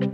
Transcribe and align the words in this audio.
Så 0.00 0.06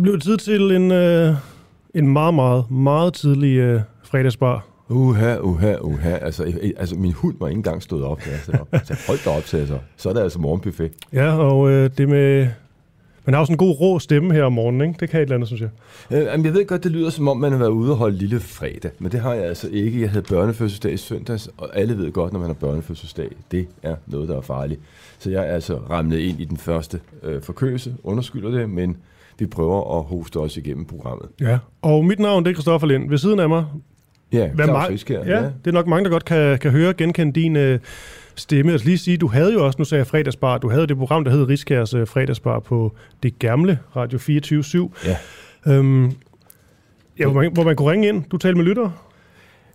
blev 0.00 0.14
det 0.14 0.22
tid 0.22 0.36
til 0.36 0.72
en, 0.72 0.92
øh, 0.92 1.34
en 1.94 2.12
meget, 2.12 2.34
meget, 2.34 2.70
meget 2.70 3.14
tidlig 3.14 3.56
øh, 3.56 3.80
fredagsbar. 4.02 4.66
Uha, 4.88 5.38
uha, 5.38 5.76
uha. 5.80 6.10
Altså, 6.10 6.52
altså, 6.76 6.96
min 6.96 7.12
hund 7.12 7.34
var 7.40 7.48
ikke 7.48 7.58
engang 7.58 7.82
stået 7.82 8.04
op, 8.04 8.20
da 8.24 8.30
jeg 8.52 8.60
op. 8.60 8.68
Altså, 8.72 8.96
hold 9.06 9.24
da 9.24 9.30
op 9.30 9.44
til, 9.44 9.56
altså. 9.56 9.78
Så 9.96 10.08
er 10.08 10.12
det 10.12 10.20
altså 10.20 10.38
morgenbuffet. 10.38 10.92
Ja, 11.12 11.36
og 11.36 11.70
øh, 11.70 11.90
det 11.98 12.08
med... 12.08 12.48
Man 13.24 13.34
har 13.34 13.40
jo 13.40 13.44
sådan 13.44 13.54
en 13.54 13.58
god 13.58 13.80
rå 13.80 13.98
stemme 13.98 14.34
her 14.34 14.44
om 14.44 14.52
morgenen, 14.52 14.80
ikke? 14.88 15.00
Det 15.00 15.08
kan 15.10 15.18
et 15.20 15.22
eller 15.22 15.34
andet, 15.34 15.48
synes 15.48 15.60
jeg. 15.60 15.68
Øh, 16.10 16.24
jamen, 16.24 16.46
jeg 16.46 16.54
ved 16.54 16.66
godt, 16.66 16.84
det 16.84 16.92
lyder 16.92 17.10
som 17.10 17.28
om, 17.28 17.36
man 17.36 17.52
har 17.52 17.58
været 17.58 17.70
ude 17.70 17.90
og 17.90 17.96
holde 17.96 18.16
lille 18.16 18.40
fredag. 18.40 18.90
Men 18.98 19.12
det 19.12 19.20
har 19.20 19.34
jeg 19.34 19.44
altså 19.44 19.68
ikke. 19.72 20.00
Jeg 20.00 20.10
havde 20.10 20.22
børnefødselsdag 20.28 20.92
i 20.92 20.96
søndags, 20.96 21.50
og 21.56 21.78
alle 21.78 21.98
ved 21.98 22.12
godt, 22.12 22.32
når 22.32 22.40
man 22.40 22.48
har 22.48 22.54
børnefødselsdag, 22.54 23.28
det 23.50 23.66
er 23.82 23.94
noget, 24.06 24.28
der 24.28 24.36
er 24.36 24.40
farligt. 24.40 24.80
Så 25.18 25.30
jeg 25.30 25.48
er 25.48 25.52
altså 25.54 25.78
ramlet 25.90 26.18
ind 26.18 26.40
i 26.40 26.44
den 26.44 26.56
første 26.56 27.00
øh, 27.22 27.42
forkølelse, 27.42 27.94
underskylder 28.04 28.50
det, 28.50 28.70
men 28.70 28.96
vi 29.38 29.46
prøver 29.46 29.98
at 29.98 30.04
hoste 30.04 30.36
os 30.36 30.56
igennem 30.56 30.84
programmet. 30.84 31.28
Ja, 31.40 31.58
og 31.82 32.04
mit 32.04 32.18
navn 32.18 32.44
det 32.44 32.50
er 32.50 32.54
Christoffer 32.54 32.86
Lind. 32.88 33.08
Ved 33.08 33.18
siden 33.18 33.40
af 33.40 33.48
mig... 33.48 33.64
Ja, 34.32 34.48
Hvad 34.48 34.64
Claus 34.64 34.84
ma- 34.84 34.90
Riskær, 34.90 35.24
ja, 35.24 35.36
det 35.42 35.66
er 35.66 35.72
nok 35.72 35.86
mange, 35.86 36.04
der 36.04 36.10
godt 36.10 36.24
kan, 36.24 36.58
kan 36.58 36.70
høre 36.70 36.92
genkende 36.94 37.32
din 37.40 37.56
øh, 37.56 37.78
stemme. 38.34 38.72
Jeg 38.72 38.80
skal 38.80 38.88
lige 38.88 38.98
sige, 38.98 39.16
du 39.16 39.26
havde 39.26 39.52
jo 39.52 39.66
også, 39.66 39.76
nu 39.78 39.84
sagde 39.84 39.98
jeg 39.98 40.06
fredagsbar, 40.06 40.58
du 40.58 40.70
havde 40.70 40.86
det 40.86 40.96
program, 40.96 41.24
der 41.24 41.30
hed 41.30 41.48
Riskærs 41.48 41.94
øh, 41.94 42.06
fredagsbar 42.06 42.58
på 42.58 42.92
det 43.22 43.38
gamle 43.38 43.78
Radio 43.96 44.18
24 44.18 44.90
Ja. 45.04 45.16
Øhm, 45.66 46.04
ja, 47.18 47.26
hvor, 47.26 47.32
man, 47.32 47.52
hvor 47.52 47.64
man 47.64 47.76
kunne 47.76 47.90
ringe 47.90 48.08
ind. 48.08 48.24
Du 48.30 48.36
talte 48.36 48.56
med 48.56 48.64
lyttere. 48.64 48.92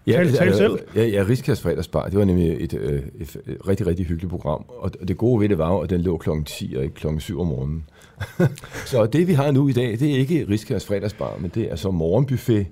Ja, 0.08 0.12
Tal- 0.12 0.32
tal 0.32 0.48
altså, 0.48 0.58
selv. 0.58 0.80
Ja, 0.96 1.06
ja 1.06 1.26
Riskærs 1.30 1.62
fredagsbar, 1.62 2.06
det 2.06 2.20
var 2.20 2.26
nemlig 2.26 2.58
et, 2.60 2.74
øh, 2.74 3.02
et, 3.20 3.38
et 3.48 3.68
rigtig, 3.68 3.88
rigtig 3.88 4.06
hyggeligt 4.06 4.30
program. 4.30 4.66
Og 4.68 4.92
det 5.08 5.18
gode 5.18 5.42
ved 5.42 5.50
det 5.50 5.58
var 5.58 5.72
jo, 5.72 5.80
at 5.80 5.90
den 5.90 6.02
lå 6.02 6.18
klokken 6.18 6.46
10 6.46 6.74
og 6.78 6.84
ikke 6.84 6.96
klokken 6.96 7.20
7 7.22 7.40
om 7.40 7.48
morgenen. 7.48 7.86
så 8.92 9.06
det, 9.06 9.28
vi 9.28 9.34
har 9.34 9.52
nu 9.52 9.68
i 9.68 9.72
dag, 9.72 10.00
det 10.00 10.12
er 10.12 10.16
ikke 10.16 10.46
Riskærs 10.50 10.86
fredagsbar, 10.86 11.38
men 11.40 11.52
det 11.56 11.72
er 11.72 11.76
så 11.76 11.92
morgenbuffet 11.92 12.66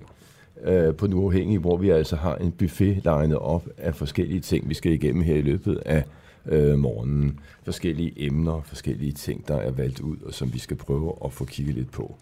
øh, 0.64 0.96
på 0.96 1.08
den 1.08 1.14
uafhængige, 1.14 1.60
hvor 1.60 1.78
vi 1.78 1.90
altså 1.90 2.16
har 2.16 2.36
en 2.36 2.52
buffet 2.52 3.02
legnet 3.04 3.38
op 3.38 3.68
af 3.78 3.96
forskellige 3.96 4.40
ting, 4.40 4.70
vi 4.70 4.74
skal 4.74 4.92
igennem 4.92 5.24
her 5.24 5.36
i 5.36 5.42
løbet 5.42 5.78
af 5.86 6.04
øh, 6.46 6.80
morgenen. 6.80 7.40
Forskellige 7.64 8.14
emner, 8.26 8.62
forskellige 8.66 9.12
ting, 9.12 9.48
der 9.48 9.56
er 9.56 9.72
valgt 9.72 10.00
ud, 10.00 10.18
og 10.26 10.34
som 10.34 10.54
vi 10.54 10.60
skal 10.60 10.78
prøve 10.78 11.14
at 11.26 11.34
få 11.34 11.46
kigget 11.46 11.76
lidt 11.76 11.92
på. 11.92 12.18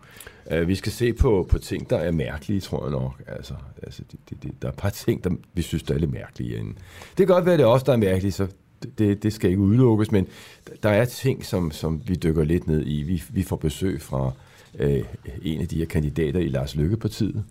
Uh, 0.51 0.67
vi 0.67 0.75
skal 0.75 0.91
se 0.91 1.13
på, 1.13 1.47
på 1.49 1.57
ting, 1.57 1.89
der 1.89 1.97
er 1.97 2.11
mærkelige, 2.11 2.59
tror 2.59 2.83
jeg 2.83 2.91
nok. 2.91 3.23
Altså, 3.27 3.53
altså 3.83 4.03
det, 4.11 4.19
det, 4.29 4.43
det, 4.43 4.51
der 4.61 4.67
er 4.67 4.71
et 4.71 4.77
par 4.77 4.89
ting, 4.89 5.23
der 5.23 5.29
vi 5.53 5.61
synes, 5.61 5.83
der 5.83 5.93
er 5.93 5.97
lidt 5.97 6.13
mærkelige. 6.13 6.57
Inden. 6.57 6.77
Det 7.07 7.17
kan 7.17 7.27
godt 7.27 7.45
være, 7.45 7.53
at 7.53 7.59
det 7.59 7.63
er 7.63 7.69
os, 7.69 7.83
der 7.83 7.93
er 7.93 7.97
mærkelige, 7.97 8.31
så 8.31 8.47
det, 8.97 9.23
det 9.23 9.33
skal 9.33 9.49
ikke 9.49 9.61
udelukkes, 9.61 10.11
men 10.11 10.27
der 10.83 10.89
er 10.89 11.05
ting, 11.05 11.45
som, 11.45 11.71
som 11.71 12.01
vi 12.07 12.15
dykker 12.15 12.43
lidt 12.43 12.67
ned 12.67 12.83
i. 12.85 13.03
Vi, 13.03 13.23
vi 13.29 13.43
får 13.43 13.55
besøg 13.55 14.01
fra 14.01 14.31
øh, 14.79 15.03
en 15.41 15.61
af 15.61 15.67
de 15.67 15.77
her 15.77 15.85
kandidater 15.85 16.39
i 16.39 16.47
Lars 16.47 16.75
Løkke-partiet, 16.75 17.43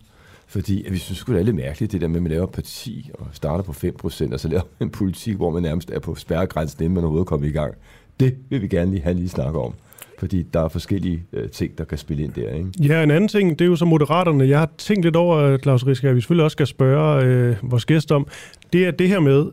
fordi 0.53 0.85
at 0.85 0.91
vi 0.91 0.97
synes 0.97 1.23
det 1.23 1.39
er 1.39 1.43
lidt 1.43 1.55
mærkeligt, 1.55 1.91
det 1.91 2.01
der 2.01 2.07
med, 2.07 2.15
at 2.15 2.23
man 2.23 2.31
laver 2.31 2.43
et 2.43 2.51
parti 2.51 3.09
og 3.13 3.27
starter 3.31 3.63
på 3.63 3.71
5%, 3.71 4.33
og 4.33 4.39
så 4.39 4.47
laver 4.47 4.63
man 4.79 4.87
en 4.87 4.89
politik, 4.89 5.35
hvor 5.35 5.51
man 5.51 5.63
nærmest 5.63 5.89
er 5.89 5.99
på 5.99 6.15
spærregrænsen, 6.15 6.83
inden 6.83 6.93
man 6.93 7.03
overhovedet 7.03 7.27
kommer 7.27 7.47
i 7.47 7.51
gang. 7.51 7.73
Det 8.19 8.35
vil 8.49 8.61
vi 8.61 8.67
gerne 8.67 8.91
lige 8.91 9.03
have 9.03 9.15
lige 9.15 9.29
snakke 9.29 9.59
om 9.59 9.73
fordi 10.19 10.45
der 10.53 10.61
er 10.63 10.67
forskellige 10.67 11.23
øh, 11.33 11.49
ting, 11.49 11.77
der 11.77 11.83
kan 11.83 11.97
spille 11.97 12.23
ind 12.23 12.33
der. 12.33 12.49
Ikke? 12.49 12.69
Ja, 12.79 13.03
en 13.03 13.11
anden 13.11 13.27
ting, 13.27 13.59
det 13.59 13.65
er 13.65 13.69
jo 13.69 13.75
så 13.75 13.85
moderaterne. 13.85 14.47
Jeg 14.47 14.59
har 14.59 14.69
tænkt 14.77 15.05
lidt 15.05 15.15
over, 15.15 15.37
øh, 15.37 15.59
Claus 15.59 15.85
Riske, 15.85 16.09
at 16.09 16.15
vi 16.15 16.21
selvfølgelig 16.21 16.43
også 16.43 16.55
skal 16.55 16.67
spørge 16.67 17.25
øh, 17.25 17.55
vores 17.61 17.85
gæst 17.85 18.11
om, 18.11 18.27
det 18.73 18.85
er 18.85 18.91
det 18.91 19.07
her 19.07 19.19
med, 19.19 19.45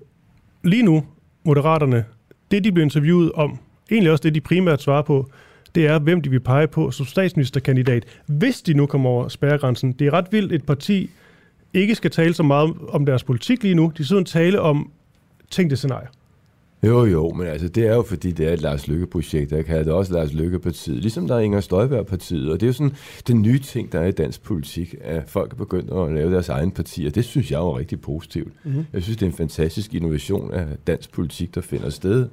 lige 0.65 0.83
nu, 0.83 1.05
moderaterne, 1.45 2.05
det 2.51 2.65
de 2.65 2.73
bliver 2.73 2.85
interviewet 2.85 3.33
om, 3.33 3.59
egentlig 3.91 4.13
også 4.13 4.23
det 4.23 4.35
de 4.35 4.41
primært 4.41 4.83
svarer 4.83 5.03
på, 5.03 5.31
det 5.75 5.87
er, 5.87 5.99
hvem 5.99 6.21
de 6.21 6.31
vil 6.31 6.41
pege 6.41 6.67
på 6.67 6.91
som 6.91 7.07
statsministerkandidat, 7.07 8.05
hvis 8.27 8.63
de 8.63 8.75
nu 8.75 8.87
kommer 8.87 9.11
over 9.11 9.29
spærregrænsen. 9.29 9.93
Det 9.93 10.07
er 10.07 10.13
ret 10.13 10.27
vildt, 10.31 10.53
et 10.53 10.65
parti 10.65 11.11
ikke 11.75 11.95
skal 11.95 12.11
tale 12.11 12.35
så 12.35 12.43
meget 12.43 12.75
om 12.89 13.07
deres 13.07 13.25
politik 13.25 13.63
lige 13.63 13.75
nu. 13.75 13.93
De 13.99 14.05
sidder 14.05 14.23
og 14.23 14.27
tale 14.27 14.61
om 14.61 14.91
tænkte 15.51 15.77
scenarier. 15.77 16.09
Jo, 16.83 17.05
jo, 17.05 17.31
men 17.31 17.47
altså, 17.47 17.69
det 17.69 17.87
er 17.87 17.95
jo 17.95 18.03
fordi, 18.03 18.33
det 18.33 18.49
er 18.49 18.53
et 18.53 18.63
Lars 18.63 18.89
Lykke-projekt. 18.89 19.53
Jeg 19.53 19.65
kalder 19.65 19.85
det 19.85 19.93
også 19.93 20.13
Lars 20.13 20.33
Lykke-partiet, 20.33 20.97
ligesom 20.97 21.27
der 21.27 21.35
er 21.35 21.41
Inger 21.41 21.61
Støjberg-partiet. 21.61 22.53
Og 22.53 22.61
det 22.61 22.67
er 22.67 22.69
jo 22.69 22.73
sådan 22.73 22.93
den 23.29 23.43
nye 23.43 23.59
ting, 23.59 23.93
der 23.93 24.01
er 24.01 24.07
i 24.07 24.11
dansk 24.11 24.43
politik, 24.43 24.95
at 25.01 25.23
folk 25.27 25.53
er 25.53 25.57
begyndt 25.57 25.91
at 25.93 26.13
lave 26.15 26.33
deres 26.33 26.49
egen 26.49 26.71
partier. 26.71 27.11
Det 27.11 27.25
synes 27.25 27.51
jeg 27.51 27.57
er 27.59 27.79
rigtig 27.79 28.01
positivt. 28.01 28.53
Mm-hmm. 28.65 28.87
Jeg 28.93 29.03
synes, 29.03 29.17
det 29.17 29.27
er 29.27 29.31
en 29.31 29.37
fantastisk 29.37 29.95
innovation 29.95 30.53
af 30.53 30.67
dansk 30.87 31.13
politik, 31.13 31.55
der 31.55 31.61
finder 31.61 31.91
sted 31.91 32.29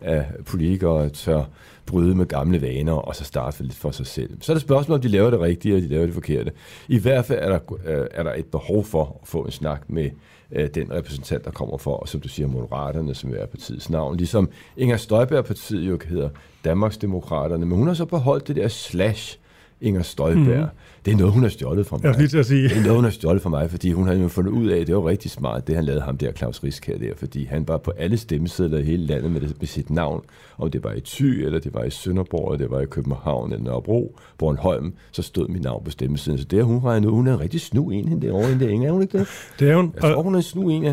at 0.00 0.24
politikere 0.46 1.08
tør 1.08 1.44
bryde 1.86 2.14
med 2.14 2.26
gamle 2.26 2.62
vaner 2.62 2.92
og 2.92 3.16
så 3.16 3.24
starte 3.24 3.62
lidt 3.62 3.74
for 3.74 3.90
sig 3.90 4.06
selv. 4.06 4.30
Så 4.40 4.52
er 4.52 4.54
det 4.54 4.62
spørgsmål, 4.62 4.94
om 4.94 5.02
de 5.02 5.08
laver 5.08 5.30
det 5.30 5.40
rigtige, 5.40 5.74
eller 5.74 5.88
de 5.88 5.94
laver 5.94 6.06
det 6.06 6.14
forkerte. 6.14 6.52
I 6.88 6.98
hvert 6.98 7.24
fald 7.24 7.38
er 7.42 7.48
der, 7.48 7.58
øh, 7.86 8.06
er 8.10 8.22
der 8.22 8.34
et 8.34 8.46
behov 8.46 8.84
for 8.84 9.18
at 9.22 9.28
få 9.28 9.42
en 9.42 9.50
snak 9.50 9.90
med 9.90 10.10
øh, 10.52 10.68
den 10.74 10.92
repræsentant, 10.92 11.44
der 11.44 11.50
kommer 11.50 11.78
for, 11.78 11.96
og 11.96 12.08
som 12.08 12.20
du 12.20 12.28
siger, 12.28 12.46
Moderaterne, 12.46 13.14
som 13.14 13.34
er 13.34 13.46
partiets 13.46 13.90
navn. 13.90 14.16
Ligesom 14.16 14.50
Inger 14.76 14.96
Støjberg-partiet 14.96 15.88
jo 15.88 15.98
hedder 16.08 16.28
Danmarksdemokraterne, 16.64 17.66
men 17.66 17.78
hun 17.78 17.86
har 17.86 17.94
så 17.94 18.04
beholdt 18.04 18.48
det 18.48 18.56
der 18.56 18.68
slash 18.68 19.38
Inger 19.82 20.02
Støjberg. 20.02 20.60
Mm. 20.60 20.66
Det 21.04 21.12
er 21.12 21.16
noget, 21.16 21.32
hun 21.32 21.42
har 21.42 21.50
stjålet 21.50 21.86
fra 21.86 21.98
mig. 22.02 22.20
Jeg 22.20 22.30
til 22.30 22.38
at 22.38 22.46
sige. 22.46 22.68
Det 22.68 22.76
er 22.76 22.80
noget, 22.80 22.94
hun 22.94 23.04
har 23.04 23.10
stjålet 23.10 23.42
fra 23.42 23.50
mig, 23.50 23.70
fordi 23.70 23.92
hun 23.92 24.06
har 24.06 24.14
jo 24.14 24.28
fundet 24.28 24.52
ud 24.52 24.68
af, 24.68 24.80
at 24.80 24.86
det 24.86 24.96
var 24.96 25.06
rigtig 25.06 25.30
smart, 25.30 25.66
det 25.66 25.74
han 25.74 25.84
lavede 25.84 26.02
ham 26.02 26.16
der, 26.16 26.32
Claus 26.32 26.64
Risk 26.64 26.86
her 26.86 26.98
der, 26.98 27.12
fordi 27.16 27.44
han 27.44 27.68
var 27.68 27.76
på 27.76 27.90
alle 27.90 28.16
stemmesedler 28.16 28.78
i 28.78 28.82
hele 28.82 29.06
landet 29.06 29.30
med, 29.30 29.40
det, 29.40 29.54
med 29.60 29.66
sit 29.66 29.90
navn. 29.90 30.22
Om 30.58 30.70
det 30.70 30.84
var 30.84 30.92
i 30.92 31.00
Thy, 31.00 31.44
eller 31.44 31.58
det 31.58 31.74
var 31.74 31.84
i 31.84 31.90
Sønderborg, 31.90 32.52
eller 32.52 32.64
det 32.64 32.76
var 32.76 32.80
i 32.80 32.86
København, 32.86 33.52
eller 33.52 33.64
Nørrebro, 33.64 34.18
Bornholm, 34.38 34.92
så 35.12 35.22
stod 35.22 35.48
mit 35.48 35.62
navn 35.62 35.84
på 35.84 35.90
stemmesiden. 35.90 36.38
Så 36.38 36.44
det 36.44 36.58
er 36.58 36.62
hun 36.62 36.78
regnet 36.84 37.08
ud. 37.08 37.12
Hun 37.12 37.26
er 37.26 37.34
en 37.34 37.40
rigtig 37.40 37.60
snu 37.60 37.90
en, 37.90 38.08
hende 38.08 38.26
derovre, 38.26 38.48
hende 38.48 38.64
der 38.64 38.70
Inger, 38.70 38.88
er 38.88 38.92
hun 38.92 39.02
ikke 39.02 39.18
det? 39.18 39.28
Det 39.58 39.70
er 39.70 39.76
hun. 39.76 39.92
Jeg 39.94 40.14
tror, 40.14 40.22
hun 40.22 40.34
er 40.34 40.38
en 40.38 40.42
snu 40.42 40.68
en. 40.68 40.84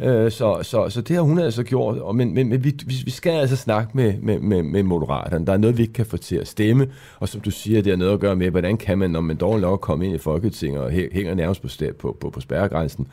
Øh, 0.00 0.30
så, 0.30 0.58
så, 0.62 0.88
så 0.88 1.00
det 1.00 1.16
har 1.16 1.22
hun 1.22 1.38
altså 1.38 1.62
gjort. 1.62 1.98
Og, 1.98 2.16
men 2.16 2.34
men, 2.34 2.48
men 2.48 2.64
vi, 2.64 2.74
vi 3.04 3.10
skal 3.10 3.32
altså 3.32 3.56
snakke 3.56 3.90
med, 3.94 4.14
med, 4.22 4.40
med, 4.40 4.62
med 4.62 4.82
moderaterne. 4.82 5.46
Der 5.46 5.52
er 5.52 5.56
noget, 5.56 5.78
vi 5.78 5.82
ikke 5.82 5.94
kan 5.94 6.06
få 6.06 6.16
til 6.16 6.36
at 6.36 6.48
stemme, 6.48 6.86
og 7.20 7.28
som 7.28 7.40
du 7.40 7.50
siger, 7.50 7.82
det 7.82 7.92
har 7.92 7.96
noget 7.96 8.12
at 8.12 8.20
gøre 8.20 8.35
med, 8.36 8.50
hvordan 8.50 8.76
kan 8.76 8.98
man, 8.98 9.10
når 9.10 9.20
man 9.20 9.36
dog 9.36 9.60
nok 9.60 9.80
komme 9.80 10.06
ind 10.06 10.14
i 10.14 10.18
Folketinget 10.18 10.82
og 10.82 10.90
hænger 10.90 11.34
nærmest 11.34 11.62
på, 11.62 11.68
på, 11.98 12.16
på, 12.20 12.30
på 12.30 12.40
spærregrænsen, 12.40 13.08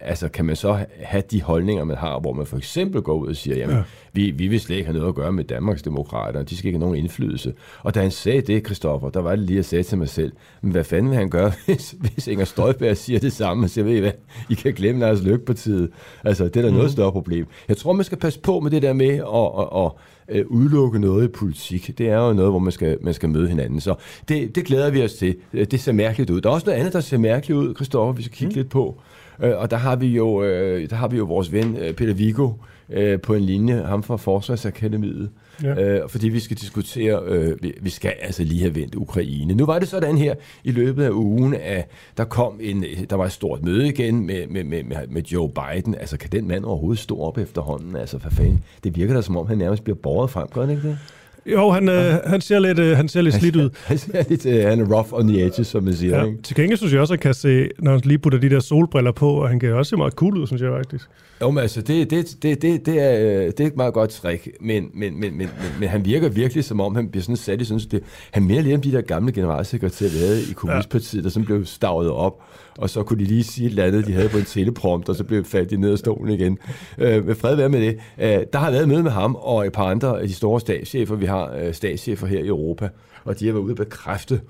altså 0.00 0.28
kan 0.28 0.44
man 0.44 0.56
så 0.56 0.84
have 1.02 1.22
de 1.30 1.42
holdninger, 1.42 1.84
man 1.84 1.96
har, 1.96 2.20
hvor 2.20 2.32
man 2.32 2.46
for 2.46 2.56
eksempel 2.56 3.02
går 3.02 3.14
ud 3.14 3.28
og 3.28 3.36
siger, 3.36 3.56
jamen, 3.56 3.76
ja. 3.76 3.82
vi, 4.12 4.30
vi 4.30 4.46
vil 4.46 4.60
slet 4.60 4.76
ikke 4.76 4.86
have 4.86 4.96
noget 4.96 5.08
at 5.08 5.14
gøre 5.14 5.32
med 5.32 5.44
Danmarks 5.44 5.82
demokrater, 5.82 6.42
de 6.42 6.56
skal 6.56 6.68
ikke 6.68 6.78
have 6.78 6.86
nogen 6.86 7.04
indflydelse. 7.04 7.54
Og 7.82 7.94
da 7.94 8.00
han 8.00 8.10
sagde 8.10 8.40
det, 8.40 8.64
Christoffer, 8.66 9.10
der 9.10 9.20
var 9.20 9.30
det 9.30 9.38
lige 9.38 9.58
at 9.58 9.64
sige 9.64 9.82
til 9.82 9.98
mig 9.98 10.08
selv, 10.08 10.32
men 10.62 10.72
hvad 10.72 10.84
fanden 10.84 11.10
vil 11.10 11.18
han 11.18 11.30
gøre, 11.30 11.52
hvis, 11.66 11.94
hvis 12.00 12.26
Inger 12.26 12.44
Støjberg 12.44 12.96
siger 12.96 13.18
det 13.18 13.32
samme, 13.32 13.66
og 13.66 13.70
siger, 13.70 13.84
ved 13.84 13.96
I 13.96 14.00
hvad, 14.00 14.12
I 14.50 14.54
kan 14.54 14.72
glemme 14.72 15.00
Lars 15.00 15.22
Løkpartiet. 15.22 15.90
Altså, 16.24 16.44
det 16.44 16.56
er 16.56 16.62
da 16.62 16.68
mm. 16.68 16.76
noget 16.76 16.90
større 16.90 17.12
problem. 17.12 17.46
Jeg 17.68 17.76
tror, 17.76 17.92
man 17.92 18.04
skal 18.04 18.18
passe 18.18 18.40
på 18.40 18.60
med 18.60 18.70
det 18.70 18.82
der 18.82 18.92
med 18.92 19.08
at, 19.08 19.50
at, 19.58 19.84
at, 19.84 19.92
at 20.32 20.44
udelukke 20.44 20.98
noget 20.98 21.24
i 21.24 21.28
politik. 21.28 21.98
Det 21.98 22.08
er 22.08 22.18
jo 22.26 22.32
noget, 22.32 22.52
hvor 22.52 22.58
man 22.58 22.72
skal, 22.72 22.98
man 23.00 23.14
skal 23.14 23.28
møde 23.28 23.48
hinanden. 23.48 23.80
Så 23.80 23.94
det, 24.28 24.54
det 24.54 24.64
glæder 24.64 24.90
vi 24.90 25.04
os 25.04 25.12
til. 25.12 25.36
Det 25.52 25.80
ser 25.80 25.92
mærkeligt 25.92 26.30
ud. 26.30 26.40
Der 26.40 26.48
er 26.48 26.54
også 26.54 26.66
noget 26.66 26.78
andet, 26.78 26.92
der 26.92 27.00
ser 27.00 27.18
mærkeligt 27.18 27.58
ud, 27.58 27.74
Christoffer, 27.74 28.12
vi 28.12 28.22
skal 28.22 28.36
kigge 28.36 28.52
mm. 28.52 28.56
lidt 28.56 28.70
på. 28.70 29.00
Øh, 29.42 29.58
og 29.58 29.70
der 29.70 29.76
har 29.76 29.96
vi 29.96 30.06
jo, 30.06 30.42
øh, 30.42 30.90
der 30.90 30.96
har 30.96 31.08
vi 31.08 31.16
jo 31.16 31.24
vores 31.24 31.52
ven 31.52 31.76
øh, 31.76 31.94
Peter 31.94 32.14
Vigo 32.14 32.50
øh, 32.90 33.20
på 33.20 33.34
en 33.34 33.42
linje, 33.42 33.82
ham 33.82 34.02
fra 34.02 34.16
Forsvarsakademiet, 34.16 35.30
ja. 35.62 35.74
øh, 35.74 36.08
fordi 36.08 36.28
vi 36.28 36.40
skal 36.40 36.56
diskutere, 36.56 37.20
øh, 37.26 37.62
vi, 37.62 37.72
vi 37.80 37.90
skal 37.90 38.12
altså 38.20 38.44
lige 38.44 38.60
have 38.60 38.74
vendt 38.74 38.94
Ukraine. 38.94 39.54
Nu 39.54 39.66
var 39.66 39.78
det 39.78 39.88
sådan 39.88 40.18
her 40.18 40.34
i 40.64 40.70
løbet 40.70 41.04
af 41.04 41.10
ugen, 41.10 41.54
at 41.54 41.88
der 42.16 42.24
kom 42.24 42.58
en, 42.60 42.84
der 43.10 43.16
var 43.16 43.24
et 43.24 43.32
stort 43.32 43.62
møde 43.62 43.88
igen 43.88 44.26
med, 44.26 44.46
med, 44.46 44.64
med, 44.64 44.84
med 45.08 45.22
Joe 45.22 45.50
Biden. 45.50 45.94
Altså, 45.94 46.18
kan 46.18 46.30
den 46.32 46.48
mand 46.48 46.64
overhovedet 46.64 47.02
stå 47.02 47.20
op 47.20 47.38
efterhånden? 47.38 47.96
Altså, 47.96 48.18
for 48.18 48.30
fanden, 48.30 48.64
det 48.84 48.96
virker 48.96 49.14
da 49.14 49.22
som 49.22 49.36
om, 49.36 49.46
han 49.46 49.58
nærmest 49.58 49.84
bliver 49.84 49.96
båret 49.96 50.30
frem, 50.30 50.48
gør 50.54 50.68
ikke 50.68 50.88
det? 50.88 50.98
Jo, 51.46 51.70
han, 51.70 51.88
øh, 51.88 52.14
han 52.26 52.40
ser 52.40 52.58
lidt, 52.58 52.78
øh, 52.78 52.96
han 52.96 53.08
ser 53.08 53.20
lidt 53.22 53.34
slidt 53.34 53.56
ud. 53.56 53.70
Han 53.86 53.98
ser 53.98 54.24
lidt, 54.28 54.46
øh, 54.46 54.64
han 54.64 54.80
er 54.80 54.96
rough 54.96 55.12
on 55.12 55.28
the 55.28 55.46
edges, 55.46 55.66
som 55.66 55.82
man 55.82 55.94
siger. 55.94 56.18
Ja. 56.18 56.24
Ikke? 56.24 56.42
Til 56.42 56.56
gengæld 56.56 56.78
synes 56.78 56.92
jeg 56.92 57.00
også, 57.00 57.14
at 57.14 57.20
kan 57.20 57.34
se, 57.34 57.68
når 57.78 57.90
han 57.90 58.00
lige 58.04 58.18
putter 58.18 58.38
de 58.38 58.50
der 58.50 58.60
solbriller 58.60 59.12
på, 59.12 59.30
og 59.30 59.48
han 59.48 59.60
kan 59.60 59.72
også 59.72 59.90
se 59.90 59.96
meget 59.96 60.12
cool 60.12 60.38
ud, 60.38 60.46
synes 60.46 60.62
jeg 60.62 60.70
faktisk. 60.70 61.08
Jo, 61.42 61.50
men 61.50 61.62
altså, 61.62 61.80
det, 61.82 62.10
det, 62.10 62.36
det, 62.42 62.62
det, 62.62 62.86
det, 62.86 63.00
er, 63.00 63.12
øh, 63.12 63.46
det 63.46 63.60
er 63.60 63.66
et 63.66 63.76
meget 63.76 63.94
godt 63.94 64.10
trick, 64.10 64.48
men, 64.60 64.90
men, 64.94 65.20
men, 65.20 65.38
men, 65.38 65.38
men, 65.38 65.48
men 65.80 65.88
han 65.88 66.04
virker 66.04 66.28
virkelig 66.28 66.64
som 66.64 66.80
om, 66.80 66.94
han 66.94 67.08
bliver 67.08 67.22
sådan 67.22 67.36
sat 67.36 67.60
i 67.60 67.64
sådan, 67.64 67.80
det, 67.90 68.02
han 68.30 68.42
mere 68.42 68.62
lige 68.62 68.74
om 68.74 68.80
de 68.80 68.92
der 68.92 69.00
gamle 69.00 69.32
generalsekretærer, 69.32 70.10
vi 70.10 70.18
havde 70.18 70.42
i 70.50 70.52
kommunistpartiet, 70.52 71.24
der 71.24 71.30
sådan 71.30 71.44
blev 71.44 71.66
stavet 71.66 72.10
op, 72.10 72.42
og 72.78 72.90
så 72.90 73.02
kunne 73.02 73.18
de 73.18 73.24
lige 73.24 73.44
sige 73.44 73.66
et 73.66 73.70
eller 73.70 73.84
andet, 73.84 74.06
de 74.06 74.12
havde 74.12 74.28
på 74.28 74.38
en 74.38 74.44
teleprompt, 74.44 75.08
og 75.08 75.16
så 75.16 75.24
blev 75.24 75.44
faldet 75.44 75.80
ned 75.80 75.92
af 75.92 75.98
stolen 75.98 76.34
igen. 76.34 76.58
Øh, 76.98 77.26
med 77.26 77.34
fred 77.34 77.56
være 77.56 77.68
med 77.68 77.80
det. 77.80 77.98
Øh, 78.18 78.46
der 78.52 78.58
har 78.58 78.70
været 78.70 78.88
møde 78.88 79.02
med 79.02 79.10
ham 79.10 79.34
og 79.34 79.66
et 79.66 79.72
par 79.72 79.84
andre 79.84 80.20
af 80.20 80.28
de 80.28 80.34
store 80.34 80.60
statschefer, 80.60 81.14
vi 81.14 81.26
har 81.26 81.54
øh, 81.54 81.74
statschefer 81.74 82.26
her 82.26 82.38
i 82.38 82.46
Europa, 82.46 82.88
og 83.24 83.40
de 83.40 83.46
har 83.46 83.52
været 83.52 83.64
ude 83.64 83.72
og 83.72 83.76
bekræfte 83.76 84.40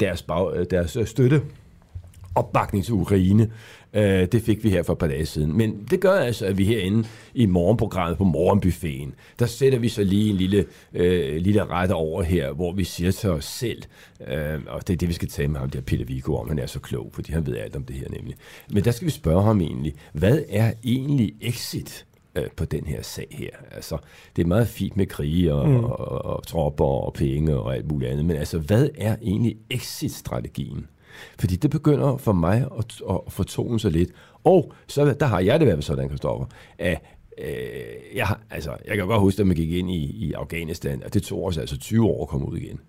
deres, 0.00 0.22
bag, 0.22 0.56
øh, 0.56 0.66
deres 0.70 0.96
øh, 0.96 1.06
støtte 1.06 1.40
opbakning 2.34 2.84
til 2.84 2.94
Ukraine. 2.94 3.50
Øh, 3.94 4.28
det 4.32 4.42
fik 4.42 4.64
vi 4.64 4.70
her 4.70 4.82
for 4.82 4.92
et 4.92 4.98
par 4.98 5.06
dage 5.06 5.26
siden. 5.26 5.56
Men 5.56 5.86
det 5.90 6.00
gør 6.00 6.12
altså, 6.12 6.46
at 6.46 6.58
vi 6.58 6.64
herinde 6.64 7.08
i 7.34 7.46
morgenprogrammet 7.46 8.18
på 8.18 8.24
Morgenbuffeten, 8.24 9.14
der 9.38 9.46
sætter 9.46 9.78
vi 9.78 9.88
så 9.88 10.04
lige 10.04 10.30
en 10.30 10.36
lille, 10.36 10.64
øh, 10.94 11.36
lille 11.36 11.64
ret 11.64 11.90
over 11.90 12.22
her, 12.22 12.52
hvor 12.52 12.72
vi 12.72 12.84
siger 12.84 13.10
til 13.10 13.30
os 13.30 13.44
selv, 13.44 13.82
øh, 14.28 14.60
og 14.66 14.86
det 14.86 14.92
er 14.92 14.96
det, 14.96 15.08
vi 15.08 15.12
skal 15.12 15.28
tale 15.28 15.48
med 15.48 15.60
ham, 15.60 15.70
der 15.70 15.80
Peter 15.80 16.04
Viggo 16.04 16.36
om, 16.36 16.48
han 16.48 16.58
er 16.58 16.66
så 16.66 16.80
klog, 16.80 17.10
fordi 17.12 17.32
han 17.32 17.46
ved 17.46 17.56
alt 17.56 17.76
om 17.76 17.84
det 17.84 17.96
her 17.96 18.08
nemlig. 18.10 18.34
Men 18.70 18.84
der 18.84 18.90
skal 18.90 19.06
vi 19.06 19.10
spørge 19.10 19.42
ham 19.42 19.60
egentlig, 19.60 19.94
hvad 20.12 20.42
er 20.48 20.72
egentlig 20.84 21.34
exit? 21.40 22.06
øh, 22.34 22.50
på 22.56 22.64
den 22.64 22.86
her 22.86 23.02
sag 23.02 23.26
her. 23.30 23.50
Altså, 23.70 23.98
det 24.36 24.42
er 24.42 24.46
meget 24.46 24.68
fint 24.68 24.96
med 24.96 25.06
krige 25.06 25.54
og, 25.54 25.68
mm. 25.68 25.84
og, 25.84 25.98
og, 25.98 26.24
og 26.24 26.46
tropper 26.46 26.84
og 26.84 27.12
penge 27.12 27.56
og 27.56 27.74
alt 27.74 27.90
muligt 27.92 28.10
andet, 28.10 28.24
men 28.24 28.36
altså, 28.36 28.58
hvad 28.58 28.88
er 28.98 29.16
egentlig 29.22 29.56
exit-strategien? 29.70 30.86
Fordi 31.38 31.56
det 31.56 31.70
begynder 31.70 32.16
for 32.16 32.32
mig 32.32 32.66
at, 32.78 33.02
at 33.10 33.20
fortone 33.28 33.80
sig 33.80 33.92
lidt. 33.92 34.10
Og 34.44 34.72
så 34.86 35.14
der 35.20 35.26
har 35.26 35.40
jeg 35.40 35.60
det 35.60 35.64
i 35.64 35.66
hvert 35.66 35.76
fald 35.76 35.82
sådan, 35.82 36.08
Kristoffer, 36.08 36.46
at 36.78 37.02
øh, 37.38 38.16
jeg, 38.16 38.28
altså, 38.50 38.70
jeg 38.86 38.96
kan 38.96 39.06
godt 39.06 39.20
huske, 39.20 39.40
at 39.40 39.46
man 39.46 39.56
gik 39.56 39.72
ind 39.72 39.90
i, 39.90 40.26
i 40.26 40.32
Afghanistan, 40.32 41.02
og 41.04 41.14
det 41.14 41.22
tog 41.22 41.44
os 41.44 41.58
altså 41.58 41.78
20 41.78 42.06
år 42.06 42.22
at 42.22 42.28
komme 42.28 42.48
ud 42.48 42.56
igen. 42.56 42.80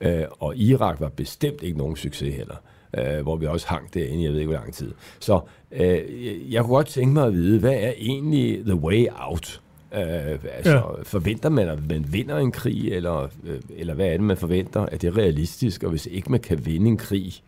Øh, 0.00 0.24
og 0.38 0.56
Irak 0.56 1.00
var 1.00 1.08
bestemt 1.08 1.62
ikke 1.62 1.78
nogen 1.78 1.96
succes 1.96 2.34
heller, 2.34 2.56
øh, 2.98 3.22
hvor 3.22 3.36
vi 3.36 3.46
også 3.46 3.68
hang 3.68 3.94
derinde, 3.94 4.24
jeg 4.24 4.32
ved 4.32 4.38
ikke 4.38 4.48
hvor 4.52 4.58
lang 4.58 4.74
tid. 4.74 4.92
Så 5.18 5.40
øh, 5.72 6.52
jeg 6.52 6.62
kunne 6.62 6.74
godt 6.74 6.86
tænke 6.86 7.14
mig 7.14 7.26
at 7.26 7.32
vide, 7.32 7.60
hvad 7.60 7.74
er 7.74 7.92
egentlig 7.98 8.64
the 8.64 8.74
way 8.74 9.06
out? 9.16 9.60
Øh, 9.94 10.38
altså, 10.52 10.72
ja. 10.72 11.02
Forventer 11.02 11.48
man, 11.48 11.68
at 11.68 11.88
man 11.88 12.12
vinder 12.12 12.38
en 12.38 12.52
krig, 12.52 12.92
eller, 12.92 13.28
øh, 13.44 13.60
eller 13.76 13.94
hvad 13.94 14.06
er 14.06 14.10
det, 14.10 14.20
man 14.20 14.36
forventer? 14.36 14.80
Er 14.92 14.96
det 14.96 15.16
realistisk? 15.16 15.82
Og 15.82 15.90
hvis 15.90 16.06
ikke 16.06 16.30
man 16.30 16.40
kan 16.40 16.66
vinde 16.66 16.86
en 16.86 16.96
krig, 16.96 17.42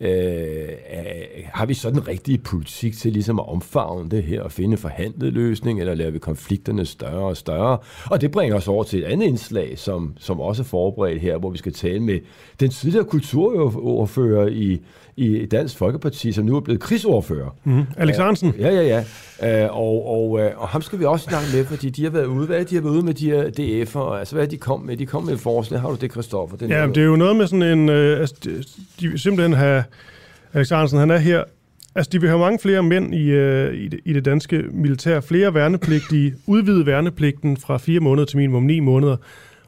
Øh, 0.00 0.68
har 1.44 1.66
vi 1.66 1.74
sådan 1.74 1.98
en 1.98 2.08
rigtig 2.08 2.42
politik 2.42 2.96
til 2.96 3.12
ligesom 3.12 3.38
at 3.38 3.48
omfavne 3.48 4.10
det 4.10 4.22
her 4.22 4.42
og 4.42 4.52
finde 4.52 4.76
forhandlet 4.76 5.32
løsning, 5.32 5.80
eller 5.80 5.94
laver 5.94 6.10
vi 6.10 6.18
konflikterne 6.18 6.86
større 6.86 7.24
og 7.24 7.36
større? 7.36 7.78
Og 8.10 8.20
det 8.20 8.30
bringer 8.30 8.56
os 8.56 8.68
over 8.68 8.84
til 8.84 8.98
et 8.98 9.04
andet 9.04 9.26
indslag, 9.26 9.78
som, 9.78 10.12
som 10.18 10.40
også 10.40 10.62
er 10.62 10.64
forberedt 10.64 11.20
her, 11.20 11.38
hvor 11.38 11.50
vi 11.50 11.58
skal 11.58 11.72
tale 11.72 12.00
med 12.00 12.20
den 12.60 12.70
tidligere 12.70 13.04
kulturordfører 13.04 14.46
i, 14.46 14.80
i 15.16 15.46
Dansk 15.46 15.76
Folkeparti, 15.76 16.32
som 16.32 16.44
nu 16.44 16.56
er 16.56 16.60
blevet 16.60 16.80
krigsordfører. 16.80 17.56
Mm, 17.64 17.82
Alex 17.96 18.16
Hansen. 18.16 18.54
Ja, 18.58 18.68
ja, 18.68 19.04
ja. 19.42 19.66
Uh, 19.66 19.76
og, 19.76 20.08
og, 20.08 20.30
uh, 20.30 20.40
og 20.56 20.68
ham 20.68 20.82
skal 20.82 20.98
vi 20.98 21.04
også 21.04 21.24
snakke 21.24 21.48
med, 21.54 21.64
fordi 21.64 21.90
de 21.90 22.02
har 22.02 22.10
været 22.10 22.26
ude. 22.26 22.46
Hvad 22.46 22.60
er 22.60 22.64
de 22.64 22.74
har 22.74 22.82
været 22.82 22.94
ude 22.94 23.02
med 23.02 23.14
de 23.14 23.30
her 23.30 23.42
DF'er? 23.44 24.18
Altså, 24.18 24.34
hvad 24.34 24.44
er 24.44 24.48
de 24.48 24.56
kom 24.56 24.80
med? 24.80 24.96
De 24.96 25.06
kom 25.06 25.24
med 25.24 25.32
et 25.32 25.40
forslag. 25.40 25.80
Har 25.80 25.90
du 25.90 25.96
det, 26.00 26.12
Christoffer? 26.12 26.56
Det 26.56 26.70
ja, 26.70 26.86
det 26.86 26.98
er 26.98 27.04
jo 27.04 27.16
noget 27.16 27.36
med 27.36 27.46
sådan 27.46 27.78
en... 27.78 27.88
Uh, 27.88 27.94
altså, 27.94 28.34
de, 29.00 29.08
vil 29.08 29.18
simpelthen 29.18 29.52
have... 29.52 29.84
Alex 30.52 30.68
Hansen, 30.68 30.98
han 30.98 31.10
er 31.10 31.18
her 31.18 31.44
Altså, 31.96 32.10
de 32.12 32.20
vil 32.20 32.28
have 32.28 32.38
mange 32.38 32.58
flere 32.58 32.82
mænd 32.82 33.14
i, 33.14 33.32
uh, 33.32 33.74
i, 33.74 33.88
det, 33.88 34.00
i 34.04 34.12
det 34.12 34.24
danske 34.24 34.64
militær. 34.70 35.20
Flere 35.20 35.54
værnepligtige. 35.54 36.34
Udvide 36.46 36.86
værnepligten 36.86 37.56
fra 37.56 37.78
fire 37.78 38.00
måneder 38.00 38.26
til 38.26 38.36
minimum 38.36 38.62
ni 38.62 38.80
måneder. 38.80 39.16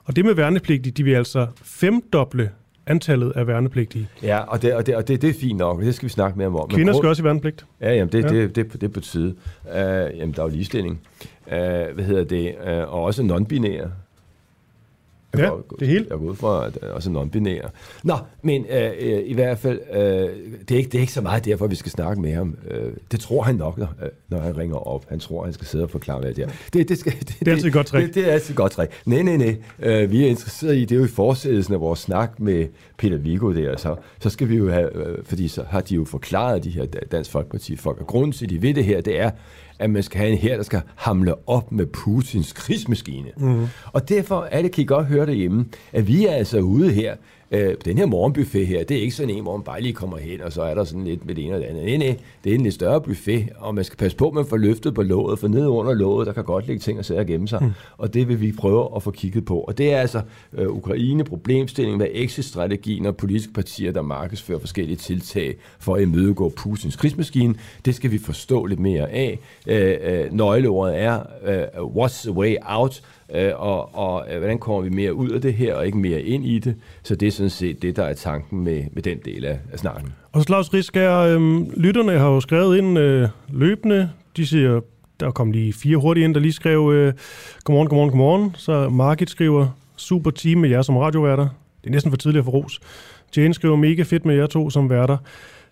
Og 0.05 0.17
det 0.17 0.25
med 0.25 0.35
værnepligtige, 0.35 0.93
de 0.93 1.05
vil 1.05 1.15
altså 1.15 1.47
femdoble 1.63 2.51
antallet 2.87 3.33
af 3.37 3.47
værnepligtige. 3.47 4.09
Ja, 4.23 4.39
og 4.39 4.63
det, 4.63 4.75
og 4.75 4.87
det, 4.87 4.97
og 4.97 5.09
det, 5.09 5.23
det 5.23 5.31
er 5.31 5.35
fint 5.41 5.59
nok, 5.59 5.81
det 5.81 5.95
skal 5.95 6.07
vi 6.07 6.11
snakke 6.13 6.39
mere 6.39 6.49
om. 6.49 6.69
Kvinder 6.69 6.93
skal 6.93 7.09
også 7.09 7.23
i 7.23 7.25
værnepligt. 7.25 7.67
Ja, 7.81 7.95
jamen 7.95 8.13
det, 8.13 8.25
ja. 8.25 8.29
det, 8.29 8.57
det, 8.57 8.73
det 8.73 8.83
er 8.83 8.89
på 8.89 9.01
tide. 9.01 9.35
Uh, 9.65 9.73
jamen, 10.19 10.33
der 10.33 10.43
er 10.43 10.47
jo 10.47 10.53
ligestilling. 10.53 11.01
Uh, 11.47 11.53
hvad 11.95 12.05
hedder 12.05 12.25
det? 12.25 12.55
Uh, 12.63 12.95
og 12.95 13.03
også 13.03 13.23
non-binære. 13.23 13.89
Jeg 15.39 15.45
ja, 15.45 15.51
går, 15.51 15.77
det 15.79 15.89
hele. 15.89 16.07
Jeg 16.11 16.19
går 16.19 16.25
ud 16.25 16.37
fra, 16.37 16.67
at 16.67 16.79
er 16.83 16.93
også 16.93 17.11
non-binære. 17.11 17.71
Nå, 18.03 18.15
men 18.43 18.67
øh, 18.71 18.91
øh, 19.01 19.23
i 19.25 19.35
hvert 19.35 19.59
fald, 19.59 19.81
øh, 19.93 19.99
det, 20.69 20.71
er 20.71 20.77
ikke, 20.77 20.91
det 20.91 20.99
er 20.99 21.01
ikke 21.01 21.13
så 21.13 21.21
meget 21.21 21.45
derfor, 21.45 21.67
vi 21.67 21.75
skal 21.75 21.93
snakke 21.93 22.23
med 22.23 22.35
ham. 22.35 22.57
Øh, 22.71 22.93
det 23.13 23.21
tror 23.21 23.43
han 23.43 23.55
nok, 23.55 23.79
når, 23.79 23.89
når 24.29 24.39
han 24.39 24.57
ringer 24.57 24.77
op. 24.77 25.09
Han 25.09 25.19
tror, 25.19 25.45
han 25.45 25.53
skal 25.53 25.67
sidde 25.67 25.85
og 25.85 25.91
forklare, 25.91 26.21
hvad 26.21 26.35
det 26.35 26.45
er. 26.45 26.49
Det, 26.73 26.89
det, 26.89 26.99
skal, 26.99 27.13
det, 27.13 27.37
det 27.41 27.49
er 27.49 27.53
altid 27.53 27.67
et 27.67 27.73
godt 27.73 27.87
træk. 27.87 28.07
Det, 28.07 28.15
det 28.15 28.29
er 28.29 28.33
altid 28.33 28.51
et 28.51 28.57
godt 28.57 28.73
træk. 28.73 28.89
Nej, 29.07 29.23
nej, 29.23 29.37
nej. 29.37 29.57
Øh, 29.79 30.11
vi 30.11 30.25
er 30.25 30.29
interesseret 30.29 30.77
i, 30.77 30.81
det 30.81 30.93
er 30.93 30.99
jo 30.99 31.05
i 31.05 31.09
forsættelsen 31.09 31.75
af 31.75 31.81
vores 31.81 31.99
snak 31.99 32.41
med 32.41 32.67
Peter 32.99 33.17
Vigo 33.17 33.53
der, 33.53 33.77
så, 33.77 33.97
så 34.21 34.31
skal 34.31 34.49
vi 34.49 34.57
jo 34.57 34.71
have, 34.71 34.97
øh, 34.97 35.25
fordi 35.25 35.49
så 35.49 35.65
har 35.69 35.81
de 35.81 35.95
jo 35.95 36.05
forklaret, 36.05 36.65
de 36.65 36.71
her 36.71 36.85
Dansk 36.85 37.31
Folkeparti-folk, 37.31 38.01
og 38.01 38.07
grunden 38.07 38.33
til, 38.33 38.45
at 38.45 38.51
de 38.51 38.63
ved 38.63 38.75
det 38.75 38.85
her, 38.85 39.01
det 39.01 39.21
er, 39.21 39.31
at 39.79 39.91
man 39.91 40.03
skal 40.03 40.21
have 40.21 40.33
en 40.33 40.39
her, 40.39 40.57
der 40.57 40.63
skal 40.63 40.81
hamle 40.97 41.49
op 41.49 41.73
med 41.73 41.87
Putins 41.87 42.53
krigsmaskine. 42.53 43.31
Mm. 43.37 43.67
Og 43.93 44.09
derfor 44.09 44.49
er 44.51 44.63
det, 44.63 44.73
kan 44.73 44.83
I 44.83 44.87
godt 44.87 45.07
høre 45.07 45.27
derhjemme, 45.27 45.67
at 45.93 46.07
vi 46.07 46.27
er 46.27 46.33
altså 46.33 46.59
ude 46.59 46.93
her 46.93 47.17
Øh, 47.51 47.75
den 47.85 47.99
her 47.99 48.07
morgenbuffet 48.07 48.67
her, 48.67 48.85
det 48.85 48.97
er 48.97 49.01
ikke 49.01 49.15
sådan 49.15 49.35
en, 49.35 49.43
hvor 49.43 49.57
man 49.57 49.65
bare 49.65 49.81
lige 49.81 49.93
kommer 49.93 50.17
hen, 50.17 50.41
og 50.41 50.53
så 50.53 50.63
er 50.63 50.75
der 50.75 50.85
sådan 50.85 51.05
lidt 51.05 51.27
med 51.27 51.35
det 51.35 51.45
ene 51.45 51.55
og 51.55 51.61
det 51.61 51.67
andet. 51.67 51.85
Nej, 51.85 51.97
nej, 51.97 52.17
det 52.45 52.51
er 52.51 52.55
en 52.55 52.63
lidt 52.63 52.75
større 52.75 53.01
buffet, 53.01 53.49
og 53.59 53.75
man 53.75 53.85
skal 53.85 53.97
passe 53.97 54.17
på, 54.17 54.29
at 54.29 54.35
man 54.35 54.47
får 54.47 54.57
løftet 54.57 54.95
på 54.95 55.03
låget, 55.03 55.39
for 55.39 55.49
nede 55.49 55.69
under 55.69 55.95
låget, 55.95 56.27
der 56.27 56.33
kan 56.33 56.45
godt 56.45 56.67
ligge 56.67 56.81
ting 56.81 56.99
og 56.99 57.05
sager 57.05 57.25
gemme 57.25 57.49
sig, 57.49 57.63
mm. 57.63 57.71
og 57.99 58.15
det 58.15 58.29
vil 58.29 58.41
vi 58.41 58.53
prøve 58.53 58.97
at 58.97 59.03
få 59.03 59.11
kigget 59.11 59.45
på. 59.45 59.61
Og 59.61 59.79
det 59.79 59.93
er 59.93 59.99
altså 59.99 60.21
øh, 60.53 60.69
Ukraine, 60.69 61.25
problemstilling, 61.25 61.97
hvad 61.97 62.07
exit-strategien 62.11 63.07
og 63.07 63.17
politiske 63.17 63.53
partier, 63.53 63.93
der 63.93 64.03
markedsfører 64.03 64.59
forskellige 64.59 64.97
tiltag 64.97 65.57
for 65.79 65.95
at 65.95 66.03
imødegå 66.03 66.53
Putins 66.57 66.97
krigsmaskine, 66.97 67.55
det 67.85 67.95
skal 67.95 68.11
vi 68.11 68.19
forstå 68.19 68.65
lidt 68.67 68.81
mere 68.81 69.11
af. 69.11 69.39
Øh, 69.67 69.97
øh, 70.03 70.33
nøgleordet 70.33 70.99
er, 70.99 71.21
øh, 71.45 71.65
what's 71.77 72.23
the 72.23 72.33
way 72.33 72.57
out? 72.69 73.03
Øh, 73.35 73.53
og, 73.57 73.95
og 73.95 74.27
øh, 74.33 74.39
hvordan 74.39 74.59
kommer 74.59 74.81
vi 74.81 74.91
mere 74.91 75.15
ud 75.15 75.31
af 75.31 75.41
det 75.41 75.55
her, 75.55 75.75
og 75.75 75.87
ikke 75.87 75.99
mere 75.99 76.23
ind 76.23 76.45
i 76.45 76.59
det. 76.59 76.75
Så 77.03 77.15
det 77.15 77.29
er 77.29 77.33
sådan 77.33 77.51
set 77.51 77.83
det, 77.83 77.97
der 77.97 78.05
er 78.05 78.15
tanken 78.15 78.65
med, 78.65 78.85
med 78.93 79.03
den 79.03 79.19
del 79.25 79.45
af, 79.45 79.59
af 79.73 79.79
snakken. 79.79 80.13
Og 80.33 80.43
så 80.43 80.47
Lars 80.53 80.75
Riskær, 80.75 81.19
øh, 81.19 81.63
lytterne 81.77 82.13
har 82.19 82.29
jo 82.29 82.41
skrevet 82.41 82.79
ind 82.79 82.99
øh, 82.99 83.29
løbende. 83.49 84.11
De 84.37 84.47
siger, 84.47 84.81
der 85.21 85.31
kom 85.31 85.51
lige 85.51 85.73
fire 85.73 85.97
hurtigt 85.97 86.25
ind, 86.25 86.35
der 86.35 86.41
lige 86.41 86.53
skrev, 86.53 86.93
øh, 86.95 87.13
godmorgen, 87.65 87.89
godmorgen, 87.89 88.11
godmorgen. 88.11 88.55
Så 88.55 88.89
Margit 88.89 89.31
skriver, 89.31 89.69
super 89.97 90.31
team 90.31 90.61
med 90.61 90.71
jer 90.71 90.83
som 90.83 90.97
radioværter. 90.97 91.49
Det 91.83 91.87
er 91.87 91.91
næsten 91.91 92.13
for 92.13 92.17
tidligt 92.17 92.39
at 92.39 92.45
få 92.45 92.51
ros. 92.51 92.81
Jane 93.37 93.55
skriver, 93.55 93.77
mega 93.77 94.03
fedt 94.03 94.25
med 94.25 94.35
jer 94.35 94.47
to 94.47 94.71
som 94.71 94.91
værter. 94.91 95.17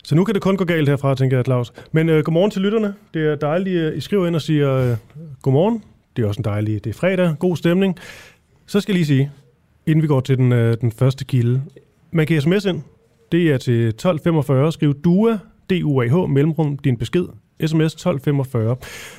Så 0.03 0.15
nu 0.15 0.23
kan 0.23 0.33
det 0.33 0.41
kun 0.41 0.57
gå 0.57 0.65
galt 0.65 0.89
herfra, 0.89 1.15
tænker 1.15 1.37
jeg, 1.37 1.45
Claus. 1.45 1.73
Men 1.91 2.09
øh, 2.09 2.23
godmorgen 2.23 2.51
til 2.51 2.61
lytterne. 2.61 2.93
Det 3.13 3.27
er 3.27 3.35
dejligt, 3.35 3.81
at 3.81 3.93
I 3.93 3.99
skriver 3.99 4.27
ind 4.27 4.35
og 4.35 4.41
siger 4.41 4.73
øh, 4.73 4.97
godmorgen. 5.41 5.83
Det 6.15 6.23
er 6.23 6.27
også 6.27 6.39
en 6.39 6.45
dejlig, 6.45 6.83
det 6.83 6.89
er 6.89 6.93
fredag, 6.93 7.35
god 7.39 7.57
stemning. 7.57 7.95
Så 8.65 8.81
skal 8.81 8.93
jeg 8.93 8.97
lige 8.97 9.05
sige, 9.05 9.31
inden 9.85 10.01
vi 10.01 10.07
går 10.07 10.19
til 10.19 10.37
den, 10.37 10.51
øh, 10.51 10.77
den 10.81 10.91
første 10.91 11.25
kilde. 11.25 11.61
Man 12.11 12.27
kan 12.27 12.41
sms 12.41 12.65
ind. 12.65 12.81
Det 13.31 13.51
er 13.51 13.57
til 13.57 13.87
1245. 13.87 14.71
Skriv 14.71 14.93
DUA, 14.93 15.37
D-U-A-H, 15.69 16.29
mellemrum, 16.29 16.77
din 16.77 16.97
besked. 16.97 17.25
SMS 17.65 17.93
1245. 17.93 18.75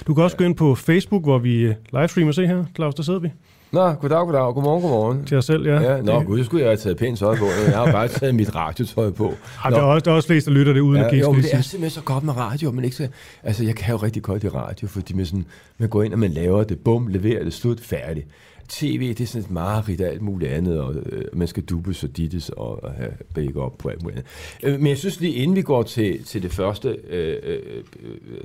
Du 0.07 0.15
kan 0.15 0.25
også 0.25 0.37
gå 0.37 0.45
ind 0.45 0.57
på 0.57 0.75
Facebook, 0.75 1.23
hvor 1.23 1.39
vi 1.39 1.61
øh, 1.61 1.75
livestreamer. 1.93 2.33
Se 2.33 2.47
her, 2.47 2.65
Claus, 2.75 2.95
der 2.95 3.03
sidder 3.03 3.21
vi. 3.21 3.31
Nå, 3.73 3.93
goddag, 3.93 4.25
goddag. 4.27 4.55
Godmorgen, 4.55 4.83
godmorgen. 4.83 5.25
Til 5.25 5.37
os 5.37 5.45
selv, 5.45 5.67
ja. 5.67 5.81
ja 5.81 6.03
nå, 6.03 6.23
gud, 6.23 6.45
skulle 6.45 6.63
jeg 6.63 6.71
have 6.71 6.77
taget 6.77 6.97
pænt 6.97 7.19
tøj 7.19 7.37
på. 7.37 7.45
Jeg 7.67 7.77
har 7.77 7.93
bare 7.93 8.09
taget 8.09 8.35
mit 8.35 8.55
radiotøj 8.55 9.11
på. 9.11 9.35
Ja, 9.65 9.71
der, 9.71 9.77
er 9.77 9.83
også, 9.83 10.05
der 10.05 10.11
er 10.11 10.15
også 10.15 10.29
flest, 10.29 10.47
der 10.47 10.53
lytter 10.53 10.73
det 10.73 10.81
uden 10.81 10.99
ja, 10.99 11.05
at 11.05 11.11
kigge. 11.11 11.27
Jo, 11.27 11.33
men 11.33 11.43
det 11.43 11.55
er 11.55 11.61
simpelthen 11.61 11.91
så 11.91 12.01
godt 12.01 12.25
med 12.25 12.37
radio. 12.37 12.71
Men 12.71 12.85
ikke 12.85 12.97
så, 12.97 13.09
altså, 13.43 13.65
jeg 13.65 13.75
kan 13.75 13.95
jo 13.95 13.97
rigtig 13.97 14.23
godt 14.23 14.45
i 14.45 14.49
radio, 14.49 14.89
fordi 14.89 15.15
man, 15.15 15.27
sådan, 15.27 15.45
man 15.79 15.89
går 15.89 16.03
ind, 16.03 16.13
og 16.13 16.19
man 16.19 16.31
laver 16.31 16.65
det, 16.65 16.79
bum, 16.79 17.07
leverer 17.07 17.45
det, 17.45 17.53
slut, 17.53 17.81
færdigt. 17.81 18.27
tv, 18.69 19.09
det 19.09 19.21
er 19.21 19.27
sådan 19.27 19.43
et 19.45 19.51
mareridt 19.51 20.01
og 20.01 20.09
alt 20.09 20.23
muligt 20.23 20.51
andet, 20.51 20.81
og 20.81 20.95
øh, 20.95 21.25
man 21.33 21.49
skal 21.49 21.63
dubbes 21.63 22.05
og 22.05 22.17
dittes 22.17 22.49
og, 22.49 22.85
og 22.85 22.93
have 22.93 23.13
backup 23.35 23.79
på 23.79 23.89
alt 23.89 24.03
muligt 24.03 24.19
andet. 24.63 24.75
Øh, 24.75 24.81
men 24.81 24.87
jeg 24.87 24.99
synes 24.99 25.21
lige, 25.21 25.35
inden 25.35 25.57
vi 25.57 25.63
går 25.63 25.83
til, 25.83 26.25
til 26.25 26.43
det 26.43 26.53
første 26.53 26.89
øh, 27.09 27.37
øh, 27.43 27.83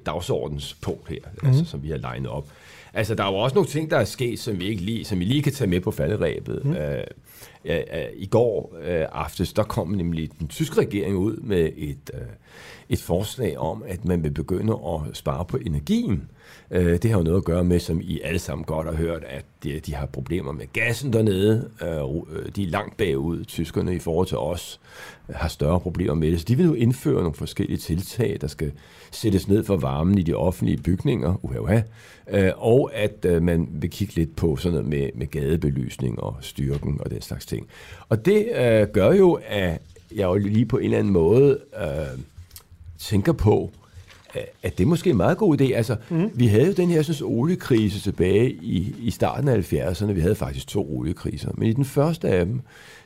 dagsordenspunkt 0.05 1.09
her, 1.09 1.19
mm. 1.41 1.47
altså, 1.47 1.65
som 1.65 1.83
vi 1.83 1.89
har 1.89 1.97
legnet 1.97 2.31
op, 2.31 2.47
altså 2.93 3.15
der 3.15 3.23
er 3.23 3.27
jo 3.27 3.35
også 3.35 3.55
nogle 3.55 3.69
ting, 3.69 3.91
der 3.91 3.97
er 3.97 4.05
sket, 4.05 4.39
som 4.39 4.59
vi 4.59 4.67
ikke 4.67 4.81
lige, 4.81 5.05
som 5.05 5.19
vi 5.19 5.25
lige 5.25 5.43
kan 5.43 5.53
tage 5.53 5.69
med 5.69 5.81
på 5.81 5.91
falderæbet. 5.91 6.65
Mm. 6.65 6.73
Øh, 6.73 7.03
i 8.15 8.25
går 8.25 8.75
øh, 8.83 9.05
aftes, 9.11 9.53
der 9.53 9.63
kom 9.63 9.87
nemlig 9.87 10.29
den 10.39 10.47
tyske 10.47 10.81
regering 10.81 11.15
ud 11.15 11.37
med 11.37 11.69
et, 11.77 12.11
øh, 12.13 12.21
et 12.91 13.01
forslag 13.01 13.57
om, 13.57 13.83
at 13.87 14.05
man 14.05 14.23
vil 14.23 14.31
begynde 14.31 14.73
at 14.73 15.17
spare 15.17 15.45
på 15.45 15.57
energien. 15.57 16.29
Øh, 16.71 17.01
det 17.01 17.11
har 17.11 17.17
jo 17.17 17.23
noget 17.23 17.37
at 17.37 17.43
gøre 17.43 17.63
med, 17.63 17.79
som 17.79 18.01
I 18.01 18.19
alle 18.23 18.39
sammen 18.39 18.65
godt 18.65 18.87
har 18.87 18.93
hørt, 18.93 19.23
at 19.23 19.45
de, 19.63 19.79
de 19.79 19.95
har 19.95 20.05
problemer 20.05 20.51
med 20.51 20.65
gassen 20.73 21.13
dernede. 21.13 21.69
Øh, 21.81 21.89
øh, 21.89 22.51
de 22.55 22.63
er 22.63 22.67
langt 22.67 22.97
bagud, 22.97 23.45
tyskerne, 23.45 23.95
i 23.95 23.99
forhold 23.99 24.27
til 24.27 24.37
os, 24.37 24.79
har 25.29 25.47
større 25.47 25.79
problemer 25.79 26.13
med 26.13 26.31
det. 26.31 26.39
Så 26.39 26.45
de 26.47 26.55
vil 26.55 26.65
jo 26.65 26.73
indføre 26.73 27.21
nogle 27.21 27.33
forskellige 27.33 27.77
tiltag, 27.77 28.37
der 28.41 28.47
skal 28.47 28.71
sættes 29.11 29.47
ned 29.47 29.63
for 29.63 29.77
varmen 29.77 30.17
i 30.17 30.21
de 30.21 30.33
offentlige 30.33 30.77
bygninger, 30.77 31.45
uha, 31.45 31.59
uha. 31.59 31.81
Øh, 32.29 32.51
og 32.57 32.91
at 32.93 33.25
øh, 33.25 33.41
man 33.41 33.69
vil 33.71 33.89
kigge 33.89 34.15
lidt 34.15 34.35
på 34.35 34.55
sådan 34.55 34.71
noget 34.71 34.89
med, 34.89 35.09
med 35.15 35.27
gadebelysning 35.27 36.19
og 36.19 36.35
styrken 36.41 36.97
og 36.99 37.11
den 37.11 37.21
slags 37.21 37.45
ting. 37.45 37.67
Og 38.09 38.25
det 38.25 38.47
øh, 38.55 38.87
gør 38.87 39.11
jo, 39.13 39.39
at 39.47 39.81
jeg 40.15 40.23
jo 40.23 40.35
lige 40.35 40.65
på 40.65 40.77
en 40.77 40.83
eller 40.83 40.97
anden 40.97 41.13
måde 41.13 41.59
øh, 41.81 42.19
tænker 43.01 43.31
på, 43.31 43.71
at 44.63 44.77
det 44.77 44.83
er 44.83 44.87
måske 44.87 45.09
en 45.09 45.17
meget 45.17 45.37
god 45.37 45.61
idé. 45.61 45.73
Altså, 45.73 45.95
mm. 46.09 46.31
vi 46.33 46.47
havde 46.47 46.65
jo 46.65 46.73
den 46.73 46.89
her 46.89 47.01
synes, 47.01 47.21
oliekrise 47.21 47.99
tilbage 47.99 48.51
i, 48.51 48.95
i 48.99 49.11
starten 49.11 49.47
af 49.47 49.73
70'erne. 49.73 50.11
Vi 50.11 50.21
havde 50.21 50.35
faktisk 50.35 50.67
to 50.67 50.97
oliekriser. 50.97 51.51
Men 51.57 51.67
i 51.67 51.73
den 51.73 51.85
første 51.85 52.27
af 52.29 52.45
dem, 52.45 52.61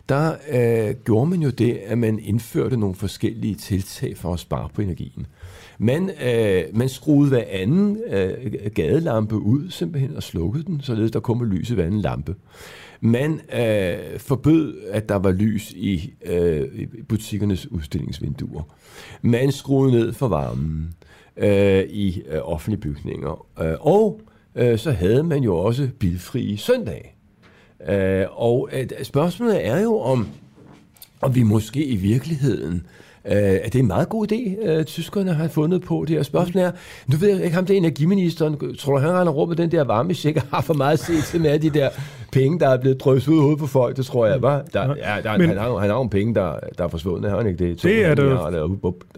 der 0.10 0.36
øh, 0.52 0.96
gjorde 1.06 1.30
man 1.30 1.42
jo 1.42 1.50
det, 1.50 1.80
at 1.86 1.98
man 1.98 2.20
indførte 2.20 2.78
nogle 2.78 2.96
forskellige 2.96 3.56
tiltag 3.56 4.18
for 4.18 4.34
at 4.34 4.40
spare 4.40 4.70
på 4.74 4.82
energien. 4.82 5.28
Man, 5.78 6.12
øh, 6.24 6.64
man 6.74 6.90
skruede 6.90 7.30
hver 7.30 7.44
anden 7.50 7.98
øh, 8.10 8.54
gadelampe 8.74 9.36
ud 9.36 9.70
simpelthen 9.70 10.16
og 10.16 10.24
slukkede 10.24 10.64
den, 10.64 10.82
således 10.82 11.12
der 11.12 11.20
kom 11.20 11.44
lys 11.44 11.70
i 11.70 11.74
hver 11.74 11.86
anden 11.86 12.02
lampe. 12.02 12.36
Man 13.02 13.42
øh, 13.54 14.20
forbød, 14.20 14.82
at 14.92 15.10
der 15.10 15.16
var 15.16 15.32
lys 15.32 15.72
i, 15.72 16.14
øh, 16.26 16.88
butikkernes 17.08 17.72
udstillingsvinduer. 17.72 18.64
Man 19.22 19.52
skruede 19.52 19.92
ned 19.92 20.14
for 20.14 20.28
varmen 20.28 20.94
øh, 21.38 21.84
i 21.84 22.22
øh, 22.28 22.40
offentlige 22.44 22.82
bygninger. 22.82 23.46
Øh, 23.62 23.74
og 23.80 24.22
øh, 24.56 24.80
så 24.80 24.92
havde 24.92 25.24
man 25.24 25.44
jo 25.44 25.56
også 25.58 25.90
bilfri 26.00 26.58
søndag. 26.58 27.16
Øh, 27.90 28.26
og 28.32 28.70
øh, 28.74 28.88
spørgsmålet 29.04 29.66
er 29.66 29.80
jo, 29.80 30.00
om, 30.00 30.28
om 31.22 31.36
vi 31.36 31.44
måske 31.44 31.86
i 31.86 31.96
virkeligheden 31.96 32.88
er 33.26 33.70
det 33.70 33.80
en 33.80 33.88
meget 33.88 34.10
god 34.10 34.32
idé, 34.32 34.70
uh, 34.78 34.84
tyskerne 34.84 35.34
har 35.34 35.48
fundet 35.48 35.82
på 35.82 36.06
det 36.08 36.16
her 36.16 36.24
spørgsmål 36.24 36.64
er, 36.64 36.72
nu 37.08 37.18
ved 37.18 37.30
jeg 37.30 37.44
ikke, 37.44 37.56
ham 37.56 37.66
det 37.66 37.78
energiministeren, 37.78 38.76
tror 38.76 38.94
du, 38.94 39.00
han 39.00 39.12
render 39.12 39.34
rundt 39.34 39.50
med 39.50 39.58
den 39.58 39.72
der 39.72 39.84
varmesjek 39.84 40.38
har 40.54 40.62
for 40.62 40.74
meget 40.74 41.00
set 41.00 41.24
til 41.24 41.42
med 41.42 41.60
de 41.60 41.70
der 41.70 41.90
penge, 42.32 42.60
der 42.60 42.70
er 42.70 42.78
blevet 42.78 43.00
drøst 43.00 43.28
ud 43.28 43.40
hovedet 43.40 43.60
på 43.60 43.68
folk, 43.68 43.98
det 43.98 44.06
tror 44.06 44.26
jeg, 44.26 44.42
var. 44.42 44.62
Der, 44.74 44.96
ja, 44.98 45.22
der, 45.24 45.38
Men, 45.38 45.50
han, 45.50 45.58
har, 45.58 45.78
han 45.78 45.90
har 45.90 45.96
nogle 45.96 46.10
penge, 46.10 46.36
der, 46.36 46.60
der 46.78 46.84
er 46.84 46.88
forsvundet, 46.88 47.32
har 47.32 47.38
han 47.38 47.48
ikke 47.48 47.70
det? 47.70 47.84
Det 47.84 48.06
er 48.06 48.16
det, 48.16 48.26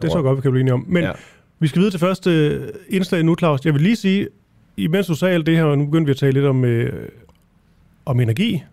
det 0.01 0.11
så 0.11 0.21
godt, 0.21 0.37
vi 0.37 0.41
kan 0.41 0.51
blive 0.51 0.61
enige 0.61 0.73
om. 0.73 0.85
Men 0.87 1.03
ja. 1.03 1.11
vi 1.59 1.67
skal 1.67 1.79
videre 1.79 1.91
til 1.91 1.99
første 1.99 2.59
indslag 2.89 3.23
nu, 3.23 3.35
Claus. 3.35 3.65
Jeg 3.65 3.73
vil 3.73 3.81
lige 3.81 3.95
sige, 3.95 4.27
imens 4.77 5.07
du 5.07 5.15
sagde 5.15 5.33
alt 5.33 5.45
det 5.45 5.57
her, 5.57 5.63
og 5.63 5.77
nu 5.77 5.85
begyndte 5.85 6.05
vi 6.05 6.11
at 6.11 6.17
tale 6.17 6.31
lidt 6.31 6.45
om, 6.45 6.65
øh, 6.65 7.09
om 8.05 8.19
energi, 8.19 8.63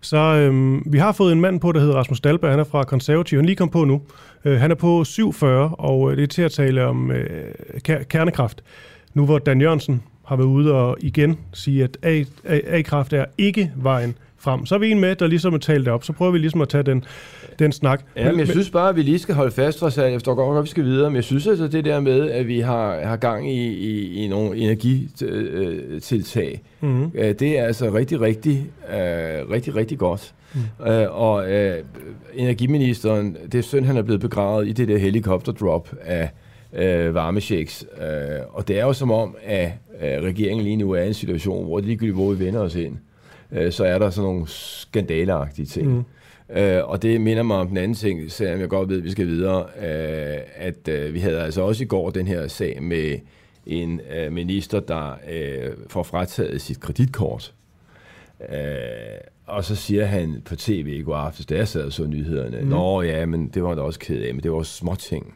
så 0.00 0.16
øhm, 0.16 0.82
vi 0.86 0.98
har 0.98 1.12
fået 1.12 1.32
en 1.32 1.40
mand 1.40 1.60
på, 1.60 1.72
der 1.72 1.80
hedder 1.80 1.94
Rasmus 1.94 2.20
Dalberg. 2.20 2.50
Han 2.50 2.60
er 2.60 2.64
fra 2.64 2.84
Konservativ. 2.84 3.38
Han 3.38 3.46
lige 3.46 3.56
kom 3.56 3.68
på 3.68 3.84
nu. 3.84 4.02
Øh, 4.44 4.60
han 4.60 4.70
er 4.70 4.74
på 4.74 5.04
47, 5.04 5.68
og 5.68 6.10
øh, 6.10 6.16
det 6.16 6.22
er 6.22 6.26
til 6.26 6.42
at 6.42 6.52
tale 6.52 6.84
om 6.84 7.10
øh, 7.10 7.54
kernekraft. 8.08 8.64
Nu 9.14 9.24
hvor 9.24 9.38
Dan 9.38 9.60
Jørgensen 9.60 10.02
har 10.26 10.36
været 10.36 10.46
ude 10.46 10.74
og 10.74 10.96
igen 11.00 11.38
sige, 11.52 11.84
at 11.84 11.96
A-kraft 12.44 13.12
er 13.12 13.24
ikke 13.38 13.72
vejen 13.76 14.18
frem. 14.40 14.66
Så 14.66 14.74
er 14.74 14.78
vi 14.78 14.90
en 14.90 15.00
med, 15.00 15.16
der 15.16 15.26
ligesom 15.26 15.54
er 15.54 15.58
talt 15.58 15.86
det 15.86 15.92
op. 15.92 16.04
Så 16.04 16.12
prøver 16.12 16.32
vi 16.32 16.38
ligesom 16.38 16.60
at 16.60 16.68
tage 16.68 16.82
den, 16.82 17.04
den 17.58 17.72
snak. 17.72 18.04
Ja, 18.16 18.30
men 18.30 18.38
jeg 18.38 18.48
synes 18.48 18.70
bare, 18.70 18.88
at 18.88 18.96
vi 18.96 19.02
lige 19.02 19.18
skal 19.18 19.34
holde 19.34 19.50
fast 19.50 19.78
for 19.78 19.88
sig. 19.88 20.02
Jeg 20.02 20.12
forstår 20.12 20.34
godt, 20.34 20.58
at 20.58 20.64
vi 20.64 20.68
skal 20.68 20.84
videre, 20.84 21.10
men 21.10 21.16
jeg 21.16 21.24
synes 21.24 21.46
altså 21.46 21.68
det 21.68 21.84
der 21.84 22.00
med, 22.00 22.30
at 22.30 22.48
vi 22.48 22.60
har, 22.60 23.00
har 23.00 23.16
gang 23.16 23.52
i, 23.52 23.68
i, 23.68 24.24
i 24.24 24.28
nogle 24.28 24.56
energitiltag, 24.56 26.62
mm-hmm. 26.80 27.10
det 27.12 27.58
er 27.58 27.64
altså 27.64 27.94
rigtig, 27.94 28.20
rigtig, 28.20 28.66
uh, 28.88 29.50
rigtig, 29.50 29.76
rigtig 29.76 29.98
godt. 29.98 30.34
Mm. 30.54 30.60
Uh, 30.78 31.20
og 31.20 31.44
uh, 31.44 31.50
energiministeren, 32.34 33.36
det 33.52 33.58
er 33.58 33.62
synd, 33.62 33.84
han 33.84 33.96
er 33.96 34.02
blevet 34.02 34.20
begravet 34.20 34.68
i 34.68 34.72
det 34.72 34.88
der 34.88 34.98
helikopterdrop 34.98 35.94
af 36.02 36.30
uh, 36.72 37.14
varmeshakes. 37.14 37.86
Uh, 37.96 38.56
og 38.56 38.68
det 38.68 38.78
er 38.78 38.84
jo 38.84 38.92
som 38.92 39.10
om, 39.10 39.36
at 39.44 39.72
uh, 39.94 40.00
regeringen 40.00 40.64
lige 40.64 40.76
nu 40.76 40.92
er 40.92 41.02
i 41.02 41.06
en 41.06 41.14
situation, 41.14 41.64
hvor 41.64 41.76
det 41.76 41.86
ligegyldigt, 41.86 42.16
hvor 42.16 42.32
vi 42.32 42.44
vender 42.44 42.60
os 42.60 42.74
ind, 42.74 42.96
uh, 43.52 43.70
så 43.70 43.84
er 43.84 43.98
der 43.98 44.10
sådan 44.10 44.30
nogle 44.30 44.48
skandaleagtige 44.48 45.66
ting. 45.66 45.88
Mm. 45.88 46.04
Uh, 46.48 46.90
og 46.90 47.02
det 47.02 47.20
minder 47.20 47.42
mig 47.42 47.56
om 47.56 47.68
den 47.68 47.76
anden 47.76 47.94
ting, 47.94 48.30
selvom 48.30 48.60
jeg 48.60 48.68
godt 48.68 48.88
ved, 48.88 48.98
at 48.98 49.04
vi 49.04 49.10
skal 49.10 49.26
videre, 49.26 49.60
uh, 49.60 50.40
at 50.54 50.88
uh, 50.88 51.14
vi 51.14 51.18
havde 51.18 51.40
altså 51.40 51.62
også 51.62 51.84
i 51.84 51.86
går 51.86 52.10
den 52.10 52.26
her 52.26 52.48
sag 52.48 52.82
med 52.82 53.18
en 53.66 54.00
uh, 54.26 54.32
minister, 54.32 54.80
der 54.80 55.12
uh, 55.12 55.72
får 55.88 56.02
frataget 56.02 56.60
sit 56.60 56.80
kreditkort. 56.80 57.54
Uh, 58.40 58.46
og 59.46 59.64
så 59.64 59.76
siger 59.76 60.04
han 60.04 60.42
på 60.44 60.56
tv 60.56 60.86
i 60.98 61.02
går 61.02 61.16
aftes, 61.16 61.46
da 61.46 61.56
jeg 61.56 61.68
sad 61.68 61.82
og 61.82 61.92
så 61.92 62.06
nyhederne, 62.06 62.60
mm. 62.60 62.68
Nå 62.68 63.02
ja, 63.02 63.26
men 63.26 63.48
det 63.48 63.62
var 63.62 63.74
da 63.74 63.80
også 63.80 63.98
ked 63.98 64.22
af, 64.22 64.34
men 64.34 64.42
det 64.42 64.52
var 64.52 64.62
småting. 64.62 65.34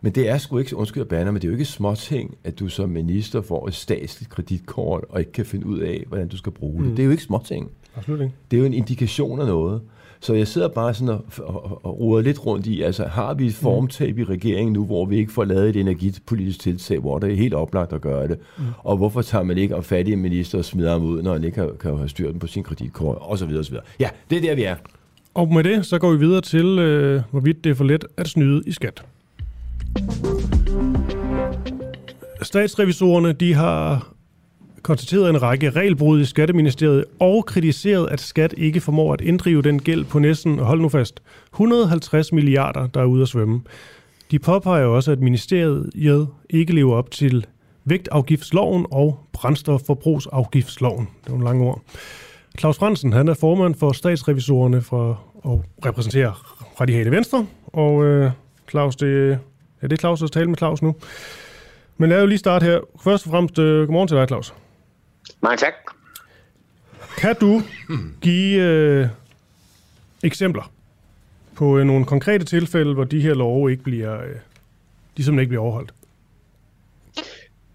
Men 0.00 0.12
det 0.12 0.28
er 0.28 0.38
sgu 0.38 0.58
ikke, 0.58 0.76
undskyld 0.76 1.04
banner, 1.04 1.32
men 1.32 1.42
det 1.42 1.48
er 1.48 1.52
jo 1.52 1.54
ikke 1.54 1.64
småting, 1.64 2.36
at 2.44 2.58
du 2.58 2.68
som 2.68 2.88
minister 2.88 3.40
får 3.40 3.68
et 3.68 3.74
statsligt 3.74 4.30
kreditkort, 4.30 5.04
og 5.08 5.20
ikke 5.20 5.32
kan 5.32 5.46
finde 5.46 5.66
ud 5.66 5.78
af, 5.78 6.04
hvordan 6.08 6.28
du 6.28 6.36
skal 6.36 6.52
bruge 6.52 6.82
det. 6.82 6.90
Mm. 6.90 6.96
Det 6.96 7.02
er 7.02 7.04
jo 7.04 7.10
ikke 7.10 7.22
småting. 7.22 7.70
Absolut 7.96 8.20
ikke. 8.20 8.34
Det 8.50 8.56
er 8.56 8.60
jo 8.60 8.66
en 8.66 8.74
indikation 8.74 9.40
af 9.40 9.46
noget. 9.46 9.80
Så 10.22 10.34
jeg 10.34 10.48
sidder 10.48 10.68
bare 10.68 10.94
sådan 10.94 11.08
og, 11.08 11.24
og, 11.38 11.84
og 11.84 12.00
roder 12.00 12.22
lidt 12.22 12.46
rundt 12.46 12.66
i, 12.66 12.82
altså 12.82 13.04
har 13.04 13.34
vi 13.34 13.46
et 13.46 13.56
mm. 13.60 13.62
formtab 13.62 14.18
i 14.18 14.24
regeringen 14.24 14.72
nu, 14.72 14.84
hvor 14.84 15.04
vi 15.04 15.16
ikke 15.16 15.32
får 15.32 15.44
lavet 15.44 15.68
et 15.68 15.76
energipolitisk 15.76 16.60
tiltag, 16.60 16.98
hvor 16.98 17.18
det 17.18 17.32
er 17.32 17.36
helt 17.36 17.54
oplagt 17.54 17.92
at 17.92 18.00
gøre 18.00 18.28
det? 18.28 18.38
Mm. 18.58 18.64
Og 18.78 18.96
hvorfor 18.96 19.22
tager 19.22 19.44
man 19.44 19.58
ikke 19.58 19.76
og 19.76 19.84
fattige 19.84 20.16
minister 20.16 20.58
og 20.58 20.64
smider 20.64 20.92
ham 20.92 21.04
ud, 21.04 21.22
når 21.22 21.32
han 21.32 21.44
ikke 21.44 21.54
kan, 21.54 21.70
kan 21.80 21.96
have 21.96 22.08
styr 22.08 22.32
på 22.32 22.46
sin 22.46 22.62
kreditkort, 22.62 23.18
og 23.20 23.38
så 23.38 23.46
videre, 23.46 23.60
og 23.60 23.64
så 23.64 23.70
videre. 23.70 23.84
Ja, 24.00 24.08
det 24.30 24.38
er 24.38 24.42
der, 24.42 24.54
vi 24.54 24.62
er. 24.62 24.76
Og 25.34 25.48
med 25.48 25.64
det, 25.64 25.86
så 25.86 25.98
går 25.98 26.12
vi 26.12 26.18
videre 26.18 26.40
til, 26.40 26.66
øh, 26.78 27.22
hvorvidt 27.30 27.64
det 27.64 27.70
er 27.70 27.74
for 27.74 27.84
let 27.84 28.04
at 28.16 28.28
snyde 28.28 28.62
i 28.66 28.72
skat. 28.72 29.04
Statsrevisorerne 32.42 33.32
de 33.32 33.54
har 33.54 34.12
konstateret 34.82 35.30
en 35.30 35.42
række 35.42 35.70
regelbrud 35.70 36.20
i 36.20 36.24
Skatteministeriet 36.24 37.04
og 37.20 37.46
kritiseret, 37.46 38.08
at 38.10 38.20
skat 38.20 38.54
ikke 38.56 38.80
formår 38.80 39.12
at 39.12 39.20
inddrive 39.20 39.62
den 39.62 39.82
gæld 39.82 40.04
på 40.04 40.18
næsten, 40.18 40.58
hold 40.58 40.80
nu 40.80 40.88
fast, 40.88 41.22
150 41.52 42.32
milliarder, 42.32 42.86
der 42.86 43.00
er 43.00 43.04
ude 43.04 43.22
at 43.22 43.28
svømme. 43.28 43.60
De 44.30 44.38
påpeger 44.38 44.84
også, 44.84 45.12
at 45.12 45.20
ministeriet 45.20 45.90
ikke 46.50 46.74
lever 46.74 46.96
op 46.96 47.10
til 47.10 47.46
vægtafgiftsloven 47.84 48.86
og 48.90 49.18
brændstofforbrugsafgiftsloven. 49.32 51.08
Det 51.20 51.26
er 51.26 51.30
nogle 51.30 51.44
lange 51.44 51.64
ord. 51.64 51.82
Claus 52.58 52.78
Fransen, 52.78 53.12
han 53.12 53.28
er 53.28 53.34
formand 53.34 53.74
for 53.74 53.92
statsrevisorerne 53.92 54.82
for 54.82 55.22
at 55.44 55.86
repræsentere 55.86 56.32
Radikale 56.80 57.10
Venstre. 57.10 57.46
Og 57.66 58.04
øh, 58.04 58.30
Claus, 58.70 58.96
det, 58.96 59.38
ja, 59.82 59.86
det 59.86 59.92
er 59.92 59.96
Claus, 59.96 60.20
der 60.20 60.26
skal 60.26 60.40
tale 60.40 60.50
med 60.50 60.58
Claus 60.58 60.82
nu. 60.82 60.94
Men 61.96 62.10
lad 62.10 62.22
os 62.22 62.28
lige 62.28 62.38
starte 62.38 62.64
her. 62.64 62.80
Først 63.04 63.26
og 63.26 63.30
fremmest, 63.30 63.58
øh, 63.58 63.86
godmorgen 63.86 64.08
til 64.08 64.16
dig, 64.16 64.28
Claus. 64.28 64.54
Mange 65.42 65.56
tak. 65.56 65.72
Kan 67.18 67.36
du 67.36 67.62
give 68.20 68.62
øh, 68.62 69.06
eksempler 70.24 70.72
på 71.56 71.78
øh, 71.78 71.84
nogle 71.84 72.04
konkrete 72.04 72.44
tilfælde, 72.44 72.94
hvor 72.94 73.04
de 73.04 73.20
her 73.20 73.34
love 73.34 73.70
ikke 73.70 73.82
bliver, 73.82 74.22
øh, 74.22 74.28
de 75.16 75.24
simpelthen 75.24 75.38
ikke 75.38 75.48
bliver 75.48 75.62
overholdt? 75.62 75.94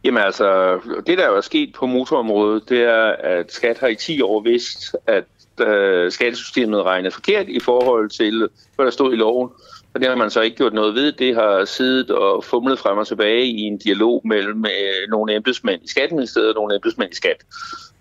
Jamen 0.03 0.24
altså, 0.24 0.79
det 1.07 1.17
der 1.17 1.27
jo 1.27 1.35
er 1.35 1.41
sket 1.41 1.74
på 1.75 1.85
motorområdet, 1.85 2.69
det 2.69 2.81
er, 2.81 3.15
at 3.19 3.51
skat 3.51 3.79
har 3.79 3.88
i 3.88 3.95
10 3.95 4.21
år 4.21 4.41
vidst, 4.41 4.95
at 5.07 5.25
øh, 5.67 6.12
skattesystemet 6.12 6.83
regner 6.83 7.09
forkert 7.09 7.50
i 7.50 7.59
forhold 7.59 8.09
til, 8.09 8.50
hvad 8.75 8.85
der 8.85 8.91
stod 8.91 9.13
i 9.13 9.15
loven. 9.15 9.50
Og 9.95 10.01
det 10.01 10.09
har 10.09 10.15
man 10.15 10.29
så 10.29 10.41
ikke 10.41 10.57
gjort 10.57 10.73
noget 10.73 10.95
ved. 10.95 11.11
Det 11.11 11.35
har 11.35 11.65
siddet 11.65 12.11
og 12.11 12.43
fumlet 12.43 12.79
frem 12.79 12.97
og 12.97 13.07
tilbage 13.07 13.45
i 13.45 13.59
en 13.59 13.77
dialog 13.77 14.21
mellem 14.25 14.65
øh, 14.65 15.09
nogle 15.09 15.35
embedsmænd 15.35 15.83
i 15.83 15.87
Skatteministeriet 15.87 16.49
og 16.49 16.55
nogle 16.55 16.75
embedsmænd 16.75 17.11
i 17.11 17.15
Skat. 17.15 17.43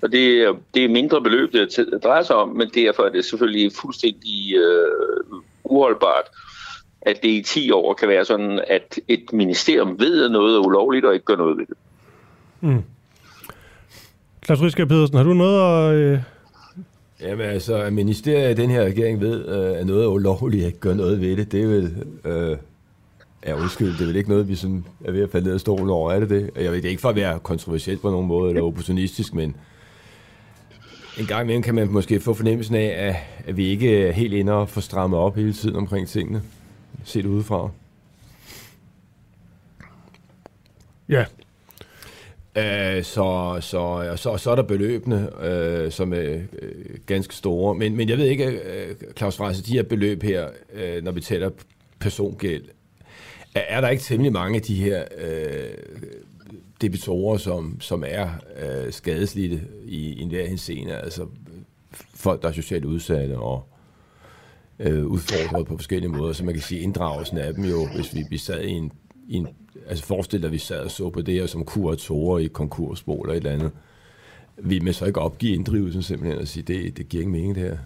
Og 0.02 0.12
det, 0.12 0.42
er, 0.42 0.54
det 0.74 0.84
er 0.84 0.88
mindre 0.88 1.22
beløb, 1.22 1.52
det 1.52 1.88
drejer 2.04 2.22
sig 2.22 2.36
om, 2.36 2.48
men 2.48 2.70
derfor 2.74 3.02
er 3.02 3.08
det 3.10 3.24
selvfølgelig 3.24 3.72
fuldstændig 3.80 4.56
øh, 4.56 5.40
uholdbart, 5.64 6.24
at 7.02 7.22
det 7.22 7.28
i 7.28 7.42
10 7.42 7.70
år 7.70 7.94
kan 7.94 8.08
være 8.08 8.24
sådan, 8.24 8.60
at 8.66 8.98
et 9.08 9.32
ministerium 9.32 10.00
ved, 10.00 10.24
at 10.24 10.30
noget 10.30 10.56
er 10.56 10.60
ulovligt 10.60 11.04
og 11.04 11.14
ikke 11.14 11.26
gør 11.26 11.36
noget 11.36 11.58
ved 11.58 11.66
det. 11.66 11.76
Mm. 12.60 12.82
Klaus 14.40 14.62
Rysker 14.62 14.84
Pedersen, 14.84 15.16
har 15.16 15.24
du 15.24 15.34
noget 15.34 15.92
at, 15.92 15.94
øh, 15.94 16.18
Jamen 17.24 17.46
altså, 17.46 17.76
at 17.76 17.92
ministeriet 17.92 18.58
i 18.58 18.62
den 18.62 18.70
her 18.70 18.84
regering 18.84 19.20
ved, 19.20 19.48
øh, 19.48 19.80
at 19.80 19.86
noget 19.86 20.04
er 20.04 20.08
ulovligt, 20.08 20.66
at 20.66 20.80
gøre 20.80 20.96
noget 20.96 21.20
ved 21.20 21.36
det, 21.36 21.52
det 21.52 21.62
er 21.62 21.66
vel... 21.66 22.04
Øh, 22.24 22.56
ja, 23.46 23.54
undskyld, 23.54 23.92
det 23.92 24.00
er 24.00 24.06
vel 24.06 24.16
ikke 24.16 24.28
noget, 24.28 24.48
vi 24.48 24.54
sådan 24.54 24.84
er 25.04 25.12
ved 25.12 25.22
at 25.22 25.30
falde 25.30 25.44
ned 25.44 25.54
af 25.54 25.60
stolen 25.60 25.90
over, 25.90 26.12
er 26.12 26.20
det 26.20 26.30
det? 26.30 26.50
Jeg 26.56 26.72
ved 26.72 26.76
det 26.76 26.84
er 26.84 26.90
ikke 26.90 27.00
for 27.00 27.08
at 27.08 27.16
være 27.16 27.38
kontroversielt 27.38 28.02
på 28.02 28.10
nogen 28.10 28.26
måde, 28.26 28.50
eller 28.50 28.62
opportunistisk, 28.62 29.34
men 29.34 29.56
en 31.18 31.26
gang 31.26 31.42
imellem 31.42 31.62
kan 31.62 31.74
man 31.74 31.88
måske 31.88 32.20
få 32.20 32.34
fornemmelsen 32.34 32.74
af, 32.74 33.08
at, 33.08 33.16
at 33.48 33.56
vi 33.56 33.66
ikke 33.66 34.06
er 34.06 34.12
helt 34.12 34.32
inde 34.34 34.52
og 34.52 34.68
får 34.68 34.80
strammet 34.80 35.18
op 35.18 35.36
hele 35.36 35.52
tiden 35.52 35.76
omkring 35.76 36.08
tingene, 36.08 36.42
set 37.04 37.26
udefra. 37.26 37.70
Ja. 41.08 41.24
Øh, 42.56 43.04
så, 43.04 43.58
så, 43.60 44.12
så, 44.16 44.36
så 44.36 44.50
er 44.50 44.54
der 44.54 44.62
beløbene, 44.62 45.44
øh, 45.44 45.92
som 45.92 46.12
er 46.12 46.38
øh, 46.62 46.74
ganske 47.06 47.34
store. 47.34 47.74
Men, 47.74 47.96
men 47.96 48.08
jeg 48.08 48.18
ved 48.18 48.26
ikke, 48.26 48.46
øh, 48.46 48.94
Claus 49.16 49.36
Frejse, 49.36 49.62
de 49.62 49.72
her 49.72 49.82
beløb 49.82 50.22
her, 50.22 50.48
øh, 50.72 51.04
når 51.04 51.12
vi 51.12 51.20
taler 51.20 51.50
persongæld, 51.98 52.64
er, 53.54 53.60
er 53.68 53.80
der 53.80 53.88
ikke 53.88 54.02
temmelig 54.02 54.32
mange 54.32 54.56
af 54.56 54.62
de 54.62 54.74
her 54.74 55.04
øh, 55.18 55.74
debitorer, 56.80 57.36
som, 57.36 57.80
som 57.80 58.04
er 58.06 58.28
øh, 58.62 58.92
skadeslidte 58.92 59.60
i, 59.84 59.96
i 59.96 60.20
enhver 60.20 60.46
henseende? 60.46 60.96
Altså 60.96 61.26
folk, 62.14 62.42
der 62.42 62.48
er 62.48 62.52
socialt 62.52 62.84
udsatte 62.84 63.38
og 63.38 63.68
øh, 64.78 65.06
udfordret 65.06 65.66
på 65.66 65.76
forskellige 65.76 66.10
måder. 66.10 66.32
Så 66.32 66.44
man 66.44 66.54
kan 66.54 66.62
sige, 66.62 66.80
inddragelsen 66.80 67.38
af 67.38 67.54
dem 67.54 67.64
jo, 67.64 67.86
hvis 67.94 68.14
vi, 68.14 68.24
vi 68.30 68.38
sad 68.38 68.62
i 68.62 68.70
en, 68.70 68.92
i 69.28 69.36
en 69.36 69.48
altså 69.88 70.04
forestil 70.04 70.40
dig, 70.40 70.46
at 70.46 70.52
vi 70.52 70.58
sad 70.58 70.80
og 70.80 70.90
så 70.90 71.10
på 71.10 71.22
det 71.22 71.34
her 71.34 71.46
som 71.46 71.64
kuratorer 71.64 72.38
i 72.38 72.46
konkursbo 72.46 73.20
eller 73.20 73.32
et 73.32 73.36
eller 73.36 73.50
andet. 73.50 73.70
Vi 74.56 74.78
med 74.78 74.92
så 74.92 75.04
ikke 75.04 75.20
opgive 75.20 75.54
inddrivelsen 75.54 76.02
simpelthen 76.02 76.40
og 76.40 76.48
sige, 76.48 76.62
det, 76.62 76.96
det 76.96 77.08
giver 77.08 77.20
ikke 77.20 77.32
mening 77.32 77.54
det 77.54 77.62
her. 77.62 77.76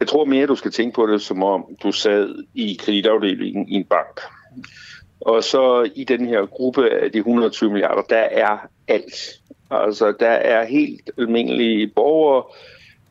Jeg 0.00 0.08
tror 0.08 0.24
mere, 0.24 0.46
du 0.46 0.56
skal 0.56 0.70
tænke 0.70 0.94
på 0.94 1.06
det, 1.06 1.22
som 1.22 1.42
om 1.42 1.64
du 1.82 1.92
sad 1.92 2.44
i 2.54 2.78
kreditafdelingen 2.80 3.68
i 3.68 3.74
en 3.74 3.84
bank. 3.84 4.20
Og 5.20 5.44
så 5.44 5.90
i 5.94 6.04
den 6.04 6.26
her 6.26 6.46
gruppe 6.46 6.90
af 6.90 7.12
de 7.12 7.18
120 7.18 7.70
milliarder, 7.70 8.02
der 8.02 8.16
er 8.16 8.58
alt. 8.88 9.14
Altså, 9.70 10.14
der 10.20 10.28
er 10.30 10.64
helt 10.64 11.10
almindelige 11.18 11.86
borgere, 11.86 12.44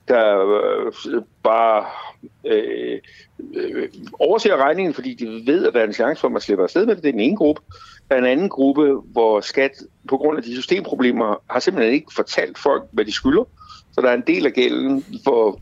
der 0.08 0.58
øh, 1.10 1.22
bare 1.44 1.86
øh, 2.46 3.00
øh, 3.54 3.90
overser 4.20 4.58
regningen, 4.58 4.94
fordi 4.94 5.14
de 5.14 5.44
ved, 5.46 5.68
at 5.68 5.74
der 5.74 5.80
er 5.80 5.88
en 5.88 5.94
chance 5.94 6.22
for, 6.22 6.28
at 6.28 6.32
man 6.32 6.42
slipper 6.42 6.64
afsted 6.64 6.86
med 6.86 6.96
det. 6.96 7.04
Det 7.04 7.10
er 7.10 7.14
den 7.14 7.22
ene 7.22 7.36
gruppe. 7.36 7.62
Der 8.10 8.16
er 8.16 8.20
en 8.20 8.26
anden 8.26 8.50
gruppe, 8.50 9.02
hvor 9.06 9.42
skat 9.42 9.72
på 10.10 10.18
grund 10.18 10.38
af 10.38 10.44
de 10.44 10.56
systemproblemer 10.56 11.44
har 11.50 11.60
simpelthen 11.60 11.94
ikke 11.94 12.14
fortalt 12.16 12.58
folk, 12.58 12.84
hvad 12.92 13.06
de 13.06 13.12
skylder. 13.12 13.44
Så 13.92 14.02
der 14.02 14.10
er 14.10 14.14
en 14.14 14.24
del 14.28 14.46
af 14.46 14.54
gælden, 14.54 15.06
hvor 15.24 15.60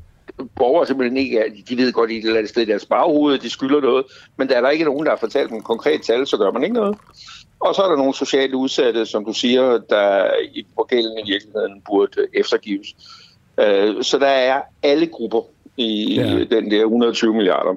borgere 0.55 0.87
simpelthen 0.87 1.17
ikke 1.17 1.39
er, 1.39 1.45
de 1.69 1.77
ved 1.77 1.93
godt 1.93 2.11
i 2.11 2.17
et 2.17 2.23
eller 2.23 2.37
andet 2.37 2.49
sted 2.49 2.61
i 2.61 2.65
deres 2.65 2.85
baghoved, 2.85 3.39
de 3.39 3.49
skylder 3.49 3.81
noget, 3.81 4.05
men 4.37 4.49
der 4.49 4.57
er 4.57 4.61
der 4.61 4.69
ikke 4.69 4.85
nogen, 4.85 5.05
der 5.05 5.11
har 5.11 5.17
fortalt 5.17 5.49
dem 5.49 5.61
konkret 5.61 6.01
tal, 6.01 6.27
så 6.27 6.37
gør 6.37 6.51
man 6.51 6.63
ikke 6.63 6.75
noget. 6.75 6.97
Og 7.59 7.75
så 7.75 7.81
er 7.81 7.89
der 7.89 7.97
nogle 7.97 8.13
socialt 8.13 8.53
udsatte, 8.53 9.05
som 9.05 9.25
du 9.25 9.33
siger, 9.33 9.77
der 9.89 10.31
i 10.53 10.65
gælden 10.89 11.17
i 11.17 11.31
virkeligheden 11.31 11.81
burde 11.85 12.27
eftergives. 12.33 12.87
Øh, 13.59 14.03
så 14.03 14.17
der 14.19 14.27
er 14.27 14.61
alle 14.83 15.07
grupper 15.07 15.41
i 15.77 16.15
ja. 16.15 16.43
den 16.43 16.71
der 16.71 16.81
120 16.81 17.33
milliarder. 17.33 17.75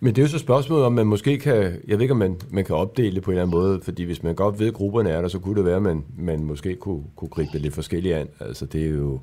Men 0.00 0.14
det 0.14 0.22
er 0.22 0.26
jo 0.26 0.28
så 0.30 0.38
spørgsmålet, 0.38 0.86
om 0.86 0.92
man 0.92 1.06
måske 1.06 1.38
kan, 1.38 1.56
jeg 1.56 1.98
ved 1.98 2.00
ikke, 2.00 2.12
om 2.12 2.18
man, 2.18 2.40
man 2.50 2.64
kan 2.64 2.76
opdele 2.76 3.14
det 3.14 3.22
på 3.22 3.30
en 3.30 3.36
eller 3.36 3.42
anden 3.42 3.58
måde, 3.58 3.80
fordi 3.84 4.02
hvis 4.02 4.22
man 4.22 4.34
godt 4.34 4.58
ved, 4.58 4.66
at 4.66 4.74
grupperne 4.74 5.10
er 5.10 5.20
der, 5.20 5.28
så 5.28 5.38
kunne 5.38 5.56
det 5.56 5.64
være, 5.64 5.76
at 5.76 5.82
man, 5.82 6.04
man 6.18 6.44
måske 6.44 6.76
kunne, 6.76 7.02
kunne 7.16 7.28
gribe 7.28 7.50
det 7.52 7.60
lidt 7.60 7.74
forskelligt 7.74 8.14
an. 8.14 8.28
Altså 8.40 8.66
det 8.66 8.84
er 8.84 8.90
jo... 8.90 9.20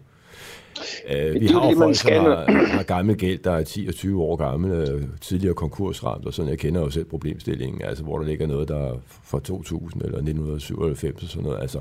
Øh, 1.09 1.33
vi 1.33 1.39
det 1.39 1.51
har 1.51 1.71
jo 1.71 1.77
folk, 1.77 1.95
som 1.95 2.11
har, 2.11 2.67
har 2.67 2.83
gammel 2.83 3.17
gæld, 3.17 3.39
der 3.39 3.51
er 3.51 3.63
10 3.63 3.87
og 3.87 3.93
20 3.93 4.23
år 4.23 4.35
gammel, 4.35 4.71
øh, 4.71 5.03
tidligere 5.21 5.53
konkursramt, 5.53 6.25
og 6.25 6.33
sådan, 6.33 6.49
jeg 6.49 6.59
kender 6.59 6.81
jo 6.81 6.89
selv 6.89 7.05
problemstillingen, 7.05 7.81
altså 7.81 8.03
hvor 8.03 8.19
der 8.19 8.25
ligger 8.25 8.47
noget, 8.47 8.67
der 8.67 8.77
er 8.77 8.95
fra 9.23 9.39
2000 9.39 10.01
eller 10.01 10.17
1997 10.17 11.23
og 11.23 11.29
sådan 11.29 11.43
noget. 11.43 11.61
Altså, 11.61 11.79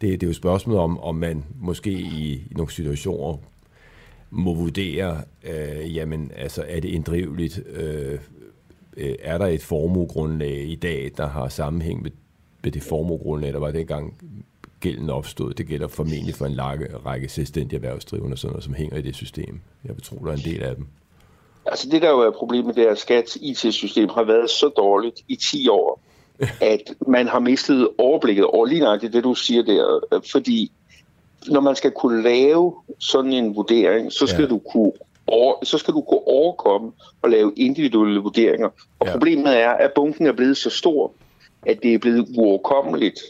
det 0.00 0.22
er 0.22 0.26
jo 0.26 0.30
et 0.30 0.36
spørgsmål 0.36 0.76
om, 0.76 0.98
om 0.98 1.14
man 1.14 1.44
måske 1.60 1.90
i, 1.90 2.32
i 2.32 2.52
nogle 2.56 2.72
situationer 2.72 3.36
må 4.30 4.54
vurdere, 4.54 5.20
øh, 5.44 5.96
jamen, 5.96 6.30
altså, 6.36 6.64
er 6.68 6.80
det 6.80 6.88
inddriveligt? 6.88 7.62
Øh, 7.74 8.18
øh, 8.96 9.14
er 9.22 9.38
der 9.38 9.46
et 9.46 9.62
formuegrundlag 9.62 10.64
i 10.68 10.74
dag, 10.74 11.10
der 11.16 11.26
har 11.26 11.48
sammenhæng 11.48 12.02
med, 12.02 12.10
med 12.62 12.72
det 12.72 12.82
formuegrundlag, 12.82 13.52
der 13.52 13.58
var 13.58 13.70
dengang 13.70 14.14
gælden 14.80 15.10
opstod. 15.10 15.54
Det 15.54 15.66
gælder 15.66 15.88
formentlig 15.88 16.34
for 16.34 16.46
en 16.46 16.60
række, 16.60 16.96
række 17.06 17.28
selvstændige 17.28 17.76
erhvervsdrivende, 17.76 18.36
sådan 18.36 18.52
noget, 18.52 18.64
som 18.64 18.74
hænger 18.74 18.96
i 18.96 19.02
det 19.02 19.14
system. 19.14 19.60
Jeg 19.84 19.94
vil 19.94 20.02
tro, 20.02 20.16
der 20.16 20.32
er 20.32 20.36
en 20.36 20.42
del 20.44 20.62
af 20.62 20.76
dem. 20.76 20.86
Altså 21.66 21.88
det, 21.90 22.02
der 22.02 22.10
jo 22.10 22.20
er 22.20 22.30
problemet, 22.30 22.76
det 22.76 22.86
er, 22.86 22.90
at 22.90 22.98
Skats 22.98 23.38
IT-system 23.40 24.08
har 24.08 24.24
været 24.24 24.50
så 24.50 24.68
dårligt 24.68 25.20
i 25.28 25.36
10 25.36 25.68
år, 25.68 26.00
at 26.60 26.94
man 27.06 27.28
har 27.28 27.38
mistet 27.38 27.88
overblikket 27.98 28.44
over 28.44 28.66
lige 28.66 28.80
nøjagtigt 28.80 29.12
det, 29.12 29.24
du 29.24 29.34
siger 29.34 29.62
der. 29.62 30.20
Fordi 30.32 30.72
når 31.46 31.60
man 31.60 31.76
skal 31.76 31.90
kunne 31.90 32.22
lave 32.22 32.74
sådan 32.98 33.32
en 33.32 33.56
vurdering, 33.56 34.12
så 34.12 34.26
skal 34.26 34.42
ja. 34.42 34.48
du 34.48 34.58
kunne 34.58 34.92
over, 35.26 35.64
så 35.64 35.78
skal 35.78 35.94
du 35.94 36.00
kunne 36.00 36.28
overkomme 36.28 36.92
og 37.22 37.30
lave 37.30 37.52
individuelle 37.56 38.20
vurderinger. 38.20 38.68
Og 38.98 39.06
ja. 39.06 39.12
problemet 39.12 39.60
er, 39.60 39.70
at 39.70 39.92
bunken 39.94 40.26
er 40.26 40.32
blevet 40.32 40.56
så 40.56 40.70
stor, 40.70 41.12
at 41.66 41.82
det 41.82 41.94
er 41.94 41.98
blevet 41.98 42.26
uoverkommeligt 42.36 43.20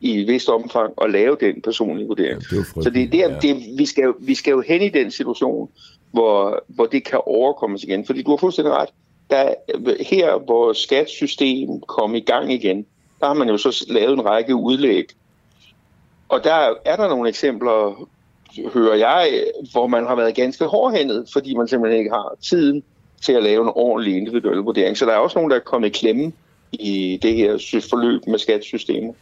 i 0.00 0.20
et 0.20 0.28
vist 0.28 0.48
omfang 0.48 0.92
at 1.02 1.10
lave 1.10 1.36
den 1.40 1.62
personlige 1.62 2.06
vurdering. 2.06 2.42
Ja, 2.52 2.56
det 2.56 2.84
så 2.84 2.90
det 2.90 3.02
er 3.02 3.08
der, 3.08 3.30
ja. 3.30 3.38
det, 3.38 3.78
vi, 3.78 3.86
skal, 3.86 4.14
vi 4.20 4.34
skal 4.34 4.50
jo 4.50 4.60
hen 4.60 4.82
i 4.82 4.88
den 4.88 5.10
situation, 5.10 5.70
hvor, 6.12 6.64
hvor 6.66 6.86
det 6.86 7.04
kan 7.04 7.20
overkommes 7.26 7.84
igen. 7.84 8.06
Fordi 8.06 8.22
du 8.22 8.30
har 8.30 8.36
fuldstændig 8.36 8.74
ret. 8.74 8.88
Der, 9.30 9.54
her, 10.00 10.38
hvor 10.38 10.72
skatsystem 10.72 11.80
kom 11.80 12.14
i 12.14 12.20
gang 12.20 12.52
igen, 12.52 12.86
der 13.20 13.26
har 13.26 13.34
man 13.34 13.48
jo 13.48 13.56
så 13.56 13.86
lavet 13.88 14.12
en 14.12 14.24
række 14.24 14.54
udlæg 14.54 15.04
og 16.28 16.44
der 16.44 16.74
er 16.84 16.96
der 16.96 17.08
nogle 17.08 17.28
eksempler, 17.28 18.08
hører 18.72 18.96
jeg, 18.96 19.44
hvor 19.72 19.86
man 19.86 20.06
har 20.06 20.14
været 20.14 20.34
ganske 20.34 20.64
hårdhændet, 20.64 21.28
fordi 21.32 21.54
man 21.54 21.68
simpelthen 21.68 21.98
ikke 21.98 22.10
har 22.10 22.34
tiden 22.42 22.82
til 23.24 23.32
at 23.32 23.42
lave 23.42 23.62
en 23.62 23.72
ordentlig 23.74 24.16
individuel 24.16 24.58
vurdering. 24.58 24.96
Så 24.96 25.06
der 25.06 25.12
er 25.12 25.16
også 25.16 25.38
nogen, 25.38 25.50
der 25.50 25.56
er 25.56 25.60
kommet 25.60 25.88
i 25.88 25.98
klemme 25.98 26.32
i 26.72 27.18
det 27.22 27.34
her 27.34 27.82
forløb 27.90 28.26
med 28.26 28.38
skattesystemet. 28.38 29.14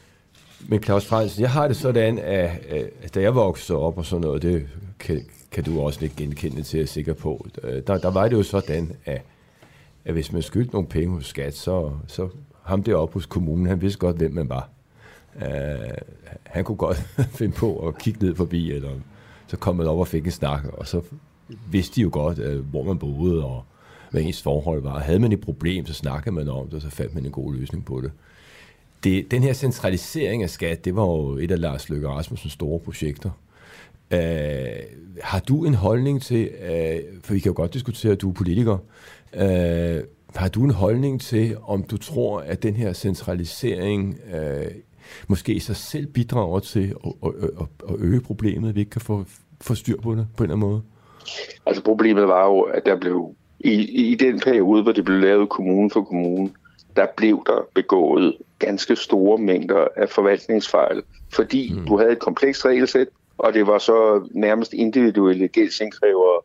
Men 0.61 0.83
Claus 0.83 1.07
Frans, 1.07 1.41
jeg 1.41 1.51
har 1.51 1.69
det 1.69 1.77
sådan, 1.77 2.19
at, 2.19 2.51
at 3.03 3.15
da 3.15 3.21
jeg 3.21 3.35
voksede 3.35 3.79
op 3.79 3.99
og 3.99 4.07
sådan 4.07 4.21
noget, 4.21 4.43
det 4.43 4.69
kan, 4.99 5.25
kan 5.51 5.65
du 5.65 5.81
også 5.81 6.01
lidt 6.01 6.17
genkende 6.17 6.63
til, 6.63 6.77
jeg 6.77 6.83
er 6.83 6.87
sikker 6.87 7.15
på. 7.15 7.47
Der, 7.87 7.99
der 7.99 8.11
var 8.11 8.29
det 8.29 8.37
jo 8.37 8.43
sådan, 8.43 8.93
at, 9.05 9.23
at 10.05 10.13
hvis 10.13 10.33
man 10.33 10.43
skyldte 10.43 10.73
nogle 10.73 10.89
penge 10.89 11.15
hos 11.15 11.27
skat, 11.27 11.57
så, 11.57 11.91
så 12.07 12.29
ham 12.63 12.83
deroppe 12.83 13.15
hos 13.15 13.27
kommunen, 13.27 13.67
han 13.67 13.81
vidste 13.81 13.99
godt, 13.99 14.17
hvem 14.17 14.33
man 14.33 14.49
var. 14.49 14.69
Uh, 15.35 15.43
han 16.43 16.65
kunne 16.65 16.77
godt 16.77 16.97
finde 17.39 17.57
på 17.57 17.89
at 17.89 17.99
kigge 17.99 18.27
ned 18.27 18.35
forbi, 18.35 18.73
eller 18.73 18.91
så 19.47 19.57
kom 19.57 19.77
man 19.77 19.87
op 19.87 19.99
og 19.99 20.09
fik 20.09 20.25
en 20.25 20.31
snak, 20.31 20.65
og 20.73 20.87
så 20.87 21.01
vidste 21.71 21.97
de 21.97 22.01
jo 22.01 22.09
godt, 22.13 22.39
uh, 22.39 22.71
hvor 22.71 22.85
man 22.85 22.99
boede, 22.99 23.45
og 23.45 23.65
hvad 24.11 24.23
ens 24.23 24.43
forhold 24.43 24.83
var. 24.83 24.99
Havde 24.99 25.19
man 25.19 25.33
et 25.33 25.41
problem, 25.41 25.87
så 25.87 25.95
snakkede 25.95 26.35
man 26.35 26.49
om 26.49 26.67
det, 26.67 26.75
og 26.75 26.83
så 26.83 26.91
fandt 26.91 27.15
man 27.15 27.25
en 27.25 27.33
god 27.33 27.55
løsning 27.55 27.85
på 27.85 28.01
det 28.01 28.13
det 29.07 29.31
den 29.31 29.43
her 29.43 29.53
centralisering 29.53 30.43
af 30.43 30.51
skat, 30.51 30.85
det 30.85 30.97
var 30.97 31.03
jo 31.03 31.37
et 31.37 31.51
af 31.51 31.61
Lars 31.61 31.89
Løkke 31.89 32.09
Rasmussens 32.09 32.53
store 32.53 32.81
projekter. 32.81 33.31
Uh, 34.15 34.19
har 35.23 35.41
du 35.49 35.65
en 35.65 35.75
holdning 35.75 36.23
til, 36.23 36.51
uh, 36.61 37.21
for 37.25 37.33
vi 37.33 37.41
kan 37.41 37.51
jo 37.51 37.57
godt 37.57 37.75
diskutere, 37.75 38.13
at 38.13 38.21
du 38.21 38.29
er 38.31 38.35
politiker, 38.35 38.79
uh, 39.33 40.01
har 40.35 40.49
du 40.55 40.65
en 40.65 40.71
holdning 40.71 41.21
til, 41.21 41.57
om 41.63 41.83
du 41.83 41.97
tror, 41.97 42.41
at 42.41 42.63
den 42.63 42.75
her 42.75 42.93
centralisering 42.93 44.17
uh, 44.35 44.67
måske 45.29 45.55
i 45.55 45.59
sig 45.59 45.77
selv 45.77 46.07
bidrager 46.07 46.61
til 46.61 46.95
at, 47.07 47.13
at, 47.61 47.67
at 47.89 47.95
øge 47.99 48.21
problemet, 48.21 48.69
at 48.69 48.75
vi 48.75 48.81
ikke 48.81 48.91
kan 48.91 49.01
få, 49.01 49.25
få 49.61 49.75
styr 49.75 50.01
på 50.01 50.15
det 50.15 50.27
på 50.37 50.45
en 50.45 50.51
eller 50.51 50.57
anden 50.57 50.69
måde? 50.69 50.83
Altså 51.67 51.83
problemet 51.83 52.29
var 52.29 52.47
jo, 52.47 52.61
at 52.61 52.87
der 52.87 52.97
blev 52.97 53.35
i, 53.61 53.73
i 54.11 54.15
den 54.15 54.41
periode, 54.41 54.83
hvor 54.83 54.93
det 54.93 55.05
blev 55.05 55.21
lavet 55.21 55.49
kommune 55.49 55.91
for 55.91 56.03
kommune, 56.03 56.51
der 56.97 57.07
blev 57.17 57.43
der 57.47 57.69
begået 57.75 58.37
ganske 58.59 58.97
store 58.97 59.39
mængder 59.39 59.89
af 59.97 60.09
forvaltningsfejl, 60.09 61.03
fordi 61.33 61.73
mm. 61.73 61.87
du 61.87 61.99
havde 61.99 62.13
et 62.13 62.19
komplekst 62.19 62.65
regelsæt, 62.65 63.09
og 63.39 63.55
det 63.55 63.67
var 63.67 63.79
så 63.79 64.29
nærmest 64.31 64.73
individuelle 64.73 65.49
gældsindkrævere, 65.49 66.41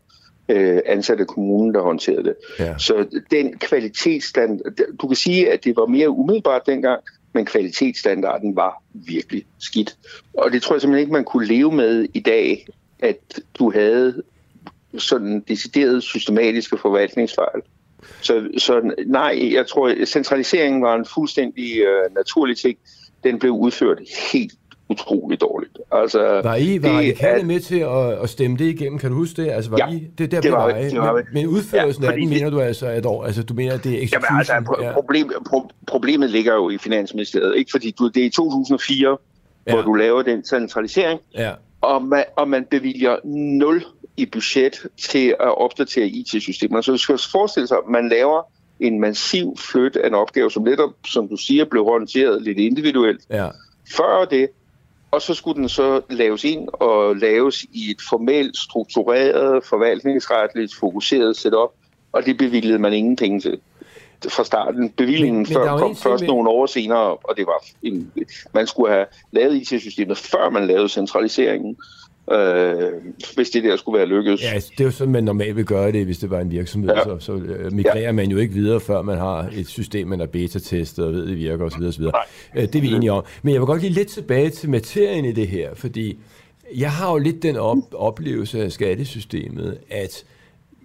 øh, 0.49 0.81
ansatte 0.85 1.25
kommunen, 1.25 1.73
der 1.73 1.81
håndterede 1.81 2.23
det. 2.23 2.35
Ja. 2.59 2.77
Så 2.77 3.21
den 3.31 3.57
kvalitetsstand, 3.57 4.61
du 5.01 5.07
kan 5.07 5.15
sige, 5.15 5.51
at 5.51 5.63
det 5.63 5.75
var 5.75 5.85
mere 5.85 6.09
umiddelbart 6.09 6.65
dengang, 6.65 7.01
men 7.33 7.45
kvalitetsstandarden 7.45 8.55
var 8.55 8.83
virkelig 8.93 9.45
skidt. 9.59 9.97
Og 10.33 10.51
det 10.51 10.61
tror 10.61 10.75
jeg 10.75 10.81
simpelthen 10.81 11.01
ikke, 11.01 11.13
man 11.13 11.25
kunne 11.25 11.47
leve 11.47 11.71
med 11.71 12.07
i 12.13 12.19
dag, 12.19 12.67
at 12.99 13.39
du 13.59 13.71
havde 13.71 14.23
sådan 14.97 15.43
decideret 15.47 16.03
systematiske 16.03 16.77
forvaltningsfejl. 16.77 17.61
Så, 18.21 18.47
så 18.57 18.93
nej, 19.05 19.53
jeg 19.53 19.67
tror, 19.67 20.05
centraliseringen 20.05 20.81
var 20.81 20.95
en 20.95 21.05
fuldstændig 21.05 21.81
uh, 21.81 22.15
naturlig 22.15 22.57
ting. 22.57 22.77
Den 23.23 23.39
blev 23.39 23.51
udført 23.51 23.99
helt 24.33 24.51
utroligt 24.91 25.41
dårligt. 25.41 25.77
Altså, 25.91 26.41
var 26.43 26.55
I, 26.55 26.83
var 26.83 26.89
radikale 26.89 27.39
at, 27.39 27.45
med 27.45 27.59
til 27.59 27.79
at, 27.79 28.23
at 28.23 28.29
stemme 28.29 28.57
det 28.57 28.65
igennem? 28.65 28.99
Kan 28.99 29.09
du 29.09 29.15
huske 29.15 29.41
det? 29.41 29.49
Altså, 29.49 29.71
var 29.71 29.77
ja, 29.77 29.93
I, 29.93 30.07
det, 30.17 30.31
der 30.31 30.41
det 30.41 30.51
var, 30.51 30.73
det 30.73 30.97
var, 30.97 31.13
men, 31.13 31.23
men 31.33 31.47
udførelsen 31.47 32.03
ja, 32.03 32.11
af 32.11 32.17
den, 32.17 32.29
mener 32.29 32.49
du 32.49 32.59
altså, 32.59 32.87
at 32.87 33.05
år, 33.05 33.25
altså, 33.25 33.43
du 33.43 33.53
mener, 33.53 33.73
at 33.73 33.83
det 33.83 34.03
er? 34.03 34.07
Jamen, 34.13 34.37
altså, 34.37 34.53
pro- 34.53 34.93
problem, 34.93 35.31
pro- 35.49 35.69
problemet 35.87 36.29
ligger 36.29 36.53
jo 36.53 36.69
i 36.69 36.77
Finansministeriet, 36.77 37.57
ikke? 37.57 37.71
Fordi 37.71 37.91
du, 37.99 38.07
det 38.07 38.21
er 38.21 38.25
i 38.25 38.29
2004, 38.29 39.17
ja. 39.67 39.73
hvor 39.73 39.81
du 39.81 39.93
laver 39.93 40.21
den 40.21 40.45
centralisering, 40.45 41.19
ja. 41.35 41.51
og, 41.81 42.03
man, 42.03 42.23
og 42.35 42.49
man 42.49 42.65
bevilger 42.65 43.15
0 43.23 43.83
i 44.21 44.25
budget 44.25 44.87
til 44.97 45.35
at 45.39 45.57
opdatere 45.57 46.07
IT-systemerne. 46.07 46.83
Så 46.83 46.91
du 46.91 46.97
skal 46.97 47.19
forestille 47.31 47.67
sig, 47.67 47.77
at 47.77 47.89
man 47.89 48.09
laver 48.09 48.41
en 48.79 48.99
massiv 48.99 49.57
flyt 49.57 49.95
af 49.95 50.07
en 50.07 50.13
opgave, 50.13 50.51
som 50.51 50.63
netop, 50.63 50.89
som 51.07 51.27
du 51.27 51.37
siger, 51.37 51.65
blev 51.65 51.83
håndteret 51.83 52.41
lidt 52.41 52.57
individuelt. 52.57 53.21
Ja. 53.29 53.47
Før 53.97 54.25
det, 54.25 54.49
og 55.11 55.21
så 55.21 55.33
skulle 55.33 55.61
den 55.61 55.69
så 55.69 56.01
laves 56.09 56.43
ind 56.43 56.67
og 56.73 57.15
laves 57.15 57.63
i 57.63 57.91
et 57.91 58.01
formelt, 58.09 58.57
struktureret, 58.57 59.65
forvaltningsretligt 59.65 60.75
fokuseret 60.79 61.37
setup, 61.37 61.69
og 62.11 62.25
det 62.25 62.37
bevilgede 62.37 62.79
man 62.79 62.93
ingen 62.93 63.15
penge 63.15 63.39
til 63.39 63.59
fra 64.29 64.43
starten. 64.43 64.89
Bevillingen 64.89 65.37
men, 65.37 65.45
før 65.45 65.77
kom 65.77 65.95
først 65.95 66.21
med... 66.21 66.27
nogle 66.27 66.49
år 66.49 66.65
senere, 66.65 67.15
og 67.15 67.37
det 67.37 67.45
var 67.45 67.65
en, 67.83 68.11
man 68.53 68.67
skulle 68.67 68.93
have 68.93 69.05
lavet 69.31 69.55
IT-systemet, 69.55 70.17
før 70.17 70.49
man 70.49 70.67
lavede 70.67 70.89
centraliseringen 70.89 71.77
øh, 72.33 72.91
hvis 73.35 73.49
det 73.49 73.63
der 73.63 73.75
skulle 73.75 73.97
være 73.97 74.07
lykkedes. 74.07 74.43
Ja, 74.43 74.55
det 74.55 74.79
er 74.79 74.83
jo 74.83 74.91
sådan, 74.91 75.11
man 75.11 75.23
normalt 75.23 75.55
vil 75.55 75.65
gøre 75.65 75.91
det, 75.91 76.05
hvis 76.05 76.17
det 76.17 76.29
var 76.29 76.39
en 76.39 76.51
virksomhed. 76.51 76.89
Ja. 76.95 77.03
Så, 77.03 77.19
så 77.19 77.33
øh, 77.33 77.73
migrerer 77.73 77.99
ja. 77.99 78.11
man 78.11 78.31
jo 78.31 78.37
ikke 78.37 78.53
videre, 78.53 78.79
før 78.79 79.01
man 79.01 79.17
har 79.17 79.49
et 79.55 79.67
system, 79.67 80.07
man 80.07 80.19
har 80.19 80.27
beta-testet 80.27 81.05
og 81.05 81.13
ved, 81.13 81.27
det 81.27 81.37
virker 81.37 81.65
osv. 81.65 81.83
osv. 81.83 82.03
Øh, 82.03 82.61
det 82.61 82.75
er 82.75 82.81
vi 82.81 82.91
enige 82.93 83.11
om. 83.11 83.23
Men 83.43 83.53
jeg 83.53 83.61
vil 83.61 83.65
godt 83.65 83.81
lige 83.81 83.93
lidt 83.93 84.07
tilbage 84.07 84.49
til 84.49 84.69
materien 84.69 85.25
i 85.25 85.31
det 85.31 85.47
her, 85.47 85.73
fordi 85.73 86.19
jeg 86.75 86.91
har 86.91 87.11
jo 87.11 87.17
lidt 87.17 87.43
den 87.43 87.55
op- 87.55 87.93
oplevelse 87.93 88.63
af 88.63 88.71
skattesystemet, 88.71 89.77
at 89.89 90.23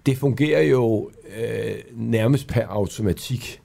det 0.06 0.16
fungerer 0.16 0.62
jo 0.62 1.10
øh, 1.38 1.74
nærmest 1.92 2.48
per 2.48 2.66
automatik 2.66 3.60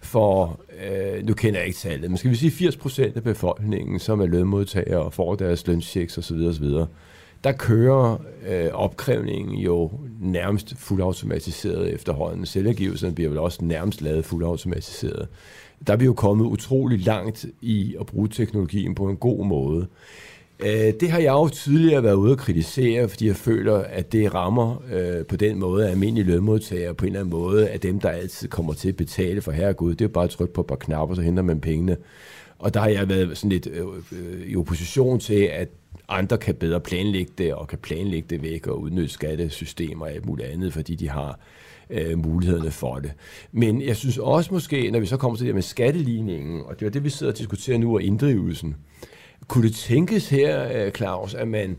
for, 0.00 0.60
øh, 0.84 1.26
nu 1.26 1.34
kender 1.34 1.60
jeg 1.60 1.66
ikke 1.66 1.78
tallet, 1.78 2.10
men 2.10 2.16
skal 2.16 2.30
vi 2.30 2.36
sige 2.36 2.50
80 2.50 2.76
procent 2.76 3.16
af 3.16 3.22
befolkningen, 3.22 3.98
som 3.98 4.20
er 4.20 4.26
lønmodtagere 4.26 5.00
og 5.00 5.12
får 5.12 5.34
deres 5.34 5.66
lønchecks 5.66 6.18
osv., 6.18 6.36
osv., 6.36 6.64
der 7.44 7.52
kører 7.52 8.16
øh, 8.48 8.68
opkrævningen 8.72 9.54
jo 9.54 9.90
nærmest 10.20 10.74
fuldautomatiseret 10.78 11.92
efterhånden. 11.92 12.46
Selvangivelserne 12.46 13.14
bliver 13.14 13.28
vel 13.28 13.38
også 13.38 13.64
nærmest 13.64 14.02
lavet 14.02 14.24
fuldautomatiseret. 14.24 15.28
Der 15.86 15.92
er 15.92 15.96
vi 15.96 16.04
jo 16.04 16.12
kommet 16.12 16.44
utrolig 16.44 16.98
langt 16.98 17.46
i 17.60 17.96
at 18.00 18.06
bruge 18.06 18.28
teknologien 18.28 18.94
på 18.94 19.08
en 19.08 19.16
god 19.16 19.46
måde. 19.46 19.86
Øh, 20.60 20.92
det 21.00 21.10
har 21.10 21.18
jeg 21.18 21.32
jo 21.32 21.48
tidligere 21.48 22.02
været 22.02 22.14
ude 22.14 22.32
at 22.32 22.38
kritisere, 22.38 23.08
fordi 23.08 23.26
jeg 23.26 23.36
føler, 23.36 23.76
at 23.76 24.12
det 24.12 24.34
rammer 24.34 24.82
øh, 24.92 25.26
på 25.26 25.36
den 25.36 25.58
måde, 25.58 25.90
almindelige 25.90 26.26
lønmodtagere 26.26 26.94
på 26.94 27.04
en 27.04 27.08
eller 27.08 27.20
anden 27.20 27.30
måde, 27.30 27.68
at 27.68 27.82
dem, 27.82 28.00
der 28.00 28.08
altid 28.08 28.48
kommer 28.48 28.72
til 28.72 28.88
at 28.88 28.96
betale 28.96 29.42
for 29.42 29.52
herregud, 29.52 29.94
det 29.94 30.04
er 30.04 30.08
bare 30.08 30.24
at 30.24 30.30
trykke 30.30 30.54
på 30.54 30.60
et 30.60 30.66
par 30.66 30.76
knapper, 30.76 31.14
så 31.14 31.22
henter 31.22 31.42
man 31.42 31.60
pengene. 31.60 31.96
Og 32.58 32.74
der 32.74 32.80
har 32.80 32.88
jeg 32.88 33.08
været 33.08 33.38
sådan 33.38 33.50
lidt 33.50 33.66
øh, 33.66 33.86
øh, 34.12 34.46
i 34.46 34.56
opposition 34.56 35.20
til, 35.20 35.42
at 35.52 35.68
andre 36.18 36.38
kan 36.38 36.54
bedre 36.54 36.80
planlægge 36.80 37.32
det, 37.38 37.54
og 37.54 37.68
kan 37.68 37.78
planlægge 37.78 38.26
det 38.30 38.42
væk 38.42 38.66
og 38.66 38.80
udnytte 38.80 39.08
skattesystemer 39.08 40.04
og 40.04 40.12
alt 40.12 40.26
muligt 40.26 40.48
andet, 40.48 40.72
fordi 40.72 40.94
de 40.94 41.08
har 41.08 41.38
øh, 41.90 42.18
mulighederne 42.18 42.70
for 42.70 42.98
det. 42.98 43.12
Men 43.52 43.82
jeg 43.82 43.96
synes 43.96 44.18
også 44.18 44.54
måske, 44.54 44.90
når 44.90 45.00
vi 45.00 45.06
så 45.06 45.16
kommer 45.16 45.36
til 45.36 45.46
det 45.46 45.54
med 45.54 45.62
skatteligningen, 45.62 46.62
og 46.64 46.80
det 46.80 46.86
er 46.86 46.90
det, 46.90 47.04
vi 47.04 47.10
sidder 47.10 47.32
og 47.32 47.38
diskuterer 47.38 47.78
nu, 47.78 47.94
og 47.94 48.02
inddrivelsen, 48.02 48.76
kunne 49.48 49.68
det 49.68 49.74
tænkes 49.74 50.28
her, 50.28 50.84
øh, 50.86 50.92
Claus, 50.92 51.34
at 51.34 51.48
man, 51.48 51.76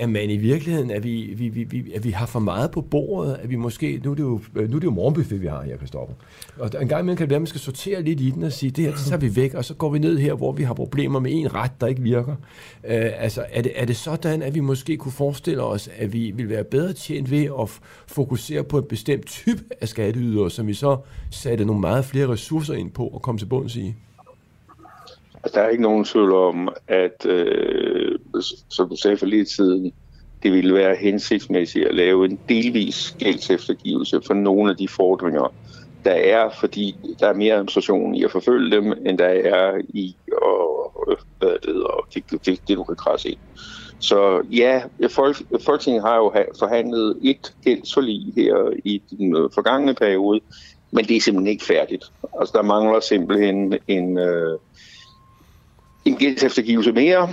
at 0.00 0.10
man 0.10 0.30
i 0.30 0.36
virkeligheden, 0.36 0.90
at 0.90 1.04
vi, 1.04 1.34
vi, 1.36 1.48
vi, 1.48 1.64
vi, 1.64 1.92
at 1.92 2.04
vi 2.04 2.10
har 2.10 2.26
for 2.26 2.40
meget 2.40 2.70
på 2.70 2.80
bordet, 2.80 3.38
at 3.42 3.50
vi 3.50 3.56
måske, 3.56 4.00
nu 4.04 4.10
er 4.10 4.14
det 4.14 4.22
jo, 4.22 4.40
øh, 4.56 4.70
nu 4.70 4.76
er 4.76 4.80
det 4.80 4.86
jo 4.86 4.90
morgenbuffet, 4.90 5.40
vi 5.40 5.46
har 5.46 5.62
her, 5.62 5.76
Kristoffer. 5.76 6.14
Og 6.58 6.70
en 6.82 6.88
gang 6.88 7.00
imellem 7.00 7.16
kan 7.16 7.24
det 7.24 7.30
være, 7.30 7.36
at 7.36 7.42
man 7.42 7.46
skal 7.46 7.60
sortere 7.60 8.02
lidt 8.02 8.20
i 8.20 8.30
den 8.30 8.42
og 8.42 8.52
sige, 8.52 8.70
det 8.70 8.84
her, 8.84 8.92
det 8.92 9.00
tager 9.00 9.20
vi 9.20 9.36
væk, 9.36 9.54
og 9.54 9.64
så 9.64 9.74
går 9.74 9.90
vi 9.90 9.98
ned 9.98 10.18
her, 10.18 10.34
hvor 10.34 10.52
vi 10.52 10.62
har 10.62 10.74
problemer 10.74 11.20
med 11.20 11.32
en 11.32 11.54
ret, 11.54 11.70
der 11.80 11.86
ikke 11.86 12.02
virker. 12.02 12.32
Uh, 12.32 12.90
altså, 13.24 13.44
er 13.52 13.62
det, 13.62 13.72
er 13.74 13.84
det 13.84 13.96
sådan, 13.96 14.42
at 14.42 14.54
vi 14.54 14.60
måske 14.60 14.96
kunne 14.96 15.12
forestille 15.12 15.62
os, 15.62 15.88
at 15.96 16.12
vi 16.12 16.30
vil 16.30 16.48
være 16.48 16.64
bedre 16.64 16.92
tjent 16.92 17.30
ved 17.30 17.44
at 17.60 17.80
fokusere 18.06 18.64
på 18.64 18.78
en 18.78 18.84
bestemt 18.88 19.26
type 19.26 19.64
af 19.80 19.88
skatteydere, 19.88 20.50
som 20.50 20.66
vi 20.66 20.74
så 20.74 20.96
satte 21.30 21.64
nogle 21.64 21.80
meget 21.80 22.04
flere 22.04 22.28
ressourcer 22.28 22.74
ind 22.74 22.90
på 22.90 23.06
og 23.06 23.22
komme 23.22 23.38
til 23.38 23.46
bunds 23.46 23.76
i? 23.76 23.94
Altså, 25.44 25.60
der 25.60 25.66
er 25.66 25.70
ikke 25.70 25.82
nogen 25.82 26.04
tvivl 26.04 26.32
om, 26.32 26.68
at, 26.88 27.26
øh, 27.26 28.18
som 28.70 28.88
du 28.88 28.96
sagde 28.96 29.16
for 29.16 29.26
lige 29.26 29.44
tiden, 29.44 29.92
det 30.42 30.52
ville 30.52 30.74
være 30.74 30.96
hensigtsmæssigt 30.96 31.86
at 31.86 31.94
lave 31.94 32.24
en 32.24 32.38
delvis 32.48 33.16
gældseftergivelse 33.18 34.20
for 34.26 34.34
nogle 34.34 34.70
af 34.70 34.76
de 34.76 34.88
fordringer, 34.88 35.54
der 36.04 36.12
er, 36.12 36.50
fordi 36.60 36.96
der 37.20 37.28
er 37.28 37.34
mere 37.34 37.54
administration 37.54 38.14
i 38.14 38.24
at 38.24 38.30
forfølge 38.30 38.76
dem, 38.76 38.92
end 39.06 39.18
der 39.18 39.26
er 39.26 39.80
i 39.88 40.16
at, 40.26 41.10
øh, 41.10 41.16
hvad 41.38 41.48
det 41.48 41.74
hedder, 41.74 42.06
det, 42.14 42.46
det, 42.46 42.68
det 42.68 42.76
du 42.76 42.84
kan 42.84 42.96
krasse 42.96 43.28
ind. 43.28 43.38
Så 44.00 44.42
ja, 44.50 44.82
folk, 45.08 45.36
Folketinget 45.64 46.02
har 46.02 46.16
jo 46.16 46.32
forhandlet 46.58 47.16
et 47.22 47.54
gældsforlig 47.64 48.32
her 48.36 48.70
i 48.84 49.02
den 49.18 49.36
øh, 49.36 49.50
forgangne 49.54 49.94
periode, 49.94 50.40
men 50.92 51.04
det 51.04 51.16
er 51.16 51.20
simpelthen 51.20 51.52
ikke 51.52 51.64
færdigt. 51.64 52.04
Altså 52.40 52.52
der 52.56 52.62
mangler 52.62 53.00
simpelthen 53.00 53.78
en, 53.88 54.18
øh, 54.18 54.58
en 56.04 56.16
gældseftergivelse 56.16 56.92
mere, 56.92 57.28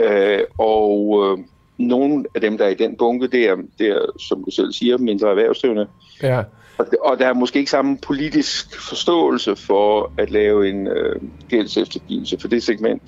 øh, 0.00 0.40
og 0.58 1.24
øh, 1.24 1.44
nogle 1.78 2.24
af 2.34 2.40
dem, 2.40 2.58
der 2.58 2.64
er 2.64 2.68
i 2.68 2.74
den 2.74 2.96
bunke, 2.96 3.26
det 3.26 3.48
er, 3.48 3.56
det 3.78 3.88
er 3.88 4.00
som 4.18 4.44
du 4.44 4.50
selv 4.50 4.72
siger, 4.72 4.98
mindre 4.98 5.30
erhvervsdrivende. 5.30 5.86
Ja. 6.22 6.42
Og, 6.78 6.86
og 7.04 7.18
der 7.18 7.26
er 7.26 7.34
måske 7.34 7.58
ikke 7.58 7.70
samme 7.70 7.98
politisk 7.98 8.80
forståelse 8.88 9.56
for 9.56 10.12
at 10.18 10.30
lave 10.30 10.68
en 10.68 10.86
øh, 10.86 11.16
gældseftergivelse 11.48 12.38
for 12.40 12.48
det 12.48 12.62
segment. 12.62 13.02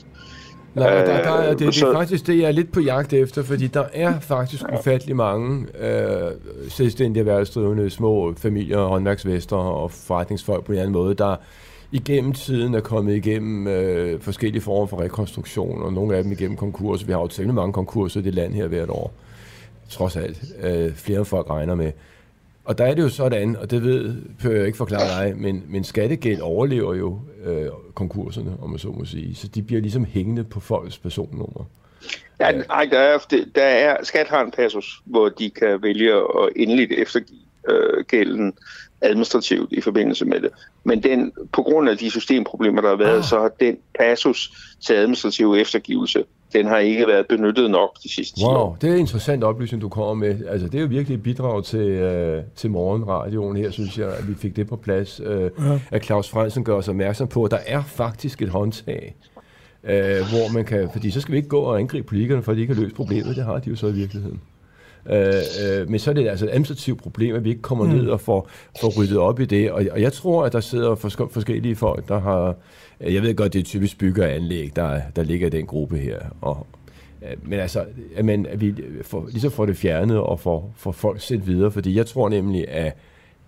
Nej, 0.75 0.95
der, 0.95 1.05
der 1.05 1.13
er, 1.13 1.49
det, 1.51 1.59
det 1.59 1.83
er 1.83 1.93
faktisk 1.93 2.27
det, 2.27 2.39
jeg 2.39 2.49
er 2.49 2.53
lidt 2.53 2.73
på 2.73 2.81
jagt 2.81 3.13
efter, 3.13 3.43
fordi 3.43 3.67
der 3.67 3.85
er 3.93 4.21
faktisk 4.21 4.63
ufattelig 4.79 5.17
mange 5.17 5.67
øh, 5.81 6.31
selvstændige 6.69 7.21
erhvervsdrivende, 7.21 7.91
små 7.91 8.35
familier, 8.37 8.79
håndværksvester 8.79 9.57
og 9.57 9.91
forretningsfolk 9.91 10.65
på 10.65 10.73
en 10.73 10.79
anden 10.79 10.93
måde, 10.93 11.15
der 11.15 11.37
igennem 11.93 12.33
tiden 12.33 12.75
er 12.75 12.81
kommet 12.81 13.17
igennem 13.17 13.67
øh, 13.67 14.21
forskellige 14.21 14.63
former 14.63 14.87
for 14.87 15.01
rekonstruktion, 15.01 15.83
og 15.83 15.93
nogle 15.93 16.17
af 16.17 16.23
dem 16.23 16.33
igennem 16.33 16.57
konkurser. 16.57 17.07
Vi 17.07 17.13
har 17.13 17.21
jo 17.21 17.27
temmelig 17.27 17.55
mange 17.55 17.73
konkurser 17.73 18.21
i 18.21 18.23
det 18.23 18.35
land 18.35 18.55
her 18.55 18.67
hvert 18.67 18.91
år, 18.91 19.13
trods 19.89 20.17
alt. 20.17 20.45
Øh, 20.63 20.95
flere 20.95 21.25
folk 21.25 21.51
regner 21.51 21.75
med. 21.75 21.93
Og 22.65 22.79
der 22.79 22.85
er 22.85 22.95
det 22.95 23.03
jo 23.03 23.09
sådan, 23.09 23.57
og 23.57 23.71
det 23.71 23.83
ved, 23.83 24.15
jeg 24.45 24.67
ikke 24.67 24.79
forklare 24.79 25.25
dig, 25.25 25.37
men, 25.37 25.65
men 25.69 25.85
skattegæld 25.85 26.41
overlever 26.41 26.95
jo 26.95 27.19
øh, 27.45 27.67
konkurserne, 27.95 28.57
om 28.63 28.71
man 28.71 28.79
så 28.79 28.89
må 28.89 29.05
sige. 29.05 29.35
Så 29.35 29.49
de 29.49 29.63
bliver 29.63 29.81
ligesom 29.81 30.05
hængende 30.05 30.45
på 30.45 30.61
folks 30.61 30.99
personnummer. 30.99 31.65
Ja, 32.41 32.53
nej, 32.53 32.89
der 32.91 32.99
er, 32.99 33.19
der 33.55 33.63
er, 33.63 33.97
skat 34.05 34.29
har 34.29 34.45
en 34.45 34.51
passus, 34.51 35.03
hvor 35.05 35.29
de 35.29 35.51
kan 35.51 35.83
vælge 35.83 36.15
at 36.15 36.49
endeligt 36.57 36.93
eftergive 36.93 37.39
øh, 37.71 38.05
gælden 38.05 38.53
administrativt 39.03 39.73
i 39.73 39.81
forbindelse 39.81 40.25
med 40.25 40.41
det. 40.41 40.51
Men 40.85 41.03
den, 41.03 41.33
på 41.53 41.63
grund 41.63 41.89
af 41.89 41.99
de 41.99 42.11
systemproblemer, 42.11 42.83
der 42.83 42.89
har 42.89 42.97
været, 42.97 43.19
ah. 43.19 43.25
så 43.25 43.41
har 43.41 43.51
den 43.61 43.77
passus 43.99 44.53
til 44.81 44.95
administrativ 44.95 45.55
eftergivelse, 45.55 46.25
den 46.53 46.67
har 46.67 46.79
ikke 46.79 47.07
været 47.07 47.27
benyttet 47.29 47.71
nok 47.71 47.91
de 48.03 48.15
sidste 48.15 48.37
10 48.37 48.45
wow, 48.45 48.55
år. 48.55 48.79
det 48.81 48.91
er 48.91 48.95
en 48.95 49.01
interessant 49.01 49.45
oplysning, 49.45 49.83
du 49.83 49.89
kommer 49.89 50.15
med. 50.15 50.47
Altså, 50.49 50.69
det 50.69 50.75
er 50.75 50.83
jo 50.83 50.87
virkelig 50.87 51.15
et 51.15 51.23
bidrag 51.23 51.65
til, 51.65 51.79
øh, 51.79 52.43
til 52.57 52.71
morgenradioen 52.71 53.57
her, 53.57 53.71
synes 53.71 53.99
jeg, 53.99 54.09
at 54.09 54.29
vi 54.29 54.35
fik 54.35 54.57
det 54.57 54.69
på 54.69 54.77
plads. 54.77 55.21
Øh, 55.25 55.51
ja. 55.59 55.81
At 55.91 56.05
Claus 56.05 56.29
Fransen 56.29 56.65
gør 56.65 56.75
os 56.75 56.89
opmærksom 56.89 57.29
på, 57.29 57.45
at 57.45 57.51
der 57.51 57.59
er 57.67 57.83
faktisk 57.83 58.43
et 58.43 58.49
håndtag, 58.49 59.17
øh, 59.85 59.93
hvor 60.01 60.53
man 60.53 60.65
kan, 60.65 60.89
fordi 60.93 61.11
så 61.11 61.21
skal 61.21 61.33
vi 61.33 61.37
ikke 61.37 61.49
gå 61.49 61.61
og 61.61 61.79
angribe 61.79 62.07
politikerne, 62.07 62.43
for 62.43 62.53
de 62.53 62.61
ikke 62.61 62.75
har 62.75 62.83
løst 62.83 62.95
problemet. 62.95 63.37
Det 63.37 63.45
har 63.45 63.59
de 63.59 63.71
jo 63.71 63.77
så 63.77 63.87
i 63.87 63.93
virkeligheden. 63.93 64.41
Øh, 65.07 65.35
øh, 65.65 65.91
men 65.91 65.99
så 65.99 66.11
er 66.11 66.15
det 66.15 66.29
altså 66.29 66.45
et 66.45 66.51
administrativt 66.51 67.03
problem, 67.03 67.35
at 67.35 67.45
vi 67.45 67.49
ikke 67.49 67.63
kommer 67.63 67.85
mm. 67.85 67.91
ned 67.91 68.09
og 68.09 68.21
får, 68.21 68.49
får 68.81 68.99
ryddet 68.99 69.19
op 69.19 69.41
i 69.41 69.45
det. 69.45 69.71
Og, 69.71 69.85
og 69.91 70.01
jeg 70.01 70.13
tror, 70.13 70.45
at 70.45 70.53
der 70.53 70.61
sidder 70.61 70.95
fors- 70.95 71.33
forskellige 71.33 71.77
folk, 71.77 72.09
der 72.09 72.21
har... 72.21 72.57
Jeg 73.01 73.23
ved 73.23 73.35
godt, 73.35 73.53
det 73.53 73.59
er 73.59 73.63
typisk 73.63 73.99
bygger 73.99 74.27
anlæg, 74.27 74.77
der, 74.77 75.01
der 75.17 75.23
ligger 75.23 75.47
i 75.47 75.51
den 75.51 75.67
gruppe 75.67 75.99
her. 75.99 76.19
Og, 76.41 76.67
øh, 77.23 77.51
men 77.51 77.59
altså, 77.59 77.85
at, 78.17 78.25
man, 78.25 78.47
at 78.47 78.61
vi 78.61 78.75
får, 79.03 79.29
ligesom 79.31 79.51
får 79.51 79.67
det 79.67 79.77
fjernet 79.77 80.19
og 80.19 80.41
får, 80.41 80.73
får 80.77 80.93
folk 80.93 81.21
set 81.21 81.47
videre, 81.47 81.71
fordi 81.71 81.97
jeg 81.97 82.07
tror 82.07 82.29
nemlig, 82.29 82.69
at 82.69 82.97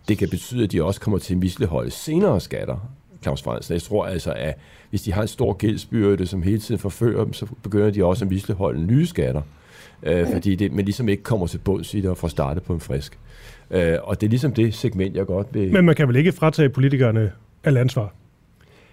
det 0.09 0.19
kan 0.19 0.29
betyde, 0.29 0.65
at 0.65 0.73
de 0.73 0.85
også 0.85 1.01
kommer 1.01 1.19
til 1.19 1.35
at 1.35 1.41
misligholde 1.41 1.91
senere 1.91 2.41
skatter, 2.41 2.77
Claus 3.23 3.43
Fransen. 3.43 3.75
Jeg 3.75 3.83
tror 3.83 4.07
altså, 4.07 4.33
at 4.33 4.59
hvis 4.91 5.03
de 5.03 5.13
har 5.13 5.23
en 5.23 5.29
stor 5.29 5.53
gældsbyrde, 5.53 6.27
som 6.27 6.43
hele 6.43 6.59
tiden 6.59 6.79
forfører 6.79 7.25
dem, 7.25 7.33
så 7.33 7.47
begynder 7.63 7.91
de 7.91 8.05
også 8.05 8.25
at 8.25 8.31
misligholde 8.31 8.87
nye 8.87 9.07
skatter 9.07 9.43
øh, 10.03 10.27
fordi 10.33 10.55
det, 10.55 10.73
man 10.73 10.85
ligesom 10.85 11.09
ikke 11.09 11.23
kommer 11.23 11.47
til 11.47 11.59
bunds 11.59 11.95
i 11.95 12.01
det 12.01 12.11
og 12.11 12.17
får 12.17 12.29
startet 12.29 12.63
på 12.63 12.73
en 12.73 12.81
frisk. 12.81 13.19
Øh, 13.71 13.99
og 14.03 14.21
det 14.21 14.27
er 14.27 14.31
ligesom 14.31 14.53
det 14.53 14.75
segment, 14.75 15.17
jeg 15.17 15.27
godt 15.27 15.47
vil... 15.55 15.73
Men 15.73 15.85
man 15.85 15.95
kan 15.95 16.09
vel 16.09 16.17
ikke 16.17 16.33
fratage 16.33 16.69
politikerne 16.69 17.33
alt 17.65 17.79
ansvar? 17.79 18.13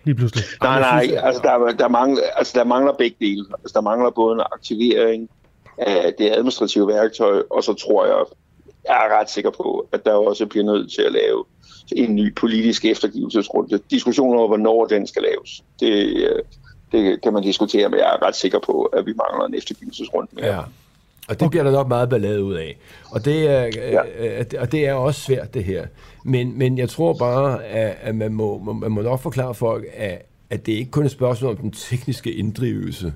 lige 0.04 0.16
pludselig? 0.16 0.44
Nej, 0.62 0.80
nej, 0.80 1.18
altså 1.24 1.42
der, 1.44 1.72
der, 1.72 1.88
mangler, 1.88 2.22
altså 2.36 2.54
der 2.60 2.64
mangler 2.64 2.94
begge 2.94 3.18
dele. 3.20 3.46
Altså 3.64 3.74
der 3.74 3.82
mangler 3.82 4.10
både 4.10 4.34
en 4.34 4.42
aktivering 4.52 5.30
af 5.78 6.14
det 6.18 6.30
administrative 6.32 6.88
værktøj, 6.88 7.44
og 7.50 7.64
så 7.64 7.74
tror 7.74 8.06
jeg, 8.06 8.26
jeg 8.88 8.94
er 9.06 9.20
ret 9.20 9.30
sikker 9.30 9.52
på, 9.52 9.88
at 9.92 10.06
der 10.06 10.14
også 10.14 10.46
bliver 10.46 10.66
nødt 10.66 10.92
til 10.92 11.02
at 11.02 11.12
lave 11.12 11.46
en 11.92 12.16
ny 12.16 12.36
politisk 12.36 12.86
eftergivelsesrunde. 12.86 13.80
Diskussioner 13.92 14.42
om, 14.42 14.48
hvornår 14.48 14.86
den 14.86 15.08
skal 15.08 15.22
laves, 15.22 15.64
det, 15.80 16.18
øh, 16.18 16.44
det 16.92 17.22
kan 17.22 17.34
man 17.34 17.44
diskutere, 17.44 17.90
men 17.90 18.00
jeg 18.00 18.08
er 18.08 18.28
ret 18.28 18.36
sikker 18.36 18.60
på, 18.60 18.84
at 18.84 19.06
vi 19.06 19.14
mangler 19.14 19.48
en 19.48 19.56
eftergivelsesrunde. 19.56 20.30
Ja. 20.38 20.60
Og 21.30 21.40
det 21.40 21.50
bliver 21.50 21.64
der 21.64 21.72
nok 21.72 21.88
meget 21.88 22.10
ballade 22.10 22.44
ud 22.44 22.54
af. 22.54 22.78
Og 23.12 23.26
det 23.26 23.48
er, 23.50 23.70
ja. 24.22 24.62
og 24.62 24.72
det 24.72 24.88
er 24.88 24.94
også 24.94 25.22
svært, 25.22 25.54
det 25.54 25.64
her. 25.64 25.86
Men, 26.24 26.58
men 26.58 26.78
jeg 26.78 26.90
tror 26.90 27.14
bare, 27.14 27.66
at, 27.66 27.98
at 28.02 28.16
man, 28.16 28.34
må, 28.34 28.74
man 28.74 28.92
må 28.92 29.02
nok 29.02 29.20
forklare 29.20 29.56
folk, 29.56 29.86
at, 29.94 30.26
at 30.50 30.66
det 30.66 30.72
ikke 30.72 30.92
kun 30.92 31.04
er 31.04 31.06
et 31.06 31.12
spørgsmål 31.12 31.52
om 31.52 31.58
den 31.58 31.72
tekniske 31.72 32.32
inddrivelse. 32.32 33.14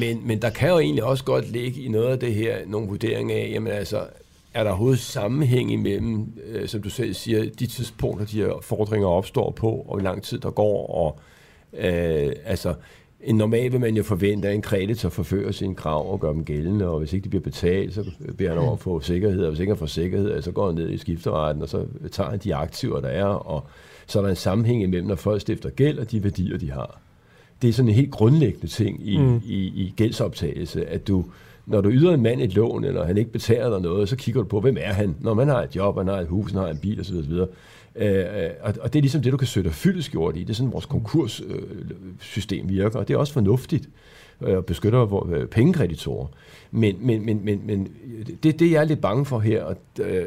Men, 0.00 0.26
men 0.26 0.42
der 0.42 0.50
kan 0.50 0.68
jo 0.68 0.78
egentlig 0.78 1.04
også 1.04 1.24
godt 1.24 1.50
ligge 1.50 1.80
i 1.80 1.88
noget 1.88 2.08
af 2.08 2.18
det 2.18 2.34
her 2.34 2.56
nogle 2.66 2.88
vurderinger 2.88 3.36
af, 3.36 3.50
jamen 3.52 3.72
altså, 3.72 4.06
er 4.54 4.64
der 4.64 4.70
overhovedet 4.70 5.00
sammenhæng 5.00 5.72
imellem, 5.72 6.32
øh, 6.46 6.68
som 6.68 6.82
du 6.82 6.90
selv 6.90 7.14
siger, 7.14 7.50
de 7.58 7.66
tidspunkter, 7.66 8.26
de 8.26 8.36
her 8.36 8.58
fordringer 8.62 9.08
opstår 9.08 9.50
på, 9.50 9.70
og 9.70 9.84
hvor 9.84 9.98
lang 9.98 10.22
tid 10.22 10.38
der 10.38 10.50
går, 10.50 10.86
og 10.86 11.18
øh, 11.72 12.32
altså, 12.44 12.74
en 13.24 13.36
normal 13.36 13.72
vil 13.72 13.80
man 13.80 13.96
jo 13.96 14.02
forvente, 14.02 14.48
at 14.48 14.54
en 14.54 14.62
kreditor 14.62 15.08
forfører 15.08 15.52
sine 15.52 15.74
krav 15.74 16.12
og 16.12 16.20
gør 16.20 16.32
dem 16.32 16.44
gældende, 16.44 16.88
og 16.88 16.98
hvis 16.98 17.12
ikke 17.12 17.24
de 17.24 17.28
bliver 17.28 17.42
betalt, 17.42 17.94
så 17.94 18.10
beder 18.38 18.50
han 18.50 18.58
over 18.58 18.76
få 18.76 19.00
sikkerhed, 19.00 19.42
og 19.42 19.48
hvis 19.48 19.60
ikke 19.60 19.70
han 19.70 19.78
får 19.78 19.86
sikkerhed, 19.86 20.42
så 20.42 20.52
går 20.52 20.66
han 20.66 20.74
ned 20.74 20.90
i 20.90 20.98
skifteretten, 20.98 21.62
og 21.62 21.68
så 21.68 21.86
tager 22.12 22.30
han 22.30 22.38
de 22.38 22.54
aktiver, 22.54 23.00
der 23.00 23.08
er, 23.08 23.24
og 23.24 23.66
så 24.06 24.18
er 24.18 24.22
der 24.22 24.30
en 24.30 24.36
sammenhæng 24.36 24.82
imellem, 24.82 25.08
når 25.08 25.14
folk 25.14 25.40
stifter 25.40 25.70
gæld 25.70 25.98
og 25.98 26.10
de 26.10 26.24
værdier, 26.24 26.58
de 26.58 26.70
har. 26.70 27.00
Det 27.62 27.68
er 27.68 27.72
sådan 27.72 27.88
en 27.88 27.94
helt 27.94 28.10
grundlæggende 28.10 28.66
ting 28.66 29.08
i, 29.08 29.18
mm. 29.18 29.40
i, 29.44 29.56
i 29.56 29.94
gældsoptagelse, 29.96 30.86
at 30.86 31.08
du, 31.08 31.24
når 31.66 31.80
du 31.80 31.90
yder 31.90 32.14
en 32.14 32.22
mand 32.22 32.40
et 32.40 32.54
lån, 32.54 32.84
eller 32.84 33.04
han 33.04 33.18
ikke 33.18 33.32
betaler 33.32 33.70
dig 33.70 33.80
noget, 33.80 34.08
så 34.08 34.16
kigger 34.16 34.42
du 34.42 34.48
på, 34.48 34.60
hvem 34.60 34.76
er 34.80 34.92
han? 34.92 35.16
Når 35.20 35.34
man 35.34 35.48
har 35.48 35.62
et 35.62 35.76
job, 35.76 35.98
han 35.98 36.08
har 36.08 36.20
et 36.20 36.26
hus, 36.26 36.52
han 36.52 36.60
har 36.60 36.68
en 36.68 36.78
bil 36.78 37.00
osv. 37.00 37.16
osv. 37.16 37.32
Øh, 37.96 38.44
øh, 38.44 38.50
og, 38.60 38.74
og 38.80 38.92
det 38.92 38.98
er 38.98 39.02
ligesom 39.02 39.22
det, 39.22 39.32
du 39.32 39.36
kan 39.36 39.46
søge 39.46 39.64
dig 39.64 39.72
fyldesgjort 39.72 40.36
i. 40.36 40.40
Det 40.40 40.50
er 40.50 40.54
sådan, 40.54 40.72
vores 40.72 40.86
konkurssystem 40.86 42.64
øh, 42.64 42.70
virker, 42.70 42.98
og 42.98 43.08
det 43.08 43.14
er 43.14 43.18
også 43.18 43.32
fornuftigt 43.32 43.88
øh, 44.40 44.56
og 44.56 44.64
beskytter 44.64 44.98
vores 44.98 45.48
pengekreditorer. 45.50 46.26
Men, 46.70 46.96
men, 47.00 47.26
men, 47.26 47.44
men, 47.44 47.60
men 47.64 47.88
det, 48.42 48.58
det, 48.58 48.70
jeg 48.70 48.80
er 48.80 48.84
lidt 48.84 49.00
bange 49.00 49.24
for 49.24 49.38
her, 49.38 49.62
og, 49.62 49.76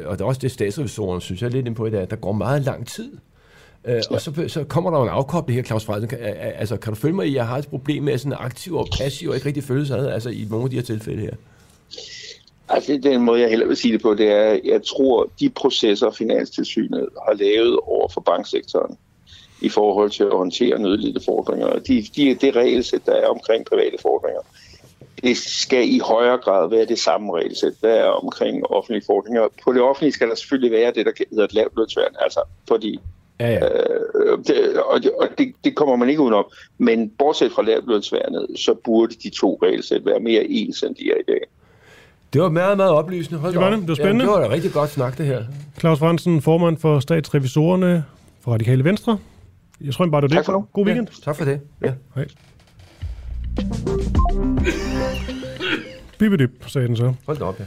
og 0.04 0.18
det 0.18 0.20
er 0.20 0.24
også 0.24 0.38
det, 0.42 0.50
statsrevisorerne 0.50 1.20
synes 1.20 1.42
jeg 1.42 1.48
er 1.48 1.52
lidt 1.52 1.66
ind 1.66 1.74
på, 1.74 1.84
det 1.84 1.92
dag, 1.92 2.02
at 2.02 2.10
der 2.10 2.16
går 2.16 2.32
meget 2.32 2.62
lang 2.62 2.86
tid. 2.86 3.16
Ja. 3.86 4.00
Og 4.10 4.20
så, 4.20 4.44
så 4.48 4.64
kommer 4.64 4.90
der 4.90 4.98
jo 4.98 5.04
en 5.04 5.10
afkobling 5.10 5.56
her, 5.56 5.64
Claus 5.64 5.84
Frederiksen. 5.84 6.18
Altså, 6.20 6.76
kan 6.76 6.92
du 6.92 6.98
følge 6.98 7.14
mig 7.14 7.26
i, 7.26 7.28
at 7.28 7.34
jeg 7.34 7.46
har 7.46 7.58
et 7.58 7.68
problem 7.68 8.02
med, 8.02 8.18
sådan 8.18 8.36
aktiv 8.38 8.74
og 8.76 8.86
passiv 8.98 9.28
og 9.28 9.34
ikke 9.34 9.46
rigtig 9.46 9.64
følelse 9.64 9.96
ad, 9.96 10.06
altså 10.06 10.30
i 10.30 10.46
nogle 10.50 10.64
af 10.64 10.70
de 10.70 10.76
her 10.76 10.82
tilfælde 10.82 11.20
her? 11.20 11.34
Altså, 12.68 13.00
den 13.02 13.22
måde, 13.22 13.40
jeg 13.40 13.48
heller 13.48 13.66
vil 13.66 13.76
sige 13.76 13.92
det 13.92 14.02
på, 14.02 14.14
det 14.14 14.30
er, 14.30 14.58
jeg 14.64 14.82
tror, 14.82 15.30
de 15.40 15.50
processer, 15.50 16.10
Finanstilsynet 16.10 17.08
har 17.26 17.34
lavet 17.34 17.78
over 17.82 18.08
for 18.08 18.20
banksektoren, 18.20 18.98
i 19.60 19.68
forhold 19.68 20.10
til 20.10 20.24
at 20.24 20.36
håndtere 20.36 20.78
nødlidte 20.78 21.20
fordringer, 21.24 21.78
de, 21.78 22.06
de, 22.16 22.34
det 22.34 22.56
regelsæt, 22.56 23.06
der 23.06 23.12
er 23.12 23.26
omkring 23.26 23.64
private 23.64 23.96
fordringer, 24.02 24.40
det 25.22 25.36
skal 25.36 25.94
i 25.94 25.98
højere 25.98 26.38
grad 26.38 26.70
være 26.70 26.84
det 26.84 26.98
samme 26.98 27.36
regelsæt, 27.36 27.72
der 27.82 27.88
er 27.88 28.04
omkring 28.04 28.66
offentlige 28.66 29.04
fordringer. 29.06 29.48
På 29.64 29.72
det 29.72 29.82
offentlige 29.82 30.12
skal 30.12 30.28
der 30.28 30.34
selvfølgelig 30.34 30.72
være 30.72 30.92
det, 30.92 31.06
der 31.06 31.12
hedder 31.30 31.44
et 31.44 31.54
lavt 31.54 31.76
lødsværn, 31.76 32.14
altså 32.20 32.40
fordi 32.68 32.98
Ja, 33.40 33.48
ja. 33.48 33.58
Øh, 33.58 34.38
det, 34.46 34.82
og 34.82 35.02
det, 35.02 35.10
og 35.10 35.28
det, 35.38 35.54
det 35.64 35.76
kommer 35.76 35.96
man 35.96 36.08
ikke 36.08 36.22
udenom. 36.22 36.44
Men 36.78 37.10
bortset 37.10 37.52
fra 37.52 37.62
lavtlønsværnet, 37.62 38.46
så 38.56 38.74
burde 38.74 39.14
de 39.14 39.30
to 39.30 39.58
regelsæt 39.62 40.06
være 40.06 40.20
mere 40.20 40.44
ens, 40.44 40.82
end 40.82 40.94
de 40.94 41.10
er 41.10 41.16
i 41.16 41.22
dag. 41.28 41.40
Det 42.32 42.42
var 42.42 42.48
meget, 42.50 42.76
meget 42.76 42.92
oplysende. 42.92 43.40
Hold 43.40 43.52
det 43.52 43.60
var 43.60 43.70
det. 43.70 43.78
Det 43.80 43.88
var 43.88 43.94
spændende. 43.94 44.24
Ja, 44.24 44.30
det 44.30 44.40
var 44.40 44.48
da 44.48 44.54
rigtig 44.54 44.72
godt 44.72 44.90
snak, 44.90 45.18
det 45.18 45.26
her. 45.26 45.44
Claus 45.80 45.98
Fransen, 45.98 46.42
formand 46.42 46.76
for 46.76 47.00
statsrevisorerne 47.00 48.04
fra 48.40 48.52
Radikale 48.52 48.84
Venstre. 48.84 49.18
Jeg 49.80 49.94
tror 49.94 50.06
bare, 50.06 50.20
det 50.20 50.22
var 50.22 50.28
det. 50.28 50.36
Tak 50.36 50.44
for 50.44 50.52
nu. 50.52 50.66
God 50.72 50.86
weekend. 50.86 51.08
Ja, 51.08 51.24
tak 51.24 51.36
for 51.36 51.44
det. 51.44 51.60
Ja. 51.82 51.92
Hej. 52.14 52.26
Bibidip, 56.18 56.50
sagde 56.66 56.88
den 56.88 56.96
så. 56.96 57.14
Hold 57.26 57.38
da 57.38 57.44
op, 57.44 57.58
ja. 57.58 57.64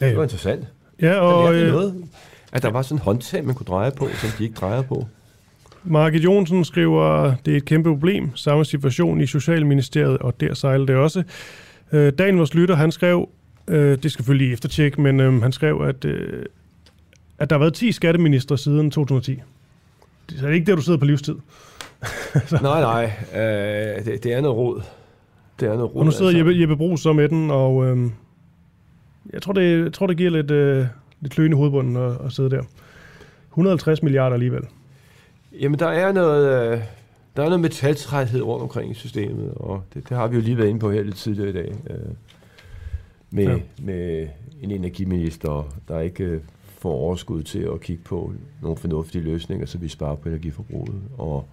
ja, 0.00 0.06
ja. 0.06 0.10
Det 0.10 0.16
var 0.16 0.22
interessant. 0.22 0.64
Ja, 1.02 1.14
og... 1.14 1.54
Øh, 1.54 1.72
noget, 1.72 2.04
at 2.52 2.62
der 2.62 2.70
var 2.70 2.82
sådan 2.82 2.96
en 2.96 3.02
håndtag, 3.02 3.44
man 3.44 3.54
kunne 3.54 3.66
dreje 3.66 3.90
på, 3.90 4.08
som 4.14 4.28
de 4.38 4.44
ikke 4.44 4.54
drejer 4.54 4.82
på. 4.82 5.06
Margit 5.84 6.24
Jonsen 6.24 6.64
skriver, 6.64 7.34
det 7.46 7.52
er 7.52 7.56
et 7.56 7.64
kæmpe 7.64 7.90
problem. 7.90 8.36
Samme 8.36 8.64
situation 8.64 9.20
i 9.20 9.26
Socialministeriet, 9.26 10.18
og 10.18 10.40
der 10.40 10.54
sejler 10.54 10.86
det 10.86 10.96
også. 10.96 11.22
Øh, 11.92 12.12
dagen 12.18 12.38
vores 12.38 12.54
lytter, 12.54 12.74
han 12.74 12.92
skrev, 12.92 13.28
øh, 13.68 13.90
det 13.90 14.12
skal 14.12 14.24
selvfølgelig 14.24 14.52
eftertjekke, 14.52 15.00
men 15.00 15.20
øh, 15.20 15.42
han 15.42 15.52
skrev, 15.52 15.82
at, 15.88 16.04
øh, 16.04 16.44
at 17.38 17.50
der 17.50 17.56
har 17.56 17.60
været 17.60 17.74
10 17.74 17.92
skatteminister 17.92 18.56
siden 18.56 18.90
2010. 18.90 19.42
Det 20.30 20.42
er 20.42 20.48
ikke 20.48 20.66
der, 20.66 20.76
du 20.76 20.82
sidder 20.82 20.98
på 20.98 21.04
livstid. 21.04 21.34
nej, 22.62 22.80
nej. 22.80 23.12
Øh, 23.34 24.04
det, 24.04 24.24
det 24.24 24.32
er 24.32 24.40
noget 24.40 24.56
råd. 24.56 24.82
Det 25.60 25.68
er 25.68 25.74
noget 25.74 25.94
råd. 25.94 26.00
Og 26.00 26.04
nu 26.04 26.10
sidder 26.10 26.26
altså. 26.26 26.38
Jeppe, 26.38 26.60
Jeppe 26.60 26.76
Brugs 26.76 27.02
så 27.02 27.12
med 27.12 27.28
den, 27.28 27.50
og 27.50 27.86
øh, 27.86 28.10
jeg, 29.32 29.42
tror, 29.42 29.52
det, 29.52 29.84
jeg 29.84 29.92
tror, 29.92 30.06
det 30.06 30.16
giver 30.16 30.30
lidt, 30.30 30.50
øh, 30.50 30.86
lidt 31.20 31.32
kløen 31.32 31.52
i 31.52 31.54
hovedbunden 31.54 31.96
at, 31.96 32.12
at 32.24 32.32
sidde 32.32 32.50
der. 32.50 32.62
150 33.50 34.02
milliarder 34.02 34.34
alligevel. 34.34 34.62
Jamen, 35.60 35.78
der 35.78 35.88
er 35.88 36.12
noget... 36.12 36.72
Øh 36.72 36.82
der 37.36 37.42
er 37.42 37.46
noget 37.46 37.60
metaltræthed 37.60 38.42
rundt 38.42 38.62
omkring 38.62 38.90
i 38.90 38.94
systemet, 38.94 39.52
og 39.56 39.82
det, 39.94 40.08
det 40.08 40.16
har 40.16 40.26
vi 40.26 40.36
jo 40.36 40.42
lige 40.42 40.58
været 40.58 40.68
inde 40.68 40.80
på 40.80 40.90
her 40.90 41.02
lidt 41.02 41.16
tidligere 41.16 41.48
i 41.48 41.52
dag. 41.52 41.74
Øh, 41.90 41.96
med, 43.30 43.44
ja. 43.44 43.58
med 43.82 44.28
en 44.62 44.70
energiminister, 44.70 45.74
der 45.88 46.00
ikke 46.00 46.24
øh, 46.24 46.40
får 46.78 46.92
overskud 46.92 47.42
til 47.42 47.58
at 47.58 47.80
kigge 47.80 48.02
på 48.04 48.32
nogle 48.62 48.76
fornuftige 48.76 49.24
løsninger, 49.24 49.66
så 49.66 49.78
vi 49.78 49.88
sparer 49.88 50.14
på 50.14 50.28
energiforbruget, 50.28 51.02
og 51.18 51.44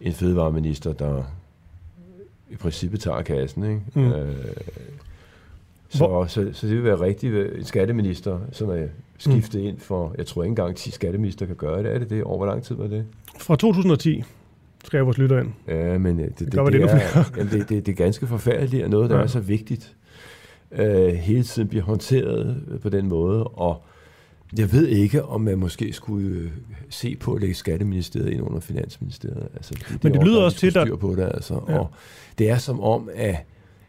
en 0.00 0.12
fødevareminister, 0.12 0.92
der 0.92 1.22
i 2.50 2.56
princippet 2.56 3.00
tager 3.00 3.22
kassen. 3.22 3.64
Ikke? 3.64 3.80
Mm. 3.94 4.12
Øh, 4.12 4.36
så, 5.88 6.24
så, 6.28 6.50
så 6.52 6.66
det 6.66 6.76
vil 6.76 6.84
være 6.84 7.00
rigtigt, 7.00 7.56
en 7.56 7.64
skatteminister, 7.64 8.40
som 8.52 8.70
er 8.70 8.86
skiftet 9.18 9.60
mm. 9.60 9.66
ind 9.66 9.78
for, 9.78 10.14
jeg 10.18 10.26
tror 10.26 10.42
ikke 10.42 10.50
engang 10.50 10.76
10 10.76 10.90
skatteminister 10.90 11.46
kan 11.46 11.56
gøre 11.56 11.82
det. 11.82 11.94
Er 11.94 11.98
det 11.98 12.10
det? 12.10 12.24
Over 12.24 12.36
hvor 12.36 12.46
lang 12.46 12.62
tid 12.62 12.76
var 12.76 12.86
det? 12.86 13.04
Fra 13.38 13.56
2010 13.56 14.22
skrev 14.84 15.04
vores 15.04 15.18
lytter 15.18 15.40
ind. 15.40 15.48
Ja, 15.68 15.98
men 15.98 16.20
øh, 16.20 16.26
det, 16.26 16.38
det, 16.38 16.52
det, 16.52 16.66
det, 16.66 16.72
det, 16.72 16.82
er, 16.82 17.32
jamen, 17.36 17.52
det, 17.52 17.68
det, 17.68 17.86
det 17.86 17.92
er 17.92 17.96
ganske 17.96 18.26
forfærdeligt, 18.26 18.84
at 18.84 18.90
noget, 18.90 19.10
der 19.10 19.16
ja. 19.16 19.22
er 19.22 19.26
så 19.26 19.40
vigtigt, 19.40 19.96
uh, 20.70 21.06
hele 21.14 21.42
tiden 21.42 21.68
bliver 21.68 21.84
håndteret 21.84 22.62
på 22.82 22.88
den 22.88 23.08
måde, 23.08 23.44
og 23.44 23.82
jeg 24.58 24.72
ved 24.72 24.86
ikke, 24.86 25.24
om 25.24 25.40
man 25.40 25.58
måske 25.58 25.92
skulle 25.92 26.44
uh, 26.44 26.50
se 26.90 27.16
på 27.16 27.34
at 27.34 27.40
lægge 27.40 27.54
Skatteministeriet 27.54 28.30
ind 28.30 28.42
under 28.42 28.60
Finansministeriet. 28.60 29.48
Altså, 29.54 29.74
det, 29.74 30.04
men 30.04 30.14
det 30.14 30.24
lyder 30.24 30.42
også 30.42 30.58
til, 30.58 30.78
at... 30.78 30.98
på 30.98 31.14
det, 31.14 31.30
altså. 31.34 31.60
Ja. 31.68 31.78
Og 31.78 31.90
det 32.38 32.50
er 32.50 32.58
som 32.58 32.80
om, 32.80 33.08
at 33.14 33.36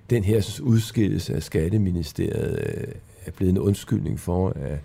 den 0.09 0.23
her 0.23 0.59
udskillelse 0.63 1.35
af 1.35 1.43
Skatteministeriet 1.43 2.51
uh, 2.51 2.93
er 3.25 3.31
blevet 3.31 3.51
en 3.51 3.57
undskyldning 3.57 4.19
for, 4.19 4.49
at 4.49 4.79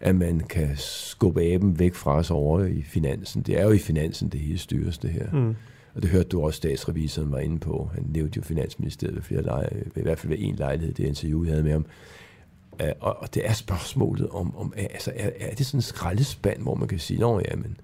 at 0.00 0.14
man 0.14 0.40
kan 0.40 0.70
skubbe 0.76 1.42
aben 1.42 1.78
væk 1.78 1.94
fra 1.94 2.16
os 2.16 2.30
over 2.30 2.64
i 2.64 2.82
finansen. 2.82 3.42
Det 3.42 3.60
er 3.60 3.64
jo 3.64 3.70
i 3.70 3.78
finansen, 3.78 4.28
det 4.28 4.40
hele 4.40 4.58
styres, 4.58 4.98
det 4.98 5.10
her. 5.10 5.30
Mm. 5.32 5.54
Og 5.94 6.02
det 6.02 6.10
hørte 6.10 6.28
du 6.28 6.42
også, 6.42 6.56
statsrevisoren 6.56 7.32
var 7.32 7.38
inde 7.38 7.58
på. 7.58 7.90
Han 7.94 8.06
nævnte 8.08 8.36
jo 8.36 8.42
Finansministeriet 8.42 9.14
ved 9.14 9.22
flere 9.22 9.42
lejre, 9.42 9.68
i 9.96 10.00
hvert 10.02 10.18
fald 10.18 10.28
ved 10.28 10.38
en 10.40 10.56
lejlighed, 10.56 10.94
det 10.94 11.04
interview, 11.04 11.44
jeg 11.44 11.52
havde 11.52 11.64
med 11.64 11.72
ham. 11.72 11.86
Og, 13.00 13.16
og 13.22 13.34
det 13.34 13.48
er 13.48 13.52
spørgsmålet 13.52 14.28
om, 14.28 14.56
om 14.56 14.72
altså, 14.76 15.12
er, 15.16 15.30
er 15.40 15.54
det 15.54 15.66
sådan 15.66 15.78
en 15.78 15.82
skraldespand, 15.82 16.62
hvor 16.62 16.74
man 16.74 16.88
kan 16.88 16.98
sige, 16.98 17.20
nå 17.20 17.40
ja, 17.50 17.56
men... 17.56 17.76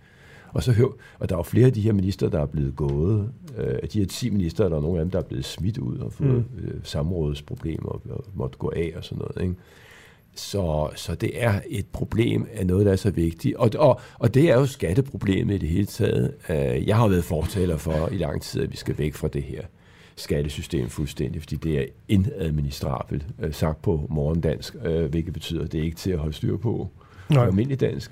Og, 0.52 0.62
så 0.62 0.72
hør, 0.72 0.86
og 1.18 1.28
der 1.28 1.34
er 1.34 1.38
jo 1.38 1.42
flere 1.42 1.66
af 1.66 1.72
de 1.72 1.80
her 1.80 1.92
minister, 1.92 2.28
der 2.28 2.40
er 2.40 2.46
blevet 2.46 2.76
gået. 2.76 3.30
Af 3.56 3.88
de 3.88 3.98
her 3.98 4.06
10 4.06 4.30
minister, 4.30 4.68
der 4.68 4.76
er 4.76 4.80
nogle 4.80 4.98
af 4.98 5.04
dem, 5.04 5.10
der 5.10 5.18
er 5.18 5.22
blevet 5.22 5.44
smidt 5.44 5.78
ud 5.78 5.98
og 5.98 6.12
fået 6.12 6.44
mm. 6.56 6.64
uh, 6.64 6.70
samrådsproblemer 6.82 7.88
og, 7.88 8.02
og 8.10 8.24
måtte 8.34 8.58
gå 8.58 8.72
af 8.76 8.92
og 8.96 9.04
sådan 9.04 9.18
noget. 9.18 9.42
Ikke? 9.42 9.54
Så, 10.36 10.90
så 10.96 11.14
det 11.14 11.30
er 11.34 11.60
et 11.68 11.86
problem 11.92 12.46
af 12.54 12.66
noget, 12.66 12.86
der 12.86 12.92
er 12.92 12.96
så 12.96 13.10
vigtigt. 13.10 13.56
Og, 13.56 13.70
og, 13.78 14.00
og 14.18 14.34
det 14.34 14.50
er 14.50 14.54
jo 14.54 14.66
skatteproblemet 14.66 15.54
i 15.54 15.58
det 15.58 15.68
hele 15.68 15.86
taget. 15.86 16.34
Øh, 16.48 16.88
jeg 16.88 16.96
har 16.96 17.08
været 17.08 17.24
fortaler 17.24 17.76
for 17.76 18.08
i 18.12 18.16
lang 18.16 18.42
tid, 18.42 18.62
at 18.62 18.72
vi 18.72 18.76
skal 18.76 18.98
væk 18.98 19.14
fra 19.14 19.28
det 19.28 19.42
her 19.42 19.60
skattesystem 20.16 20.88
fuldstændig, 20.88 21.42
fordi 21.42 21.56
det 21.56 21.78
er 21.78 21.84
inadministrabelt, 22.08 23.26
øh, 23.42 23.52
sagt 23.52 23.82
på 23.82 24.06
morgendansk, 24.10 24.76
øh, 24.84 25.04
hvilket 25.04 25.32
betyder, 25.32 25.64
at 25.64 25.72
det 25.72 25.80
er 25.80 25.84
ikke 25.84 25.96
til 25.96 26.10
at 26.10 26.18
holde 26.18 26.34
styr 26.34 26.56
på 26.56 26.90
på 27.34 27.40
almindelig 27.40 27.80
dansk. 27.80 28.10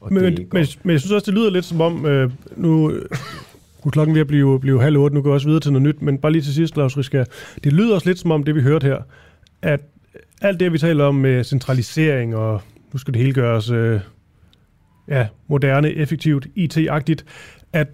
Og 0.00 0.12
men, 0.12 0.24
det 0.24 0.52
men, 0.52 0.66
men 0.82 0.92
jeg 0.92 1.00
synes 1.00 1.12
også, 1.12 1.24
det 1.26 1.34
lyder 1.34 1.50
lidt 1.50 1.64
som 1.64 1.80
om, 1.80 2.06
øh, 2.06 2.30
nu, 2.56 2.88
nu 2.88 2.96
er 3.84 3.90
klokken 3.90 4.14
ved 4.14 4.20
at 4.20 4.26
blive, 4.26 4.60
blive 4.60 4.82
halv 4.82 4.96
otte, 4.96 5.14
nu 5.14 5.22
går 5.22 5.30
jeg 5.30 5.34
også 5.34 5.46
videre 5.46 5.60
til 5.60 5.72
noget 5.72 5.88
nyt, 5.88 6.02
men 6.02 6.18
bare 6.18 6.32
lige 6.32 6.42
til 6.42 6.54
sidst, 6.54 6.76
Lars 6.76 6.98
Riska, 6.98 7.24
det 7.64 7.72
lyder 7.72 7.94
også 7.94 8.08
lidt 8.08 8.18
som 8.18 8.30
om, 8.30 8.44
det 8.44 8.54
vi 8.54 8.60
hørte 8.60 8.86
her, 8.86 8.98
at 9.62 9.80
alt 10.42 10.60
det, 10.60 10.72
vi 10.72 10.78
taler 10.78 11.04
om 11.04 11.14
med 11.14 11.44
centralisering, 11.44 12.36
og 12.36 12.62
nu 12.92 12.98
skal 12.98 13.14
det 13.14 13.22
hele 13.22 13.34
gøres 13.34 13.70
øh, 13.70 14.00
ja, 15.08 15.28
moderne, 15.46 15.90
effektivt, 15.90 16.46
IT-agtigt, 16.56 17.24
at 17.72 17.88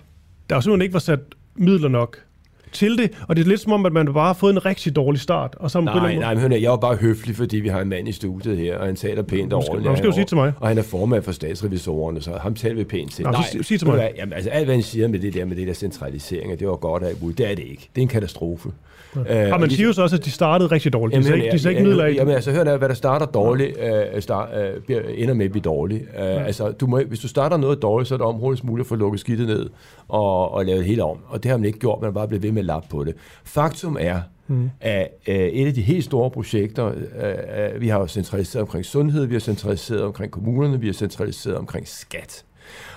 der 0.51 0.61
simpelthen 0.61 0.83
ikke 0.83 0.93
var 0.93 0.99
sat 0.99 1.21
midler 1.57 1.89
nok 1.89 2.28
til 2.73 2.99
det, 2.99 3.11
og 3.29 3.37
det 3.37 3.45
er 3.45 3.49
lidt 3.49 3.61
som 3.61 3.73
om, 3.73 3.87
at 3.87 3.93
man 3.93 4.13
bare 4.15 4.27
har 4.27 4.33
fået 4.33 4.53
en 4.53 4.67
rigtig 4.67 4.97
dårlig 4.97 5.21
start. 5.21 5.57
Og 5.61 5.71
så 5.71 5.81
nej, 5.81 6.15
nej, 6.15 6.35
men 6.35 6.43
hør, 6.43 6.57
jeg 6.57 6.71
var 6.71 6.77
bare 6.77 6.97
høflig, 6.97 7.37
fordi 7.37 7.57
vi 7.57 7.69
har 7.69 7.81
en 7.81 7.89
mand 7.89 8.09
i 8.09 8.13
studiet 8.13 8.57
her, 8.59 8.79
og 8.79 8.87
han 8.87 8.97
taler 8.97 9.23
pænt 9.23 9.53
over. 9.53 9.81
Nu 9.81 9.97
skal 9.97 10.09
du 10.09 10.15
sige 10.15 10.25
til 10.25 10.37
mig. 10.37 10.53
Og 10.61 10.69
han 10.69 10.79
er 10.79 10.83
formand 10.83 11.23
for 11.23 11.33
statsrevisorerne, 11.33 12.23
så 12.23 12.31
ham 12.41 12.55
taler 12.55 12.77
vi 12.77 12.85
pænt 12.85 13.13
til. 13.13 13.25
Nå, 13.25 13.31
nej, 13.31 13.43
sig, 13.43 13.65
sig 13.65 13.79
til 13.79 13.89
mig. 13.89 14.13
Jamen, 14.17 14.33
altså, 14.33 14.51
alt 14.51 14.65
hvad 14.65 14.75
han 14.75 14.83
siger 14.83 15.09
med 15.09 15.19
det 15.19 15.35
der 15.35 15.45
med 15.45 15.57
det 15.57 15.67
der 15.67 15.73
centralisering, 15.73 16.59
det 16.59 16.69
var 16.69 16.77
godt 16.77 17.03
af 17.03 17.15
det 17.39 17.51
er 17.51 17.55
det 17.55 17.65
ikke. 17.65 17.89
Det 17.95 18.01
er 18.01 18.03
en 18.03 18.09
katastrofe. 18.09 18.69
Ja. 19.17 19.47
Øh, 19.47 19.53
og 19.53 19.61
man 19.61 19.71
siger 19.71 19.87
jo 19.87 19.93
så 19.93 20.03
også, 20.03 20.17
at 20.17 20.25
de 20.25 20.31
startede 20.31 20.71
rigtig 20.71 20.93
dårligt. 20.93 21.25
De 21.25 21.31
jamen, 21.31 21.59
de 21.59 21.71
ikke 21.71 21.83
midler 21.83 22.05
af. 22.05 22.15
Jamen 22.15 22.35
altså, 22.35 22.53
hør 22.53 22.77
hvad 22.77 22.89
der 22.89 22.95
starter 22.95 23.27
dårligt, 23.27 23.77
øh, 24.15 24.23
start, 24.23 24.49
øh, 24.89 25.01
ender 25.17 25.35
med 25.35 25.45
at 25.45 25.51
blive 25.51 25.63
dårligt. 25.63 26.03
Øh, 26.03 26.25
ja. 26.25 26.43
Altså, 26.45 26.71
du 26.71 26.87
må, 26.87 27.01
hvis 27.09 27.19
du 27.21 27.29
starter 27.29 27.57
noget 27.57 27.83
dårligt, 27.83 28.09
så 28.09 28.15
er 28.15 28.19
det 28.19 28.27
om 28.27 28.35
hurtigst 28.35 28.65
muligt 28.65 28.85
at 28.85 28.89
få 28.89 28.95
lukket 28.95 29.21
skidtet 29.21 29.47
ned 29.47 29.69
og, 30.09 30.51
og 30.53 30.65
lave 30.65 30.79
det 30.79 30.87
hele 30.87 31.05
om. 31.05 31.19
Og 31.27 31.43
det 31.43 31.51
har 31.51 31.59
man 31.59 31.65
ikke 31.65 31.79
gjort, 31.79 32.01
man 32.01 32.07
har 32.07 32.13
bare 32.13 32.29
blevet 32.29 32.43
ved 32.43 32.53
med 32.53 32.63
at 32.63 32.67
lappe 32.67 32.89
på 32.89 33.05
det. 33.05 33.15
Faktum 33.45 33.97
er, 34.01 34.21
mm. 34.47 34.71
at 34.81 35.09
øh, 35.27 35.37
et 35.37 35.67
af 35.67 35.75
de 35.75 35.83
helt 35.83 36.05
store 36.05 36.31
projekter, 36.31 36.87
øh, 36.87 37.75
øh, 37.75 37.81
vi 37.81 37.89
har 37.89 37.99
jo 37.99 38.07
centraliseret 38.07 38.63
omkring 38.63 38.85
sundhed, 38.85 39.27
vi 39.27 39.35
har 39.35 39.41
centraliseret 39.41 40.03
omkring 40.03 40.33
kommunerne, 40.33 40.81
vi 40.81 40.87
har 40.87 40.93
centraliseret 40.93 41.57
omkring 41.57 41.89
skat. 41.89 42.45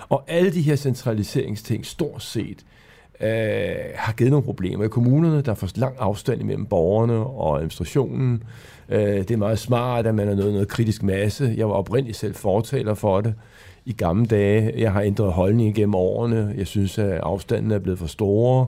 Og 0.08 0.24
alle 0.28 0.52
de 0.52 0.62
her 0.62 0.76
centraliseringsting, 0.76 1.86
stort 1.86 2.22
set, 2.22 2.58
øh, 3.20 3.74
har 3.94 4.12
givet 4.12 4.30
nogle 4.30 4.44
problemer 4.44 4.84
i 4.84 4.88
kommunerne. 4.88 5.40
Der 5.40 5.50
er 5.50 5.56
for 5.56 5.68
lang 5.74 5.94
afstand 5.98 6.40
imellem 6.40 6.66
borgerne 6.66 7.14
og 7.14 7.56
administrationen. 7.56 8.42
Øh, 8.88 9.00
det 9.00 9.30
er 9.30 9.36
meget 9.36 9.58
smart, 9.58 10.06
at 10.06 10.14
man 10.14 10.28
har 10.28 10.34
noget, 10.34 10.52
noget 10.52 10.68
kritisk 10.68 11.02
masse. 11.02 11.54
Jeg 11.56 11.68
var 11.68 11.74
oprindeligt 11.74 12.18
selv 12.18 12.34
fortaler 12.34 12.94
for 12.94 13.20
det 13.20 13.34
i 13.84 13.92
gamle 13.92 14.26
dage. 14.26 14.72
Jeg 14.76 14.92
har 14.92 15.00
ændret 15.02 15.32
holdning 15.32 15.74
gennem 15.74 15.94
årene. 15.94 16.54
Jeg 16.56 16.66
synes, 16.66 16.98
at 16.98 17.10
afstanden 17.10 17.70
er 17.70 17.78
blevet 17.78 17.98
for 17.98 18.06
store. 18.06 18.66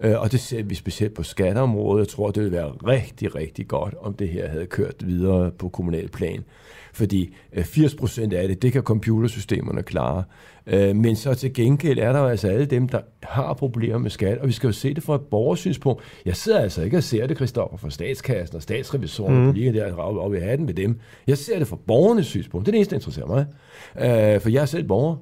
Øh, 0.00 0.20
og 0.20 0.32
det 0.32 0.40
ser 0.40 0.62
vi 0.62 0.74
specielt 0.74 1.14
på 1.14 1.22
skatteområdet. 1.22 2.00
Jeg 2.00 2.08
tror, 2.08 2.30
det 2.30 2.42
ville 2.42 2.56
være 2.56 2.68
rigtig, 2.68 3.34
rigtig 3.34 3.68
godt, 3.68 3.94
om 4.00 4.14
det 4.14 4.28
her 4.28 4.48
havde 4.48 4.66
kørt 4.66 5.06
videre 5.06 5.50
på 5.50 5.68
kommunal 5.68 6.08
plan. 6.08 6.44
Fordi 6.96 7.34
80 7.62 7.92
øh, 7.92 7.98
procent 7.98 8.32
af 8.32 8.48
det, 8.48 8.62
det 8.62 8.72
kan 8.72 8.82
computersystemerne 8.82 9.82
klare. 9.82 10.24
Øh, 10.66 10.96
men 10.96 11.16
så 11.16 11.34
til 11.34 11.54
gengæld 11.54 11.98
er 11.98 12.12
der 12.12 12.20
jo 12.20 12.26
altså 12.26 12.48
alle 12.48 12.66
dem, 12.66 12.88
der 12.88 13.00
har 13.22 13.54
problemer 13.54 13.98
med 13.98 14.10
skat, 14.10 14.38
og 14.38 14.46
vi 14.46 14.52
skal 14.52 14.66
jo 14.66 14.72
se 14.72 14.94
det 14.94 15.02
fra 15.02 15.14
et 15.14 15.20
borgersynspunkt. 15.20 16.02
Jeg 16.24 16.36
sidder 16.36 16.60
altså 16.60 16.82
ikke 16.82 16.96
og 16.96 17.02
ser 17.02 17.26
det, 17.26 17.36
Kristoffer, 17.36 17.76
fra 17.76 17.90
statskassen 17.90 18.56
og 18.56 18.62
statsrevisoren, 18.62 19.46
mm. 19.46 19.52
lige 19.52 19.72
der 19.72 19.92
og 19.94 20.32
vi 20.32 20.38
har 20.38 20.56
den 20.56 20.66
med 20.66 20.74
dem. 20.74 21.00
Jeg 21.26 21.38
ser 21.38 21.58
det 21.58 21.68
fra 21.68 21.76
borgernes 21.86 22.26
synspunkt. 22.26 22.66
Det 22.66 22.70
er 22.70 22.72
det 22.72 22.78
eneste, 22.78 22.90
der 22.90 22.96
interesserer 22.96 23.26
mig. 23.26 23.46
Øh, 24.34 24.40
for 24.40 24.48
jeg 24.48 24.62
er 24.62 24.66
selv 24.66 24.84
borger. 24.84 25.16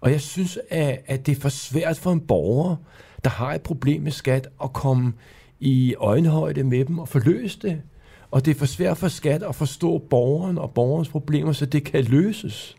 Og 0.00 0.10
jeg 0.10 0.20
synes, 0.20 0.58
at, 0.70 1.02
at 1.06 1.26
det 1.26 1.36
er 1.36 1.40
for 1.40 1.48
svært 1.48 1.98
for 1.98 2.12
en 2.12 2.20
borger, 2.20 2.76
der 3.24 3.30
har 3.30 3.54
et 3.54 3.62
problem 3.62 4.02
med 4.02 4.12
skat, 4.12 4.48
at 4.62 4.72
komme 4.72 5.12
i 5.60 5.94
øjenhøjde 5.98 6.64
med 6.64 6.84
dem 6.84 6.98
og 6.98 7.08
forløse 7.08 7.58
det. 7.62 7.82
Og 8.30 8.44
det 8.44 8.50
er 8.50 8.58
for 8.58 8.66
svært 8.66 8.96
for 8.96 9.08
skat 9.08 9.42
at 9.42 9.54
forstå 9.54 9.98
borgeren 9.98 10.58
og 10.58 10.70
borgerens 10.70 11.08
problemer, 11.08 11.52
så 11.52 11.66
det 11.66 11.84
kan 11.84 12.04
løses. 12.04 12.76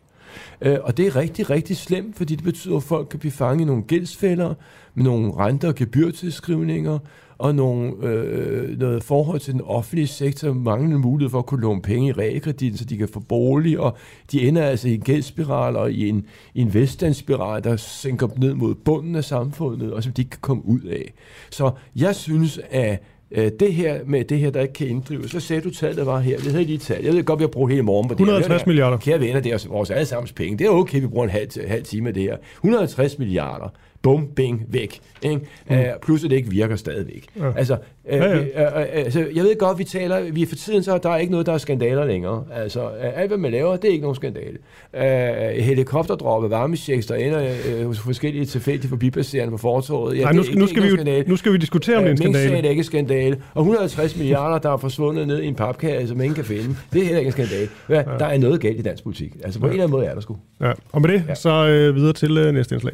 Øh, 0.61 0.77
og 0.83 0.97
det 0.97 1.07
er 1.07 1.15
rigtig, 1.15 1.49
rigtig 1.49 1.77
slemt, 1.77 2.17
fordi 2.17 2.35
det 2.35 2.43
betyder, 2.43 2.77
at 2.77 2.83
folk 2.83 3.07
kan 3.09 3.19
blive 3.19 3.31
fanget 3.31 3.61
i 3.61 3.65
nogle 3.65 3.83
gældsfælder 3.83 4.53
med 4.93 5.03
nogle 5.03 5.33
renter- 5.33 5.67
og 5.67 5.75
gebyrtilskrivninger, 5.75 6.99
og 7.37 7.55
nogle, 7.55 7.93
øh, 8.03 8.79
noget 8.79 9.03
forhold 9.03 9.39
til 9.39 9.53
den 9.53 9.61
offentlige 9.61 10.07
sektor, 10.07 10.53
manglende 10.53 10.99
mulighed 10.99 11.29
for 11.29 11.39
at 11.39 11.45
kunne 11.45 11.61
låne 11.61 11.81
penge 11.81 12.07
i 12.07 12.11
realkreditten, 12.11 12.77
så 12.77 12.85
de 12.85 12.97
kan 12.97 13.07
få 13.07 13.19
bolig, 13.19 13.79
og 13.79 13.97
de 14.31 14.47
ender 14.47 14.63
altså 14.63 14.87
i 14.87 14.93
en 14.93 15.01
gældsspiral 15.01 15.75
og 15.75 15.91
i 15.91 16.09
en, 16.09 16.25
i 16.53 16.61
en 16.61 16.73
velstandsspiral, 16.73 17.63
der 17.63 17.75
sænker 17.75 18.27
ned 18.37 18.53
mod 18.53 18.75
bunden 18.75 19.15
af 19.15 19.23
samfundet, 19.23 19.93
og 19.93 20.03
som 20.03 20.13
de 20.13 20.21
ikke 20.21 20.29
kan 20.29 20.39
komme 20.41 20.65
ud 20.65 20.81
af. 20.81 21.13
Så 21.49 21.71
jeg 21.95 22.15
synes, 22.15 22.59
at 22.69 23.03
Øh, 23.31 23.51
det 23.59 23.73
her 23.73 23.99
med 24.05 24.23
det 24.23 24.39
her, 24.39 24.49
der 24.49 24.61
ikke 24.61 24.73
kan 24.73 24.87
inddrives, 24.87 25.31
hvad 25.31 25.41
sagde 25.41 25.61
du 25.61 25.69
tallet 25.69 26.05
var 26.05 26.19
her? 26.19 26.37
Det 26.37 26.45
hedder 26.45 26.65
lige 26.65 26.77
tal. 26.77 27.03
Jeg 27.03 27.13
ved 27.13 27.23
godt, 27.23 27.39
vi 27.39 27.43
har 27.43 27.47
brugt 27.47 27.71
hele 27.71 27.83
morgen 27.83 28.07
på 28.07 28.13
det 28.13 28.19
150 28.19 28.65
milliarder. 28.65 28.97
Kære 28.97 29.19
venner, 29.19 29.39
det 29.39 29.51
er 29.51 29.67
vores 29.69 29.91
allesammens 29.91 30.31
penge. 30.33 30.57
Det 30.57 30.65
er 30.65 30.69
okay, 30.69 31.01
vi 31.01 31.07
bruger 31.07 31.23
en 31.23 31.29
halv, 31.29 31.67
halv 31.67 31.83
time 31.83 32.07
af 32.07 32.13
det 32.13 32.23
her. 32.23 32.37
150 32.55 33.19
milliarder 33.19 33.69
bum, 34.01 34.27
bing, 34.35 34.65
væk. 34.69 34.99
Ikke? 35.21 35.41
Mm. 35.69 35.75
Uh, 35.75 35.83
plus 36.01 36.23
at 36.23 36.29
det 36.29 36.35
ikke 36.35 36.49
virker 36.49 36.75
stadigvæk. 36.75 37.25
Ja. 37.39 37.51
Altså, 37.57 37.73
uh, 37.73 38.11
ja, 38.11 38.29
ja. 38.29 38.39
Uh, 38.39 38.43
uh, 38.43 38.85
altså, 38.91 39.19
jeg 39.35 39.43
ved 39.43 39.57
godt, 39.57 39.79
vi 39.79 39.83
taler, 39.83 40.31
vi 40.31 40.45
for 40.45 40.55
tiden 40.55 40.83
så 40.83 40.97
der 40.97 41.09
er 41.09 41.17
ikke 41.17 41.31
noget, 41.31 41.45
der 41.45 41.53
er 41.53 41.57
skandaler 41.57 42.05
længere. 42.05 42.43
Altså, 42.53 42.83
uh, 42.83 43.19
alt 43.19 43.27
hvad 43.27 43.37
man 43.37 43.51
laver, 43.51 43.75
det 43.75 43.87
er 43.87 43.91
ikke 43.91 44.01
nogen 44.01 44.15
skandale. 44.15 44.57
Uh, 44.93 45.63
helikopterdroppe, 45.63 46.49
varmechecks, 46.49 47.05
der 47.05 47.15
ender 47.15 47.51
uh, 47.79 47.85
hos 47.85 47.99
forskellige 47.99 48.45
tilfældige 48.45 48.89
forbipasserende 48.89 49.51
på 49.51 49.57
fortorvet. 49.57 50.17
Ja, 50.17 50.23
Nej, 50.23 50.33
nu, 50.33 50.43
skal, 50.43 50.57
nu, 50.57 50.67
skal 50.67 50.83
vi, 50.83 51.23
nu 51.27 51.35
skal 51.35 51.53
vi 51.53 51.57
diskutere, 51.57 51.97
om 51.97 52.03
det 52.03 52.09
er 52.09 52.27
en 52.27 52.33
skandale. 52.33 52.57
Uh, 52.57 52.65
er 52.65 52.69
ikke 52.69 52.83
skandale. 52.83 53.41
Og 53.53 53.61
150 53.61 54.17
milliarder, 54.17 54.57
der 54.57 54.73
er 54.73 54.77
forsvundet 54.77 55.27
ned 55.27 55.41
i 55.41 55.47
en 55.47 55.55
papkasse, 55.55 56.07
som 56.07 56.21
ingen 56.21 56.35
kan 56.35 56.45
finde. 56.45 56.75
Det 56.93 57.01
er 57.01 57.05
heller 57.05 57.19
ikke 57.19 57.27
en 57.27 57.31
skandale. 57.31 57.69
Ja, 57.89 57.95
ja. 57.95 58.17
Der 58.19 58.25
er 58.25 58.37
noget 58.37 58.61
galt 58.61 58.79
i 58.79 58.81
dansk 58.81 59.03
politik. 59.03 59.35
Altså, 59.43 59.59
på 59.59 59.65
ja. 59.65 59.69
en 59.69 59.73
eller 59.73 59.83
anden 59.83 59.97
måde 59.97 60.05
er 60.05 60.13
der 60.13 60.21
sgu. 60.21 60.37
Ja. 60.61 60.71
Og 60.91 61.01
med 61.01 61.09
det, 61.09 61.23
ja. 61.27 61.35
så 61.35 61.67
øh, 61.67 61.95
videre 61.95 62.13
til 62.13 62.37
øh, 62.37 62.53
næste 62.53 62.75
indslag. 62.75 62.93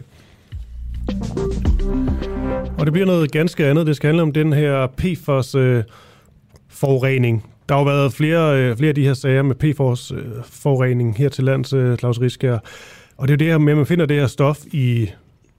Og 2.79 2.85
det 2.85 2.93
bliver 2.93 3.05
noget 3.05 3.31
ganske 3.31 3.65
andet. 3.65 3.87
Det 3.87 3.95
skal 3.95 4.07
handle 4.07 4.23
om 4.23 4.31
den 4.31 4.53
her 4.53 4.87
PFOS-forurening. 4.87 7.35
Øh, 7.35 7.41
der 7.69 7.75
har 7.75 7.81
jo 7.81 7.85
været 7.85 8.13
flere, 8.13 8.61
øh, 8.61 8.77
flere 8.77 8.89
af 8.89 8.95
de 8.95 9.03
her 9.03 9.13
sager 9.13 9.41
med 9.41 9.55
PFOS-forurening 9.55 11.17
her 11.17 11.29
til 11.29 11.43
lands, 11.43 11.73
øh, 11.73 11.97
Claus 11.97 12.21
Riskær. 12.21 12.57
Og 13.17 13.27
det 13.27 13.33
er 13.33 13.37
det 13.37 13.47
her 13.47 13.57
med, 13.57 13.73
at 13.73 13.77
man 13.77 13.85
finder 13.85 14.05
det 14.05 14.19
her 14.19 14.27
stof 14.27 14.59
i 14.71 15.09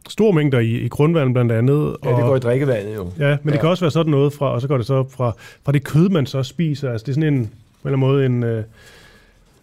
store 0.09 0.33
mængder 0.33 0.59
i, 0.59 0.79
i 0.79 0.89
grundvandet 0.89 1.35
blandt 1.35 1.53
andet. 1.53 1.97
Ja, 2.05 2.11
det 2.11 2.21
går 2.21 2.37
i 2.37 2.39
drikkevandet 2.39 2.95
jo. 2.95 3.11
Ja, 3.19 3.29
men 3.29 3.39
ja. 3.45 3.51
det 3.51 3.61
kan 3.61 3.69
også 3.69 3.85
være 3.85 3.91
sådan 3.91 4.11
noget 4.11 4.33
fra, 4.33 4.53
og 4.53 4.61
så 4.61 4.69
går 4.69 4.77
det 4.77 4.87
så 4.87 5.05
fra, 5.11 5.33
fra 5.65 5.73
det 5.73 5.85
kød, 5.85 6.09
man 6.09 6.27
så 6.27 6.43
spiser. 6.43 6.93
Altså 6.93 7.05
det 7.05 7.13
er 7.13 7.15
sådan 7.15 7.35
en, 7.35 7.51
på 7.83 7.89
en 7.89 7.95
eller 7.95 8.07
anden 8.07 8.41
måde 8.41 8.57
en, 8.59 8.65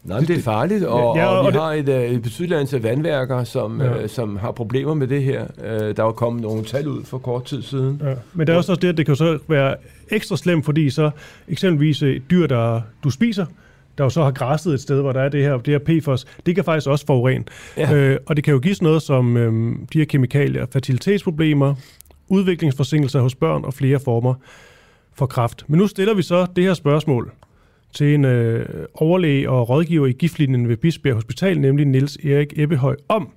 Nej, 0.05 0.19
men 0.19 0.27
det 0.27 0.37
er 0.37 0.41
farligt, 0.41 0.83
og, 0.83 1.17
ja, 1.17 1.25
og, 1.25 1.39
og 1.39 1.45
vi 1.45 1.51
det... 1.51 1.61
har 1.61 1.73
et, 1.73 1.89
øh, 1.89 2.03
et 2.03 2.21
betydeligt 2.21 2.59
antal 2.59 2.81
vandværker, 2.81 3.43
som, 3.43 3.81
ja. 3.81 4.01
øh, 4.01 4.09
som 4.09 4.37
har 4.37 4.51
problemer 4.51 4.93
med 4.93 5.07
det 5.07 5.23
her. 5.23 5.47
Øh, 5.63 5.95
der 5.95 6.03
er 6.03 6.11
kommet 6.11 6.41
nogle 6.41 6.63
tal 6.63 6.87
ud 6.87 7.03
for 7.03 7.17
kort 7.17 7.45
tid 7.45 7.61
siden. 7.61 8.01
Ja. 8.03 8.13
Men 8.33 8.47
det 8.47 8.53
er 8.53 8.57
også 8.57 8.75
det, 8.75 8.87
at 8.87 8.97
det 8.97 9.05
kan 9.05 9.15
så 9.15 9.39
være 9.47 9.75
ekstra 10.09 10.37
slemt, 10.37 10.65
fordi 10.65 10.89
så 10.89 11.11
eksempelvis 11.47 12.01
et 12.01 12.21
dyr, 12.31 12.47
der 12.47 12.81
du 13.03 13.09
spiser, 13.09 13.45
der 13.97 14.03
jo 14.03 14.09
så 14.09 14.23
har 14.23 14.31
græsset 14.31 14.73
et 14.73 14.81
sted, 14.81 15.01
hvor 15.01 15.11
der 15.11 15.21
er 15.21 15.29
det 15.29 15.43
her, 15.43 15.57
det 15.57 15.81
her 15.87 16.01
PFOS, 16.01 16.25
det 16.45 16.55
kan 16.55 16.63
faktisk 16.63 16.87
også 16.87 17.05
forurene. 17.05 17.45
Ja. 17.77 17.93
Øh, 17.93 18.19
og 18.25 18.35
det 18.35 18.43
kan 18.43 18.53
jo 18.53 18.59
give 18.59 18.75
sådan 18.75 18.85
noget 18.85 19.01
som 19.01 19.37
øh, 19.37 19.75
de 19.93 19.97
her 19.97 20.05
kemikalier, 20.05 20.65
fertilitetsproblemer, 20.73 21.75
udviklingsforsinkelser 22.27 23.19
hos 23.19 23.35
børn 23.35 23.65
og 23.65 23.73
flere 23.73 23.99
former 23.99 24.33
for 25.13 25.25
kræft. 25.25 25.63
Men 25.67 25.79
nu 25.79 25.87
stiller 25.87 26.13
vi 26.13 26.21
så 26.21 26.45
det 26.55 26.63
her 26.63 26.73
spørgsmål 26.73 27.31
til 27.95 28.13
en 28.13 28.25
øh, 28.25 28.85
overlæge 28.93 29.49
og 29.49 29.69
rådgiver 29.69 30.07
i 30.07 30.11
giftlinjen 30.11 30.67
ved 30.69 30.77
Bisbjerg 30.77 31.15
Hospital, 31.15 31.59
nemlig 31.59 31.85
Niels 31.85 32.15
Erik 32.15 32.59
Ebbehøj, 32.59 32.95
om 33.07 33.29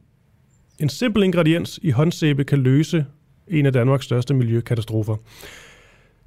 en 0.79 0.89
simpel 0.89 1.23
ingrediens 1.23 1.81
i 1.83 1.91
håndsæbe 1.91 2.45
kan 2.45 2.59
løse 2.59 3.07
en 3.49 3.67
af 3.67 3.73
Danmarks 3.73 4.05
største 4.05 4.35
miljøkatastrofer. 4.35 5.17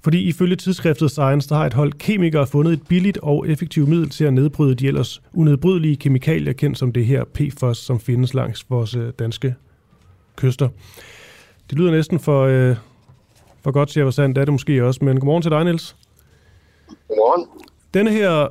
Fordi 0.04 0.22
ifølge 0.22 0.56
tidsskriftet 0.56 1.12
Science, 1.12 1.50
der 1.50 1.56
har 1.56 1.65
et 1.65 1.74
hold 1.74 1.94
kemikere 1.94 2.48
fundet 2.48 2.74
et 2.74 2.88
billigt 2.88 3.17
og 3.17 3.50
effektivt 3.50 3.89
middel 3.89 4.10
til 4.10 4.26
at 4.26 4.34
nedbryde 4.34 4.76
de 4.76 4.88
ellers 4.88 5.22
unedbrydelige 5.34 5.96
kemikalier, 5.96 6.54
kendt 6.54 6.78
som 6.78 6.91
det 6.91 7.06
her 7.06 7.24
PFOS, 7.24 7.78
som 7.78 8.00
findes 8.00 8.34
langs 8.34 8.65
vores 8.70 8.96
øh, 8.96 9.13
danske 9.20 9.56
kyster. 10.36 10.70
Det 11.70 11.78
lyder 11.78 11.91
næsten 11.91 12.20
for, 12.20 12.41
øh, 12.44 12.76
for 13.63 13.72
godt 13.72 13.89
til 13.89 14.00
at 14.00 14.06
være 14.06 14.13
sandt, 14.13 14.36
det 14.36 14.41
er 14.41 14.46
det 14.46 14.54
måske 14.54 14.86
også, 14.86 15.06
men 15.06 15.20
godmorgen 15.20 15.41
til 15.41 15.52
dig, 15.52 15.63
Niels. 15.63 15.96
Godmorgen. 17.08 17.71
Denne 17.93 18.12
her 18.12 18.47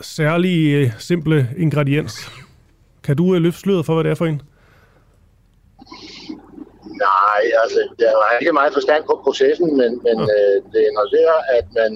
særlige, 0.00 0.94
simple 0.98 1.48
ingrediens, 1.58 2.14
kan 3.02 3.16
du 3.16 3.34
øh, 3.34 3.40
løfte 3.42 3.60
sløret 3.60 3.86
for, 3.86 3.94
hvad 3.94 4.04
det 4.04 4.10
er 4.10 4.20
for 4.22 4.26
en? 4.26 4.42
Nej, 7.06 7.42
altså, 7.62 7.80
der 7.98 8.08
er 8.08 8.38
ikke 8.40 8.52
meget 8.52 8.72
forstand 8.72 9.02
på 9.04 9.20
processen, 9.24 9.68
men, 9.80 9.90
men 10.06 10.16
ja. 10.18 10.34
øh, 10.34 10.56
det 10.72 10.80
involverer, 10.90 11.38
at 11.58 11.66
man, 11.78 11.90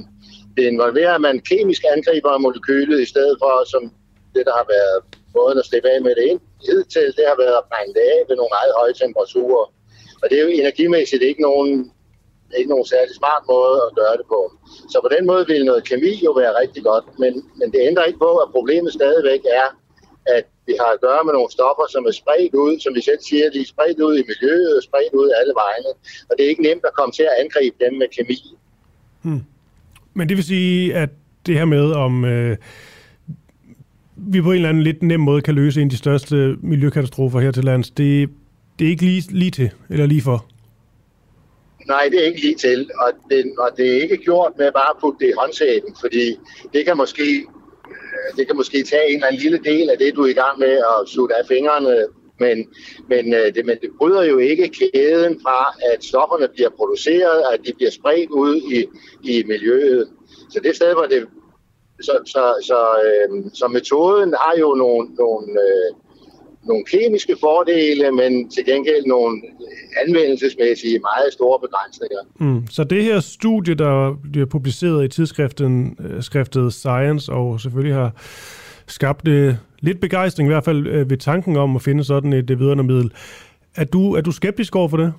det 0.56 0.64
involverer, 0.72 1.14
at 1.14 1.20
man 1.20 1.36
kemisk 1.50 1.82
angriber 1.94 2.38
molekylet, 2.38 3.00
i 3.00 3.10
stedet 3.12 3.36
for, 3.42 3.52
som 3.72 3.82
det, 4.34 4.42
der 4.48 4.54
har 4.60 4.66
været 4.76 4.96
måden 5.34 5.58
at 5.58 5.66
slippe 5.66 5.88
af 5.94 5.98
med 6.02 6.14
det 6.18 6.24
ind 6.32 6.40
til, 6.94 7.04
det 7.18 7.24
har 7.30 7.36
været 7.42 7.56
at 7.60 7.68
brænde 7.70 7.94
det 7.98 8.04
af 8.14 8.18
ved 8.28 8.36
nogle 8.36 8.54
meget 8.56 8.72
høje 8.78 8.94
temperaturer. 9.02 9.66
Og 10.20 10.24
det 10.28 10.36
er 10.36 10.44
jo 10.46 10.50
energimæssigt 10.62 11.22
ikke 11.22 11.42
nogen 11.48 11.92
det 12.48 12.54
er 12.54 12.62
ikke 12.62 12.74
nogen 12.74 12.92
særlig 12.94 13.14
smart 13.20 13.44
måde 13.54 13.76
at 13.86 13.92
gøre 14.00 14.16
det 14.20 14.26
på. 14.34 14.40
Så 14.92 14.96
på 15.04 15.10
den 15.16 15.24
måde 15.30 15.44
vil 15.50 15.64
noget 15.70 15.82
kemi 15.90 16.12
jo 16.26 16.32
være 16.42 16.58
rigtig 16.62 16.82
godt, 16.90 17.06
men, 17.22 17.32
men 17.58 17.66
det 17.72 17.80
ændrer 17.88 18.04
ikke 18.08 18.24
på, 18.26 18.32
at 18.44 18.52
problemet 18.56 18.92
stadigvæk 19.00 19.42
er, 19.62 19.68
at 20.36 20.44
vi 20.68 20.74
har 20.80 20.90
at 20.96 21.00
gøre 21.06 21.22
med 21.26 21.32
nogle 21.36 21.50
stoffer, 21.56 21.86
som 21.94 22.02
er 22.10 22.14
spredt 22.22 22.54
ud, 22.64 22.74
som 22.84 22.92
vi 22.96 23.02
selv 23.08 23.22
siger, 23.28 23.44
de 23.54 23.60
er 23.64 23.70
spredt 23.74 23.98
ud 24.06 24.14
i 24.22 24.24
miljøet 24.30 24.72
og 24.76 24.82
spredt 24.88 25.14
ud 25.20 25.28
alle 25.40 25.54
vegne. 25.64 25.90
Og 26.28 26.32
det 26.34 26.42
er 26.44 26.50
ikke 26.52 26.66
nemt 26.68 26.84
at 26.90 26.94
komme 26.98 27.12
til 27.18 27.26
at 27.30 27.34
angribe 27.42 27.76
dem 27.84 27.92
med 28.00 28.08
kemi. 28.16 28.38
Hmm. 29.22 29.42
Men 30.14 30.28
det 30.28 30.36
vil 30.36 30.44
sige, 30.44 30.94
at 31.02 31.10
det 31.46 31.54
her 31.58 31.64
med, 31.64 31.92
om 31.92 32.24
øh, 32.24 32.56
vi 34.16 34.42
på 34.42 34.50
en 34.50 34.56
eller 34.56 34.68
anden 34.68 34.82
lidt 34.82 35.02
nem 35.02 35.20
måde 35.20 35.42
kan 35.42 35.54
løse 35.54 35.80
en 35.80 35.86
af 35.86 35.90
de 35.90 35.96
største 35.96 36.56
miljøkatastrofer 36.62 37.40
her 37.40 37.50
til 37.50 37.64
lands, 37.64 37.90
det, 37.90 38.30
det 38.78 38.84
er 38.84 38.90
ikke 38.90 39.04
lige, 39.04 39.22
lige 39.30 39.50
til, 39.50 39.70
eller 39.90 40.06
lige 40.06 40.22
for? 40.22 40.46
Nej, 41.88 42.08
det 42.10 42.20
er 42.20 42.26
ikke 42.26 42.40
lige 42.40 42.54
til, 42.54 42.90
og 43.04 43.12
det, 43.30 43.52
og 43.58 43.70
det 43.76 43.96
er 43.96 44.02
ikke 44.02 44.16
gjort 44.16 44.52
med 44.58 44.72
bare 44.72 44.90
at 44.90 45.00
putte 45.00 45.18
det 45.24 45.30
i 45.32 45.38
håndsæben, 45.38 45.96
fordi 46.00 46.38
det 46.72 46.84
kan 46.86 46.96
måske 46.96 47.46
øh, 47.90 48.36
det 48.36 48.46
kan 48.46 48.56
måske 48.56 48.82
tage 48.82 49.08
en 49.08 49.14
eller 49.14 49.26
anden 49.26 49.42
lille 49.42 49.58
del 49.58 49.90
af 49.90 49.98
det, 49.98 50.14
du 50.16 50.22
er 50.22 50.26
i 50.26 50.40
gang 50.42 50.58
med 50.58 50.74
at 50.92 51.08
sutte 51.08 51.34
af 51.34 51.46
fingrene, 51.46 52.06
men, 52.40 52.56
men, 53.08 53.34
øh, 53.34 53.54
det, 53.54 53.66
men 53.66 53.76
det 53.82 53.90
bryder 53.98 54.22
jo 54.22 54.38
ikke 54.38 54.68
kæden 54.68 55.40
fra, 55.42 55.74
at 55.92 56.04
stofferne 56.04 56.48
bliver 56.48 56.70
produceret, 56.70 57.42
at 57.52 57.60
de 57.66 57.72
bliver 57.76 57.90
spredt 57.90 58.30
ud 58.30 58.56
i, 58.56 58.86
i 59.30 59.44
miljøet. 59.44 60.08
Så 60.50 60.60
det 60.60 60.76
sted, 60.76 60.92
hvor 60.94 61.06
det... 61.06 61.26
Så, 62.00 62.18
så, 62.26 62.54
så, 62.62 62.78
øh, 63.06 63.44
så 63.54 63.68
metoden 63.68 64.34
har 64.40 64.54
jo 64.58 64.74
nogle, 64.74 65.08
nogle, 65.14 65.46
øh, 65.52 65.94
nogle 66.68 66.84
kemiske 66.84 67.36
fordele, 67.40 68.12
men 68.12 68.50
til 68.50 68.64
gengæld 68.64 69.06
nogle 69.06 69.42
anvendelsesmæssige 70.06 70.98
meget 70.98 71.32
store 71.32 71.58
begrænsninger. 71.60 72.20
Mm. 72.40 72.66
Så 72.70 72.84
det 72.84 73.04
her 73.04 73.20
studie, 73.20 73.74
der 73.74 74.16
bliver 74.32 74.46
publiceret 74.46 75.04
i 75.04 75.08
tidsskriften 75.08 75.96
øh, 76.00 76.22
skriftet 76.22 76.72
Science, 76.72 77.32
og 77.32 77.60
selvfølgelig 77.60 77.94
har 77.94 78.10
skabt 78.86 79.28
øh, 79.28 79.54
lidt 79.80 80.00
begejstring, 80.00 80.48
i 80.48 80.52
hvert 80.52 80.64
fald 80.64 80.86
øh, 80.86 81.10
ved 81.10 81.16
tanken 81.16 81.56
om 81.56 81.76
at 81.76 81.82
finde 81.82 82.04
sådan 82.04 82.32
et 82.32 82.50
øh, 82.50 82.60
middel. 82.60 83.12
Er 83.76 83.84
du, 83.84 84.14
er 84.14 84.20
du 84.20 84.32
skeptisk 84.32 84.76
over 84.76 84.88
for 84.88 84.96
det? 84.96 85.12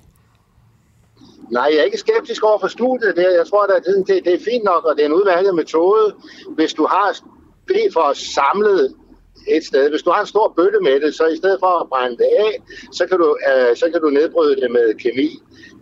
Nej, 1.50 1.68
jeg 1.70 1.78
er 1.78 1.84
ikke 1.84 1.98
skeptisk 1.98 2.44
over 2.44 2.58
for 2.60 2.68
studiet. 2.68 3.16
Det, 3.16 3.22
jeg 3.22 3.46
tror, 3.50 3.62
at 3.62 3.82
det, 3.86 4.04
det, 4.08 4.24
det 4.24 4.34
er 4.34 4.44
fint 4.50 4.64
nok, 4.64 4.84
og 4.84 4.92
det 4.96 5.02
er 5.02 5.06
en 5.06 5.12
udmærket 5.12 5.54
metode, 5.54 6.14
hvis 6.56 6.72
du 6.72 6.86
har 6.86 7.16
bedt 7.66 7.92
for 7.92 8.12
samlet 8.14 8.94
et 9.48 9.64
sted. 9.64 9.90
Hvis 9.90 10.02
du 10.02 10.10
har 10.10 10.20
en 10.20 10.26
stor 10.26 10.52
bøtte 10.56 10.80
med 10.80 11.00
det, 11.00 11.14
så 11.14 11.26
i 11.26 11.36
stedet 11.36 11.58
for 11.60 11.72
at 11.80 11.88
brænde 11.88 12.16
det 12.16 12.28
af, 12.46 12.52
så 12.92 13.06
kan 13.06 13.18
du, 13.18 13.28
øh, 13.50 13.76
så 13.76 13.86
kan 13.92 14.00
du 14.00 14.10
nedbryde 14.10 14.56
det 14.62 14.70
med 14.70 14.94
kemi. 14.94 15.30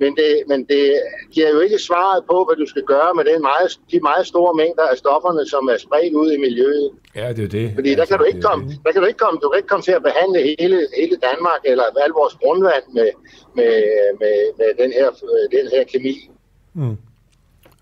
Men 0.00 0.16
det, 0.16 0.30
men 0.50 0.64
det 0.64 0.84
giver 1.32 1.50
jo 1.54 1.60
ikke 1.60 1.78
svaret 1.78 2.24
på, 2.30 2.36
hvad 2.46 2.56
du 2.56 2.66
skal 2.72 2.82
gøre 2.82 3.14
med 3.14 3.24
den 3.24 3.40
meget, 3.42 3.68
de 3.92 4.00
meget 4.00 4.26
store 4.26 4.54
mængder 4.54 4.86
af 4.92 4.96
stofferne, 4.96 5.46
som 5.46 5.62
er 5.72 5.76
spredt 5.76 6.14
ud 6.14 6.32
i 6.32 6.38
miljøet. 6.46 6.90
Ja, 7.16 7.32
det 7.32 7.44
er 7.44 7.48
det. 7.48 7.72
Fordi 7.74 7.94
der, 7.94 8.04
kan 8.04 8.18
du 8.18 8.24
ikke 8.24 8.40
komme, 8.40 8.62
der 8.84 8.92
kan 8.92 9.00
du 9.02 9.06
ikke 9.06 9.22
komme, 9.24 9.40
du 9.42 9.48
kan 9.48 9.58
ikke 9.58 9.72
komme 9.72 9.82
til 9.88 9.92
at 9.92 10.02
behandle 10.02 10.38
hele, 10.58 10.78
hele 11.00 11.16
Danmark 11.28 11.60
eller 11.64 11.84
al 12.04 12.10
vores 12.10 12.34
grundvand 12.42 12.84
med, 12.94 13.10
med, 13.58 13.74
med, 14.20 14.36
med 14.58 14.70
den, 14.82 14.90
her, 14.92 15.08
den 15.56 15.66
her 15.74 15.84
kemi. 15.92 16.30
Mm. 16.74 16.96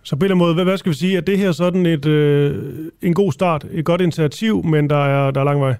Så 0.06 0.16
på 0.16 0.18
en 0.18 0.24
eller 0.24 0.34
anden 0.34 0.56
måde, 0.56 0.64
hvad, 0.64 0.78
skal 0.78 0.92
vi 0.92 0.96
sige, 0.96 1.18
at 1.18 1.26
det 1.26 1.38
her 1.38 1.52
sådan 1.52 1.86
et, 1.86 2.06
øh, 2.06 2.54
en 3.02 3.14
god 3.14 3.32
start, 3.32 3.66
et 3.72 3.84
godt 3.84 4.00
initiativ, 4.00 4.64
men 4.64 4.90
der 4.90 5.04
er, 5.04 5.30
der 5.30 5.40
er 5.40 5.44
lang 5.44 5.60
vej? 5.60 5.74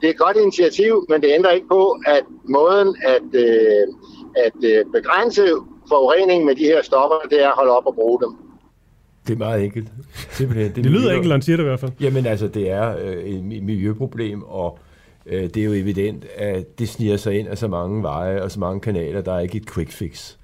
Det 0.00 0.06
er 0.06 0.10
et 0.10 0.18
godt 0.18 0.36
initiativ, 0.36 1.06
men 1.08 1.22
det 1.22 1.30
ændrer 1.34 1.50
ikke 1.50 1.68
på, 1.68 2.00
at 2.06 2.22
måden 2.48 2.96
at, 3.04 3.40
øh, 3.40 3.86
at 4.46 4.64
øh, 4.64 4.84
begrænse 4.92 5.42
forurening 5.88 6.44
med 6.44 6.54
de 6.54 6.64
her 6.64 6.82
stoffer, 6.82 7.28
det 7.30 7.42
er 7.42 7.48
at 7.48 7.54
holde 7.56 7.72
op 7.76 7.86
og 7.86 7.94
bruge 7.94 8.20
dem. 8.22 8.36
Det 9.26 9.32
er 9.32 9.38
meget 9.38 9.64
enkelt. 9.64 9.88
Simpelthen. 10.30 10.68
Det, 10.68 10.76
det 10.76 10.86
lyder 10.86 11.10
enkelt, 11.10 11.28
når 11.28 11.34
han 11.34 11.42
siger 11.42 11.56
det 11.56 11.64
i 11.64 11.66
hvert 11.66 11.80
fald. 11.80 11.92
Jamen 12.00 12.26
altså, 12.26 12.48
det 12.48 12.70
er 12.70 12.96
øh, 13.04 13.24
et 13.24 13.62
miljøproblem, 13.62 14.42
og 14.42 14.78
øh, 15.26 15.42
det 15.42 15.56
er 15.56 15.64
jo 15.64 15.72
evident, 15.72 16.24
at 16.36 16.78
det 16.78 16.88
sniger 16.88 17.16
sig 17.16 17.38
ind 17.38 17.48
af 17.48 17.58
så 17.58 17.68
mange 17.68 18.02
veje 18.02 18.42
og 18.42 18.50
så 18.50 18.60
mange 18.60 18.80
kanaler, 18.80 19.20
der 19.20 19.34
er 19.34 19.40
ikke 19.40 19.56
et 19.56 19.70
quick 19.70 19.90
fix. 19.90 20.36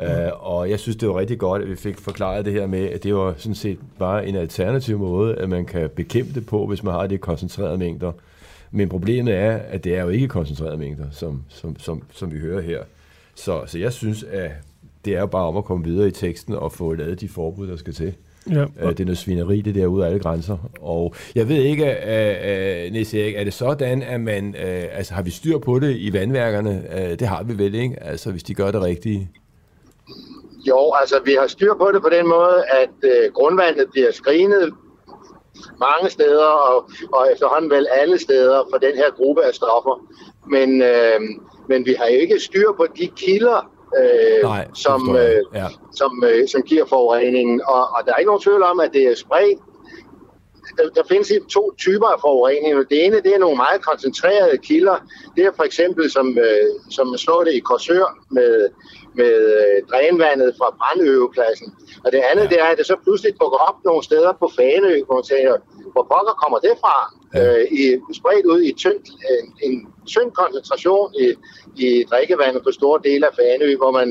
Uh, 0.00 0.52
og 0.52 0.70
jeg 0.70 0.78
synes, 0.80 0.96
det 0.96 1.08
var 1.08 1.18
rigtig 1.18 1.38
godt, 1.38 1.62
at 1.62 1.68
vi 1.68 1.76
fik 1.76 1.98
forklaret 1.98 2.44
det 2.44 2.52
her 2.52 2.66
med, 2.66 2.88
at 2.88 3.02
det 3.02 3.14
var 3.14 3.34
sådan 3.36 3.54
set 3.54 3.78
bare 3.98 4.26
en 4.26 4.36
alternativ 4.36 4.98
måde, 4.98 5.34
at 5.34 5.48
man 5.48 5.64
kan 5.64 5.90
bekæmpe 5.90 6.34
det 6.34 6.46
på, 6.46 6.66
hvis 6.66 6.82
man 6.82 6.94
har 6.94 7.06
det 7.06 7.20
koncentrerede 7.20 7.78
mængder. 7.78 8.12
Men 8.70 8.88
problemet 8.88 9.34
er, 9.34 9.52
at 9.52 9.84
det 9.84 9.96
er 9.96 10.02
jo 10.02 10.08
ikke 10.08 10.28
koncentrerede 10.28 10.76
mængder, 10.76 11.04
som, 11.10 11.42
som, 11.48 11.78
som, 11.78 12.02
som 12.12 12.32
vi 12.32 12.38
hører 12.38 12.60
her. 12.60 12.80
Så, 13.34 13.62
så 13.66 13.78
jeg 13.78 13.92
synes, 13.92 14.22
at 14.22 14.50
det 15.04 15.14
er 15.14 15.20
jo 15.20 15.26
bare 15.26 15.44
om 15.44 15.56
at 15.56 15.64
komme 15.64 15.84
videre 15.84 16.08
i 16.08 16.10
teksten 16.10 16.54
og 16.54 16.72
få 16.72 16.94
lavet 16.94 17.20
de 17.20 17.28
forbud, 17.28 17.68
der 17.68 17.76
skal 17.76 17.94
til. 17.94 18.14
Ja. 18.50 18.64
Uh, 18.64 18.88
det 18.88 19.00
er 19.00 19.04
noget 19.04 19.18
svineri, 19.18 19.60
det 19.60 19.74
der 19.74 19.86
ude 19.86 20.04
af 20.04 20.08
alle 20.08 20.20
grænser. 20.20 20.70
Og 20.80 21.14
jeg 21.34 21.48
ved 21.48 21.62
ikke, 21.62 21.82
uh, 21.82 21.88
uh, 21.88 22.92
Niels 22.92 23.14
Erik, 23.14 23.34
er 23.34 23.44
det 23.44 23.52
sådan, 23.52 24.02
at 24.02 24.20
man, 24.20 24.48
uh, 24.48 24.98
altså 24.98 25.14
har 25.14 25.22
vi 25.22 25.30
styr 25.30 25.58
på 25.58 25.78
det 25.78 25.96
i 25.96 26.12
vandværkerne? 26.12 26.82
Uh, 26.92 27.18
det 27.18 27.22
har 27.22 27.42
vi 27.42 27.58
vel, 27.58 27.74
ikke? 27.74 28.02
Altså 28.02 28.30
hvis 28.30 28.42
de 28.42 28.54
gør 28.54 28.70
det 28.70 28.82
rigtige. 28.82 29.30
Jo, 30.68 30.92
altså 31.00 31.20
vi 31.24 31.32
har 31.32 31.46
styr 31.46 31.74
på 31.74 31.92
det 31.92 32.02
på 32.02 32.08
den 32.08 32.28
måde, 32.28 32.64
at 32.72 32.90
øh, 33.02 33.32
grundvandet 33.32 33.90
bliver 33.90 34.12
screenet 34.12 34.74
mange 35.80 36.10
steder, 36.10 36.46
og, 36.46 36.90
og 37.12 37.32
efterhånden 37.32 37.70
vel 37.70 37.86
alle 37.90 38.18
steder 38.18 38.62
for 38.70 38.78
den 38.78 38.96
her 38.96 39.10
gruppe 39.10 39.44
af 39.44 39.54
stoffer. 39.54 40.06
Men, 40.50 40.82
øh, 40.82 41.20
men 41.68 41.86
vi 41.86 41.94
har 41.98 42.04
ikke 42.04 42.40
styr 42.40 42.72
på 42.76 42.86
de 42.98 43.06
kilder, 43.16 43.70
øh, 44.00 44.42
Nej, 44.42 44.68
som, 44.74 45.16
øh, 45.16 45.42
ja. 45.54 45.66
som, 45.94 46.24
øh, 46.26 46.48
som 46.48 46.62
giver 46.62 46.86
forureningen. 46.86 47.60
Og, 47.66 47.82
og 47.82 48.00
der 48.06 48.12
er 48.12 48.16
ikke 48.16 48.28
nogen 48.28 48.42
tvivl 48.42 48.62
om, 48.62 48.80
at 48.80 48.92
det 48.92 49.02
er 49.02 49.14
spredt. 49.14 49.60
Der, 50.78 50.88
der 50.94 51.02
findes 51.08 51.32
to 51.50 51.72
typer 51.78 52.06
af 52.06 52.20
forurening. 52.20 52.90
Det 52.90 53.04
ene 53.04 53.16
det 53.16 53.34
er 53.34 53.38
nogle 53.38 53.56
meget 53.56 53.84
koncentrerede 53.84 54.58
kilder. 54.58 54.96
Det 55.36 55.44
er 55.44 55.50
for 55.56 55.62
eksempel, 55.62 56.10
som, 56.10 56.38
øh, 56.38 56.68
som 56.90 57.06
man 57.06 57.18
så 57.18 57.42
det 57.46 57.54
i 57.54 57.58
Korsør 57.58 58.18
med 58.30 58.68
med 59.20 59.36
øh, 59.58 59.76
drænvandet 59.90 60.54
fra 60.58 60.68
brandøvepladsen. 60.78 61.68
Og 62.04 62.08
det 62.12 62.20
andet, 62.30 62.50
det 62.50 62.58
er, 62.60 62.68
at 62.72 62.78
det 62.78 62.86
så 62.86 62.96
pludselig 63.04 63.32
dukker 63.40 63.60
op 63.68 63.78
nogle 63.84 64.02
steder 64.08 64.32
på 64.32 64.46
Faneø, 64.56 64.96
hvor 65.04 65.14
man 65.18 65.28
tænker, 65.32 65.54
hvor 65.92 66.04
pokker 66.12 66.34
kommer 66.42 66.58
det 66.66 66.74
fra? 66.82 66.96
Ja. 67.34 67.40
Øh, 67.40 67.64
i, 67.80 67.82
spredt 68.20 68.46
ud 68.52 68.60
i 68.70 68.72
tynd, 68.82 69.02
en, 69.34 69.46
en 69.66 69.74
tynd 70.12 70.30
koncentration 70.40 71.08
i, 71.24 71.26
i 71.84 72.04
drikkevandet 72.10 72.62
på 72.62 72.70
store 72.78 73.00
dele 73.08 73.26
af 73.26 73.34
Faneø, 73.38 73.76
hvor 73.76 73.92
man 73.98 74.08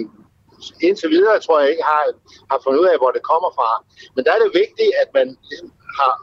indtil 0.88 1.10
videre, 1.10 1.39
tror 1.39 1.60
jeg 1.60 1.70
ikke, 1.70 1.84
har, 1.84 2.03
har 2.51 2.60
fundet 2.64 2.80
ud 2.84 2.88
af, 2.93 2.97
hvor 2.97 3.12
det 3.12 3.24
kommer 3.32 3.49
fra. 3.58 3.70
Men 4.16 4.22
der 4.26 4.32
er 4.34 4.41
det 4.43 4.60
vigtigt, 4.64 4.91
at 5.01 5.10
man 5.18 5.28
har 5.99 6.14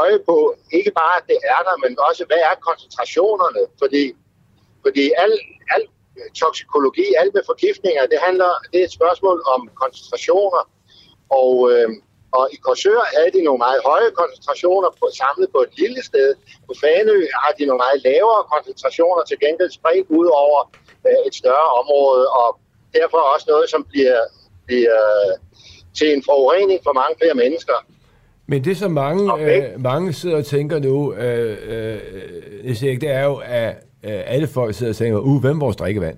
øje 0.00 0.18
på, 0.28 0.36
ikke 0.78 0.92
bare, 1.00 1.14
at 1.20 1.26
det 1.30 1.38
er 1.54 1.60
der, 1.68 1.76
men 1.84 1.92
også, 2.08 2.22
hvad 2.28 2.40
er 2.50 2.64
koncentrationerne? 2.68 3.62
Fordi, 3.82 4.04
fordi 4.84 5.04
al, 5.24 5.32
al 5.74 5.82
toksikologi, 6.42 7.06
alt 7.20 7.32
med 7.34 7.42
forgiftninger, 7.52 8.02
det 8.12 8.18
handler, 8.26 8.50
det 8.70 8.78
er 8.80 8.86
et 8.88 8.96
spørgsmål 8.98 9.38
om 9.54 9.60
koncentrationer. 9.82 10.62
Og, 11.40 11.54
øh, 11.72 11.88
og 12.38 12.44
i 12.54 12.56
Korsør 12.64 13.02
havde 13.14 13.30
de 13.36 13.42
nogle 13.48 13.62
meget 13.66 13.80
høje 13.90 14.10
koncentrationer 14.20 14.90
på, 15.00 15.06
samlet 15.22 15.48
på 15.54 15.60
et 15.66 15.72
lille 15.82 16.00
sted. 16.10 16.28
På 16.66 16.72
Fanø 16.80 17.18
har 17.42 17.52
de 17.58 17.64
nogle 17.68 17.82
meget 17.86 17.98
lavere 18.08 18.42
koncentrationer 18.54 19.22
til 19.28 19.36
gengæld 19.44 19.72
spredt 19.78 20.08
ud 20.20 20.28
over 20.44 20.60
øh, 21.08 21.20
et 21.28 21.34
større 21.42 21.68
område, 21.80 22.24
og 22.40 22.48
derfor 22.98 23.20
også 23.34 23.46
noget, 23.52 23.66
som 23.74 23.82
bliver, 23.90 24.20
bliver 24.66 25.00
til 25.98 26.08
en 26.16 26.22
forurening 26.28 26.80
for 26.86 26.92
mange 27.00 27.14
flere 27.20 27.36
mennesker. 27.44 27.78
Men 28.50 28.64
det, 28.64 28.76
som 28.76 28.90
mange, 28.90 29.32
okay. 29.32 29.72
øh, 29.72 29.80
mange 29.80 30.12
sidder 30.12 30.36
og 30.36 30.46
tænker 30.46 30.78
nu, 30.78 31.14
øh, 31.14 31.58
øh, 32.64 32.80
det 32.80 33.10
er 33.10 33.24
jo, 33.24 33.40
at 33.44 33.68
øh, 33.68 33.74
alle 34.02 34.46
folk 34.46 34.74
sidder 34.74 34.92
og 34.92 34.96
tænker, 34.96 35.18
uh, 35.18 35.40
hvem 35.40 35.56
er 35.56 35.60
vores 35.60 35.76
drikkevand? 35.76 36.16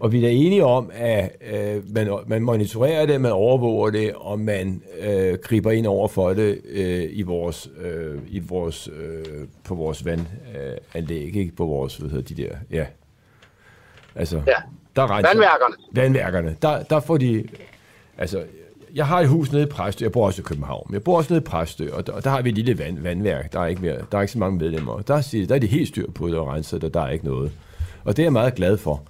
Og 0.00 0.12
vi 0.12 0.24
er 0.24 0.28
enige 0.28 0.64
om, 0.64 0.90
at 0.94 1.36
øh, 1.52 1.94
man, 1.94 2.18
man 2.26 2.42
monitorerer 2.42 3.06
det, 3.06 3.20
man 3.20 3.32
overvåger 3.32 3.90
det, 3.90 4.12
og 4.14 4.40
man 4.40 4.82
øh, 5.00 5.38
griber 5.42 5.70
ind 5.70 5.86
over 5.86 6.08
for 6.08 6.34
det 6.34 6.60
øh, 6.64 7.08
i 7.10 7.22
vores, 7.22 7.70
øh, 7.80 8.18
i 8.28 8.38
vores, 8.38 8.88
øh, 8.88 9.46
på 9.64 9.74
vores 9.74 10.04
vandanlæg, 10.04 11.28
øh, 11.28 11.36
ikke 11.36 11.52
på 11.56 11.64
vores, 11.64 11.96
hvad 11.96 12.10
hedder 12.10 12.34
de 12.34 12.42
der, 12.42 12.56
ja. 12.70 12.86
Altså, 14.14 14.36
ja. 14.46 14.52
der 14.96 15.16
renser, 15.16 15.28
vandværkerne. 15.28 15.74
Vandværkerne. 15.92 16.56
Der, 16.62 16.82
der 16.82 17.00
får 17.00 17.16
de, 17.16 17.44
altså, 18.18 18.44
jeg 18.94 19.06
har 19.06 19.20
et 19.20 19.28
hus 19.28 19.52
nede 19.52 19.62
i 19.62 19.66
Præstø, 19.66 20.04
jeg 20.04 20.12
bor 20.12 20.26
også 20.26 20.42
i 20.42 20.44
København, 20.44 20.86
men 20.88 20.94
jeg 20.94 21.02
bor 21.02 21.16
også 21.16 21.32
nede 21.32 21.42
i 21.42 21.44
Præstø, 21.44 21.90
og 21.92 22.06
der, 22.06 22.12
og 22.12 22.24
der 22.24 22.30
har 22.30 22.42
vi 22.42 22.48
et 22.48 22.54
lille 22.54 22.78
vand, 22.78 22.98
vandværk, 22.98 23.52
der 23.52 23.60
er, 23.60 23.66
ikke 23.66 23.82
mere, 23.82 23.96
der 24.12 24.18
er 24.18 24.22
ikke 24.22 24.32
så 24.32 24.38
mange 24.38 24.58
medlemmer. 24.58 25.00
Der, 25.00 25.44
der 25.48 25.54
er 25.54 25.58
de 25.58 25.66
helt 25.66 25.88
styr 25.88 26.10
på 26.10 26.28
det 26.28 26.36
og 26.36 26.48
renset, 26.48 26.82
det, 26.82 26.94
der 26.94 27.00
er 27.00 27.10
ikke 27.10 27.24
noget. 27.24 27.52
Og 28.04 28.16
det 28.16 28.22
er 28.22 28.26
jeg 28.26 28.32
meget 28.32 28.54
glad 28.54 28.76
for. 28.76 29.02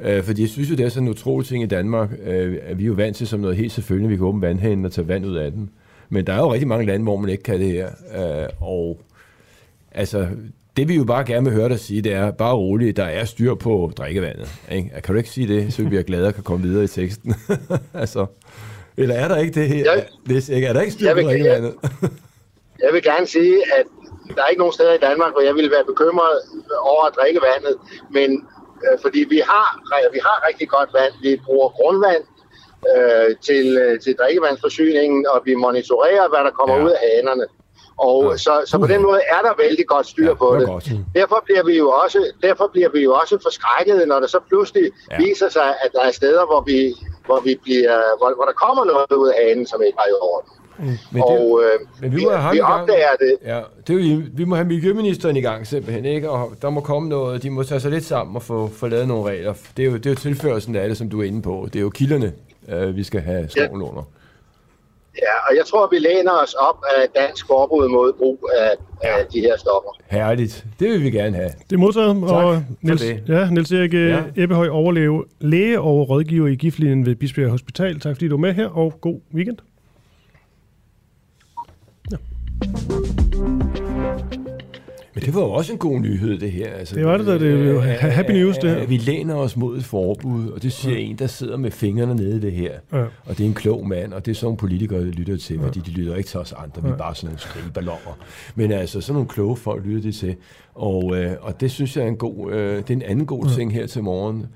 Øh, 0.00 0.22
fordi 0.22 0.42
jeg 0.42 0.48
synes 0.48 0.70
jo, 0.70 0.74
det 0.74 0.84
er 0.84 0.88
sådan 0.88 1.08
en 1.08 1.10
utrolig 1.10 1.48
ting 1.48 1.62
i 1.62 1.66
Danmark. 1.66 2.10
Øh, 2.22 2.58
at 2.62 2.78
vi 2.78 2.82
er 2.82 2.86
jo 2.86 2.92
vant 2.92 3.16
til 3.16 3.26
som 3.26 3.40
noget 3.40 3.56
helt 3.56 3.72
selvfølgelig, 3.72 4.10
vi 4.10 4.16
kan 4.16 4.26
åbne 4.26 4.42
vandhænden 4.42 4.86
og 4.86 4.92
tage 4.92 5.08
vand 5.08 5.26
ud 5.26 5.36
af 5.36 5.52
den. 5.52 5.70
Men 6.08 6.26
der 6.26 6.32
er 6.32 6.38
jo 6.38 6.52
rigtig 6.52 6.68
mange 6.68 6.86
lande, 6.86 7.02
hvor 7.02 7.16
man 7.16 7.30
ikke 7.30 7.42
kan 7.42 7.60
det 7.60 7.70
her. 7.70 7.88
Øh, 8.16 8.48
og 8.60 9.00
altså, 9.92 10.28
det 10.76 10.88
vi 10.88 10.96
jo 10.96 11.04
bare 11.04 11.24
gerne 11.24 11.44
vil 11.44 11.54
høre 11.54 11.68
dig 11.68 11.78
sige, 11.78 12.02
det 12.02 12.12
er 12.12 12.30
bare 12.30 12.54
roligt, 12.54 12.96
der 12.96 13.04
er 13.04 13.24
styr 13.24 13.54
på 13.54 13.92
drikkevandet. 13.96 14.60
Ikke? 14.70 14.90
Kan 15.04 15.14
du 15.14 15.18
ikke 15.18 15.30
sige 15.30 15.48
det, 15.48 15.72
så 15.72 15.82
vi 15.82 15.88
bliver 15.88 16.02
glade 16.02 16.26
og 16.26 16.34
kan 16.34 16.42
komme 16.42 16.66
videre 16.66 16.84
i 16.84 16.86
teksten? 16.86 17.34
altså, 17.94 18.26
eller 18.96 19.14
er 19.14 19.28
der 19.28 19.36
ikke 19.36 19.60
det 19.60 19.68
her? 19.68 19.84
Jeg, 19.92 20.06
ikke, 20.56 20.66
er 20.66 20.72
der 20.72 20.80
ikke 20.80 20.92
styr 20.92 21.14
på 21.14 21.20
drikkevandet? 21.20 21.74
jeg, 21.82 22.10
jeg 22.84 22.92
vil 22.92 23.02
gerne 23.02 23.26
sige, 23.26 23.56
at 23.78 23.86
der 24.36 24.42
er 24.42 24.46
ikke 24.46 24.58
nogen 24.58 24.72
steder 24.72 24.92
i 24.92 24.98
Danmark, 25.08 25.32
hvor 25.32 25.40
jeg 25.40 25.54
ville 25.54 25.70
være 25.70 25.84
bekymret 25.84 26.36
over 26.80 27.04
at 27.04 27.14
drikke 27.18 27.40
vandet, 27.50 27.76
men 28.10 28.48
øh, 28.84 28.98
fordi 29.02 29.20
vi 29.34 29.42
har, 29.50 29.68
vi 30.12 30.20
har 30.28 30.48
rigtig 30.48 30.68
godt 30.68 30.90
vand. 30.98 31.12
Vi 31.22 31.40
bruger 31.46 31.68
grundvand 31.68 32.24
øh, 32.92 33.36
til, 33.46 33.66
øh, 33.78 34.00
til 34.00 34.12
drikkevandsforsyningen, 34.20 35.26
og 35.26 35.42
vi 35.44 35.54
monitorerer, 35.54 36.28
hvad 36.28 36.42
der 36.44 36.50
kommer 36.50 36.76
ja. 36.76 36.84
ud 36.84 36.90
af 36.90 36.98
hanerne. 37.16 37.46
Og 37.96 38.30
ja. 38.30 38.36
så, 38.36 38.62
så 38.66 38.78
på 38.78 38.86
den 38.86 39.02
måde 39.02 39.20
er 39.34 39.40
der 39.46 39.52
vældig 39.64 39.86
godt 39.86 40.06
styr 40.06 40.28
ja, 40.28 40.34
på 40.34 40.56
det. 40.60 40.66
Godt. 40.66 40.90
Derfor 41.14 41.42
bliver 41.44 41.64
vi 41.64 41.76
jo 41.78 41.90
også 41.90 42.32
derfor 42.42 42.66
bliver 42.72 42.88
vi 42.88 43.00
jo 43.00 43.12
også 43.12 43.38
forskrækket, 43.42 44.08
når 44.08 44.20
det 44.20 44.30
så 44.30 44.40
pludselig 44.48 44.90
ja. 45.10 45.16
viser 45.16 45.48
sig, 45.48 45.68
at 45.84 45.90
der 45.92 46.02
er 46.02 46.10
steder, 46.10 46.46
hvor 46.46 46.60
vi 46.60 46.94
hvor, 47.30 47.40
vi 47.48 47.54
bliver, 47.64 47.96
hvor, 48.18 48.28
hvor 48.38 48.46
der 48.50 48.56
kommer 48.64 48.84
noget 48.92 49.12
ud 49.22 49.28
af 49.32 49.34
hanen, 49.40 49.66
som 49.66 49.78
ikke 49.86 49.98
var 50.02 50.08
i 50.14 50.16
orden. 50.32 50.50
Mm. 50.78 50.84
Men, 50.86 51.22
det, 51.22 51.22
og 51.22 51.62
øh, 51.64 51.76
men 52.00 52.16
vi, 52.16 52.24
må 52.24 52.30
have 52.30 52.40
ham 52.42 52.52
vi 52.52 52.58
i 52.58 52.60
gang. 52.60 52.80
opdager 52.82 53.14
det. 53.20 53.34
Ja, 53.44 53.60
det 53.86 53.94
er 53.96 54.22
vi 54.32 54.44
må 54.44 54.54
have 54.54 54.68
miljøministeren 54.68 55.36
i 55.36 55.40
gang 55.40 55.66
simpelthen, 55.66 56.04
ikke? 56.04 56.30
Og 56.30 56.52
der 56.62 56.70
må 56.70 56.80
komme 56.80 57.08
noget, 57.08 57.42
de 57.42 57.50
må 57.50 57.62
tage 57.62 57.80
sig 57.80 57.90
lidt 57.90 58.04
sammen 58.04 58.36
og 58.36 58.42
få, 58.42 58.68
få 58.68 58.88
lavet 58.88 59.08
nogle 59.08 59.30
regler. 59.30 59.54
Det 59.76 59.84
er 59.84 59.90
jo, 59.90 59.96
det 59.96 60.06
er 60.06 60.10
jo 60.10 60.16
tilførelsen 60.16 60.76
af 60.76 60.88
det, 60.88 60.96
som 60.96 61.10
du 61.10 61.20
er 61.20 61.24
inde 61.24 61.42
på. 61.42 61.68
Det 61.72 61.76
er 61.76 61.82
jo 61.82 61.90
kilderne, 61.90 62.32
øh, 62.68 62.96
vi 62.96 63.04
skal 63.04 63.20
have 63.20 63.48
skoven 63.48 63.82
under. 63.82 64.02
Ja, 65.26 65.34
og 65.48 65.56
jeg 65.56 65.66
tror, 65.66 65.88
vi 65.92 65.98
læner 65.98 66.32
os 66.42 66.54
op 66.54 66.78
af 66.96 67.08
dansk 67.20 67.46
forbud 67.46 67.88
mod 67.88 68.12
brug 68.12 68.50
af, 68.58 68.72
af 69.02 69.26
de 69.32 69.40
her 69.40 69.56
stoffer. 69.58 69.90
Herligt. 70.10 70.64
Det 70.80 70.88
vil 70.90 71.02
vi 71.02 71.10
gerne 71.10 71.36
have. 71.36 71.50
Det 71.70 71.76
er 71.76 71.78
modtaget. 71.78 72.16
Tak 72.20 72.30
og 72.30 72.54
for 72.54 72.62
Niels, 72.82 73.02
det. 73.02 73.22
Ja, 73.28 73.50
Niels 73.50 73.72
Erik 73.72 73.94
Ja. 73.94 73.98
ja. 73.98 74.22
Ebbehøj 74.36 74.68
overleve 74.68 75.24
læge 75.40 75.80
og 75.80 76.08
rådgiver 76.08 76.48
i 76.48 76.54
giftlinjen 76.54 77.06
ved 77.06 77.14
Bispebjerg 77.14 77.50
Hospital. 77.50 78.00
Tak 78.00 78.16
fordi 78.16 78.28
du 78.28 78.34
er 78.34 78.40
med 78.40 78.52
her, 78.54 78.68
og 78.68 78.94
god 79.00 79.20
weekend. 79.34 79.56
Men 85.20 85.26
det 85.26 85.34
var 85.34 85.40
jo 85.40 85.50
også 85.52 85.72
en 85.72 85.78
god 85.78 86.00
nyhed, 86.00 86.38
det 86.38 86.52
her. 86.52 86.68
Altså, 86.72 86.94
Det 86.94 87.06
var 87.06 87.16
det 87.16 87.26
da, 87.26 87.38
det 87.38 87.52
er 87.70 87.76
øh, 87.76 87.82
happy 88.12 88.30
news, 88.30 88.58
det 88.58 88.70
her. 88.70 88.82
øh, 88.82 88.90
Vi 88.90 88.96
læner 88.96 89.34
os 89.34 89.56
mod 89.56 89.76
et 89.78 89.84
forbud, 89.84 90.48
og 90.50 90.62
det 90.62 90.72
siger 90.72 90.96
en, 90.98 91.16
der 91.18 91.26
sidder 91.26 91.56
med 91.56 91.70
fingrene 91.70 92.14
nede 92.14 92.36
i 92.36 92.40
det 92.40 92.52
her. 92.52 92.72
Ja. 92.92 92.98
Og 93.00 93.38
det 93.38 93.40
er 93.40 93.44
en 93.44 93.54
klog 93.54 93.86
mand, 93.88 94.12
og 94.12 94.26
det 94.26 94.30
er 94.30 94.34
sådan 94.34 94.46
nogle 94.46 94.56
politikere, 94.56 95.00
der 95.00 95.12
lytter 95.12 95.36
til, 95.36 95.60
fordi 95.62 95.80
de 95.80 95.90
lytter 95.90 96.14
ikke 96.16 96.28
til 96.28 96.40
os 96.40 96.52
andre, 96.52 96.82
vi 96.82 96.88
er 96.88 96.96
bare 96.96 97.14
sådan 97.14 97.26
nogle 97.26 97.38
skrigeballoner. 97.40 98.18
Men 98.54 98.72
altså, 98.72 99.00
sådan 99.00 99.14
nogle 99.14 99.28
kloge 99.28 99.56
folk 99.56 99.84
lytter 99.86 100.02
de 100.02 100.12
til. 100.12 100.34
Og, 100.74 101.16
øh, 101.16 101.32
og 101.40 101.60
det 101.60 101.70
synes 101.70 101.96
jeg 101.96 102.04
er 102.04 102.08
en 102.08 102.16
god, 102.16 102.52
øh, 102.52 102.76
det 102.76 102.90
er 102.90 102.94
en 102.94 103.02
anden 103.02 103.26
god 103.26 103.46
ting 103.56 103.72
her 103.72 103.86
til 103.86 104.02
morgen. 104.02 104.46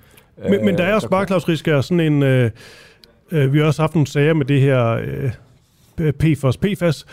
Men, 0.51 0.65
men 0.65 0.79
der 0.79 0.85
er 0.85 0.95
også 0.95 1.09
bare, 1.09 1.27
Claus 1.27 1.49
Risker, 1.49 1.81
sådan 1.81 2.01
en... 2.13 2.23
Øh, 2.23 2.51
øh, 3.31 3.53
vi 3.53 3.59
har 3.59 3.65
også 3.67 3.83
haft 3.83 3.95
nogle 3.95 4.07
sager 4.07 4.35
med 4.35 4.45
det 4.47 4.61
her 4.61 5.01
øh, 6.01 6.13
PFOS, 6.13 6.57
PFAS, 6.57 7.07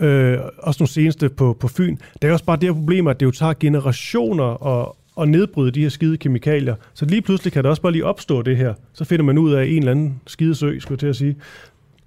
øh, 0.00 0.38
også 0.58 0.82
nogle 0.82 0.88
seneste 0.90 1.28
på, 1.28 1.56
på 1.60 1.68
Fyn. 1.68 1.96
Der 2.22 2.28
er 2.28 2.32
også 2.32 2.44
bare 2.44 2.56
det 2.56 2.64
her 2.68 2.72
problem, 2.74 3.06
at 3.06 3.20
det 3.20 3.26
jo 3.26 3.30
tager 3.30 3.54
generationer 3.60 4.66
at, 4.66 4.88
at 5.22 5.28
nedbryde 5.28 5.70
de 5.70 5.82
her 5.82 5.88
skide 5.88 6.16
kemikalier. 6.16 6.74
Så 6.94 7.04
lige 7.04 7.22
pludselig 7.22 7.52
kan 7.52 7.64
der 7.64 7.70
også 7.70 7.82
bare 7.82 7.92
lige 7.92 8.04
opstå 8.04 8.42
det 8.42 8.56
her. 8.56 8.74
Så 8.92 9.04
finder 9.04 9.24
man 9.24 9.38
ud 9.38 9.52
af 9.52 9.64
en 9.66 9.78
eller 9.78 9.90
anden 9.90 10.20
skide 10.26 10.54
sø, 10.54 10.78
skulle 10.78 10.92
jeg 10.92 10.98
til 10.98 11.06
at 11.06 11.16
sige, 11.16 11.36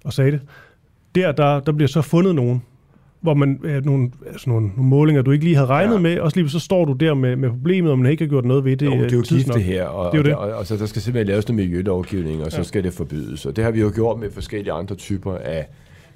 og 0.04 0.12
sagde 0.12 0.30
det. 0.32 0.40
Der, 1.14 1.32
der, 1.32 1.60
der 1.60 1.72
bliver 1.72 1.88
så 1.88 2.02
fundet 2.02 2.34
nogen, 2.34 2.62
hvor 3.20 3.34
man 3.34 3.60
øh, 3.64 3.84
nogle, 3.84 4.10
altså 4.26 4.50
nogle, 4.50 4.66
nogle 4.76 4.88
målinger, 4.88 5.22
du 5.22 5.30
ikke 5.30 5.44
lige 5.44 5.56
havde 5.56 5.68
regnet 5.68 5.94
ja. 5.94 5.98
Med, 6.00 6.18
og 6.18 6.30
så 6.30 6.36
lige 6.40 6.50
så 6.50 6.58
står 6.58 6.84
du 6.84 6.92
der 6.92 7.14
med, 7.14 7.36
med 7.36 7.50
problemet, 7.50 7.92
og 7.92 7.98
man 7.98 8.10
ikke 8.10 8.24
har 8.24 8.28
gjort 8.28 8.44
noget 8.44 8.64
ved 8.64 8.76
det. 8.76 8.86
Jo, 8.86 8.90
det 8.90 8.98
er 8.98 9.12
jo 9.12 9.18
øh, 9.18 9.24
gift 9.24 9.54
det 9.54 9.62
her, 9.64 9.84
og, 9.84 10.12
Det 10.12 10.18
er 10.18 10.22
det. 10.22 10.34
og, 10.34 10.40
og, 10.50 10.54
og 10.58 10.66
så 10.66 10.76
der 10.76 10.86
skal 10.86 11.02
simpelthen 11.02 11.26
laves 11.26 11.48
noget 11.48 11.56
miljølovgivning, 11.68 12.44
og 12.44 12.50
så 12.52 12.56
Ja. 12.58 12.62
skal 12.62 12.84
det 12.84 12.92
forbydes. 12.92 13.46
Og 13.46 13.56
det 13.56 13.64
har 13.64 13.70
vi 13.70 13.80
jo 13.80 13.92
gjort 13.94 14.18
med 14.18 14.30
forskellige 14.30 14.72
andre 14.72 14.94
typer 14.94 15.34
af 15.34 15.66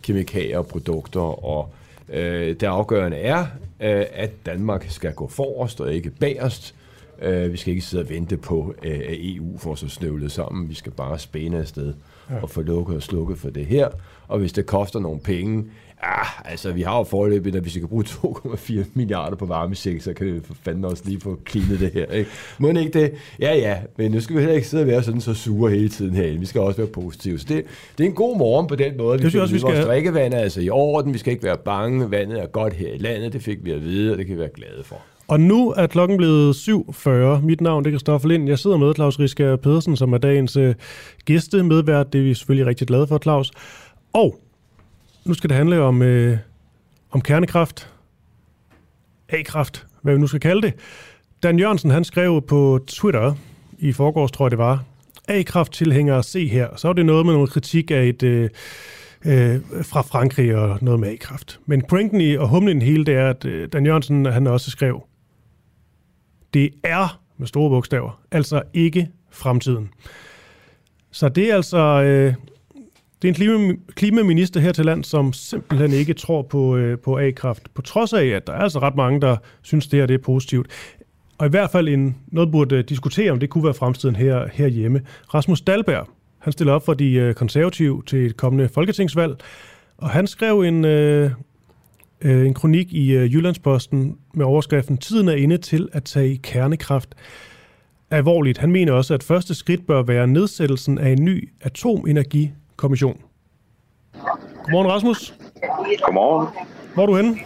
kemikalier 0.03 0.59
og 0.59 0.67
produkter, 0.67 1.45
og 1.45 1.75
øh, 2.09 2.49
det 2.49 2.63
afgørende 2.63 3.17
er, 3.17 3.41
øh, 3.81 4.05
at 4.13 4.47
Danmark 4.47 4.87
skal 4.89 5.13
gå 5.13 5.29
forrest 5.29 5.81
og 5.81 5.95
ikke 5.95 6.11
bagerst. 6.11 6.75
Øh, 7.23 7.53
vi 7.53 7.57
skal 7.57 7.71
ikke 7.71 7.85
sidde 7.85 8.03
og 8.03 8.11
vente 8.11 8.37
på, 8.37 8.75
øh, 8.83 9.01
at 9.09 9.17
EU 9.19 9.59
får 9.59 9.75
sig 9.75 9.91
snøvlet 9.91 10.33
sammen. 10.33 10.69
Vi 10.69 10.75
skal 10.75 10.93
bare 10.93 11.19
spæne 11.19 11.59
afsted 11.59 11.95
ja. 12.31 12.43
og 12.43 12.51
få 12.51 12.63
lukket 12.63 12.97
og 12.97 13.03
slukket 13.03 13.39
for 13.39 13.51
det 13.51 13.67
her. 13.67 13.89
Og 14.29 14.39
hvis 14.39 14.53
det 14.53 14.67
koster 14.67 15.01
nogle 15.01 15.21
penge, 15.21 15.65
Ah, 16.05 16.27
altså, 16.51 16.73
vi 16.73 16.83
har 16.83 16.99
jo 16.99 17.05
forløbet, 17.05 17.57
at 17.57 17.63
hvis 17.63 17.75
vi 17.75 17.81
kan 17.81 17.89
bruge 17.89 18.05
2,4 18.05 18.85
milliarder 18.95 19.37
på 19.37 19.47
varmesæk, 19.47 20.01
så 20.01 20.13
kan 20.13 20.27
vi 20.27 20.41
for 20.45 20.55
fanden 20.65 20.85
også 20.85 21.03
lige 21.07 21.21
få 21.21 21.39
cleanet 21.51 21.81
det 21.81 21.91
her, 21.93 22.07
ikke? 22.07 22.31
Må 22.59 22.69
ikke 22.69 23.01
det? 23.01 23.13
Ja, 23.41 23.55
ja, 23.57 23.77
men 23.99 24.11
nu 24.11 24.21
skal 24.21 24.37
vi 24.37 24.41
heller 24.41 24.55
ikke 24.57 24.69
sidde 24.69 24.83
og 24.83 24.87
være 24.87 25.03
sådan 25.03 25.21
så 25.21 25.35
sure 25.35 25.71
hele 25.71 25.89
tiden 25.89 26.15
herinde. 26.15 26.41
Vi 26.41 26.47
skal 26.47 26.61
også 26.61 26.77
være 26.77 26.87
positive. 26.91 27.39
Så 27.39 27.47
det, 27.49 27.65
det 27.99 28.05
er 28.05 28.09
en 28.09 28.15
god 28.15 28.39
morgen 28.39 28.67
på 28.67 28.77
den 28.77 28.97
måde. 28.97 29.13
Det 29.13 29.21
synes 29.21 29.35
jeg 29.35 29.43
også, 29.43 29.55
vi 29.55 29.57
vide, 29.57 29.63
Vores 29.67 29.77
skal- 29.77 29.87
drikkevand 29.89 30.35
er 30.35 30.39
altså 30.39 30.61
i 30.61 30.71
orden. 30.71 31.13
Vi 31.13 31.19
skal 31.19 31.33
ikke 31.33 31.45
være 31.45 31.59
bange. 31.65 32.11
Vandet 32.11 32.43
er 32.43 32.47
godt 32.47 32.73
her 32.75 32.93
i 32.93 32.99
landet. 32.99 33.33
Det 33.33 33.43
fik 33.43 33.59
vi 33.65 33.71
at 33.71 33.83
vide, 33.83 34.13
og 34.13 34.19
det 34.19 34.27
kan 34.27 34.35
vi 34.35 34.41
være 34.41 34.51
glade 34.55 34.83
for. 34.85 34.97
Og 35.29 35.41
nu 35.41 35.71
er 35.77 35.87
klokken 35.87 36.17
blevet 36.17 36.55
7.40. 36.57 37.09
Mit 37.47 37.61
navn 37.61 37.85
det 37.85 37.91
er 37.91 37.93
Christoffer 37.93 38.29
Lind. 38.29 38.49
Jeg 38.49 38.59
sidder 38.59 38.77
med 38.77 38.95
Claus 38.95 39.19
Risker 39.19 39.57
Pedersen, 39.57 39.97
som 39.97 40.13
er 40.13 40.19
dagens 40.19 40.57
øh, 40.57 40.75
gæste 41.25 41.63
medvært. 41.63 42.13
Det 42.13 42.19
er 42.19 42.23
vi 42.23 42.35
selvfølgelig 42.35 42.67
rigtig 42.67 42.87
glade 42.87 43.07
for, 43.07 43.19
Claus. 43.19 43.51
Og 44.13 44.37
nu 45.25 45.35
skal 45.35 45.51
det 45.51 45.57
handle 45.57 45.81
om, 45.81 46.03
øh, 46.03 46.39
om 47.11 47.20
kernekraft. 47.20 47.91
A-kraft, 49.29 49.87
hvad 50.03 50.14
vi 50.14 50.20
nu 50.20 50.27
skal 50.27 50.41
kalde 50.41 50.62
det. 50.62 50.75
Dan 51.43 51.59
Jørgensen, 51.59 51.91
han 51.91 52.05
skrev 52.05 52.43
på 52.43 52.81
Twitter 52.87 53.35
i 53.79 53.93
forgårs, 53.93 54.31
tror 54.31 54.47
jeg 54.47 54.51
det 54.51 54.59
var, 54.59 54.85
A-kraft 55.29 55.73
tilhængere, 55.73 56.23
se 56.23 56.49
her. 56.49 56.68
Så 56.77 56.89
var 56.89 56.93
det 56.93 57.07
noget 57.07 57.27
med 57.27 57.35
noget 57.35 57.51
kritik 57.51 57.91
af 57.91 58.05
et... 58.05 58.23
Øh, 58.23 58.51
øh, 59.25 59.61
fra 59.83 60.03
Frankrig 60.03 60.57
og 60.57 60.79
noget 60.81 61.01
med 61.01 61.09
A-kraft. 61.09 61.61
Men 61.66 61.83
pointen 61.83 62.20
i 62.20 62.37
og 62.37 62.49
humlen 62.49 62.83
hele, 62.83 63.05
det 63.05 63.14
er, 63.14 63.31
at 63.31 63.45
øh, 63.45 63.68
Dan 63.73 63.87
Jørgensen, 63.87 64.25
han 64.25 64.47
også 64.47 64.70
skrev, 64.70 65.03
det 66.55 66.70
er, 66.85 67.20
med 67.37 67.47
store 67.47 67.70
bogstaver, 67.70 68.20
altså 68.31 68.62
ikke 68.75 69.09
fremtiden. 69.31 69.91
Så 71.11 71.29
det 71.29 71.51
er 71.51 71.55
altså 71.57 71.79
øh, 71.79 72.35
det 73.23 73.29
er 73.29 73.33
en 73.33 73.35
klima, 73.35 73.75
klimaminister 73.95 74.61
her 74.61 74.73
til 74.73 74.85
land, 74.85 75.05
som 75.05 75.33
simpelthen 75.33 75.93
ikke 75.93 76.14
tror 76.14 76.43
på, 76.43 76.77
øh, 76.77 76.99
på 76.99 77.18
A-kraft, 77.18 77.75
på 77.75 77.83
trods 77.83 78.12
af, 78.12 78.27
at 78.27 78.47
der 78.47 78.53
er 78.53 78.59
altså 78.59 78.79
ret 78.79 78.97
mange, 78.97 79.20
der 79.20 79.37
synes, 79.62 79.87
det 79.87 79.99
her 79.99 80.07
det 80.07 80.14
er 80.14 80.18
positivt. 80.25 80.66
Og 81.39 81.47
i 81.47 81.51
hvert 81.51 81.70
fald 81.70 81.89
en, 81.89 82.16
noget 82.27 82.53
burde 82.53 82.77
øh, 82.77 82.85
diskutere, 82.89 83.31
om 83.31 83.41
det 83.41 83.51
kunne 83.51 83.64
være 83.64 83.75
fremtiden 83.75 84.16
her, 84.16 84.49
herhjemme. 84.53 85.01
Rasmus 85.35 85.61
Dalberg, 85.61 86.09
han 86.39 86.53
stiller 86.53 86.73
op 86.73 86.85
for 86.85 86.95
de 86.95 87.12
øh, 87.12 87.35
konservative 87.35 88.03
til 88.07 88.27
et 88.27 88.37
kommende 88.37 88.68
folketingsvalg, 88.68 89.37
og 89.99 90.11
han 90.11 90.27
skrev 90.27 90.61
en, 90.61 90.85
øh, 90.85 91.31
øh, 92.20 92.47
en 92.47 92.55
kronik 92.55 92.93
i 92.93 93.12
øh, 93.12 93.35
Jyllandsposten 93.35 94.16
med 94.35 94.47
overskriften 94.47 94.99
Tiden 94.99 95.29
er 95.29 95.35
inde 95.35 95.59
til 95.59 95.89
at 95.93 96.05
tage 96.05 96.37
kernekraft 96.37 97.14
alvorligt. 98.11 98.59
Han 98.59 98.73
mener 98.73 98.93
også, 98.93 99.14
at 99.14 99.23
første 99.23 99.55
skridt 99.55 99.87
bør 99.87 100.03
være 100.03 100.27
nedsættelsen 100.27 100.99
af 100.99 101.11
en 101.11 101.25
ny 101.25 101.49
atomenergi 101.61 102.51
atomenergikommission. 102.83 103.16
Godmorgen, 104.64 104.91
Rasmus. 104.91 105.35
Godmorgen. 106.03 106.49
Hvor 106.95 107.03
er 107.03 107.07
du 107.07 107.16
henne? 107.16 107.39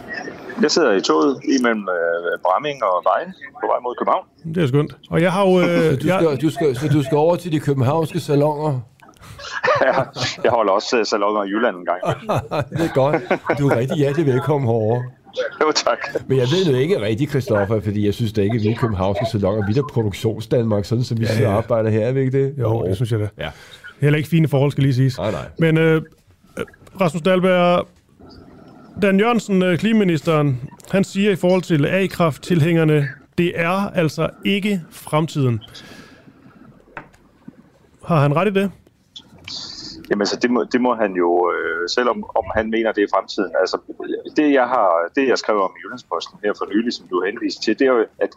Jeg 0.61 0.71
sidder 0.71 0.91
i 0.93 1.01
toget 1.01 1.39
imellem 1.59 1.81
øh, 1.89 2.39
Bramming 2.43 2.83
og 2.83 3.03
Vejen 3.09 3.33
på 3.61 3.65
vej 3.71 3.79
mod 3.83 3.95
København. 3.99 4.25
Det 4.55 4.63
er 4.63 4.67
skønt. 4.67 4.97
Og 5.09 5.21
jeg 5.21 5.31
har 5.31 5.43
jo... 5.47 5.59
Så 5.59 5.69
Øh, 5.69 6.01
du 6.01 6.07
jeg, 6.07 6.19
skal, 6.19 6.41
du 6.41 6.49
skal, 6.49 6.75
så 6.75 6.87
du 6.87 7.03
skal 7.03 7.17
over 7.17 7.35
til 7.35 7.51
de 7.51 7.59
københavnske 7.59 8.19
salonger. 8.19 8.79
jeg 10.43 10.51
holder 10.51 10.71
også 10.71 10.99
øh, 10.99 11.05
salonger 11.05 11.43
i 11.43 11.47
Jylland 11.47 11.75
en 11.75 11.85
gang. 11.85 12.01
det 12.77 12.85
er 12.89 12.93
godt. 12.93 13.15
Du 13.59 13.67
er 13.67 13.75
rigtig 13.75 13.97
hjertelig 13.97 14.25
velkommen 14.33 14.67
herovre. 14.67 15.03
Jo, 15.61 15.71
tak. 15.71 15.97
Men 16.27 16.37
jeg 16.37 16.47
ved 16.47 16.71
nu 16.71 16.77
ikke 16.77 17.01
rigtigt, 17.01 17.29
Christoffer, 17.29 17.79
fordi 17.81 18.05
jeg 18.05 18.13
synes 18.13 18.33
da 18.33 18.41
ikke, 18.41 18.55
at 18.55 18.63
vi 18.63 18.67
er 18.67 18.75
københavnske 18.75 19.25
salonger. 19.31 19.65
Vi 19.65 19.71
er 19.71 19.75
da 19.75 19.81
produktionsdanmark, 19.93 20.85
sådan 20.85 21.03
som 21.03 21.19
vi 21.19 21.25
ja, 21.25 21.41
ja. 21.41 21.57
arbejder 21.57 21.89
her, 21.89 22.07
er 22.07 22.11
vi 22.11 22.19
ikke 22.19 22.43
det? 22.43 22.53
jo, 22.57 22.85
det 22.87 22.95
synes 22.95 23.11
jeg 23.11 23.19
da. 23.19 23.27
Ja. 23.37 23.49
Heller 24.01 24.17
ikke 24.17 24.29
fine 24.29 24.47
forhold, 24.47 24.71
skal 24.71 24.83
lige 24.83 24.93
siges. 24.93 25.17
Nej, 25.17 25.31
nej. 25.31 25.45
Men 25.59 25.77
øh, 25.77 26.01
øh, 26.57 26.65
Rasmus 27.01 27.21
Dahlberg, 27.21 27.87
Dan 29.01 29.19
Jørgensen, 29.19 29.63
øh, 29.63 29.77
klimaministeren, 29.77 30.61
han 30.91 31.03
siger 31.03 31.31
i 31.31 31.35
forhold 31.35 31.61
til 31.61 31.85
A-kraft-tilhængerne, 31.85 33.07
det 33.37 33.59
er 33.59 33.89
altså 33.89 34.29
ikke 34.45 34.81
fremtiden. 34.91 35.61
Har 38.05 38.21
han 38.21 38.35
ret 38.35 38.47
i 38.47 38.53
det? 38.53 38.71
Jamen, 40.09 40.21
altså, 40.21 40.37
det, 40.41 40.51
må, 40.51 40.63
det 40.71 40.81
må 40.81 40.95
han 40.95 41.11
jo, 41.13 41.51
øh, 41.53 41.89
selvom 41.89 42.17
om 42.35 42.45
han 42.55 42.69
mener, 42.69 42.91
det 42.91 43.03
er 43.03 43.07
fremtiden. 43.15 43.51
Altså, 43.61 43.77
det 44.37 44.53
jeg, 44.53 44.67
har, 44.67 44.89
det, 45.15 45.27
jeg 45.27 45.37
skrev 45.37 45.57
om 45.61 45.71
i 45.77 45.79
Jyllandsposten 45.83 46.39
her 46.43 46.53
for 46.57 46.65
nylig, 46.73 46.93
som 46.93 47.07
du 47.07 47.23
henviste 47.25 47.61
til, 47.61 47.79
det 47.79 47.87
er 47.87 47.91
jo, 47.91 48.05
at, 48.19 48.29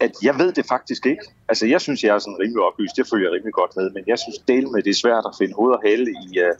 at 0.00 0.12
jeg 0.22 0.38
ved 0.38 0.52
det 0.52 0.66
faktisk 0.66 1.06
ikke. 1.06 1.24
Altså, 1.48 1.66
jeg 1.66 1.80
synes, 1.80 2.04
jeg 2.04 2.14
er 2.14 2.18
sådan 2.18 2.38
rimelig 2.40 2.62
oplyst. 2.62 2.96
Det 2.96 3.06
følger 3.10 3.26
jeg 3.28 3.34
rimelig 3.36 3.54
godt 3.54 3.76
med. 3.76 3.90
Men 3.90 4.04
jeg 4.06 4.18
synes 4.18 4.38
del 4.38 4.64
med, 4.70 4.82
det 4.82 4.90
er 4.90 5.02
svært 5.04 5.24
at 5.26 5.34
finde 5.38 5.54
hoved 5.54 5.72
og 5.72 5.80
hale 5.86 6.06
i, 6.10 6.26
uh, 6.46 6.54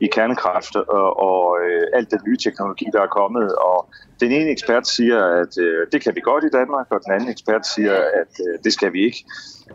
i 0.00 0.06
kernekraft 0.06 0.76
og, 0.76 1.08
og 1.28 1.42
uh, 1.50 1.98
alt 1.98 2.10
den 2.10 2.20
nye 2.26 2.36
teknologi, 2.36 2.86
der 2.92 3.00
er 3.02 3.16
kommet. 3.20 3.54
Og 3.56 3.78
den 4.20 4.32
ene 4.32 4.50
ekspert 4.50 4.88
siger, 4.88 5.20
at 5.42 5.52
uh, 5.66 5.82
det 5.92 6.02
kan 6.04 6.14
vi 6.14 6.20
godt 6.20 6.44
i 6.44 6.50
Danmark, 6.58 6.86
og 6.90 7.00
den 7.04 7.12
anden 7.12 7.28
ekspert 7.28 7.66
siger, 7.66 7.94
at 8.20 8.32
uh, 8.46 8.54
det 8.64 8.72
skal 8.72 8.92
vi 8.92 9.00
ikke. 9.04 9.24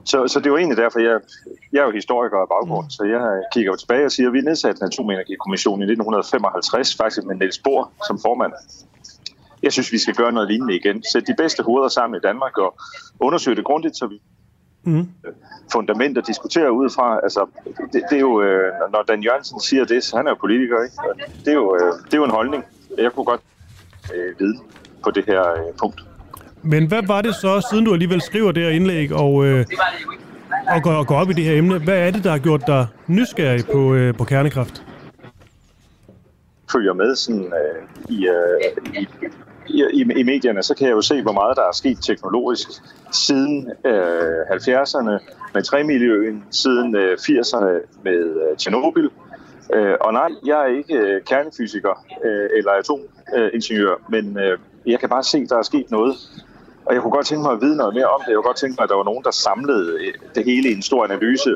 Så, 0.06 0.28
så 0.28 0.39
det 0.39 0.46
er 0.46 0.50
jo 0.50 0.58
egentlig 0.58 0.78
derfor, 0.78 1.00
jeg, 1.00 1.20
jeg 1.74 1.80
er 1.82 1.86
jo 1.86 1.91
historiker 1.91 2.38
af 2.38 2.48
baggrund, 2.56 2.89
så 2.89 3.04
jeg 3.04 3.24
kigger 3.54 3.72
jo 3.72 3.76
tilbage 3.76 4.06
og 4.06 4.12
siger, 4.12 4.28
at 4.30 4.34
vi 4.34 4.41
nedsatte 4.41 4.82
en 4.82 4.88
atomenergikommission 4.88 5.80
i 5.80 5.84
1955, 5.84 6.96
faktisk 6.96 7.26
med 7.28 7.36
Niels 7.36 7.60
Bohr 7.60 7.91
som 8.08 8.20
formand. 8.26 8.54
Jeg 9.64 9.72
synes, 9.74 9.91
vi 9.91 9.97
skal 9.97 10.16
gøre 10.16 10.32
noget 10.32 10.49
lignende 10.49 10.76
igen. 10.76 11.03
Sætte 11.14 11.32
de 11.32 11.36
bedste 11.38 11.64
hoveder 11.64 11.88
sammen 11.89 12.18
i 12.18 12.20
Danmark 12.28 12.57
og 12.57 12.76
undersøge 13.20 13.55
det 13.55 13.66
grundigt, 13.66 13.97
så 13.97 14.07
vi 14.07 14.22
Mm. 14.86 15.09
fundament 15.72 16.18
at 16.18 16.28
diskutere 16.28 16.72
ud 16.72 16.89
fra. 16.89 17.20
Altså, 17.24 17.45
det, 17.93 18.03
det 18.09 18.16
er 18.16 18.20
jo, 18.20 18.41
øh, 18.41 18.72
når 18.91 19.03
Dan 19.07 19.24
Jørgensen 19.24 19.59
siger 19.59 19.86
det, 19.86 20.03
så 20.03 20.18
han 20.18 20.26
er 20.28 20.32
jo 20.32 20.36
politiker, 20.36 20.84
ikke? 20.84 20.95
Og 21.09 21.16
Det 21.45 21.47
er 21.47 21.53
jo, 21.53 21.76
øh, 21.76 21.93
det 22.05 22.14
er 22.14 22.18
jo 22.18 22.24
en 22.24 22.32
holdning. 22.32 22.64
Jeg 22.97 23.11
kunne 23.11 23.26
godt 23.26 23.41
øh, 24.16 24.39
vide 24.39 24.57
på 25.03 25.11
det 25.11 25.26
her 25.28 25.51
øh, 25.51 25.74
punkt. 25.80 26.01
Men 26.61 26.88
hvad 26.88 27.03
var 27.07 27.22
det 27.22 27.36
så, 27.36 27.68
siden 27.72 27.86
du 27.86 27.93
alligevel 27.93 28.22
skriver 28.22 28.51
det 28.51 28.64
her 28.64 28.70
indlæg, 28.70 29.14
og, 29.14 29.45
øh, 29.45 29.66
at 30.68 30.84
gå, 30.84 30.99
at 30.99 31.07
gå 31.07 31.14
op 31.14 31.30
i 31.30 31.34
det 31.34 31.43
her 31.43 31.57
emne. 31.57 31.80
Hvad 31.80 32.07
er 32.07 32.11
det, 32.11 32.24
der 32.24 32.32
har 32.32 32.39
gjort 32.39 32.64
dig 32.68 32.88
nysgerrig 33.07 33.66
på, 33.72 33.93
øh, 33.93 34.16
på 34.18 34.24
kernekraft? 34.24 34.84
Følger 36.72 36.93
med 36.93 37.16
sådan, 37.16 37.45
øh, 37.45 38.16
i, 38.16 38.28
øh, 38.28 39.01
i, 39.01 39.07
i, 39.68 39.84
i, 39.93 40.01
i 40.01 40.24
medierne, 40.24 40.64
så 40.64 40.76
kan 40.76 40.88
jeg 40.88 40.93
jo 40.93 41.01
se, 41.01 41.22
hvor 41.22 41.32
meget 41.32 41.57
der 41.57 41.64
er 41.64 41.72
sket 41.72 41.97
teknologisk 42.01 42.68
siden 43.11 43.72
øh, 43.86 44.41
70'erne 44.51 45.34
med 45.53 45.64
træmiljøen, 45.64 46.43
siden 46.51 46.95
øh, 46.95 47.18
80'erne 47.18 48.01
med 48.03 48.49
øh, 48.49 48.57
Tjernobyl. 48.57 49.09
Øh, 49.74 49.95
og 50.01 50.14
nej, 50.14 50.30
jeg 50.45 50.61
er 50.61 50.78
ikke 50.78 50.95
øh, 50.95 51.22
kernefysiker 51.24 52.05
øh, 52.26 52.49
eller 52.57 52.72
atomingeniør, 52.72 53.95
men 54.09 54.39
øh, 54.39 54.57
jeg 54.86 54.99
kan 54.99 55.09
bare 55.09 55.24
se, 55.24 55.38
at 55.38 55.49
der 55.49 55.57
er 55.57 55.61
sket 55.61 55.91
noget 55.91 56.16
og 56.86 56.93
jeg 56.93 57.01
kunne 57.01 57.15
godt 57.17 57.25
tænke 57.25 57.43
mig 57.43 57.51
at 57.51 57.61
vide 57.61 57.77
noget 57.81 57.93
mere 57.99 58.09
om 58.15 58.19
det. 58.21 58.27
Jeg 58.27 58.38
kunne 58.38 58.49
godt 58.51 58.61
tænke 58.63 58.75
mig, 58.77 58.84
at 58.84 58.89
der 58.89 58.95
var 59.01 59.07
nogen, 59.11 59.23
der 59.23 59.31
samlede 59.31 59.86
øh, 60.01 60.13
det 60.36 60.43
hele 60.45 60.69
i 60.69 60.73
en 60.79 60.81
stor 60.81 61.03
analyse 61.09 61.49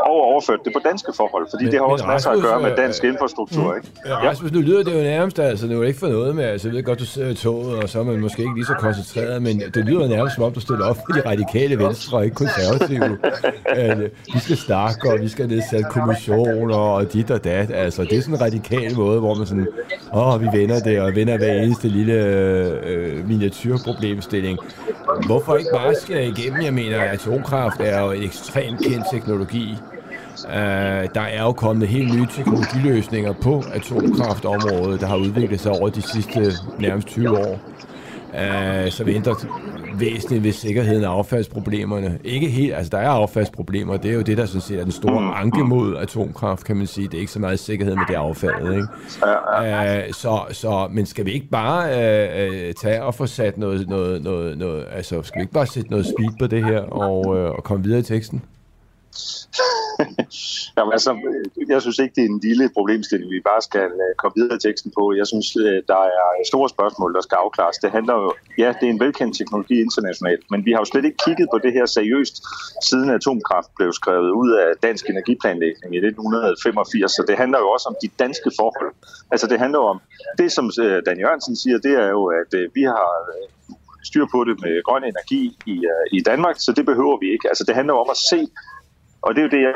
og 0.00 0.16
overførte 0.30 0.62
det 0.64 0.72
på 0.72 0.80
danske 0.84 1.12
forhold. 1.16 1.46
Fordi 1.52 1.64
men, 1.64 1.72
det 1.72 1.80
har 1.80 1.86
også 1.86 2.06
masser 2.06 2.30
at 2.30 2.42
gøre 2.42 2.60
med 2.60 2.70
øh, 2.70 2.76
dansk 2.76 3.04
infrastruktur. 3.04 3.70
Mm. 3.70 3.76
Ikke? 3.76 3.88
Ja, 4.06 4.28
Rasmus, 4.28 4.52
nu 4.52 4.60
lyder 4.60 4.82
det 4.82 4.94
jo 4.98 5.02
nærmest, 5.02 5.38
altså 5.38 5.66
det 5.66 5.72
er 5.72 5.76
jo 5.76 5.82
ikke 5.82 5.98
for 5.98 6.08
noget 6.08 6.36
med, 6.36 6.44
altså 6.44 6.68
jeg 6.68 6.74
ved 6.76 6.82
godt, 6.82 6.98
du 6.98 7.06
sidder 7.06 7.30
i 7.30 7.34
toget, 7.34 7.82
og 7.82 7.88
så 7.88 7.98
er 8.00 8.04
man 8.04 8.20
måske 8.20 8.42
ikke 8.42 8.54
lige 8.54 8.66
så 8.66 8.74
koncentreret, 8.78 9.42
men 9.42 9.60
det 9.74 9.84
lyder 9.84 10.08
nærmest 10.08 10.34
som 10.34 10.44
om, 10.44 10.52
du 10.52 10.60
stiller 10.60 10.86
op 10.86 10.96
for 10.96 11.12
de 11.12 11.28
radikale 11.30 11.78
venstre 11.78 12.18
og 12.18 12.24
ikke 12.24 12.36
konservative. 12.36 13.18
at, 13.64 13.98
øh, 14.00 14.10
vi 14.34 14.38
skal 14.38 14.56
snakke, 14.56 15.12
og 15.12 15.20
vi 15.20 15.28
skal 15.28 15.48
nedsætte 15.48 15.86
kommissioner 15.90 16.76
og 16.76 17.12
dit 17.12 17.30
og 17.30 17.44
dat. 17.44 17.70
Altså 17.70 18.02
det 18.02 18.18
er 18.18 18.22
sådan 18.22 18.34
en 18.34 18.40
radikal 18.40 18.96
måde, 18.96 19.20
hvor 19.20 19.34
man 19.34 19.46
sådan, 19.46 19.68
åh, 20.14 20.40
vi 20.42 20.58
vender 20.58 20.80
det, 20.80 21.00
og 21.00 21.14
vender 21.14 21.36
hver 21.36 21.52
eneste 21.52 21.88
lille 21.88 22.14
øh, 22.86 23.28
miniatyrproblemstilling. 23.28 24.58
Hvorfor 25.26 25.56
ikke 25.56 25.70
bare 25.72 25.94
skære 25.94 26.26
igennem? 26.26 26.62
Jeg 26.62 26.74
mener, 26.74 27.00
at 27.00 27.10
atomkraft 27.10 27.80
er 27.80 28.00
jo 28.00 28.10
en 28.10 28.22
ekstremt 28.22 28.80
kendt 28.80 29.06
teknologi. 29.12 29.76
Uh, 30.44 30.50
der 31.14 31.20
er 31.20 31.42
jo 31.42 31.52
kommet 31.52 31.88
helt 31.88 32.14
nye 32.14 32.26
teknologiløsninger 32.36 33.32
på 33.32 33.64
atomkraftområdet, 33.74 35.00
der 35.00 35.06
har 35.06 35.16
udviklet 35.16 35.60
sig 35.60 35.72
over 35.72 35.88
de 35.88 36.02
sidste 36.02 36.52
nærmest 36.78 37.08
20 37.08 37.38
år 37.38 37.52
øh, 37.52 37.58
Uh, 38.34 38.90
så 38.90 39.04
vi 39.04 39.14
ændrer 39.14 39.34
væsentligt 40.00 40.44
ved 40.44 40.52
sikkerheden 40.52 41.04
af 41.04 41.08
affaldsproblemerne. 41.08 42.18
Ikke 42.24 42.48
helt, 42.48 42.74
altså 42.74 42.90
der 42.90 42.98
er 42.98 43.08
affaldsproblemer, 43.08 43.96
det 43.96 44.10
er 44.10 44.14
jo 44.14 44.22
det, 44.22 44.38
der 44.38 44.46
sådan 44.46 44.60
set 44.60 44.78
er 44.78 44.82
den 44.82 44.92
store 44.92 45.20
mm. 45.20 45.30
anke 45.34 45.64
mod 45.64 45.96
atomkraft, 45.96 46.64
kan 46.64 46.76
man 46.76 46.86
sige. 46.86 47.08
Det 47.08 47.14
er 47.14 47.20
ikke 47.20 47.32
så 47.32 47.38
meget 47.38 47.58
sikkerhed 47.58 47.94
med 47.94 48.04
det 48.08 48.14
affald, 48.14 48.72
ikke? 48.72 48.86
Øh, 50.06 50.12
så, 50.12 50.44
så, 50.50 50.88
men 50.90 51.06
skal 51.06 51.26
vi 51.26 51.32
ikke 51.32 51.48
bare 51.48 51.84
øh, 51.90 52.66
øh, 52.66 52.74
tage 52.74 53.02
og 53.02 53.14
få 53.14 53.26
sat 53.26 53.58
noget, 53.58 53.88
noget, 53.88 54.22
noget, 54.22 54.58
noget, 54.58 54.86
altså 54.92 55.22
skal 55.22 55.38
vi 55.38 55.42
ikke 55.42 55.52
bare 55.52 55.66
sætte 55.66 55.90
noget 55.90 56.06
speed 56.06 56.38
på 56.38 56.46
det 56.46 56.64
her 56.64 56.80
og, 56.80 57.36
øh, 57.38 57.50
og 57.50 57.64
komme 57.64 57.84
videre 57.84 58.00
i 58.00 58.02
teksten? 58.02 58.42
Jamen, 60.76 60.92
altså, 60.96 61.10
jeg 61.68 61.80
synes 61.82 61.98
ikke, 61.98 62.14
det 62.16 62.24
er 62.24 62.28
en 62.28 62.40
lille 62.48 62.66
problemstilling, 62.76 63.30
vi 63.30 63.40
bare 63.50 63.62
skal 63.68 63.88
øh, 64.04 64.12
komme 64.20 64.34
videre 64.40 64.56
i 64.56 64.62
teksten 64.66 64.90
på. 64.98 65.02
Jeg 65.20 65.26
synes, 65.32 65.48
øh, 65.56 65.76
der 65.90 66.00
er 66.18 66.28
store 66.52 66.68
spørgsmål, 66.68 67.14
der 67.14 67.22
skal 67.26 67.36
afklares. 67.44 67.76
Det 67.84 67.90
handler 67.90 68.14
jo, 68.22 68.28
ja, 68.58 68.68
det 68.78 68.86
er 68.86 68.92
en 68.96 69.00
velkendt 69.06 69.36
teknologi 69.38 69.76
internationalt, 69.86 70.44
men 70.52 70.60
vi 70.66 70.70
har 70.72 70.78
jo 70.78 70.84
slet 70.84 71.04
ikke 71.04 71.20
kigget 71.26 71.48
på 71.52 71.58
det 71.64 71.72
her 71.72 71.86
seriøst, 71.86 72.36
siden 72.88 73.10
atomkraft 73.10 73.70
blev 73.78 73.92
skrevet 73.92 74.30
ud 74.30 74.50
af 74.62 74.68
dansk 74.86 75.04
energiplanlægning 75.14 75.90
i 75.94 75.98
1985. 75.98 77.12
Så 77.12 77.22
det 77.28 77.36
handler 77.42 77.58
jo 77.58 77.68
også 77.74 77.86
om 77.92 77.96
de 78.02 78.08
danske 78.24 78.50
forhold. 78.58 78.92
Altså, 79.32 79.46
det 79.46 79.58
handler 79.58 79.78
jo 79.78 79.86
om, 79.94 80.00
det 80.38 80.52
som 80.52 80.66
øh, 80.84 81.02
Dan 81.06 81.18
Jørgensen 81.18 81.56
siger, 81.56 81.78
det 81.78 81.94
er 82.04 82.08
jo, 82.16 82.22
at 82.40 82.50
vi 82.74 82.82
har 82.82 83.08
styr 84.08 84.26
på 84.34 84.44
det 84.44 84.56
med 84.64 84.82
grøn 84.88 85.04
energi 85.04 85.42
i, 85.66 85.76
i 86.12 86.20
Danmark, 86.20 86.56
så 86.58 86.72
det 86.72 86.84
behøver 86.86 87.16
vi 87.22 87.32
ikke. 87.34 87.48
Altså, 87.48 87.64
det 87.68 87.74
handler 87.74 87.94
jo 87.94 88.00
om 88.00 88.10
at 88.10 88.16
se 88.16 88.40
og 89.26 89.34
det 89.34 89.38
er 89.40 89.46
jo 89.48 89.50
det, 89.56 89.62
jeg 89.62 89.74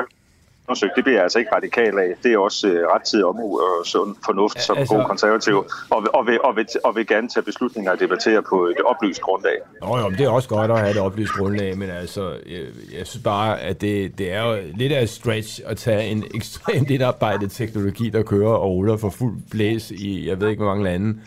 undersøgt. 0.69 0.91
Det 0.95 1.03
bliver 1.03 1.17
jeg 1.17 1.23
altså 1.23 1.39
ikke 1.39 1.55
radikal 1.55 1.99
af. 1.99 2.09
Det 2.23 2.33
er 2.33 2.37
også 2.37 2.67
øh, 2.67 2.87
rettidig 2.93 3.25
om 3.25 3.35
og 3.39 3.85
sund 3.85 4.15
fornuft 4.25 4.61
som 4.61 4.77
altså, 4.77 4.95
god 4.95 5.05
konservativ, 5.05 5.55
og, 5.89 6.05
og, 6.13 6.27
vil, 6.27 6.41
og, 6.43 6.55
vil, 6.55 6.65
og 6.83 6.95
vil 6.95 7.07
gerne 7.07 7.29
tage 7.29 7.43
beslutninger 7.43 7.91
og 7.91 7.99
debattere 7.99 8.41
på 8.49 8.65
et 8.65 8.81
oplyst 8.85 9.21
grundlag. 9.21 9.57
Nå 9.81 9.97
jo, 9.97 10.09
det 10.09 10.21
er 10.21 10.29
også 10.29 10.49
godt 10.49 10.71
at 10.71 10.79
have 10.79 10.91
et 10.91 10.97
oplyst 10.97 11.33
grundlag, 11.33 11.77
men 11.77 11.89
altså, 11.89 12.23
jeg, 12.29 12.61
jeg 12.97 13.07
synes 13.07 13.23
bare, 13.23 13.61
at 13.61 13.81
det, 13.81 14.17
det 14.17 14.33
er 14.33 14.43
jo 14.47 14.57
lidt 14.75 14.91
af 14.91 15.01
et 15.01 15.09
stretch 15.09 15.61
at 15.65 15.77
tage 15.77 16.03
en 16.05 16.23
ekstremt 16.35 16.89
indarbejdet 16.89 17.51
teknologi, 17.51 18.09
der 18.09 18.23
kører 18.23 18.53
og 18.53 18.69
ruller 18.71 18.97
for 18.97 19.09
fuld 19.09 19.35
blæs 19.51 19.91
i, 19.91 20.29
jeg 20.29 20.41
ved 20.41 20.49
ikke, 20.49 20.63
hvor 20.63 20.75
mange 20.75 20.83
lande, 20.83 21.19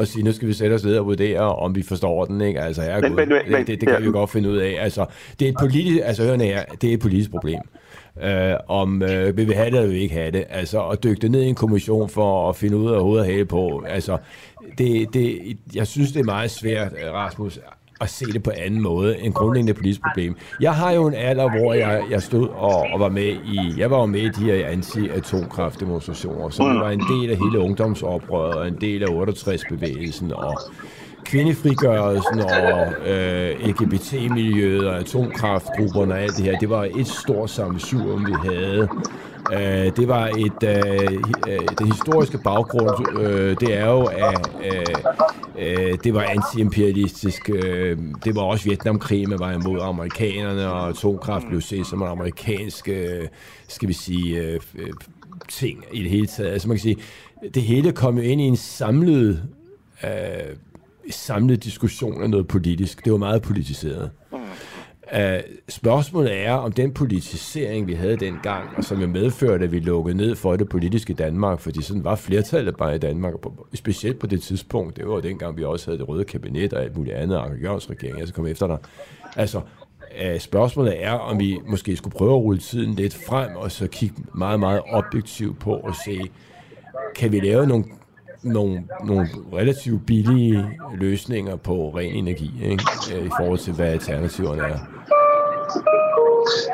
og 0.00 0.06
sige, 0.06 0.24
nu 0.24 0.32
skal 0.32 0.48
vi 0.48 0.52
sætte 0.52 0.74
os 0.74 0.84
ned 0.84 0.98
og 0.98 1.06
vurdere, 1.06 1.56
om 1.56 1.74
vi 1.74 1.82
forstår 1.82 2.24
den, 2.24 2.40
ikke? 2.40 2.60
Altså, 2.60 2.82
herregud, 2.82 3.08
men, 3.08 3.28
men, 3.28 3.38
men, 3.48 3.66
det, 3.66 3.66
det, 3.66 3.78
kan 3.80 3.88
ja. 3.88 3.98
vi 3.98 4.04
jo 4.04 4.12
godt 4.12 4.30
finde 4.30 4.48
ud 4.48 4.56
af. 4.56 4.76
Altså, 4.80 5.06
det 5.40 5.46
er 5.46 5.52
et 5.52 5.56
politisk, 5.60 6.00
altså, 6.04 6.24
hørende 6.24 6.44
her, 6.44 6.64
det 6.64 6.90
er 6.90 6.94
et 6.94 7.00
politisk 7.00 7.30
problem. 7.30 7.60
Uh, 8.16 8.26
om 8.68 9.00
vi 9.34 9.44
vil 9.44 9.54
have 9.54 9.70
det 9.70 9.78
eller 9.78 9.90
vi 9.90 9.98
ikke 9.98 10.14
have 10.14 10.30
det. 10.30 10.44
Altså, 10.50 10.88
at 10.88 11.02
dykke 11.04 11.20
det 11.20 11.30
ned 11.30 11.42
i 11.42 11.46
en 11.46 11.54
kommission 11.54 12.08
for 12.08 12.48
at 12.48 12.56
finde 12.56 12.76
ud 12.76 12.90
af 12.90 13.00
hovedet 13.00 13.26
og 13.26 13.32
hale 13.32 13.44
på. 13.44 13.84
Altså, 13.88 14.18
det, 14.78 15.14
det, 15.14 15.56
jeg 15.74 15.86
synes, 15.86 16.12
det 16.12 16.20
er 16.20 16.24
meget 16.24 16.50
svært, 16.50 16.92
Rasmus, 17.12 17.58
at 18.00 18.10
se 18.10 18.26
det 18.26 18.42
på 18.42 18.50
anden 18.56 18.80
måde 18.80 19.20
end 19.20 19.34
grundlæggende 19.34 19.74
politisk 19.74 20.00
problem. 20.00 20.36
Jeg 20.60 20.74
har 20.74 20.90
jo 20.90 21.06
en 21.06 21.14
alder, 21.14 21.58
hvor 21.58 21.74
jeg, 21.74 22.02
jeg 22.10 22.22
stod 22.22 22.48
og, 22.48 22.86
og 22.92 23.00
var 23.00 23.08
med 23.08 23.36
i, 23.44 23.74
jeg 23.76 23.90
var 23.90 24.00
jo 24.00 24.06
med 24.06 24.20
i 24.20 24.28
de 24.28 24.44
her 24.44 24.68
anti-atomkraftdemonstrationer, 24.68 26.50
så 26.50 26.68
det 26.68 26.80
var 26.80 26.90
en 26.90 27.02
del 27.20 27.30
af 27.30 27.36
hele 27.36 27.58
ungdomsoprøret 27.58 28.54
og 28.54 28.68
en 28.68 28.76
del 28.80 29.02
af 29.02 29.06
68-bevægelsen 29.06 30.32
og 30.32 30.58
kvindefrigørelsen 31.24 32.40
og 32.40 33.08
øh, 33.08 33.68
LGBT-miljøet 33.68 34.88
og 34.88 34.96
atomkraftgrupperne 34.96 36.14
og 36.14 36.20
alt 36.20 36.36
det 36.36 36.44
her. 36.44 36.58
Det 36.58 36.70
var 36.70 36.88
et 36.96 37.06
stort 37.06 37.50
sammensurium, 37.50 38.26
vi 38.26 38.34
havde. 38.48 38.88
Øh, 39.52 39.96
det 39.96 40.08
var 40.08 40.26
et 40.26 40.62
øh, 40.62 41.12
øh, 41.48 41.58
den 41.78 41.86
historiske 41.92 42.38
baggrund, 42.44 43.18
øh, 43.20 43.56
det 43.60 43.78
er 43.78 43.90
jo 43.90 44.04
at 44.04 44.50
øh, 44.64 44.94
øh, 45.58 45.98
det 46.04 46.14
var 46.14 46.22
antiimperialistisk. 46.22 47.50
Øh, 47.50 47.98
det 48.24 48.34
var 48.34 48.42
også 48.42 48.64
Vietnamkrig, 48.64 49.28
man 49.28 49.38
var 49.38 49.52
imod 49.52 49.80
amerikanerne, 49.80 50.70
og 50.70 50.88
atomkraft 50.88 51.46
blev 51.48 51.60
set 51.60 51.86
som 51.86 52.02
en 52.02 52.08
amerikansk, 52.08 52.88
øh, 52.88 53.28
skal 53.68 53.88
vi 53.88 53.92
sige, 53.92 54.40
øh, 54.40 54.60
ting 55.48 55.84
i 55.92 56.02
det 56.02 56.10
hele 56.10 56.26
taget. 56.26 56.50
Altså 56.50 56.68
man 56.68 56.76
kan 56.76 56.82
sige, 56.82 56.96
det 57.54 57.62
hele 57.62 57.92
kom 57.92 58.16
jo 58.16 58.22
ind 58.22 58.40
i 58.40 58.44
en 58.44 58.56
samlet 58.56 59.42
øh, 60.04 60.10
samlet 61.10 61.64
diskussion 61.64 62.22
af 62.22 62.30
noget 62.30 62.48
politisk. 62.48 63.04
Det 63.04 63.12
var 63.12 63.18
meget 63.18 63.42
politiseret. 63.42 64.10
Uh, 65.12 65.18
spørgsmålet 65.68 66.46
er, 66.46 66.52
om 66.52 66.72
den 66.72 66.92
politisering, 66.92 67.86
vi 67.86 67.94
havde 67.94 68.16
dengang, 68.16 68.68
og 68.76 68.84
som 68.84 69.00
jo 69.00 69.06
medførte, 69.06 69.64
at 69.64 69.72
vi 69.72 69.78
lukkede 69.78 70.16
ned 70.16 70.36
for 70.36 70.56
det 70.56 70.68
politiske 70.68 71.14
Danmark, 71.14 71.60
fordi 71.60 71.82
sådan 71.82 72.04
var 72.04 72.14
flertallet 72.14 72.76
bare 72.76 72.94
i 72.94 72.98
Danmark, 72.98 73.34
specielt 73.74 74.18
på 74.18 74.26
det 74.26 74.42
tidspunkt, 74.42 74.96
det 74.96 75.08
var 75.08 75.20
dengang, 75.20 75.56
vi 75.56 75.64
også 75.64 75.86
havde 75.86 75.98
det 75.98 76.08
røde 76.08 76.24
kabinet 76.24 76.72
og 76.72 76.82
alt 76.82 76.96
muligt 76.96 77.16
andet, 77.16 77.38
og 77.38 77.50
Jørgens 77.62 77.90
regering, 77.90 78.18
jeg 78.18 78.28
skal 78.28 78.34
komme 78.34 78.50
efter 78.50 78.66
dig. 78.66 78.78
Altså, 79.36 79.58
uh, 79.58 80.38
spørgsmålet 80.38 81.04
er, 81.04 81.12
om 81.12 81.38
vi 81.38 81.58
måske 81.66 81.96
skulle 81.96 82.16
prøve 82.16 82.32
at 82.32 82.42
rulle 82.42 82.60
tiden 82.60 82.94
lidt 82.94 83.18
frem, 83.26 83.56
og 83.56 83.72
så 83.72 83.86
kigge 83.86 84.16
meget, 84.34 84.60
meget 84.60 84.82
objektivt 84.90 85.58
på 85.58 85.72
og 85.72 85.94
se, 86.04 86.20
kan 87.16 87.32
vi 87.32 87.40
lave 87.40 87.66
nogle 87.66 87.84
nogle, 88.42 88.84
nogle 89.04 89.28
relativt 89.52 90.06
billige 90.06 90.78
løsninger 90.94 91.56
på 91.56 91.90
ren 91.96 92.12
energi, 92.12 92.50
ikke? 92.62 92.84
Øh, 93.14 93.26
i 93.26 93.30
forhold 93.38 93.58
til, 93.58 93.72
hvad 93.72 93.86
alternativerne 93.86 94.62
er. 94.62 94.78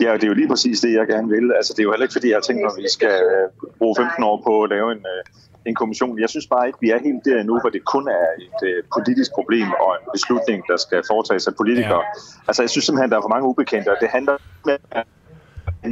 Ja, 0.01 0.15
det 0.15 0.25
er 0.25 0.29
jo 0.29 0.35
lige 0.35 0.49
præcis 0.49 0.81
det, 0.81 0.93
jeg 0.93 1.07
gerne 1.07 1.29
vil. 1.29 1.53
Altså, 1.57 1.73
det 1.73 1.79
er 1.79 1.85
jo 1.85 1.93
heller 1.93 2.05
ikke, 2.07 2.13
fordi 2.19 2.29
jeg 2.29 2.37
har 2.37 2.47
tænkt 2.49 2.63
mig, 2.63 2.71
at 2.77 2.83
vi 2.83 2.89
skal 2.99 3.17
øh, 3.33 3.47
bruge 3.79 3.95
15 3.99 4.25
år 4.25 4.43
på 4.47 4.63
at 4.63 4.71
lave 4.71 4.93
en, 4.93 5.03
øh, 5.15 5.23
en 5.69 5.75
kommission. 5.75 6.21
Jeg 6.25 6.29
synes 6.29 6.47
bare 6.47 6.67
ikke, 6.67 6.79
vi 6.81 6.91
er 6.91 6.99
helt 7.07 7.25
der 7.25 7.41
endnu, 7.41 7.55
hvor 7.61 7.71
det 7.77 7.85
kun 7.95 8.05
er 8.09 8.27
et 8.47 8.61
uh, 8.71 8.79
politisk 8.97 9.31
problem 9.39 9.69
og 9.85 9.91
en 9.99 10.07
beslutning, 10.17 10.59
der 10.71 10.77
skal 10.77 11.01
foretages 11.11 11.47
af 11.51 11.55
politikere. 11.61 12.03
Ja. 12.07 12.47
Altså, 12.49 12.63
jeg 12.63 12.71
synes 12.71 12.85
simpelthen, 12.85 13.11
der 13.11 13.17
er 13.19 13.25
for 13.27 13.35
mange 13.37 13.49
ubekendte, 13.53 13.89
og 13.95 13.99
det 14.03 14.09
handler 14.17 14.37
med, 14.69 14.77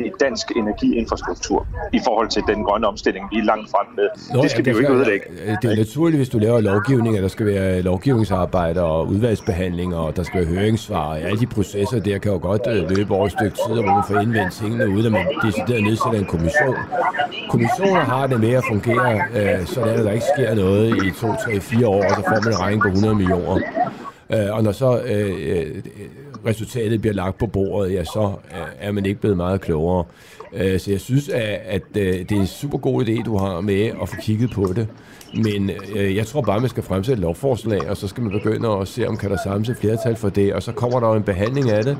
i 0.00 0.10
dansk 0.20 0.46
energiinfrastruktur 0.56 1.66
i 1.92 2.00
forhold 2.04 2.28
til 2.28 2.42
den 2.48 2.64
grønne 2.64 2.86
omstilling, 2.86 3.24
vi 3.32 3.38
er 3.38 3.44
langt 3.44 3.70
frem 3.70 3.86
med. 3.96 4.08
Nå, 4.34 4.42
det 4.42 4.50
skal 4.50 4.66
ja, 4.66 4.72
vi 4.72 4.76
jo 4.76 4.78
ikke 4.78 4.92
ødelægge. 4.92 5.26
Det 5.62 5.72
er 5.72 5.76
naturligt, 5.76 6.16
hvis 6.16 6.28
du 6.28 6.38
laver 6.38 6.60
lovgivning, 6.60 7.16
at 7.16 7.22
der 7.22 7.28
skal 7.28 7.46
være 7.46 7.82
lovgivningsarbejde 7.82 8.82
og 8.82 9.08
udvalgsbehandling, 9.08 9.96
og 9.96 10.16
der 10.16 10.22
skal 10.22 10.40
være 10.40 10.48
høringssvar, 10.48 11.06
og 11.08 11.20
alle 11.20 11.40
de 11.40 11.46
processer 11.46 11.98
der 12.00 12.18
kan 12.18 12.32
jo 12.32 12.38
godt 12.42 12.62
øh, 12.66 12.90
løbe 12.90 13.14
over 13.14 13.26
et 13.26 13.32
stykke 13.32 13.56
tid, 13.66 13.74
hvor 13.74 13.82
man 13.82 14.04
får 14.08 14.20
indvendt 14.20 14.52
tingene, 14.52 14.88
uden 14.88 15.06
at 15.06 15.12
man 15.12 15.26
decideret 15.42 15.82
nedsætter 15.82 16.18
en 16.18 16.24
kommission. 16.24 16.76
Kommissioner 17.50 18.00
har 18.00 18.26
det 18.26 18.40
med 18.40 18.52
at 18.52 18.64
fungere, 18.68 19.20
øh, 19.36 19.66
sådan 19.66 19.94
at 19.98 20.04
der 20.04 20.12
ikke 20.12 20.26
sker 20.36 20.54
noget 20.54 21.04
i 21.04 21.10
to, 21.10 21.28
tre, 21.44 21.60
fire 21.60 21.88
år, 21.88 22.04
og 22.04 22.10
så 22.10 22.22
får 22.28 22.40
man 22.44 22.52
en 22.52 22.60
regning 22.60 22.82
på 22.82 22.88
100 22.88 23.14
millioner. 23.14 23.60
Øh, 24.30 24.56
og 24.56 24.62
når 24.62 24.72
så 24.72 25.00
øh, 25.00 25.82
resultatet 26.46 27.00
bliver 27.00 27.14
lagt 27.14 27.38
på 27.38 27.46
bordet, 27.46 27.92
ja, 27.92 28.04
så 28.04 28.32
øh, 28.50 28.66
er 28.80 28.92
man 28.92 29.06
ikke 29.06 29.20
blevet 29.20 29.36
meget 29.36 29.60
klogere. 29.60 30.04
Øh, 30.52 30.80
så 30.80 30.90
jeg 30.90 31.00
synes, 31.00 31.28
at, 31.28 31.60
at 31.64 31.82
øh, 31.96 32.18
det 32.18 32.32
er 32.32 32.40
en 32.40 32.46
super 32.46 32.78
god 32.78 33.04
idé, 33.04 33.22
du 33.22 33.36
har 33.36 33.60
med 33.60 33.90
at 34.02 34.08
få 34.08 34.16
kigget 34.20 34.50
på 34.50 34.72
det. 34.76 34.88
Men 35.34 35.70
øh, 35.96 36.16
jeg 36.16 36.26
tror 36.26 36.40
bare, 36.40 36.60
man 36.60 36.68
skal 36.68 36.82
fremsætte 36.82 37.18
et 37.18 37.22
lovforslag, 37.22 37.90
og 37.90 37.96
så 37.96 38.08
skal 38.08 38.22
man 38.22 38.32
begynde 38.32 38.68
at 38.68 38.88
se, 38.88 39.08
om 39.08 39.16
kan 39.16 39.30
der 39.30 39.38
samles 39.44 39.68
et 39.68 39.76
flertal 39.76 40.16
for 40.16 40.28
det, 40.28 40.54
og 40.54 40.62
så 40.62 40.72
kommer 40.72 41.00
der 41.00 41.08
jo 41.08 41.14
en 41.14 41.22
behandling 41.22 41.70
af 41.70 41.84
det, 41.84 41.98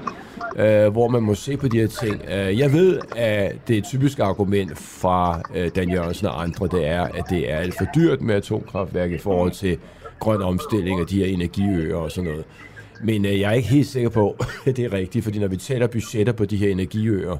øh, 0.57 0.93
hvor 0.93 1.09
man 1.09 1.23
må 1.23 1.35
se 1.35 1.57
på 1.57 1.69
de 1.69 1.79
her 1.79 1.87
ting. 1.87 2.21
Jeg 2.59 2.73
ved, 2.73 3.01
at 3.17 3.69
det 3.69 3.79
er 3.79 4.25
argument 4.25 4.79
fra 4.79 5.41
øh, 5.55 5.71
Dan 5.77 5.91
Jørgensen 5.91 6.27
og 6.27 6.43
andre, 6.43 6.67
det 6.67 6.87
er, 6.87 7.03
at 7.03 7.25
det 7.31 7.53
er 7.53 7.57
alt 7.57 7.75
for 7.79 7.87
dyrt 7.95 8.21
med 8.21 8.35
atomkraftværk 8.35 9.11
i 9.11 9.19
forhold 9.19 9.51
til 9.51 9.79
grøn 10.21 10.43
omstilling 10.43 11.01
og 11.01 11.11
de 11.11 11.19
her 11.19 11.27
energiøer 11.27 11.97
og 11.97 12.11
sådan 12.11 12.31
noget. 12.31 12.45
Men 13.03 13.25
øh, 13.25 13.41
jeg 13.41 13.51
er 13.51 13.55
ikke 13.55 13.69
helt 13.69 13.87
sikker 13.87 14.09
på, 14.09 14.37
at 14.67 14.77
det 14.77 14.85
er 14.85 14.93
rigtigt, 14.93 15.25
fordi 15.25 15.39
når 15.39 15.49
vi 15.49 15.57
tæller 15.57 15.87
budgetter 15.87 16.33
på 16.33 16.45
de 16.45 16.57
her 16.57 16.71
energiøer, 16.71 17.37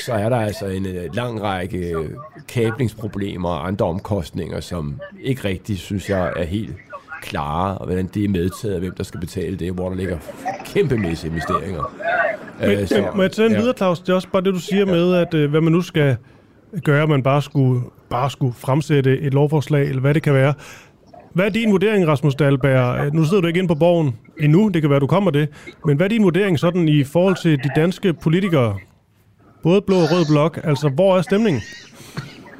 så 0.00 0.12
er 0.12 0.28
der 0.28 0.36
altså 0.36 0.66
en 0.66 0.86
øh, 0.86 1.14
lang 1.14 1.42
række 1.42 1.78
øh, 1.78 2.10
kablingsproblemer 2.48 3.48
og 3.48 3.66
andre 3.66 3.86
omkostninger, 3.86 4.60
som 4.60 5.00
ikke 5.22 5.44
rigtig, 5.44 5.78
synes 5.78 6.10
jeg, 6.10 6.32
er 6.36 6.44
helt 6.44 6.74
klare, 7.22 7.78
og 7.78 7.86
hvordan 7.86 8.06
det 8.14 8.24
er 8.24 8.28
medtaget, 8.28 8.74
og 8.74 8.80
hvem 8.80 8.94
der 8.94 9.04
skal 9.04 9.20
betale 9.20 9.56
det, 9.56 9.72
hvor 9.72 9.88
der 9.88 9.96
ligger 9.96 10.18
kæmpemæssige 10.64 11.30
investeringer. 11.30 11.94
Men, 12.60 12.70
øh, 12.70 12.86
så, 12.86 13.10
må 13.14 13.22
jeg 13.22 13.32
tage 13.32 13.46
en 13.46 13.52
ja. 13.52 13.58
videre, 13.58 13.76
Claus? 13.76 14.00
Det 14.00 14.08
er 14.08 14.14
også 14.14 14.28
bare 14.32 14.42
det, 14.42 14.54
du 14.54 14.60
siger 14.60 14.86
med, 14.86 15.14
at 15.14 15.34
øh, 15.34 15.50
hvad 15.50 15.60
man 15.60 15.72
nu 15.72 15.80
skal 15.80 16.16
gøre, 16.84 17.06
man 17.06 17.22
bare 17.22 17.42
skulle, 17.42 17.82
bare 18.10 18.30
skulle 18.30 18.54
fremsætte 18.54 19.20
et 19.20 19.34
lovforslag, 19.34 19.88
eller 19.88 20.00
hvad 20.00 20.14
det 20.14 20.22
kan 20.22 20.34
være. 20.34 20.54
Hvad 21.34 21.46
er 21.46 21.50
din 21.50 21.72
vurdering, 21.72 22.08
Rasmus 22.08 22.34
Dahlberg? 22.34 23.06
Øh, 23.06 23.12
nu 23.12 23.24
sidder 23.24 23.40
du 23.40 23.46
ikke 23.46 23.58
inde 23.58 23.68
på 23.68 23.74
borgen 23.74 24.16
endnu, 24.38 24.68
det 24.68 24.82
kan 24.82 24.90
være, 24.90 25.00
du 25.00 25.06
kommer 25.06 25.30
det. 25.30 25.48
Men 25.84 25.96
hvad 25.96 26.06
er 26.06 26.08
din 26.08 26.24
vurdering 26.24 26.58
sådan 26.58 26.88
i 26.88 27.04
forhold 27.04 27.36
til 27.42 27.58
de 27.64 27.70
danske 27.76 28.12
politikere? 28.12 28.78
Både 29.62 29.82
blå 29.82 29.96
og 29.96 30.08
rød 30.12 30.24
blok. 30.32 30.60
Altså, 30.64 30.88
hvor 30.88 31.18
er 31.18 31.22
stemningen? 31.22 31.62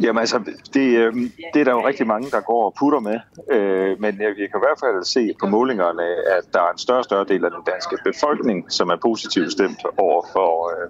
Jamen 0.03 0.21
altså, 0.21 0.39
det, 0.75 0.87
øh, 0.99 1.14
det 1.55 1.61
er 1.61 1.64
der 1.64 1.73
jo 1.73 1.87
rigtig 1.87 2.07
mange, 2.07 2.31
der 2.31 2.41
går 2.41 2.64
og 2.64 2.75
putter 2.79 3.01
med. 3.01 3.19
Øh, 3.51 4.01
men 4.01 4.12
øh, 4.23 4.31
vi 4.37 4.45
kan 4.51 4.59
i 4.61 4.64
hvert 4.66 4.81
fald 4.85 5.05
se 5.05 5.35
på 5.41 5.47
målingerne, 5.47 6.07
at 6.37 6.45
der 6.53 6.61
er 6.61 6.73
en 6.73 6.79
større 6.79 6.99
og 6.99 7.05
større 7.05 7.27
del 7.29 7.45
af 7.45 7.51
den 7.51 7.62
danske 7.73 7.97
befolkning, 8.05 8.73
som 8.73 8.89
er 8.89 8.97
positivt 9.03 9.53
stemt 9.53 9.83
over 9.97 10.23
for 10.33 10.51
øh, 10.73 10.89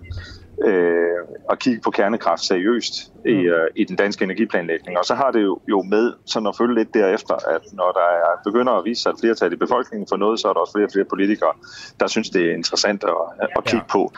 øh, 0.64 1.18
at 1.50 1.59
kigge 1.59 1.80
på 1.80 1.90
kernekraft 1.90 2.42
seriøst 2.42 3.12
i, 3.26 3.32
mm. 3.32 3.38
øh, 3.38 3.68
i 3.76 3.84
den 3.84 3.96
danske 3.96 4.24
energiplanlægning. 4.24 4.98
Og 4.98 5.04
så 5.04 5.14
har 5.14 5.30
det 5.30 5.42
jo, 5.42 5.59
jo 5.68 5.82
med 5.82 6.12
sådan 6.24 6.46
at 6.46 6.56
følge 6.56 6.74
lidt 6.74 6.94
derefter, 6.94 7.34
at 7.34 7.62
når 7.72 7.92
der 7.92 8.09
er, 8.18 8.32
begynder 8.44 8.72
at 8.72 8.84
vise 8.84 9.02
sig 9.02 9.11
et 9.11 9.16
flertal 9.20 9.52
i 9.52 9.56
befolkningen 9.56 10.06
for 10.09 10.16
noget, 10.16 10.40
så 10.40 10.48
er 10.48 10.52
der 10.52 10.61
også 10.61 10.72
flere 10.72 10.86
og 10.86 10.92
flere 10.92 11.04
politikere, 11.04 11.52
der 12.00 12.06
synes, 12.06 12.30
det 12.30 12.50
er 12.50 12.54
interessant 12.54 13.04
at, 13.04 13.48
at 13.56 13.64
kigge 13.64 13.86
på. 13.90 14.12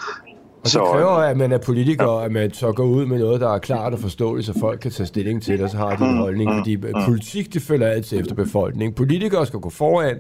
Og 0.61 0.65
det 0.65 0.73
så, 0.73 0.85
kræver, 0.85 1.11
at 1.11 1.37
man 1.37 1.53
er 1.53 1.59
politiker, 1.59 2.19
ja. 2.19 2.25
at 2.25 2.33
man 2.33 2.53
så 2.53 2.73
går 2.73 2.85
ud 2.85 3.07
med 3.07 3.19
noget, 3.19 3.41
der 3.41 3.55
er 3.55 3.59
klart 3.59 3.93
og 3.93 3.99
forståeligt, 3.99 4.47
så 4.47 4.59
folk 4.61 4.81
kan 4.81 4.91
tage 4.91 5.07
stilling 5.07 5.43
til 5.43 5.55
det, 5.55 5.65
og 5.65 5.71
så 5.71 5.77
har 5.77 5.97
de 5.97 6.05
en 6.05 6.11
mm, 6.11 6.19
holdning. 6.19 6.51
Mm, 6.51 6.59
fordi 6.59 6.77
politik, 7.07 7.55
det 7.55 7.63
følger 7.63 7.89
altid 7.89 8.21
efter 8.21 8.35
befolkningen. 8.35 8.95
Politikere 8.95 9.47
skal 9.47 9.61
gå 9.61 9.71
foran, 9.71 10.19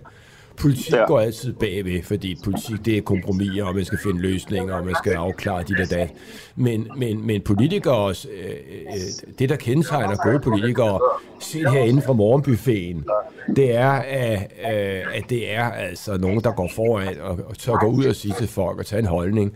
politik 0.60 0.92
ja. 0.92 1.06
går 1.06 1.20
altid 1.20 1.52
bagved, 1.52 2.02
fordi 2.02 2.38
politik 2.44 2.84
det 2.84 2.96
er 2.96 3.02
kompromiser, 3.02 3.64
og 3.64 3.74
man 3.74 3.84
skal 3.84 3.98
finde 3.98 4.20
løsninger, 4.20 4.74
og 4.74 4.84
man 4.84 4.94
skal 4.94 5.12
afklare 5.12 5.62
de 5.62 5.74
der 5.74 5.86
dat. 5.86 6.10
Men, 6.56 6.88
men, 6.96 7.26
men 7.26 7.40
politikere, 7.40 8.14
øh, 8.30 8.50
øh, 8.86 9.34
det 9.38 9.48
der 9.48 9.56
kendetegner 9.56 10.16
gode 10.16 10.40
politikere, 10.40 11.00
set 11.40 11.72
herinde 11.72 12.02
fra 12.02 12.12
morgenbuffeten, 12.12 13.04
det 13.56 13.74
er, 13.74 13.90
at, 13.90 14.52
øh, 14.72 15.16
at 15.16 15.30
det 15.30 15.54
er 15.54 15.64
altså 15.64 16.16
nogen, 16.16 16.40
der 16.40 16.52
går 16.52 16.70
foran 16.74 17.20
og, 17.20 17.38
og 17.46 17.54
så 17.58 17.72
går 17.72 17.88
ud 17.88 18.04
og 18.04 18.14
siger 18.14 18.34
til 18.34 18.48
folk 18.48 18.78
og 18.78 18.86
tage 18.86 19.00
en 19.00 19.06
holdning. 19.06 19.52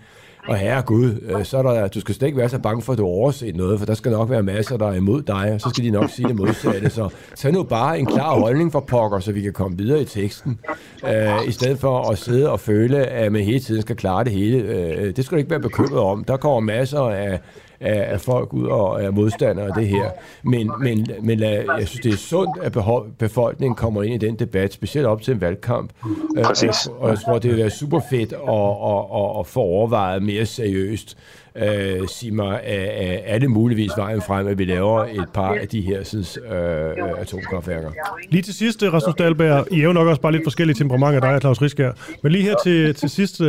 Og 0.49 0.57
herre 0.57 0.83
Gud, 0.83 1.21
øh, 1.23 1.45
så 1.45 1.59
er 1.59 1.63
der, 1.63 1.89
du 1.89 2.01
skal 2.01 2.15
slet 2.15 2.27
ikke 2.27 2.39
være 2.39 2.49
så 2.49 2.59
bange 2.59 2.83
for, 2.83 2.93
at 2.93 2.99
du 2.99 3.05
overset 3.05 3.57
noget, 3.57 3.79
for 3.79 3.87
der 3.87 3.95
skal 3.95 4.13
nok 4.13 4.31
være 4.31 4.43
masser, 4.43 4.77
der 4.77 4.87
er 4.89 4.95
imod 4.95 5.23
dig, 5.23 5.53
og 5.55 5.61
så 5.61 5.69
skal 5.69 5.85
de 5.85 5.91
nok 5.91 6.11
sige 6.11 6.29
det 6.29 6.37
modsatte. 6.37 6.91
Så 6.91 7.09
tag 7.37 7.53
nu 7.53 7.63
bare 7.63 7.99
en 7.99 8.07
klar 8.07 8.39
holdning 8.39 8.73
for 8.73 8.81
pokker, 8.81 9.19
så 9.19 9.33
vi 9.33 9.41
kan 9.41 9.53
komme 9.53 9.79
videre 9.79 10.01
i 10.01 10.05
teksten, 10.05 10.59
øh, 11.07 11.49
i 11.49 11.53
stedet 11.53 11.79
for 11.79 12.11
at 12.11 12.19
sidde 12.19 12.51
og 12.51 12.61
føle, 12.61 13.07
at 13.07 13.33
man 13.33 13.43
hele 13.43 13.61
tiden 13.61 13.83
skal 13.83 13.97
klare 13.97 14.25
det 14.25 14.33
hele. 14.33 14.59
Øh, 14.59 15.17
det 15.17 15.25
skal 15.25 15.37
du 15.37 15.39
ikke 15.39 15.51
være 15.51 15.61
bekymret 15.61 15.99
om. 16.01 16.25
Der 16.25 16.37
kommer 16.37 16.61
masser 16.61 17.01
af 17.01 17.41
af, 17.81 18.13
af 18.13 18.21
folk 18.21 18.53
ud 18.53 18.67
og 18.67 19.03
er 19.03 19.11
modstandere 19.11 19.67
af 19.67 19.73
det 19.77 19.89
her. 19.89 20.11
Men, 20.43 20.71
men, 20.81 21.07
men 21.23 21.41
jeg 21.41 21.89
synes, 21.89 22.01
det 22.01 22.13
er 22.13 22.17
sundt, 22.17 22.51
at 22.63 22.73
befolkningen 23.19 23.75
kommer 23.77 24.03
ind 24.03 24.23
i 24.23 24.27
den 24.27 24.37
debat, 24.37 24.73
specielt 24.73 25.07
op 25.07 25.23
til 25.23 25.35
en 25.35 25.41
valgkamp. 25.41 25.93
Øh, 26.39 26.45
Præcis. 26.45 26.87
Og, 26.87 26.99
og 26.99 27.09
jeg 27.09 27.19
tror, 27.19 27.39
det 27.39 27.51
vil 27.51 27.59
være 27.59 27.71
super 27.71 28.01
fedt 28.11 28.33
at, 28.33 28.39
at, 28.39 29.05
at, 29.15 29.41
at 29.41 29.47
få 29.47 29.61
overvejet 29.61 30.23
mere 30.23 30.47
seriøst. 30.47 31.17
Uh, 31.61 32.09
sig 32.09 32.35
mig, 32.35 32.61
er, 32.65 33.19
er 33.25 33.39
det 33.39 33.51
muligvis 33.51 33.91
vejen 33.97 34.23
frem, 34.23 34.47
at 34.47 34.59
vi 34.59 34.65
laver 34.65 35.05
et 35.05 35.29
par 35.35 35.55
af 35.55 35.69
de 35.69 35.81
her 35.81 36.05
synes, 36.05 36.39
uh, 36.39 37.21
atomkraftværker? 37.21 37.91
Lige 38.31 38.43
til 38.43 38.55
sidst, 38.55 38.83
Rasmus 38.83 39.15
Dahlberg, 39.15 39.67
I 39.73 39.81
er 39.81 39.85
jo 39.85 39.93
nok 39.93 40.09
også 40.09 40.21
bare 40.21 40.33
lidt 40.33 40.45
forskellige 40.45 40.77
temperamenter, 40.77 41.21
dig 41.21 41.35
og 41.35 41.41
Claus 41.41 41.63
Riskær. 41.63 41.93
Men 42.23 42.33
lige 42.33 42.45
her 42.45 42.55
til, 42.65 42.95
til 42.95 43.11
sidst, 43.11 43.41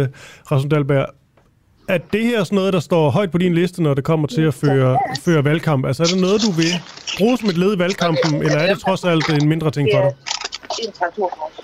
Rasmus 0.52 0.70
Dahlberg, 0.72 1.06
er 1.88 1.98
det 1.98 2.24
her 2.24 2.44
sådan 2.44 2.56
noget, 2.56 2.74
der 2.74 2.80
står 2.80 3.10
højt 3.10 3.32
på 3.32 3.38
din 3.38 3.54
liste, 3.54 3.84
når 3.84 3.94
det 3.94 4.04
kommer 4.04 4.28
til 4.28 4.42
at 4.42 4.54
føre, 4.54 5.00
føre 5.22 5.44
valgkamp? 5.44 5.86
Altså 5.86 6.04
er 6.04 6.08
det 6.08 6.22
noget, 6.22 6.42
du 6.42 6.52
vil 6.52 6.72
bruge 7.18 7.38
som 7.38 7.50
et 7.50 7.58
led 7.58 7.76
i 7.76 7.80
valgkampen, 7.80 8.36
eller 8.36 8.58
er 8.58 8.74
det 8.74 8.80
trods 8.80 9.04
alt 9.04 9.30
en 9.30 9.50
mindre 9.50 9.72
ting 9.72 9.90
for 9.94 10.02
dig? 10.02 10.14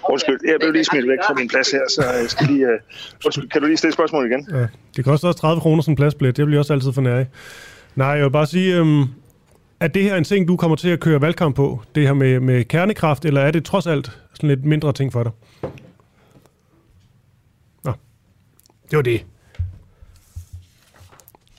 Undskyld, 0.10 0.40
jeg 0.46 0.56
blev 0.60 0.72
lige 0.72 0.84
smidt 0.84 1.08
væk 1.08 1.18
fra 1.28 1.34
min 1.34 1.48
plads 1.48 1.72
her, 1.72 1.82
så 1.90 2.04
jeg 2.22 2.30
skal 2.30 2.48
lige... 2.48 2.66
Uh... 2.66 3.26
Undskyld, 3.26 3.50
kan 3.50 3.62
du 3.62 3.68
lige 3.68 3.78
stille 3.78 3.94
spørgsmål 3.94 4.26
igen? 4.32 4.48
Ja, 4.52 4.68
det 4.96 5.06
koster 5.06 5.28
også 5.28 5.40
30 5.40 5.62
kroner 5.62 5.82
som 5.82 5.96
pladsbillet. 5.96 6.38
Det 6.38 6.46
bliver 6.46 6.60
også 6.60 6.74
altid 6.74 6.94
for 6.94 7.02
nær. 7.02 7.24
Nej, 7.96 8.08
jeg 8.08 8.24
vil 8.24 8.32
bare 8.32 8.46
sige, 8.46 8.82
um, 8.82 9.10
er 9.80 9.88
det 9.88 10.04
her 10.04 10.16
en 10.16 10.24
ting, 10.24 10.48
du 10.48 10.56
kommer 10.56 10.78
til 10.78 10.90
at 10.90 11.00
køre 11.00 11.22
valgkamp 11.22 11.56
på? 11.56 11.82
Det 11.96 12.08
her 12.08 12.14
med, 12.14 12.40
med 12.40 12.64
kernekraft, 12.64 13.26
eller 13.26 13.42
er 13.42 13.52
det 13.52 13.66
trods 13.66 13.88
alt 13.88 14.12
sådan 14.34 14.50
lidt 14.50 14.66
mindre 14.66 14.94
ting 14.94 15.12
for 15.14 15.24
dig? 15.24 15.32
Nå, 17.84 17.92
det 18.92 18.98
var 18.98 19.02
det. 19.02 19.26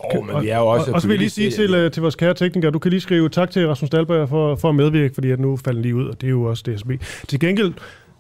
Oh, 0.05 0.26
men 0.26 0.42
vi 0.42 0.48
er 0.48 0.59
jo 0.59 0.66
også 0.66 0.90
og, 0.90 0.94
og 0.94 1.00
så 1.00 1.07
vil 1.07 1.14
jeg 1.14 1.18
lige 1.18 1.30
sige 1.30 1.50
til, 1.50 1.84
uh, 1.84 1.90
til 1.90 2.03
vores 2.03 2.16
kære 2.16 2.34
teknikere, 2.34 2.70
du 2.70 2.78
kan 2.78 2.90
lige 2.90 3.00
skrive 3.00 3.28
tak 3.28 3.50
til 3.50 3.68
Rasmus 3.68 3.90
Dahlberg 3.90 4.28
for, 4.28 4.57
for 4.57 4.68
at 4.68 4.74
medvirke, 4.74 5.14
fordi 5.14 5.30
at 5.30 5.40
nu 5.40 5.57
falder 5.57 5.82
lige 5.82 5.94
ud, 5.94 6.07
og 6.07 6.20
det 6.20 6.26
er 6.26 6.30
jo 6.30 6.42
også 6.42 6.62
DSB. 6.66 6.90
Til 7.28 7.40
gengæld, 7.40 7.72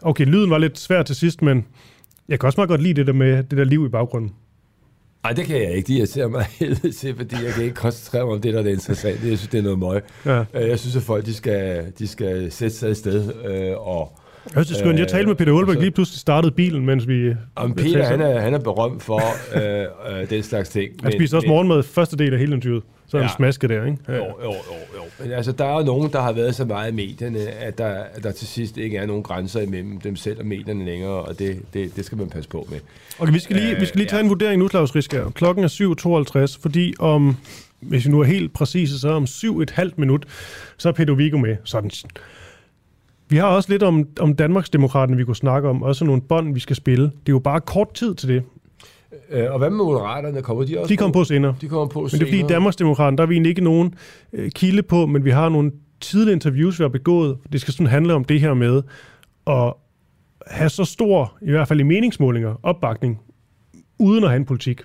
okay, 0.02 0.24
lyden 0.24 0.50
var 0.50 0.58
lidt 0.58 0.78
svær 0.78 1.02
til 1.02 1.16
sidst, 1.16 1.42
men 1.42 1.66
jeg 2.28 2.40
kan 2.40 2.46
også 2.46 2.60
meget 2.60 2.68
godt 2.68 2.82
lide 2.82 2.94
det 2.94 3.06
der 3.06 3.12
med 3.12 3.42
det 3.42 3.58
der 3.58 3.64
liv 3.64 3.86
i 3.86 3.88
baggrunden. 3.88 4.32
Nej, 5.22 5.32
det 5.32 5.44
kan 5.44 5.56
jeg 5.56 5.72
ikke. 5.72 5.98
Jeg 5.98 6.08
ser 6.08 6.28
mig 6.28 6.44
helt 6.60 6.96
til, 6.96 7.16
fordi 7.16 7.36
jeg 7.44 7.52
kan 7.52 7.64
ikke 7.64 7.76
koncentrere 7.76 8.24
mig 8.24 8.34
om 8.34 8.40
det, 8.40 8.54
der 8.54 8.62
er 8.62 8.68
interessant. 8.68 9.14
Jeg 9.14 9.38
synes, 9.38 9.48
det 9.48 9.58
er 9.58 9.62
noget 9.62 9.78
møg. 9.78 10.02
Ja. 10.26 10.44
Øh, 10.54 10.68
jeg 10.68 10.78
synes, 10.78 10.96
at 10.96 11.02
folk 11.02 11.26
de 11.26 11.34
skal, 11.34 11.92
de 11.98 12.08
skal 12.08 12.52
sætte 12.52 12.76
sig 12.76 12.90
i 12.90 12.94
sted 12.94 13.32
øh, 13.44 13.86
og 13.86 14.18
jeg 14.44 14.52
synes, 14.52 14.68
det 14.68 14.76
skønt. 14.76 14.98
Jeg 14.98 15.08
talte 15.08 15.26
med 15.26 15.34
Peter 15.34 15.52
Olbæk, 15.52 15.78
lige 15.78 15.90
pludselig 15.90 16.20
startede 16.20 16.52
bilen, 16.52 16.86
mens 16.86 17.08
vi... 17.08 17.34
Om 17.56 17.74
Peter, 17.74 18.04
han 18.04 18.20
er, 18.20 18.40
han 18.40 18.54
er 18.54 18.58
berømt 18.58 19.02
for 19.02 19.22
øh, 19.54 20.20
øh, 20.20 20.30
den 20.30 20.42
slags 20.42 20.68
ting. 20.68 20.92
Han 21.02 21.12
spiste 21.12 21.34
også 21.34 21.48
morgenmad 21.48 21.82
første 21.82 22.16
del 22.16 22.32
af 22.32 22.38
hele 22.38 22.54
interviewet. 22.54 22.82
Så 23.06 23.18
er 23.18 23.22
ja. 23.22 23.28
smaske 23.36 23.68
der, 23.68 23.84
ikke? 23.84 23.98
Ja. 24.08 24.14
Jo, 24.14 24.24
jo, 24.24 24.52
jo, 24.52 24.52
jo. 24.96 25.02
Men 25.20 25.32
altså, 25.32 25.52
der 25.52 25.64
er 25.64 25.78
jo 25.78 25.84
nogen, 25.84 26.12
der 26.12 26.20
har 26.20 26.32
været 26.32 26.54
så 26.54 26.64
meget 26.64 26.92
i 26.92 26.94
medierne, 26.94 27.38
at 27.38 27.78
der, 27.78 27.86
at 27.88 28.22
der 28.22 28.32
til 28.32 28.46
sidst 28.46 28.76
ikke 28.76 28.96
er 28.96 29.06
nogen 29.06 29.22
grænser 29.22 29.60
imellem 29.60 30.00
dem 30.00 30.16
selv 30.16 30.38
og 30.40 30.46
medierne 30.46 30.84
længere, 30.84 31.10
og 31.10 31.38
det, 31.38 31.62
det, 31.74 31.96
det 31.96 32.04
skal 32.04 32.18
man 32.18 32.28
passe 32.28 32.50
på 32.50 32.66
med. 32.70 32.78
Okay, 33.18 33.32
vi 33.32 33.38
skal 33.38 33.56
lige, 33.56 33.76
vi 33.78 33.86
skal 33.86 33.98
lige 33.98 34.08
tage 34.08 34.18
ja. 34.18 34.24
en 34.24 34.28
vurdering 34.28 34.58
nu, 34.58 34.68
Claus 34.68 34.94
Risker. 34.94 35.30
Klokken 35.30 35.64
er 35.64 35.68
7.52, 36.56 36.62
fordi 36.62 36.94
om, 36.98 37.36
hvis 37.80 38.06
vi 38.06 38.10
nu 38.10 38.20
er 38.20 38.24
helt 38.24 38.52
præcise, 38.52 39.00
så 39.00 39.08
om 39.08 39.26
syv 39.26 39.60
et 39.60 39.70
halvt 39.70 39.98
minut, 39.98 40.24
så 40.76 40.88
er 40.88 40.92
Peter 40.92 41.14
Vigo 41.14 41.38
med. 41.38 41.56
Sådan 41.64 41.90
vi 43.32 43.36
har 43.36 43.46
også 43.46 43.72
lidt 43.72 43.82
om, 43.82 44.08
om 44.20 44.34
Danmarksdemokraterne, 44.34 45.16
vi 45.16 45.24
kunne 45.24 45.36
snakke 45.36 45.68
om. 45.68 45.82
Også 45.82 46.04
nogle 46.04 46.22
bånd, 46.22 46.54
vi 46.54 46.60
skal 46.60 46.76
spille. 46.76 47.04
Det 47.04 47.28
er 47.28 47.32
jo 47.32 47.38
bare 47.38 47.60
kort 47.60 47.94
tid 47.94 48.14
til 48.14 48.28
det. 48.28 48.42
Øh, 49.30 49.52
og 49.52 49.58
hvad 49.58 49.70
med 49.70 49.76
Moderaterne? 49.76 50.42
Kommer 50.42 50.64
de 50.64 50.78
også 50.78 50.88
De 50.88 50.96
kommer 50.96 51.12
på 51.12 51.24
senere. 51.24 51.54
De 51.60 51.68
kommer 51.68 51.86
på 51.86 52.00
men 52.00 52.08
det 52.08 52.22
er 52.22 52.26
fordi 52.26 52.42
Danmarksdemokraterne, 52.42 53.16
der 53.16 53.22
er 53.22 53.26
vi 53.26 53.34
egentlig 53.34 53.50
ikke 53.50 53.64
nogen 53.64 53.94
øh, 54.32 54.50
kilde 54.50 54.82
på, 54.82 55.06
men 55.06 55.24
vi 55.24 55.30
har 55.30 55.48
nogle 55.48 55.72
tidlige 56.00 56.32
interviews, 56.32 56.78
vi 56.78 56.84
har 56.84 56.88
begået. 56.88 57.38
Det 57.52 57.60
skal 57.60 57.74
sådan 57.74 57.86
handle 57.86 58.14
om 58.14 58.24
det 58.24 58.40
her 58.40 58.54
med 58.54 58.82
at 59.46 59.74
have 60.46 60.70
så 60.70 60.84
stor, 60.84 61.38
i 61.42 61.50
hvert 61.50 61.68
fald 61.68 61.80
i 61.80 61.82
meningsmålinger, 61.82 62.54
opbakning, 62.62 63.20
uden 63.98 64.24
at 64.24 64.30
have 64.30 64.36
en 64.36 64.44
politik. 64.44 64.80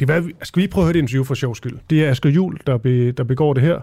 Det 0.00 0.10
er, 0.10 0.22
skal 0.42 0.62
vi 0.62 0.66
prøve 0.66 0.82
at 0.82 0.86
høre 0.86 0.92
det 0.92 0.98
interview 0.98 1.24
for 1.24 1.34
sjov 1.34 1.54
skyld? 1.54 1.78
Det 1.90 2.04
er 2.04 2.10
Asger 2.10 2.30
Jul, 2.30 2.58
der, 2.66 2.76
be, 2.76 3.12
der 3.12 3.24
begår 3.24 3.54
det 3.54 3.62
her 3.62 3.80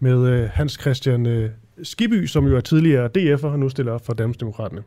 med 0.00 0.28
øh, 0.28 0.48
Hans 0.52 0.78
Christian 0.80 1.26
øh, 1.26 1.50
Skiby, 1.82 2.26
som 2.26 2.46
jo 2.46 2.56
er 2.56 2.60
tidligere 2.60 3.10
DF'er, 3.18 3.46
og 3.46 3.58
nu 3.58 3.68
stiller 3.68 3.92
op 3.92 4.06
for 4.06 4.12
Danmarksdemokraterne. 4.12 4.82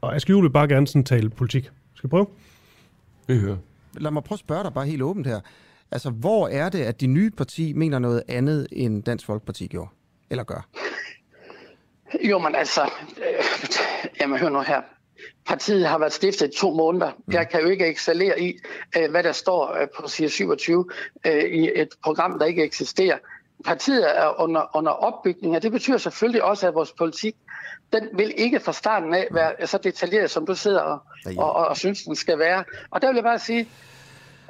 Og 0.00 0.14
Aske 0.14 0.30
Juhl 0.30 0.42
vil 0.42 0.50
bare 0.50 0.68
gerne 0.68 0.86
sådan 0.86 1.04
tale 1.04 1.30
politik. 1.30 1.70
Skal 1.94 2.08
vi 2.08 2.10
prøve? 2.10 2.26
Vi 3.26 3.38
hører. 3.38 3.56
Lad 3.94 4.10
mig 4.10 4.24
prøve 4.24 4.36
at 4.36 4.40
spørge 4.40 4.64
dig 4.64 4.74
bare 4.74 4.86
helt 4.86 5.02
åbent 5.02 5.26
her. 5.26 5.40
Altså, 5.90 6.10
hvor 6.10 6.48
er 6.48 6.68
det, 6.68 6.78
at 6.78 7.00
de 7.00 7.06
nye 7.06 7.30
parti 7.30 7.72
mener 7.72 7.98
noget 7.98 8.22
andet, 8.28 8.66
end 8.72 9.02
Dansk 9.02 9.26
Folkeparti 9.26 9.66
gjorde? 9.66 9.90
Eller 10.30 10.44
gør? 10.44 10.68
Jo, 12.28 12.38
men 12.38 12.54
altså, 12.54 12.82
øh, 13.16 13.44
jamen 14.20 14.38
hør 14.38 14.48
nu 14.48 14.60
her. 14.60 14.80
partiet 15.46 15.86
har 15.86 15.98
været 15.98 16.12
stiftet 16.12 16.54
i 16.54 16.58
to 16.58 16.74
måneder. 16.74 17.10
Mm. 17.26 17.32
Jeg 17.32 17.48
kan 17.48 17.60
jo 17.60 17.68
ikke 17.68 17.86
excellere 17.86 18.40
i, 18.40 18.58
øh, 18.98 19.10
hvad 19.10 19.22
der 19.22 19.32
står 19.32 19.80
øh, 19.80 19.86
på 20.00 20.08
side 20.08 20.28
27 20.28 20.84
øh, 21.26 21.44
i 21.44 21.70
et 21.74 21.88
program, 22.04 22.38
der 22.38 22.46
ikke 22.46 22.64
eksisterer. 22.64 23.18
Partiet 23.64 24.18
er 24.18 24.40
under, 24.40 24.76
under 24.76 24.92
opbygning, 24.92 25.56
og 25.56 25.62
det 25.62 25.72
betyder 25.72 25.98
selvfølgelig 25.98 26.42
også, 26.42 26.68
at 26.68 26.74
vores 26.74 26.92
politik 26.92 27.36
den 27.92 28.08
vil 28.14 28.32
ikke 28.36 28.60
fra 28.60 28.72
starten 28.72 29.14
af 29.14 29.28
være 29.30 29.66
så 29.66 29.78
detaljeret, 29.78 30.30
som 30.30 30.46
du 30.46 30.54
sidder 30.54 30.80
og, 30.80 30.98
og, 31.36 31.52
og, 31.52 31.66
og 31.68 31.76
synes, 31.76 32.02
den 32.02 32.16
skal 32.16 32.38
være. 32.38 32.64
Og 32.90 33.02
der 33.02 33.08
vil 33.08 33.14
jeg 33.14 33.24
bare 33.24 33.38
sige, 33.38 33.68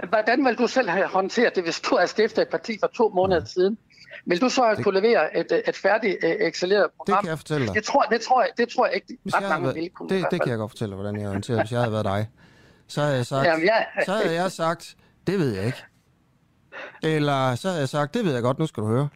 hvordan 0.08 0.44
vil 0.44 0.54
du 0.58 0.66
selv 0.66 0.88
have 0.88 1.06
håndteret 1.06 1.56
det, 1.56 1.64
hvis 1.64 1.80
du 1.80 1.94
er 1.94 2.06
stiftet 2.06 2.42
et 2.42 2.48
parti 2.48 2.78
for 2.80 2.86
to 2.86 3.08
måneder 3.08 3.44
siden? 3.44 3.78
Vil 4.26 4.40
du 4.40 4.48
så 4.48 4.74
det, 4.76 4.84
kunne 4.84 5.00
levere 5.00 5.36
et, 5.36 5.62
et 5.68 5.76
færdigt 5.76 6.24
uh, 6.24 6.30
excelleret 6.30 6.86
program? 6.96 7.16
Det 7.16 7.22
kan 7.22 7.30
jeg 7.30 7.38
fortælle 7.38 7.66
dig. 7.66 7.74
Det 7.74 7.84
tror, 7.84 8.02
det 8.02 8.20
tror, 8.20 8.42
jeg, 8.42 8.50
det 8.56 8.68
tror 8.68 8.86
jeg 8.86 8.94
ikke, 8.94 9.18
hvis 9.22 9.34
ret 9.34 9.42
mange 9.42 9.62
været, 9.62 9.76
vil 9.76 9.90
kunne. 9.90 10.08
Det, 10.08 10.26
det 10.30 10.42
kan 10.42 10.50
jeg 10.50 10.58
godt 10.58 10.70
fortælle 10.70 10.90
dig, 10.90 11.00
hvordan 11.02 11.20
jeg 11.20 11.28
håndterer, 11.28 11.58
hvis 11.58 11.72
jeg 11.72 11.80
havde 11.80 11.92
været 11.92 12.04
dig. 12.04 12.28
Så 12.88 13.00
havde 13.00 13.16
jeg 13.16 13.26
sagt, 13.26 13.46
Jamen, 13.46 13.64
ja. 13.64 14.04
så 14.04 14.12
havde 14.12 14.34
jeg 14.34 14.52
sagt 14.52 14.96
det 15.26 15.38
ved 15.38 15.54
jeg 15.54 15.66
ikke. 15.66 15.84
Eller 17.02 17.54
så 17.54 17.68
havde 17.68 17.80
jeg 17.80 17.88
sagt, 17.88 18.14
det 18.14 18.24
ved 18.24 18.32
jeg 18.34 18.42
godt, 18.42 18.58
nu 18.58 18.66
skal 18.66 18.82
du 18.82 18.88
høre. 18.88 19.08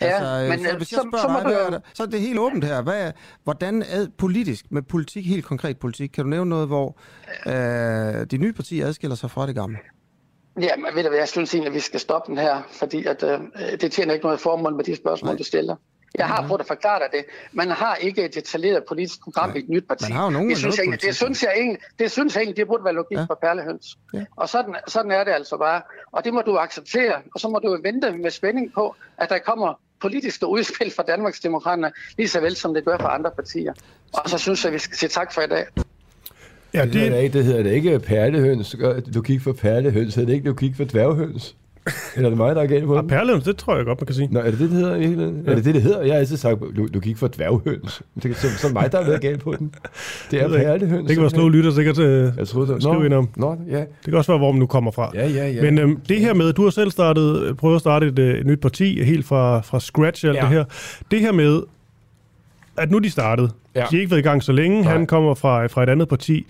Ja, 0.00 0.06
altså, 0.06 0.56
men 0.56 0.66
så, 0.66 0.76
hvis 0.76 0.92
jeg 0.92 1.00
spørger 1.10 1.40
så, 1.42 1.48
dig, 1.48 1.68
hvad, 1.70 1.80
så 1.94 2.02
er 2.02 2.06
det 2.06 2.20
helt 2.20 2.38
åbent 2.38 2.64
her. 2.64 2.82
Hvad, 2.82 3.12
hvordan 3.44 3.82
er 3.82 4.06
politisk, 4.18 4.64
med 4.70 4.82
politik, 4.82 5.26
helt 5.26 5.44
konkret 5.44 5.78
politik, 5.78 6.10
kan 6.10 6.24
du 6.24 6.30
nævne 6.30 6.50
noget, 6.50 6.66
hvor 6.66 6.98
øh, 7.46 8.26
de 8.30 8.36
nye 8.38 8.52
partier 8.52 8.86
adskiller 8.86 9.16
sig 9.16 9.30
fra 9.30 9.46
det 9.46 9.54
gamle? 9.54 9.78
Ja, 10.60 10.76
men 10.76 10.86
ved 10.94 11.02
du 11.02 11.08
hvad, 11.08 11.18
jeg 11.18 11.28
synes 11.28 11.54
egentlig, 11.54 11.68
at 11.68 11.74
vi 11.74 11.80
skal 11.80 12.00
stoppe 12.00 12.30
den 12.30 12.38
her, 12.38 12.62
fordi 12.72 13.06
at, 13.06 13.22
øh, 13.22 13.40
det 13.80 13.92
tjener 13.92 14.12
ikke 14.14 14.24
noget 14.24 14.40
formål 14.40 14.74
med 14.74 14.84
de 14.84 14.96
spørgsmål, 14.96 15.28
Nej. 15.28 15.38
du 15.38 15.44
stiller. 15.44 15.76
Jeg 16.18 16.26
har 16.26 16.46
prøvet 16.46 16.60
at 16.60 16.66
forklare 16.66 16.98
dig 16.98 17.08
det. 17.12 17.24
Man 17.52 17.70
har 17.70 17.94
ikke 17.94 18.24
et 18.24 18.34
detaljeret 18.34 18.84
politisk 18.88 19.22
program 19.24 19.48
Nej. 19.48 19.56
i 19.56 19.58
et 19.58 19.68
nyt 19.68 19.88
parti. 19.88 20.04
Man 20.04 20.12
har 20.12 20.24
jo 20.24 20.30
nogen 20.30 20.50
det, 20.50 20.58
synes 20.58 20.78
jeg, 20.78 21.02
det, 21.02 21.16
synes 21.16 21.42
jeg 21.42 21.52
egentlig, 21.56 21.78
det 21.98 22.10
synes 22.10 22.34
jeg 22.34 22.40
egentlig, 22.40 22.56
det 22.56 22.66
burde 22.66 22.84
være 22.84 22.94
logik 22.94 23.18
ja. 23.18 23.24
for 23.24 23.38
perlehøns. 23.42 23.98
Ja. 24.14 24.24
Og 24.36 24.48
sådan, 24.48 24.74
sådan 24.86 25.10
er 25.10 25.24
det 25.24 25.32
altså 25.32 25.56
bare. 25.56 25.82
Og 26.12 26.24
det 26.24 26.34
må 26.34 26.40
du 26.40 26.56
acceptere, 26.56 27.14
og 27.34 27.40
så 27.40 27.48
må 27.48 27.58
du 27.58 27.78
vente 27.82 28.12
med 28.12 28.30
spænding 28.30 28.72
på, 28.72 28.94
at 29.18 29.28
der 29.28 29.38
kommer 29.38 29.80
politiske 30.00 30.46
udspil 30.46 30.92
fra 30.96 31.02
Danmarksdemokraterne, 31.02 31.92
lige 32.16 32.28
så 32.28 32.40
vel 32.40 32.56
som 32.56 32.74
det 32.74 32.84
gør 32.84 32.98
for 32.98 33.08
andre 33.08 33.30
partier. 33.30 33.72
Og 34.12 34.30
så 34.30 34.38
synes 34.38 34.64
jeg, 34.64 34.70
at 34.70 34.74
vi 34.74 34.78
skal 34.78 34.96
sige 34.96 35.08
tak 35.08 35.32
for 35.34 35.42
i 35.42 35.46
dag. 35.46 35.64
Ja, 36.74 36.84
det, 36.84 36.92
det, 36.92 37.00
hedder, 37.00 37.18
ikke, 37.18 37.38
det 37.38 37.44
hedder 37.44 37.62
det 37.62 37.72
ikke 37.72 37.98
perlehøns. 37.98 38.76
Du 39.14 39.22
kigger 39.22 39.42
for 39.44 39.52
perlehøns, 39.52 40.14
hedder 40.14 40.26
det 40.26 40.34
ikke, 40.34 40.48
du 40.48 40.54
kigger 40.54 40.76
for 40.76 40.84
dværghøns. 40.84 41.56
Eller 42.16 42.26
er 42.26 42.30
det 42.30 42.36
mig, 42.36 42.54
der 42.54 42.62
er 42.62 42.66
galt 42.66 42.86
på 42.86 42.94
ja, 42.94 43.02
perlehøns, 43.02 43.44
det 43.44 43.56
tror 43.56 43.76
jeg 43.76 43.84
godt, 43.84 44.00
man 44.00 44.06
kan 44.06 44.14
sige. 44.14 44.28
Nå, 44.30 44.40
er 44.40 44.50
det 44.50 44.58
det, 44.58 44.70
det 44.70 44.78
hedder? 44.78 44.96
Ja. 44.96 45.06
Er 45.46 45.54
det 45.54 45.64
det, 45.64 45.74
det 45.74 45.82
hedder? 45.82 46.02
Jeg 46.02 46.12
har 46.12 46.18
altid 46.18 46.36
sagt, 46.36 46.60
du, 46.76 46.88
du 46.94 47.00
gik 47.00 47.16
for 47.16 47.28
dværghøns. 47.28 48.02
Det 48.22 48.30
er 48.30 48.34
så, 48.34 48.68
mig, 48.72 48.92
der 48.92 48.98
er 48.98 49.04
været 49.04 49.20
galt 49.20 49.40
på 49.40 49.54
den. 49.58 49.74
Det 50.30 50.42
er 50.42 50.48
perlehøns. 50.48 51.06
Det 51.06 51.16
kan 51.16 51.22
være 51.22 51.30
slå 51.30 51.48
lytter 51.48 51.70
sikkert 51.70 51.98
uh, 51.98 52.04
jeg 52.38 52.48
troede, 52.48 52.74
det. 52.74 52.82
skrive 52.82 53.04
ind 53.04 53.14
om. 53.14 53.28
Nå, 53.36 53.56
ja. 53.70 53.78
Det 53.78 53.88
kan 54.04 54.14
også 54.14 54.32
være, 54.32 54.38
hvor 54.38 54.52
man 54.52 54.58
nu 54.58 54.66
kommer 54.66 54.90
fra. 54.90 55.10
Ja, 55.14 55.28
ja, 55.28 55.48
ja. 55.48 55.62
Men 55.62 55.78
øhm, 55.78 56.00
det 56.08 56.20
her 56.20 56.34
med, 56.34 56.52
du 56.52 56.62
har 56.62 56.70
selv 56.70 56.90
startet, 56.90 57.56
prøvet 57.56 57.74
at 57.74 57.80
starte 57.80 58.06
et, 58.06 58.18
et 58.18 58.46
nyt 58.46 58.60
parti, 58.60 59.04
helt 59.04 59.26
fra, 59.26 59.60
fra 59.60 59.80
scratch 59.80 60.26
alt 60.26 60.36
ja. 60.36 60.40
det 60.40 60.48
her. 60.48 60.64
Det 61.10 61.20
her 61.20 61.32
med, 61.32 61.62
at 62.76 62.90
nu 62.90 62.98
de 62.98 63.10
startede, 63.10 63.50
ja. 63.74 63.80
de 63.80 63.86
har 63.96 63.98
ikke 63.98 64.10
været 64.10 64.20
i 64.20 64.22
gang 64.22 64.42
så 64.42 64.52
længe, 64.52 64.82
Nej. 64.82 64.92
han 64.92 65.06
kommer 65.06 65.34
fra, 65.34 65.66
fra 65.66 65.82
et 65.82 65.88
andet 65.88 66.08
parti. 66.08 66.46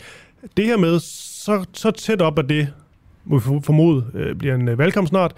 Det 0.57 0.64
her 0.64 0.76
med, 0.76 0.99
så, 1.01 1.64
så 1.72 1.91
tæt 1.91 2.22
op 2.22 2.39
af 2.39 2.49
det, 2.49 2.68
må 3.29 3.39
vi 3.39 3.61
formode, 3.62 4.05
øh, 4.14 4.37
bliver 4.37 4.55
en 4.55 4.68
øh, 4.68 4.79
valgkamp 4.79 5.09
snart, 5.09 5.35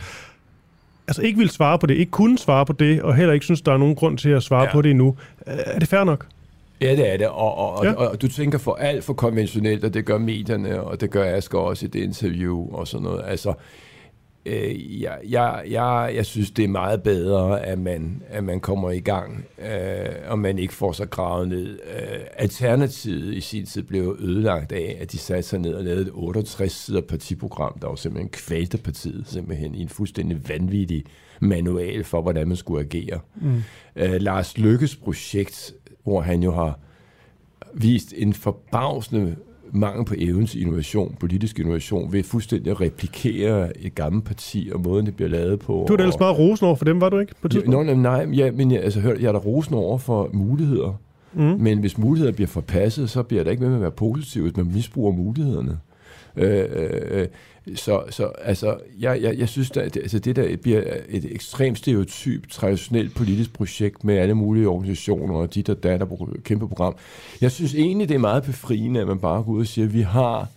altså 1.09 1.23
ikke 1.23 1.39
vil 1.39 1.51
svare 1.51 1.79
på 1.79 1.87
det, 1.87 1.95
ikke 1.95 2.11
kunne 2.11 2.39
svare 2.39 2.67
på 2.67 2.73
det, 2.73 3.03
og 3.03 3.17
heller 3.17 3.35
ikke 3.35 3.45
synes, 3.45 3.63
der 3.63 3.73
er 3.73 3.77
nogen 3.77 3.95
grund 3.95 4.19
til 4.19 4.29
at 4.29 4.43
svare 4.43 4.63
ja. 4.63 4.73
på 4.73 4.83
det 4.83 4.91
endnu. 4.91 5.17
Er 5.47 5.79
det 5.79 5.89
fair 5.89 6.05
nok? 6.05 6.27
Ja, 6.81 6.97
det 6.97 7.13
er 7.13 7.17
det, 7.17 7.29
og, 7.29 7.59
og, 7.59 7.85
ja. 7.85 7.93
og, 7.93 8.09
og 8.09 8.23
du 8.23 8.29
tænker 8.29 8.59
for 8.59 8.75
alt 8.75 9.05
for 9.05 9.13
konventionelt, 9.13 9.85
og 9.85 9.95
det 9.95 10.05
gør 10.05 10.19
medierne, 10.19 10.83
og 10.83 11.01
det 11.01 11.11
gør 11.11 11.37
Asger 11.37 11.59
også 11.59 11.87
i 11.87 11.89
det 11.89 12.01
interview 12.01 12.73
og 12.73 12.89
sådan 12.89 13.05
noget. 13.05 13.23
Altså, 13.27 13.53
øh, 14.47 15.03
jeg, 15.03 15.19
jeg, 15.29 15.65
jeg, 15.71 16.13
jeg 16.15 16.27
synes, 16.27 16.51
det 16.51 16.65
er 16.65 16.69
meget 16.69 17.03
bedre, 17.03 17.67
at 17.67 17.79
man, 17.79 18.23
at 18.29 18.45
man 18.45 18.61
kommer 18.61 18.91
i 18.91 19.01
gang, 19.01 19.45
øh, 19.59 20.09
og 20.29 20.39
man 20.39 20.59
ikke 20.59 20.75
får 20.75 20.93
sig 20.93 21.11
gravet 21.11 21.49
ned. 21.49 21.79
Øh, 21.97 22.21
alternativet 22.37 23.35
i 23.35 23.41
sin 23.41 23.67
tid 23.67 23.83
blev 23.83 24.17
ødelagt 24.21 24.73
af, 24.73 24.99
at 25.01 25.13
de 25.13 25.19
satte 25.19 25.43
sig 25.43 25.59
ned 25.59 25.75
og 25.75 25.85
lavede 25.85 26.03
et 26.03 26.11
68 26.13 26.73
sider 26.73 27.01
partiprogram, 27.01 27.79
der 27.79 27.89
var 27.89 27.95
simpelthen 27.95 28.31
kvalte 28.31 28.79
partiet 28.79 29.29
simpelthen 29.29 29.75
i 29.75 29.83
en 29.83 29.89
fuldstændig 29.89 30.49
vanvittig 30.49 31.05
manual 31.41 32.05
for, 32.05 32.23
hvordan 32.23 32.49
man 32.49 32.57
skulle 32.57 32.85
agere. 32.85 33.21
Mm. 33.41 33.63
Øh, 33.97 34.21
Lars 34.21 34.59
Lykkes 34.59 34.97
projekt, 34.97 35.75
hvor 36.03 36.21
han 36.21 36.43
jo 36.43 36.53
har 36.53 36.79
vist 37.75 38.15
en 38.17 38.35
forbavsende 38.35 39.37
mangel 39.73 40.05
på 40.05 40.15
evnen 40.19 40.47
til 40.47 40.61
innovation, 40.61 41.17
politisk 41.21 41.59
innovation, 41.59 42.13
ved 42.13 42.23
fuldstændig 42.23 42.71
at 42.71 42.81
replikere 42.81 43.83
et 43.85 43.95
gammelt 43.95 44.25
parti 44.25 44.71
og 44.75 44.81
måden, 44.81 45.07
det 45.07 45.17
bliver 45.17 45.29
lavet 45.29 45.61
på. 45.61 45.85
Du 45.89 45.93
er 45.93 45.97
da 45.97 46.03
ellers 46.03 46.19
meget 46.19 46.39
rosen 46.39 46.67
over 46.67 46.77
for 46.77 46.85
dem, 46.85 47.01
var 47.01 47.09
du 47.09 47.19
ikke? 47.19 47.35
På 47.43 47.49
Nå, 47.67 47.83
nej, 47.83 47.95
nej, 47.95 48.29
ja, 48.33 48.51
men 48.51 48.71
jeg, 48.71 48.83
altså, 48.83 49.01
hør, 49.01 49.15
jeg 49.21 49.29
er 49.29 49.33
da 49.33 49.39
rosen 49.39 49.75
over 49.75 49.99
for 49.99 50.31
muligheder. 50.33 51.01
Mm. 51.33 51.43
Men 51.43 51.79
hvis 51.79 51.99
muligheder 51.99 52.33
bliver 52.33 52.49
forpasset, 52.49 53.11
så 53.11 53.23
bliver 53.23 53.45
der 53.45 53.51
ikke 53.51 53.63
med 53.63 53.75
at 53.75 53.81
være 53.81 53.91
positivt, 53.91 54.45
hvis 54.45 54.57
man 54.57 54.67
misbruger 54.75 55.13
mulighederne. 55.13 55.79
Øh, 56.37 56.67
øh, 56.73 57.29
så, 57.75 58.03
så 58.11 58.25
altså, 58.25 58.77
jeg, 59.01 59.23
jeg, 59.23 59.39
jeg 59.39 59.49
synes, 59.49 59.71
at 59.71 59.95
det, 59.95 60.01
altså, 60.01 60.19
det 60.19 60.37
der 60.37 60.57
bliver 60.57 60.83
et 61.09 61.35
ekstremt 61.35 61.79
stereotyp, 61.79 62.51
traditionelt 62.51 63.15
politisk 63.15 63.53
projekt 63.53 64.05
med 64.05 64.17
alle 64.17 64.35
mulige 64.35 64.69
organisationer 64.69 65.35
og 65.35 65.55
dit 65.55 65.69
og 65.69 65.83
dat 65.83 66.03
og 66.03 66.29
kæmpe 66.45 66.69
program. 66.69 66.97
Jeg 67.41 67.51
synes 67.51 67.75
egentlig, 67.75 68.09
det 68.09 68.15
er 68.15 68.19
meget 68.19 68.43
befriende, 68.43 69.01
at 69.01 69.07
man 69.07 69.19
bare 69.19 69.43
går 69.43 69.53
ud 69.53 69.61
og 69.61 69.67
siger, 69.67 69.87
at 69.87 69.95
vi 69.95 70.01
har 70.01 70.49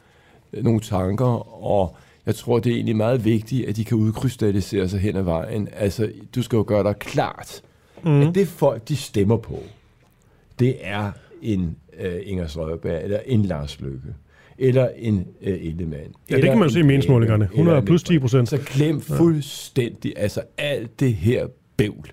nogle 0.62 0.80
tanker, 0.80 1.64
og 1.64 1.96
jeg 2.26 2.36
tror, 2.36 2.60
det 2.60 2.72
er 2.72 2.76
egentlig 2.76 2.96
meget 2.96 3.26
vigtigt, 3.26 3.68
at 3.68 3.76
de 3.76 3.86
kan 3.86 3.98
udkrystallisere 3.98 4.90
sig 4.90 5.00
hen 5.00 5.16
ad 5.16 5.24
vejen. 5.24 5.68
Altså, 5.72 6.12
du 6.36 6.42
skal 6.42 6.58
jo 6.58 6.64
gøre 6.68 6.84
dig 6.84 6.96
klart, 7.00 7.62
mm. 8.04 8.22
at 8.22 8.36
det 8.36 8.48
folk, 8.48 8.88
de 8.90 8.96
stemmer 8.96 9.38
på, 9.38 9.60
det 10.60 10.76
er 10.82 11.12
en 11.42 11.78
uh, 12.00 12.06
Inger 12.24 12.48
Støjberg 12.48 13.04
eller 13.04 13.20
en 13.26 13.46
Lars 13.46 13.82
Løkke 13.82 14.14
eller 14.64 14.90
en 14.98 15.28
øh, 15.42 15.66
Ellemann. 15.66 16.14
Ja, 16.30 16.36
det 16.36 16.44
kan 16.44 16.58
man 16.58 16.70
se 16.70 16.80
i 16.80 16.84
meningsmålingerne. 16.84 17.46
100 17.46 17.82
plus 17.82 18.04
10 18.04 18.20
procent. 18.20 18.50
Så 18.50 18.58
glem 18.58 19.02
fuldstændig, 19.02 20.14
altså 20.18 20.42
alt 20.58 21.00
det 21.00 21.14
her 21.14 21.48
bævl. 21.78 22.12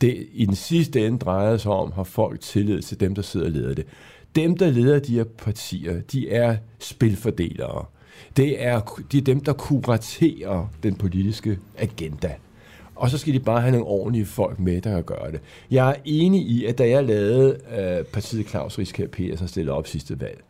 Det 0.00 0.26
i 0.32 0.46
den 0.46 0.54
sidste 0.54 1.06
ende 1.06 1.18
drejer 1.18 1.56
sig 1.56 1.72
om, 1.72 1.92
har 1.92 2.04
folk 2.04 2.40
tillid 2.40 2.82
til 2.82 3.00
dem, 3.00 3.14
der 3.14 3.22
sidder 3.22 3.46
og 3.46 3.52
leder 3.52 3.74
det. 3.74 3.86
Dem, 4.36 4.56
der 4.56 4.70
leder 4.70 4.98
de 4.98 5.14
her 5.14 5.24
partier, 5.24 6.00
de 6.12 6.30
er 6.30 6.56
spilfordelere. 6.78 7.84
Det 8.36 8.64
er, 8.64 9.02
de 9.12 9.18
er 9.18 9.22
dem, 9.22 9.40
der 9.40 9.52
kuraterer 9.52 10.72
den 10.82 10.94
politiske 10.94 11.58
agenda. 11.78 12.34
Og 12.94 13.10
så 13.10 13.18
skal 13.18 13.34
de 13.34 13.40
bare 13.40 13.60
have 13.60 13.70
nogle 13.70 13.86
ordentlige 13.86 14.26
folk 14.26 14.58
med, 14.58 14.80
der 14.80 14.94
kan 14.94 15.02
gøre 15.02 15.32
det. 15.32 15.40
Jeg 15.70 15.90
er 15.90 15.94
enig 16.04 16.40
i, 16.40 16.64
at 16.64 16.78
da 16.78 16.88
jeg 16.88 17.04
lavede 17.04 17.58
øh, 17.78 18.04
partiet 18.04 18.48
Claus 18.48 18.78
Rieskær 18.78 19.06
Petersen 19.06 19.48
stillede 19.48 19.76
op 19.76 19.86
sidste 19.86 20.20
valg, 20.20 20.44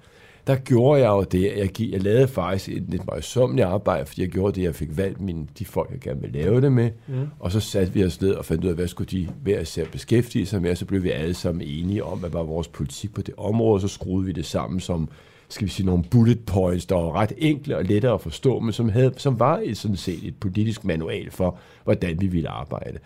der 0.47 0.57
gjorde 0.57 1.01
jeg 1.01 1.09
jo 1.09 1.23
det, 1.23 1.53
jeg, 1.57 1.81
jeg 1.81 2.03
lavede 2.03 2.29
faktisk 2.29 2.69
et 2.69 2.85
lidt 2.89 3.07
møjsommeligt 3.07 3.67
arbejde, 3.67 4.07
fordi 4.07 4.21
jeg 4.23 4.29
gjorde 4.29 4.61
det, 4.61 4.63
jeg 4.63 4.75
fik 4.75 4.97
valgt 4.97 5.21
mine, 5.21 5.47
de 5.59 5.65
folk, 5.65 5.91
jeg 5.91 6.01
gerne 6.01 6.21
ville 6.21 6.43
lave 6.43 6.61
det 6.61 6.73
med, 6.73 6.91
mm. 7.07 7.29
og 7.39 7.53
så 7.53 7.61
satte 7.61 7.93
vi 7.93 8.05
os 8.05 8.21
ned 8.21 8.31
og 8.31 8.45
fandt 8.45 8.65
ud 8.65 8.69
af, 8.69 8.75
hvad 8.75 8.89
skulle 8.89 9.11
de 9.11 9.29
være 9.45 9.59
at 9.59 9.89
beskæftige 9.93 10.47
sig 10.47 10.63
med, 10.63 10.71
og 10.71 10.77
så 10.77 10.85
blev 10.85 11.03
vi 11.03 11.11
alle 11.11 11.35
sammen 11.35 11.63
enige 11.67 12.05
om, 12.05 12.19
hvad 12.19 12.31
var 12.31 12.43
vores 12.43 12.69
politik 12.69 13.15
på 13.15 13.23
det 13.23 13.35
område, 13.37 13.75
og 13.75 13.81
så 13.81 13.89
skruede 13.89 14.27
vi 14.27 14.33
det 14.33 14.47
sammen 14.47 14.81
som 14.81 15.09
skal 15.53 15.67
vi 15.67 15.71
sige, 15.71 15.87
nogle 15.87 16.05
bullet 16.11 16.45
points, 16.47 16.87
der 16.87 16.95
var 16.95 17.13
ret 17.13 17.33
enkle 17.39 17.77
og 17.77 17.85
lettere 17.85 18.15
at 18.15 18.21
forstå, 18.21 18.61
men 18.61 18.73
som, 18.73 18.89
havde, 18.89 19.13
som 19.17 19.39
var 19.39 19.61
et, 19.65 19.77
sådan 19.77 19.97
set 19.97 20.27
et 20.27 20.35
politisk 20.41 20.85
manual 20.85 21.31
for, 21.31 21.59
hvordan 21.85 22.21
vi 22.21 22.27
ville 22.27 22.49
arbejde. 22.49 22.99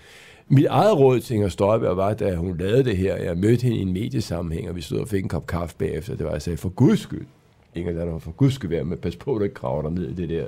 Mit 0.48 0.66
eget 0.66 0.98
råd 0.98 1.20
til 1.20 1.34
Inger 1.34 1.48
Støjberg 1.48 1.96
var, 1.96 2.14
da 2.14 2.34
hun 2.34 2.56
lavede 2.56 2.84
det 2.84 2.96
her, 2.96 3.16
jeg 3.16 3.38
mødte 3.38 3.62
hende 3.62 3.76
i 3.76 3.80
en 3.80 3.92
mediesammenhæng, 3.92 4.68
og 4.68 4.76
vi 4.76 4.80
stod 4.80 4.98
og 4.98 5.08
fik 5.08 5.22
en 5.22 5.28
kop 5.28 5.46
kaffe 5.46 5.76
bagefter. 5.76 6.16
Det 6.16 6.26
var, 6.26 6.32
jeg 6.32 6.42
sagde, 6.42 6.56
for 6.56 6.68
guds 6.68 7.00
skyld, 7.00 7.26
Inger, 7.74 7.92
der 7.92 8.18
for 8.18 8.30
guds 8.30 8.54
skyld 8.54 8.70
være 8.70 8.84
med, 8.84 8.96
pas 8.96 9.16
på, 9.16 9.34
at 9.34 9.38
du 9.38 9.44
ikke 9.44 9.54
graver 9.54 9.82
dig 9.82 9.90
ned 9.90 10.08
i 10.08 10.14
det 10.14 10.28
der. 10.28 10.46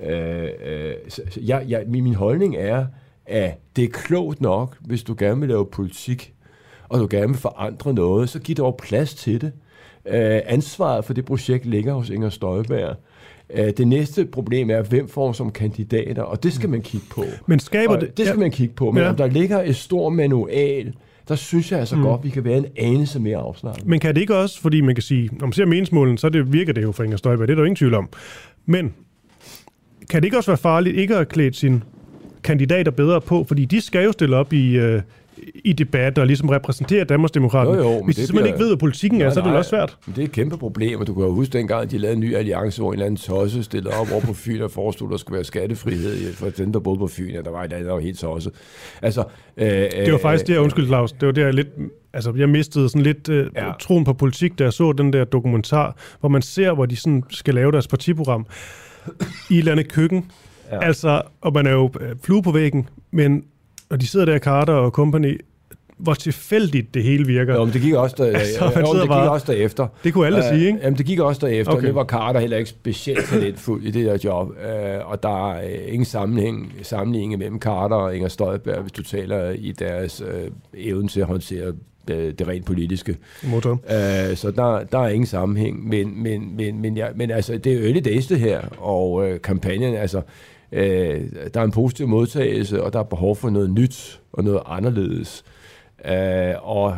Øh, 0.00 0.50
øh, 0.64 0.94
så, 1.08 1.22
så 1.30 1.40
jeg, 1.42 1.64
jeg, 1.68 1.84
min, 1.86 2.04
min 2.04 2.14
holdning 2.14 2.56
er, 2.56 2.86
at 3.26 3.58
det 3.76 3.84
er 3.84 3.88
klogt 3.88 4.40
nok, 4.40 4.76
hvis 4.80 5.02
du 5.02 5.14
gerne 5.18 5.40
vil 5.40 5.48
lave 5.48 5.66
politik, 5.66 6.34
og 6.88 7.00
du 7.00 7.06
gerne 7.10 7.28
vil 7.28 7.36
forandre 7.36 7.94
noget, 7.94 8.28
så 8.28 8.38
giv 8.38 8.56
dog 8.56 8.76
plads 8.76 9.14
til 9.14 9.40
det. 9.40 9.52
Øh, 10.06 10.40
ansvaret 10.44 11.04
for 11.04 11.12
det 11.12 11.24
projekt 11.24 11.66
ligger 11.66 11.94
hos 11.94 12.10
Inger 12.10 12.30
Støjberg. 12.30 12.96
Øh, 13.54 13.72
det 13.76 13.88
næste 13.88 14.24
problem 14.24 14.70
er, 14.70 14.82
hvem 14.82 15.08
får 15.08 15.32
som 15.32 15.50
kandidater, 15.50 16.22
og 16.22 16.42
det 16.42 16.52
skal 16.52 16.68
man 16.68 16.82
kigge 16.82 17.06
på. 17.10 17.24
Men 17.46 17.58
skaber 17.58 17.96
det... 17.96 18.16
Det 18.16 18.26
skal 18.26 18.36
ja. 18.36 18.40
man 18.40 18.50
kigge 18.50 18.74
på, 18.74 18.90
men 18.90 19.02
ja. 19.02 19.08
om 19.08 19.16
der 19.16 19.26
ligger 19.26 19.62
et 19.62 19.76
stort 19.76 20.12
manual, 20.12 20.94
der 21.28 21.34
synes 21.34 21.72
jeg 21.72 21.80
altså 21.80 21.96
mm. 21.96 22.02
godt, 22.02 22.24
vi 22.24 22.30
kan 22.30 22.44
være 22.44 22.56
en 22.56 22.66
anelse 22.76 23.20
mere 23.20 23.38
afslappet. 23.38 23.86
Men 23.86 24.00
kan 24.00 24.14
det 24.14 24.20
ikke 24.20 24.36
også, 24.36 24.60
fordi 24.60 24.80
man 24.80 24.94
kan 24.94 25.02
sige, 25.02 25.30
når 25.32 25.46
man 25.46 25.52
ser 25.52 25.66
meningsmålen, 25.66 26.18
så 26.18 26.28
det, 26.28 26.52
virker 26.52 26.72
det 26.72 26.82
jo 26.82 26.92
for 26.92 27.04
Inger 27.04 27.16
Støjberg, 27.16 27.48
det 27.48 27.52
er 27.52 27.56
der 27.56 27.62
jo 27.62 27.66
ingen 27.66 27.76
tvivl 27.76 27.94
om. 27.94 28.08
Men 28.66 28.94
kan 30.10 30.22
det 30.22 30.24
ikke 30.24 30.36
også 30.36 30.50
være 30.50 30.58
farligt 30.58 30.96
ikke 30.96 31.16
at 31.16 31.28
klæde 31.28 31.54
sine 31.54 31.82
kandidater 32.44 32.90
bedre 32.90 33.20
på, 33.20 33.44
fordi 33.48 33.64
de 33.64 33.80
skal 33.80 34.04
jo 34.04 34.12
stille 34.12 34.36
op 34.36 34.52
i, 34.52 34.76
øh, 34.76 35.02
i 35.64 35.72
debat 35.72 36.18
og 36.18 36.26
ligesom 36.26 36.48
repræsentere 36.48 37.04
Danmarksdemokraterne. 37.04 37.78
Jo, 37.78 37.92
jo, 37.92 38.04
Hvis 38.04 38.16
de 38.16 38.20
det 38.20 38.28
simpelthen 38.28 38.42
bliver- 38.42 38.54
ikke 38.54 38.58
ved, 38.62 38.68
hvad 38.68 38.76
politikken 38.76 39.20
er, 39.20 39.24
Nej, 39.24 39.34
så 39.34 39.40
er 39.40 39.44
det 39.44 39.50
nej. 39.52 39.58
også 39.58 39.68
svært. 39.68 39.96
Men 40.06 40.14
det 40.16 40.22
er 40.22 40.26
et 40.26 40.32
kæmpe 40.32 40.56
problem, 40.58 41.00
og 41.00 41.06
du 41.06 41.14
kan 41.14 41.22
jo 41.24 41.30
huske 41.34 41.52
dengang, 41.58 41.82
at 41.82 41.90
de 41.90 41.98
lavede 41.98 42.14
en 42.14 42.20
ny 42.20 42.34
alliance, 42.36 42.80
hvor 42.80 42.88
en 42.90 42.92
eller 42.92 43.06
anden 43.06 43.18
tosse 43.18 43.62
stillede 43.62 43.94
op 43.94 44.12
over 44.12 44.20
på 44.20 44.32
Fyn 44.34 44.60
og 44.62 44.70
forestod, 44.70 45.08
at 45.08 45.10
der 45.12 45.16
skulle 45.16 45.34
være 45.36 45.44
skattefrihed 45.44 46.32
for 46.34 46.50
dem, 46.50 46.72
der 46.72 46.80
boede 46.80 46.98
på 46.98 47.06
Fyn, 47.06 47.36
og 47.36 47.44
der 47.44 47.50
var 47.50 47.64
et 47.64 47.72
andet, 47.72 47.86
der 47.86 47.92
var 47.92 48.00
helt 48.00 48.18
tosset. 48.18 48.52
Altså, 49.02 49.24
øh, 49.56 49.66
Det 49.68 50.12
var 50.12 50.18
faktisk 50.18 50.46
det, 50.46 50.52
jeg 50.52 50.62
undskyld, 50.62 50.86
Claus. 50.86 51.12
Det 51.12 51.26
var 51.26 51.32
der 51.32 51.44
jeg 51.44 51.54
lidt... 51.54 51.68
Altså, 52.12 52.32
jeg 52.36 52.48
mistede 52.48 52.88
sådan 52.88 53.02
lidt 53.02 53.28
øh, 53.28 53.46
ja. 53.56 53.72
Troen 53.80 54.04
på 54.04 54.12
politik, 54.12 54.58
da 54.58 54.64
jeg 54.64 54.72
så 54.72 54.92
den 54.92 55.12
der 55.12 55.24
dokumentar, 55.24 55.96
hvor 56.20 56.28
man 56.28 56.42
ser, 56.42 56.72
hvor 56.74 56.86
de 56.86 56.96
sådan 56.96 57.24
skal 57.30 57.54
lave 57.54 57.72
deres 57.72 57.88
partiprogram 57.88 58.46
i 59.50 59.54
et 59.54 59.58
eller 59.58 59.72
andet 59.72 59.92
køkken. 59.92 60.30
Ja. 60.70 60.76
Ja. 60.76 60.84
Altså, 60.86 61.22
og 61.40 61.52
man 61.52 61.66
er 61.66 61.72
jo 61.72 61.90
øh, 62.00 62.08
flue 62.22 62.42
på 62.42 62.52
væggen, 62.52 62.88
men 63.10 63.44
når 63.90 63.96
de 63.96 64.06
sidder 64.06 64.26
der, 64.26 64.38
Carter 64.38 64.72
og 64.72 64.90
company, 64.90 65.40
hvor 65.98 66.14
tilfældigt 66.14 66.94
det 66.94 67.02
hele 67.02 67.26
virker. 67.26 67.54
Jo, 67.54 67.64
men 67.64 67.72
det 67.74 67.80
gik 67.82 67.94
også, 67.94 68.14
der, 68.18 68.24
Altså, 68.38 68.64
jo, 68.64 68.92
det 68.92 69.00
gik 69.02 69.08
bare- 69.08 69.30
også 69.30 69.52
derefter. 69.52 69.86
Det 70.04 70.12
kunne 70.14 70.26
alle 70.26 70.42
sige, 70.42 70.66
ikke? 70.66 70.78
Jamen, 70.82 70.98
det 70.98 71.06
gik 71.06 71.18
også 71.20 71.46
derefter. 71.46 71.72
Okay. 71.72 71.86
Det 71.86 71.94
var 71.94 72.04
Carter 72.04 72.40
heller 72.40 72.56
ikke 72.56 72.70
specielt 72.70 73.24
talentfuld 73.24 73.84
i 73.84 73.90
det 73.90 74.06
der 74.06 74.18
job. 74.24 74.48
Øh, 74.50 75.10
og 75.10 75.22
der 75.22 75.50
er 75.52 75.62
øh, 75.64 75.78
ingen 75.86 76.04
sammenhæng, 76.04 76.72
sammenligning 76.82 77.38
mellem 77.38 77.58
Carter 77.60 77.96
og 77.96 78.16
Inger 78.16 78.28
Støjberg, 78.28 78.80
hvis 78.82 78.92
du 78.92 79.02
taler 79.02 79.50
i 79.50 79.72
deres 79.72 80.22
øh, 80.32 80.50
evne 80.74 81.08
til 81.08 81.20
at 81.20 81.26
håndtere 81.26 81.72
det 82.08 82.48
rent 82.48 82.66
politiske. 82.66 83.16
Motor. 83.44 83.70
Øh, 83.72 84.36
så 84.36 84.50
der, 84.50 84.84
der 84.84 84.98
er 84.98 85.08
ingen 85.08 85.26
sammenhæng. 85.26 85.88
Men, 85.88 86.22
men, 86.22 86.56
men, 86.56 86.80
men, 86.80 86.96
ja, 86.96 87.06
men 87.14 87.30
altså, 87.30 87.58
det 87.58 87.72
er 87.72 87.86
early 87.86 88.00
days 88.04 88.26
det 88.26 88.40
her, 88.40 88.60
og 88.78 89.28
øh, 89.30 89.40
kampagnen, 89.40 89.94
altså, 89.94 90.20
øh, 90.72 91.20
der 91.54 91.60
er 91.60 91.64
en 91.64 91.70
positiv 91.70 92.08
modtagelse, 92.08 92.84
og 92.84 92.92
der 92.92 92.98
er 92.98 93.02
behov 93.02 93.36
for 93.36 93.50
noget 93.50 93.70
nyt 93.70 94.20
og 94.32 94.44
noget 94.44 94.60
anderledes. 94.66 95.44
Øh, 96.04 96.54
og 96.62 96.96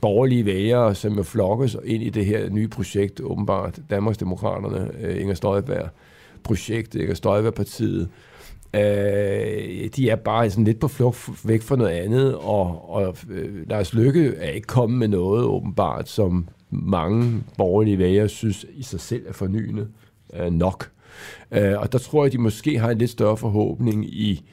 borgerlige 0.00 0.44
vælgere, 0.44 0.94
som 0.94 1.16
jo 1.16 1.22
flokkes 1.22 1.76
ind 1.84 2.02
i 2.02 2.10
det 2.10 2.26
her 2.26 2.50
nye 2.50 2.68
projekt, 2.68 3.20
åbenbart 3.20 3.80
Danmarksdemokraterne, 3.90 4.90
øh, 5.00 5.20
Inger 5.20 5.34
Støjberg 5.34 5.88
projekt, 6.42 6.94
Inger 6.94 7.14
Støjberg-partiet, 7.14 8.08
øh, 8.74 9.88
de 9.96 10.10
er 10.10 10.16
bare 10.16 10.50
sådan 10.50 10.64
lidt 10.64 10.80
på 10.80 10.88
flugt 10.88 11.30
væk 11.44 11.62
fra 11.62 11.76
noget 11.76 11.90
andet, 11.90 12.34
og, 12.34 12.90
og 12.90 13.16
øh, 13.30 13.68
Lars 13.68 13.94
Lykke 13.94 14.34
er 14.36 14.50
ikke 14.50 14.66
kommet 14.66 14.98
med 14.98 15.08
noget 15.08 15.44
åbenbart, 15.44 16.08
som 16.08 16.48
mange 16.70 17.42
borgerlige 17.58 17.98
vælgere 17.98 18.28
synes 18.28 18.66
i 18.74 18.82
sig 18.82 19.00
selv 19.00 19.26
er 19.28 19.32
fornyende 19.32 19.88
øh, 20.34 20.52
nok. 20.52 20.90
Øh, 21.52 21.78
og 21.78 21.92
der 21.92 21.98
tror 21.98 22.24
jeg, 22.24 22.32
de 22.32 22.38
måske 22.38 22.78
har 22.78 22.90
en 22.90 22.98
lidt 22.98 23.10
større 23.10 23.36
forhåbning 23.36 24.04
i, 24.04 24.44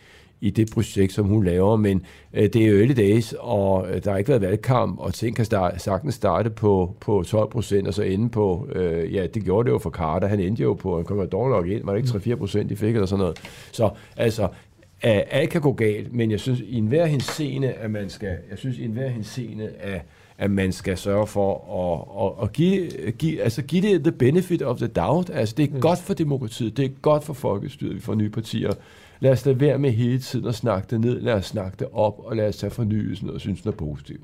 i 0.42 0.50
det 0.50 0.70
projekt, 0.74 1.14
som 1.14 1.26
hun 1.26 1.44
laver, 1.44 1.76
men 1.76 2.06
øh, 2.34 2.44
det 2.44 2.56
er 2.56 2.80
early 2.80 2.94
days, 2.94 3.34
og 3.40 3.88
øh, 3.90 4.04
der 4.04 4.12
har 4.12 4.18
ikke 4.18 4.30
været 4.30 4.42
valgkamp, 4.42 5.00
og 5.00 5.14
ting 5.14 5.36
kan 5.36 5.46
starte, 5.46 5.80
sagtens 5.80 6.16
starte 6.16 6.50
på, 6.50 6.96
på 7.00 7.24
12 7.28 7.50
procent, 7.50 7.88
og 7.88 7.94
så 7.94 8.04
ende 8.04 8.30
på, 8.30 8.68
øh, 8.76 9.14
ja, 9.14 9.28
det 9.28 9.44
gjorde 9.44 9.66
det 9.66 9.74
jo 9.74 9.80
for 9.80 9.90
Carter, 9.90 10.28
han 10.28 10.40
endte 10.40 10.64
jo 10.64 10.74
på, 10.74 10.96
han 10.96 11.06
kom 11.06 11.20
jo 11.20 11.26
dårligt 11.26 11.56
nok 11.56 11.68
ind, 11.68 11.86
var 11.86 11.94
det 11.94 12.16
ikke 12.16 12.34
3-4 12.34 12.36
procent, 12.36 12.70
de 12.70 12.76
fik, 12.76 12.96
eller 12.96 13.06
sådan 13.06 13.22
noget. 13.22 13.40
Så 13.72 13.90
altså, 14.18 14.44
øh, 14.44 15.22
alt 15.32 15.50
kan 15.50 15.62
gå 15.62 15.74
galt, 15.74 16.14
men 16.14 16.32
jeg 16.32 16.40
synes 16.40 16.60
i 16.60 16.78
enhver 16.78 17.06
henseende, 17.06 17.72
at 17.72 17.92
man 17.92 18.10
skal, 18.10 18.38
jeg 18.50 18.58
synes 18.58 18.78
i 18.78 18.84
enhver 18.84 19.08
henseende, 19.08 19.70
at 19.80 20.02
at 20.42 20.52
man 20.52 20.72
skal 20.72 20.98
sørge 20.98 21.28
for 21.28 21.52
at, 21.82 22.26
at, 22.26 22.44
at 22.44 22.54
give, 22.54 23.12
give, 23.12 23.42
altså 23.42 23.62
give 23.62 23.82
det 23.82 24.04
the 24.04 24.12
benefit 24.12 24.62
of 24.62 24.78
the 24.78 24.88
doubt. 24.88 25.30
Altså 25.30 25.56
det 25.56 25.70
er 25.70 25.74
mm. 25.74 25.82
godt 25.82 26.00
for 26.00 26.14
demokratiet, 26.14 26.78
det 26.78 26.86
er 26.86 26.90
godt 27.02 27.24
for 27.24 27.34
folkestyret, 27.34 27.96
vi 27.96 28.00
får 28.00 28.16
nye 28.16 28.30
partier. 28.30 28.74
Lad 29.20 29.32
os 29.32 29.46
lade 29.46 29.60
være 29.60 29.78
med 29.78 29.92
hele 29.92 30.20
tiden 30.20 30.48
at 30.48 30.56
snakke 30.56 30.88
det 30.90 31.02
ned, 31.02 31.20
lad 31.22 31.34
os 31.34 31.46
snakke 31.46 31.78
det 31.80 31.88
op, 31.94 32.20
og 32.20 32.36
lad 32.36 32.48
os 32.48 32.58
tage 32.58 32.72
fornyelsen 32.72 33.30
og 33.30 33.42
synes, 33.42 33.62
den 33.62 33.72
er 33.72 33.76
positiv. 33.76 34.18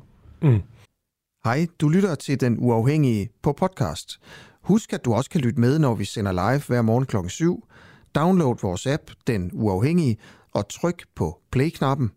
Hej, 1.44 1.68
du 1.82 1.90
lytter 1.90 2.16
til 2.16 2.42
Den 2.42 2.58
Uafhængige 2.60 3.30
på 3.42 3.54
podcast. 3.54 4.20
Husk, 4.62 4.94
at 4.94 5.06
du 5.06 5.14
også 5.14 5.30
kan 5.30 5.42
lytte 5.42 5.60
med, 5.60 5.80
når 5.80 5.96
vi 5.96 6.06
sender 6.06 6.32
live 6.32 6.62
hver 6.68 6.82
morgen 6.82 7.06
kl. 7.06 7.16
7. 7.28 7.68
Download 8.16 8.56
vores 8.62 8.88
app, 8.88 9.04
Den 9.28 9.50
Uafhængige, 9.54 10.18
og 10.54 10.70
tryk 10.70 11.04
på 11.16 11.40
play-knappen. 11.52 12.12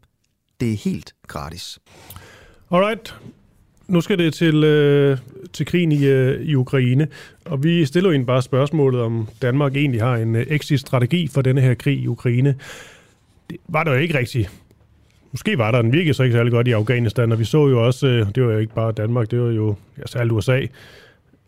Det 0.61 0.73
er 0.73 0.77
helt 0.77 1.15
gratis. 1.27 1.79
Alright. 2.71 3.15
Nu 3.91 4.01
skal 4.01 4.19
det 4.19 4.35
til, 4.35 4.65
øh, 4.65 5.19
til 5.53 5.67
krigen 5.67 5.93
i, 5.93 6.07
øh, 6.07 6.41
i 6.43 6.55
Ukraine, 6.55 7.09
og 7.45 7.65
vi 7.65 7.85
stiller 7.85 8.09
jo 8.09 8.13
egentlig 8.13 8.27
bare 8.27 8.43
spørgsmålet, 8.43 9.01
om 9.01 9.29
Danmark 9.43 9.77
egentlig 9.77 10.03
har 10.03 10.17
en 10.17 10.37
øh, 10.37 10.47
exit-strategi 10.49 11.29
for 11.29 11.43
denne 11.43 11.61
her 11.61 11.75
krig 11.75 11.99
i 11.99 12.07
Ukraine. 12.07 12.55
Det 13.51 13.57
var 13.69 13.85
der 13.85 13.93
jo 13.93 13.99
ikke 13.99 14.19
rigtigt. 14.19 14.51
Måske 15.33 15.59
var 15.59 15.71
der, 15.71 15.83
den 15.83 15.93
virkede 15.93 16.15
så 16.15 16.23
ikke 16.23 16.37
særlig 16.37 16.53
godt 16.53 16.69
i 16.69 16.73
Afghanistan, 16.73 17.33
og 17.33 17.39
vi 17.39 17.45
så 17.45 17.69
jo 17.69 17.87
også, 17.87 18.07
øh, 18.07 18.27
det 18.35 18.43
var 18.45 18.53
jo 18.53 18.59
ikke 18.59 18.75
bare 18.75 18.93
Danmark, 18.93 19.31
det 19.31 19.41
var 19.41 19.51
jo 19.51 19.75
ja, 19.99 20.03
særligt 20.07 20.33
USA, 20.33 20.61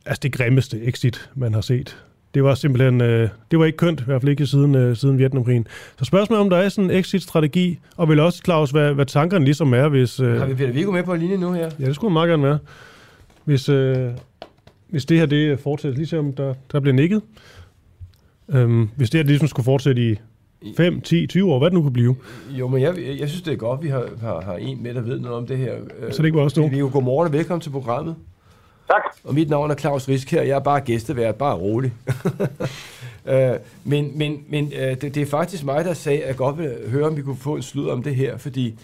altså 0.06 0.20
det 0.22 0.32
grimmeste 0.32 0.82
exit, 0.82 1.30
man 1.34 1.54
har 1.54 1.60
set. 1.60 1.96
Det 2.34 2.44
var 2.44 2.54
simpelthen, 2.54 3.00
øh, 3.00 3.28
det 3.50 3.58
var 3.58 3.64
ikke 3.64 3.76
kønt, 3.76 4.00
i 4.00 4.04
hvert 4.04 4.20
fald 4.22 4.30
ikke 4.30 4.46
siden, 4.46 4.74
øh, 4.74 4.96
siden 4.96 5.18
Vietnamkrigen. 5.18 5.66
Så 5.98 6.04
spørgsmålet 6.04 6.38
er, 6.40 6.44
om 6.44 6.50
der 6.50 6.56
er 6.56 6.68
sådan 6.68 6.90
en 6.90 6.96
exit-strategi, 6.96 7.78
og 7.96 8.08
vel 8.08 8.20
også, 8.20 8.40
Claus, 8.44 8.70
hvad, 8.70 8.92
hvad 8.94 9.06
tankerne 9.06 9.44
ligesom 9.44 9.74
er, 9.74 9.88
hvis... 9.88 10.20
Øh, 10.20 10.38
Har 10.38 10.46
vi 10.46 10.54
Peter 10.54 10.72
Viggo 10.72 10.92
med 10.92 11.02
på 11.02 11.14
linje 11.14 11.36
nu 11.36 11.52
her? 11.52 11.70
Ja, 11.80 11.86
det 11.86 11.94
skulle 11.94 12.12
meget 12.12 12.28
gerne 12.28 12.42
være. 12.42 12.58
Hvis, 13.44 13.68
øh, 13.68 14.08
hvis 14.88 15.04
det 15.04 15.18
her 15.18 15.26
det 15.26 15.60
fortsætter, 15.60 15.96
lige 15.96 16.06
som 16.06 16.32
der, 16.32 16.54
der 16.72 16.80
bliver 16.80 16.94
nikket. 16.94 17.22
Øhm, 18.48 18.88
hvis 18.96 19.10
det 19.10 19.18
her 19.18 19.22
det 19.22 19.28
ligesom 19.30 19.48
skulle 19.48 19.64
fortsætte 19.64 20.10
i 20.10 20.16
5, 20.76 21.00
10, 21.00 21.26
20 21.26 21.52
år, 21.52 21.58
hvad 21.58 21.70
det 21.70 21.74
nu 21.74 21.82
kunne 21.82 21.92
blive. 21.92 22.16
Jo, 22.50 22.68
men 22.68 22.82
jeg, 22.82 22.94
jeg 23.20 23.28
synes, 23.28 23.42
det 23.42 23.52
er 23.52 23.56
godt, 23.56 23.82
vi 23.82 23.88
har, 23.88 24.04
har, 24.20 24.40
har 24.40 24.54
en 24.56 24.82
med, 24.82 24.94
der 24.94 25.00
ved 25.00 25.20
noget 25.20 25.36
om 25.36 25.46
det 25.46 25.58
her. 25.58 25.74
Øh, 25.74 26.12
Så 26.12 26.22
det 26.22 26.24
ikke 26.24 26.38
var 26.38 26.44
os 26.44 26.52
to. 26.52 26.64
Viggo, 26.64 26.88
godmorgen 26.92 27.26
og 27.26 27.32
velkommen 27.32 27.60
til 27.60 27.70
programmet. 27.70 28.14
Tak. 28.92 29.16
Og 29.24 29.34
mit 29.34 29.50
navn 29.50 29.70
er 29.70 29.74
Claus 29.74 30.08
Risk 30.08 30.30
her. 30.30 30.42
Jeg 30.42 30.56
er 30.56 30.60
bare 30.60 30.80
gæstevært, 30.80 31.34
bare 31.34 31.56
rolig. 31.56 31.92
øh, 33.32 33.52
men 33.84 34.18
men, 34.18 34.44
men 34.48 34.72
øh, 34.72 35.00
det, 35.00 35.14
det 35.14 35.16
er 35.16 35.26
faktisk 35.26 35.64
mig, 35.64 35.84
der 35.84 35.94
sagde, 35.94 36.22
at 36.22 36.28
jeg 36.28 36.36
godt 36.36 36.58
vil 36.58 36.90
høre, 36.90 37.06
om 37.06 37.16
vi 37.16 37.22
kunne 37.22 37.36
få 37.36 37.56
en 37.56 37.62
slud 37.62 37.88
om 37.88 38.02
det 38.02 38.16
her, 38.16 38.36
fordi 38.36 38.78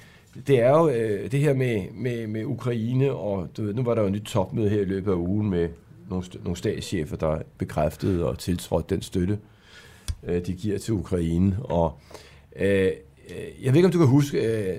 det 0.47 0.61
er 0.61 0.71
jo 0.71 0.89
øh, 0.89 1.31
det 1.31 1.41
her 1.41 1.55
med, 1.55 1.83
med, 1.95 2.27
med 2.27 2.45
Ukraine, 2.45 3.13
og 3.13 3.49
du 3.57 3.63
ved, 3.63 3.75
nu 3.75 3.83
var 3.83 3.95
der 3.95 4.03
jo 4.03 4.07
et 4.07 4.13
nyt 4.13 4.23
topmøde 4.23 4.69
her 4.69 4.81
i 4.81 4.85
løbet 4.85 5.13
af 5.13 5.17
ugen 5.17 5.51
med 5.51 5.69
nogle, 6.11 6.25
nogle 6.43 6.57
statschefer, 6.57 7.17
der 7.17 7.39
bekræftede 7.59 8.29
og 8.29 8.39
tiltrådte 8.39 8.95
den 8.95 9.03
støtte, 9.03 9.39
øh, 10.27 10.47
de 10.47 10.53
giver 10.53 10.79
til 10.79 10.95
Ukraine. 10.95 11.57
Og 11.61 11.99
øh, 12.57 12.67
øh 12.67 12.93
jeg 13.63 13.73
ved 13.73 13.77
ikke, 13.77 13.87
om 13.87 13.93
du 13.93 13.99
kan 13.99 14.07
huske, 14.07 14.39
øh, 14.39 14.79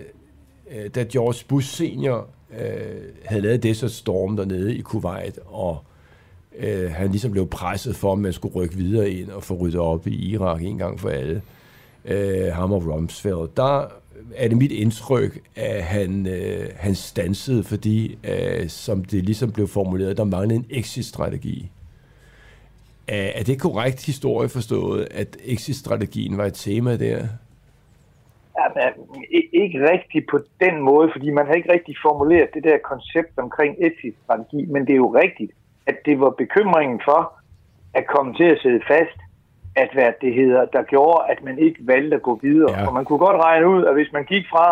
øh 0.72 0.90
da 0.96 1.06
George 1.12 1.46
Bush 1.48 1.76
senior 1.76 2.30
øh, 2.60 3.02
havde 3.26 3.42
lavet 3.42 3.64
Desert 3.64 3.92
Storm 3.92 4.38
dernede 4.38 4.76
i 4.76 4.82
Kuwait, 4.82 5.40
og 5.46 5.84
øh, 6.58 6.92
han 6.92 7.12
ligesom 7.12 7.32
blev 7.32 7.48
presset 7.48 7.96
for, 7.96 8.14
at 8.14 8.20
man 8.20 8.34
skulle 8.34 8.56
rykke 8.56 8.76
videre 8.76 9.12
ind 9.12 9.30
og 9.30 9.44
få 9.44 9.54
ryddet 9.54 9.80
op 9.80 10.08
i 10.08 10.16
Irak 10.16 10.62
en 10.62 10.78
gang 10.78 11.00
for 11.00 11.10
alle. 11.10 11.42
Øh, 12.06 12.54
ham 12.54 12.72
og 12.72 12.86
Rumsfeld. 12.86 13.50
Der 13.58 13.88
er 14.36 14.48
det 14.48 14.58
mit 14.58 14.72
indtryk, 14.72 15.42
at 15.56 15.84
han, 15.84 16.28
øh, 16.28 16.70
han 16.76 16.96
stansede, 16.96 17.64
fordi, 17.64 18.18
øh, 18.24 18.70
som 18.70 19.06
det 19.06 19.24
ligesom 19.24 19.52
blev 19.52 19.68
formuleret, 19.68 20.18
der 20.18 20.24
manglede 20.24 20.56
en 20.56 20.66
exit-strategi. 20.70 21.70
Er, 23.08 23.32
er 23.36 23.44
det 23.44 23.60
korrekt 23.60 24.06
historie 24.06 24.50
forstået, 24.50 25.08
at 25.12 25.38
exit-strategien 25.46 26.38
var 26.38 26.46
et 26.46 26.54
tema 26.54 26.98
der? 26.98 27.28
Ja, 28.60 28.66
men, 28.76 29.24
i- 29.38 29.50
ikke 29.64 29.78
rigtigt 29.92 30.26
på 30.32 30.38
den 30.64 30.82
måde, 30.82 31.10
fordi 31.12 31.30
man 31.32 31.46
har 31.48 31.54
ikke 31.54 31.74
rigtig 31.74 31.96
formuleret 32.08 32.54
det 32.54 32.64
der 32.64 32.78
koncept 32.92 33.34
omkring 33.38 33.76
exit-strategi, 33.88 34.66
men 34.74 34.82
det 34.88 34.94
er 34.94 35.04
jo 35.06 35.14
rigtigt, 35.24 35.52
at 35.88 35.98
det 36.06 36.20
var 36.20 36.30
bekymringen 36.30 37.02
for 37.06 37.34
at 37.94 38.08
komme 38.08 38.34
til 38.34 38.44
at 38.44 38.60
sidde 38.64 38.82
fast, 38.88 39.20
at 39.76 39.90
hvad 39.94 40.12
det 40.22 40.34
hedder, 40.34 40.66
der 40.66 40.84
gjorde, 40.84 41.20
at 41.32 41.44
man 41.44 41.60
ikke 41.60 41.80
valgte 41.82 42.16
at 42.16 42.22
gå 42.22 42.40
videre. 42.42 42.72
Ja. 42.72 42.80
Ja. 42.82 42.88
Og 42.88 42.94
man 42.94 43.06
kunne 43.06 43.20
godt 43.28 43.44
regne 43.44 43.68
ud, 43.70 43.86
at 43.86 43.94
hvis 43.94 44.12
man 44.14 44.24
gik 44.24 44.46
fra, 44.54 44.66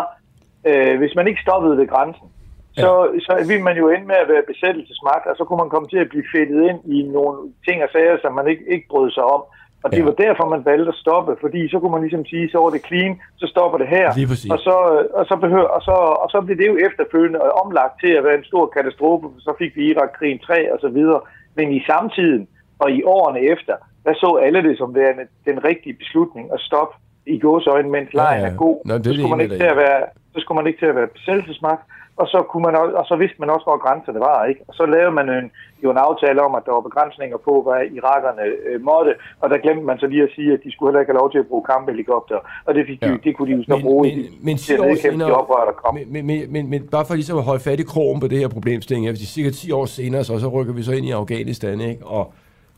øh, 0.68 0.98
hvis 0.98 1.14
man 1.14 1.28
ikke 1.28 1.40
stoppede 1.46 1.76
ved 1.76 1.86
grænsen, 1.88 2.28
så, 2.72 2.90
så 3.26 3.32
ville 3.50 3.62
man 3.62 3.76
jo 3.76 3.88
ende 3.88 4.06
med 4.06 4.14
at 4.14 4.28
være 4.28 4.42
besættelsesmagt, 4.52 5.26
og 5.26 5.36
så 5.36 5.44
kunne 5.44 5.62
man 5.64 5.70
komme 5.70 5.88
til 5.88 5.98
at 6.04 6.08
blive 6.08 6.26
fedtet 6.34 6.60
ind 6.70 6.80
i 6.96 7.02
nogle 7.16 7.52
ting 7.68 7.82
og 7.82 7.88
sager, 7.92 8.16
som 8.22 8.34
man 8.34 8.48
ikke, 8.48 8.64
ikke 8.74 8.86
brød 8.90 9.10
sig 9.10 9.22
om. 9.24 9.42
Og 9.84 9.90
det 9.92 9.98
Ja. 9.98 10.04
var 10.04 10.10
derfor, 10.24 10.44
man 10.48 10.64
valgte 10.64 10.88
at 10.88 10.94
stoppe, 11.04 11.32
fordi 11.40 11.60
så 11.70 11.76
kunne 11.80 11.92
man 11.96 12.00
ligesom 12.06 12.24
sige, 12.32 12.50
så 12.52 12.58
var 12.64 12.70
det 12.70 12.86
clean, 12.88 13.12
så 13.36 13.46
stopper 13.46 13.78
det 13.78 13.88
her. 13.88 14.06
Og 14.54 14.58
så, 14.66 14.74
og, 15.18 15.24
så 15.30 15.36
behøver, 15.36 15.68
og, 15.76 15.82
så, 15.82 15.90
og 16.22 16.28
så 16.30 16.40
blev 16.40 16.56
det 16.58 16.66
jo 16.72 16.76
efterfølgende 16.88 17.40
omlagt 17.62 17.94
til 18.02 18.12
at 18.18 18.24
være 18.24 18.38
en 18.38 18.44
stor 18.44 18.66
katastrofe, 18.76 19.26
så 19.38 19.52
fik 19.58 19.76
vi 19.76 19.82
Irak-krigen 19.90 20.38
3 20.38 20.72
og 20.72 20.78
så 20.80 20.88
videre. 20.88 21.20
Men 21.56 21.72
i 21.72 21.80
samtiden 21.90 22.48
og 22.78 22.90
i 22.92 23.02
årene 23.02 23.40
efter, 23.54 23.74
der 24.04 24.14
så 24.14 24.40
alle 24.46 24.62
det 24.68 24.78
som 24.78 24.94
værende 24.94 25.24
den 25.46 25.64
rigtige 25.64 25.94
beslutning 26.02 26.52
at 26.54 26.60
stoppe 26.60 26.94
i 27.26 27.38
gåsøjne, 27.38 27.88
mens 27.88 28.12
lejen 28.14 28.40
Ja, 28.40 28.46
ja. 28.46 28.52
er 28.52 28.56
god. 28.56 28.76
Nå, 28.84 28.94
det 28.98 29.04
så, 29.06 29.12
skulle 29.14 29.30
man 29.36 29.40
ikke 29.40 29.56
til 29.56 29.70
at 29.74 29.76
være, 29.76 30.00
så 30.34 30.40
skulle 30.40 30.56
man 30.56 30.66
ikke 30.66 30.78
til 30.78 30.86
at 30.86 30.96
være 30.96 31.06
besættelsesmagt, 31.06 31.82
og 32.20 32.26
så, 32.32 32.38
kunne 32.50 32.64
man, 32.66 32.74
og 33.00 33.04
så 33.10 33.16
vidste 33.22 33.40
man 33.42 33.50
også, 33.54 33.66
hvor 33.68 33.84
grænserne 33.84 34.20
var. 34.30 34.38
Ikke? 34.50 34.60
Og 34.68 34.74
så 34.78 34.84
lavede 34.94 35.14
man 35.18 35.26
en, 35.38 35.46
jo 35.84 35.88
en 35.90 36.04
aftale 36.08 36.40
om, 36.46 36.52
at 36.58 36.64
der 36.66 36.72
var 36.78 36.84
begrænsninger 36.88 37.38
på, 37.48 37.52
hvad 37.66 37.80
irakerne 37.96 38.44
øh, 38.68 38.78
måtte, 38.90 39.12
og 39.40 39.46
der 39.50 39.58
glemte 39.64 39.84
man 39.90 39.98
så 40.02 40.06
lige 40.12 40.22
at 40.28 40.32
sige, 40.36 40.50
at 40.56 40.60
de 40.64 40.72
skulle 40.72 40.88
heller 40.88 41.00
ikke 41.02 41.12
have 41.12 41.22
lov 41.22 41.30
til 41.32 41.42
at 41.44 41.48
bruge 41.50 41.64
kamphelikopter, 41.72 42.38
og 42.66 42.70
det, 42.74 42.86
fik 42.90 42.98
ja. 43.02 43.06
de, 43.08 43.18
det 43.24 43.32
kunne 43.36 43.48
de 43.50 43.56
jo 43.58 43.64
så 43.64 43.76
men, 43.76 43.82
bruge 43.86 44.02
men, 44.08 44.16
men, 44.46 44.56
til 44.56 44.74
at 44.74 44.80
nedkæmpe 44.80 45.24
de 45.24 45.34
oprør, 45.40 45.64
der 45.70 45.76
kom. 45.82 45.94
Men, 45.94 46.26
men, 46.26 46.52
men, 46.54 46.70
men, 46.70 46.80
bare 46.94 47.04
for 47.06 47.14
ligesom 47.14 47.38
at 47.38 47.44
holde 47.50 47.62
fat 47.68 47.80
i 47.80 47.86
krogen 47.92 48.20
på 48.20 48.28
det 48.32 48.38
her 48.38 48.48
problemstilling, 48.56 49.06
ja, 49.06 49.14
cirka 49.14 49.50
10 49.50 49.72
år 49.72 49.84
senere, 49.84 50.24
så, 50.24 50.32
så 50.44 50.48
rykker 50.48 50.72
vi 50.78 50.82
så 50.82 50.92
ind 50.92 51.06
i 51.06 51.10
Afghanistan, 51.22 51.80
ikke? 51.80 52.06
og 52.06 52.24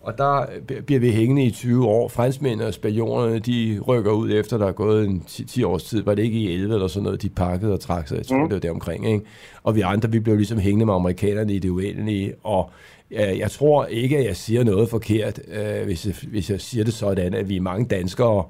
og 0.00 0.18
der 0.18 0.46
bliver 0.86 1.00
vi 1.00 1.10
hængende 1.10 1.44
i 1.44 1.50
20 1.50 1.86
år. 1.86 2.08
Franskmændene 2.08 2.66
og 2.66 2.74
spionerne, 2.74 3.38
de 3.38 3.80
rykker 3.86 4.12
ud 4.12 4.30
efter, 4.30 4.58
der 4.58 4.66
er 4.66 4.72
gået 4.72 5.06
en 5.06 5.20
10, 5.20 5.44
10 5.44 5.62
års 5.62 5.84
tid. 5.84 6.02
Var 6.02 6.14
det 6.14 6.22
ikke 6.22 6.38
i 6.38 6.52
11 6.52 6.74
eller 6.74 6.88
sådan 6.88 7.04
noget, 7.04 7.22
de 7.22 7.28
pakkede 7.28 7.72
og 7.72 7.80
trak 7.80 8.08
sig? 8.08 8.16
Jeg 8.16 8.26
tror, 8.26 8.36
mm. 8.36 8.48
det 8.48 8.54
var 8.54 8.60
deromkring. 8.60 9.12
Ikke? 9.12 9.24
Og 9.62 9.76
vi 9.76 9.80
andre, 9.80 10.10
vi 10.10 10.20
blev 10.20 10.36
ligesom 10.36 10.58
hængende 10.58 10.86
med 10.86 10.94
amerikanerne 10.94 11.54
i 11.54 11.58
det 11.58 11.68
uendelige. 11.68 12.34
Og 12.42 12.70
øh, 13.10 13.38
jeg 13.38 13.50
tror 13.50 13.86
ikke, 13.86 14.18
at 14.18 14.24
jeg 14.24 14.36
siger 14.36 14.64
noget 14.64 14.88
forkert, 14.88 15.40
øh, 15.48 15.84
hvis, 15.84 16.06
jeg, 16.06 16.14
hvis 16.28 16.50
jeg 16.50 16.60
siger 16.60 16.84
det 16.84 16.94
sådan, 16.94 17.34
at 17.34 17.48
vi 17.48 17.56
er 17.56 17.60
mange 17.60 17.86
danskere, 17.86 18.38
øh, 18.38 18.44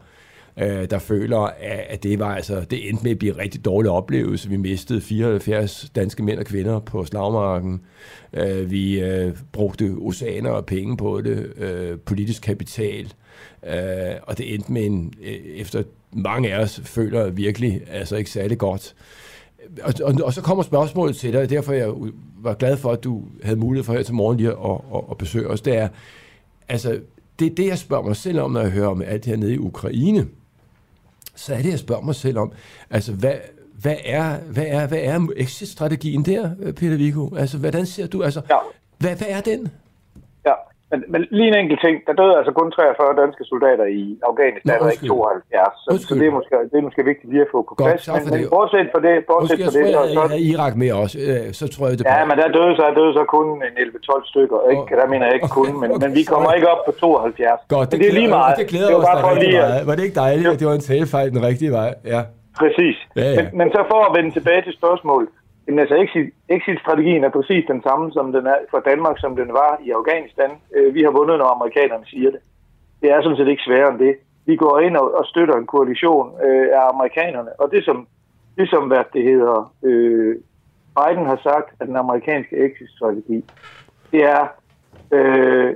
øh, 0.57 0.91
der 0.91 0.99
føler, 0.99 1.51
at 1.89 2.03
det 2.03 2.19
var 2.19 2.35
altså, 2.35 2.61
det 2.71 2.89
endte 2.89 3.05
med 3.05 3.11
at 3.11 3.19
blive 3.19 3.35
en 3.35 3.39
rigtig 3.39 3.65
dårlig 3.65 3.91
oplevelse. 3.91 4.49
Vi 4.49 4.57
mistede 4.57 5.01
74 5.01 5.91
danske 5.95 6.23
mænd 6.23 6.39
og 6.39 6.45
kvinder 6.45 6.81
på 6.81 7.05
slagmarken. 7.05 7.81
Øh, 8.33 8.71
vi 8.71 9.01
øh, 9.01 9.37
brugte 9.53 9.95
oceaner 9.99 10.51
og 10.51 10.67
penge 10.67 10.97
på 10.97 11.21
det, 11.21 11.53
øh, 11.57 11.99
politisk 11.99 12.43
kapital, 12.43 13.13
øh, 13.67 14.15
og 14.23 14.39
det 14.39 14.55
endte 14.55 14.73
med 14.73 14.87
en, 14.87 15.13
øh, 15.23 15.35
efter 15.35 15.83
mange 16.13 16.55
af 16.55 16.63
os 16.63 16.81
føler 16.85 17.31
virkelig 17.31 17.83
altså 17.91 18.17
ikke 18.17 18.31
særlig 18.31 18.59
godt. 18.59 18.95
Og, 19.83 19.95
og, 20.05 20.15
og 20.25 20.33
så 20.33 20.43
kommer 20.43 20.63
spørgsmålet 20.63 21.17
til 21.17 21.33
dig, 21.33 21.43
og 21.43 21.51
derfor 21.51 21.73
jeg 21.73 21.93
var 22.39 22.55
glad 22.55 22.77
for, 22.77 22.93
at 22.93 23.05
du 23.05 23.25
havde 23.43 23.57
mulighed 23.57 23.85
for 23.85 23.93
her 23.93 24.03
til 24.03 24.15
morgen 24.15 24.37
lige 24.37 24.51
at, 24.51 24.81
at, 24.95 25.01
at 25.11 25.19
besøge 25.19 25.49
os, 25.49 25.61
det 25.61 25.77
er, 25.77 25.89
altså, 26.69 27.01
det 27.39 27.51
er 27.51 27.55
det, 27.55 27.67
jeg 27.67 27.79
spørger 27.79 28.05
mig 28.05 28.17
selv 28.17 28.41
om, 28.41 28.51
når 28.51 28.61
jeg 28.61 28.71
hører 28.71 28.89
om 28.89 29.03
alt 29.03 29.25
det 29.25 29.31
her 29.31 29.37
nede 29.37 29.55
i 29.55 29.59
Ukraine 29.59 30.27
så 31.41 31.55
er 31.55 31.63
det, 31.63 31.71
jeg 31.71 31.79
spørger 31.79 32.03
mig 32.03 32.15
selv 32.15 32.39
om, 32.39 32.53
altså 32.91 33.13
hvad, 33.13 33.35
hvad 33.81 33.97
er, 34.05 34.39
hvad 34.39 34.65
er, 34.67 34.87
hvad 34.87 34.99
er 35.03 35.27
exit-strategien 35.37 36.25
der, 36.25 36.51
Peter 36.77 36.97
Viggo? 36.97 37.37
Altså, 37.37 37.59
hvordan 37.59 37.87
ser 37.87 38.07
du, 38.07 38.23
altså, 38.23 38.41
ja. 38.51 38.57
hvad, 38.99 39.17
hvad 39.17 39.27
er 39.31 39.41
den? 39.41 39.69
Men, 40.93 40.99
men 41.13 41.21
lige 41.39 41.49
en 41.53 41.57
enkelt 41.63 41.81
ting. 41.87 41.97
Der 42.07 42.15
døde 42.21 42.35
altså 42.39 42.53
kun 42.59 42.69
43 42.71 43.23
danske 43.23 43.43
soldater 43.53 43.87
i 44.01 44.03
Afghanistan, 44.31 44.77
og 44.85 44.89
ikke 44.95 45.07
72. 45.07 45.75
Så, 45.85 45.91
så 46.09 46.15
det, 46.21 46.27
er 46.31 46.35
måske, 46.39 46.55
det 46.73 46.77
er 46.81 46.87
måske 46.89 47.03
vigtigt 47.11 47.29
lige 47.33 47.45
at 47.47 47.51
få 47.55 47.61
på 47.69 47.75
Godt, 47.75 47.89
plads. 47.89 48.03
Men, 48.15 48.23
men 48.35 48.41
bortset 48.55 48.89
for 48.95 49.01
det, 49.07 49.15
bortset 49.31 49.59
for 49.67 49.73
det, 49.79 49.85
så, 49.97 50.01
så, 50.17 50.23
jeg 50.35 50.41
Irak 50.51 50.75
med 50.83 50.91
også, 51.03 51.17
øh, 51.31 51.45
så 51.61 51.65
tror 51.73 51.85
jeg 51.87 51.93
det 51.99 52.05
Ja, 52.15 52.21
men 52.29 52.35
der 52.41 52.47
døde 52.59 52.73
så, 52.81 52.85
døde 52.99 53.13
så 53.19 53.25
kun 53.37 53.47
en 53.69 53.75
11-12 53.87 54.31
stykker, 54.33 54.59
ikke? 54.73 54.93
Der 55.01 55.07
mener 55.13 55.25
jeg 55.29 55.35
ikke 55.39 55.53
kun, 55.61 55.71
men, 55.81 55.89
okay, 55.91 56.01
men 56.03 56.11
vi 56.19 56.23
kommer 56.33 56.51
ikke 56.57 56.69
op 56.75 56.83
på 56.89 56.93
72. 56.93 57.61
Godt, 57.75 57.91
det, 57.91 58.01
det 58.01 58.09
er 58.09 58.17
lige 58.21 58.33
meget. 58.39 58.53
Det 58.61 58.67
glæder 58.73 58.91
det 58.91 58.97
var 58.97 59.03
os 59.03 59.23
bare 59.23 59.35
rigtig 59.35 59.53
meget. 59.61 59.87
Var 59.89 59.95
det 59.97 60.03
ikke 60.07 60.19
dejligt, 60.25 60.47
at 60.53 60.59
det 60.61 60.67
var 60.71 60.77
en 60.81 60.87
talefejl 60.93 61.29
den 61.37 61.43
rigtige 61.51 61.73
vej? 61.81 61.91
Ja. 62.15 62.21
Præcis. 62.63 62.97
Ja, 63.17 63.27
ja. 63.31 63.37
Men, 63.39 63.47
men 63.59 63.67
så 63.75 63.81
for 63.93 64.01
at 64.09 64.13
vende 64.17 64.31
tilbage 64.39 64.63
til 64.67 64.73
spørgsmålet, 64.81 65.29
Jamen 65.71 65.87
altså, 65.87 66.29
exit-strategien 66.49 67.25
er 67.25 67.29
præcis 67.31 67.65
den 67.69 67.83
samme 67.83 68.13
som 68.13 68.33
den 68.33 68.47
er 68.47 68.59
for 68.71 68.81
Danmark, 68.81 69.17
som 69.19 69.37
den 69.37 69.53
var 69.53 69.81
i 69.87 69.91
Afghanistan. 69.91 70.51
Øh, 70.77 70.95
vi 70.95 71.03
har 71.03 71.11
vundet, 71.11 71.39
når 71.39 71.55
amerikanerne 71.57 72.07
siger 72.07 72.31
det. 72.31 72.41
Det 73.03 73.11
er 73.11 73.23
sådan 73.23 73.37
set 73.37 73.49
ikke 73.49 73.63
sværere 73.63 73.91
end 73.91 73.99
det. 73.99 74.15
Vi 74.47 74.57
går 74.57 74.79
ind 74.79 74.97
og, 74.97 75.15
og 75.15 75.25
støtter 75.27 75.57
en 75.57 75.67
koalition 75.67 76.33
øh, 76.45 76.69
af 76.73 76.89
amerikanerne, 76.95 77.51
og 77.61 77.71
det 77.71 77.85
som, 77.85 78.07
det 78.59 78.71
som 78.71 78.85
hvad 78.89 79.05
det 79.13 79.23
hedder, 79.23 79.73
øh, 79.83 80.37
Biden 80.97 81.27
har 81.27 81.41
sagt, 81.43 81.69
at 81.81 81.87
den 81.87 81.97
amerikanske 81.97 82.57
exit-strategi, 82.67 83.45
det 84.13 84.23
er, 84.25 84.47
øh, 85.13 85.75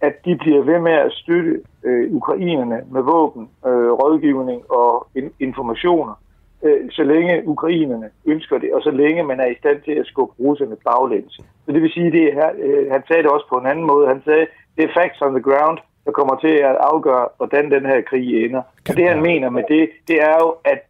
at 0.00 0.24
de 0.24 0.36
bliver 0.36 0.62
ved 0.62 0.78
med 0.78 0.92
at 0.92 1.12
støtte 1.12 1.60
øh, 1.84 2.14
ukrainerne 2.14 2.82
med 2.90 3.02
våben, 3.02 3.48
øh, 3.66 3.90
rådgivning 3.92 4.70
og 4.70 5.06
in- 5.18 5.34
informationer, 5.40 6.14
øh, 6.62 6.90
så 6.90 7.02
længe 7.02 7.48
ukrainerne 7.48 8.08
ønsker 8.26 8.58
det, 8.58 8.72
og 8.74 8.82
så 8.82 8.90
længe 8.90 9.22
man 9.22 9.40
er 9.40 9.46
i 9.46 9.58
stand 9.60 9.82
til 9.82 9.92
at 9.92 10.06
skubbe 10.06 10.34
russerne 10.38 10.76
baglæns. 10.88 11.32
Så 11.64 11.72
det 11.72 11.82
vil 11.82 11.92
sige, 11.92 12.10
det 12.10 12.32
her, 12.32 12.50
øh, 12.58 12.90
han 12.90 13.02
sagde 13.08 13.22
det 13.22 13.30
også 13.30 13.46
på 13.48 13.58
en 13.58 13.66
anden 13.66 13.86
måde. 13.86 14.08
Han 14.08 14.22
sagde, 14.24 14.46
det 14.76 14.84
er 14.84 14.94
facts 15.00 15.22
on 15.22 15.34
the 15.34 15.42
ground, 15.48 15.78
der 16.04 16.12
kommer 16.12 16.36
til 16.36 16.54
at 16.70 16.76
afgøre, 16.92 17.28
hvordan 17.36 17.70
den 17.70 17.86
her 17.86 18.00
krig 18.00 18.44
ender. 18.44 18.62
Og 18.88 18.96
det 18.96 19.08
han 19.08 19.22
mener 19.22 19.50
med 19.50 19.64
det, 19.68 19.90
det 20.08 20.22
er 20.22 20.36
jo, 20.42 20.48
at 20.64 20.80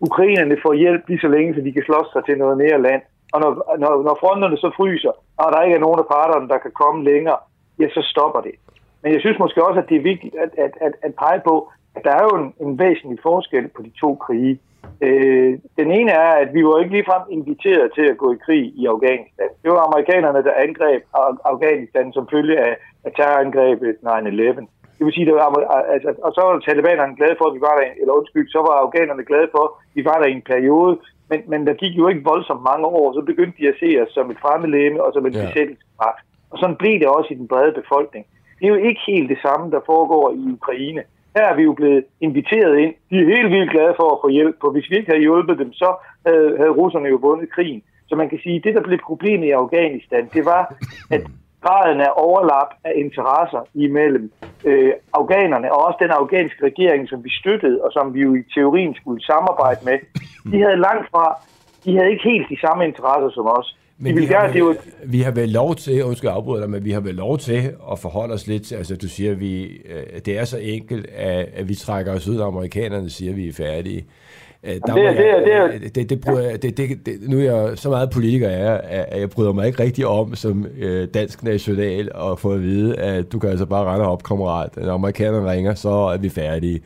ukrainerne 0.00 0.56
får 0.62 0.72
hjælp 0.72 1.02
lige 1.08 1.20
så 1.20 1.28
længe, 1.28 1.54
så 1.54 1.60
de 1.60 1.72
kan 1.72 1.82
slås 1.86 2.08
sig 2.12 2.22
til 2.24 2.38
noget 2.38 2.56
mere 2.58 2.82
land. 2.82 3.02
Og 3.32 3.40
når, 3.40 3.50
når, 3.78 4.02
når 4.02 4.16
fronterne 4.20 4.56
så 4.56 4.70
fryser, 4.76 5.12
og 5.36 5.52
der 5.52 5.62
ikke 5.62 5.76
er 5.76 5.86
nogen 5.86 5.98
af 5.98 6.06
parterne, 6.16 6.48
der 6.48 6.58
kan 6.58 6.70
komme 6.82 7.04
længere, 7.04 7.38
ja, 7.80 7.88
så 7.88 8.02
stopper 8.12 8.40
det. 8.40 8.54
Men 9.02 9.12
jeg 9.12 9.20
synes 9.20 9.38
måske 9.38 9.64
også, 9.66 9.80
at 9.80 9.88
det 9.88 9.96
er 9.96 10.10
vigtigt 10.12 10.34
at, 10.44 10.50
at, 10.64 10.72
at, 10.86 10.92
at 11.02 11.14
pege 11.14 11.40
på, 11.48 11.70
at 11.96 12.04
der 12.04 12.10
er 12.10 12.24
jo 12.28 12.34
en, 12.42 12.54
en 12.66 12.78
væsentlig 12.78 13.18
forskel 13.22 13.68
på 13.68 13.82
de 13.82 13.92
to 14.00 14.14
krige. 14.14 14.58
Øh, 15.06 15.58
den 15.80 15.88
ene 15.98 16.10
er, 16.10 16.32
at 16.42 16.50
vi 16.54 16.60
var 16.64 16.78
ikke 16.78 16.94
ligefrem 16.96 17.24
inviteret 17.30 17.90
til 17.94 18.06
at 18.12 18.20
gå 18.22 18.32
i 18.32 18.42
krig 18.46 18.64
i 18.80 18.86
Afghanistan. 18.94 19.50
Det 19.62 19.70
var 19.72 19.82
amerikanerne, 19.88 20.44
der 20.48 20.62
angreb 20.66 21.02
Afghanistan 21.52 22.12
som 22.12 22.28
følge 22.34 22.56
af, 22.66 22.76
af 23.04 23.10
terrorangrebet 23.16 23.96
9-11. 24.06 24.66
Det 24.96 25.06
vil 25.06 25.14
sige, 25.14 25.26
der 25.26 25.34
var, 25.34 25.50
altså, 25.94 26.10
og 26.26 26.30
så 26.34 26.40
var 26.40 26.58
talibanerne 26.58 27.16
glade 27.16 27.36
for, 27.38 27.46
at 27.48 27.54
vi 27.56 27.60
var 27.68 27.74
der, 27.80 27.86
eller 28.00 28.18
undskyld, 28.20 28.48
så 28.48 28.60
var 28.66 28.74
afghanerne 28.84 29.24
glade 29.30 29.48
for, 29.54 29.64
at 29.66 29.72
vi 29.96 30.04
var 30.04 30.18
der 30.18 30.28
i 30.28 30.38
en 30.38 30.48
periode, 30.52 30.94
men, 31.30 31.40
men 31.52 31.66
der 31.66 31.74
gik 31.82 31.94
jo 32.00 32.08
ikke 32.08 32.28
voldsomt 32.32 32.68
mange 32.70 32.86
år, 32.86 33.06
så 33.12 33.20
begyndte 33.30 33.58
de 33.60 33.68
at 33.68 33.80
se 33.82 33.88
os 34.02 34.10
som 34.16 34.30
et 34.30 34.42
fremmedlæme 34.44 35.02
og 35.04 35.10
som 35.12 35.26
en 35.26 35.34
ja. 35.34 35.40
besættelsesmagt. 35.44 36.20
Og 36.50 36.58
sådan 36.58 36.76
blev 36.82 36.96
det 37.00 37.08
også 37.08 37.28
i 37.34 37.40
den 37.40 37.48
brede 37.48 37.72
befolkning. 37.80 38.24
Det 38.58 38.64
er 38.64 38.74
jo 38.74 38.86
ikke 38.88 39.02
helt 39.06 39.28
det 39.34 39.40
samme, 39.46 39.70
der 39.74 39.80
foregår 39.86 40.24
i 40.40 40.42
Ukraine. 40.58 41.02
Her 41.36 41.44
er 41.44 41.56
vi 41.56 41.62
jo 41.62 41.72
blevet 41.72 42.04
inviteret 42.20 42.78
ind. 42.78 42.94
De 43.10 43.16
er 43.18 43.34
helt 43.36 43.50
vildt 43.50 43.70
glade 43.70 43.94
for 43.96 44.08
at 44.12 44.18
få 44.24 44.28
hjælp, 44.28 44.56
for 44.60 44.70
hvis 44.70 44.90
vi 44.90 44.96
ikke 44.96 45.10
havde 45.10 45.26
hjulpet 45.26 45.58
dem, 45.58 45.72
så 45.72 45.88
havde, 46.26 46.56
havde 46.58 46.70
russerne 46.80 47.08
jo 47.08 47.16
vundet 47.16 47.50
krigen. 47.50 47.82
Så 48.08 48.16
man 48.16 48.28
kan 48.28 48.38
sige, 48.42 48.56
at 48.56 48.64
det, 48.64 48.74
der 48.74 48.82
blev 48.82 48.98
problemet 49.06 49.46
i 49.46 49.50
Afghanistan, 49.50 50.28
det 50.34 50.44
var, 50.44 50.74
at 51.10 51.22
graden 51.64 52.00
af 52.00 52.10
overlap 52.16 52.70
af 52.84 52.92
interesser 52.96 53.62
imellem 53.74 54.32
øh, 54.64 54.92
afghanerne 55.12 55.72
og 55.72 55.86
også 55.86 55.98
den 56.00 56.10
afghanske 56.10 56.64
regering, 56.64 57.08
som 57.08 57.24
vi 57.24 57.30
støttede, 57.40 57.82
og 57.84 57.92
som 57.92 58.14
vi 58.14 58.20
jo 58.20 58.34
i 58.34 58.42
teorien 58.54 58.94
skulle 58.94 59.24
samarbejde 59.24 59.80
med, 59.84 59.98
de 60.52 60.62
havde 60.62 60.80
langt 60.88 61.10
fra, 61.10 61.24
de 61.84 61.96
havde 61.96 62.10
ikke 62.10 62.28
helt 62.32 62.48
de 62.48 62.60
samme 62.60 62.84
interesser 62.84 63.30
som 63.30 63.46
os. 63.46 63.77
Men 64.00 64.16
vi, 64.16 64.24
har, 64.24 64.52
vel, 64.52 64.76
vi 65.04 65.20
har 65.20 65.30
vel 65.30 65.48
lov 65.48 65.74
til, 65.74 66.04
undskyld 66.04 66.30
afbryde 66.30 66.60
dig, 66.60 66.70
men 66.70 66.84
vi 66.84 66.90
har 66.90 67.00
vel 67.00 67.14
lov 67.14 67.38
til 67.38 67.72
at 67.92 67.98
forholde 67.98 68.34
os 68.34 68.46
lidt 68.46 68.62
til, 68.62 68.74
altså 68.74 68.96
du 68.96 69.08
siger, 69.08 69.30
at 69.30 69.40
vi, 69.40 69.64
øh, 69.64 70.20
det 70.26 70.38
er 70.38 70.44
så 70.44 70.58
enkelt, 70.58 71.06
at, 71.16 71.48
at 71.54 71.68
vi 71.68 71.74
trækker 71.74 72.12
os 72.12 72.28
ud, 72.28 72.36
og 72.36 72.46
amerikanerne 72.46 73.10
siger, 73.10 73.30
at 73.30 73.36
vi 73.36 73.48
er 73.48 73.52
færdige. 73.52 74.04
Øh, 74.64 74.74
der 74.86 74.94
det, 74.94 75.04
jeg, 75.04 75.72
det, 75.72 75.82
det, 75.82 75.94
det, 75.94 76.10
det, 76.10 76.20
bryder, 76.20 76.56
det, 76.56 76.76
det, 76.76 77.06
det, 77.06 77.18
nu 77.28 77.38
er 77.38 77.42
jeg 77.42 77.78
så 77.78 77.90
meget 77.90 78.10
politiker 78.10 78.48
er, 78.48 78.80
at 79.08 79.20
jeg 79.20 79.30
bryder 79.30 79.52
mig 79.52 79.66
ikke 79.66 79.82
rigtig 79.82 80.06
om 80.06 80.34
som 80.34 80.66
øh, 80.78 81.08
dansk 81.14 81.42
national 81.42 82.12
og 82.14 82.38
få 82.38 82.52
at 82.52 82.62
vide, 82.62 82.96
at 82.98 83.32
du 83.32 83.38
kan 83.38 83.50
altså 83.50 83.66
bare 83.66 83.84
rende 83.84 84.08
op, 84.08 84.22
kammerat. 84.22 84.76
Når 84.76 84.92
amerikanerne 84.92 85.50
ringer, 85.50 85.74
så 85.74 85.88
er 85.88 86.16
vi 86.16 86.28
færdige. 86.28 86.80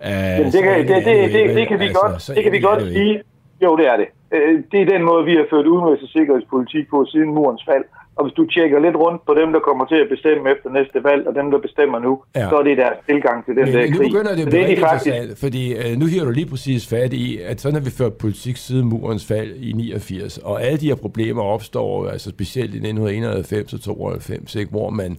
Uh, 0.00 0.10
det, 0.10 0.52
det, 0.52 0.62
kan, 0.62 0.78
det, 0.78 0.88
det, 0.88 1.32
det, 1.32 1.56
det, 1.56 1.68
kan 1.68 1.78
vi 1.78 1.84
altså, 1.84 2.00
godt, 2.00 2.36
det 2.36 2.42
kan 2.42 2.52
vi 2.52 2.60
godt 2.60 2.82
sige. 2.82 3.22
Jo, 3.62 3.76
det 3.76 3.86
er 3.92 3.96
det. 3.96 4.08
Øh, 4.34 4.62
det 4.72 4.80
er 4.82 4.86
den 4.94 5.02
måde, 5.04 5.24
vi 5.24 5.34
har 5.40 5.46
ført 5.50 5.66
udenrigs- 5.66 6.02
og 6.02 6.08
sikkerhedspolitik 6.08 6.84
på 6.90 7.04
siden 7.12 7.30
murens 7.34 7.64
fald. 7.70 7.84
Og 8.16 8.24
hvis 8.24 8.34
du 8.34 8.46
tjekker 8.46 8.78
lidt 8.78 8.96
rundt 8.96 9.26
på 9.26 9.34
dem, 9.34 9.52
der 9.52 9.60
kommer 9.60 9.84
til 9.84 9.94
at 10.04 10.08
bestemme 10.08 10.50
efter 10.54 10.70
næste 10.70 11.04
valg, 11.04 11.26
og 11.28 11.34
dem, 11.34 11.50
der 11.50 11.58
bestemmer 11.58 11.98
nu, 11.98 12.22
ja. 12.36 12.48
så 12.48 12.56
er 12.56 12.62
det 12.62 12.76
deres 12.76 12.98
tilgang 13.06 13.44
til 13.44 13.56
den 13.56 13.64
Men, 13.64 13.74
der 13.74 13.80
krig. 13.80 13.90
Nu 13.90 13.98
begynder 13.98 14.34
det 14.34 14.42
at 14.42 14.48
blive 14.48 14.76
faktisk... 14.76 15.40
fordi 15.44 15.62
uh, 15.74 15.98
nu 16.00 16.06
hiver 16.06 16.24
du 16.24 16.30
lige 16.30 16.50
præcis 16.50 16.88
fat 16.88 17.12
i, 17.12 17.40
at 17.50 17.60
sådan 17.60 17.74
har 17.74 17.84
vi 17.84 17.90
ført 17.90 18.14
politik 18.14 18.56
siden 18.56 18.88
murens 18.88 19.26
fald 19.26 19.50
i 19.56 19.72
89, 19.72 20.38
og 20.38 20.62
alle 20.62 20.78
de 20.78 20.86
her 20.86 20.94
problemer 20.94 21.42
opstår, 21.42 22.08
altså 22.08 22.30
specielt 22.30 22.74
i 22.74 22.78
1991 22.78 23.72
og 23.72 23.80
92, 23.80 24.54
ikke, 24.54 24.70
hvor 24.70 24.90
man 24.90 25.16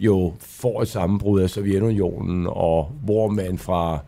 jo 0.00 0.32
får 0.40 0.82
et 0.82 0.88
sammenbrud 0.88 1.40
af 1.40 1.50
Sovjetunionen, 1.50 2.46
og 2.50 2.90
hvor 3.04 3.28
man 3.28 3.58
fra 3.58 3.98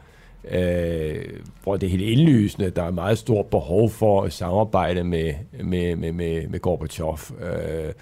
øh, 0.51 1.25
hvor 1.63 1.77
det 1.77 1.87
er 1.87 1.91
helt 1.91 2.03
indlysende, 2.03 2.71
der 2.71 2.83
er 2.83 2.91
meget 2.91 3.19
stort 3.19 3.47
behov 3.47 3.91
for 3.91 4.23
at 4.23 4.33
samarbejde 4.33 5.05
med, 5.05 5.35
med, 5.65 5.97
med, 5.97 6.13
med, 6.13 6.49
med 6.49 6.61
Gorbachev. 6.61 7.19
Øh, 7.41 7.93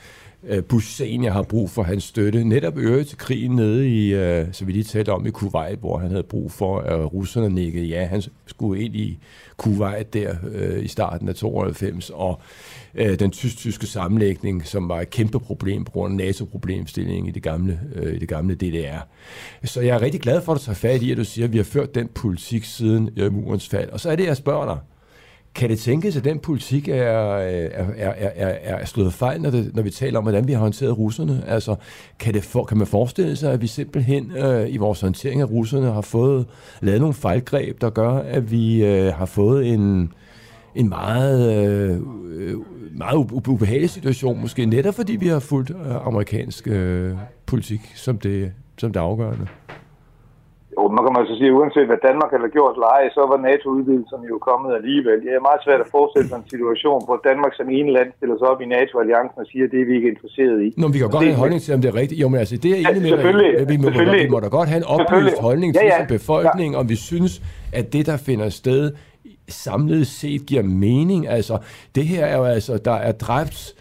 øh, 0.45 0.65
Bush 0.65 0.89
senior 0.89 1.31
har 1.31 1.43
brug 1.43 1.71
for 1.71 1.83
hans 1.83 2.05
støtte, 2.05 2.45
netop 2.45 2.79
øvrigt 2.79 3.09
til 3.09 3.19
krigen 3.19 3.57
nede 3.57 3.89
i, 3.89 4.15
øh, 4.15 4.47
så 4.53 4.65
vi 4.65 4.73
lige 4.73 4.85
talte 4.85 5.13
om 5.13 5.27
i 5.27 5.31
Kuwait, 5.31 5.79
hvor 5.79 5.99
han 5.99 6.11
havde 6.11 6.23
brug 6.23 6.53
for, 6.53 6.79
at 6.79 7.13
russerne 7.13 7.49
nikkede 7.55 7.87
ja, 7.87 8.05
han 8.05 8.23
skulle 8.47 8.85
ind 8.85 8.97
i 8.97 9.19
Kuwait 9.57 10.15
der 10.15 10.35
øh, 10.53 10.85
i 10.85 10.89
starten 10.89 11.29
af 11.29 11.35
92, 11.35 12.11
og 12.11 12.41
øh, 12.95 13.19
den 13.19 13.31
tysk-tyske 13.31 13.87
sammenlægning, 13.87 14.67
som 14.67 14.89
var 14.89 15.01
et 15.01 15.11
kæmpe 15.11 15.41
problem 15.41 15.85
på 15.85 15.91
grund 15.91 16.21
af 16.21 16.27
NATO-problemstillingen 16.27 17.29
i 17.29 17.31
det 17.31 17.43
gamle, 17.43 17.81
øh, 17.95 18.15
i 18.15 18.19
det 18.19 18.29
gamle 18.29 18.55
DDR. 18.55 18.99
Så 19.65 19.81
jeg 19.81 19.97
er 19.97 20.01
rigtig 20.01 20.21
glad 20.21 20.43
for, 20.43 20.53
at 20.53 20.61
du 20.61 20.65
tager 20.65 20.77
fat 20.77 21.03
i, 21.03 21.11
at 21.11 21.17
du 21.17 21.25
siger, 21.25 21.45
at 21.45 21.53
vi 21.53 21.57
har 21.57 21.65
ført 21.65 21.95
den 21.95 22.09
politik 22.15 22.65
siden 22.65 23.11
øh, 23.17 23.33
murens 23.33 23.69
fald. 23.69 23.91
Og 23.91 24.01
så 24.01 24.11
er 24.11 24.17
det, 24.17 24.27
jeg 24.27 24.37
spørger 24.37 24.65
dig, 24.65 24.79
kan 25.55 25.71
det 25.71 25.79
tænkes, 25.79 26.17
at 26.17 26.25
den 26.25 26.39
politik 26.39 26.89
er, 26.89 26.95
er, 26.95 27.85
er, 27.97 28.31
er, 28.37 28.79
er 28.79 28.85
slået 28.85 29.13
fejl, 29.13 29.41
når, 29.41 29.51
det, 29.51 29.75
når 29.75 29.83
vi 29.83 29.91
taler 29.91 30.19
om, 30.19 30.25
hvordan 30.25 30.49
vi 30.49 30.53
har 30.53 30.61
håndteret 30.61 30.99
russerne? 30.99 31.43
Altså, 31.47 31.77
kan, 32.19 32.35
det 32.35 32.45
for, 32.45 32.65
kan 32.65 32.79
man 32.79 32.87
forestille 32.87 33.37
sig, 33.37 33.53
at 33.53 33.61
vi 33.61 33.67
simpelthen 33.67 34.33
øh, 34.37 34.75
i 34.75 34.77
vores 34.77 35.01
håndtering 35.01 35.41
af 35.41 35.51
russerne 35.51 35.93
har 35.93 36.01
fået 36.01 36.47
lavet 36.81 37.01
nogle 37.01 37.15
fejlgreb, 37.15 37.81
der 37.81 37.91
gør, 37.91 38.11
at 38.11 38.51
vi 38.51 38.85
øh, 38.85 39.13
har 39.13 39.27
fået 39.27 39.73
en, 39.73 40.13
en 40.75 40.89
meget, 40.89 41.67
øh, 41.67 42.01
meget 42.97 43.17
ubehagelig 43.49 43.91
situation, 43.91 44.41
måske 44.41 44.67
netop 44.67 44.95
fordi 44.95 45.17
vi 45.17 45.29
har 45.29 45.39
fulgt 45.39 45.71
øh, 45.71 46.07
amerikansk 46.07 46.69
øh, 46.69 47.17
politik 47.47 47.81
som 47.95 48.19
det, 48.19 48.53
som 48.79 48.93
det 48.93 49.01
afgørende? 49.01 49.47
Jo, 50.77 50.83
man 50.97 51.03
kan 51.05 51.13
man 51.17 51.25
så 51.31 51.35
sige, 51.41 51.51
uanset 51.59 51.87
hvad 51.91 52.01
Danmark 52.09 52.31
har 52.35 52.53
gjort 52.59 52.77
leje, 52.87 53.09
så 53.17 53.23
var 53.31 53.39
NATO-udvidelserne 53.49 54.27
jo 54.33 54.39
kommet 54.49 54.71
alligevel. 54.79 55.17
Det 55.25 55.31
er 55.37 55.47
meget 55.49 55.61
svært 55.67 55.81
at 55.85 55.89
forestille 55.97 56.29
sig 56.31 56.39
en 56.43 56.49
situation, 56.55 57.01
hvor 57.07 57.19
Danmark 57.29 57.53
som 57.59 57.67
ene 57.79 57.91
land 57.97 58.09
stiller 58.19 58.37
sig 58.39 58.47
op 58.53 58.61
i 58.65 58.69
NATO-alliancen 58.77 59.39
og 59.43 59.47
siger, 59.51 59.65
at 59.67 59.71
det 59.73 59.81
er 59.83 59.87
vi 59.91 59.95
ikke 59.99 60.11
interesseret 60.15 60.59
i. 60.67 60.69
Nå, 60.81 60.87
vi 60.95 60.99
kan 60.99 61.11
godt 61.17 61.25
have 61.25 61.35
en 61.37 61.43
holdning 61.45 61.63
til, 61.65 61.71
om 61.77 61.81
det 61.83 61.89
er 61.93 61.97
rigtigt. 62.03 62.19
Jo, 62.23 62.27
men 62.33 62.39
altså, 62.43 62.57
det 62.65 62.71
er 62.73 62.77
enig 62.77 63.11
ja, 63.11 63.17
med, 63.17 63.67
vi 63.73 63.77
må, 63.83 63.89
vi 64.23 64.29
må 64.35 64.39
da 64.45 64.49
godt 64.59 64.69
have 64.73 64.81
en 64.85 64.89
oplyst 64.97 65.39
holdning 65.47 65.71
til 65.75 65.85
ja, 65.85 65.93
ja. 65.93 65.99
som 65.99 66.07
befolkning, 66.17 66.71
ja. 66.75 66.79
om 66.81 66.85
vi 66.93 66.97
synes, 67.11 67.33
at 67.79 67.93
det, 67.95 68.03
der 68.11 68.17
finder 68.29 68.49
sted, 68.49 68.83
samlet 69.49 70.07
set 70.07 70.41
giver 70.47 70.63
mening. 70.63 71.21
Altså, 71.29 71.59
det 71.95 72.05
her 72.13 72.25
er 72.33 72.37
jo 72.37 72.45
altså, 72.45 72.73
der 72.89 72.99
er 73.09 73.13
dræbt 73.13 73.75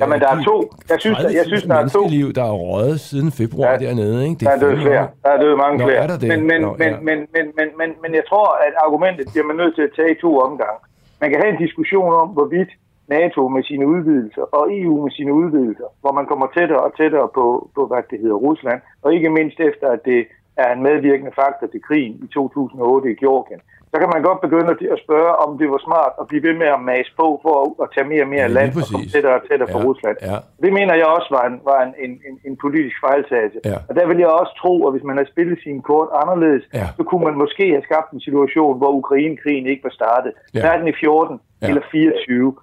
Jamen, 0.00 0.20
der 0.20 0.28
er 0.34 0.42
to. 0.50 0.56
Jeg 0.92 1.00
synes, 1.00 1.18
der, 1.18 1.30
jeg 1.38 1.44
synes, 1.50 1.62
der 1.62 1.74
er 1.74 1.88
to. 1.88 2.02
liv, 2.16 2.26
der 2.38 2.44
er 2.52 2.56
røget 2.66 3.00
siden 3.00 3.30
februar 3.40 3.72
ja. 3.72 3.78
dernede, 3.84 4.18
ikke? 4.28 4.38
Det 4.40 4.46
er 4.46 4.50
der 4.50 4.66
er 4.66 4.70
døde 4.70 4.82
flere. 4.86 5.04
Der 5.24 5.30
er 5.36 5.40
døde 5.44 5.56
mange 5.64 5.78
Nå, 5.78 5.84
flere. 5.86 6.00
Er 6.04 6.08
der 6.12 6.18
det? 6.22 6.28
Men, 6.28 6.40
men, 6.50 6.60
Nå, 6.60 6.70
men, 6.82 6.88
ja. 6.88 7.00
men, 7.08 7.18
men, 7.34 7.44
men, 7.58 7.68
men, 7.80 7.90
men, 8.02 8.10
jeg 8.18 8.24
tror, 8.30 8.48
at 8.66 8.74
argumentet 8.86 9.24
bliver 9.32 9.46
man 9.50 9.56
nødt 9.56 9.74
til 9.74 9.84
at 9.88 9.92
tage 9.98 10.10
i 10.14 10.20
to 10.24 10.30
omgange. 10.46 10.78
Man 11.20 11.30
kan 11.30 11.38
have 11.42 11.52
en 11.56 11.60
diskussion 11.66 12.12
om, 12.22 12.28
hvorvidt 12.36 12.70
NATO 13.08 13.48
med 13.48 13.62
sine 13.62 13.86
udvidelser 13.94 14.44
og 14.58 14.64
EU 14.80 14.94
med 15.04 15.12
sine 15.18 15.32
udvidelser, 15.42 15.88
hvor 16.00 16.12
man 16.18 16.26
kommer 16.26 16.46
tættere 16.56 16.82
og 16.86 16.96
tættere 16.96 17.28
på, 17.38 17.70
på 17.74 17.86
hvad 17.86 18.02
det 18.10 18.18
hedder, 18.22 18.38
Rusland, 18.48 18.80
og 19.02 19.14
ikke 19.14 19.30
mindst 19.38 19.60
efter, 19.60 19.86
at 19.96 20.00
det 20.04 20.20
er 20.56 20.72
en 20.72 20.82
medvirkende 20.82 21.32
faktor 21.40 21.66
til 21.66 21.82
krigen 21.88 22.14
i 22.24 22.26
2008 22.34 23.10
i 23.10 23.14
Georgien 23.14 23.60
så 23.92 23.96
kan 24.00 24.10
man 24.14 24.22
godt 24.28 24.40
begynde 24.46 24.70
at 24.94 25.00
spørge, 25.06 25.32
om 25.44 25.50
det 25.60 25.68
var 25.74 25.80
smart 25.88 26.12
at 26.20 26.26
blive 26.30 26.42
ved 26.48 26.54
med 26.62 26.68
at 26.76 26.80
mase 26.90 27.12
på 27.20 27.26
for 27.44 27.54
at 27.82 27.88
tage 27.94 28.08
mere 28.12 28.24
og 28.26 28.32
mere 28.34 28.46
ja, 28.48 28.56
land 28.58 28.70
og 28.80 28.84
komme 28.92 29.06
tættere 29.14 29.34
og 29.38 29.44
tættere 29.48 29.70
ja, 29.70 29.74
på 29.74 29.78
Rusland. 29.88 30.16
Ja. 30.30 30.36
Det 30.64 30.70
mener 30.78 30.94
jeg 31.00 31.08
også 31.16 31.28
var 31.36 31.44
en, 31.50 31.56
var 31.70 31.78
en, 31.86 31.92
en, 32.04 32.12
en, 32.28 32.34
en 32.48 32.54
politisk 32.64 32.96
fejltagelse. 33.06 33.58
Ja. 33.70 33.78
Og 33.88 33.92
der 33.98 34.04
vil 34.10 34.18
jeg 34.24 34.30
også 34.40 34.52
tro, 34.62 34.74
at 34.86 34.92
hvis 34.94 35.06
man 35.08 35.16
havde 35.18 35.30
spillet 35.34 35.58
sin 35.66 35.78
kort 35.90 36.08
anderledes, 36.22 36.64
ja. 36.78 36.86
så 36.96 37.02
kunne 37.08 37.24
man 37.28 37.36
måske 37.42 37.64
have 37.74 37.86
skabt 37.88 38.08
en 38.12 38.26
situation, 38.28 38.78
hvor 38.80 38.90
Ukraine-krigen 39.00 39.66
ikke 39.72 39.84
var 39.88 39.94
startet. 40.00 40.32
Ja. 40.54 40.60
Hverken 40.64 40.88
i 40.92 40.94
14 41.00 41.40
ja. 41.62 41.68
eller 41.68 41.82
24. 41.90 42.56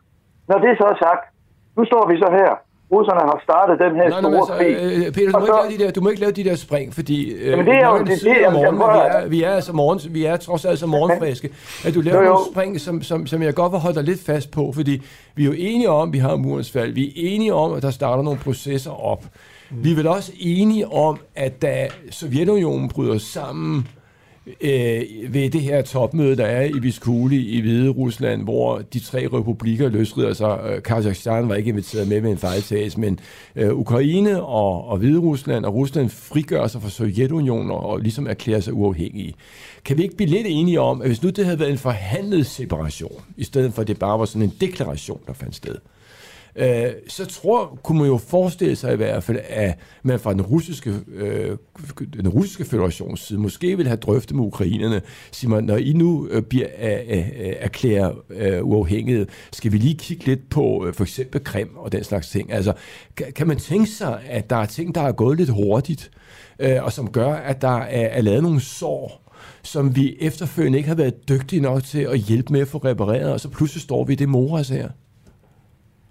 Når 0.50 0.58
det 0.66 0.72
så 0.82 0.86
er 0.94 0.98
sagt, 1.08 1.24
nu 1.78 1.82
står 1.92 2.04
vi 2.10 2.16
så 2.24 2.30
her 2.40 2.54
russerne 2.92 3.20
har 3.20 3.40
startet 3.44 3.80
den 3.80 3.96
her 3.96 4.10
nej, 4.10 4.20
store 4.20 4.32
nej, 4.32 4.40
altså, 4.40 4.54
krig. 4.58 5.06
Øh, 5.08 5.14
Peter, 5.14 5.32
du 5.32 5.40
må, 5.40 5.46
så, 5.46 5.64
ikke 5.64 5.78
lave 5.78 5.78
de 5.78 5.86
der, 5.86 5.92
du 5.92 6.02
må 6.02 6.10
ikke 6.10 6.22
lave 6.22 6.32
de 6.32 6.44
der 6.44 6.56
spring, 6.56 6.94
fordi 6.94 7.32
øh, 7.32 7.48
jamen, 7.52 7.66
det 7.66 7.76
er 7.76 7.88
jo, 7.88 7.98
det, 7.98 8.08
det, 8.08 8.22
det, 8.22 8.54
morgen, 8.54 8.78
vi, 8.78 9.00
er, 9.08 9.28
vi, 9.28 9.44
er 9.44 9.52
altså 9.52 9.74
morgen, 9.74 10.14
vi 10.14 10.26
er 10.26 10.38
trods 10.38 10.66
alt 10.66 10.80
så 10.80 10.88
morgenfriske, 10.88 11.50
at 11.86 11.94
du 11.94 12.02
laver 12.02 12.18
jo, 12.18 12.24
jo. 12.24 12.30
nogle 12.30 12.46
spring, 12.52 12.82
som, 12.82 13.02
som, 13.02 13.28
som 13.28 13.42
jeg 13.42 13.54
godt 13.54 13.72
vil 13.72 13.80
holde 13.80 13.96
dig 13.96 14.04
lidt 14.04 14.26
fast 14.26 14.52
på, 14.52 14.72
fordi 14.76 15.02
vi 15.36 15.44
er 15.44 15.48
jo 15.48 15.54
enige 15.58 15.90
om, 15.90 16.10
at 16.10 16.14
vi 16.14 16.18
har 16.18 16.36
murens 16.36 16.72
fald. 16.72 16.92
Vi 16.94 17.06
er 17.08 17.12
enige 17.16 17.54
om, 17.54 17.74
at 17.74 17.82
der 17.82 17.92
starter 17.92 18.24
nogle 18.24 18.40
processer 18.40 18.92
op. 19.06 19.24
Mm. 19.72 19.84
Vi 19.84 19.92
er 19.92 19.96
vel 19.96 20.08
også 20.08 20.32
enige 20.40 20.88
om, 20.88 21.20
at 21.36 21.62
da 21.62 21.88
Sovjetunionen 22.12 22.90
bryder 22.90 23.18
sammen 23.18 23.88
øh, 24.62 25.34
ved 25.34 25.50
det 25.50 25.62
her 25.62 25.82
topmøde, 25.82 26.36
der 26.36 26.46
er 26.46 26.64
i 26.64 26.80
Viskuli 26.82 27.46
i 27.46 27.62
Hvide 27.62 27.90
Rusland, 27.90 28.44
hvor 28.44 28.82
de 28.94 29.00
tre 29.00 29.28
republikker 29.34 29.90
løsrider 29.90 30.34
sig. 30.34 30.60
Øh, 30.70 30.84
Kazakhstan 30.84 31.50
var 31.50 31.56
ikke 31.56 31.70
inviteret 31.70 32.08
med 32.08 32.22
med 32.22 32.32
en 32.32 32.38
fejltagelse, 32.38 33.00
men 33.00 33.20
øh, 33.56 33.74
Ukraine 33.74 34.44
og, 34.44 34.88
og 34.88 34.98
Hvide 34.98 35.20
Rusland 35.20 35.66
og 35.66 35.74
Rusland 35.74 36.10
frigør 36.10 36.68
sig 36.68 36.82
fra 36.82 36.90
Sovjetunionen 36.90 37.72
og, 37.72 37.86
og 37.86 38.00
ligesom 38.00 38.28
erklærer 38.28 38.60
sig 38.60 38.74
uafhængige. 38.74 39.34
Kan 39.86 39.98
vi 39.98 40.04
ikke 40.04 40.16
blive 40.16 40.30
lidt 40.30 40.48
enige 40.50 40.82
om, 40.82 41.02
at 41.02 41.08
hvis 41.08 41.24
nu 41.24 41.30
det 41.30 41.46
havde 41.46 41.60
været 41.60 41.72
en 41.72 41.78
forhandlet 41.78 42.46
separation, 42.46 43.22
i 43.38 43.44
stedet 43.44 43.74
for 43.74 43.82
at 43.82 43.88
det 43.88 44.00
bare 44.00 44.20
var 44.20 44.26
sådan 44.26 44.42
en 44.42 44.54
deklaration, 44.62 45.20
der 45.28 45.34
fandt 45.34 45.56
sted, 45.56 45.76
øh, 46.56 46.92
så 47.08 47.26
tror, 47.26 47.80
kunne 47.84 47.98
man 47.98 48.08
jo 48.08 48.18
forestille 48.18 48.76
sig 48.76 48.94
i 48.94 48.96
hvert 48.96 49.24
fald, 49.24 49.40
at 49.50 49.78
man 50.04 50.20
fra 50.20 50.34
den 50.34 50.42
russiske, 50.42 50.94
øh, 51.16 51.58
den 52.14 52.28
russiske 52.28 52.66
federations 52.66 53.20
side 53.28 53.40
måske 53.40 53.78
vil 53.78 53.88
have 53.88 53.98
drøftet 53.98 54.36
med 54.36 54.46
ukrainerne, 54.46 55.02
siger 55.32 55.50
man, 55.50 55.64
når 55.64 55.78
I 55.78 55.94
nu 55.94 56.28
øh, 56.32 56.42
bliver 56.42 56.68
øh, 56.82 57.18
øh, 57.18 57.18
øh 57.18 57.54
erklæret 57.60 58.16
øh, 58.30 58.66
uafhængighed, 58.66 59.28
skal 59.52 59.72
vi 59.72 59.78
lige 59.78 59.96
kigge 59.96 60.26
lidt 60.26 60.50
på 60.50 60.86
øh, 60.88 60.94
for 60.94 61.04
eksempel 61.04 61.44
Krim 61.44 61.70
og 61.76 61.92
den 61.92 62.04
slags 62.04 62.30
ting. 62.30 62.54
Altså, 62.54 62.74
kan, 63.18 63.34
kan 63.36 63.48
man 63.48 63.58
tænke 63.58 63.90
sig, 63.90 64.20
at 64.30 64.50
der 64.50 64.56
er 64.56 64.66
ting, 64.66 64.96
der 64.96 65.02
er 65.02 65.12
gået 65.12 65.38
lidt 65.38 65.50
hurtigt, 65.50 66.12
øh, 66.60 66.84
og 66.84 66.92
som 66.92 67.12
gør, 67.12 67.34
at 67.34 67.62
der 67.62 67.78
er, 67.78 68.08
er 68.08 68.22
lavet 68.22 68.44
nogle 68.44 68.62
sår, 68.62 69.34
som 69.64 69.96
vi 69.96 70.18
efterfølgende 70.22 70.78
ikke 70.78 70.90
har 70.90 70.96
været 70.96 71.30
dygtige 71.30 71.62
nok 71.62 71.84
til 71.84 72.00
at 72.00 72.20
hjælpe 72.20 72.54
med 72.54 72.62
at 72.62 72.68
få 72.68 72.78
repareret, 72.78 73.34
og 73.34 73.40
så 73.40 73.50
pludselig 73.50 73.82
står 73.82 74.04
vi 74.04 74.14
i 74.14 74.16
det 74.16 74.30
moras 74.30 74.70
her. 74.70 74.90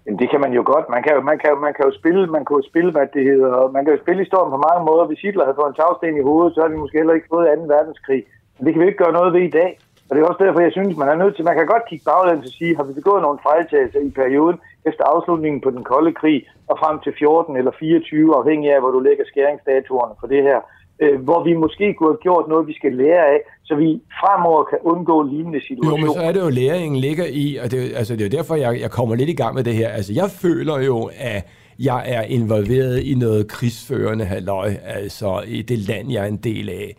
Jamen, 0.09 0.21
det 0.23 0.29
kan 0.29 0.41
man 0.45 0.53
jo 0.59 0.63
godt. 0.73 0.85
Man 0.95 1.03
kan, 1.03 1.13
man 1.31 1.37
kan, 1.43 1.51
man 1.65 1.73
kan 1.73 1.85
jo 1.89 1.91
spille, 1.99 2.21
man 2.35 2.45
kan 2.45 2.55
jo 2.59 2.63
spille, 2.71 2.91
hvad 2.91 3.07
det 3.15 3.23
hedder. 3.31 3.71
Man 3.75 3.81
kan 3.83 3.93
jo 3.93 4.01
spille 4.03 4.23
historien 4.25 4.51
på 4.55 4.61
mange 4.67 4.83
måder. 4.89 5.03
Hvis 5.05 5.23
Hitler 5.25 5.43
havde 5.45 5.59
fået 5.59 5.71
en 5.71 5.79
tagsten 5.81 6.17
i 6.17 6.27
hovedet, 6.29 6.53
så 6.53 6.59
havde 6.59 6.73
vi 6.73 6.83
måske 6.83 6.99
heller 7.01 7.17
ikke 7.17 7.33
fået 7.33 7.47
2. 7.57 7.73
verdenskrig. 7.75 8.21
Men 8.55 8.61
det 8.65 8.71
kan 8.73 8.81
vi 8.81 8.87
ikke 8.87 9.03
gøre 9.03 9.17
noget 9.19 9.33
ved 9.35 9.43
i 9.49 9.55
dag. 9.59 9.71
Og 10.09 10.15
det 10.15 10.19
er 10.21 10.27
også 10.31 10.43
derfor, 10.45 10.59
jeg 10.59 10.71
synes, 10.71 10.97
man 10.97 11.11
er 11.11 11.21
nødt 11.21 11.35
til, 11.35 11.45
man 11.45 11.57
kan 11.57 11.71
godt 11.73 11.87
kigge 11.89 12.07
baglæns 12.09 12.49
og 12.49 12.53
sige, 12.59 12.75
har 12.77 12.83
vi 12.83 12.93
begået 12.93 13.21
nogle 13.21 13.39
fejltagelser 13.47 13.99
i 13.99 14.11
perioden 14.21 14.57
efter 14.89 15.03
afslutningen 15.13 15.61
på 15.61 15.69
den 15.75 15.83
kolde 15.91 16.13
krig 16.21 16.39
og 16.69 16.75
frem 16.81 16.95
til 17.03 17.13
14 17.19 17.57
eller 17.57 17.71
24, 17.79 18.35
afhængig 18.39 18.67
af, 18.73 18.79
hvor 18.81 18.91
du 18.95 18.99
lægger 18.99 19.25
skæringsdatoerne 19.31 20.15
for 20.19 20.27
det 20.27 20.41
her 20.43 20.59
øh, 20.99 21.21
hvor 21.21 21.43
vi 21.43 21.53
måske 21.53 21.93
kunne 21.93 22.09
have 22.09 22.23
gjort 22.27 22.45
noget, 22.47 22.67
vi 22.67 22.73
skal 22.73 22.93
lære 22.93 23.25
af, 23.33 23.39
så 23.63 23.75
vi 23.75 24.01
fremover 24.21 24.63
kan 24.63 24.79
undgå 24.81 25.23
lignende 25.23 25.61
situationer. 25.67 25.99
Jo, 25.99 26.05
men 26.05 26.13
så 26.13 26.21
er 26.21 26.31
det 26.31 26.41
jo, 26.41 26.49
læringen 26.49 26.99
ligger 26.99 27.25
i, 27.29 27.57
og 27.63 27.71
det, 27.71 27.93
altså, 27.95 28.13
det 28.15 28.21
er 28.21 28.25
jo 28.25 28.37
derfor, 28.37 28.55
jeg, 28.55 28.81
jeg 28.81 28.91
kommer 28.91 29.15
lidt 29.15 29.29
i 29.29 29.35
gang 29.41 29.55
med 29.55 29.63
det 29.63 29.73
her. 29.73 29.89
Altså, 29.89 30.13
jeg 30.13 30.29
føler 30.29 30.79
jo, 30.79 31.09
at 31.19 31.47
jeg 31.79 32.03
er 32.05 32.21
involveret 32.21 32.99
i 33.03 33.13
noget 33.15 33.47
krigsførende 33.47 34.25
halløj, 34.25 34.71
altså 34.85 35.43
i 35.47 35.61
det 35.61 35.79
land, 35.79 36.11
jeg 36.11 36.23
er 36.23 36.27
en 36.27 36.37
del 36.37 36.69
af. 36.69 36.95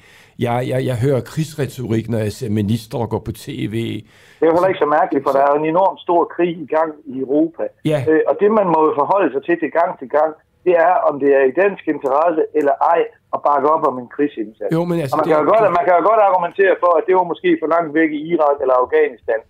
Jeg, 0.47 0.59
jeg, 0.73 0.81
jeg 0.91 0.97
hører 1.05 1.21
krigsretorik, 1.31 2.07
når 2.13 2.21
jeg 2.27 2.33
ser 2.39 2.51
ministre 2.61 3.07
gå 3.15 3.19
på 3.29 3.33
tv. 3.47 3.77
Det 4.39 4.45
er 4.47 4.51
jo 4.51 4.57
heller 4.57 4.73
ikke 4.73 4.85
så 4.87 4.91
mærkeligt, 4.99 5.23
for 5.27 5.33
der 5.37 5.43
er 5.49 5.53
en 5.63 5.69
enorm 5.75 5.97
stor 6.07 6.23
krig 6.35 6.53
i 6.67 6.69
gang 6.77 6.93
i 7.13 7.15
Europa. 7.25 7.65
Ja. 7.93 7.99
Øh, 8.11 8.23
og 8.31 8.35
det, 8.41 8.51
man 8.61 8.67
må 8.75 8.79
jo 8.89 8.93
forholde 9.01 9.29
sig 9.35 9.43
til 9.47 9.57
til 9.63 9.71
gang 9.79 9.91
til 10.01 10.09
gang, 10.19 10.33
det 10.67 10.75
er, 10.89 10.95
om 11.09 11.15
det 11.23 11.31
er 11.39 11.45
i 11.51 11.53
dansk 11.63 11.85
interesse 11.95 12.43
eller 12.59 12.75
ej 12.95 13.01
at 13.35 13.41
bakke 13.49 13.67
op 13.75 13.85
om 13.91 13.97
en 14.03 14.09
krigsindsats. 14.15 14.73
Jo, 14.77 14.81
men 14.91 14.97
altså, 15.03 15.17
man, 15.17 15.27
kan 15.29 15.37
jo 15.43 15.47
godt, 15.53 15.63
man 15.79 15.85
kan 15.87 15.95
jo 15.99 16.03
godt 16.11 16.23
argumentere 16.29 16.75
for, 16.83 16.93
at 16.99 17.05
det 17.09 17.15
var 17.19 17.27
måske 17.33 17.49
for 17.61 17.69
langt 17.75 17.91
væk 17.99 18.11
i 18.19 18.21
Irak 18.33 18.57
eller 18.63 18.77
Afghanistan. 18.85 19.41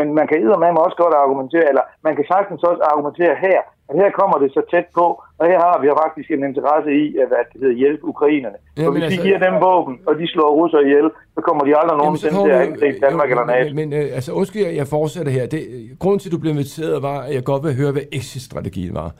Men 0.00 0.08
man 0.18 0.26
kan 0.28 0.36
med 0.64 0.82
også 0.86 0.98
godt 1.02 1.14
argumentere, 1.24 1.66
eller 1.70 1.84
man 2.06 2.14
kan 2.16 2.24
sagtens 2.32 2.60
også 2.70 2.82
argumentere 2.92 3.34
her, 3.46 3.60
at 3.90 3.94
her 4.02 4.10
kommer 4.20 4.36
det 4.42 4.48
så 4.56 4.62
tæt 4.72 4.86
på, 4.98 5.06
og 5.38 5.44
her 5.50 5.58
har 5.66 5.76
vi 5.82 5.86
faktisk 6.02 6.28
en 6.30 6.44
interesse 6.50 6.90
i 7.02 7.04
at 7.20 7.26
hvad 7.30 7.42
det 7.50 7.56
hedder, 7.62 7.76
hjælpe 7.82 8.04
ukrainerne. 8.12 8.58
Ja, 8.78 8.86
for 8.86 8.92
hvis 8.92 9.02
altså, 9.02 9.22
vi 9.22 9.26
giver 9.26 9.38
dem 9.46 9.54
våben, 9.66 9.94
og 10.08 10.12
de 10.20 10.26
slår 10.32 10.50
russer 10.60 10.80
ihjel, 10.86 11.08
så 11.34 11.40
kommer 11.46 11.62
de 11.64 11.72
aldrig 11.80 11.96
nogensinde 12.02 12.34
til 12.44 12.50
at 12.56 12.60
angribe 12.66 12.98
Danmark 13.06 13.28
jo, 13.30 13.32
eller 13.32 13.46
NATO. 13.54 13.74
Men, 13.74 13.88
men 13.90 13.98
øh, 14.00 14.16
altså, 14.18 14.30
undskyld, 14.40 14.62
jeg 14.80 14.86
fortsætter 14.96 15.32
her. 15.38 15.44
Det, 15.54 15.60
grunden 16.02 16.18
til, 16.20 16.28
at 16.28 16.34
du 16.36 16.40
blev 16.44 16.52
inviteret, 16.52 17.02
var, 17.02 17.18
at 17.26 17.34
jeg 17.36 17.44
godt 17.44 17.62
vil 17.66 17.74
høre, 17.80 17.92
hvad 17.96 18.06
exit-strategien 18.18 18.94
var. 19.02 19.10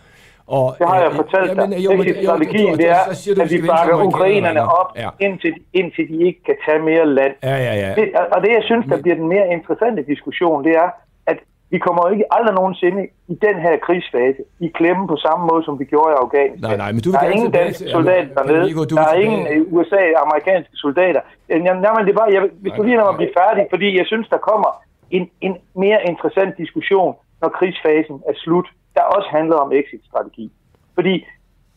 Og, 0.57 0.67
det 0.79 0.87
har 0.93 0.99
jeg 1.05 1.13
fortalt 1.23 1.51
dig. 1.51 1.57
Jamen, 1.57 1.79
jo, 1.87 1.91
men, 1.99 2.07
strategien 2.29 2.75
det 2.83 2.89
er, 2.99 3.05
du, 3.37 3.43
at 3.43 3.51
vi 3.55 3.59
bakker 3.73 3.97
ukrainerne 4.11 4.63
op, 4.81 4.91
ja. 5.03 5.09
indtil, 5.27 5.55
indtil 5.81 6.05
de 6.13 6.17
ikke 6.29 6.41
kan 6.49 6.57
tage 6.67 6.81
mere 6.91 7.07
land. 7.19 7.35
Ja, 7.51 7.57
ja, 7.67 7.75
ja. 7.85 7.91
Det, 7.99 8.05
og 8.35 8.39
det, 8.45 8.51
jeg 8.59 8.65
synes, 8.71 8.85
der 8.93 8.99
bliver 9.03 9.17
den 9.21 9.29
mere 9.35 9.47
interessante 9.57 10.01
diskussion, 10.13 10.65
det 10.65 10.73
er, 10.85 10.89
at 11.33 11.39
vi 11.73 11.79
kommer 11.79 12.03
ikke 12.15 12.27
aldrig 12.37 12.55
nogensinde 12.61 13.03
i 13.33 13.35
den 13.47 13.57
her 13.65 13.75
krigsfase 13.87 14.43
i 14.67 14.69
klemme 14.79 15.03
på 15.13 15.17
samme 15.27 15.43
måde, 15.51 15.63
som 15.65 15.75
vi 15.81 15.85
gjorde 15.93 16.11
i 16.15 16.19
Afghanistan. 16.25 16.69
Nej, 16.71 16.77
nej, 16.83 16.91
men 16.95 17.01
du 17.07 17.11
der 17.13 17.21
er 17.27 17.31
ingen 17.37 17.53
danske 17.61 17.85
soldater 17.97 18.31
dernede. 18.35 18.87
Der 18.97 19.07
er 19.13 19.19
ingen 19.27 19.43
USA 19.77 20.03
amerikanske 20.25 20.75
soldater. 20.85 21.21
Jamen, 21.49 22.07
det 22.09 22.15
var, 22.21 22.27
jeg, 22.35 22.43
hvis 22.63 22.73
du 22.77 22.83
lige 22.83 22.97
når 22.97 23.07
man 23.11 23.17
bliver 23.21 23.35
færdig, 23.43 23.63
fordi 23.75 23.89
jeg 24.01 24.07
synes, 24.13 24.27
der 24.35 24.41
kommer 24.51 24.71
en, 25.17 25.25
en 25.41 25.55
mere 25.85 26.01
interessant 26.11 26.53
diskussion, 26.63 27.13
når 27.43 27.49
krigsfasen 27.59 28.17
er 28.31 28.35
slut 28.45 28.69
der 29.01 29.15
også 29.17 29.29
handler 29.39 29.57
om 29.65 29.73
exit-strategi. 29.73 30.47
Fordi 30.95 31.15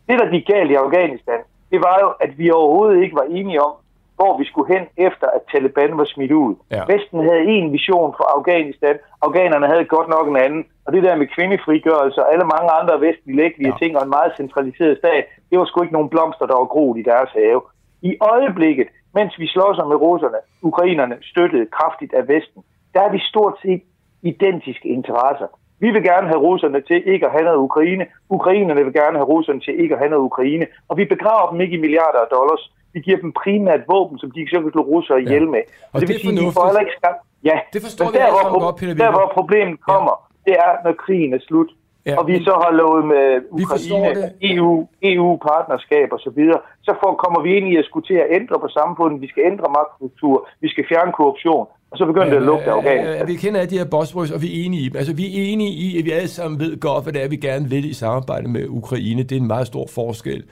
det, 0.08 0.16
der 0.20 0.28
gik 0.34 0.46
galt 0.54 0.72
i 0.72 0.82
Afghanistan, 0.86 1.40
det 1.72 1.80
var 1.88 1.98
jo, 2.04 2.10
at 2.26 2.32
vi 2.38 2.52
overhovedet 2.52 3.04
ikke 3.04 3.16
var 3.16 3.28
enige 3.38 3.62
om, 3.68 3.74
hvor 4.18 4.38
vi 4.40 4.46
skulle 4.46 4.74
hen 4.76 4.86
efter, 5.08 5.28
at 5.36 5.42
Taliban 5.52 5.98
var 5.98 6.08
smidt 6.14 6.32
ud. 6.32 6.56
Ja. 6.72 6.84
Vesten 6.94 7.20
havde 7.30 7.44
en 7.56 7.72
vision 7.78 8.14
for 8.18 8.26
Afghanistan, 8.38 8.96
afghanerne 9.22 9.68
havde 9.68 9.86
godt 9.96 10.10
nok 10.16 10.28
en 10.28 10.38
anden, 10.46 10.64
og 10.86 10.94
det 10.94 11.04
der 11.04 11.16
med 11.16 11.28
kvindefrigørelse 11.36 12.20
og 12.24 12.32
alle 12.34 12.46
mange 12.54 12.70
andre 12.80 12.96
vestlige 13.02 13.54
ja. 13.62 13.74
ting 13.80 13.98
og 13.98 14.04
en 14.04 14.16
meget 14.18 14.32
centraliseret 14.38 14.98
stat, 14.98 15.26
det 15.50 15.60
var 15.60 15.66
sgu 15.66 15.82
ikke 15.82 15.98
nogen 15.98 16.14
blomster, 16.14 16.46
der 16.46 16.58
var 16.62 16.74
groet 16.74 17.00
i 17.00 17.04
deres 17.12 17.32
have. 17.40 17.62
I 18.02 18.12
øjeblikket, 18.22 18.88
mens 19.14 19.40
vi 19.40 19.48
slås 19.48 19.78
med 19.92 19.98
russerne, 20.08 20.40
ukrainerne 20.62 21.16
støttet 21.22 21.72
kraftigt 21.72 22.14
af 22.14 22.28
Vesten, 22.28 22.64
der 22.94 23.02
er 23.02 23.12
vi 23.12 23.20
stort 23.32 23.56
set 23.62 23.82
identiske 24.22 24.88
interesser. 24.90 25.48
Vi 25.84 25.90
vil 25.96 26.04
gerne 26.12 26.28
have 26.32 26.42
russerne 26.48 26.80
til 26.90 27.00
ikke 27.14 27.26
at 27.28 27.32
have 27.36 27.46
noget 27.50 27.58
Ukraine. 27.68 28.04
Ukrainerne 28.38 28.82
vil 28.86 28.94
gerne 29.02 29.18
have 29.20 29.30
russerne 29.34 29.60
til 29.66 29.74
ikke 29.84 29.94
at 29.96 30.00
have 30.02 30.10
noget 30.14 30.24
Ukraine. 30.32 30.66
Og 30.90 30.94
vi 31.00 31.06
begraver 31.16 31.48
dem 31.52 31.62
ikke 31.64 31.76
i 31.78 31.82
milliarder 31.86 32.20
af 32.26 32.30
dollars. 32.38 32.64
Vi 32.94 33.00
giver 33.06 33.18
dem 33.26 33.32
primært 33.44 33.82
våben, 33.94 34.16
som 34.22 34.32
de 34.32 34.40
så 34.52 34.62
kan 34.62 34.72
slå 34.72 34.82
russere 34.94 35.22
ihjel 35.22 35.46
med. 35.56 35.62
Og 35.94 36.02
det 36.02 36.04
er 36.04 36.08
vil 36.14 36.20
sige, 36.22 36.38
de 36.48 36.52
får 36.58 36.66
heller 36.70 36.84
ikke 36.86 36.96
skam. 37.00 37.16
Ja, 37.50 37.58
Det 37.74 37.82
forstår 37.82 38.06
Men 38.06 38.14
der, 38.14 38.30
hvor, 38.36 38.46
pro- 38.52 38.64
godt, 38.66 38.76
Peter 38.80 38.94
der, 39.04 39.12
hvor 39.18 39.28
problemet 39.40 39.78
kommer, 39.90 40.14
det 40.46 40.54
er, 40.66 40.72
når 40.86 40.94
krigen 41.06 41.34
er 41.34 41.42
slut. 41.50 41.70
Ja, 42.06 42.14
og 42.20 42.24
vi 42.28 42.32
men- 42.36 42.44
så 42.48 42.54
har 42.64 42.72
lovet 42.82 43.04
med 43.14 43.26
Ukraine, 43.62 44.10
det. 44.22 44.32
EU, 44.52 44.88
EU-partnerskab 45.12 46.08
og 46.16 46.20
så 46.26 46.30
videre, 46.40 46.60
så 46.88 46.92
får, 47.02 47.12
kommer 47.24 47.40
vi 47.46 47.50
ind 47.58 47.68
i 47.74 47.76
at 47.82 47.86
skulle 47.86 48.06
til 48.12 48.18
at 48.24 48.28
ændre 48.40 48.60
på 48.60 48.68
samfundet, 48.80 49.22
vi 49.22 49.28
skal 49.28 49.44
ændre 49.52 49.68
magtstruktur, 49.78 50.36
vi 50.64 50.68
skal 50.74 50.84
fjerne 50.92 51.12
korruption, 51.12 51.66
og 51.94 51.98
så 52.00 52.06
begynder 52.06 52.30
det 52.30 52.36
at 52.36 52.42
lugte 52.42 52.66
af 52.66 52.76
Afghanistan. 52.76 53.18
Ja, 53.18 53.24
vi 53.24 53.36
kender 53.36 53.60
alle 53.60 53.70
de 53.70 53.78
her 53.78 53.86
buzzwords, 53.86 54.32
og 54.32 54.42
vi 54.42 54.62
er 54.62 54.66
enige 54.66 54.82
i 54.82 54.90
dem. 54.90 54.98
Altså, 54.98 55.14
vi 55.14 55.26
er 55.26 55.54
enige 55.54 55.70
i, 55.70 56.00
at 56.00 56.06
vi 56.06 56.12
alle 56.12 56.28
sammen 56.28 56.60
ved 56.60 56.80
godt, 56.80 57.04
hvad 57.04 57.14
det 57.14 57.24
er, 57.24 57.28
vi 57.28 57.36
gerne 57.36 57.70
vil 57.70 57.86
i 57.86 57.94
samarbejde 57.94 58.48
med 58.48 58.66
Ukraine. 58.68 59.24
Det 59.24 59.36
er 59.36 59.40
en 59.40 59.48
meget 59.48 59.68
stor 59.68 59.88
forskel. 59.88 60.44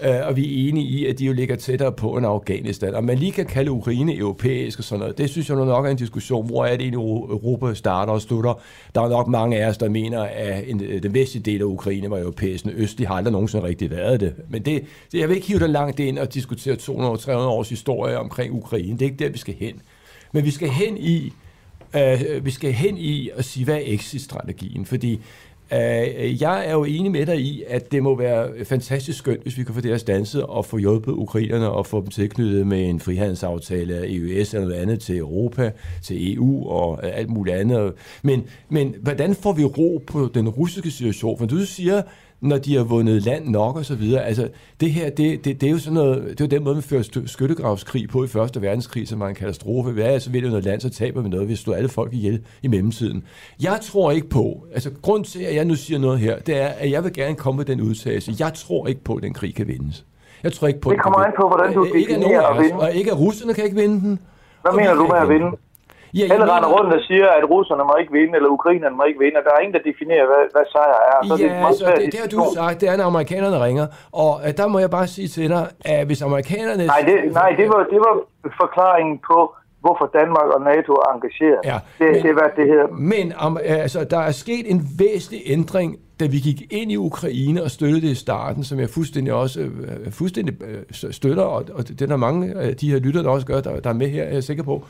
Uh, 0.00 0.26
og 0.26 0.36
vi 0.36 0.44
er 0.44 0.68
enige 0.68 0.86
i, 0.86 1.06
at 1.06 1.18
de 1.18 1.24
jo 1.24 1.32
ligger 1.32 1.56
tættere 1.56 1.92
på 1.92 2.16
end 2.16 2.26
Afghanistan. 2.26 2.94
Og 2.94 3.04
man 3.04 3.18
lige 3.18 3.32
kan 3.32 3.46
kalde 3.46 3.70
Ukraine 3.70 4.16
europæisk 4.16 4.78
og 4.78 4.84
sådan 4.84 5.00
noget, 5.00 5.18
det 5.18 5.30
synes 5.30 5.48
jeg 5.48 5.56
nok 5.56 5.86
er 5.86 5.90
en 5.90 5.96
diskussion. 5.96 6.46
Hvor 6.46 6.64
er 6.64 6.70
det 6.70 6.80
egentlig, 6.80 6.98
Europa 6.98 7.74
starter 7.74 8.12
og 8.12 8.20
slutter? 8.20 8.60
Der 8.94 9.00
er 9.00 9.08
nok 9.08 9.28
mange 9.28 9.56
af 9.56 9.68
os, 9.68 9.78
der 9.78 9.88
mener, 9.88 10.22
at 10.22 10.64
en, 10.68 10.80
den 11.02 11.14
vestlige 11.14 11.42
del 11.42 11.60
af 11.60 11.64
Ukraine 11.64 12.10
var 12.10 12.18
europæisk. 12.18 12.64
Den 12.64 12.72
østlige 12.76 13.08
har 13.08 13.14
aldrig 13.14 13.32
nogensinde 13.32 13.64
rigtig 13.64 13.90
været 13.90 14.20
det. 14.20 14.34
Men 14.48 14.62
det, 14.62 14.84
det 15.12 15.18
jeg 15.18 15.28
vil 15.28 15.36
ikke 15.36 15.48
hive 15.48 15.58
det 15.58 15.70
langt 15.70 16.00
ind 16.00 16.18
og 16.18 16.34
diskutere 16.34 16.74
200-300 16.74 17.30
års 17.32 17.68
historie 17.68 18.18
omkring 18.18 18.54
Ukraine. 18.54 18.92
Det 18.92 19.02
er 19.02 19.10
ikke 19.10 19.24
der, 19.24 19.30
vi 19.30 19.38
skal 19.38 19.54
hen. 19.54 19.80
Men 20.32 20.44
vi 20.44 20.50
skal 20.50 20.68
hen 20.68 20.96
i, 20.98 21.32
øh, 21.96 22.44
vi 22.44 22.50
skal 22.50 22.72
hen 22.72 22.98
i 22.98 23.30
at 23.34 23.44
sige, 23.44 23.64
hvad 23.64 23.74
er 23.74 23.82
exit-strategien? 23.84 24.86
Fordi 24.86 25.20
øh, 25.72 26.42
jeg 26.42 26.66
er 26.66 26.72
jo 26.72 26.84
enig 26.84 27.12
med 27.12 27.26
dig 27.26 27.40
i, 27.40 27.62
at 27.68 27.92
det 27.92 28.02
må 28.02 28.16
være 28.16 28.64
fantastisk 28.64 29.18
skønt, 29.18 29.42
hvis 29.42 29.58
vi 29.58 29.64
kan 29.64 29.74
få 29.74 29.80
det 29.80 29.90
her 29.90 29.98
stanset 29.98 30.42
og 30.42 30.64
få 30.64 30.78
hjulpet 30.78 31.12
ukrainerne 31.12 31.70
og 31.70 31.86
få 31.86 32.00
dem 32.00 32.08
tilknyttet 32.08 32.66
med 32.66 32.88
en 32.88 33.00
frihandelsaftale 33.00 33.94
af 33.94 34.04
EUS 34.08 34.54
eller 34.54 34.66
noget 34.68 34.82
andet 34.82 35.00
til 35.00 35.18
Europa, 35.18 35.72
til 36.02 36.34
EU 36.34 36.68
og 36.68 37.00
øh, 37.02 37.10
alt 37.14 37.30
muligt 37.30 37.56
andet. 37.56 37.92
Men, 38.22 38.44
men 38.68 38.94
hvordan 39.02 39.34
får 39.34 39.52
vi 39.52 39.64
ro 39.64 40.02
på 40.06 40.30
den 40.34 40.48
russiske 40.48 40.90
situation? 40.90 41.38
For 41.38 41.46
du 41.46 41.58
siger, 41.58 42.02
når 42.40 42.58
de 42.58 42.76
har 42.76 42.84
vundet 42.84 43.22
land 43.22 43.48
nok 43.48 43.76
og 43.76 43.84
så 43.84 43.94
videre. 43.94 44.24
Altså, 44.24 44.48
det 44.80 44.92
her, 44.92 45.10
det, 45.10 45.44
det, 45.44 45.60
det 45.60 45.66
er 45.66 45.70
jo 45.70 45.78
sådan 45.78 45.94
noget, 45.94 46.22
det 46.22 46.40
er 46.40 46.44
jo 46.44 46.56
den 46.56 46.64
måde, 46.64 46.74
man 46.74 46.82
fører 46.82 47.22
skyttegravskrig 47.26 48.08
på 48.08 48.24
i 48.24 48.26
Første 48.26 48.62
Verdenskrig, 48.62 49.08
som 49.08 49.20
var 49.20 49.28
en 49.28 49.34
katastrofe. 49.34 49.90
Hvad 49.90 50.14
er 50.14 50.18
så 50.18 50.30
vil 50.30 50.42
det 50.42 50.50
noget 50.50 50.64
land, 50.64 50.80
så 50.80 50.90
taber 50.90 51.20
vi 51.22 51.28
noget, 51.28 51.46
hvis 51.46 51.62
du 51.62 51.72
alle 51.72 51.88
folk 51.88 52.14
ihjel 52.14 52.42
i 52.62 52.68
mellemtiden. 52.68 53.24
Jeg 53.62 53.78
tror 53.82 54.10
ikke 54.10 54.28
på, 54.28 54.66
altså 54.74 54.90
grund 55.02 55.24
til, 55.24 55.42
at 55.42 55.54
jeg 55.54 55.64
nu 55.64 55.74
siger 55.74 55.98
noget 55.98 56.18
her, 56.18 56.38
det 56.38 56.60
er, 56.62 56.66
at 56.68 56.90
jeg 56.90 57.04
vil 57.04 57.12
gerne 57.12 57.34
komme 57.34 57.56
med 57.56 57.64
den 57.64 57.80
udtalelse. 57.80 58.32
Jeg 58.38 58.54
tror 58.54 58.86
ikke 58.86 59.04
på, 59.04 59.14
at 59.14 59.22
den 59.22 59.34
krig 59.34 59.54
kan 59.54 59.68
vindes. 59.68 60.06
Jeg 60.42 60.52
tror 60.52 60.68
ikke 60.68 60.80
på, 60.80 60.90
Det 60.90 61.02
kommer 61.02 61.18
an 61.18 61.32
på, 61.36 61.48
hvordan 61.48 61.74
du 61.74 61.84
definerer 61.84 62.42
at 62.42 62.62
vinde. 62.62 62.76
Og 62.76 62.92
ikke 62.92 63.10
at 63.10 63.18
russerne 63.18 63.54
kan 63.54 63.64
ikke 63.64 63.76
vinde 63.76 64.00
den. 64.00 64.18
Hvad 64.62 64.72
mener 64.72 64.94
du 64.94 65.06
med 65.06 65.16
at 65.16 65.28
vinde? 65.28 65.46
Ja, 66.14 66.18
jeg 66.18 66.30
Alle 66.32 66.44
mener- 66.44 66.56
render 66.56 66.70
rundt 66.76 66.90
og 66.98 67.00
siger, 67.10 67.28
at 67.38 67.44
russerne 67.54 67.84
må 67.90 67.94
ikke 68.02 68.12
vinde, 68.18 68.32
eller 68.38 68.50
ukrainerne 68.58 68.96
må 69.00 69.04
ikke 69.10 69.20
vinde, 69.24 69.36
og 69.40 69.44
der 69.46 69.52
er 69.56 69.60
ingen, 69.64 69.76
der 69.78 69.82
definerer, 69.90 70.24
hvad, 70.30 70.42
hvad 70.54 70.64
sejr 70.74 70.96
er. 71.12 71.18
Så 71.26 71.32
er 71.34 71.36
det 71.36 71.44
Ja, 71.46 71.54
en 71.54 71.60
meget 71.64 71.74
så 71.76 71.84
svær 71.84 71.94
det, 72.00 72.12
det 72.12 72.20
har 72.24 72.30
du 72.36 72.40
sagt, 72.60 72.76
det 72.80 72.86
er, 72.92 72.96
når 73.00 73.04
amerikanerne 73.14 73.58
ringer. 73.66 73.86
Og 74.24 74.32
øh, 74.44 74.50
der 74.60 74.66
må 74.72 74.76
jeg 74.84 74.90
bare 74.98 75.06
sige 75.16 75.28
til 75.28 75.48
dig, 75.54 75.64
at 75.94 76.06
hvis 76.08 76.20
amerikanerne... 76.28 76.84
Nej, 76.94 77.02
det, 77.08 77.16
nej 77.40 77.50
det, 77.60 77.66
var, 77.72 77.80
det 77.92 77.98
var 78.06 78.14
forklaringen 78.62 79.16
på, 79.30 79.38
hvorfor 79.84 80.06
Danmark 80.20 80.48
og 80.56 80.60
NATO 80.70 80.92
er 81.04 81.08
engageret. 81.16 81.60
Ja, 81.72 81.78
det, 81.98 82.06
men- 82.12 82.22
det 82.22 82.30
er, 82.32 82.36
hvad 82.40 82.50
det 82.58 82.66
hedder. 82.72 82.86
Men 83.14 83.26
om, 83.46 83.52
altså, 83.64 84.04
der 84.14 84.18
er 84.28 84.30
sket 84.44 84.64
en 84.72 84.80
væsentlig 84.98 85.40
ændring, 85.56 85.90
da 86.20 86.24
vi 86.26 86.38
gik 86.38 86.62
ind 86.70 86.92
i 86.92 86.96
Ukraine 86.96 87.62
og 87.62 87.70
støttede 87.70 88.00
det 88.00 88.08
i 88.08 88.14
starten, 88.14 88.64
som 88.64 88.80
jeg 88.80 88.88
fuldstændig 88.90 89.32
også 89.34 89.60
øh, 89.60 90.12
fuldstændig 90.12 90.54
øh, 90.62 91.10
støtter, 91.12 91.42
og, 91.42 91.64
og 91.74 91.88
det 91.88 92.02
er 92.02 92.06
der 92.06 92.16
mange 92.16 92.54
af 92.56 92.76
de 92.76 92.90
her 92.92 92.98
lytter, 92.98 93.22
der 93.22 93.30
også 93.30 93.46
gør, 93.46 93.60
der, 93.60 93.80
der 93.80 93.90
er 93.90 93.94
med 93.94 94.08
her, 94.08 94.22
er 94.24 94.32
jeg 94.32 94.44
sikker 94.44 94.62
på. 94.64 94.84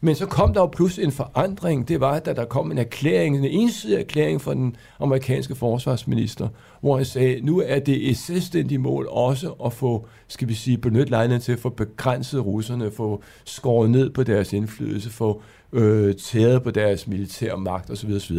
Men 0.00 0.14
så 0.14 0.26
kom 0.26 0.54
der 0.54 0.60
jo 0.60 0.66
pludselig 0.66 1.04
en 1.04 1.12
forandring. 1.12 1.88
Det 1.88 2.00
var, 2.00 2.18
da 2.18 2.32
der 2.32 2.44
kom 2.44 2.70
en 2.70 2.78
erklæring, 2.78 3.36
en 3.36 3.44
ensidig 3.44 3.98
erklæring 4.00 4.40
fra 4.40 4.54
den 4.54 4.76
amerikanske 5.00 5.54
forsvarsminister, 5.54 6.48
hvor 6.80 6.96
han 6.96 7.04
sagde, 7.04 7.40
nu 7.40 7.62
er 7.66 7.78
det 7.78 8.10
et 8.10 8.16
selvstændigt 8.16 8.80
mål 8.80 9.08
også 9.10 9.48
at 9.64 9.72
få, 9.72 10.06
skal 10.28 10.48
vi 10.48 10.54
sige, 10.54 10.78
benytte 10.78 11.10
lejligheden 11.10 11.42
til 11.42 11.52
at 11.52 11.58
få 11.58 11.68
begrænset 11.68 12.46
russerne, 12.46 12.90
få 12.90 13.22
skåret 13.44 13.90
ned 13.90 14.10
på 14.10 14.22
deres 14.22 14.52
indflydelse, 14.52 15.10
få 15.10 15.42
øh, 15.72 16.14
tæret 16.14 16.62
på 16.62 16.70
deres 16.70 17.06
militære 17.06 17.58
magt 17.58 17.90
osv. 17.90 18.12
osv. 18.12 18.36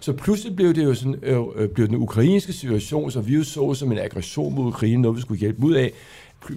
Så 0.00 0.12
pludselig 0.12 0.56
blev 0.56 0.74
det 0.74 0.84
jo 0.84 0.94
sådan, 0.94 1.16
øh, 1.22 1.40
øh, 1.56 1.68
blev 1.68 1.88
den 1.88 1.96
ukrainske 1.96 2.52
situation, 2.52 3.10
som 3.10 3.26
vi 3.26 3.34
jo 3.34 3.44
så 3.44 3.74
som 3.74 3.92
en 3.92 3.98
aggression 3.98 4.54
mod 4.54 4.66
Ukraine, 4.66 5.02
noget 5.02 5.16
vi 5.16 5.20
skulle 5.20 5.40
hjælpe 5.40 5.66
ud 5.66 5.74
af, 5.74 5.92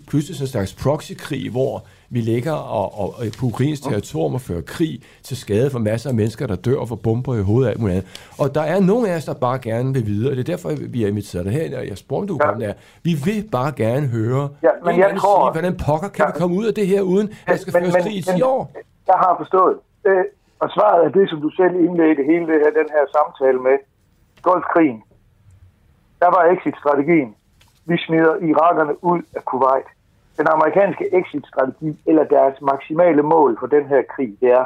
pludselig 0.08 0.38
sådan 0.38 0.46
en 0.46 0.52
slags 0.52 0.74
proxykrig, 0.74 1.50
hvor 1.50 1.86
vi 2.10 2.22
ligger 2.22 2.52
og, 2.54 3.00
og, 3.00 3.08
og 3.18 3.24
på 3.40 3.46
ukrainsk 3.46 3.84
territorium 3.84 4.34
og 4.34 4.42
fører 4.42 4.62
krig 4.62 5.02
til 5.24 5.38
skade 5.38 5.70
for 5.70 5.80
masser 5.80 6.10
af 6.10 6.16
mennesker, 6.16 6.48
der 6.48 6.56
dør 6.56 6.78
og 6.78 6.88
får 6.88 6.96
bomber 6.96 7.36
i 7.36 7.42
hovedet 7.42 7.66
og 7.68 7.72
alt 7.72 7.80
muligt 7.82 7.98
andet. 7.98 8.10
Og 8.40 8.56
der 8.56 8.62
er 8.62 8.80
nogle 8.80 9.10
af 9.10 9.16
os, 9.18 9.26
der 9.26 9.34
bare 9.34 9.60
gerne 9.60 9.94
vil 9.94 10.06
videre, 10.06 10.32
og 10.32 10.38
det 10.38 10.50
er 10.50 10.52
derfor, 10.56 10.72
vi 10.90 11.02
har 11.02 11.08
inviteret 11.10 11.52
her, 11.52 11.80
og 11.80 11.88
jeg 11.88 11.98
spurgte, 11.98 12.22
om 12.22 12.28
du 12.28 12.38
Ja. 12.44 12.52
kom 12.52 12.60
der. 12.60 12.74
Vi 13.04 13.14
vil 13.26 13.50
bare 13.52 13.72
gerne 13.84 14.08
høre, 14.08 14.50
Ja, 14.64 14.70
men 14.84 14.94
en 14.94 15.00
jeg 15.00 15.16
tror- 15.20 15.46
sige, 15.48 15.52
hvordan 15.62 15.78
pokker 15.86 16.10
kan 16.10 16.26
Ja. 16.26 16.32
vi 16.32 16.40
komme 16.40 16.56
ud 16.60 16.66
af 16.66 16.74
det 16.74 16.88
her, 16.88 17.02
uden 17.02 17.28
at 17.28 17.36
der 17.48 17.56
skal 17.56 17.74
Men- 17.74 17.82
føres 17.92 18.04
krig 18.04 18.16
i 18.16 18.24
men- 18.28 18.36
10 18.38 18.42
år? 18.42 18.72
Jeg 19.08 19.16
har 19.26 19.34
forstået. 19.42 19.76
Øh, 20.08 20.24
og 20.60 20.68
svaret 20.76 21.06
er 21.06 21.10
det, 21.20 21.30
som 21.30 21.42
du 21.42 21.50
selv 21.50 21.74
indledte 21.88 22.24
hele 22.32 22.46
det 22.52 22.58
her, 22.64 22.72
den 22.82 22.90
her 22.96 23.04
samtale 23.18 23.60
med. 23.68 23.78
Golfkrigen. 24.42 25.00
Der 26.22 26.30
var 26.36 26.44
exit-strategien. 26.54 27.30
Vi 27.86 27.96
smider 28.06 28.34
irakerne 28.50 29.04
ud 29.04 29.22
af 29.38 29.46
Kuwait. 29.46 29.88
Den 30.38 30.48
amerikanske 30.56 31.06
exit-strategi, 31.20 31.92
eller 32.10 32.24
deres 32.24 32.56
maksimale 32.62 33.22
mål 33.24 33.58
for 33.60 33.68
den 33.68 33.86
her 33.92 34.02
krig, 34.16 34.32
det 34.42 34.50
er, 34.52 34.66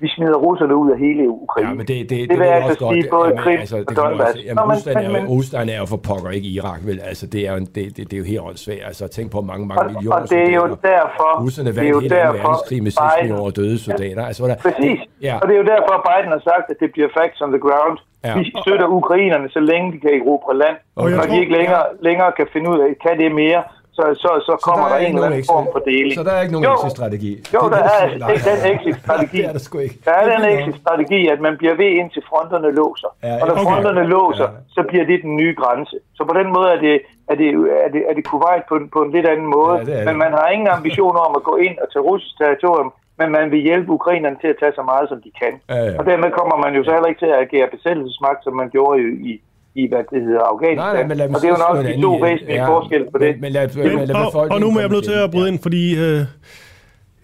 vi 0.00 0.08
smider 0.08 0.38
russerne 0.46 0.74
ud 0.76 0.90
af 0.90 0.98
hele 0.98 1.28
Ukraine. 1.28 1.68
Ja, 1.68 1.74
men 1.74 1.86
det, 1.86 1.96
det, 2.00 2.10
det, 2.10 2.30
det 2.30 2.38
vil 2.38 2.46
er 2.46 2.52
altså 2.52 2.68
også 2.68 2.84
godt. 2.84 2.94
sige 2.94 3.06
både 3.16 3.28
Jamen, 3.28 3.42
Krim 3.44 3.58
altså, 3.64 3.76
og 3.88 3.96
Donbass. 3.96 4.30
også, 4.30 4.42
jamen, 4.46 4.56
Nå, 4.56 4.64
men- 4.66 4.76
Rusland, 4.76 4.96
er, 5.06 5.10
men- 5.16 5.26
Rusland 5.36 5.66
er 5.74 5.78
jo 5.82 5.86
for 5.94 6.00
pokker 6.08 6.30
ikke 6.38 6.48
Irak, 6.56 6.80
vel? 6.88 6.98
Altså, 7.10 7.26
det 7.34 7.40
er 7.48 7.52
jo, 7.54 7.58
det, 7.58 7.74
det, 7.96 7.96
det 8.08 8.12
er 8.12 8.18
jo 8.24 8.28
helt 8.32 8.40
åndssvagt. 8.48 8.82
Altså, 8.90 9.02
tænk 9.16 9.26
på 9.36 9.40
mange, 9.50 9.64
mange 9.70 9.82
Og, 9.82 9.92
millioner 9.92 10.16
og 10.16 10.30
det 10.30 10.42
er 10.52 10.54
jo 10.62 10.66
derfor, 10.92 11.28
Russerne 11.44 11.68
det 11.70 11.78
er 11.78 11.80
vandt 11.82 11.94
jo 11.96 12.00
hele 12.00 12.14
derfor, 12.16 12.32
verdenskrig 12.38 12.80
med 12.86 12.90
6 12.90 13.00
Biden- 13.02 13.16
millioner 13.22 13.50
døde 13.60 13.78
soldater. 13.86 14.22
Altså, 14.28 14.40
hvordan, 14.42 14.56
Præcis. 14.66 14.98
Ja. 15.28 15.34
Og 15.40 15.44
det 15.48 15.52
er 15.56 15.60
jo 15.64 15.68
derfor, 15.74 15.94
Biden 16.08 16.30
har 16.36 16.42
sagt, 16.50 16.66
at 16.72 16.76
det 16.82 16.88
bliver 16.94 17.08
facts 17.18 17.40
on 17.44 17.50
the 17.56 17.62
ground. 17.66 17.96
Ja. 18.26 18.32
Vi 18.38 18.44
støtter 18.62 18.86
ukrainerne, 19.00 19.46
så 19.56 19.60
længe 19.70 19.86
de 19.94 19.98
kan 20.04 20.10
erobre 20.20 20.52
land. 20.62 20.76
Og 20.96 21.04
Og 21.04 21.10
jeg 21.10 21.30
de 21.30 21.40
ikke 21.42 21.52
længere, 21.58 21.82
længere 22.08 22.30
kan 22.38 22.46
finde 22.54 22.66
ud 22.72 22.78
af, 22.86 22.90
kan 23.04 23.14
det 23.22 23.28
mere, 23.44 23.60
så, 23.98 24.04
så, 24.24 24.30
så 24.48 24.52
kommer 24.66 24.84
der 24.88 24.94
der, 24.94 25.00
er 25.02 25.06
en 25.08 25.14
eller 25.14 25.26
anden 25.30 25.44
form 25.54 25.66
for 25.74 25.80
deling. 25.90 26.14
Så 26.18 26.22
der 26.28 26.32
er 26.36 26.40
ikke 26.44 26.54
nogen 26.56 26.64
jo, 26.68 26.74
exit-strategi? 26.76 27.32
Jo, 27.54 27.60
Det 27.64 27.72
der 27.74 27.82
er 27.98 28.04
ikke 28.34 28.44
den 28.50 28.60
exit-strategi. 28.74 29.36
Det 29.42 29.46
er 29.50 29.54
der 29.58 29.62
sgu 29.68 29.78
ikke. 29.86 29.96
Der 30.08 30.12
er 30.20 30.24
den 30.34 30.42
exit-strategi, 30.54 31.20
at 31.34 31.40
man 31.46 31.54
bliver 31.60 31.74
ved 31.82 31.90
indtil 32.00 32.22
fronterne 32.30 32.70
låser. 32.80 33.10
Ja, 33.26 33.34
og 33.40 33.44
når 33.48 33.54
okay. 33.56 33.64
fronterne 33.68 34.02
låser, 34.16 34.48
Ja. 34.54 34.58
så 34.76 34.80
bliver 34.88 35.04
det 35.10 35.18
den 35.26 35.32
nye 35.42 35.54
grænse. 35.60 35.96
Så 36.16 36.22
på 36.30 36.34
den 36.40 36.48
måde 36.56 36.68
er 36.76 36.80
det, 36.86 36.94
er 37.32 37.36
det, 37.42 37.48
er 37.86 37.90
det, 37.94 38.02
er 38.10 38.14
det 38.18 38.24
Kuwait 38.30 38.62
på, 38.70 38.74
en- 38.80 38.90
på 38.96 39.00
en 39.04 39.10
lidt 39.16 39.26
anden 39.32 39.48
måde. 39.56 39.74
Ja, 39.78 39.84
det 39.84 39.92
er 39.94 39.96
det. 39.98 40.06
men 40.08 40.16
man 40.24 40.32
har 40.38 40.46
ingen 40.54 40.68
ambitioner 40.78 41.20
om 41.28 41.32
at 41.40 41.42
gå 41.50 41.54
ind 41.66 41.76
og 41.82 41.86
tage 41.92 42.02
russisk 42.10 42.34
territorium, 42.42 42.90
men 43.20 43.28
man 43.38 43.50
vil 43.52 43.60
hjælpe 43.68 43.90
ukrainerne 43.98 44.36
til 44.42 44.48
at 44.54 44.58
tage 44.62 44.72
så 44.78 44.82
meget, 44.92 45.06
som 45.08 45.18
de 45.24 45.30
kan. 45.42 45.52
Ja, 45.70 45.78
ja. 45.88 45.98
Og 45.98 46.02
dermed 46.10 46.30
kommer 46.38 46.56
man 46.64 46.72
jo 46.78 46.82
så 46.84 46.90
heller 46.94 47.10
ikke 47.12 47.22
til 47.24 47.32
at 47.34 47.40
agere 47.46 47.68
besættelsesmagt, 47.74 48.40
som 48.44 48.54
man 48.60 48.68
gjorde 48.74 48.96
i, 49.02 49.06
i, 49.30 49.32
i 49.80 49.82
hvad 49.90 50.02
det 50.12 50.20
hedder, 50.28 50.44
Afghanistan. 50.52 50.86
Nej, 50.86 50.92
nej, 50.98 51.04
men 51.10 51.16
lad 51.20 51.26
og 51.34 51.40
det 51.42 51.48
er 51.50 51.54
jo 51.56 51.60
nok 51.66 51.76
de 51.90 52.02
to 52.06 52.12
væsentlige 52.26 52.60
Ja, 52.62 52.68
forskelle 52.74 53.06
på 53.14 53.18
det. 53.24 53.32
Men, 53.42 53.50
lad, 53.56 53.64
men, 53.98 54.08
lad 54.08 54.16
og, 54.16 54.46
og 54.54 54.58
nu 54.62 54.66
må 54.74 54.78
jeg 54.84 54.88
blive 54.92 55.04
til 55.10 55.16
at 55.26 55.30
bryde 55.34 55.48
ind, 55.52 55.58
fordi 55.66 55.82
øh, 56.04 56.20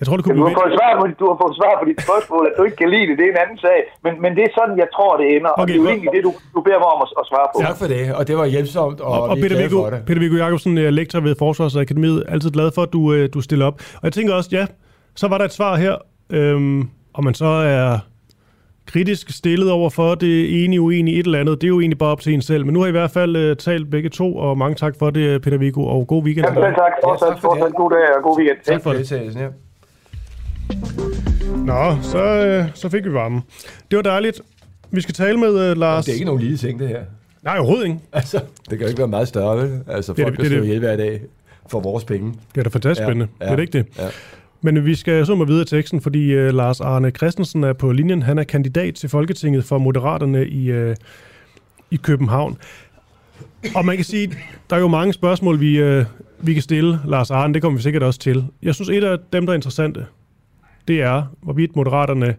jeg 0.01 0.05
tror, 0.07 0.15
det 0.17 0.25
kunne 0.25 0.37
Du 0.39 0.45
blive 0.45 0.55
har, 0.55 0.63
fået 0.63 0.73
svar 0.79 0.91
på, 1.01 1.05
du 1.23 1.27
har 1.33 1.39
fået 1.45 1.55
svar 1.61 1.73
på 1.81 1.85
dit 1.91 1.99
spørgsmål, 2.07 2.43
at 2.49 2.55
du 2.59 2.63
ikke 2.69 2.79
kan 2.83 2.89
lide 2.95 3.07
det, 3.09 3.15
det 3.21 3.25
er 3.29 3.33
en 3.37 3.41
anden 3.45 3.59
sag. 3.67 3.79
Men, 4.05 4.13
men 4.25 4.31
det 4.37 4.43
er 4.49 4.53
sådan, 4.59 4.75
jeg 4.83 4.89
tror, 4.97 5.13
det 5.21 5.27
ender. 5.37 5.51
og 5.57 5.63
Okay, 5.63 5.73
det 5.73 5.79
er 5.79 5.83
jo 5.85 5.89
egentlig 5.95 6.13
det, 6.17 6.23
du, 6.29 6.33
du 6.55 6.61
beder 6.67 6.79
mig 6.85 6.91
om 6.95 7.01
at, 7.07 7.09
at 7.21 7.25
svare 7.31 7.47
på. 7.53 7.57
Tak 7.67 7.77
for 7.83 7.89
det, 7.95 8.03
og 8.19 8.23
det 8.29 8.35
var 8.41 8.47
hjælpsomt, 8.55 8.99
og, 9.09 9.13
Og, 9.15 9.23
og 9.31 9.37
vi 9.37 9.41
er 9.41 9.45
Peter, 9.45 9.59
Viggo, 9.63 9.79
for 9.85 9.91
det. 9.95 10.01
Peter 10.09 10.21
Viggo 10.25 10.37
Jacobsen, 10.45 10.73
øh, 10.83 10.89
lektor 11.01 11.21
ved 11.27 11.35
Forsvarsakademiet, 11.45 12.19
altid 12.35 12.51
glad 12.57 12.69
for, 12.77 12.83
at 12.87 12.93
du, 12.97 13.03
øh, 13.15 13.25
du 13.35 13.41
stiller 13.49 13.67
op. 13.71 13.77
Og 14.01 14.05
jeg 14.09 14.13
tænker 14.19 14.33
også, 14.39 14.51
ja, 14.59 14.65
så 15.21 15.25
var 15.33 15.37
der 15.39 15.47
et 15.51 15.55
svar 15.59 15.73
her, 15.85 15.95
øhm, 16.39 16.81
om 17.19 17.23
man 17.29 17.35
så 17.43 17.51
er 17.77 17.99
kritisk 18.87 19.31
stillet 19.31 19.71
over 19.71 19.91
for 19.91 20.15
det 20.15 20.65
enige, 20.65 20.81
uenige, 20.81 21.19
et 21.21 21.27
eller 21.27 21.41
andet. 21.41 21.61
Det 21.61 21.67
er 21.67 21.69
jo 21.69 21.81
egentlig 21.81 21.99
bare 21.99 22.11
op 22.11 22.21
til 22.21 22.35
en 22.35 22.43
selv. 22.43 22.65
Men 22.65 22.73
nu 22.73 22.81
har 22.81 22.87
I 22.87 22.89
i 22.89 22.93
hvert 22.93 23.11
fald 23.11 23.37
øh, 23.37 23.57
talt 23.57 23.91
begge 23.91 24.09
to, 24.09 24.37
og 24.37 24.59
mange 24.59 24.75
tak 24.75 24.95
for 24.99 25.11
det, 25.11 25.43
Peter 25.43 25.59
Viggo, 25.59 25.85
og 25.87 26.07
god 26.07 26.23
weekend. 26.25 26.47
Selv 26.47 26.57
tak. 26.63 26.93
Fortsat, 27.05 27.29
tak 27.29 27.41
for 27.41 27.51
det. 27.51 27.61
fortsat 27.61 27.75
god 27.77 27.91
dag 27.91 28.17
og 28.17 28.23
god 28.23 28.39
weekend. 28.39 28.59
Tak 28.65 28.83
for 28.83 28.93
det. 28.93 29.13
ja. 29.41 29.49
Nå, 31.57 31.97
så, 32.03 32.19
øh, 32.47 32.65
så 32.75 32.89
fik 32.89 33.05
vi 33.05 33.13
varmen. 33.13 33.41
Det 33.91 33.97
var 33.97 34.03
dejligt. 34.03 34.41
Vi 34.91 35.01
skal 35.01 35.15
tale 35.15 35.39
med 35.39 35.71
øh, 35.71 35.77
Lars... 35.77 36.05
Det 36.05 36.11
er 36.13 36.15
ikke 36.15 36.27
nogen 36.27 36.41
lille 36.41 36.57
ting, 36.57 36.79
det 36.79 36.89
her. 36.89 37.01
Nej, 37.43 37.57
overhovedet 37.59 37.85
ikke. 37.87 37.99
Altså, 38.13 38.37
det 38.71 38.79
kan 38.79 38.81
jo 38.81 38.87
ikke 38.87 38.99
være 38.99 39.09
meget 39.09 39.29
større, 39.29 39.57
vel? 39.57 39.81
Altså, 39.89 40.15
folk 40.15 40.27
det- 40.37 40.45
det, 40.45 40.51
det 40.51 40.59
det. 40.59 40.65
ihjel 40.65 40.79
hver 40.79 40.97
dag 40.97 41.21
for 41.71 41.81
vores 41.81 42.05
penge. 42.05 42.35
Det 42.55 42.59
er 42.61 42.63
da 42.63 42.69
fantastisk 42.69 43.07
spændende. 43.07 43.27
Det 43.41 43.49
er 43.49 43.57
det 43.57 43.63
ikke 43.63 43.79
det. 43.79 43.87
Ja. 43.99 44.05
Men 44.65 44.87
vi 44.87 44.95
skal 44.95 45.27
så 45.27 45.35
må 45.35 45.45
videre 45.45 45.65
teksten, 45.65 46.01
fordi 46.01 46.37
uh, 46.37 46.55
Lars 46.55 46.81
Arne 46.81 47.11
Christensen 47.11 47.65
er 47.65 47.73
på 47.73 47.93
linjen. 47.93 48.23
Han 48.23 48.39
er 48.39 48.45
kandidat 48.45 48.95
til 48.95 49.09
Folketinget 49.09 49.65
for 49.65 49.79
Moderaterne 49.79 50.49
i, 50.49 50.73
uh, 50.73 50.95
i 51.91 51.97
København. 51.97 52.59
Og 53.75 53.85
man 53.85 53.97
kan 53.97 54.05
sige, 54.05 54.33
der 54.71 54.77
er 54.77 54.81
jo 54.81 54.89
mange 54.89 55.13
spørgsmål, 55.13 55.61
vi, 55.61 55.99
uh, 55.99 56.05
vi 56.41 56.53
kan 56.53 56.63
stille 56.63 57.01
Lars 57.05 57.31
Arne. 57.31 57.55
Det 57.55 57.63
kommer 57.63 57.77
vi 57.77 57.83
sikkert 57.83 58.03
også 58.03 58.21
til. 58.21 58.45
Jeg 58.63 58.75
synes, 58.75 58.89
et 58.89 59.05
af 59.05 59.19
dem, 59.33 59.47
der 59.47 59.53
er 59.53 59.55
interessante, 59.55 60.07
det 60.89 61.03
er, 61.03 61.23
hvorvidt 61.43 61.77
Moderaterne 61.77 62.37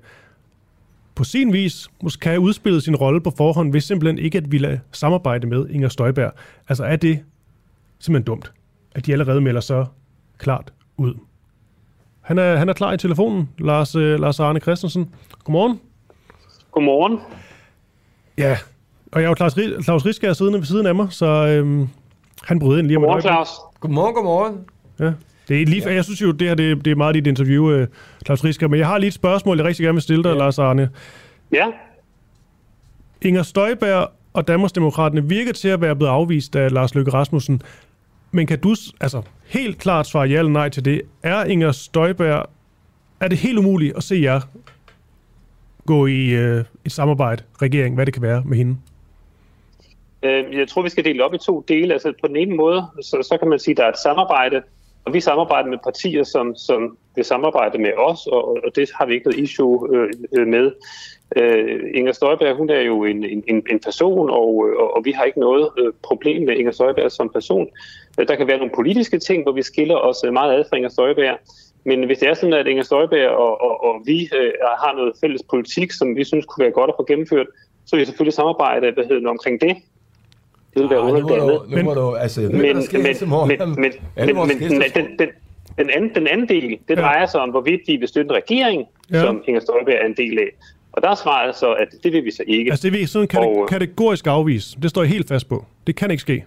på 1.15 1.23
sin 1.23 1.53
vis 1.53 1.88
måske 2.03 2.19
kan 2.19 2.39
udspille 2.39 2.81
sin 2.81 2.95
rolle 2.95 3.22
på 3.22 3.31
forhånd, 3.38 3.72
hvis 3.72 3.84
simpelthen 3.84 4.18
ikke 4.18 4.38
at 4.38 4.52
ville 4.52 4.81
samarbejde 4.91 5.47
med 5.47 5.69
Inger 5.69 5.89
Støjberg. 5.89 6.31
Altså 6.69 6.84
er 6.84 6.95
det 6.95 7.19
simpelthen 7.99 8.26
dumt, 8.26 8.52
at 8.91 9.06
de 9.06 9.11
allerede 9.11 9.41
melder 9.41 9.61
så 9.61 9.85
klart 10.38 10.73
ud. 10.97 11.14
Han 12.26 12.38
er, 12.38 12.56
han 12.56 12.69
er 12.69 12.73
klar 12.73 12.93
i 12.93 12.97
telefonen, 12.97 13.49
Lars, 13.57 13.95
øh, 13.95 14.19
Lars 14.19 14.39
Arne 14.39 14.60
Christensen. 14.60 15.10
Godmorgen. 15.43 15.80
Godmorgen. 16.72 17.19
Ja, 18.38 18.57
og 19.11 19.22
jeg 19.22 19.26
er 19.26 19.30
jo 19.30 19.35
Claus, 19.35 19.84
Claus 19.84 20.06
Risker 20.06 20.34
siddende 20.34 20.60
ved 20.60 20.65
siden 20.65 20.85
af 20.85 20.95
mig, 20.95 21.07
så 21.10 21.26
øhm, 21.26 21.88
han 22.43 22.60
bryder 22.60 22.80
ind 22.80 22.88
lige 22.88 22.97
om 22.97 23.02
Godmorgen, 23.02 23.22
Claus. 23.22 23.47
Godmorgen, 23.80 24.14
godmorgen. 24.15 24.60
Ja. 24.99 25.11
Det 25.47 25.61
er 25.61 25.65
lige, 25.65 25.89
ja. 25.89 25.93
Jeg 25.93 26.03
synes 26.03 26.22
jo, 26.22 26.31
det 26.31 26.47
her 26.47 26.56
det, 26.56 26.85
det 26.85 26.91
er 26.91 26.95
meget 26.95 27.15
dit 27.15 27.27
interview, 27.27 27.72
øh, 27.72 27.88
Claus 28.26 28.43
Risker, 28.43 28.68
men 28.68 28.80
jeg 28.80 28.88
har 28.88 28.97
lige 28.97 29.07
et 29.07 29.14
spørgsmål, 29.14 29.57
jeg 29.57 29.65
rigtig 29.65 29.84
gerne 29.84 29.95
vil 29.95 30.02
stille 30.02 30.23
dig, 30.23 30.30
ja. 30.30 30.38
Lars 30.38 30.60
Arne. 30.60 30.89
Ja. 31.52 31.68
Inger 33.22 33.43
Støjberg 33.43 34.10
og 34.34 34.47
Danmarksdemokraterne 34.47 35.30
virker 35.30 35.53
til 35.53 35.68
at 35.68 35.81
være 35.81 35.95
blevet 35.95 36.11
afvist 36.11 36.56
af 36.56 36.72
Lars 36.72 36.95
Løkke 36.95 37.11
Rasmussen. 37.14 37.61
Men 38.35 38.47
kan 38.47 38.59
du 38.59 38.75
altså, 39.01 39.21
helt 39.47 39.77
klart 39.77 40.07
svare 40.07 40.27
ja 40.27 40.37
eller 40.39 40.51
nej 40.51 40.69
til 40.69 40.85
det? 40.85 41.01
Er 41.23 41.43
Inger 41.43 41.71
Støjberg, 41.71 42.49
er 43.19 43.27
det 43.27 43.37
helt 43.37 43.57
umuligt 43.57 43.97
at 43.97 44.03
se 44.03 44.15
jer 44.15 44.41
gå 45.85 46.05
i 46.05 46.29
øh, 46.29 46.63
et 46.85 46.91
samarbejde, 46.91 47.43
regering, 47.61 47.95
hvad 47.95 48.05
det 48.05 48.13
kan 48.13 48.23
være 48.23 48.43
med 48.45 48.57
hende? 48.57 48.77
Øhm, 50.23 50.53
jeg 50.53 50.67
tror, 50.67 50.81
vi 50.81 50.89
skal 50.89 51.05
dele 51.05 51.23
op 51.23 51.33
i 51.33 51.37
to 51.37 51.65
dele. 51.67 51.93
Altså 51.93 52.13
på 52.21 52.27
den 52.27 52.35
ene 52.35 52.55
måde, 52.55 52.85
så, 53.01 53.27
så 53.29 53.37
kan 53.37 53.49
man 53.49 53.59
sige, 53.59 53.73
at 53.73 53.77
der 53.77 53.83
er 53.83 53.89
et 53.89 53.99
samarbejde, 53.99 54.61
og 55.05 55.13
vi 55.13 55.19
samarbejder 55.19 55.69
med 55.69 55.77
partier, 55.83 56.23
som, 56.23 56.55
som 56.55 56.97
vil 57.15 57.25
samarbejde 57.25 57.77
med 57.77 57.91
os, 57.97 58.27
og, 58.27 58.47
og 58.47 58.75
det 58.75 58.89
har 58.95 59.05
vi 59.05 59.13
ikke 59.13 59.27
noget 59.27 59.39
issue 59.39 59.89
øh 60.37 60.47
med. 60.47 60.71
Øh, 61.38 61.80
Inger 61.93 62.11
Støjberg, 62.11 62.56
hun 62.56 62.69
er 62.69 62.81
jo 62.81 63.03
en, 63.03 63.23
en, 63.23 63.64
en 63.69 63.80
person, 63.80 64.30
og, 64.30 64.65
og, 64.80 64.95
og 64.95 65.06
vi 65.06 65.11
har 65.11 65.23
ikke 65.23 65.39
noget 65.39 65.69
øh, 65.80 65.93
problem 66.03 66.45
med 66.45 66.56
Inger 66.56 66.72
Støjberg 66.72 67.11
som 67.11 67.30
person. 67.30 67.68
Øh, 68.19 68.27
der 68.27 68.35
kan 68.35 68.47
være 68.47 68.57
nogle 68.57 68.73
politiske 68.76 69.19
ting, 69.19 69.43
hvor 69.43 69.52
vi 69.52 69.61
skiller 69.61 69.95
os 69.95 70.23
øh, 70.26 70.34
meget 70.34 70.53
ad 70.53 70.64
fra 70.69 70.77
Inger 70.77 70.89
Støjberg. 70.89 71.38
Men 71.84 72.03
hvis 72.03 72.18
det 72.18 72.30
er 72.30 72.34
sådan, 72.34 72.53
at 72.53 72.68
Inger 72.68 72.84
Støjberg 72.84 73.30
og, 73.30 73.61
og, 73.61 73.84
og 73.84 74.02
vi 74.06 74.30
øh, 74.35 74.52
har 74.84 74.95
noget 74.95 75.14
fælles 75.22 75.41
politik, 75.49 75.91
som 75.91 76.15
vi 76.15 76.23
synes 76.23 76.45
kunne 76.45 76.64
være 76.64 76.72
godt 76.72 76.89
at 76.89 76.95
få 76.99 77.06
gennemført, 77.07 77.47
så 77.85 77.95
vil 77.95 77.99
vi 77.99 78.06
selvfølgelig 78.06 78.34
samarbejde 78.34 78.91
hvad 78.91 79.03
hedder 79.03 79.30
omkring 79.30 79.61
det. 79.61 79.76
Det 80.73 80.81
vil 80.81 80.89
være 80.89 80.99
underligt 80.99 81.27
nu, 81.27 81.34
andet. 81.34 81.61
nu 81.69 81.84
må 81.84 81.93
du, 81.93 82.15
altså, 82.15 82.41
Men, 82.41 82.52
men, 82.52 82.76
men, 83.61 83.91
men, 84.15 84.35
men, 84.35 84.60
den, 84.60 84.81
den, 84.81 85.19
den, 85.19 85.30
den, 85.77 85.89
anden, 85.89 86.15
den 86.15 86.27
anden 86.27 86.49
del, 86.49 86.80
det 86.88 86.97
drejer 86.97 87.26
sig 87.26 87.41
om, 87.41 87.49
hvorvidt 87.49 87.81
de 87.88 87.97
vil 87.97 88.07
støtte 88.07 88.30
en 88.30 88.35
regering, 88.35 88.88
ja. 89.11 89.22
som 89.22 89.43
Inger 89.47 89.61
Støjberg 89.61 89.95
er 90.02 90.06
en 90.06 90.18
del 90.18 90.39
af. 90.39 90.49
Og 90.95 91.01
der 91.01 91.09
er 91.09 91.15
svaret 91.15 91.55
så, 91.55 91.72
at 91.73 91.88
det 92.03 92.13
vil 92.13 92.26
vi 92.26 92.31
så 92.31 92.43
ikke. 92.47 92.72
Altså 92.72 92.84
det 92.84 92.93
vil 92.93 93.01
I 93.01 93.05
sådan 93.05 93.27
kate- 93.27 93.39
Og- 93.39 93.67
kategorisk 93.69 94.27
afvise. 94.27 94.77
Det 94.81 94.89
står 94.89 95.01
jeg 95.01 95.11
helt 95.11 95.27
fast 95.27 95.49
på. 95.49 95.65
Det 95.88 95.95
kan 95.95 96.11
ikke 96.11 96.22
ske. 96.22 96.45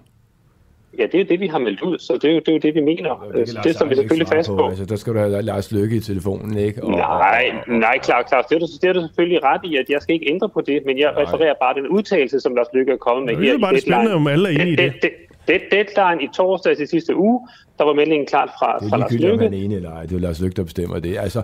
Ja, 0.99 1.03
det 1.03 1.15
er 1.15 1.19
jo 1.19 1.25
det, 1.29 1.41
vi 1.41 1.47
har 1.47 1.59
meldt 1.59 1.81
ud, 1.83 1.99
så 1.99 2.13
det 2.23 2.25
er 2.31 2.35
jo 2.35 2.39
det, 2.39 2.49
er 2.49 2.53
jo 2.53 2.59
det 2.59 2.75
vi 2.75 2.81
mener. 2.81 3.27
Det, 3.35 3.65
det 3.65 3.75
står 3.75 3.87
vi 3.87 3.95
selvfølgelig 3.95 4.29
fast 4.29 4.49
på. 4.49 4.69
Altså, 4.69 4.85
der 4.85 4.97
skal 4.97 5.15
du 5.15 5.19
have 5.19 5.43
Lars 5.43 5.73
Løkke 5.73 5.97
i 5.97 6.01
telefonen, 6.01 6.59
ikke? 6.59 6.85
Og, 6.85 6.91
Nej, 6.91 7.53
nej, 7.69 7.99
klar, 7.99 8.23
klar. 8.23 8.43
Det 8.43 8.55
er, 8.55 8.59
du, 8.59 8.67
det 8.83 8.89
er 8.89 8.93
du 8.93 9.01
selvfølgelig 9.01 9.45
ret 9.45 9.61
i, 9.65 9.77
at 9.77 9.85
jeg 9.89 10.03
skal 10.03 10.15
ikke 10.15 10.27
ændre 10.31 10.49
på 10.49 10.61
det, 10.61 10.83
men 10.87 10.99
jeg 10.99 11.13
Nej. 11.13 11.23
refererer 11.23 11.55
bare 11.63 11.75
den 11.75 11.89
udtalelse, 11.89 12.41
som 12.41 12.55
Lars 12.55 12.67
Lykke 12.75 12.93
er 12.93 12.97
kommet 12.97 13.27
med 13.27 13.37
Det 13.37 13.45
her 13.45 13.53
er 13.53 13.59
i 13.59 13.61
bare 13.61 13.73
det 13.75 13.83
spændende, 13.83 14.15
om 14.15 14.27
alle 14.27 14.49
er 14.49 14.53
enige 14.53 14.73
i 14.73 14.77
det. 14.77 14.93
det, 14.93 15.03
det, 15.03 15.11
det 15.49 15.61
deadline 15.71 16.23
i 16.25 16.29
torsdag 16.35 16.77
til 16.77 16.89
sidste 16.89 17.17
uge, 17.17 17.49
der 17.79 17.85
var 17.85 17.93
meldingen 17.93 18.27
klart 18.27 18.51
fra, 18.59 18.79
Det 18.79 18.89
fra 18.91 18.97
er 18.97 19.01
Lars 19.01 19.13
Lykke. 19.13 19.45
han 19.45 19.55
er 19.55 19.59
enig 19.59 19.77
eller 19.77 19.93
ej. 19.93 20.03
Det 20.03 20.13
er 20.17 20.21
Lars 20.21 20.41
Løkke, 20.41 20.57
der 20.57 20.65
bestemmer 20.65 20.99
det. 20.99 21.19
Altså, 21.19 21.43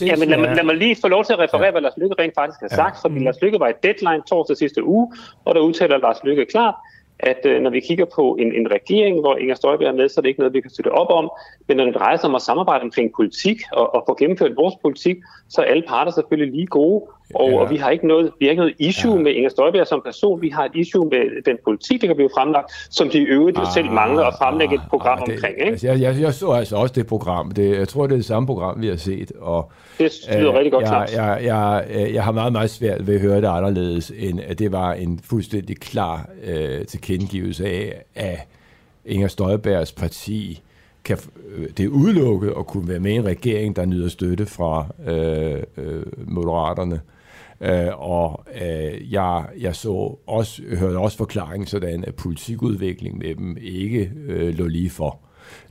Ja, 0.00 0.16
men 0.16 0.28
lad, 0.28 0.38
mig, 0.38 0.56
lad 0.56 0.64
mig 0.64 0.76
lige 0.76 0.96
få 1.00 1.08
lov 1.08 1.24
til 1.24 1.32
at 1.32 1.38
referere, 1.38 1.64
ja. 1.64 1.70
hvad 1.70 1.80
Lars 1.80 1.96
Lykke 1.96 2.14
rent 2.18 2.34
faktisk 2.38 2.60
har 2.60 2.68
Ja. 2.70 2.76
sagt, 2.76 2.96
fordi 3.00 3.18
Lars 3.18 3.40
Lykke 3.42 3.60
var 3.60 3.68
i 3.68 3.72
deadline 3.82 4.22
torsdag 4.30 4.56
sidste 4.56 4.84
uge, 4.84 5.12
og 5.44 5.54
der 5.54 5.60
udtaler 5.60 5.98
Lars 5.98 6.16
Lykke 6.24 6.46
klart, 6.46 6.74
at 7.18 7.40
øh, 7.44 7.62
når 7.62 7.70
vi 7.70 7.80
kigger 7.80 8.04
på 8.16 8.36
en, 8.40 8.54
en 8.54 8.70
regering, 8.70 9.20
hvor 9.20 9.36
Inger 9.36 9.54
Støjberg 9.54 9.88
er 9.88 9.92
med, 9.92 10.08
så 10.08 10.20
er 10.20 10.22
det 10.22 10.28
ikke 10.28 10.40
noget, 10.40 10.54
vi 10.54 10.60
kan 10.60 10.70
støtte 10.70 10.92
op 10.92 11.10
om. 11.10 11.30
Men 11.68 11.76
når 11.76 11.84
det 11.84 11.94
drejer 11.94 12.16
sig 12.16 12.28
om 12.28 12.34
at 12.34 12.42
samarbejde 12.42 12.82
omkring 12.82 13.10
politik 13.16 13.58
og, 13.72 13.94
og 13.94 14.04
få 14.08 14.16
gennemført 14.18 14.56
vores 14.56 14.74
politik, 14.82 15.16
så 15.48 15.60
er 15.60 15.64
alle 15.64 15.82
parter 15.88 16.12
selvfølgelig 16.12 16.54
lige 16.54 16.66
gode. 16.66 17.04
Og, 17.34 17.50
ja. 17.50 17.58
og 17.58 17.70
vi 17.70 17.76
har 17.76 17.90
ikke 17.90 18.06
noget, 18.06 18.30
vi 18.38 18.44
har 18.46 18.50
ikke 18.50 18.60
noget 18.60 18.74
issue 18.78 19.16
Ja. 19.16 19.22
med 19.22 19.32
Inger 19.32 19.50
Støjberg 19.50 19.86
som 19.86 20.00
person. 20.04 20.42
Vi 20.42 20.48
har 20.48 20.64
et 20.64 20.70
issue 20.74 21.08
med 21.08 21.42
den 21.46 21.56
politik, 21.64 22.00
der 22.00 22.06
kan 22.06 22.16
blive 22.16 22.30
fremlagt, 22.36 22.72
som 22.90 23.10
de 23.10 23.18
øvrigt 23.18 23.58
jo 23.58 23.64
selv 23.74 23.90
mangler 23.90 24.22
at 24.24 24.34
fremlægge 24.38 24.74
et 24.74 24.80
program 24.90 25.18
Ah, 25.18 25.26
det, 25.26 25.34
omkring. 25.34 25.54
Ikke? 25.58 25.70
Altså, 25.70 25.86
jeg, 25.86 26.00
jeg, 26.00 26.20
jeg 26.20 26.34
så 26.34 26.50
altså 26.50 26.76
også 26.76 26.92
det 26.94 27.06
program. 27.06 27.50
Det, 27.50 27.78
jeg 27.78 27.88
tror, 27.88 28.06
det 28.06 28.12
er 28.12 28.16
det 28.16 28.24
samme 28.24 28.46
program, 28.46 28.80
vi 28.82 28.88
har 28.88 28.96
set. 28.96 29.32
Og, 29.40 29.72
Det 29.98 30.12
lyder 30.38 30.50
øh, 30.50 30.54
rigtig 30.56 30.72
godt, 30.72 30.84
jeg, 30.84 31.08
jeg, 31.12 31.40
jeg, 31.44 31.84
jeg, 31.90 32.14
jeg 32.14 32.24
har 32.24 32.32
meget, 32.32 32.52
meget 32.52 32.70
svært 32.70 33.06
ved 33.06 33.14
at 33.14 33.20
høre 33.20 33.36
det 33.40 33.46
anderledes, 33.46 34.12
end 34.18 34.40
at 34.46 34.58
det 34.58 34.72
var 34.72 34.92
en 34.92 35.20
fuldstændig 35.24 35.76
klar 35.80 36.28
øh, 36.44 36.84
tilkendegivelse 36.86 37.66
af, 37.66 38.02
at 38.14 38.38
Inger 39.06 39.28
Støjbergs 39.28 39.92
parti 39.92 40.60
kan, 41.04 41.18
øh, 41.56 41.68
det 41.76 41.84
er 41.84 41.88
udelukket 41.88 42.52
at 42.58 42.66
kunne 42.66 42.88
være 42.88 43.00
med 43.00 43.10
i 43.12 43.14
en 43.14 43.24
regering, 43.24 43.76
der 43.76 43.84
nyder 43.84 44.08
støtte 44.08 44.46
fra 44.46 44.86
øh, 45.06 45.62
øh, 45.76 46.02
moderaterne. 46.26 46.94
Øh, 46.94 47.00
og 47.96 48.44
øh, 48.62 49.12
jeg, 49.12 49.44
jeg 49.60 49.74
så 49.76 50.18
også, 50.26 50.62
hørte 50.78 50.96
også 50.98 51.16
forklaringen 51.16 51.66
sådan, 51.66 52.04
at 52.06 52.14
politikudvikling 52.14 53.18
med 53.18 53.34
dem 53.34 53.56
ikke 53.62 54.10
øh, 54.28 54.54
lå 54.58 54.66
lige 54.66 54.90
for. 54.90 55.18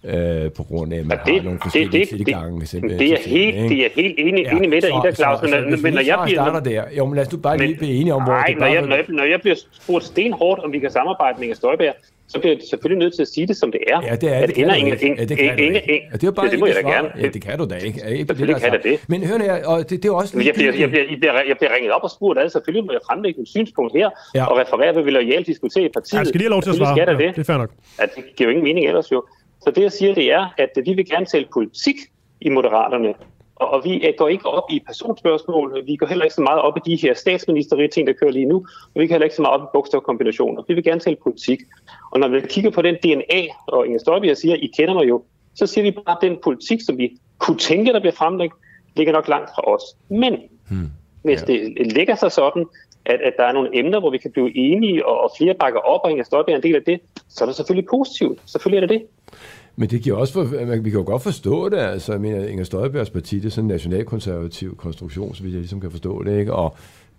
Øh, 0.03 0.51
på 0.51 0.63
grund 0.63 0.93
af, 0.93 0.97
at 0.99 1.05
man 1.05 1.17
Ja, 1.27 1.33
har 1.35 1.43
nogle 1.43 1.59
forskellige 1.61 2.05
tilgange. 2.05 2.65
simpelthen 2.65 2.99
det, 2.99 3.13
er 3.13 3.17
til 3.17 3.23
tingene, 3.31 3.51
helt, 3.51 3.63
ikke? 3.71 3.75
det 3.75 3.85
er 3.85 3.89
helt 4.01 4.15
enig, 4.19 4.43
ja, 4.45 4.51
enig 4.57 4.69
med 4.69 4.81
dig 4.81 4.89
i 4.89 4.93
det, 5.07 5.15
Claus. 5.15 5.41
Men, 5.41 5.51
men, 5.71 5.81
men 5.83 5.93
når 5.93 6.01
jeg 6.01 6.19
bliver... 6.25 6.43
starter 6.43 6.59
der, 6.59 6.83
jo, 6.97 7.05
men 7.05 7.15
lad 7.15 7.25
os 7.25 7.31
nu 7.31 7.37
bare 7.37 7.57
lige 7.57 7.67
Men- 7.67 7.77
blive 7.77 7.91
enige 7.93 8.13
om, 8.13 8.23
hvor 8.23 8.33
Nej, 8.33 8.45
det 8.47 8.57
når 8.57 8.65
jeg, 8.67 8.81
når, 8.81 8.95
jeg, 8.95 9.05
når 9.09 9.23
jeg 9.23 9.39
bliver 9.41 9.55
spurgt 9.71 10.03
stenhårdt, 10.05 10.59
om 10.63 10.71
vi 10.73 10.79
kan 10.79 10.91
samarbejde 10.91 11.35
med 11.37 11.43
Inger 11.43 11.55
Støjberg, 11.55 11.93
så 12.29 12.39
bliver 12.39 12.53
jeg 12.55 12.61
selvfølgelig 12.69 12.99
nødt 13.03 13.13
til 13.15 13.21
at 13.21 13.27
sige 13.27 13.47
det, 13.47 13.57
som 13.57 13.71
det 13.71 13.81
er. 13.87 14.01
Ja, 14.09 14.15
det 14.15 14.29
er 14.29 14.35
At 14.35 14.47
det. 14.49 14.55
Du 14.55 14.61
Inger- 14.61 14.75
ikke. 14.75 15.15
Ja, 15.17 15.25
det 15.25 15.37
kan 15.37 15.59
Inger- 15.59 15.79
ikke. 15.81 16.07
Ja, 16.11 16.17
det 16.17 16.23
er 16.27 16.31
bare 16.31 16.45
Ja, 16.45 16.51
det 16.51 16.59
må 16.59 16.65
ikke 16.65 16.77
jeg 16.77 16.85
da 16.85 16.89
gerne. 16.89 17.09
Ja, 17.21 17.27
det 17.27 17.41
kan 17.41 17.59
du 17.59 17.65
da 17.65 17.75
ikke. 17.75 18.01
Er 18.03 18.07
ikke 18.09 18.19
det, 18.19 18.27
Selvfølgelig 18.27 18.55
der 18.55 18.59
kan 18.61 18.73
jeg 18.73 18.83
da 18.83 18.89
det. 18.89 18.99
Men 19.07 19.23
hør 19.23 19.37
nu 19.37 19.43
her, 19.43 19.65
og 19.67 19.89
det, 19.89 20.03
det 20.03 20.09
er 20.09 20.13
også 20.13 20.37
Men 20.37 20.45
jeg 20.45 20.53
bliver, 20.53 20.73
jeg, 20.73 20.89
bliver, 20.89 21.05
jeg, 21.11 21.19
bliver, 21.19 21.33
jeg 21.47 21.57
bliver 21.59 21.71
ringet 21.75 21.91
op 21.91 22.03
og 22.03 22.11
spurgt, 22.17 22.39
altså 22.39 22.53
selvfølgelig 22.57 22.85
må 22.85 22.91
jeg 22.91 23.01
fremlægge 23.09 23.41
et 23.41 23.47
synspunkt 23.47 23.93
her, 23.99 24.09
Ja. 24.35 24.39
ja. 24.39 24.45
og 24.45 24.57
referere, 24.57 24.91
hvad 24.93 25.03
vi 25.03 25.11
lojalt 25.11 25.47
diskutere 25.47 25.83
i 25.85 25.89
partiet. 25.97 26.19
Ja, 26.19 26.23
skal 26.23 26.39
de 26.39 26.43
have 26.45 26.51
lov 26.51 26.61
til 26.61 26.69
at 26.69 26.75
svare? 26.75 26.95
Ja, 26.99 27.05
det. 27.05 27.19
det 27.35 27.37
er 27.37 27.43
fair 27.43 27.57
nok. 27.57 27.71
at 27.99 28.09
det 28.15 28.23
giver 28.35 28.47
jo 28.49 28.51
ingen 28.55 28.63
mening 28.63 28.85
ellers 28.87 29.11
jo. 29.11 29.23
Så 29.63 29.71
det 29.75 29.81
jeg 29.81 29.91
siger, 29.91 30.13
det 30.13 30.31
er, 30.31 30.43
at 30.57 30.69
vi 30.85 30.93
vil 30.93 31.05
gerne 31.09 31.25
tale 31.25 31.45
politik 31.53 31.95
i 32.41 32.49
Moderaterne. 32.49 33.13
Og, 33.55 33.81
vi 33.83 34.13
går 34.17 34.27
ikke 34.27 34.47
op 34.47 34.63
i 34.71 34.79
personspørgsmål. 34.87 35.81
Vi 35.85 35.95
går 35.95 36.07
heller 36.07 36.23
ikke 36.25 36.35
så 36.35 36.41
meget 36.41 36.61
op 36.61 36.77
i 36.77 36.81
de 36.91 36.95
her 36.95 37.13
statsministeriske 37.13 37.93
ting, 37.93 38.07
der 38.07 38.13
kører 38.13 38.31
lige 38.31 38.45
nu. 38.45 38.55
Og 38.95 39.01
vi 39.01 39.07
går 39.07 39.13
heller 39.13 39.23
ikke 39.25 39.35
så 39.35 39.41
meget 39.41 39.61
op 39.61 39.65
i 39.67 39.69
bogstavkombinationer. 39.73 40.63
Vi 40.67 40.73
vil 40.73 40.83
gerne 40.83 40.99
tale 40.99 41.17
politik. 41.23 41.59
Og 42.11 42.19
når 42.19 42.27
vi 42.27 42.41
kigger 42.49 42.71
på 42.71 42.81
den 42.81 42.95
DNA, 42.95 43.41
og 43.67 43.85
Inger 43.85 43.99
Støjberg 43.99 44.37
siger, 44.37 44.55
I 44.55 44.71
kender 44.77 44.93
mig 44.93 45.09
jo, 45.09 45.23
så 45.55 45.67
siger 45.67 45.83
vi 45.83 45.91
bare, 45.91 46.15
at 46.15 46.29
den 46.29 46.37
politik, 46.43 46.81
som 46.81 46.97
vi 46.97 47.09
kunne 47.37 47.57
tænke, 47.57 47.93
der 47.93 47.99
bliver 47.99 48.13
fremlagt, 48.13 48.53
ligger 48.95 49.13
nok 49.13 49.27
langt 49.27 49.49
fra 49.55 49.73
os. 49.73 49.83
Men 50.09 50.37
hmm. 50.69 50.89
hvis 51.23 51.43
Ja. 51.47 51.53
det 51.53 51.91
ligger 51.93 52.15
sig 52.15 52.31
sådan, 52.31 52.65
at, 53.05 53.19
at 53.21 53.33
der 53.37 53.43
er 53.43 53.53
nogle 53.53 53.69
emner, 53.79 53.99
hvor 53.99 54.11
vi 54.11 54.17
kan 54.17 54.31
blive 54.31 54.57
enige, 54.57 55.05
og, 55.05 55.19
og 55.21 55.31
flere 55.37 55.53
bakker 55.53 55.79
op, 55.79 56.01
og 56.03 56.11
Inger 56.11 56.23
Støjberg 56.23 56.53
er 56.53 56.57
en 56.57 56.63
del 56.63 56.75
af 56.75 56.83
det, 56.85 56.99
så 57.29 57.43
er 57.43 57.45
det 57.45 57.55
selvfølgelig 57.55 57.87
positivt. 57.89 58.39
Selvfølgelig 58.45 58.83
er 58.83 58.87
det 58.87 58.99
det. 58.99 59.07
Men 59.75 59.89
det 59.89 60.01
giver 60.01 60.17
også 60.17 60.33
for, 60.33 60.43
vi 60.81 60.89
kan 60.89 60.99
jo 60.99 61.05
godt 61.05 61.23
forstå 61.23 61.69
det, 61.69 61.77
altså, 61.77 62.11
jeg 62.11 62.21
mener, 62.21 62.47
Inger 62.47 62.63
Støjbergs 62.63 63.09
parti, 63.09 63.35
det 63.35 63.45
er 63.45 63.49
sådan 63.49 63.65
en 63.65 63.67
nationalkonservativ 63.67 64.77
konstruktion, 64.77 65.35
så 65.35 65.43
vidt 65.43 65.53
jeg 65.53 65.59
ligesom 65.59 65.81
kan 65.81 65.91
forstå 65.91 66.23
det, 66.23 66.39
ikke? 66.39 66.53
Og 66.53 66.75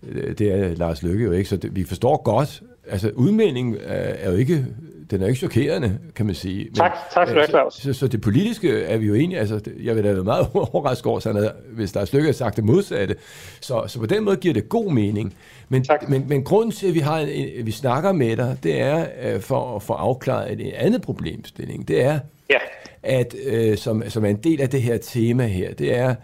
øh, 0.09 0.37
det 0.37 0.51
er 0.51 0.75
Lars 0.75 1.03
Løkke 1.03 1.23
jo 1.23 1.31
ikke, 1.31 1.49
så 1.49 1.57
det, 1.57 1.75
vi 1.75 1.83
forstår 1.83 2.23
godt, 2.23 2.61
altså 2.87 3.11
udmeldingen 3.15 3.77
er, 3.83 3.93
er 3.95 4.31
jo 4.31 4.37
ikke, 4.37 4.65
den 5.11 5.21
er 5.21 5.27
ikke 5.27 5.39
chokerende, 5.39 5.99
kan 6.15 6.25
man 6.25 6.35
sige. 6.35 6.63
Men, 6.63 6.73
Tak, 6.73 6.91
tak 7.13 7.27
skal 7.27 7.35
du 7.35 7.39
have, 7.39 7.47
Claus. 7.49 7.73
Så, 7.73 7.81
så, 7.81 7.93
så 7.93 8.07
det 8.07 8.21
politiske 8.21 8.81
er 8.83 8.97
vi 8.97 9.05
jo 9.05 9.13
enige, 9.13 9.39
altså 9.39 9.59
jeg 9.83 9.95
vil 9.95 10.03
da 10.03 10.13
være 10.13 10.23
meget 10.23 10.47
overrasket 10.53 11.05
over, 11.05 11.19
sådan 11.19 11.43
at, 11.43 11.51
hvis 11.71 11.95
Lars 11.95 12.13
Løkke 12.13 12.27
har 12.27 12.33
sagt 12.33 12.55
det 12.55 12.63
modsatte. 12.63 13.15
Så, 13.61 13.83
så 13.87 13.99
på 13.99 14.05
den 14.05 14.23
måde 14.23 14.35
giver 14.35 14.53
det 14.53 14.69
god 14.69 14.91
mening. 14.91 15.33
Men, 15.69 15.83
Tak. 15.83 16.09
men, 16.09 16.25
men 16.27 16.43
grunden 16.43 16.71
til, 16.71 16.87
at 16.87 16.93
vi, 16.93 16.99
har 16.99 17.19
en, 17.19 17.65
vi 17.65 17.71
snakker 17.71 18.11
med 18.11 18.37
dig, 18.37 18.57
det 18.63 18.81
er 18.81 19.05
øh, 19.23 19.41
for 19.41 19.75
at 19.75 19.83
få 19.83 19.93
afklaret 19.93 20.51
en 20.61 20.71
andet 20.75 21.01
problemstilling. 21.01 21.87
Det 21.87 22.03
er, 22.03 22.19
Ja, 22.49 22.57
at 23.03 23.35
øh, 23.45 23.77
som, 23.77 24.03
som 24.09 24.25
er 24.25 24.29
en 24.29 24.37
del 24.43 24.61
af 24.61 24.69
det 24.69 24.81
her 24.81 24.97
tema 24.97 25.45
her, 25.47 25.73
det 25.73 25.97
er, 25.97 26.15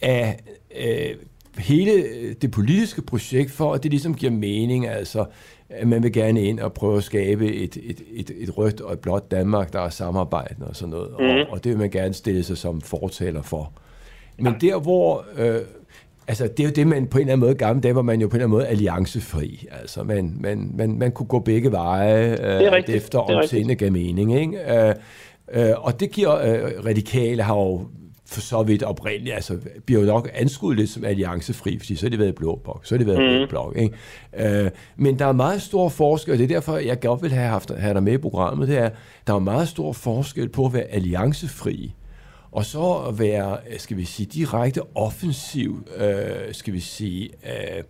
at 0.00 0.40
øh, 0.80 1.14
hele 1.58 2.04
det 2.34 2.50
politiske 2.50 3.02
projekt, 3.02 3.50
for 3.50 3.74
at 3.74 3.82
det 3.82 3.90
ligesom 3.90 4.14
giver 4.14 4.32
mening, 4.32 4.88
altså 4.88 5.24
man 5.84 6.02
vil 6.02 6.12
gerne 6.12 6.42
ind 6.42 6.60
og 6.60 6.72
prøve 6.72 6.96
at 6.96 7.04
skabe 7.04 7.54
et, 7.54 7.76
et, 7.82 8.00
et, 8.14 8.30
et 8.38 8.58
rødt 8.58 8.80
og 8.80 8.92
et 8.92 8.98
blåt 8.98 9.30
Danmark, 9.30 9.72
der 9.72 9.80
er 9.80 9.88
samarbejdende 9.88 10.66
og 10.66 10.76
sådan 10.76 10.90
noget, 10.90 11.10
mm. 11.18 11.24
og, 11.24 11.46
og 11.50 11.64
det 11.64 11.70
vil 11.70 11.78
man 11.78 11.90
gerne 11.90 12.14
stille 12.14 12.42
sig 12.42 12.58
som 12.58 12.80
fortaler 12.80 13.42
for. 13.42 13.72
Men 14.38 14.54
der, 14.60 14.80
hvor... 14.80 15.24
Øh, 15.36 15.60
altså, 16.28 16.46
det 16.46 16.60
er 16.60 16.64
jo 16.64 16.70
det, 16.70 16.86
man 16.86 17.06
på 17.06 17.18
en 17.18 17.22
eller 17.22 17.32
anden 17.32 17.46
måde, 17.46 17.54
gamle 17.54 17.80
dage 17.80 17.94
var 17.94 18.02
man 18.02 18.20
jo 18.20 18.28
på 18.28 18.30
en 18.30 18.36
eller 18.36 18.46
anden 18.46 18.58
måde 18.58 18.66
alliancefri. 18.66 19.66
Altså, 19.80 20.02
man, 20.02 20.36
man, 20.40 20.70
man, 20.74 20.98
man 20.98 21.12
kunne 21.12 21.26
gå 21.26 21.38
begge 21.38 21.72
veje, 21.72 22.30
øh, 22.30 22.72
rigtigt. 22.72 22.96
efter 22.96 23.18
er 23.18 23.64
om 23.68 23.76
gav 23.76 23.92
mening, 23.92 24.40
ikke? 24.40 24.86
Øh, 24.88 24.94
øh, 25.52 25.84
og 25.84 26.00
det 26.00 26.10
giver 26.10 26.34
øh, 26.34 26.84
radikale 26.86 27.42
har 27.42 27.54
jo 27.54 27.88
for 28.28 28.40
så 28.40 28.62
vidt 28.62 28.82
oprindeligt, 28.82 29.34
altså 29.34 29.58
bliver 29.86 30.00
jo 30.00 30.06
nok 30.06 30.30
anskuet 30.34 30.76
lidt 30.76 30.90
som 30.90 31.04
alliancefri, 31.04 31.78
fordi 31.78 31.96
så 31.96 32.06
har 32.06 32.10
det 32.10 32.18
været 32.18 32.34
blå 32.34 32.60
blok, 32.64 32.86
så 32.86 32.94
har 32.94 32.98
det 32.98 33.06
været 33.06 33.18
rød 33.18 33.48
blok, 33.48 33.76
ikke? 33.76 34.64
Øh, 34.64 34.70
men 34.96 35.18
der 35.18 35.26
er 35.26 35.32
meget 35.32 35.62
stor 35.62 35.88
forskel, 35.88 36.32
og 36.32 36.38
det 36.38 36.44
er 36.44 36.48
derfor, 36.48 36.76
jeg 36.76 37.00
godt 37.00 37.22
vil 37.22 37.30
have, 37.30 37.48
haft, 37.48 37.70
have 37.78 37.94
dig 37.94 38.02
med 38.02 38.12
i 38.12 38.18
programmet, 38.18 38.68
det 38.68 38.78
er, 38.78 38.90
der 39.26 39.34
er 39.34 39.38
meget 39.38 39.68
stor 39.68 39.92
forskel 39.92 40.48
på 40.48 40.66
at 40.66 40.72
være 40.72 40.82
alliancefri, 40.82 41.94
og 42.52 42.64
så 42.64 42.92
at 43.08 43.18
være, 43.18 43.56
skal 43.78 43.96
vi 43.96 44.04
sige, 44.04 44.26
direkte 44.26 44.80
offensiv, 44.94 45.86
øh, 45.96 46.52
skal 46.52 46.72
vi 46.72 46.80
sige, 46.80 47.30
øh, 47.46 47.82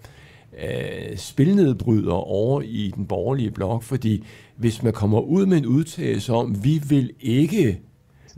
øh, 0.65 1.17
spilnedbryder 1.17 2.13
over 2.13 2.63
i 2.63 2.93
den 2.97 3.07
borgerlige 3.07 3.51
blok, 3.51 3.83
fordi 3.83 4.25
hvis 4.57 4.83
man 4.83 4.93
kommer 4.93 5.21
ud 5.21 5.47
med 5.47 5.59
en 5.59 5.67
udtalelse 5.67 6.33
om, 6.33 6.65
vi 6.65 6.83
vil 6.89 7.11
ikke, 7.21 7.81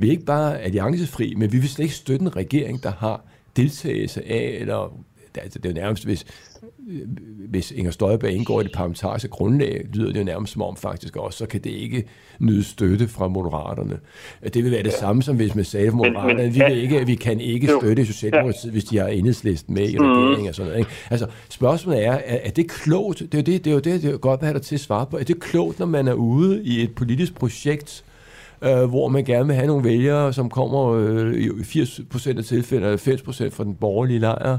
vi 0.00 0.06
er 0.06 0.10
ikke 0.10 0.24
bare 0.24 0.60
alliancefri, 0.60 1.34
men 1.36 1.52
vi 1.52 1.58
vil 1.58 1.68
slet 1.68 1.82
ikke 1.84 1.94
støtte 1.94 2.22
en 2.22 2.36
regering, 2.36 2.82
der 2.82 2.92
har 2.98 3.24
deltagelse 3.56 4.28
af, 4.28 4.56
eller 4.60 4.94
altså 5.38 5.58
det 5.58 5.66
er 5.66 5.70
jo 5.70 5.80
nærmest, 5.82 6.04
hvis, 6.04 6.24
hvis 7.48 7.70
Inger 7.70 7.90
Støjberg 7.90 8.30
indgår 8.30 8.60
i 8.60 8.64
det 8.64 8.72
parlamentariske 8.72 9.28
grundlag, 9.28 9.86
lyder 9.92 10.12
det 10.12 10.18
jo 10.20 10.24
nærmest 10.24 10.52
som 10.52 10.62
om 10.62 10.76
faktisk 10.76 11.16
også, 11.16 11.38
så 11.38 11.46
kan 11.46 11.60
det 11.64 11.70
ikke 11.70 12.04
nyde 12.38 12.64
støtte 12.64 13.08
fra 13.08 13.28
moderaterne. 13.28 13.98
Det 14.54 14.64
vil 14.64 14.70
være 14.72 14.82
det 14.82 14.92
samme 14.92 15.22
som 15.22 15.36
hvis 15.36 15.54
man 15.54 15.64
sagde 15.64 15.90
fra 15.90 15.96
Men- 15.96 16.02
men- 16.02 16.12
moderaterne, 16.12 16.52
vi, 16.52 16.60
vil 16.68 16.82
ikke, 16.82 17.06
vi 17.06 17.14
kan 17.14 17.40
ikke 17.40 17.70
Jo. 17.70 17.80
støtte 17.80 18.06
Socialdemokratiet, 18.06 18.72
hvis 18.72 18.84
de 18.84 18.98
har 18.98 19.06
enhedslisten 19.06 19.74
med 19.74 19.88
i 19.90 19.98
regeringen 19.98 20.48
og 20.48 20.54
sådan 20.54 20.68
noget. 20.68 20.78
Ikke? 20.78 20.90
Altså, 21.10 21.26
spørgsmålet 21.48 22.04
er, 22.06 22.12
er, 22.12 22.38
er 22.44 22.50
det 22.50 22.68
klogt? 22.70 23.18
Det 23.18 23.34
er 23.34 23.38
jo 23.38 23.42
det, 23.42 23.64
det, 23.64 23.70
er 23.70 23.74
jo 23.74 23.80
det, 23.80 24.02
det 24.02 24.10
er 24.14 24.16
godt 24.18 24.40
at 24.40 24.46
have 24.46 24.54
dig 24.54 24.62
til 24.62 24.74
at 24.74 24.80
svare 24.80 25.06
på. 25.06 25.18
Er 25.18 25.24
det 25.24 25.40
klogt, 25.40 25.78
når 25.78 25.86
man 25.86 26.08
er 26.08 26.12
ude 26.14 26.62
i 26.64 26.82
et 26.82 26.94
politisk 26.94 27.34
projekt, 27.34 28.04
øh, 28.64 28.84
hvor 28.84 29.08
man 29.08 29.24
gerne 29.24 29.46
vil 29.46 29.56
have 29.56 29.66
nogle 29.66 29.84
vælgere, 29.84 30.32
som 30.32 30.50
kommer 30.50 30.92
øh, 30.92 31.34
i 31.34 31.48
80% 31.48 32.38
af 32.38 32.44
tilfældene, 32.44 32.92
eller 32.92 33.16
80% 33.16 33.56
fra 33.56 33.64
den 33.64 33.74
borgerlige 33.74 34.18
lejr. 34.18 34.58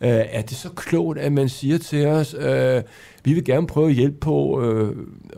Øh, 0.00 0.10
er 0.10 0.42
det 0.42 0.56
så 0.56 0.68
klogt, 0.76 1.18
at 1.18 1.32
man 1.32 1.48
siger 1.48 1.78
til 1.78 2.06
os, 2.06 2.34
øh, 2.34 2.82
vi 3.24 3.32
vil 3.32 3.44
gerne 3.44 3.66
prøve 3.66 3.88
at 3.88 3.94
hjælpe 3.94 4.16
på 4.20 4.62
øh, 4.62 4.88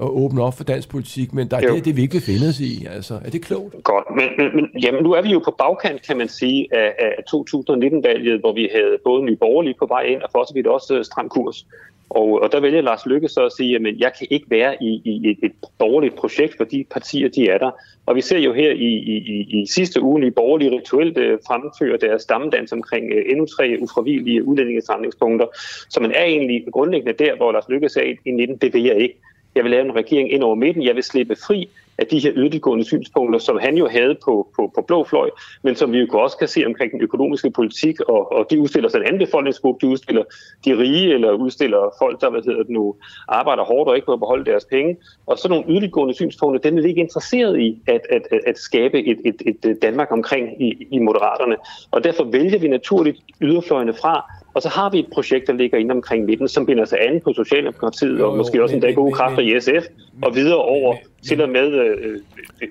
at 0.03 0.09
åbne 0.09 0.43
op 0.43 0.57
for 0.57 0.65
dansk 0.65 0.89
politik, 0.89 1.33
men 1.35 1.49
der 1.51 1.57
er 1.57 1.61
det, 1.61 1.85
det, 1.85 1.97
vi 1.97 2.03
ikke 2.03 2.13
vil 2.13 2.23
finde 2.23 2.49
os 2.49 2.61
i. 2.61 2.87
Altså, 2.91 3.15
er 3.25 3.31
det 3.31 3.43
klogt? 3.43 3.85
Godt, 3.85 4.05
men, 4.17 4.29
men, 4.39 4.57
men 4.57 4.83
jamen, 4.83 5.03
nu 5.03 5.13
er 5.13 5.23
vi 5.23 5.29
jo 5.29 5.39
på 5.39 5.55
bagkant, 5.59 6.07
kan 6.07 6.17
man 6.17 6.29
sige, 6.29 6.69
af, 6.73 6.95
af 6.99 7.23
2019-valget, 7.35 8.41
hvor 8.41 8.53
vi 8.53 8.69
havde 8.75 8.97
både 9.05 9.25
Nye 9.25 9.37
Borgerlige 9.37 9.75
på 9.79 9.87
vej 9.87 10.03
ind, 10.03 10.23
og 10.23 10.29
for 10.33 10.45
så 10.45 10.55
vidt 10.55 10.67
også 10.67 11.03
stram 11.03 11.29
kurs. 11.29 11.67
Og, 12.11 12.43
og 12.43 12.53
der 12.53 12.61
vælger 12.61 12.81
Lars 12.81 13.07
Lykke 13.07 13.29
så 13.29 13.45
at 13.45 13.53
sige, 13.53 13.77
at 13.77 13.99
jeg 13.99 14.13
kan 14.19 14.27
ikke 14.31 14.47
være 14.51 14.83
i, 14.83 15.03
i 15.05 15.31
et, 15.31 15.39
et 15.43 15.53
borgerligt 15.79 16.17
projekt, 16.17 16.57
for 16.57 16.65
de 16.65 16.85
partier, 16.91 17.29
de 17.29 17.49
er 17.49 17.59
der. 17.59 17.71
Og 18.07 18.17
vi 18.17 18.21
ser 18.21 18.39
jo 18.39 18.53
her 18.53 18.71
i, 18.73 18.91
i, 19.13 19.17
i, 19.17 19.61
i 19.61 19.67
sidste 19.67 20.03
uge, 20.03 20.27
i 20.27 20.31
borgerlige 20.31 20.79
rituelt 20.79 21.19
øh, 21.19 21.39
fremfører 21.47 21.97
deres 21.97 22.23
stammedans 22.23 22.73
omkring 22.73 23.13
øh, 23.13 23.25
endnu 23.27 23.47
tre 23.47 23.77
ufravillige 23.81 24.45
udlændingesamlingspunkter. 24.45 25.47
Så 25.91 26.01
man 26.01 26.13
er 26.13 26.25
egentlig 26.25 26.65
grundlæggende 26.73 27.25
der, 27.25 27.37
hvor 27.37 27.53
Lars 27.53 27.69
Lykke 27.69 27.89
sagde 27.89 28.17
i 28.25 28.31
19, 28.31 28.57
det 28.57 28.75
vil 28.75 28.83
jeg 28.83 28.97
ikke. 28.97 29.17
Jeg 29.55 29.65
vil 29.65 29.71
lave 29.71 29.85
en 29.85 29.97
regering 29.97 30.33
ind 30.33 30.43
over 30.43 30.55
midten. 30.55 30.83
Jeg 30.85 30.95
vil 30.95 31.03
slippe 31.03 31.37
fri 31.47 31.69
af 31.99 32.07
de 32.07 32.19
her 32.19 32.33
yderliggående 32.35 32.85
synspunkter, 32.85 33.39
som 33.39 33.59
han 33.63 33.77
jo 33.77 33.89
havde 33.89 34.17
på, 34.25 34.49
på, 34.57 34.73
på 34.75 34.83
blå 34.83 35.05
fløj, 35.05 35.31
men 35.63 35.77
som 35.77 35.93
vi 35.93 35.99
jo 35.99 36.19
også 36.19 36.37
kan 36.37 36.49
se 36.49 36.67
omkring 36.67 36.93
den 36.93 37.01
økonomiske 37.01 37.51
politik, 37.51 38.01
og, 38.01 38.33
og 38.33 38.47
de 38.51 38.61
udstiller 38.61 38.89
sig 38.89 38.99
en 38.99 39.07
anden 39.07 39.27
befolkningsgruppe, 39.27 39.87
de 39.87 39.93
udstiller 39.93 40.23
de 40.65 40.79
rige, 40.79 41.15
eller 41.15 41.33
udstiller 41.33 41.95
folk, 41.99 42.21
der 42.21 42.31
hvad 42.31 42.43
hedder 42.43 42.63
det 42.63 42.71
nu, 42.71 42.97
arbejder 43.29 43.65
hårdt 43.65 43.89
og 43.89 43.97
ikke 43.97 44.07
på 44.07 44.13
at 44.13 44.21
beholde 44.21 44.45
deres 44.45 44.65
penge. 44.65 44.97
Og 45.27 45.39
så 45.39 45.49
nogle 45.49 45.65
yderliggående 45.69 46.15
synspunkter, 46.15 46.71
den 46.71 46.79
er 46.79 46.83
vi 46.83 46.89
ikke 46.89 47.01
interesseret 47.01 47.61
i 47.61 47.83
at, 47.87 48.01
at, 48.11 48.23
at, 48.31 48.41
at 48.47 48.59
skabe 48.59 49.07
et, 49.07 49.19
et, 49.25 49.43
et 49.65 49.83
Danmark 49.83 50.13
omkring 50.13 50.63
i, 50.63 50.87
i 50.91 50.99
Moderaterne. 50.99 51.57
Og 51.91 52.05
derfor 52.05 52.25
vælger 52.25 52.59
vi 52.59 52.69
naturligt 52.69 53.19
yderfløjene 53.41 53.95
fra, 53.95 54.33
og 54.55 54.63
så 54.63 54.69
har 54.69 54.91
vi 54.91 54.99
et 54.99 55.07
projekt, 55.13 55.47
der 55.47 55.53
ligger 55.53 55.79
inde 55.79 55.93
omkring 55.93 56.25
midten, 56.25 56.49
som 56.49 56.67
binder 56.67 56.85
sig 56.85 56.99
an 57.09 57.21
på 57.25 57.33
Socialdemokratiet, 57.33 58.19
Jo, 58.19 58.27
og 58.27 58.33
jo, 58.33 58.37
måske 58.37 58.63
også 58.63 58.73
men- 58.75 58.79
en 58.79 58.87
dag 58.87 58.95
gode 58.95 59.05
men- 59.07 59.15
kræfter 59.15 59.43
i 59.43 59.61
SF, 59.61 59.87
og 60.23 60.35
videre 60.35 60.57
over 60.57 60.97
til 61.29 61.43
og 61.43 61.49
med 61.49 61.73
øh, 61.73 62.17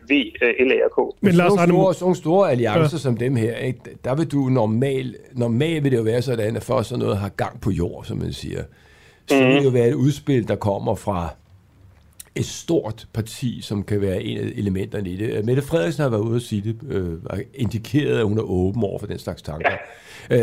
V, 0.10 0.12
øh, 0.42 0.68
LARK. 0.68 0.98
Men 0.98 1.12
Men 1.22 1.34
Lars 1.34 1.52
sådan, 1.54 1.68
store, 1.70 1.94
sådan 1.94 2.16
store 2.16 2.52
alliancer 2.52 2.98
ja. 2.98 2.98
som 3.00 3.18
dem 3.18 3.36
her, 3.36 3.56
ikke, 3.56 3.80
der 4.06 4.16
vil 4.16 4.26
du 4.32 4.38
normal, 4.40 5.16
normalt 5.34 5.84
vil 5.84 5.92
det 5.92 5.98
jo 5.98 6.04
være 6.04 6.22
sådan, 6.22 6.56
at 6.56 6.64
for 6.64 6.82
sådan 6.82 7.00
noget 7.04 7.18
har 7.18 7.30
gang 7.30 7.62
på 7.62 7.72
jord, 7.72 8.04
som 8.06 8.18
man 8.18 8.34
siger. 8.34 8.64
Så 9.28 9.36
vil 9.44 9.56
det 9.56 9.64
jo 9.66 9.70
være 9.70 9.88
et 9.88 9.94
udspil, 9.94 10.48
der 10.48 10.56
kommer 10.56 10.96
fra 10.96 11.30
et 12.40 12.46
stort 12.46 13.08
parti, 13.14 13.62
som 13.62 13.84
kan 13.84 14.02
være 14.02 14.24
en 14.24 14.38
af 14.38 14.52
elementerne 14.56 15.10
i 15.10 15.16
det. 15.16 15.46
Mette 15.46 15.62
Frederiksen 15.62 16.04
har 16.04 16.10
været 16.10 16.22
ude 16.22 16.36
at 16.36 16.42
sige 16.42 16.62
det, 16.62 16.76
øh, 16.90 17.40
indikeret, 17.54 18.18
at 18.18 18.26
hun 18.26 18.38
er 18.38 18.42
åben 18.42 18.84
over 18.84 19.00
for 19.00 19.08
den 19.08 19.20
slags 19.20 19.42
tanker. 19.42 19.72
Ja. 19.72 19.78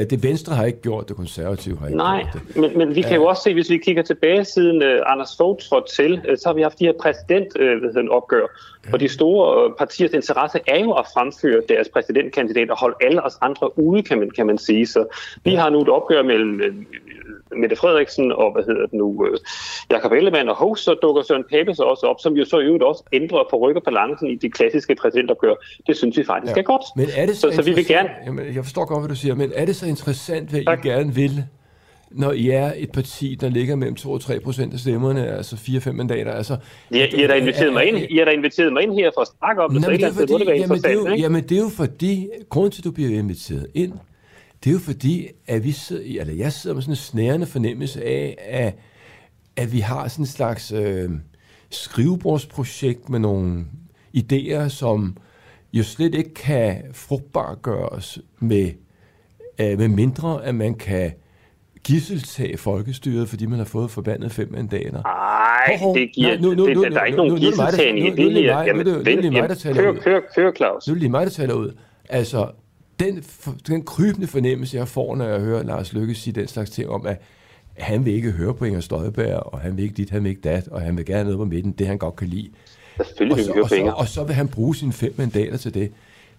Øh, 0.00 0.10
det 0.10 0.22
Venstre 0.22 0.54
har 0.54 0.64
ikke 0.64 0.80
gjort, 0.80 1.08
det 1.08 1.16
konservative 1.16 1.78
har 1.78 1.86
ikke 1.86 1.96
Nej, 1.96 2.22
gjort 2.32 2.42
det. 2.48 2.56
men, 2.56 2.78
men 2.78 2.94
vi 2.94 3.02
kan 3.02 3.14
jo 3.14 3.24
også 3.24 3.42
se, 3.42 3.54
hvis 3.54 3.70
vi 3.70 3.78
kigger 3.78 4.02
tilbage 4.02 4.44
siden 4.44 4.82
uh, 4.82 5.12
Anders 5.12 5.36
Fogh 5.36 5.58
trådte 5.60 5.94
til, 5.94 6.12
uh, 6.12 6.36
så 6.36 6.42
har 6.46 6.54
vi 6.54 6.62
haft 6.62 6.78
de 6.78 6.84
her 6.84 6.92
præsident, 7.02 7.46
uh, 7.60 7.66
hvad 7.66 7.88
hedder 7.88 8.00
den, 8.00 8.08
opgør. 8.08 8.46
Og 8.92 9.00
de 9.00 9.08
store 9.08 9.70
uh, 9.70 9.76
partiers 9.78 10.10
interesse 10.10 10.58
er 10.66 10.80
jo 10.80 10.92
at 10.92 11.06
fremføre 11.14 11.62
deres 11.68 11.88
præsidentkandidat 11.88 12.70
og 12.70 12.78
holde 12.78 12.96
alle 13.00 13.22
os 13.22 13.38
andre 13.40 13.78
ude, 13.78 14.02
kan 14.02 14.18
man, 14.18 14.30
kan 14.30 14.46
man 14.46 14.58
sige. 14.58 14.86
Så 14.86 15.06
vi 15.44 15.54
har 15.54 15.70
nu 15.70 15.82
et 15.82 15.88
opgør 15.88 16.22
mellem 16.22 16.86
Mette 17.56 17.76
Frederiksen 17.76 18.32
og, 18.32 18.52
hvad 18.52 18.64
hedder 18.64 18.80
det 18.86 18.92
nu, 18.92 19.04
uh, 19.22 19.36
Jakob 19.90 20.12
Ellemann 20.12 20.48
og 20.48 20.56
Hovs, 20.56 20.80
så 20.80 20.94
dukker 21.02 21.22
Søren 21.22 21.44
Pape 21.50 21.74
så 21.74 21.82
også 21.82 22.06
op, 22.06 22.16
som 22.20 22.32
jo 22.36 22.44
så 22.44 22.58
i 22.58 22.64
øvrigt 22.64 22.84
også 22.84 23.02
ændrer 23.12 23.38
og 23.38 23.46
forrykker 23.50 23.80
balancen 23.80 24.30
i 24.30 24.34
de 24.34 24.50
klassiske 24.50 24.94
præsidentopgør. 24.94 25.54
Det 25.86 25.96
synes 25.96 26.16
vi 26.18 26.24
faktisk 26.24 26.56
ja. 26.56 26.60
er 26.60 26.64
godt. 26.64 26.82
Men 26.96 27.06
er 27.16 27.26
det 27.26 27.36
så, 27.36 27.40
Så- 27.50 27.56
så 27.56 27.62
vi 27.62 27.72
vil 27.74 27.86
gerne- 27.86 28.10
Jamen, 28.26 28.54
jeg 28.54 28.64
forstår 28.64 28.84
godt, 28.84 29.00
hvad 29.00 29.08
du 29.08 29.14
siger, 29.16 29.34
men 29.34 29.52
er 29.54 29.64
det 29.64 29.76
så 29.76 29.86
interessant, 29.86 30.50
hvad 30.50 30.64
Tak. 30.64 30.84
I 30.84 30.88
gerne 30.88 31.14
vil, 31.14 31.44
når 32.10 32.32
I 32.32 32.50
er 32.50 32.72
et 32.76 32.92
parti, 32.92 33.34
der 33.40 33.48
ligger 33.48 33.76
mellem 33.76 33.94
2 33.96 34.12
og 34.12 34.20
3 34.20 34.40
procent 34.40 34.72
af 34.74 34.78
stemmerne, 34.80 35.26
altså 35.36 35.56
4-5 35.56 35.92
mandater? 35.92 36.32
Altså, 36.32 36.56
I, 36.90 36.96
I, 37.14 37.20
har 37.20 37.28
da 37.28 37.34
inviteret 37.34 37.72
mig 37.72 37.84
ind, 37.88 37.98
I 38.10 38.16
har 38.18 38.24
da 38.24 38.30
inviteret 38.30 38.72
mig 38.72 38.82
ind 38.82 38.94
her 38.94 39.10
for 39.14 39.20
at 39.20 39.28
snakke 39.38 39.62
om 39.62 39.74
det, 39.74 39.82
så 39.84 39.90
Nå, 39.90 39.94
et 39.94 40.00
men 40.00 40.04
eller 40.04 40.06
andet 40.08 40.28
sted 40.28 40.38
må 40.38 40.52
det 40.52 40.60
jamen, 40.60 40.78
det 40.82 40.90
er 40.90 40.92
jo, 40.92 41.22
jamen, 41.22 41.42
det 41.42 41.58
er 41.58 41.62
jo 41.62 41.68
fordi, 41.76 42.28
grunden 42.48 42.70
til, 42.72 42.80
at 42.80 42.84
du 42.84 42.90
bliver 42.90 43.18
inviteret 43.18 43.66
ind, 43.74 43.92
det 44.66 44.72
er 44.72 44.74
jo 44.74 44.80
fordi, 44.80 45.28
at 45.46 45.64
vi 45.64 45.72
sidder, 45.72 46.20
eller 46.20 46.34
jeg 46.34 46.52
sidder 46.52 46.74
med 46.74 46.82
sådan 46.82 46.92
en 46.92 46.96
snærende 46.96 47.46
fornemmelse 47.46 48.04
af, 48.04 48.36
at, 48.48 48.74
at 49.56 49.72
vi 49.72 49.80
har 49.80 50.08
sådan 50.08 50.22
en 50.22 50.26
slags 50.26 50.72
øh, 50.72 51.10
skrivebordsprojekt 51.70 53.08
med 53.08 53.18
nogle 53.18 53.64
idéer, 54.16 54.68
som 54.68 55.16
jo 55.72 55.82
slet 55.82 56.14
ikke 56.14 56.34
kan 56.34 56.82
frugtbart 56.92 57.62
gøres 57.62 58.18
med, 58.38 58.70
øh, 59.60 59.78
med 59.78 59.88
mindre, 59.88 60.44
at 60.44 60.54
man 60.54 60.74
kan 60.74 61.12
gisseltage 61.84 62.56
folkestyret, 62.56 63.28
fordi 63.28 63.46
man 63.46 63.58
har 63.58 63.64
fået 63.64 63.90
forbandet 63.90 64.32
fem 64.32 64.52
mandater. 64.52 65.02
Nej, 65.02 65.94
det 65.94 66.12
giver, 66.12 66.40
Nu- 66.40 66.54
nu- 66.54 66.66
det, 66.66 66.76
nu- 66.76 66.84
der 66.84 67.00
er 67.00 67.04
ikke 67.04 67.16
nogen 67.16 67.32
det 67.32 67.40
gisseltagning 67.40 68.06
i 68.06 68.10
det 68.10 68.16
det 68.16 68.42
her. 68.42 68.72
nu 68.72 68.78
er 68.80 68.84
det- 68.84 69.06
det 69.06 69.06
vent, 69.24 69.32
mig, 69.32 69.48
der 69.48 69.54
taler 69.54 69.82
kør, 69.82 69.90
ud. 69.90 69.96
kør, 69.96 70.20
kør, 70.36 70.52
Claus. 70.56 70.86
Nu 70.86 70.90
er 70.90 70.94
det 70.94 71.00
lige 71.02 71.10
mig, 71.10 71.26
der 71.26 71.32
taler 71.32 71.54
ud. 71.54 71.72
Altså, 72.08 72.50
den, 73.00 73.24
den 73.66 73.82
krybende 73.82 74.26
fornemmelse, 74.26 74.76
jeg 74.76 74.88
får, 74.88 75.16
når 75.16 75.28
jeg 75.28 75.40
hører 75.40 75.62
Lars 75.62 75.92
Lykke 75.92 76.14
sige 76.14 76.34
den 76.40 76.48
slags 76.48 76.70
ting 76.70 76.88
om, 76.88 77.06
at 77.06 77.22
han 77.78 78.04
vil 78.04 78.14
ikke 78.14 78.30
høre 78.30 78.54
på 78.54 78.64
Inger 78.64 78.80
Støjberg, 78.80 79.36
og 79.36 79.60
han 79.60 79.76
vil 79.76 79.82
ikke 79.82 79.94
dit, 79.94 80.10
han 80.10 80.24
vil 80.24 80.30
ikke 80.30 80.40
dat, 80.40 80.68
og 80.68 80.80
han 80.80 80.96
vil 80.96 81.04
gerne 81.04 81.24
noget 81.24 81.38
på 81.38 81.44
midten, 81.44 81.72
det 81.72 81.86
han 81.86 81.98
godt 81.98 82.16
kan 82.16 82.28
lide. 82.28 82.50
Selvfølgelig 82.96 83.32
Og 83.32 83.36
vil 83.36 83.44
så, 83.44 83.52
vi 83.52 83.54
høre 83.54 83.62
og, 83.62 83.68
på 83.68 83.68
så, 83.68 83.74
Inger. 83.74 83.92
og 83.92 84.08
så 84.08 84.24
vil 84.24 84.34
han 84.34 84.48
bruge 84.48 84.76
sine 84.76 84.92
fem 84.92 85.14
mandater 85.16 85.56
til 85.56 85.74
det. 85.74 85.92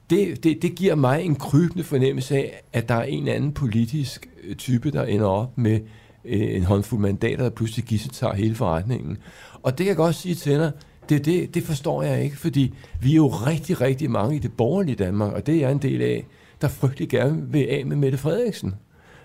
Det, 0.10 0.44
det. 0.44 0.62
det 0.62 0.76
giver 0.76 0.96
mig 0.96 1.24
en 1.24 1.36
krybende 1.36 1.84
fornemmelse 1.84 2.36
af, 2.36 2.62
at 2.74 2.90
der 2.90 2.96
er 2.96 3.04
en 3.04 3.28
anden 3.28 3.52
politisk 3.52 4.30
øh, 4.44 4.56
type, 4.56 4.92
der 4.92 5.04
ender 5.04 5.28
op 5.28 5.58
med 5.58 5.80
øh, 6.26 6.56
en 6.56 6.64
håndfuld 6.64 7.02
mandater, 7.02 7.44
der 7.44 7.50
pludselig 7.50 7.86
gisseltager 7.86 8.34
hele 8.34 8.56
forretningen. 8.56 9.18
Og 9.64 9.72
det 9.72 9.78
kan 9.78 9.88
jeg 9.88 9.96
godt 9.96 10.16
sige 10.16 10.36
til 10.36 10.60
dig, 10.60 10.72
det, 11.10 11.26
det, 11.26 11.54
det 11.56 11.64
forstår 11.64 12.04
jeg 12.04 12.24
ikke, 12.24 12.38
fordi 12.38 12.74
vi 13.02 13.12
er 13.12 13.16
jo 13.16 13.28
rigtig, 13.28 13.82
rigtig 13.82 14.12
mange 14.12 14.36
i 14.36 14.40
det 14.40 14.54
borgerlige 14.58 14.96
Danmark, 14.96 15.34
og 15.34 15.46
det 15.46 15.56
er 15.56 15.60
jeg 15.60 15.72
en 15.72 15.78
del 15.78 16.02
af, 16.02 16.26
der 16.62 16.68
frygtelig 16.68 17.10
gerne 17.10 17.44
vil 17.52 17.68
af 17.70 17.86
med 17.86 17.96
Mette 17.96 18.18
Frederiksen. 18.18 18.76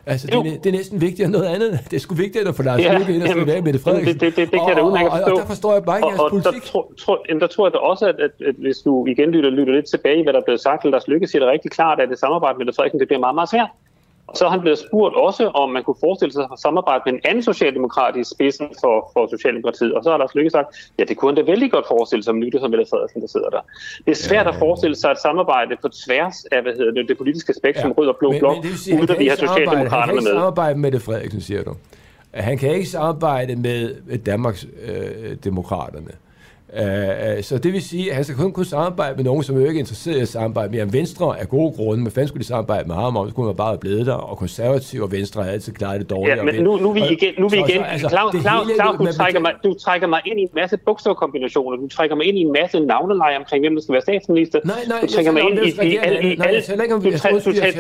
Altså, 0.07 0.27
det 0.27 0.35
er, 0.37 0.43
det 0.43 0.67
er 0.67 0.73
næsten 0.73 1.01
vigtigere 1.01 1.25
end 1.27 1.33
noget 1.33 1.47
andet. 1.47 1.71
Det 1.91 1.97
er 1.97 2.01
sgu 2.01 2.15
vigtigere 2.15 2.49
at 2.49 2.55
få 2.55 2.63
Lars 2.63 2.81
Ja, 2.81 2.99
Løkke 2.99 3.15
ind 3.15 3.23
og 3.23 3.29
slippe 3.29 3.53
af 3.53 3.63
med 3.63 3.73
Mette 3.73 3.81
Frederiksen. 3.81 4.21
det- 4.21 4.37
det- 4.37 4.51
det 4.53 4.61
kan 4.61 4.69
jeg 4.69 4.77
da 4.77 4.81
og, 4.83 4.87
udmærket 4.87 5.11
og, 5.11 5.15
og, 5.15 5.19
forstå. 5.21 5.35
og 5.35 5.41
der 5.41 5.47
forstår 5.47 5.73
jeg 5.73 5.85
bare 5.85 5.99
ikke 5.99 6.09
jeres 6.09 6.21
Og, 6.21 6.25
og 6.25 6.31
der, 6.33 6.43
politik. 6.43 6.63
tro, 6.71 6.93
tro, 6.99 7.17
jamen, 7.29 7.41
der 7.41 7.47
tror 7.47 7.67
jeg 7.67 7.73
da 7.73 7.79
også, 7.79 8.05
at, 8.09 8.17
at, 8.27 8.31
at 8.49 8.55
hvis 8.59 8.79
du 8.79 9.07
igen 9.07 9.29
lytter, 9.31 9.51
lytter 9.51 9.75
lidt 9.75 9.87
tilbage 9.95 10.19
i, 10.21 10.23
hvad 10.23 10.33
der 10.33 10.41
er 10.41 10.45
blevet 10.45 10.61
sagt, 10.61 10.85
Lars 10.85 11.09
Lykke 11.09 11.27
siger 11.27 11.41
det 11.45 11.53
rigtig 11.53 11.71
klart, 11.71 12.01
at 12.01 12.09
det 12.09 12.19
samarbejde 12.19 12.59
med 12.59 12.67
Frederiksen, 12.77 13.01
det 13.01 13.09
bliver 13.09 13.21
meget, 13.21 13.35
meget 13.35 13.51
svært. 13.51 13.69
Så 14.35 14.47
er 14.47 14.51
han 14.51 14.61
blevet 14.61 14.79
spurgt 14.79 15.15
også, 15.17 15.49
om 15.49 15.71
man 15.71 15.85
kunne 15.85 16.01
forestille 16.01 16.33
sig 16.33 16.45
at 16.53 16.59
samarbejde 16.59 17.03
med 17.07 17.13
en 17.13 17.21
anden 17.25 17.43
socialdemokrat 17.43 18.17
i 18.17 18.25
spidsen 18.25 18.69
for, 18.81 19.11
for 19.13 19.27
Socialdemokratiet. 19.37 19.95
Og 19.95 20.05
så 20.05 20.11
har 20.11 20.19
Lars 20.19 20.35
Lykke 20.35 20.51
sagt, 20.51 20.69
ja, 20.99 21.05
det 21.05 21.17
kunne 21.17 21.29
han 21.31 21.37
da 21.37 21.43
vældig 21.53 21.71
godt 21.73 21.87
forestille 21.89 22.23
sig, 22.23 22.31
om 22.31 22.37
nu 22.37 22.47
det 22.53 22.61
som 22.61 22.71
Mette 22.71 22.87
Frederiksen, 22.91 23.21
der 23.21 23.29
sidder 23.29 23.51
der. 23.51 23.61
Det 24.05 24.11
er 24.11 24.21
svært 24.29 24.47
ja. 24.47 24.53
at 24.53 24.59
forestille 24.59 24.97
sig 24.97 25.11
et 25.11 25.19
samarbejde 25.19 25.77
på 25.83 25.89
tværs 25.89 26.45
af 26.45 26.63
hvad 26.63 26.73
hedder 26.73 26.93
det, 26.93 27.09
det 27.09 27.19
politiske 27.19 27.53
spektrum, 27.61 27.91
ja. 27.91 27.95
rød 27.99 28.09
og 28.09 28.17
blå 28.19 28.31
blok, 28.39 28.57
uden 28.99 29.11
at 29.11 29.19
vi 29.19 29.27
har 29.27 29.37
Socialdemokraterne 29.37 29.81
med. 29.87 29.91
Han 29.91 30.09
kan 30.09 30.15
ikke 30.15 30.31
samarbejde 30.31 30.75
med 30.75 30.83
Mette 30.83 31.01
Frederiksen, 31.01 31.41
siger 31.41 31.63
du. 31.63 31.75
Han 32.35 32.59
kan 32.59 32.75
ikke 32.75 32.89
samarbejde 32.89 33.57
med 33.57 34.19
Danmarks 34.19 34.67
øh, 34.83 35.37
demokraterne. 35.45 36.13
Uh, 36.81 37.43
så 37.43 37.59
det 37.59 37.73
vil 37.73 37.82
sige, 37.82 38.11
at 38.11 38.15
han 38.15 38.24
skal 38.24 38.36
kun 38.36 38.53
kunne 38.53 38.66
samarbejde 38.66 39.16
med 39.16 39.24
nogen, 39.24 39.43
som 39.43 39.57
jo 39.57 39.61
ikke 39.61 39.78
er 39.78 39.78
interesseret 39.78 40.16
i 40.16 40.20
at 40.20 40.28
samarbejde 40.28 40.70
med 40.70 40.78
ham. 40.78 40.93
Venstre 40.93 41.39
er 41.40 41.44
gode 41.44 41.73
grunde, 41.77 42.03
men 42.03 42.12
fanden 42.12 42.28
skulle 42.28 42.43
de 42.43 42.47
samarbejde 42.47 42.89
med 42.89 42.94
ham 42.94 43.16
om? 43.16 43.28
Så 43.28 43.35
kunne 43.35 43.47
man 43.47 43.57
bare 43.57 43.69
have 43.69 43.78
blevet 43.78 44.07
der, 44.07 44.12
og 44.12 44.39
konservative 44.39 45.03
og 45.03 45.12
Venstre 45.12 45.43
har 45.43 45.51
altid 45.51 45.73
klaret 45.73 46.01
det 46.01 46.11
dårligt. 46.11 46.36
Ja, 46.36 46.43
men 46.43 46.55
nu, 46.55 46.77
nu 46.77 46.93
vi 46.93 47.01
igen, 47.11 47.35
nu 47.39 47.49
vi 47.49 47.57
igen. 47.57 47.85
Altså, 47.85 48.09
Claus, 48.09 48.35
Claus, 48.40 48.66
Claus, 48.74 48.97
du, 48.99 49.12
trækker 49.12 49.40
mig, 49.40 49.53
du 49.65 49.74
trækker 49.74 50.07
mig 50.07 50.20
ind 50.27 50.39
i 50.40 50.43
en 50.43 50.49
masse 50.55 50.77
bogstavkombinationer. 50.77 51.77
Du 51.77 51.89
trækker 51.89 52.16
mig 52.16 52.27
ind 52.27 52.39
i 52.39 52.40
en 52.40 52.53
masse 52.53 52.81
navneleje 52.81 53.36
omkring, 53.36 53.62
hvem 53.65 53.74
der 53.74 53.82
skal 53.82 53.93
være 53.93 54.03
statsminister. 54.03 54.61
Nej, 54.65 54.77
nej, 54.89 55.01
du 55.01 55.07
trækker 55.07 55.32
mig 55.32 55.43
ind 55.43 55.59
i, 55.59 55.93
i, 55.93 55.97
alle, 55.97 56.35
nej, 56.35 56.51
jeg 56.53 56.65
taler 56.65 56.82
ikke 56.82 56.94
om, 56.94 57.03
du, 57.03 57.11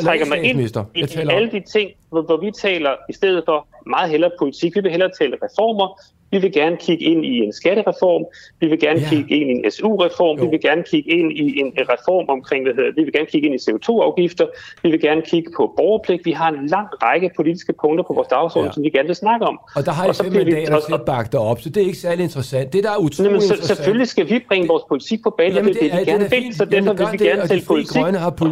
trækker 0.02 0.26
mig 0.26 0.42
ind 0.42 0.60
i, 0.60 1.30
alle 1.30 1.50
de 1.50 1.62
ting, 1.72 1.90
hvor 2.10 2.40
vi 2.44 2.50
taler 2.50 2.90
i 3.10 3.12
stedet 3.12 3.42
for 3.46 3.66
meget 3.86 4.10
hellere 4.10 4.30
politik. 4.38 4.76
Vi 4.76 4.80
vil 4.80 4.90
hellere 4.90 5.10
tale 5.18 5.36
reformer, 5.42 5.88
vi 6.32 6.38
vil 6.38 6.52
gerne 6.52 6.76
kigge 6.76 7.04
ind 7.04 7.24
i 7.24 7.34
en 7.46 7.52
skattereform. 7.52 8.24
Vi 8.60 8.66
vil 8.66 8.80
gerne 8.80 9.00
ja. 9.00 9.08
kigge 9.08 9.30
ind 9.36 9.50
i 9.50 9.52
en 9.52 9.70
SU-reform. 9.70 10.40
Vi 10.42 10.46
vil 10.46 10.60
gerne 10.60 10.82
kigge 10.90 11.10
ind 11.10 11.32
i 11.32 11.60
en 11.60 11.72
reform 11.92 12.24
omkring, 12.28 12.60
hvad 12.64 12.74
hedder, 12.74 12.92
vi 12.98 13.02
vil 13.06 13.12
gerne 13.12 13.26
kigge 13.26 13.46
ind 13.48 13.54
i 13.60 13.62
CO2-afgifter. 13.66 14.46
Vi 14.82 14.90
vil 14.90 15.00
gerne 15.00 15.22
kigge 15.22 15.50
på 15.56 15.62
borgerpligt. 15.78 16.20
Vi 16.24 16.32
har 16.32 16.48
en 16.48 16.66
lang 16.66 16.88
række 17.02 17.30
politiske 17.36 17.72
punkter 17.82 18.04
på 18.08 18.12
vores 18.18 18.28
dagsorden, 18.28 18.68
ja. 18.68 18.72
som 18.72 18.82
vi 18.82 18.90
gerne 18.90 19.08
vil 19.12 19.16
snakke 19.16 19.46
om. 19.46 19.56
Og 19.76 19.86
der 19.86 19.92
har 19.92 20.04
I 20.10 20.12
fem 20.22 20.32
mandater 20.32 20.80
til 20.86 20.94
at 21.00 21.04
bakke 21.06 21.38
op, 21.38 21.60
så 21.60 21.68
det 21.68 21.82
er 21.82 21.86
ikke 21.86 21.98
særlig 21.98 22.22
interessant. 22.22 22.72
Det, 22.72 22.84
der 22.84 22.90
er 22.90 23.00
utroligt 23.06 23.30
Jamen, 23.30 23.40
så, 23.40 23.54
interessant... 23.54 23.76
Selvfølgelig 23.76 24.08
skal 24.08 24.24
vi 24.30 24.36
bringe 24.48 24.68
vores 24.68 24.84
politik 24.88 25.22
på 25.22 25.34
banen. 25.38 25.56
Jamen, 25.56 25.74
det, 25.74 25.82
det, 25.82 25.92
det, 25.92 26.00
vi 26.00 26.04
gerne 26.12 26.30
vil, 26.30 26.54
så 26.54 26.64
derfor 26.64 26.92
vil 26.92 27.06
vi 27.12 27.18
gerne 27.26 27.46
tale 27.48 27.62
politik. 27.66 28.02
Og 28.02 28.08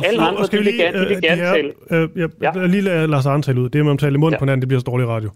alle 0.09 0.23
andre 0.29 0.45
vil 0.53 0.65
vi 0.67 0.73
gerne, 0.83 0.99
vil 1.09 1.23
gerne 1.23 1.43
tale. 1.57 1.73
Jeg 2.41 2.69
lige 2.69 2.83
lade 2.83 3.07
Lars 3.07 3.27
Arne 3.27 3.43
tale 3.43 3.61
ud. 3.61 3.69
Det 3.69 3.85
med 3.85 3.93
at 3.93 3.99
tale 3.99 4.15
i 4.15 4.19
munden 4.19 4.39
på 4.39 4.45
hinanden, 4.45 4.61
det 4.61 4.69
bliver 4.69 4.81
så 4.81 4.85
dårlig 4.91 5.07
radio 5.21 5.31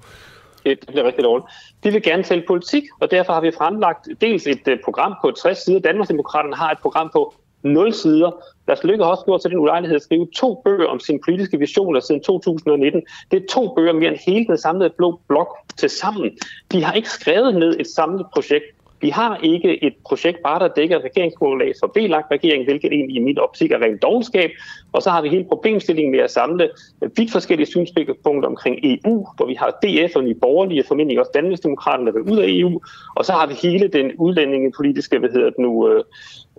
det, 0.66 0.81
det 0.81 0.89
bliver 0.89 1.05
rigtig 1.05 1.24
dårligt. 1.24 1.47
De 1.85 1.90
vil 1.90 2.02
gerne 2.02 2.23
tale 2.23 2.44
politik, 2.47 2.85
og 3.01 3.11
derfor 3.11 3.32
har 3.32 3.40
vi 3.40 3.51
fremlagt 3.59 4.09
dels 4.20 4.47
et 4.47 4.69
øh, 4.69 4.78
program 4.85 5.15
på 5.23 5.31
60 5.31 5.59
sider. 5.59 5.78
Danmarksdemokraterne 5.78 6.56
har 6.56 6.70
et 6.70 6.78
program 6.78 7.11
på 7.12 7.35
0 7.62 7.93
sider. 7.93 8.31
Lars 8.69 8.85
Lykke 8.85 9.05
har 9.05 9.11
også 9.11 9.24
gjort 9.24 9.40
til 9.40 9.51
den 9.51 9.59
ulejlighed 9.59 9.97
at 9.97 10.02
skrive 10.02 10.28
to 10.36 10.62
bøger 10.65 10.86
om 10.86 11.01
sine 11.01 11.19
politiske 11.24 11.59
visioner 11.59 12.01
siden 12.01 12.23
2019. 12.23 13.02
Det 13.31 13.43
er 13.43 13.47
to 13.51 13.74
bøger 13.74 13.93
mere 13.93 14.11
end 14.11 14.19
hele 14.27 14.47
den 14.47 14.59
samlede 14.59 14.90
blå 14.90 15.20
blok 15.28 15.56
til 15.77 15.90
sammen. 15.90 16.39
De 16.73 16.85
har 16.85 16.93
ikke 16.93 17.11
skrevet 17.11 17.55
ned 17.55 17.81
et 17.81 17.86
samlet 17.86 18.27
projekt. 18.35 18.65
Vi 19.05 19.10
har 19.10 19.40
ikke 19.43 19.85
et 19.85 19.94
projekt 20.09 20.43
bare, 20.43 20.59
der 20.59 20.68
dækker 20.68 20.98
regeringsgrundlag 20.98 21.72
for 21.81 21.86
b 21.86 21.97
regering, 22.31 22.64
hvilket 22.64 22.93
egentlig 22.93 23.16
i 23.16 23.20
mit 23.20 23.39
optik 23.39 23.70
er 23.72 23.78
rent 23.78 24.02
dogenskab. 24.02 24.51
Og 24.93 25.02
så 25.02 25.10
har 25.10 25.22
vi 25.22 25.28
hele 25.28 25.44
problemstillingen 25.44 26.12
med 26.12 26.20
at 26.20 26.31
samle 26.31 26.70
vidt 27.16 27.32
forskellige 27.32 27.66
synspunkter 27.66 28.48
omkring 28.48 28.78
EU, 28.82 29.26
hvor 29.36 29.47
vi 29.47 29.55
har 29.55 29.70
DF 29.82 30.16
og 30.16 30.24
Nye 30.24 30.35
Borgerlige, 30.35 30.82
og 30.82 30.86
formentlig 30.89 31.20
også 31.20 31.31
Danmarksdemokraterne, 31.35 32.06
der 32.06 32.12
vil 32.12 32.32
ud 32.32 32.39
af 32.39 32.47
EU. 32.48 32.81
Og 33.16 33.24
så 33.24 33.32
har 33.32 33.47
vi 33.47 33.55
hele 33.62 33.89
den 33.89 34.12
udlændingepolitiske, 34.18 35.18
hvad 35.18 35.31
hedder 35.31 35.51
det 35.51 35.59
nu, 35.59 35.89
øh, 35.89 36.05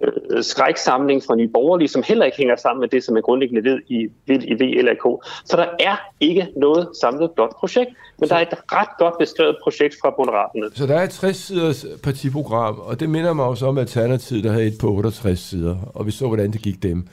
øh, 0.01 0.43
skræksamling 0.43 1.23
fra 1.27 1.35
Nye 1.35 1.47
Borgerlige, 1.47 1.87
som 1.87 2.03
heller 2.07 2.25
ikke 2.25 2.37
hænger 2.37 2.55
sammen 2.55 2.81
med 2.81 2.89
det, 2.89 3.03
som 3.03 3.17
er 3.17 3.21
grundlæggende 3.21 3.63
ved 3.63 3.79
i, 3.87 4.07
ved 4.27 4.39
i 4.43 4.53
VLAK. 4.53 5.03
Så 5.45 5.57
der 5.57 5.65
er 5.79 5.95
ikke 6.19 6.47
noget 6.57 6.89
samlet 7.01 7.31
blot 7.35 7.55
projekt, 7.59 7.89
men 8.19 8.29
så, 8.29 8.35
der 8.35 8.41
er 8.41 8.45
et 8.45 8.57
ret 8.71 8.97
godt 8.97 9.17
beskrevet 9.19 9.55
projekt 9.63 9.95
fra 10.01 10.13
Moderaterne. 10.17 10.75
Så 10.75 10.85
der 10.87 10.95
er 10.95 11.03
et 11.03 11.23
60-siders 11.23 11.85
partiprogram, 12.03 12.79
og 12.79 12.99
det 12.99 13.09
minder 13.09 13.33
mig 13.33 13.45
også 13.45 13.65
om 13.65 13.77
Alternativet, 13.77 14.43
der 14.43 14.51
havde 14.51 14.67
et 14.67 14.77
på 14.81 14.87
68 14.87 15.39
sider, 15.39 15.75
og 15.93 16.05
vi 16.05 16.11
så, 16.11 16.27
hvordan 16.27 16.51
det 16.51 16.61
gik 16.61 16.83
dem. 16.83 17.07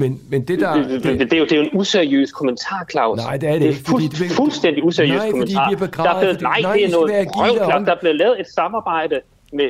Men, 0.00 0.20
men 0.30 0.42
det 0.48 0.60
der... 0.60 0.74
Det, 0.74 1.02
det, 1.02 1.20
det, 1.20 1.32
er 1.32 1.38
jo, 1.38 1.44
det 1.44 1.52
er 1.52 1.56
jo 1.56 1.62
en 1.62 1.70
useriøs 1.72 2.32
kommentar, 2.32 2.86
Claus. 2.90 3.16
Nej, 3.16 3.36
det 3.36 3.48
er 3.48 3.52
det, 3.52 3.60
det 3.60 3.68
er 3.68 3.72
ikke. 3.72 3.84
Fuld, 3.88 4.02
det, 4.02 4.30
fuldstændig 4.30 4.84
useriøs 4.84 5.16
nej, 5.16 5.30
kommentar. 5.30 5.70
Fordi 5.78 5.84
de 5.84 6.00
er 6.00 6.04
der 6.04 6.10
er 6.14 6.20
blevet, 6.20 6.40
nej, 6.40 6.60
nej, 6.60 6.72
det 6.72 6.84
er 6.84 6.90
noget 6.90 7.26
røvklart. 7.36 7.86
Der 7.86 7.94
er 7.94 8.00
blevet 8.00 8.16
lavet 8.16 8.40
et 8.40 8.46
samarbejde 8.54 9.20
med 9.52 9.68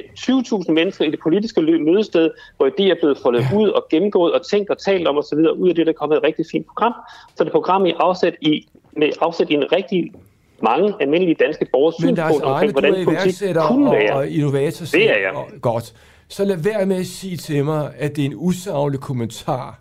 20.000 0.67 0.73
mennesker 0.73 1.05
i 1.05 1.11
det 1.11 1.21
politiske 1.23 1.63
mødested, 1.63 2.31
hvor 2.57 2.69
de 2.79 2.91
er 2.91 2.95
blevet 3.01 3.19
foldet 3.23 3.47
ud 3.55 3.69
og 3.69 3.87
gennemgået 3.91 4.33
og 4.33 4.47
tænkt 4.51 4.71
og 4.71 4.79
talt 4.79 5.09
om 5.09 5.19
osv. 5.19 5.39
Ud 5.39 5.69
af 5.69 5.75
det, 5.75 5.87
der 5.87 5.93
er 5.93 5.97
kommet 5.97 6.17
et 6.17 6.23
rigtig 6.23 6.47
fint 6.53 6.67
program. 6.67 6.95
Så 7.37 7.45
det 7.45 7.53
program 7.53 7.87
i 7.87 7.93
afsæt 8.01 8.35
i, 8.41 8.69
med 8.97 9.11
afsæt 9.21 9.51
i 9.51 9.55
en 9.55 9.73
rigtig 9.73 10.13
mange 10.63 10.95
almindelige 11.01 11.37
danske 11.45 11.67
borgers 11.73 11.95
synspunkt 11.95 12.43
omkring, 12.43 12.73
hvordan 12.73 13.05
politik 13.05 13.55
kunne 13.69 13.91
være. 13.91 14.15
Og 14.15 14.29
innovator, 14.29 14.87
det 14.93 15.11
er 15.11 15.19
jeg. 15.19 15.33
Og, 15.35 15.49
godt. 15.61 15.95
Så 16.29 16.45
lad 16.45 16.57
være 16.57 16.87
med 16.87 16.97
at 16.97 17.07
sige 17.07 17.37
til 17.37 17.65
mig, 17.65 17.93
at 17.99 18.17
det 18.17 18.23
er 18.23 18.27
en 18.27 18.35
usaglig 18.37 19.01
kommentar, 19.01 19.81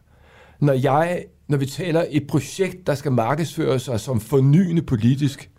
når 0.60 0.74
jeg, 0.74 1.26
når 1.48 1.58
vi 1.58 1.66
taler 1.66 2.06
et 2.10 2.28
projekt, 2.28 2.88
der 2.88 2.96
skal 2.96 3.12
markedsføre 3.12 3.80
sig 3.80 4.00
som 4.00 4.20
fornyende 4.20 4.82
politisk, 4.82 5.50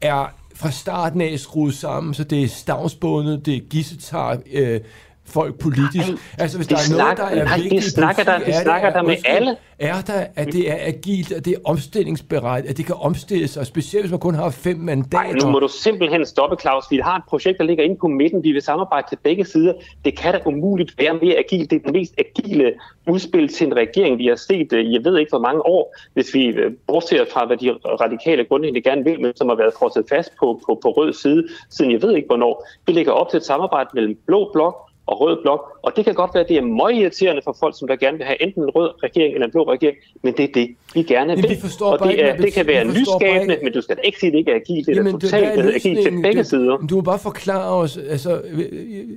er 0.00 0.34
fra 0.58 0.70
starten 0.70 1.20
af 1.20 1.38
skruet 1.38 1.74
sammen, 1.74 2.14
så 2.14 2.24
det 2.24 2.42
er 2.42 2.48
stavnsbundet, 2.48 3.46
det 3.46 3.56
er 3.56 3.60
gissetar, 3.60 4.38
øh, 4.52 4.80
folk 5.32 5.58
politisk. 5.58 6.08
Ej, 6.08 6.16
altså 6.38 6.58
hvis 6.58 6.66
der 6.66 6.76
er 6.76 6.98
noget, 6.98 7.16
der 7.16 7.24
er 7.24 7.56
vigtigt, 7.56 7.84
de 7.84 7.90
snakker 7.90 8.22
der, 8.24 8.38
de 8.38 8.62
snakker 8.62 8.90
der 8.90 9.02
med 9.02 9.16
alle 9.24 9.56
er 9.78 10.00
der, 10.00 10.26
at 10.36 10.46
det 10.52 10.70
er 10.70 10.76
agilt, 10.80 11.32
at 11.32 11.44
det 11.44 11.52
er 11.52 11.58
omstillingsberettet, 11.64 12.70
at 12.70 12.76
det 12.76 12.86
kan 12.86 12.94
omstille 12.98 13.48
sig, 13.48 13.66
specielt 13.66 14.04
hvis 14.04 14.10
man 14.10 14.20
kun 14.20 14.34
har 14.34 14.50
fem 14.50 14.76
mandater. 14.76 15.22
Nej, 15.22 15.32
nu 15.32 15.50
må 15.50 15.58
du 15.58 15.68
simpelthen 15.68 16.26
stoppe, 16.26 16.56
Claus. 16.60 16.84
Vi 16.90 16.96
har 16.96 17.16
et 17.16 17.22
projekt, 17.28 17.58
der 17.58 17.64
ligger 17.64 17.84
inde 17.84 17.96
på 17.96 18.08
midten. 18.08 18.44
Vi 18.44 18.52
vil 18.52 18.62
samarbejde 18.62 19.06
til 19.08 19.18
begge 19.22 19.44
sider. 19.44 19.72
Det 20.04 20.18
kan 20.18 20.34
da 20.34 20.40
umuligt 20.46 20.94
være 20.98 21.14
mere 21.14 21.38
agilt. 21.38 21.70
Det 21.70 21.76
er 21.76 21.82
den 21.84 21.92
mest 21.92 22.14
agile 22.18 22.72
udspil 23.08 23.48
til 23.48 23.66
en 23.66 23.76
regering, 23.76 24.18
vi 24.18 24.26
har 24.26 24.36
set, 24.36 24.72
øh, 24.72 24.92
jeg 24.92 25.04
ved 25.04 25.18
ikke 25.18 25.30
hvor 25.30 25.38
mange 25.38 25.66
år, 25.66 25.96
hvis 26.14 26.34
vi 26.34 26.46
øh, 26.46 26.72
bortser 26.86 27.24
fra, 27.32 27.46
hvad 27.46 27.56
de 27.56 27.70
radikale 27.84 28.44
grundlæggende 28.44 28.90
gerne 28.90 29.04
vil, 29.04 29.20
men 29.20 29.36
som 29.36 29.48
har 29.48 29.56
været 29.56 29.72
frosset 29.78 30.04
fast 30.08 30.30
på, 30.40 30.60
på, 30.66 30.78
på 30.82 30.90
rød 30.90 31.12
side, 31.12 31.48
siden 31.70 31.92
jeg 31.92 32.02
ved 32.02 32.16
ikke 32.16 32.26
hvornår. 32.26 32.66
Vi 32.86 32.92
lægger 32.92 33.12
op 33.12 33.30
til 33.30 33.36
et 33.36 33.44
samarbejde 33.44 33.88
mellem 33.94 34.18
blå 34.26 34.50
blok 34.52 34.87
og 35.08 35.20
rød 35.20 35.42
blok. 35.42 35.62
Og 35.82 35.92
det 35.96 36.04
kan 36.04 36.14
godt 36.14 36.30
være, 36.34 36.42
at 36.42 36.48
det 36.48 36.56
er 36.56 36.62
meget 36.62 36.94
irriterende 36.94 37.42
for 37.44 37.56
folk, 37.60 37.78
som 37.78 37.88
der 37.88 37.96
gerne 37.96 38.16
vil 38.18 38.26
have 38.26 38.42
enten 38.42 38.62
en 38.62 38.70
rød 38.70 38.90
regering 39.02 39.34
eller 39.34 39.46
en 39.46 39.52
blå 39.52 39.62
regering, 39.72 39.96
men 40.22 40.34
det 40.36 40.44
er 40.44 40.52
det, 40.54 40.68
vi 40.94 41.02
gerne 41.02 41.36
vil. 41.36 41.50
Vi 41.50 41.58
og 41.80 41.98
det, 42.08 42.24
er, 42.24 42.36
det 42.36 42.52
kan 42.52 42.66
være 42.66 42.84
nyskabende, 42.84 43.58
men 43.62 43.72
du 43.72 43.80
skal 43.80 43.96
ikke 44.04 44.18
sige, 44.18 44.28
at 44.28 44.32
det 44.32 44.38
ikke 44.38 44.50
er 44.50 44.56
agilt. 44.56 44.86
Det 44.86 44.98
er 44.98 45.10
totalt 45.12 45.74
agilt 45.74 46.02
til 46.02 46.22
begge 46.22 46.44
sider. 46.44 46.76
Du 46.76 46.94
må 46.94 47.00
bare 47.00 47.18
forklare 47.18 47.74
os, 47.74 47.96
altså, 47.96 48.40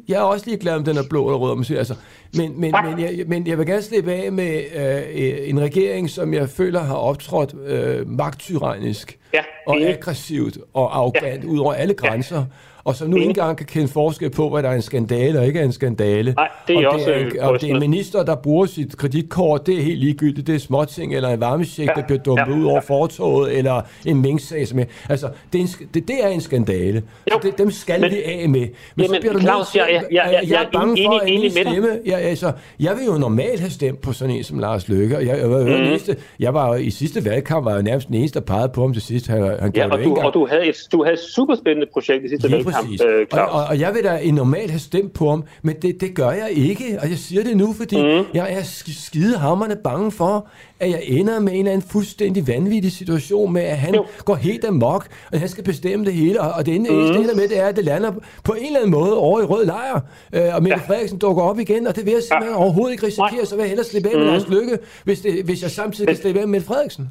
jeg 0.08 0.16
er 0.16 0.24
også 0.24 0.46
lige 0.46 0.58
glad 0.58 0.76
om 0.76 0.84
den 0.84 0.98
er 0.98 1.04
blå 1.10 1.26
eller 1.26 1.38
rød, 1.38 1.56
man 1.56 1.64
siger, 1.64 1.78
altså, 1.78 1.96
men, 2.38 2.62
men, 2.62 2.76
men, 2.86 3.00
jeg, 3.00 3.24
men 3.28 3.48
jeg 3.48 3.58
vil 3.58 3.66
gerne 3.66 3.82
slippe 3.82 4.12
af 4.12 4.32
med 4.32 4.64
øh, 4.76 5.50
en 5.50 5.60
regering, 5.60 6.10
som 6.10 6.34
jeg 6.34 6.50
føler 6.50 6.80
har 6.80 6.96
optrådt 6.96 7.56
øh, 7.68 8.10
magttyrannisk 8.10 9.20
ja, 9.34 9.42
og 9.68 9.82
aggressivt 9.82 10.58
og 10.74 10.98
arrogant 10.98 11.44
ja. 11.44 11.50
ud 11.50 11.60
over 11.60 11.74
alle 11.74 11.94
grænser. 11.94 12.38
Ja 12.38 12.71
og 12.84 12.96
som 12.96 13.10
nu 13.10 13.16
ikke 13.16 13.28
engang 13.28 13.58
kan 13.58 13.66
kende 13.66 13.88
forskel 13.88 14.30
på, 14.30 14.50
hvad 14.50 14.64
der 14.64 14.70
er 14.70 14.76
en 14.76 14.82
skandale 14.82 15.40
og 15.40 15.48
ikke 15.48 15.60
er 15.60 15.64
en 15.64 15.72
skandale. 15.72 16.34
Nej, 16.34 16.50
det 16.68 16.76
er 16.76 16.88
og 16.88 16.94
også 16.94 17.06
det 17.10 17.40
er, 17.40 17.48
og 17.48 17.62
det 17.62 17.70
er 17.70 17.74
en 17.74 17.80
minister, 17.80 18.24
der 18.24 18.36
bruger 18.36 18.66
sit 18.66 18.98
kreditkort, 18.98 19.68
det 19.68 19.78
er 19.78 19.82
helt 19.82 20.00
ligegyldigt. 20.00 20.48
Det 20.48 20.56
er 20.56 20.60
småting, 20.60 21.16
eller 21.16 21.30
en 21.30 21.40
varmesjek, 21.40 21.88
ja, 21.88 21.94
der 21.96 22.06
bliver 22.06 22.20
dumpet 22.20 22.52
ja, 22.52 22.58
ud 22.58 22.66
over 22.66 22.82
fortoget, 22.82 23.58
eller 23.58 23.82
en 24.06 24.22
minksag, 24.22 24.68
som 24.68 24.80
er... 24.80 24.84
Altså, 25.10 25.30
det 25.54 25.62
er 25.62 25.64
en, 25.64 25.88
det, 25.94 26.08
det 26.08 26.24
er 26.24 26.28
en 26.28 26.42
skandale. 26.42 27.04
Jo, 27.32 27.34
så 27.34 27.40
det, 27.44 27.58
dem 27.58 27.72
skal 27.72 28.02
men, 28.02 28.12
vi 28.12 28.24
af 28.24 28.50
med. 28.50 28.60
Men 28.60 28.70
jamen, 28.98 29.16
så 29.16 29.22
bliver 29.22 29.34
du 29.34 29.40
Claus, 29.40 29.76
jeg, 29.76 29.88
jeg, 29.92 30.04
jeg, 30.12 30.40
jeg, 30.42 30.52
jeg 30.52 30.64
er 30.64 30.70
bange 30.74 31.00
enig, 31.00 31.20
for, 31.20 31.28
enig, 31.28 31.46
at 31.46 31.52
stemme... 31.52 31.88
Jeg, 32.06 32.20
altså, 32.20 32.52
jeg 32.80 32.96
vil 32.98 33.06
jo 33.06 33.18
normalt 33.18 33.60
have 33.60 33.72
stemt 33.72 34.02
på 34.02 34.14
sådan 34.14 34.36
en 34.36 34.44
som 34.44 34.60
Lars 34.60 34.90
Løkke, 34.90 35.16
jeg, 35.16 35.28
jeg, 35.28 35.52
var, 35.52 35.60
mm. 35.60 35.66
næste, 35.66 36.16
jeg 36.40 36.54
var 36.54 36.76
i 36.76 36.90
sidste 36.90 37.26
valgkamp, 37.26 37.66
var 37.66 37.76
jo 37.76 37.82
nærmest 37.82 38.08
den 38.08 38.16
eneste, 38.16 38.40
der 38.40 38.46
pegede 38.46 38.70
på 38.70 38.82
ham 38.82 38.94
til 38.94 39.02
sidst. 39.02 39.28
Han, 39.28 39.42
han 39.60 39.72
ja, 39.76 39.90
og, 39.92 40.04
du, 40.04 40.16
og 40.16 40.34
du 40.34 40.48
havde 40.48 40.66
et, 40.66 40.76
du 40.92 41.04
havde 41.04 41.18
superspændende 41.18 41.88
projekt 41.94 42.26
i 42.26 42.30
sidste 42.30 42.52
valgkamp, 42.52 42.71
præcis. 42.74 43.02
øh, 43.02 43.28
og, 43.32 43.64
og 43.64 43.80
jeg 43.80 43.94
vil 43.94 44.04
da 44.04 44.32
normalt 44.32 44.72
have 44.72 44.80
stemt 44.80 45.14
på 45.14 45.30
ham, 45.30 45.44
men 45.62 45.76
det, 45.82 46.02
det 46.02 46.16
gør 46.16 46.32
jeg 46.32 46.52
ikke, 46.52 47.00
og 47.02 47.10
jeg 47.10 47.18
siger 47.18 47.44
det 47.44 47.58
nu, 47.58 47.74
fordi 47.74 48.02
mm. 48.02 48.26
jeg 48.34 48.54
er 48.54 48.64
skidehammerne 48.88 49.76
bange 49.84 50.12
for, 50.12 50.48
at 50.80 50.90
jeg 50.90 51.04
ender 51.08 51.40
med 51.40 51.54
en 51.54 51.60
eller 51.60 51.72
anden 51.72 51.88
fuldstændig 51.90 52.48
vanvittig 52.48 52.92
situation 52.92 53.54
med, 53.54 53.62
at 53.62 53.78
han 53.78 53.96
jo. 53.96 54.06
går 54.26 54.36
helt 54.36 54.66
amok, 54.66 55.08
og 55.32 55.40
han 55.40 55.50
skal 55.50 55.64
bestemme 55.64 56.06
det 56.06 56.14
hele, 56.14 56.42
og, 56.42 56.52
og 56.52 56.66
det 56.66 56.76
eneste, 56.76 56.94
mm. 56.94 57.02
ender 57.02 57.36
med, 57.36 57.48
det 57.48 57.60
er, 57.60 57.68
at 57.68 57.76
det 57.76 57.86
lander 57.86 58.12
på 58.44 58.54
en 58.54 58.66
eller 58.66 58.80
anden 58.80 58.92
måde 58.92 59.18
over 59.18 59.42
i 59.42 59.44
rød 59.44 59.66
lejr, 59.66 60.00
øh, 60.34 60.56
og 60.56 60.64
Mette 60.64 60.80
ja. 60.80 60.88
Frederiksen 60.88 61.18
dukker 61.20 61.44
op 61.44 61.60
igen, 61.60 61.88
og 61.88 61.96
det 61.96 62.06
vil 62.06 62.14
jeg 62.14 62.24
simpelthen 62.24 62.56
ja. 62.56 62.64
overhovedet 62.64 62.92
ikke 62.92 63.06
risikere, 63.06 63.46
så 63.46 63.56
vil 63.56 63.62
jeg 63.62 63.70
hellere 63.70 63.88
slippe 63.88 64.10
af 64.10 64.16
med 64.16 64.26
mm. 64.26 64.32
Lars 64.32 64.48
Lykke, 64.48 64.78
hvis, 65.04 65.22
det, 65.22 65.44
hvis 65.46 65.62
jeg 65.62 65.72
samtidig 65.72 66.08
kan 66.08 66.18
slippe 66.18 66.40
af 66.40 66.48
med 66.48 66.52
Mette 66.52 66.68
Frederiksen. 66.68 67.10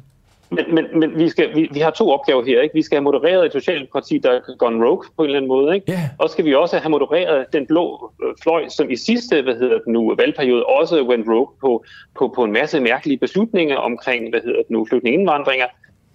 Men, 0.51 0.75
men, 0.75 0.99
men 0.99 1.19
vi, 1.19 1.29
skal, 1.29 1.55
vi, 1.55 1.69
vi 1.73 1.79
har 1.79 1.91
to 1.91 2.11
opgaver 2.11 2.43
her. 2.45 2.61
Ikke? 2.61 2.75
Vi 2.75 2.81
skal 2.81 2.95
have 2.95 3.03
modereret 3.03 3.45
et 3.45 3.51
socialdemokrati, 3.51 4.17
der 4.17 4.31
er 4.31 4.57
gone 4.57 4.85
rogue 4.85 5.05
på 5.17 5.23
en 5.23 5.25
eller 5.25 5.37
anden 5.37 5.49
måde. 5.49 5.75
Ikke? 5.75 5.91
Yeah. 5.91 6.01
Og 6.17 6.29
skal 6.29 6.45
vi 6.45 6.55
også 6.55 6.77
have 6.77 6.89
modereret 6.89 7.45
den 7.53 7.67
blå 7.67 8.11
øh, 8.23 8.33
fløj, 8.43 8.67
som 8.69 8.89
i 8.89 8.95
sidste 8.95 9.41
hvad 9.41 9.55
hedder 9.55 9.77
det 9.77 9.87
nu, 9.87 10.15
valgperiode 10.15 10.65
også 10.65 11.03
went 11.03 11.27
rogue 11.29 11.53
på, 11.61 11.83
på, 12.17 12.33
på 12.35 12.43
en 12.43 12.51
masse 12.51 12.79
mærkelige 12.79 13.17
beslutninger 13.17 13.77
omkring 13.77 14.29
hvad 14.29 14.41
hedder 14.41 14.61
det 14.61 14.69
nu, 14.69 14.85
flygtningeindvandringer 14.85 15.65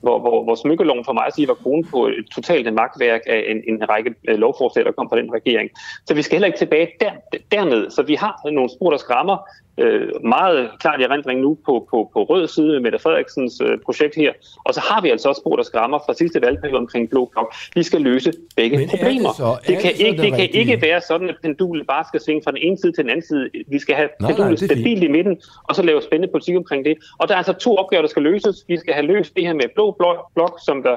hvor, 0.01 0.19
hvor, 0.19 0.45
hvor 0.45 0.55
smykkeloven 0.55 1.05
for 1.05 1.13
mig 1.13 1.27
at 1.27 1.35
sige 1.35 1.49
var 1.49 1.55
kronen 1.55 1.85
på 1.85 2.07
et 2.07 2.27
totalt 2.35 2.75
magtværk 2.75 3.21
af 3.27 3.45
en, 3.53 3.75
en 3.75 3.89
række 3.89 4.15
øh, 4.29 4.39
lovforslag, 4.39 4.85
der 4.85 4.93
kom 4.93 5.09
fra 5.09 5.17
den 5.17 5.33
regering. 5.33 5.71
Så 6.07 6.15
vi 6.15 6.23
skal 6.23 6.37
heller 6.37 6.47
ikke 6.47 6.59
tilbage 6.59 6.89
der, 7.01 7.13
derned. 7.53 7.91
Så 7.91 8.03
vi 8.03 8.15
har 8.15 8.51
nogle 8.51 8.71
spor, 8.71 8.91
der 8.91 8.97
skræmmer 8.97 9.37
øh, 9.78 10.09
meget 10.24 10.70
klart 10.81 11.01
i 11.01 11.03
erindring 11.03 11.40
nu 11.40 11.59
på, 11.66 11.89
på, 11.90 12.11
på 12.12 12.23
rød 12.23 12.48
side 12.48 12.73
med 12.73 12.81
Mette 12.81 12.98
Frederiksens 12.98 13.61
øh, 13.61 13.78
projekt 13.85 14.15
her. 14.16 14.32
Og 14.65 14.74
så 14.74 14.81
har 14.81 15.01
vi 15.01 15.11
altså 15.11 15.28
også 15.28 15.40
spor, 15.40 15.57
der 15.57 15.62
skræmmer 15.62 15.98
fra 16.07 16.15
sidste 16.15 16.43
valgperiode 16.43 16.78
omkring 16.78 17.11
Blå 17.11 17.24
Blok. 17.32 17.55
Vi 17.74 17.82
skal 17.82 18.01
løse 18.01 18.32
begge 18.57 18.77
Men 18.78 18.89
problemer. 18.89 19.28
Det, 19.28 19.36
så, 19.36 19.57
det, 19.66 19.78
kan, 19.78 19.93
det, 19.93 20.01
ikke, 20.01 20.23
det, 20.23 20.32
det 20.32 20.48
kan 20.53 20.61
ikke 20.61 20.82
være 20.82 21.01
sådan, 21.01 21.28
at 21.28 21.36
pendulet 21.43 21.86
bare 21.86 22.05
skal 22.09 22.20
svinge 22.20 22.43
fra 22.44 22.51
den 22.51 22.61
ene 22.62 22.78
side 22.78 22.93
til 22.93 23.05
den 23.05 23.11
anden 23.11 23.27
side. 23.27 23.51
Vi 23.69 23.78
skal 23.78 23.94
have 23.94 24.09
nej, 24.20 24.31
pendulet 24.31 24.61
nej, 24.61 24.66
stabilt 24.66 25.03
i 25.03 25.09
midten, 25.09 25.40
og 25.69 25.74
så 25.74 25.82
lave 25.82 26.03
spændende 26.03 26.32
politik 26.32 26.57
omkring 26.57 26.85
det. 26.85 26.97
Og 27.19 27.28
der 27.28 27.35
er 27.35 27.39
altså 27.39 27.53
to 27.53 27.77
opgaver, 27.77 28.03
der 28.03 28.09
skal 28.09 28.23
løses. 28.23 28.65
Vi 28.69 28.77
skal 28.77 28.94
have 28.94 29.07
løst 29.07 29.35
det 29.36 29.47
her 29.47 29.55
med 29.55 29.69
Blå 29.74 29.90
Blok, 30.35 30.59
som 30.65 30.82
der 30.82 30.97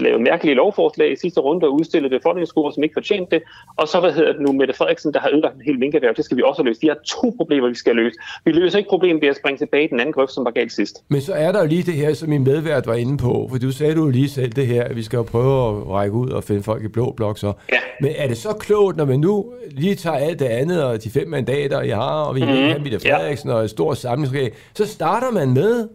lavede 0.00 0.22
mærkelige 0.22 0.54
lovforslag 0.54 1.12
i 1.12 1.16
sidste 1.16 1.40
runde 1.40 1.66
og 1.66 1.72
udstillede 1.74 2.18
befolkningsgrupper, 2.18 2.70
som 2.70 2.82
ikke 2.82 2.92
fortjente 2.92 3.30
det. 3.30 3.42
Og 3.76 3.88
så 3.88 4.00
hvad 4.00 4.12
hedder 4.12 4.32
det 4.32 4.40
nu, 4.40 4.52
Mette 4.52 4.74
Frederiksen, 4.74 5.14
der 5.14 5.20
har 5.20 5.30
ødelagt 5.32 5.54
en 5.54 5.62
hel 5.62 5.78
minkerhverv. 5.78 6.14
Det 6.14 6.24
skal 6.24 6.36
vi 6.36 6.42
også 6.42 6.62
løse. 6.62 6.80
De 6.80 6.88
har 6.88 6.98
to 7.06 7.34
problemer, 7.36 7.68
vi 7.68 7.74
skal 7.74 7.96
løse. 7.96 8.16
Vi 8.44 8.52
løser 8.52 8.78
ikke 8.78 8.88
problemet 8.88 9.22
ved 9.22 9.28
at 9.28 9.36
springe 9.36 9.58
tilbage 9.58 9.84
i 9.84 9.88
den 9.88 10.00
anden 10.00 10.12
grøft, 10.12 10.32
som 10.32 10.44
var 10.44 10.50
galt 10.50 10.72
sidst. 10.72 11.04
Men 11.08 11.20
så 11.20 11.32
er 11.32 11.52
der 11.52 11.60
jo 11.60 11.66
lige 11.66 11.82
det 11.82 11.94
her, 11.94 12.14
som 12.14 12.28
min 12.28 12.44
medvært 12.44 12.86
var 12.86 12.94
inde 12.94 13.16
på. 13.16 13.46
For 13.50 13.58
du 13.58 13.72
sagde 13.72 13.94
du 13.94 14.08
lige 14.08 14.28
selv 14.28 14.52
det 14.52 14.66
her, 14.66 14.84
at 14.84 14.96
vi 14.96 15.02
skal 15.02 15.16
jo 15.16 15.22
prøve 15.22 15.80
at 15.80 15.88
række 15.88 16.14
ud 16.14 16.30
og 16.30 16.44
finde 16.44 16.62
folk 16.62 16.84
i 16.84 16.88
blå 16.88 17.12
blok. 17.16 17.38
Så. 17.38 17.52
Ja. 17.72 17.78
Men 18.00 18.12
er 18.16 18.28
det 18.28 18.36
så 18.36 18.52
klogt, 18.52 18.96
når 18.96 19.04
man 19.04 19.20
nu 19.20 19.52
lige 19.70 19.94
tager 19.94 20.16
alt 20.16 20.38
det 20.38 20.46
andet 20.46 20.84
og 20.84 21.04
de 21.04 21.10
fem 21.10 21.28
mandater, 21.28 21.80
jeg 21.80 21.96
har, 21.96 22.22
og 22.22 22.34
vi 22.34 22.40
mm-hmm. 22.40 22.56
have 22.56 22.78
Mette 22.78 23.00
Frederiksen 23.00 23.50
ja. 23.50 23.56
og 23.56 23.64
et 23.64 23.70
stort 23.70 23.98
samlingsregering, 23.98 24.54
så 24.74 24.86
starter 24.86 25.30
man 25.30 25.54
med 25.54 25.88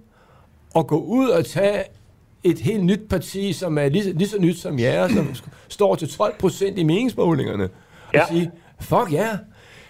at 0.76 0.88
gå 0.88 0.98
ud 0.98 1.30
og 1.30 1.46
tage 1.46 1.84
et 2.44 2.60
helt 2.60 2.84
nyt 2.84 3.10
parti, 3.10 3.54
som 3.54 3.78
er 3.78 3.90
lige, 3.90 4.14
lige 4.14 4.28
så 4.28 4.40
nyt 4.40 4.58
som 4.58 4.80
jer, 4.80 5.08
som 5.08 5.36
står 5.70 5.96
til 5.96 6.10
12 6.10 6.34
procent 6.40 6.78
i 6.78 6.84
meningsmålingerne, 6.84 7.70
ja. 8.14 8.22
og 8.22 8.28
sige, 8.28 8.52
fuck 8.82 9.12
ja, 9.12 9.24
yeah. 9.24 9.38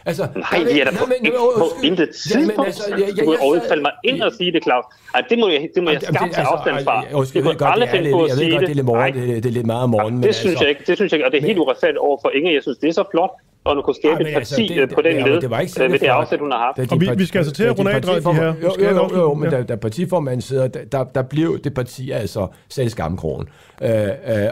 Altså, 0.06 0.28
Nej, 0.36 0.64
vi 0.64 0.80
er 0.80 0.86
da 0.86 0.92
på, 0.92 1.06
men, 1.06 1.26
ikke 1.26 1.38
på 1.58 1.66
intet 1.84 2.10
tidspunkt. 2.10 2.52
Jamen, 2.52 2.66
altså, 2.66 2.84
jeg, 2.90 3.00
jeg, 3.00 3.08
jeg, 3.18 3.26
du 3.26 3.36
overfalde 3.42 3.82
mig 3.82 3.92
ind 4.04 4.22
og 4.22 4.32
sige 4.34 4.52
det, 4.52 4.64
Claus. 4.64 4.86
Ej, 5.16 5.22
det 5.30 5.40
må 5.40 5.50
jeg, 5.50 5.70
det 5.76 5.84
må 5.84 5.90
jeg 5.90 6.02
tage 6.02 6.24
altså, 6.24 6.42
afstand 6.42 6.84
fra. 6.84 6.96
Jeg, 7.02 7.36
jeg, 7.36 7.46
jeg, 7.62 7.70
aldrig 7.74 7.90
finde 7.90 8.12
på 8.12 8.24
at 8.24 8.32
sige 8.32 8.46
det. 8.46 8.52
Jeg 8.52 8.60
ved 8.60 8.60
godt, 8.60 8.68
det 8.68 8.72
er 8.72 8.76
lidt, 8.76 8.86
morgen, 8.86 9.14
det, 9.14 9.44
det 9.44 9.50
er 9.50 9.54
lidt 9.60 9.66
meget 9.66 9.84
om 9.84 9.90
morgenen. 9.90 10.24
Det 10.24 10.36
synes 10.36 10.52
altså- 10.52 10.64
jeg 10.64 10.70
ikke, 10.70 10.84
det 10.88 10.96
synes 10.98 11.12
jeg 11.12 11.18
ikke, 11.18 11.28
og 11.28 11.32
det 11.32 11.44
er 11.44 11.48
helt 11.48 11.60
uretfærdigt 11.60 11.98
over 11.98 12.18
for 12.22 12.30
Inger. 12.30 12.52
Jeg 12.52 12.62
synes, 12.62 12.78
det 12.78 12.90
er 12.90 12.94
så 12.94 13.04
flot, 13.12 13.32
og 13.64 13.76
nu 13.76 13.82
kunne 13.82 13.96
skabe 13.96 14.24
Ej, 14.24 14.30
et 14.30 14.36
altså, 14.36 14.56
parti 14.56 14.74
altså, 14.74 14.86
det, 14.86 14.96
på 14.96 15.02
den 15.02 15.16
led, 15.28 15.42
det 15.42 15.50
var 15.50 15.60
ikke 15.60 15.74
med 15.80 16.00
det 16.00 16.08
afsæt, 16.08 16.40
hun 16.40 16.52
har 16.52 16.60
haft. 16.60 16.92
Og 16.92 17.02
vi, 17.02 17.10
vi 17.18 17.26
skal 17.26 17.40
altså 17.40 17.54
til 17.54 17.64
at 17.64 17.80
runde 17.80 17.92
af, 17.92 18.02
de 18.02 18.34
her. 18.34 18.54
Jo, 18.64 18.72
jo, 18.80 18.90
jo, 18.90 19.20
jo, 19.20 19.34
men 19.34 19.50
da, 19.50 19.64
da 19.64 19.76
partiformanden 19.76 20.42
sidder, 20.42 20.68
der, 20.68 21.04
der 21.04 21.22
blev 21.22 21.60
det 21.64 21.74
parti 21.74 22.12
altså 22.12 22.48
sat 22.70 22.86
i 22.86 22.90
skammekrogen. 22.90 23.48
Øh, 23.82 23.90
øh, 23.90 24.08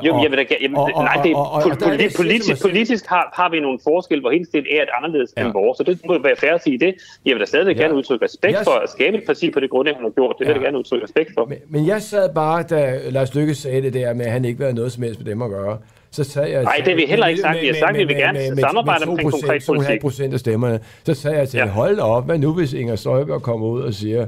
jo, 0.07 0.21
jeg 0.23 0.31
vil 0.31 0.37
da, 0.37 0.45
jamen, 0.61 0.77
nej, 0.95 1.21
det, 1.23 1.35
politisk, 1.75 2.17
politisk, 2.17 2.61
politisk 2.61 3.05
har, 3.05 3.33
har 3.33 3.49
vi 3.49 3.59
nogle 3.59 3.79
forskelle, 3.83 4.21
hvor 4.21 4.31
helt 4.31 4.55
er 4.55 4.83
et 4.83 4.89
anderledes 4.97 5.33
ja. 5.37 5.45
end 5.45 5.53
vores, 5.53 5.77
så 5.77 5.83
det 5.83 5.99
må 6.07 6.19
være 6.23 6.35
fair 6.35 6.53
at 6.53 6.63
sige 6.63 6.79
det. 6.79 6.95
Jeg 7.25 7.33
vil 7.33 7.39
da 7.39 7.45
stadig 7.45 7.75
ja. 7.75 7.81
gerne 7.81 7.95
udtrykke 7.95 8.25
respekt 8.25 8.57
yes. 8.59 8.63
for 8.63 8.71
at 8.71 8.89
skabe 8.89 9.17
et 9.17 9.23
parti 9.25 9.51
på 9.51 9.59
det 9.59 9.69
grundlag, 9.69 9.95
hun 9.95 10.03
har 10.03 10.11
gjort. 10.11 10.35
Det 10.39 10.47
vil 10.47 10.53
jeg 10.53 10.61
gerne 10.61 10.77
udtrykke 10.77 11.03
respekt 11.03 11.29
for. 11.33 11.45
Men, 11.45 11.57
men 11.69 11.87
jeg 11.87 12.01
sad 12.01 12.33
bare, 12.33 12.63
da 12.63 12.99
Lars 13.09 13.35
Lykke 13.35 13.55
sagde 13.55 13.81
det 13.81 13.93
der 13.93 14.13
med, 14.13 14.25
at 14.25 14.31
han 14.31 14.45
ikke 14.45 14.57
vil 14.57 14.65
have 14.65 14.75
noget 14.75 14.91
som 14.91 15.03
helst 15.03 15.19
med 15.19 15.31
dem 15.31 15.41
at 15.41 15.49
gøre 15.49 15.77
så 16.11 16.23
sagde 16.23 16.51
jeg... 16.51 16.63
Nej, 16.63 16.75
det 16.77 16.87
har 16.87 16.95
vi 16.95 17.05
heller 17.07 17.27
ikke 17.27 17.41
sagt. 17.41 17.61
Vi 17.61 17.67
har 17.67 17.73
sagt, 17.73 17.91
at 17.91 17.97
vi 17.97 18.03
vil 18.03 18.15
gerne 18.15 18.39
med, 18.39 18.57
samarbejde 18.57 19.05
med, 19.05 19.11
omkring 19.11 19.31
konkret 19.31 19.63
politik. 19.67 20.01
procent 20.01 20.33
af 20.33 20.39
stemmerne. 20.39 20.79
Så 21.03 21.13
sagde 21.13 21.37
jeg 21.37 21.49
til, 21.49 21.57
ja. 21.57 21.65
hold 21.65 21.99
op, 21.99 22.25
hvad 22.25 22.37
nu 22.37 22.53
hvis 22.53 22.73
Inger 22.73 22.95
Støjberg 22.95 23.41
kommer 23.41 23.67
ud 23.67 23.81
og 23.81 23.93
siger, 23.93 24.25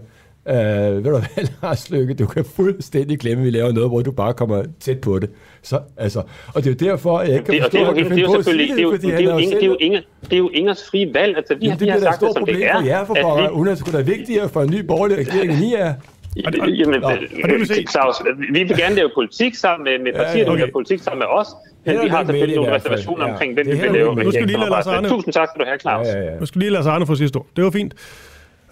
Øh, 0.47 0.55
ved 0.55 1.03
du 1.03 1.09
hvad, 1.09 1.47
Lars 1.63 1.89
Lykke, 1.89 2.13
du 2.13 2.25
kan 2.25 2.45
fuldstændig 2.45 3.19
glemme, 3.19 3.41
at 3.41 3.45
vi 3.45 3.49
laver 3.49 3.71
noget, 3.71 3.89
hvor 3.89 4.01
du 4.01 4.11
bare 4.11 4.33
kommer 4.33 4.63
tæt 4.79 4.99
på 4.99 5.19
det. 5.19 5.29
Så, 5.61 5.79
altså, 5.97 6.23
og 6.53 6.63
det 6.63 6.81
er 6.81 6.85
jo 6.85 6.91
derfor, 6.91 7.21
jeg 7.21 7.33
ikke 7.33 7.45
kan 7.45 7.61
forstå, 7.61 7.85
at 7.85 7.95
det 7.95 8.11
er 8.11 8.21
jo 8.21 8.33
selvfølgelig, 8.33 8.69
det 8.69 8.79
er 8.79 8.83
jo, 8.83 8.91
det 8.91 9.03
er 9.03 9.17
det 9.17 9.63
er 9.63 9.65
jo, 9.65 9.77
Inger, 9.79 10.01
det 10.23 10.33
er 10.33 10.37
jo 10.37 10.49
Ingers 10.49 10.89
frie 10.89 11.13
valg. 11.13 11.37
Altså, 11.37 11.55
vi, 11.55 11.65
Jamen, 11.65 11.79
det 11.79 11.85
vi 11.85 11.91
har 11.91 11.99
sagt 11.99 12.21
det, 12.21 12.33
som 12.33 12.45
det 12.45 12.65
er. 12.65 12.79
For 12.79 12.85
jer, 12.85 13.05
for 13.05 13.15
at 13.15 13.43
vi... 13.43 13.47
Hun 13.53 13.67
er 13.67 13.75
sgu 13.75 13.91
da 13.91 14.01
vigtigere 14.01 14.49
for 14.49 14.61
en 14.61 14.69
ny 14.69 14.79
borgerlig 14.79 15.17
regering, 15.17 15.51
end 15.53 15.63
I 15.63 15.73
er. 15.73 15.93
Jamen, 16.35 17.65
Claus, 17.89 18.15
vi 18.51 18.63
vil 18.63 18.77
gerne 18.77 18.95
lave 18.95 19.09
politik 19.15 19.55
sammen 19.55 19.83
med, 19.83 19.99
med 19.99 20.13
partier, 20.13 20.43
der 20.43 20.51
vil 20.51 20.59
lave 20.59 20.71
politik 20.71 20.99
sammen 20.99 21.19
med 21.19 21.27
os. 21.27 21.47
Men 21.85 21.99
vi 22.03 22.07
har 22.07 22.25
selvfølgelig 22.25 22.55
nogle 22.55 22.75
reservationer 22.75 23.25
ja. 23.25 23.31
omkring, 23.31 23.53
hvem 23.53 23.65
vi 23.67 23.71
vil 23.71 23.91
lave 23.91 24.15
Nu 24.15 24.31
skal 24.31 24.47
lige 24.47 24.59
lade 24.59 24.69
Lars 24.69 24.87
Arne. 24.87 25.09
Tusind 25.09 25.33
tak 25.33 25.47
skal 25.49 25.59
du 25.59 25.65
have, 25.65 25.79
Claus. 25.79 26.07
Ja, 26.07 26.17
ja, 26.17 26.31
ja. 26.31 26.39
Nu 26.39 26.45
skal 26.45 26.59
lige 26.59 26.69
lade 26.69 26.83
Lars 26.83 26.87
Arne 26.87 27.07
få 27.07 27.15
sidste 27.15 27.37
ord. 27.37 27.47
Det 27.55 27.63
var 27.63 27.71
fint. 27.71 27.93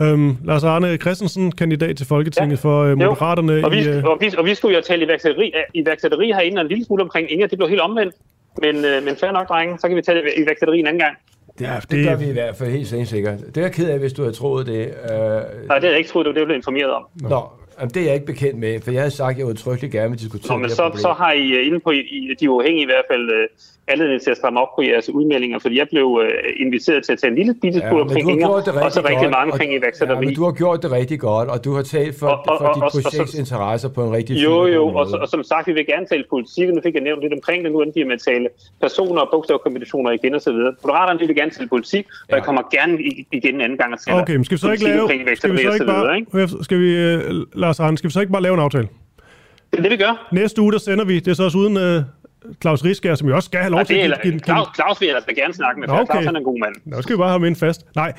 Øhm, 0.01 0.37
Lars 0.45 0.63
Arne 0.63 0.97
Christensen, 0.97 1.51
kandidat 1.51 1.97
til 1.97 2.07
Folketinget 2.07 2.57
ja. 2.57 2.69
for 2.69 2.83
uh, 2.83 2.97
Moderaterne. 2.97 3.65
Og 3.65 3.71
vi, 3.71 3.79
i, 3.79 3.97
uh... 3.97 4.03
og, 4.03 4.17
vi, 4.21 4.31
og 4.37 4.45
vi 4.45 4.55
skulle 4.55 4.75
jo 4.75 4.81
tale 4.81 5.05
iværksætteri, 5.05 5.53
iværksætteri 5.73 6.27
herinde 6.27 6.61
en 6.61 6.67
lille 6.67 6.85
smule 6.85 7.03
omkring 7.03 7.31
Inger. 7.31 7.47
Det 7.47 7.57
blev 7.57 7.69
helt 7.69 7.81
omvendt. 7.81 8.15
Men, 8.61 8.75
uh, 8.75 9.03
men 9.05 9.15
fair 9.19 9.31
nok, 9.31 9.47
drenge. 9.49 9.79
Så 9.79 9.87
kan 9.87 9.97
vi 9.97 10.01
tale 10.01 10.21
iværksætteri 10.37 10.79
en 10.79 10.87
anden 10.87 10.99
gang. 10.99 11.17
Det, 11.59 11.65
ja, 11.65 11.75
det, 11.75 11.91
det 11.91 12.05
gør 12.05 12.15
vi 12.15 12.29
i 12.29 12.31
hvert 12.31 12.55
fald 12.55 12.69
helt 12.69 13.07
sikkert. 13.07 13.39
Det 13.39 13.57
er 13.57 13.61
jeg 13.61 13.71
ked 13.71 13.89
af, 13.89 13.99
hvis 13.99 14.13
du 14.13 14.21
havde 14.21 14.35
troet 14.35 14.67
det. 14.67 14.87
Uh... 14.87 15.15
Nej, 15.15 15.39
det 15.41 15.69
havde 15.69 15.87
jeg 15.89 15.97
ikke 15.97 16.09
troet, 16.09 16.25
det 16.25 16.29
var 16.29 16.33
det, 16.33 16.39
jeg 16.39 16.47
blev 16.47 16.55
informeret 16.55 16.91
om. 16.91 17.05
Nå, 17.21 17.41
Jamen, 17.79 17.93
det 17.93 18.01
er 18.01 18.05
jeg 18.05 18.13
ikke 18.13 18.25
bekendt 18.25 18.59
med, 18.59 18.79
for 18.81 18.91
jeg 18.91 19.01
havde 19.01 19.11
sagt, 19.11 19.31
at 19.31 19.37
jeg 19.37 19.45
udtrykkeligt 19.45 19.91
gerne 19.93 20.09
vil 20.09 20.19
diskutere 20.19 20.53
Nå, 20.53 20.61
men 20.61 20.69
så, 20.69 20.91
så 20.95 21.13
har 21.13 21.31
I 21.31 21.59
uh, 21.59 21.67
inde 21.67 21.79
på 21.79 21.91
i, 21.91 22.35
de 22.39 22.49
uafhængige 22.49 22.83
i 22.83 22.85
hvert 22.85 23.05
fald 23.11 23.25
uh, 23.29 23.45
anledning 23.89 24.21
til 24.21 24.31
at 24.31 24.37
stramme 24.37 24.59
op 24.59 24.67
på 24.77 24.81
jeres 24.81 25.09
udmeldinger, 25.09 25.59
fordi 25.59 25.77
jeg 25.77 25.87
blev 25.91 26.05
uh, 26.05 26.21
inviteret 26.65 27.05
til 27.05 27.11
at 27.13 27.19
tage 27.19 27.31
en 27.31 27.37
lille 27.37 27.53
bitte 27.61 27.79
ja, 27.79 28.01
omkring 28.01 28.31
Inger, 28.31 28.47
og 28.47 28.91
så 28.91 29.01
rigtig 29.09 29.29
mange 29.29 29.51
omkring 29.51 29.73
iværksætteri. 29.73 30.17
Ja, 30.17 30.25
men 30.25 30.35
du 30.35 30.43
har 30.43 30.51
gjort 30.51 30.83
det 30.83 30.91
rigtig 30.91 31.19
godt, 31.19 31.49
og 31.49 31.65
du 31.65 31.73
har 31.75 31.81
talt 31.81 32.19
for, 32.19 32.27
og, 32.27 32.43
og, 32.47 32.57
for 32.59 32.67
dit 32.73 33.03
projekts 33.03 33.33
interesser 33.33 33.89
på 33.89 34.03
en 34.03 34.11
rigtig 34.11 34.33
fin 34.35 34.43
Jo, 34.43 34.67
jo, 34.67 34.87
og, 34.87 35.07
og, 35.21 35.27
som 35.27 35.43
sagt, 35.43 35.67
vi 35.67 35.73
vil 35.73 35.85
gerne 35.85 36.05
tale 36.05 36.23
politik, 36.29 36.69
nu 36.69 36.81
fik 36.83 36.93
jeg 36.93 37.03
nævnt 37.03 37.21
lidt 37.21 37.33
omkring 37.33 37.63
det, 37.63 37.71
nu 37.71 37.81
endte 37.81 38.05
med 38.05 38.13
at 38.13 38.21
tale 38.21 38.47
personer 38.81 39.21
og 39.21 39.29
bogstavkombinationer 39.31 40.11
igen 40.11 40.33
og 40.35 40.41
så 40.41 40.51
videre. 40.51 40.73
Moderaterne 40.83 41.19
vil 41.19 41.35
gerne 41.35 41.51
tale 41.51 41.69
politik, 41.69 42.05
og 42.07 42.27
ja. 42.29 42.35
jeg 42.35 42.43
kommer 42.43 42.61
gerne 42.71 42.93
igen 43.31 43.55
en 43.55 43.61
anden 43.61 43.77
gang 43.77 43.93
at 43.93 43.99
tale 44.07 44.21
Okay, 44.21 44.35
men 44.35 44.45
skal 44.45 44.55
vi 44.55 44.59
så 44.59 44.71
ikke 44.71 44.83
lave, 44.83 45.07
skal 45.35 45.51
vi 45.51 45.57
så 45.57 45.73
ikke 45.73 45.85
bare, 45.85 46.63
skal 46.63 46.79
vi, 46.79 46.89
Lars 47.53 47.79
Arne, 47.79 47.97
skal 47.97 48.07
vi 48.07 48.13
så 48.13 48.19
ikke 48.19 48.31
bare 48.31 48.41
lave 48.41 48.53
en 48.53 48.59
aftale? 48.59 48.87
Det 49.71 49.77
er 49.77 49.81
det, 49.81 49.91
vi 49.91 49.97
gør. 49.97 50.27
Næste 50.31 50.61
uge, 50.61 50.71
der 50.71 50.77
sender 50.77 51.05
vi, 51.05 51.19
det 51.19 51.27
er 51.27 51.33
så 51.33 51.43
også 51.43 51.57
uden 51.57 51.77
uh, 51.77 52.03
Claus 52.61 52.85
Rieskær, 52.85 53.15
som 53.15 53.27
jo 53.27 53.35
også 53.35 53.45
skal 53.45 53.59
have 53.59 53.71
lov 53.71 53.85
til 53.85 53.93
at 53.93 54.19
give... 54.23 54.39
Claus, 54.39 54.67
Claus 54.75 55.01
vil 55.01 55.07
jeg 55.07 55.15
altså 55.15 55.33
gerne 55.35 55.53
snakke 55.53 55.79
med, 55.79 55.87
for 55.87 55.95
okay. 55.95 56.13
Claus 56.13 56.25
er 56.25 56.31
en 56.31 56.43
god 56.43 56.59
mand. 56.59 56.75
Nå 56.85 57.01
skal 57.01 57.13
vi 57.13 57.17
bare 57.17 57.27
have 57.27 57.39
ham 57.39 57.45
ind 57.45 57.55
fast. 57.55 57.85
Nej, 57.95 58.13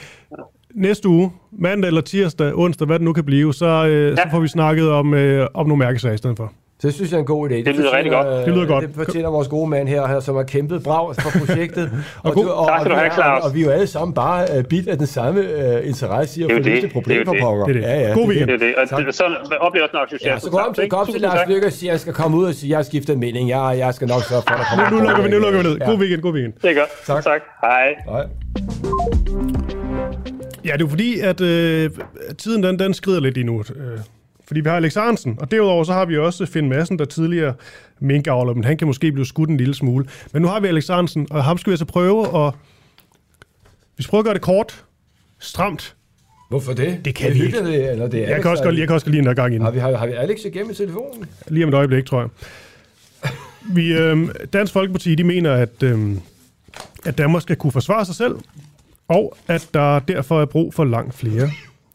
næste 0.74 1.08
uge, 1.08 1.32
mandag 1.52 1.88
eller 1.88 2.00
tirsdag, 2.00 2.52
onsdag, 2.54 2.86
hvad 2.86 2.98
det 2.98 3.04
nu 3.04 3.12
kan 3.12 3.24
blive, 3.24 3.54
så, 3.54 3.86
øh, 3.86 4.10
ja. 4.10 4.16
så 4.16 4.22
får 4.30 4.40
vi 4.40 4.48
snakket 4.48 4.90
om, 4.90 5.14
øh, 5.14 5.46
om 5.54 5.66
nogle 5.66 5.78
mærkesager 5.78 6.14
i 6.14 6.18
stedet 6.18 6.36
for. 6.36 6.52
Det 6.82 6.94
synes 6.94 7.10
jeg 7.10 7.16
er 7.16 7.20
en 7.20 7.26
god 7.26 7.50
idé. 7.50 7.54
Det, 7.54 7.66
det 7.66 7.74
lyder 7.74 7.96
rigtig 7.96 8.12
godt. 8.12 8.46
Det 8.46 8.54
lyder 8.54 8.66
godt. 8.66 8.84
Det 8.84 8.94
fortæller 8.94 9.30
vores 9.30 9.48
gode 9.48 9.70
mand 9.70 9.88
her, 9.88 10.20
som 10.20 10.36
har 10.36 10.42
kæmpet 10.42 10.82
brav 10.82 11.14
for 11.14 11.38
projektet. 11.38 11.90
og, 12.24 12.36
og, 12.36 12.54
og, 12.54 12.68
tak 12.68 12.80
skal 12.80 12.90
du 12.90 12.96
have, 12.96 13.12
Claus. 13.12 13.42
Og, 13.42 13.48
og 13.48 13.54
vi 13.54 13.60
er 13.60 13.64
jo 13.64 13.70
alle 13.70 13.86
sammen 13.86 14.14
bare 14.14 14.46
uh, 14.58 14.64
bit 14.64 14.88
af 14.88 14.98
den 14.98 15.06
samme 15.06 15.40
uh, 15.40 15.88
interesse 15.88 16.40
i 16.40 16.44
at 16.44 16.50
få 16.52 16.58
løst 16.58 16.84
et 16.84 16.92
problem 16.92 17.26
for 17.26 17.36
pokker. 17.40 17.66
Det 17.66 17.76
er 17.76 17.80
det. 17.80 17.88
Ja, 17.88 18.08
ja, 18.08 18.14
God 18.14 18.28
weekend. 18.28 18.48
Det 18.48 18.54
er 18.54 18.58
det. 18.58 18.74
Og 18.76 19.14
så 19.14 19.24
oplever 19.60 19.86
jeg 19.92 20.00
nok 20.00 20.08
socialt. 20.08 20.32
Ja, 20.32 20.38
så 20.38 20.50
gå 20.50 20.96
op 20.96 21.08
til, 21.08 21.20
Lars 21.20 21.48
Lykke 21.48 21.66
og 21.66 21.72
sige, 21.72 21.90
at 21.90 21.92
jeg 21.92 22.00
skal 22.00 22.12
komme 22.12 22.36
ud 22.36 22.44
og 22.44 22.54
sige, 22.54 22.66
at 22.66 22.70
jeg 22.70 22.78
har 22.78 22.82
skiftet 22.82 23.18
mening. 23.18 23.48
Jeg, 23.48 23.74
jeg 23.78 23.94
skal 23.94 24.08
nok 24.08 24.22
sørge 24.22 24.42
for, 24.48 24.54
at 24.54 24.58
der 24.58 24.64
kommer 24.64 24.90
nu, 24.90 24.96
nu, 24.96 25.04
lukker 25.04 25.22
vi, 25.22 25.30
nu 25.30 25.38
lukker 25.38 25.62
vi 25.62 25.68
ned. 25.68 25.78
God 25.78 25.98
weekend, 25.98 26.22
god 26.22 26.32
weekend. 26.32 26.52
Det 26.62 26.70
er 26.70 26.74
godt. 26.74 26.90
Tak. 27.06 27.24
tak. 27.24 27.40
Hej. 27.62 27.94
Hej. 28.08 28.24
Ja, 30.64 30.72
det 30.72 30.84
er 30.84 30.88
fordi, 30.88 31.20
at 31.20 31.40
øh, 31.40 31.90
tiden 32.38 32.62
den, 32.62 32.78
den 32.78 32.94
skrider 32.94 33.20
lidt 33.20 33.38
endnu. 33.38 33.58
Øh, 33.76 33.98
fordi 34.50 34.60
vi 34.60 34.68
har 34.68 34.76
Alex 34.76 34.96
Arnsen, 34.96 35.36
og 35.40 35.50
derudover 35.50 35.84
så 35.84 35.92
har 35.92 36.04
vi 36.04 36.18
også 36.18 36.46
Finn 36.46 36.68
Madsen, 36.68 36.98
der 36.98 37.04
tidligere 37.04 37.54
minkavler, 38.00 38.54
men 38.54 38.64
han 38.64 38.76
kan 38.76 38.86
måske 38.86 39.12
blive 39.12 39.26
skudt 39.26 39.50
en 39.50 39.56
lille 39.56 39.74
smule. 39.74 40.06
Men 40.32 40.42
nu 40.42 40.48
har 40.48 40.60
vi 40.60 40.68
Alex 40.68 40.90
Arnsen, 40.90 41.26
og 41.30 41.44
ham 41.44 41.58
skal 41.58 41.70
vi 41.70 41.72
altså 41.72 41.84
prøve 41.84 42.46
at... 42.46 42.54
Vi 43.96 44.02
skal 44.02 44.10
prøve 44.10 44.18
at 44.18 44.24
gøre 44.24 44.34
det 44.34 44.42
kort, 44.42 44.84
stramt. 45.38 45.94
Hvorfor 46.48 46.72
det? 46.72 47.04
Det 47.04 47.14
kan 47.14 47.28
det 47.28 47.40
vi 47.40 47.46
ikke. 47.46 47.64
Det, 47.64 47.90
eller 47.90 48.08
det 48.08 48.24
er 48.24 48.28
jeg, 48.28 48.42
kan 48.42 48.50
også 48.50 48.62
godt, 48.62 48.78
jeg 48.78 48.86
kan 48.86 48.94
også 48.94 49.06
godt 49.06 49.14
lide 49.14 49.28
en 49.28 49.34
gang 49.34 49.54
ind. 49.54 49.62
Har 49.62 49.70
vi, 49.70 49.78
har, 49.78 49.96
har 49.96 50.06
vi 50.06 50.12
Alex 50.12 50.44
igennem 50.44 50.74
telefonen? 50.74 51.26
Lige 51.48 51.64
om 51.64 51.68
et 51.68 51.74
øjeblik, 51.74 52.06
tror 52.06 52.20
jeg. 52.20 52.28
Vi, 53.74 53.92
øh, 53.92 54.28
Dansk 54.52 54.72
Folkeparti, 54.72 55.14
de 55.14 55.24
mener, 55.24 55.52
at, 55.52 55.82
øh, 55.82 56.16
at 57.04 57.18
Danmark 57.18 57.42
skal 57.42 57.56
kunne 57.56 57.72
forsvare 57.72 58.04
sig 58.04 58.14
selv, 58.14 58.36
og 59.08 59.36
at 59.48 59.68
der 59.74 59.98
derfor 59.98 60.40
er 60.40 60.46
brug 60.46 60.74
for 60.74 60.84
langt 60.84 61.14
flere 61.14 61.50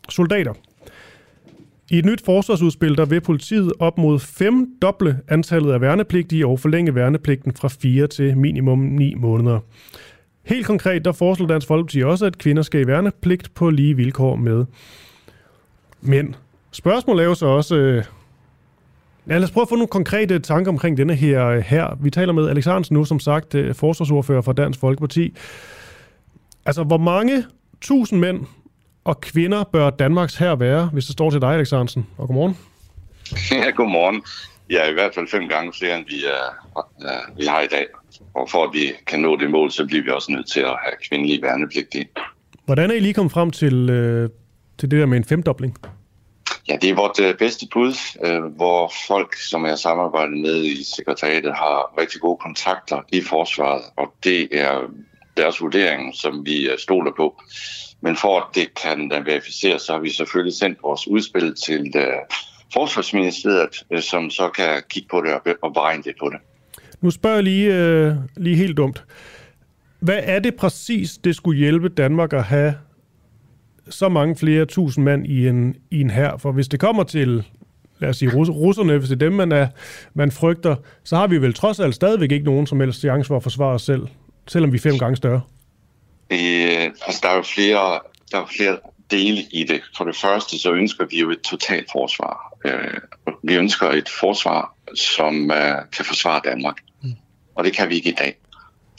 soldater. 0.09 0.53
I 1.89 1.99
et 1.99 2.05
nyt 2.05 2.25
forsvarsudspil, 2.25 2.97
der 2.97 3.05
vil 3.05 3.21
politiet 3.21 3.73
op 3.79 3.97
mod 3.97 4.19
fem 4.19 4.67
doble 4.81 5.19
antallet 5.27 5.71
af 5.71 5.81
værnepligtige 5.81 6.47
og 6.47 6.59
forlænge 6.59 6.95
værnepligten 6.95 7.53
fra 7.53 7.67
4 7.67 8.07
til 8.07 8.37
minimum 8.37 8.79
9 8.79 9.15
måneder. 9.15 9.59
Helt 10.43 10.65
konkret, 10.65 11.05
der 11.05 11.11
foreslår 11.11 11.47
Dansk 11.47 11.67
Folkeparti 11.67 12.03
også, 12.03 12.25
at 12.25 12.37
kvinder 12.37 12.63
skal 12.63 12.81
i 12.81 12.87
værnepligt 12.87 13.53
på 13.53 13.69
lige 13.69 13.95
vilkår 13.95 14.35
med 14.35 14.65
mænd. 16.01 16.33
Spørgsmålet 16.71 17.23
er 17.23 17.27
jo 17.27 17.35
så 17.35 17.45
også... 17.45 17.75
Øh, 17.75 18.03
ja, 19.27 19.33
lad 19.37 19.43
os 19.43 19.51
prøve 19.51 19.61
at 19.61 19.69
få 19.69 19.75
nogle 19.75 19.87
konkrete 19.87 20.39
tanker 20.39 20.71
omkring 20.71 20.97
denne 20.97 21.15
her. 21.15 21.47
Øh, 21.47 21.59
her. 21.59 21.97
Vi 22.01 22.09
taler 22.09 22.33
med 22.33 22.49
Alex 22.49 22.65
Hansen 22.65 22.93
nu, 22.93 23.05
som 23.05 23.19
sagt, 23.19 23.55
øh, 23.55 23.75
forsvarsordfører 23.75 24.41
for 24.41 24.53
Dansk 24.53 24.79
Folkeparti. 24.79 25.33
Altså, 26.65 26.83
hvor 26.83 26.97
mange 26.97 27.45
tusind 27.81 28.19
mænd 28.19 28.45
og 29.05 29.21
kvinder 29.21 29.63
bør 29.63 29.89
Danmarks 29.89 30.35
her 30.35 30.55
være, 30.55 30.89
hvis 30.93 31.05
det 31.05 31.13
står 31.13 31.29
til 31.29 31.41
dig, 31.41 31.49
Alexandersen? 31.49 32.07
Og 32.17 32.27
godmorgen. 32.27 32.57
Ja, 33.51 33.69
godmorgen. 33.69 34.23
Ja, 34.69 34.89
i 34.89 34.93
hvert 34.93 35.15
fald 35.15 35.27
fem 35.27 35.49
gange 35.49 35.73
flere, 35.79 35.97
end 35.97 36.05
vi, 36.05 36.25
er, 36.25 36.45
uh, 36.77 37.37
vi 37.37 37.45
har 37.45 37.61
i 37.61 37.67
dag. 37.67 37.85
Og 38.33 38.49
for 38.49 38.63
at 38.63 38.69
vi 38.73 38.91
kan 39.07 39.19
nå 39.19 39.35
det 39.35 39.49
mål, 39.51 39.71
så 39.71 39.85
bliver 39.85 40.03
vi 40.03 40.09
også 40.09 40.31
nødt 40.31 40.51
til 40.51 40.59
at 40.59 40.75
have 40.83 40.93
kvindelige 41.09 41.41
værnepligtige. 41.41 42.07
Hvordan 42.65 42.91
er 42.91 42.95
I 42.95 42.99
lige 42.99 43.13
kommet 43.13 43.31
frem 43.31 43.51
til, 43.51 43.89
øh, 43.89 44.29
til 44.77 44.91
det 44.91 44.99
der 44.99 45.05
med 45.05 45.17
en 45.17 45.23
femdobling? 45.23 45.77
Ja, 46.67 46.77
det 46.81 46.89
er 46.89 46.95
vores 46.95 47.19
øh, 47.19 47.37
bedste 47.37 47.67
bud, 47.73 47.93
øh, 48.23 48.43
hvor 48.43 48.91
folk, 49.07 49.35
som 49.35 49.65
jeg 49.65 49.79
samarbejder 49.79 50.35
med 50.35 50.63
i 50.63 50.83
sekretariatet, 50.95 51.53
har 51.53 51.93
rigtig 51.99 52.21
gode 52.21 52.37
kontakter 52.37 53.01
i 53.11 53.21
forsvaret, 53.21 53.81
og 53.95 54.13
det 54.23 54.47
er 54.51 54.81
deres 55.37 55.61
vurdering, 55.61 56.15
som 56.15 56.45
vi 56.45 56.69
øh, 56.69 56.77
stoler 56.77 57.11
på. 57.17 57.41
Men 58.01 58.15
for 58.15 58.39
at 58.39 58.45
det 58.55 58.67
kan 58.83 59.11
verificeres, 59.25 59.81
så 59.81 59.93
har 59.93 59.99
vi 59.99 60.09
selvfølgelig 60.09 60.53
sendt 60.53 60.79
vores 60.83 61.07
udspil 61.07 61.55
til 61.65 61.93
øh, 61.95 62.03
Forsvarsministeriet, 62.73 63.83
øh, 63.91 64.01
som 64.01 64.29
så 64.29 64.49
kan 64.49 64.83
kigge 64.89 65.07
på 65.11 65.21
det 65.21 65.33
og, 65.33 65.41
og 65.61 66.05
det 66.05 66.15
på 66.19 66.29
det. 66.29 66.39
Nu 67.01 67.11
spørger 67.11 67.35
jeg 67.35 67.43
lige, 67.43 68.17
lige 68.37 68.55
helt 68.55 68.77
dumt. 68.77 69.03
Hvad 69.99 70.19
er 70.23 70.39
det 70.39 70.55
præcis, 70.55 71.17
det 71.17 71.35
skulle 71.35 71.59
hjælpe 71.59 71.89
Danmark 71.89 72.33
at 72.33 72.43
have 72.43 72.73
så 73.89 74.09
mange 74.09 74.35
flere 74.35 74.65
tusind 74.65 75.05
mand 75.05 75.27
i 75.27 75.47
en, 75.47 75.75
i 75.91 76.01
en 76.01 76.09
her? 76.09 76.37
For 76.37 76.51
hvis 76.51 76.67
det 76.67 76.79
kommer 76.79 77.03
til, 77.03 77.43
lad 77.99 78.09
os 78.09 78.17
sige, 78.17 78.35
rus, 78.35 78.49
russerne, 78.49 78.97
hvis 78.97 79.09
det 79.09 79.15
er 79.15 79.25
dem, 79.25 79.33
man, 79.33 79.51
er, 79.51 79.67
man 80.13 80.31
frygter, 80.31 80.75
så 81.03 81.15
har 81.15 81.27
vi 81.27 81.37
vel 81.37 81.53
trods 81.53 81.79
alt 81.79 81.95
stadigvæk 81.95 82.31
ikke 82.31 82.45
nogen 82.45 82.67
som 82.67 82.79
helst 82.79 82.99
chance 82.99 83.27
for 83.27 83.35
at 83.35 83.43
forsvare 83.43 83.73
os 83.73 83.81
selv, 83.81 84.07
selvom 84.47 84.71
vi 84.71 84.77
er 84.77 84.81
fem 84.81 84.99
gange 84.99 85.15
større. 85.15 85.41
Øh, 86.29 86.91
altså, 87.07 87.19
der 87.23 87.29
er 87.29 87.35
jo 87.35 87.41
flere, 87.41 87.99
der 88.31 88.41
er 88.41 88.45
flere 88.57 88.77
dele 89.11 89.41
i 89.51 89.63
det. 89.63 89.81
For 89.97 90.05
det 90.05 90.15
første, 90.15 90.59
så 90.59 90.71
ønsker 90.71 91.05
vi 91.05 91.19
jo 91.19 91.29
et 91.29 91.41
totalt 91.41 91.91
forsvar. 91.91 92.53
Øh, 92.65 92.99
vi 93.43 93.55
ønsker 93.55 93.89
et 93.89 94.09
forsvar, 94.09 94.75
som 94.95 95.51
øh, 95.51 95.77
kan 95.95 96.05
forsvare 96.05 96.41
Danmark. 96.45 96.75
Mm. 97.03 97.11
Og 97.55 97.63
det 97.63 97.73
kan 97.73 97.89
vi 97.89 97.95
ikke 97.95 98.09
i 98.09 98.15
dag. 98.19 98.35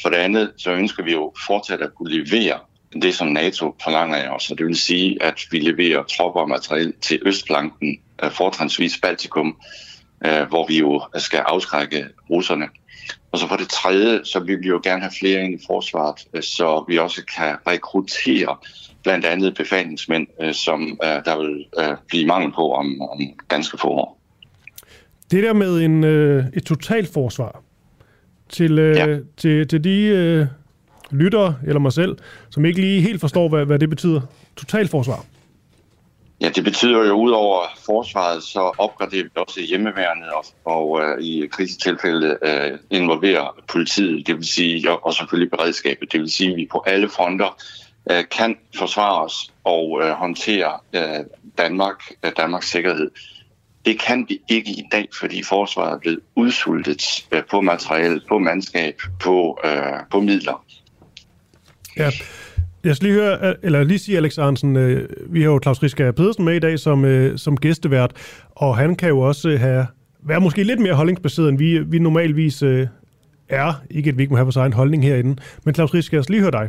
For 0.03 0.09
det 0.09 0.17
andet, 0.17 0.53
så 0.57 0.71
ønsker 0.71 1.05
vi 1.05 1.13
jo 1.13 1.33
fortsat 1.47 1.81
at 1.81 1.95
kunne 1.95 2.11
levere 2.11 2.59
det, 3.03 3.15
som 3.15 3.29
NATO 3.29 3.77
forlanger 3.85 4.17
af 4.17 4.29
os. 4.29 4.51
Og 4.51 4.59
det 4.59 4.67
vil 4.67 4.77
sige, 4.77 5.23
at 5.23 5.41
vi 5.51 5.59
leverer 5.59 6.03
tropper 6.03 6.41
og 6.41 6.49
materiel 6.49 6.93
til 7.01 7.23
Østflanken, 7.27 7.99
øh, 8.25 8.31
fortrinsvis 8.31 8.99
Baltikum, 9.03 9.57
øh, 10.27 10.43
hvor 10.49 10.67
vi 10.67 10.79
jo 10.79 11.03
skal 11.17 11.39
afskrække 11.39 12.07
russerne. 12.31 12.69
Og 13.33 13.39
så 13.39 13.49
for 13.49 13.57
det 13.57 13.69
tredje, 13.69 14.21
så 14.25 14.41
vil 14.41 14.59
vi 14.61 14.69
jo 14.69 14.81
gerne 14.85 15.01
have 15.01 15.13
flere 15.21 15.45
ind 15.45 15.55
i 15.55 15.65
forsvaret, 15.67 16.17
øh, 16.35 16.43
så 16.43 16.85
vi 16.89 16.99
også 16.99 17.25
kan 17.37 17.57
rekruttere 17.67 18.57
blandt 19.03 19.25
andet 19.25 19.55
befalingsmænd, 19.55 20.53
som 20.53 20.99
der 21.01 21.39
vil 21.39 21.67
blive 22.09 22.27
mangel 22.27 22.53
på 22.53 22.73
om, 22.73 23.01
om 23.01 23.21
ganske 23.49 23.79
få 23.79 23.89
år. 23.89 24.21
Det 25.31 25.43
der 25.43 25.53
med 25.53 25.81
en, 25.81 26.05
et 26.05 26.65
totalforsvar, 26.67 27.63
til, 28.49 28.75
ja. 28.97 29.19
til, 29.37 29.69
til 29.69 29.85
de 29.85 30.49
lyttere, 31.11 31.57
eller 31.67 31.81
mig 31.81 31.93
selv, 31.93 32.17
som 32.51 32.65
ikke 32.65 32.81
lige 32.81 33.01
helt 33.01 33.21
forstår, 33.21 33.49
hvad, 33.49 33.65
hvad 33.65 33.79
det 33.79 33.91
betyder. 33.91 34.21
Totalforsvar. 34.57 35.25
Ja, 36.41 36.49
det 36.49 36.65
betyder 36.65 37.07
jo, 37.07 37.13
udover 37.13 37.67
forsvaret, 37.87 38.43
så 38.43 38.73
opgraderer 38.79 39.25
vi 39.25 39.31
også 39.35 39.61
hjemmeværnet 39.61 40.31
og, 40.31 40.45
og 40.65 40.91
uh, 40.91 41.25
i 41.25 41.47
krisetilfælde 41.47 42.39
uh, 42.43 42.79
involverer 42.91 43.63
politiet, 43.69 44.27
det 44.27 44.37
vil 44.37 44.47
sige, 44.47 44.91
og, 44.91 45.07
og 45.07 45.15
selvfølgelig 45.15 45.51
beredskabet. 45.51 46.13
Det 46.13 46.21
vil 46.21 46.31
sige, 46.31 46.51
at 46.51 46.57
vi 46.57 46.69
på 46.73 46.85
alle 46.87 47.09
fronter 47.09 47.57
uh, 48.11 48.21
kan 48.31 48.57
forsvare 48.75 49.25
os 49.25 49.53
og 49.65 49.91
uh, 49.91 50.09
håndtere 50.09 50.79
uh, 50.97 51.27
Danmark, 51.59 52.03
uh, 52.27 52.31
Danmarks 52.37 52.71
sikkerhed. 52.71 53.11
Det 53.85 54.01
kan 54.01 54.27
vi 54.29 54.41
ikke 54.49 54.71
i 54.71 54.85
dag, 54.93 55.09
fordi 55.19 55.43
forsvaret 55.43 55.93
er 55.93 55.99
blevet 55.99 56.21
udsultet 56.35 57.27
uh, 57.33 57.45
på 57.51 57.61
materiel, 57.61 58.23
på 58.29 58.39
mandskab, 58.39 59.01
på, 59.21 59.59
uh, 59.65 60.01
på 60.11 60.21
midler. 60.21 60.65
Ja. 61.97 62.11
Jeg 62.87 62.97
skal 62.97 63.09
lige 63.09 63.21
høre, 63.21 63.65
eller 63.65 63.85
lige 63.85 63.99
sige, 63.99 64.17
Alex 64.17 64.39
Arnsen, 64.39 64.77
øh, 64.77 65.09
vi 65.29 65.43
har 65.43 65.51
jo 65.51 65.61
Claus 65.63 65.83
Riska 65.83 66.11
Pedersen 66.11 66.45
med 66.45 66.55
i 66.55 66.59
dag 66.59 66.79
som, 66.79 67.05
øh, 67.05 67.39
som 67.39 67.57
gæstevært, 67.57 68.13
og 68.51 68.77
han 68.77 68.97
kan 68.97 69.09
jo 69.09 69.21
også 69.21 69.57
have, 69.57 69.87
være 70.23 70.41
måske 70.41 70.63
lidt 70.63 70.81
mere 70.81 70.95
holdningsbaseret, 70.95 71.49
end 71.49 71.59
vi, 71.59 71.79
vi 71.79 71.99
normalvis 71.99 72.63
øh, 72.63 72.87
er. 73.49 73.83
Ikke 73.91 74.11
at 74.11 74.19
vi 74.19 74.23
ikke 74.23 74.31
må 74.31 74.37
have 74.37 74.45
vores 74.45 74.57
egen 74.57 74.73
holdning 74.73 75.05
herinde. 75.05 75.37
Men 75.65 75.75
Claus 75.75 75.95
Riska, 75.95 76.17
jeg 76.17 76.25
skal 76.25 76.33
lige 76.33 76.43
høre 76.43 76.51
dig. 76.51 76.69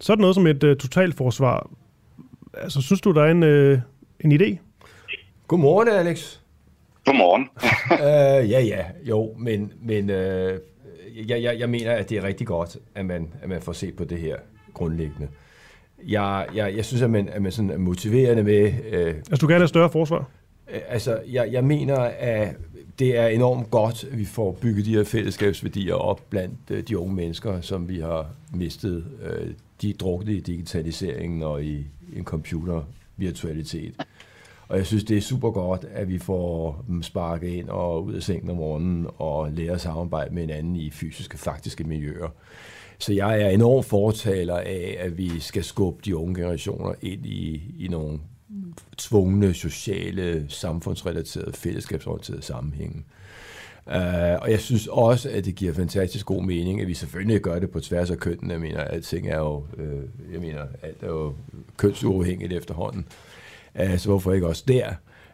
Så 0.00 0.12
er 0.12 0.14
det 0.14 0.20
noget 0.20 0.34
som 0.34 0.46
et 0.46 0.64
uh, 0.64 0.76
totalforsvar. 0.76 1.70
Altså, 2.54 2.82
synes 2.82 3.00
du, 3.00 3.12
der 3.12 3.22
er 3.22 3.30
en, 3.30 3.42
uh, 3.42 3.78
en 4.20 4.40
idé? 4.40 4.56
Godmorgen, 5.48 5.88
Alex. 5.88 6.38
Godmorgen. 7.04 7.48
uh, 7.92 8.50
ja, 8.52 8.60
ja, 8.60 8.84
jo, 9.04 9.34
men, 9.38 9.72
men 9.82 10.10
uh, 10.10 10.16
jeg, 11.28 11.42
jeg, 11.42 11.56
jeg 11.58 11.70
mener, 11.70 11.92
at 11.92 12.10
det 12.10 12.18
er 12.18 12.24
rigtig 12.24 12.46
godt, 12.46 12.76
at 12.94 13.06
man, 13.06 13.34
at 13.42 13.48
man 13.48 13.62
får 13.62 13.72
set 13.72 13.96
på 13.96 14.04
det 14.04 14.18
her 14.18 14.36
grundlæggende. 14.74 15.28
Jeg, 16.06 16.46
jeg, 16.54 16.76
jeg 16.76 16.84
synes, 16.84 17.02
at 17.02 17.10
man, 17.10 17.28
at 17.28 17.42
man 17.42 17.52
sådan 17.52 17.70
er 17.70 17.78
motiverende 17.78 18.42
med... 18.42 18.72
Øh, 18.90 19.06
altså, 19.06 19.36
du 19.40 19.46
gerne 19.46 19.60
have 19.60 19.68
større 19.68 19.90
forsvar? 19.90 20.30
Øh, 20.72 20.80
altså, 20.88 21.20
jeg, 21.28 21.48
jeg 21.52 21.64
mener, 21.64 21.98
at 22.18 22.56
det 22.98 23.18
er 23.18 23.26
enormt 23.26 23.70
godt, 23.70 24.04
at 24.04 24.18
vi 24.18 24.24
får 24.24 24.52
bygget 24.52 24.86
de 24.86 24.94
her 24.94 25.04
fællesskabsværdier 25.04 25.94
op 25.94 26.20
blandt 26.30 26.58
øh, 26.70 26.82
de 26.82 26.98
unge 26.98 27.14
mennesker, 27.14 27.60
som 27.60 27.88
vi 27.88 28.00
har 28.00 28.26
mistet. 28.54 29.04
Øh, 29.22 29.50
de 29.82 29.92
drukne 29.92 30.32
i 30.32 30.40
digitaliseringen 30.40 31.42
og 31.42 31.64
i 31.64 31.86
en 32.16 32.24
computervirtualitet. 32.24 33.94
Og 34.68 34.76
jeg 34.76 34.86
synes, 34.86 35.04
det 35.04 35.16
er 35.16 35.20
super 35.20 35.50
godt, 35.50 35.84
at 35.92 36.08
vi 36.08 36.18
får 36.18 36.84
dem 36.88 37.02
sparket 37.02 37.48
ind 37.48 37.68
og 37.68 38.04
ud 38.04 38.14
af 38.14 38.22
sengen 38.22 38.50
om 38.50 38.56
morgenen 38.56 39.06
og 39.18 39.52
lære 39.52 39.72
at 39.72 39.80
samarbejde 39.80 40.34
med 40.34 40.42
hinanden 40.42 40.76
i 40.76 40.90
fysiske, 40.90 41.38
faktiske 41.38 41.84
miljøer. 41.84 42.28
Så 42.98 43.12
jeg 43.12 43.42
er 43.42 43.48
enormt 43.48 43.86
fortaler 43.86 44.56
af, 44.56 44.96
at 45.00 45.18
vi 45.18 45.40
skal 45.40 45.64
skubbe 45.64 46.02
de 46.04 46.16
unge 46.16 46.34
generationer 46.34 46.94
ind 47.02 47.26
i, 47.26 47.74
i 47.78 47.88
nogle 47.88 48.18
tvungne, 48.96 49.54
sociale, 49.54 50.46
samfundsrelaterede, 50.48 51.52
fællesskabsorienterede 51.52 52.42
sammenhænge. 52.42 53.04
Uh, 53.86 53.94
og 54.42 54.50
jeg 54.50 54.60
synes 54.60 54.86
også, 54.86 55.30
at 55.30 55.44
det 55.44 55.54
giver 55.54 55.72
fantastisk 55.72 56.26
god 56.26 56.42
mening, 56.42 56.80
at 56.80 56.88
vi 56.88 56.94
selvfølgelig 56.94 57.40
gør 57.40 57.58
det 57.58 57.70
på 57.70 57.80
tværs 57.80 58.10
af 58.10 58.18
kønnene. 58.18 58.52
Jeg 58.52 58.60
mener, 58.60 58.80
alting 58.80 59.28
er 59.28 59.38
jo, 59.38 59.56
uh, 59.56 60.32
jeg 60.32 60.40
mener, 60.40 60.62
alt 60.82 61.02
er 61.02 61.06
jo 61.06 61.34
kønsuafhængigt 61.76 62.52
efterhånden. 62.52 63.06
Uh, 63.80 63.98
så 63.98 64.08
hvorfor 64.08 64.32
ikke 64.32 64.46
også 64.46 64.64
der? 64.68 64.88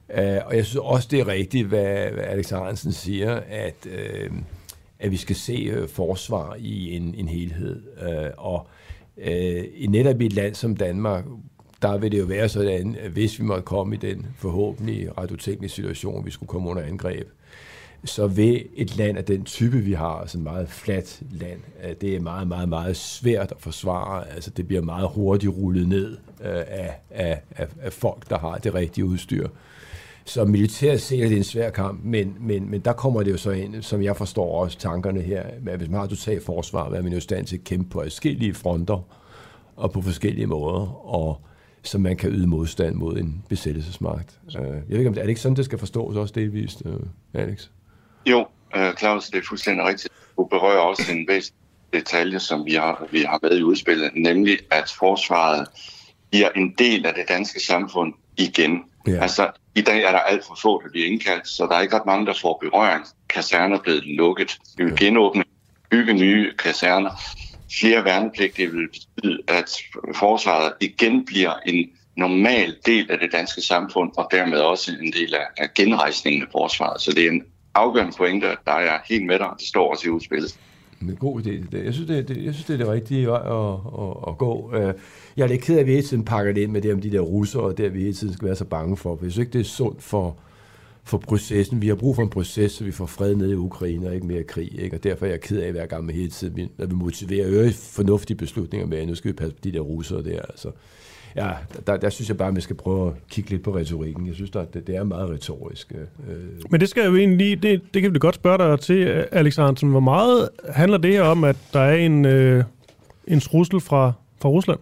Uh, 0.09 0.47
og 0.47 0.57
jeg 0.57 0.65
synes 0.65 0.81
også, 0.83 1.09
det 1.11 1.21
er 1.21 1.29
rigtigt, 1.29 1.67
hvad, 1.67 2.11
hvad 2.11 2.25
Alex 2.25 2.51
Hansen 2.51 2.93
siger, 2.93 3.41
at 3.49 3.87
uh, 3.87 4.37
at 4.99 5.11
vi 5.11 5.17
skal 5.17 5.37
se 5.37 5.53
øh, 5.53 5.89
forsvar 5.89 6.57
i 6.59 6.97
en, 6.97 7.15
en 7.15 7.29
helhed. 7.29 7.83
Øh, 8.03 8.31
og 8.37 8.67
øh, 9.17 9.65
i 9.75 9.87
netop 9.87 10.21
i 10.21 10.27
et 10.27 10.33
land 10.33 10.55
som 10.55 10.77
Danmark, 10.77 11.25
der 11.83 11.99
vil 11.99 12.13
det 12.13 12.19
jo 12.19 12.25
være 12.25 12.49
sådan, 12.49 12.97
at 13.01 13.11
hvis 13.11 13.41
vi 13.41 13.45
måtte 13.45 13.63
komme 13.63 13.95
i 13.95 13.99
den 13.99 14.27
forhåbentlig 14.37 15.19
radiotekniske 15.19 15.75
situation, 15.75 16.27
vi 16.27 16.31
skulle 16.31 16.49
komme 16.49 16.71
under 16.71 16.83
angreb, 16.83 17.29
så 18.05 18.27
vil 18.27 18.65
et 18.77 18.97
land 18.97 19.19
af 19.19 19.25
den 19.25 19.45
type, 19.45 19.77
vi 19.77 19.93
har, 19.93 20.07
altså 20.21 20.39
et 20.39 20.45
meget 20.45 20.69
fladt 20.69 21.23
land, 21.31 21.61
øh, 21.85 21.95
det 22.01 22.17
er 22.17 22.21
meget, 22.21 22.49
meget, 22.49 22.69
meget 22.69 22.97
svært 22.97 23.53
at 23.53 23.57
forsvare. 23.61 24.31
Altså 24.31 24.51
det 24.51 24.67
bliver 24.69 24.83
meget 24.83 25.09
hurtigt 25.15 25.53
rullet 25.53 25.89
ned 25.89 26.17
øh, 26.41 26.63
af, 26.67 26.95
af, 27.11 27.41
af, 27.51 27.69
af 27.81 27.93
folk, 27.93 28.29
der 28.31 28.39
har 28.39 28.59
det 28.59 28.75
rigtige 28.75 29.05
udstyr. 29.05 29.49
Så 30.25 30.45
militært 30.45 31.01
set 31.01 31.25
er 31.25 31.29
det 31.29 31.37
en 31.37 31.45
svær 31.45 31.71
kamp, 31.71 32.01
men, 32.05 32.37
men, 32.41 32.71
men 32.71 32.81
der 32.81 32.93
kommer 32.93 33.23
det 33.23 33.33
jo 33.33 33.37
så 33.37 33.51
ind, 33.51 33.83
som 33.83 34.03
jeg 34.03 34.17
forstår 34.17 34.63
også 34.63 34.79
tankerne 34.79 35.21
her, 35.21 35.43
at 35.67 35.77
hvis 35.77 35.89
man 35.89 36.01
har 36.01 36.07
totalt 36.07 36.45
forsvar, 36.45 36.91
er 36.91 37.03
man 37.03 37.13
jo 37.13 37.19
i 37.19 37.21
stand 37.21 37.47
til 37.47 37.57
at 37.57 37.65
kæmpe 37.65 37.91
på 37.91 38.03
forskellige 38.03 38.55
fronter 38.55 39.09
og 39.77 39.93
på 39.93 40.03
forskellige 40.03 40.47
måder, 40.47 41.07
og 41.07 41.41
så 41.83 41.99
man 41.99 42.17
kan 42.17 42.31
yde 42.31 42.47
modstand 42.47 42.95
mod 42.95 43.17
en 43.17 43.45
besættelsesmagt. 43.49 44.39
Øh, 44.59 44.65
jeg 44.65 44.83
ved 44.89 44.99
ikke, 44.99 45.09
om 45.09 45.15
det 45.15 45.21
er 45.21 45.25
det 45.25 45.31
ikke 45.31 45.41
sådan, 45.41 45.57
det 45.57 45.65
skal 45.65 45.79
forstås 45.79 46.17
også 46.17 46.35
delvist, 46.35 46.83
øh, 46.87 47.43
Alex? 47.43 47.69
Jo, 48.27 48.47
øh, 48.77 48.95
Claus, 48.97 49.29
det 49.29 49.39
er 49.39 49.43
fuldstændig 49.49 49.87
rigtigt. 49.87 50.13
Du 50.37 50.45
berører 50.45 50.79
også 50.79 51.13
en 51.13 51.29
væsentlig 51.29 51.61
detalje, 51.93 52.41
som 52.41 52.67
vi 52.67 52.75
har, 52.75 53.07
vi 53.11 53.21
har 53.21 53.39
med 53.43 53.59
i 53.59 53.63
udspillet, 53.63 54.11
nemlig 54.17 54.59
at 54.71 54.95
forsvaret 54.99 55.69
bliver 56.31 56.49
en 56.49 56.75
del 56.79 57.07
af 57.07 57.15
det 57.15 57.25
danske 57.29 57.61
samfund 57.61 58.15
igen. 58.37 58.83
Ja. 59.07 59.23
Altså, 59.23 59.51
i 59.75 59.81
dag 59.81 60.03
er 60.03 60.13
der 60.13 60.19
alt 60.19 60.45
for 60.47 60.59
få, 60.63 60.83
der 60.83 60.91
bliver 60.91 61.07
indkaldt, 61.07 61.49
så 61.49 61.67
der 61.67 61.75
er 61.75 61.81
ikke 61.81 61.97
ret 61.97 62.07
mange, 62.07 62.27
der 62.27 62.35
får 62.41 62.59
berøring. 62.63 63.05
Kaserner 63.29 63.79
er 63.79 63.83
blevet 63.83 64.05
lukket. 64.07 64.59
Vi 64.77 64.85
vil 64.85 64.97
genåbne, 64.97 65.45
bygge 65.91 66.13
nye 66.13 66.53
kaserner. 66.57 67.11
Flere 67.79 68.05
værnepligtige 68.05 68.71
vil 68.71 68.89
betyde, 68.89 69.39
at 69.49 69.71
forsvaret 70.15 70.73
igen 70.81 71.25
bliver 71.25 71.53
en 71.67 71.91
normal 72.17 72.77
del 72.87 73.11
af 73.11 73.19
det 73.19 73.33
danske 73.33 73.61
samfund, 73.61 74.13
og 74.17 74.29
dermed 74.31 74.59
også 74.59 74.93
en 75.01 75.13
del 75.13 75.35
af, 75.35 75.47
af 75.57 75.75
genrejsningen 75.75 76.43
af 76.43 76.49
forsvaret. 76.53 77.01
Så 77.01 77.13
det 77.13 77.27
er 77.27 77.31
en 77.31 77.43
afgørende 77.75 78.17
pointe, 78.17 78.57
der 78.67 78.73
er 78.73 78.99
helt 79.09 79.27
med 79.27 79.39
dig. 79.39 79.49
Det 79.59 79.69
står 79.69 79.91
også 79.91 80.07
i 80.07 80.11
udspillet. 80.11 80.59
En 81.09 81.17
god 81.17 81.41
idé. 81.41 81.51
Det. 81.51 81.85
Jeg 81.85 81.95
synes, 81.95 82.09
det, 82.09 82.29
det, 82.29 82.45
jeg 82.45 82.55
synes, 82.55 82.67
det 82.67 82.75
er 82.75 82.79
det 82.79 82.89
rigtige 82.89 83.27
vej 83.27 83.41
at, 83.41 83.75
at, 84.03 84.17
at 84.29 84.39
gå. 84.39 84.71
Øh, 84.75 84.95
jeg 85.37 85.45
er 85.45 85.49
lidt 85.49 85.61
ked 85.61 85.77
af, 85.77 85.81
at 85.81 85.87
vi 85.87 85.91
hele 85.91 86.07
tiden 86.07 86.25
pakker 86.25 86.53
det 86.53 86.61
ind 86.61 86.73
med 86.73 86.83
det 86.83 86.93
om 86.93 87.01
de 87.01 87.13
der 87.13 87.21
russere, 87.21 87.63
og 87.63 87.79
det, 87.79 87.85
at 87.85 87.95
vi 87.95 88.01
hele 88.01 88.15
tiden 88.15 88.35
skal 88.35 88.47
være 88.47 88.57
så 88.57 88.65
bange 88.65 88.97
for. 88.97 89.17
For 89.17 89.25
jeg 89.25 89.33
synes 89.33 89.47
ikke, 89.47 89.53
det 89.53 89.61
er 89.61 89.65
sundt 89.65 90.03
for, 90.03 90.37
for 91.05 91.19
processen. 91.19 91.83
Vi 91.83 91.89
har 91.89 91.95
brug 91.95 92.15
for 92.15 92.23
en 92.23 92.31
proces, 92.31 92.73
så 92.73 92.85
vi 92.85 92.93
får 92.93 93.07
fred 93.07 93.35
ned 93.37 93.51
i 93.51 93.55
Ukraine 93.55 94.07
og 94.07 94.15
ikke 94.15 94.27
mere 94.27 94.43
krig. 94.43 94.81
Ikke? 94.81 94.97
Og 94.97 95.05
derfor 95.05 95.27
er 95.27 95.31
jeg 95.31 95.41
ked 95.41 95.59
af 95.59 95.73
hver 95.73 95.87
gang 95.87 96.05
med 96.05 96.15
hele 96.15 96.31
tiden, 96.31 96.69
når 96.79 96.87
vi 96.87 96.95
motiverer 96.95 97.47
øre 97.51 97.71
fornuftige 97.73 98.37
beslutninger 98.37 98.87
med, 98.87 98.99
at 98.99 99.09
nu 99.09 99.15
skal 99.15 99.29
vi 99.29 99.37
passe 99.37 99.55
på 99.55 99.61
de 99.65 99.73
der 99.73 99.81
russere 99.81 100.23
der. 100.23 100.41
Altså, 100.43 100.71
ja, 101.37 101.51
der, 101.87 101.97
der 101.97 102.11
synes 102.11 102.29
jeg 102.29 102.37
bare, 102.37 102.49
at 102.49 102.57
vi 102.57 102.61
skal 102.61 102.77
prøve 102.77 103.09
at 103.09 103.15
kigge 103.29 103.51
lidt 103.51 103.63
på 103.63 103.77
retorikken. 103.77 104.27
Jeg 104.27 104.35
synes, 104.35 104.51
at 104.57 104.75
det, 104.75 104.87
det 104.87 104.97
er 104.97 105.05
meget 105.05 105.31
retorisk. 105.31 105.93
Øh. 105.93 106.39
Men 106.71 106.81
det 106.81 106.89
skal 106.89 107.05
jo 107.05 107.17
egentlig 107.17 107.39
lige, 107.39 107.57
det, 107.57 107.95
det 107.95 108.03
kan 108.03 108.15
vi 108.15 108.19
godt 108.19 108.35
spørge 108.35 108.71
dig 108.71 108.81
til, 108.81 109.27
Alex 109.33 109.57
Hansen. 109.57 109.91
Hvor 109.91 110.01
meget 110.01 110.49
handler 110.69 110.99
det 110.99 111.13
her 111.13 111.23
om, 111.23 111.45
at 111.45 111.57
der 111.73 111.81
er 111.81 111.95
en, 111.95 112.25
øh, 112.25 112.65
en 113.27 113.41
trussel 113.41 113.81
fra, 113.81 114.13
fra 114.41 114.49
Rusland? 114.49 114.81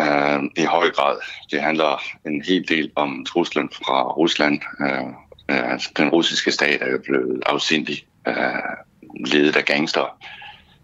Uh, 0.00 0.44
I 0.56 0.64
høj 0.64 0.90
grad. 0.90 1.16
Det 1.50 1.60
handler 1.62 2.02
en 2.26 2.42
hel 2.42 2.68
del 2.68 2.90
om 2.96 3.24
truslen 3.28 3.70
fra 3.72 4.12
Rusland. 4.12 4.60
Uh, 4.80 5.08
uh, 5.52 5.80
den 5.96 6.08
russiske 6.08 6.50
stat 6.50 6.82
er 6.82 6.90
jo 6.90 6.98
blevet 7.04 7.42
afsindig 7.46 8.04
uh, 8.28 9.24
ledet 9.26 9.56
af 9.56 9.64
gangster, 9.64 10.18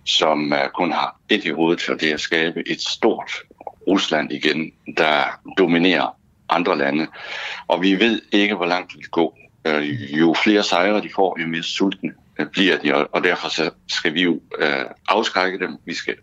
som 0.05 0.52
uh, 0.52 0.70
kun 0.74 0.93
har 0.93 1.20
et 1.28 1.44
i 1.44 1.51
hovedet, 1.51 1.89
og 1.89 2.01
det 2.01 2.11
er 2.11 2.15
at 2.15 2.20
skabe 2.20 2.69
et 2.69 2.81
stort 2.81 3.31
Rusland 3.86 4.32
igen, 4.32 4.73
der 4.97 5.40
dominerer 5.59 6.16
andre 6.48 6.78
lande. 6.78 7.07
Og 7.66 7.82
vi 7.82 8.01
ved 8.01 8.23
ikke, 8.32 8.55
hvor 8.55 8.66
langt 8.66 8.90
det 8.90 8.98
vil 8.98 9.09
gå. 9.09 9.36
Uh, 9.69 10.19
jo 10.20 10.35
flere 10.44 10.62
sejre 10.62 11.01
de 11.01 11.11
får, 11.15 11.40
jo 11.40 11.47
mere 11.47 11.62
sultne 11.62 12.12
bliver 12.52 12.78
de, 12.78 13.07
og 13.07 13.24
derfor 13.24 13.48
så 13.48 13.70
skal 13.89 14.15
vi 14.15 14.23
jo 14.23 14.32
uh, 14.32 14.90
afskrække 15.09 15.59
dem. 15.59 15.77
Vi 15.85 15.94
skal 15.94 16.16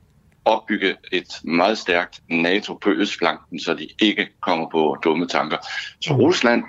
opbygge 0.45 0.95
et 1.11 1.33
meget 1.43 1.77
stærkt 1.77 2.21
NATO 2.29 2.73
på 2.73 2.89
østflanken, 2.89 3.59
så 3.59 3.73
de 3.73 3.87
ikke 4.01 4.27
kommer 4.41 4.69
på 4.69 4.97
dumme 5.03 5.27
tanker. 5.27 5.57
Så 6.01 6.13
mm. 6.13 6.19
Rusland 6.19 6.63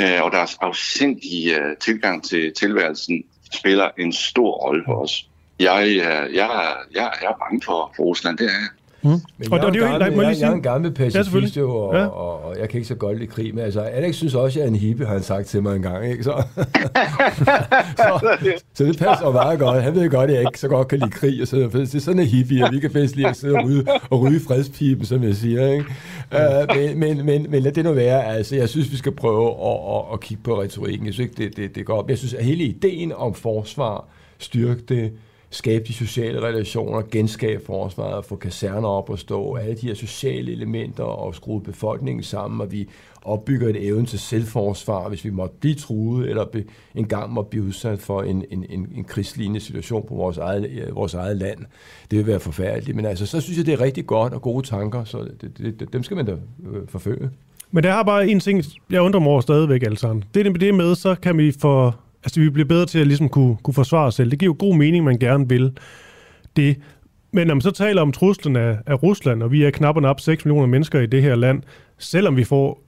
øh, 0.00 0.22
og 0.22 0.32
deres 0.32 0.56
afsindige 0.60 1.60
øh, 1.60 1.76
tilgang 1.76 2.24
til 2.24 2.52
tilværelsen 2.52 3.24
spiller 3.52 3.90
en 3.98 4.12
stor 4.12 4.50
rolle 4.50 4.82
for 4.86 4.94
os. 4.94 5.28
Jeg, 5.58 5.86
øh, 5.88 6.34
jeg, 6.34 6.80
jeg, 6.94 7.12
jeg 7.22 7.28
er 7.28 7.38
bange 7.38 7.62
for, 7.64 7.92
for 7.96 8.02
Rusland, 8.02 8.38
det 8.38 8.46
er 8.46 8.50
jeg. 8.50 8.68
Mm. 9.04 9.10
Men 9.10 9.22
og, 9.52 9.58
jeg, 9.58 9.66
og 9.66 9.72
det 9.72 9.82
er 9.82 9.86
jo 9.86 9.92
helt, 9.92 10.02
jeg, 10.02 10.12
jeg, 10.16 10.40
jeg 10.40 10.50
er 10.50 10.54
en 10.54 10.62
gammel 10.62 10.92
pacifist 10.92 11.56
jo, 11.56 11.70
og, 11.76 11.94
ja. 11.94 12.06
og, 12.06 12.44
og, 12.44 12.58
jeg 12.58 12.68
kan 12.68 12.78
ikke 12.78 12.88
så 12.88 12.94
godt 12.94 13.18
lide 13.18 13.30
krig, 13.30 13.54
men 13.54 13.64
altså, 13.64 13.80
Alex 13.80 14.14
synes 14.14 14.34
også, 14.34 14.58
at 14.58 14.62
jeg 14.62 14.70
er 14.70 14.74
en 14.74 14.80
hippie, 14.80 15.06
har 15.06 15.12
han 15.12 15.22
sagt 15.22 15.46
til 15.46 15.62
mig 15.62 15.76
en 15.76 15.82
gang, 15.82 16.06
ikke? 16.06 16.24
Så, 16.24 16.32
så, 17.96 18.36
så 18.74 18.84
det 18.84 18.98
passer 18.98 19.32
meget 19.32 19.58
godt. 19.58 19.82
Han 19.82 19.94
ved 19.94 20.10
godt, 20.10 20.30
at 20.30 20.36
jeg 20.36 20.42
ikke 20.42 20.60
så 20.60 20.68
godt 20.68 20.88
kan 20.88 20.98
lide 20.98 21.10
krig, 21.10 21.42
og 21.42 21.48
så 21.48 21.56
det 21.56 21.94
er 21.94 22.00
sådan 22.00 22.20
en 22.20 22.26
hippie, 22.26 22.64
og 22.64 22.72
vi 22.72 22.80
kan 22.80 22.90
bedst 22.90 23.16
lige 23.16 23.28
at 23.28 23.36
sidde 23.36 23.54
og 23.54 23.64
ryge, 23.64 23.86
og 24.10 24.20
ryge 24.20 24.40
fredspipen, 24.40 25.06
som 25.06 25.22
jeg 25.22 25.34
siger, 25.34 25.72
ikke? 25.72 25.86
Uh, 26.32 26.76
men, 26.76 26.98
men, 26.98 27.26
men, 27.26 27.46
men 27.50 27.62
lad 27.62 27.72
det 27.72 27.84
nu 27.84 27.92
være, 27.92 28.24
altså, 28.24 28.56
jeg 28.56 28.68
synes, 28.68 28.92
vi 28.92 28.96
skal 28.96 29.12
prøve 29.12 29.48
at, 29.48 29.96
at, 29.96 30.02
at 30.12 30.20
kigge 30.20 30.42
på 30.42 30.62
retorikken. 30.62 31.06
Jeg 31.06 31.14
synes 31.14 31.30
ikke, 31.30 31.44
det, 31.44 31.56
det, 31.56 31.74
det 31.74 31.86
går 31.86 31.98
op. 31.98 32.10
Jeg 32.10 32.18
synes, 32.18 32.34
at 32.34 32.44
hele 32.44 32.64
ideen 32.64 33.12
om 33.12 33.34
forsvar, 33.34 34.08
styrke 34.38 34.82
det, 34.88 35.12
skabe 35.54 35.84
de 35.88 35.92
sociale 35.92 36.42
relationer, 36.42 37.02
genskabe 37.10 37.64
forsvaret, 37.64 38.24
få 38.24 38.36
kaserner 38.36 38.88
op 38.88 39.10
og 39.10 39.18
stå, 39.18 39.54
alle 39.54 39.74
de 39.74 39.86
her 39.86 39.94
sociale 39.94 40.52
elementer 40.52 41.04
og 41.04 41.34
skrue 41.34 41.62
befolkningen 41.62 42.22
sammen, 42.22 42.60
og 42.60 42.72
vi 42.72 42.88
opbygger 43.22 43.68
et 43.68 43.86
evne 43.86 44.06
til 44.06 44.18
selvforsvar, 44.18 45.08
hvis 45.08 45.24
vi 45.24 45.30
måtte 45.30 45.54
blive 45.60 45.74
truet, 45.74 46.28
eller 46.28 46.44
be, 46.44 46.64
engang 46.94 47.32
måtte 47.32 47.50
blive 47.50 47.64
udsat 47.64 47.98
for 47.98 48.22
en, 48.22 48.44
en, 48.50 48.66
en, 48.70 48.88
en 48.94 49.04
krigslignende 49.04 49.60
situation 49.60 50.06
på 50.08 50.14
vores 50.14 50.38
eget, 50.38 50.70
øh, 50.70 50.96
vores 50.96 51.14
eget 51.14 51.36
land. 51.36 51.58
Det 52.10 52.18
vil 52.18 52.26
være 52.26 52.40
forfærdeligt, 52.40 52.96
men 52.96 53.04
altså, 53.04 53.26
så 53.26 53.40
synes 53.40 53.58
jeg, 53.58 53.66
det 53.66 53.74
er 53.74 53.80
rigtig 53.80 54.06
godt 54.06 54.32
og 54.32 54.42
gode 54.42 54.66
tanker, 54.66 55.04
så 55.04 55.28
det, 55.40 55.58
det, 55.80 55.92
dem 55.92 56.02
skal 56.02 56.16
man 56.16 56.26
da 56.26 56.32
øh, 56.32 56.88
forfølge. 56.88 57.30
Men 57.70 57.84
der 57.84 57.90
har 57.90 58.02
bare 58.02 58.28
en 58.28 58.40
ting, 58.40 58.62
jeg 58.90 59.00
undrer 59.00 59.20
mig 59.20 59.28
over 59.28 59.40
stadigvæk, 59.40 59.82
altså. 59.82 60.20
Det 60.34 60.46
er 60.46 60.52
det 60.52 60.74
med, 60.74 60.94
så 60.94 61.14
kan 61.14 61.38
vi 61.38 61.52
få 61.60 61.92
altså 62.24 62.40
vi 62.40 62.50
bliver 62.50 62.68
bedre 62.68 62.86
til 62.86 62.98
at 62.98 63.06
ligesom 63.06 63.28
kunne, 63.28 63.56
kunne 63.62 63.74
forsvare 63.74 64.06
os 64.06 64.14
selv. 64.14 64.30
Det 64.30 64.38
giver 64.38 64.48
jo 64.48 64.56
god 64.58 64.76
mening, 64.76 65.04
man 65.04 65.18
gerne 65.18 65.48
vil 65.48 65.78
det. 66.56 66.76
Men 67.32 67.46
når 67.46 67.54
man 67.54 67.60
så 67.60 67.70
taler 67.70 68.02
om 68.02 68.12
truslen 68.12 68.56
af, 68.56 68.78
af 68.86 69.02
Rusland, 69.02 69.42
og 69.42 69.52
vi 69.52 69.64
er 69.64 69.70
knap 69.70 69.96
og 69.96 70.02
nap 70.02 70.20
6 70.20 70.44
millioner 70.44 70.66
mennesker 70.66 71.00
i 71.00 71.06
det 71.06 71.22
her 71.22 71.34
land, 71.34 71.62
selvom 71.98 72.36
vi 72.36 72.44
får 72.44 72.84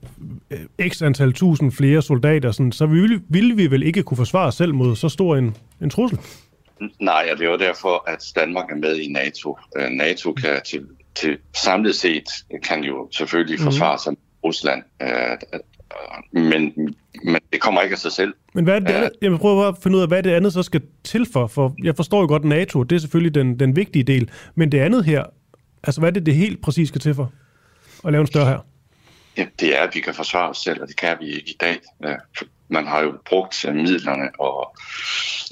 øh, 0.51 0.89
x 0.89 1.01
antal 1.01 1.33
tusind 1.33 1.71
flere 1.71 2.01
soldater, 2.01 2.51
sådan, 2.51 2.71
så 2.71 2.85
ville, 2.85 3.21
ville 3.29 3.55
vi 3.55 3.71
vel 3.71 3.83
ikke 3.83 4.03
kunne 4.03 4.17
forsvare 4.17 4.47
os 4.47 4.55
selv 4.55 4.73
mod 4.73 4.95
så 4.95 5.09
stor 5.09 5.35
en, 5.35 5.55
en 5.81 5.89
trussel? 5.89 6.19
Nej, 6.99 7.29
og 7.31 7.37
det 7.37 7.45
er 7.45 7.51
jo 7.51 7.57
derfor, 7.57 8.09
at 8.09 8.23
Danmark 8.35 8.71
er 8.71 8.75
med 8.75 8.95
i 8.95 9.07
NATO. 9.11 9.57
Øh, 9.77 9.89
NATO 9.89 10.33
kan 10.33 10.61
til, 10.65 10.85
til 11.15 11.37
samlet 11.63 11.95
set 11.95 12.29
kan 12.63 12.83
jo 12.83 13.09
selvfølgelig 13.11 13.55
mhm. 13.55 13.63
forsvare 13.63 13.99
sig 13.99 14.13
Rusland. 14.43 14.83
Øh, 15.01 15.37
men, 16.31 16.73
men 17.23 17.41
det 17.53 17.61
kommer 17.61 17.81
ikke 17.81 17.93
af 17.93 17.99
sig 17.99 18.11
selv. 18.11 18.33
Men 18.53 18.63
hvad 18.63 18.75
er 18.75 18.79
det, 18.79 18.93
ja. 19.21 19.29
jeg 19.29 19.39
prøver 19.39 19.67
at 19.67 19.75
finde 19.83 19.97
ud 19.97 20.01
af, 20.01 20.07
hvad 20.07 20.23
det 20.23 20.31
andet 20.31 20.53
så 20.53 20.63
skal 20.63 20.81
til 21.03 21.27
for, 21.33 21.47
for 21.47 21.75
jeg 21.83 21.95
forstår 21.95 22.21
jo 22.21 22.27
godt 22.27 22.45
NATO, 22.45 22.83
det 22.83 22.95
er 22.95 22.99
selvfølgelig 22.99 23.35
den, 23.35 23.59
den 23.59 23.75
vigtige 23.75 24.03
del, 24.03 24.29
men 24.55 24.71
det 24.71 24.79
andet 24.79 25.05
her, 25.05 25.23
altså 25.83 26.01
hvad 26.01 26.09
er 26.09 26.13
det, 26.13 26.25
det 26.25 26.35
helt 26.35 26.61
præcis 26.61 26.87
skal 26.87 27.01
til 27.01 27.15
for 27.15 27.31
at 28.05 28.11
lave 28.11 28.21
en 28.21 28.27
større 28.27 28.45
her? 28.45 28.59
Ja, 29.37 29.45
det 29.59 29.77
er, 29.77 29.81
at 29.81 29.95
vi 29.95 29.99
kan 29.99 30.13
forsvare 30.13 30.49
os 30.49 30.57
selv, 30.57 30.81
og 30.81 30.87
det 30.87 30.95
kan 30.95 31.17
vi 31.19 31.25
ikke 31.25 31.49
i 31.49 31.55
dag. 31.59 31.77
Man 32.69 32.87
har 32.87 33.01
jo 33.01 33.13
brugt 33.29 33.65
øh, 33.65 33.75
midlerne 33.75 34.29
og 34.39 34.77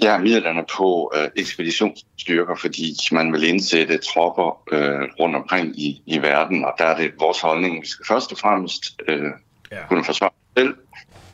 ja, 0.03 0.17
midlerne 0.17 0.63
på 0.77 1.11
uh, 1.15 1.27
ekspeditionsstyrker, 1.35 2.55
fordi 2.55 2.95
man 3.11 3.33
vil 3.33 3.43
indsætte 3.43 3.97
tropper 3.97 4.61
uh, 4.73 5.19
rundt 5.19 5.35
omkring 5.35 5.79
i, 5.79 6.01
i 6.05 6.21
verden, 6.21 6.65
og 6.65 6.73
der 6.77 6.85
er 6.85 6.97
det 6.97 7.11
vores 7.19 7.41
holdning, 7.41 7.81
vi 7.81 7.87
skal 7.87 8.05
først 8.05 8.31
og 8.31 8.37
fremmest 8.37 9.01
uh, 9.09 9.15
ja. 9.71 9.87
kunne 9.87 10.03
forsvare 10.03 10.29
os 10.29 10.61
selv. 10.61 10.75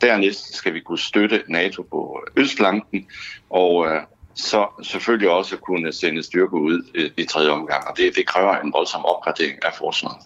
Dernæst 0.02 0.54
skal 0.54 0.74
vi 0.74 0.80
kunne 0.80 0.98
støtte 0.98 1.42
NATO 1.48 1.82
på 1.82 2.20
østflanken, 2.36 3.06
og 3.50 3.86
øh, 3.86 4.00
så 4.34 4.66
selvfølgelig 4.82 5.30
også 5.30 5.56
kunne 5.56 5.92
sende 5.92 6.22
styrker 6.22 6.56
ud 6.56 6.82
i, 6.94 7.22
i 7.22 7.24
tredje 7.24 7.50
omgang. 7.50 7.88
Og 7.88 7.96
det, 7.96 8.16
det 8.16 8.26
kræver 8.26 8.56
en 8.56 8.72
voldsom 8.72 9.04
opgradering 9.04 9.58
af 9.64 9.72
forsvaret. 9.78 10.16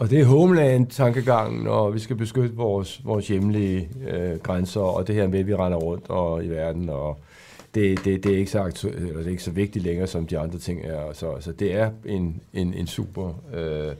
Og 0.00 0.10
det 0.10 0.20
er 0.20 0.24
homeland-tankegangen, 0.24 1.66
og 1.66 1.94
vi 1.94 1.98
skal 1.98 2.16
beskytte 2.16 2.56
vores, 2.56 3.00
vores 3.04 3.28
hjemlige 3.28 3.88
øh, 4.08 4.38
grænser, 4.38 4.80
og 4.80 5.06
det 5.06 5.14
her 5.14 5.28
med, 5.28 5.38
at 5.38 5.46
vi 5.46 5.54
render 5.54 5.78
rundt 5.78 6.10
og, 6.10 6.44
i 6.44 6.48
verden, 6.48 6.88
og 6.88 7.18
det, 7.74 8.04
det, 8.04 8.24
det, 8.24 8.34
er 8.34 8.38
ikke 8.38 8.50
så 8.50 8.58
aktu- 8.58 8.96
eller 8.96 9.16
det 9.16 9.26
er 9.26 9.30
ikke 9.30 9.42
så 9.42 9.50
vigtigt 9.50 9.84
længere, 9.84 10.06
som 10.06 10.26
de 10.26 10.38
andre 10.38 10.58
ting 10.58 10.84
er. 10.84 11.12
Så, 11.12 11.36
så 11.40 11.52
det 11.52 11.74
er 11.74 11.90
en, 12.06 12.40
en, 12.52 12.74
en 12.74 12.86
super... 12.86 13.32
Øh, 13.54 13.94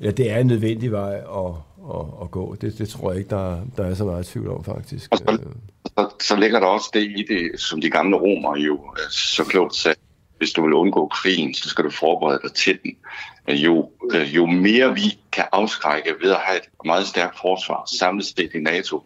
eller 0.00 0.12
det 0.12 0.30
er 0.30 0.38
en 0.38 0.46
nødvendig 0.46 0.92
vej 0.92 1.14
at, 1.14 1.54
at, 1.90 2.06
at 2.22 2.30
gå. 2.30 2.56
Det, 2.60 2.78
det 2.78 2.88
tror 2.88 3.10
jeg 3.10 3.18
ikke, 3.18 3.30
der, 3.30 3.60
der 3.76 3.84
er 3.84 3.94
så 3.94 4.04
meget 4.04 4.26
tvivl 4.26 4.48
om, 4.48 4.64
faktisk. 4.64 5.12
Og 5.12 5.18
så, 5.18 5.38
så, 5.86 6.08
så 6.20 6.36
ligger 6.36 6.60
der 6.60 6.66
også 6.66 6.90
det 6.94 7.02
i 7.02 7.24
det, 7.28 7.60
som 7.60 7.80
de 7.80 7.90
gamle 7.90 8.16
romere 8.16 8.58
jo 8.58 8.80
så 9.10 9.44
klogt 9.44 9.74
sagde. 9.74 9.98
Hvis 10.38 10.50
du 10.50 10.62
vil 10.62 10.72
undgå 10.72 11.06
krigen, 11.06 11.54
så 11.54 11.68
skal 11.68 11.84
du 11.84 11.90
forberede 11.90 12.40
dig 12.42 12.52
til 12.52 12.78
den. 12.82 12.96
Jo, 13.48 13.90
jo 14.14 14.46
mere 14.46 14.94
vi 14.94 15.18
kan 15.32 15.44
afskrække 15.52 16.14
ved 16.22 16.30
at 16.30 16.36
have 16.36 16.58
et 16.58 16.68
meget 16.84 17.06
stærkt 17.06 17.38
forsvar 17.40 17.88
samlet 17.98 18.26
set 18.26 18.50
i 18.54 18.58
NATO, 18.58 19.02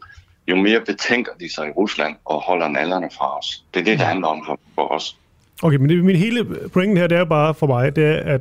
jo 0.48 0.56
mere 0.56 0.80
betænker 0.80 1.32
de 1.40 1.54
sig 1.54 1.68
i 1.68 1.70
Rusland 1.70 2.16
og 2.24 2.40
holder 2.40 2.68
nallerne 2.68 3.08
fra 3.18 3.38
os. 3.38 3.64
Det 3.74 3.80
er 3.80 3.84
det, 3.84 3.98
det 3.98 4.06
handler 4.06 4.26
om 4.26 4.42
for, 4.46 4.60
for 4.74 4.92
os. 4.92 5.16
Okay, 5.62 5.76
men 5.76 5.88
det, 5.88 6.04
min 6.04 6.16
hele 6.16 6.68
pointen 6.72 6.96
her, 6.96 7.06
det 7.06 7.18
er 7.18 7.24
bare 7.24 7.54
for 7.54 7.66
mig, 7.66 7.96
det 7.96 8.04
er, 8.04 8.34
at 8.34 8.40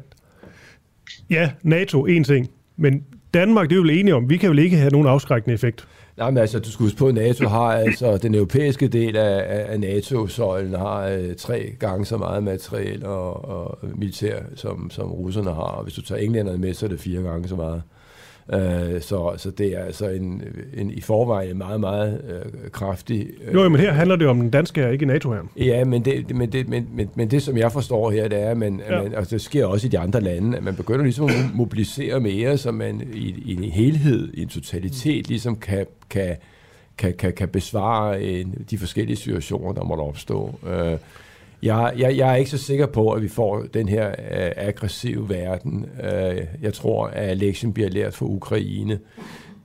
ja, 1.30 1.52
NATO 1.64 2.06
en 2.06 2.24
ting, 2.24 2.50
men 2.78 3.06
Danmark, 3.36 3.70
det 3.70 3.76
er 3.78 3.82
vel 3.82 4.00
enige 4.00 4.16
om, 4.16 4.30
vi 4.30 4.38
kan 4.38 4.50
vel 4.50 4.60
ikke 4.60 4.78
have 4.78 4.90
nogen 4.90 5.08
afskrækkende 5.08 5.54
effekt. 5.54 5.88
Nej, 6.18 6.30
men 6.32 6.38
altså, 6.38 6.60
du 6.60 6.72
skal 6.72 6.84
huske 6.84 6.98
på, 6.98 7.08
at 7.08 7.16
NATO 7.16 7.48
har 7.48 7.72
altså, 7.72 8.18
den 8.18 8.36
europæiske 8.36 8.88
del 8.88 9.16
af, 9.16 9.66
af 9.72 9.80
NATO-søjlen 9.80 10.76
har 10.76 11.08
øh, 11.08 11.36
tre 11.36 11.76
gange 11.80 12.06
så 12.06 12.18
meget 12.18 12.44
materiel 12.44 13.06
og, 13.06 13.46
og 13.46 13.78
militær, 13.96 14.40
som, 14.56 14.90
som 14.92 15.12
russerne 15.12 15.50
har. 15.50 15.62
Og 15.62 15.84
hvis 15.84 15.94
du 15.94 16.02
tager 16.02 16.22
englænderne 16.22 16.58
med, 16.58 16.74
så 16.74 16.86
er 16.86 16.90
det 16.90 17.00
fire 17.00 17.22
gange 17.22 17.48
så 17.48 17.56
meget. 17.56 17.82
Øh, 18.54 19.02
så, 19.02 19.34
så 19.38 19.52
det 19.52 19.68
er 19.78 19.84
altså 19.84 20.10
en, 20.10 20.44
en 20.74 20.92
i 20.92 21.02
forvejen 21.02 21.58
meget, 21.58 21.80
meget 21.80 22.22
øh, 22.30 22.72
kraftig... 22.72 23.28
Øh, 23.48 23.54
jo, 23.54 23.70
men 23.70 23.80
her 23.80 23.92
handler 23.92 24.16
det 24.16 24.28
om 24.28 24.40
den 24.40 24.50
danske 24.50 24.82
her, 24.82 24.90
ikke 24.90 25.06
NATO 25.06 25.34
her. 25.34 25.42
Ja, 25.58 25.86
men 25.86 26.06
det, 26.06 26.36
men, 26.36 26.52
det, 26.52 26.70
men, 26.70 26.88
men, 26.94 27.10
men 27.16 27.32
det, 27.32 27.42
som 27.42 27.58
jeg 27.58 27.72
forstår 27.72 28.12
her, 28.12 28.28
det 28.28 28.42
er, 28.42 28.50
at 28.50 28.58
man, 28.58 28.82
ja. 28.90 29.04
man, 29.04 29.14
altså, 29.14 29.36
det 29.36 29.42
sker 29.42 29.66
også 29.66 29.88
i 29.88 29.90
de 29.90 30.00
andre 30.00 30.22
lande, 30.22 30.58
at 30.58 30.64
man 30.64 30.76
begynder 30.76 31.04
ligesom 31.04 31.26
at 31.26 31.56
mobilisere 31.56 32.20
mere, 32.20 32.58
så 32.58 32.72
man 32.72 33.02
i, 33.14 33.36
i 33.46 33.56
en 33.56 33.64
helhed, 33.64 34.34
i 34.34 34.42
en 34.42 34.48
totalitet, 34.48 35.28
ligesom 35.30 35.56
kan, 35.56 35.86
kan, 36.10 36.36
kan, 36.98 37.14
kan, 37.14 37.34
kan 37.34 37.48
besvare 37.48 38.24
en, 38.24 38.66
de 38.70 38.78
forskellige 38.78 39.18
situationer, 39.18 39.74
der 39.74 39.84
måtte 39.84 40.02
opstå. 40.02 40.60
Øh, 40.68 40.98
jeg, 41.66 41.94
jeg, 41.98 42.18
jeg 42.18 42.32
er 42.32 42.36
ikke 42.36 42.52
så 42.52 42.58
sikker 42.58 42.86
på, 42.86 43.12
at 43.12 43.22
vi 43.22 43.28
får 43.28 43.64
den 43.74 43.88
her 43.88 44.10
øh, 44.10 44.52
aggressive 44.56 45.30
verden. 45.30 45.86
Øh, 46.04 46.42
jeg 46.62 46.74
tror, 46.74 47.08
at 47.08 47.38
lektien 47.38 47.74
bliver 47.74 47.90
lært 47.90 48.14
for 48.14 48.26
Ukraine. 48.26 49.00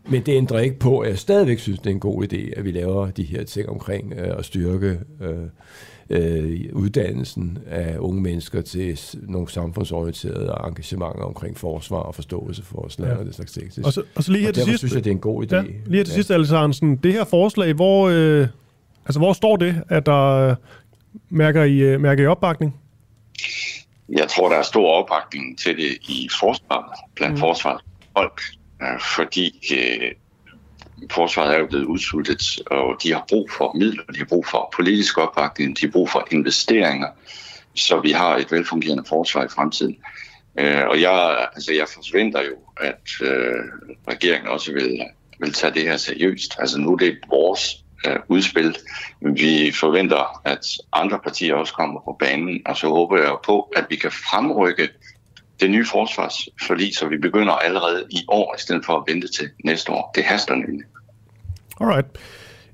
Men 0.09 0.22
det 0.22 0.32
ændrer 0.32 0.59
ikke 0.59 0.78
på, 0.78 0.98
at 0.98 1.10
jeg 1.10 1.18
stadigvæk 1.18 1.59
synes, 1.59 1.78
det 1.78 1.86
er 1.86 1.94
en 1.94 2.01
god 2.01 2.32
idé, 2.32 2.59
at 2.59 2.64
vi 2.64 2.70
laver 2.70 3.10
de 3.10 3.22
her 3.22 3.44
ting 3.44 3.68
omkring 3.68 4.12
øh, 4.12 4.39
at 4.39 4.44
styrke 4.44 4.98
øh, 5.20 5.36
øh, 6.10 6.60
uddannelsen 6.72 7.59
af 7.66 7.97
unge 7.98 8.22
mennesker 8.22 8.60
til 8.60 9.01
nogle 9.22 9.48
samfundsorienterede 9.48 10.55
engagementer 10.66 11.22
omkring 11.22 11.59
forsvar 11.59 11.98
og 11.98 12.14
forståelse 12.14 12.62
for 12.62 12.90
land 12.98 13.12
ja. 13.12 13.18
og 13.18 13.27
det 13.27 13.35
slags 13.35 13.52
ting. 13.52 13.86
Og 13.86 13.93
så, 13.93 14.02
og 14.14 14.24
så 14.24 14.32
lige 14.32 14.44
her 14.44 14.52
til 14.52 14.62
sidst, 14.62 14.78
synes 14.78 14.94
jeg, 14.94 15.05
det 15.05 15.10
er 15.10 15.14
en 15.14 15.20
god 15.20 15.44
idé. 15.44 15.56
Ja, 15.56 15.62
lige 15.62 15.97
her 15.97 16.05
til 16.05 16.12
ja. 16.12 16.14
sidst, 16.14 16.31
Alex 16.31 16.51
Hansen, 16.51 16.97
det 16.97 17.12
her 17.12 17.24
forslag, 17.24 17.72
hvor, 17.72 18.09
øh, 18.09 18.48
altså, 19.06 19.20
hvor 19.20 19.32
står 19.32 19.56
det, 19.56 19.82
at 19.89 20.06
der 20.06 20.55
mærker, 21.28 21.65
I, 21.65 21.78
øh, 21.78 22.01
mærker 22.01 22.24
I 22.24 22.27
opbakning? 22.27 22.81
Jeg 24.09 24.28
tror, 24.28 24.49
der 24.49 24.57
er 24.57 24.62
stor 24.62 24.91
opbakning 24.91 25.59
til 25.59 25.77
det 25.77 25.99
i 26.09 26.28
forsvaret, 26.41 26.99
blandt 27.15 27.35
mm. 27.35 27.41
forsvaret 27.41 27.81
folk, 28.16 28.41
øh, 28.82 29.01
fordi 29.16 29.74
øh, 29.77 30.12
forsvaret 31.11 31.55
er 31.55 31.59
jo 31.59 31.66
blevet 31.66 31.85
udsultet, 31.85 32.43
og 32.66 32.97
de 33.03 33.12
har 33.12 33.24
brug 33.28 33.51
for 33.51 33.73
midler, 33.78 34.05
de 34.05 34.19
har 34.19 34.24
brug 34.24 34.47
for 34.47 34.74
politisk 34.77 35.19
opbakning, 35.19 35.81
de 35.81 35.87
har 35.87 35.93
brug 35.93 36.11
for 36.11 36.27
investeringer, 36.31 37.09
så 37.74 38.01
vi 38.01 38.11
har 38.11 38.37
et 38.37 38.53
velfungerende 38.53 39.05
forsvar 39.09 39.45
i 39.45 39.49
fremtiden. 39.49 39.97
Øh, 40.59 40.87
og 40.89 41.01
jeg, 41.01 41.49
altså 41.55 41.73
jeg 41.73 41.87
forventer 41.89 42.43
jo, 42.43 42.57
at 42.81 43.09
øh, 43.23 43.65
regeringen 44.09 44.49
også 44.49 44.73
vil, 44.73 45.01
vil 45.41 45.53
tage 45.53 45.74
det 45.74 45.82
her 45.82 45.97
seriøst. 45.97 46.57
Altså 46.59 46.78
nu 46.78 46.93
er 46.93 46.97
det 46.97 47.19
vores 47.28 47.85
øh, 48.06 48.16
udspil. 48.28 48.77
Vi 49.20 49.72
forventer, 49.81 50.40
at 50.44 50.66
andre 50.93 51.18
partier 51.24 51.55
også 51.55 51.74
kommer 51.74 52.01
på 52.01 52.16
banen, 52.18 52.60
og 52.66 52.77
så 52.77 52.89
håber 52.89 53.16
jeg 53.16 53.36
på, 53.47 53.60
at 53.77 53.86
vi 53.90 53.97
kan 53.97 54.10
fremrykke 54.10 54.89
det 55.60 55.70
nye 55.70 55.86
forsvarsforlig, 55.86 56.97
så 56.97 57.09
vi 57.09 57.18
begynder 57.18 57.52
allerede 57.52 58.05
i 58.10 58.24
år, 58.28 58.55
i 58.59 58.60
stedet 58.60 58.85
for 58.85 58.97
at 58.97 59.02
vente 59.06 59.28
til 59.28 59.48
næste 59.64 59.93
år. 59.93 60.12
Det 60.14 60.24
haster 60.24 60.55
nemlig. 60.55 60.85
Alright. 61.81 62.06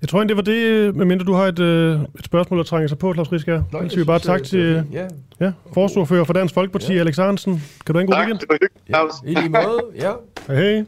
Jeg 0.00 0.08
tror 0.08 0.24
det 0.24 0.36
var 0.36 0.42
det, 0.42 0.94
medmindre 0.96 1.24
du 1.24 1.32
har 1.32 1.44
et, 1.44 1.58
øh, 1.58 2.00
et 2.18 2.24
spørgsmål, 2.24 2.58
der 2.58 2.64
trænger 2.64 2.88
sig 2.88 2.98
på, 2.98 3.14
Claus 3.14 3.32
Rieskær. 3.32 3.62
Så 3.72 3.88
siger 3.88 3.98
vi 3.98 4.04
bare 4.04 4.18
tak 4.18 4.42
til 4.42 4.84
ja. 4.92 5.08
Ja, 5.40 5.52
forsvarfører 5.74 6.24
for 6.24 6.32
Dansk 6.32 6.54
Folkeparti, 6.54 6.94
ja. 6.94 7.00
Alex 7.00 7.16
Hansen. 7.16 7.62
Kan 7.86 7.92
du 7.92 7.98
have 7.98 8.00
en 8.00 8.06
god 8.06 8.14
tak, 8.14 8.26
weekend? 8.26 8.38
Tak, 8.38 8.48
det 8.48 8.48
var 8.48 8.58
hyggeligt, 8.62 9.24
ja, 9.24 9.30
I 9.30 9.34
lige 9.34 9.48
måde, 9.48 9.82
ja. 9.94 10.12
Hej, 10.54 10.84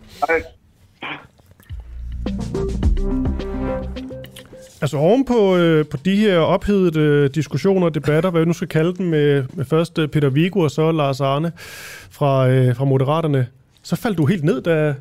hej. 2.69 2.83
Altså 4.81 4.97
oven 4.97 5.25
på, 5.25 5.57
øh, 5.57 5.87
på 5.87 5.97
de 5.97 6.17
her 6.17 6.39
ophedede 6.39 7.01
øh, 7.01 7.31
diskussioner 7.35 7.87
og 7.87 7.95
debatter, 7.95 8.31
hvad 8.31 8.41
vi 8.41 8.47
nu 8.47 8.53
skal 8.53 8.69
kalde 8.69 8.95
dem, 8.95 9.07
med, 9.07 9.45
med 9.55 9.65
først 9.65 9.99
øh, 9.99 10.09
Peter 10.09 10.29
Viggo 10.29 10.61
og 10.61 10.71
så 10.71 10.93
Lars 10.93 11.21
Arne 11.21 11.53
fra, 12.11 12.49
øh, 12.49 12.77
fra 12.77 12.85
Moderaterne, 12.85 13.47
så 13.83 13.97
faldt 13.97 14.19
du 14.19 14.27
helt 14.27 14.45
ned, 14.45 14.63
da, 14.63 14.95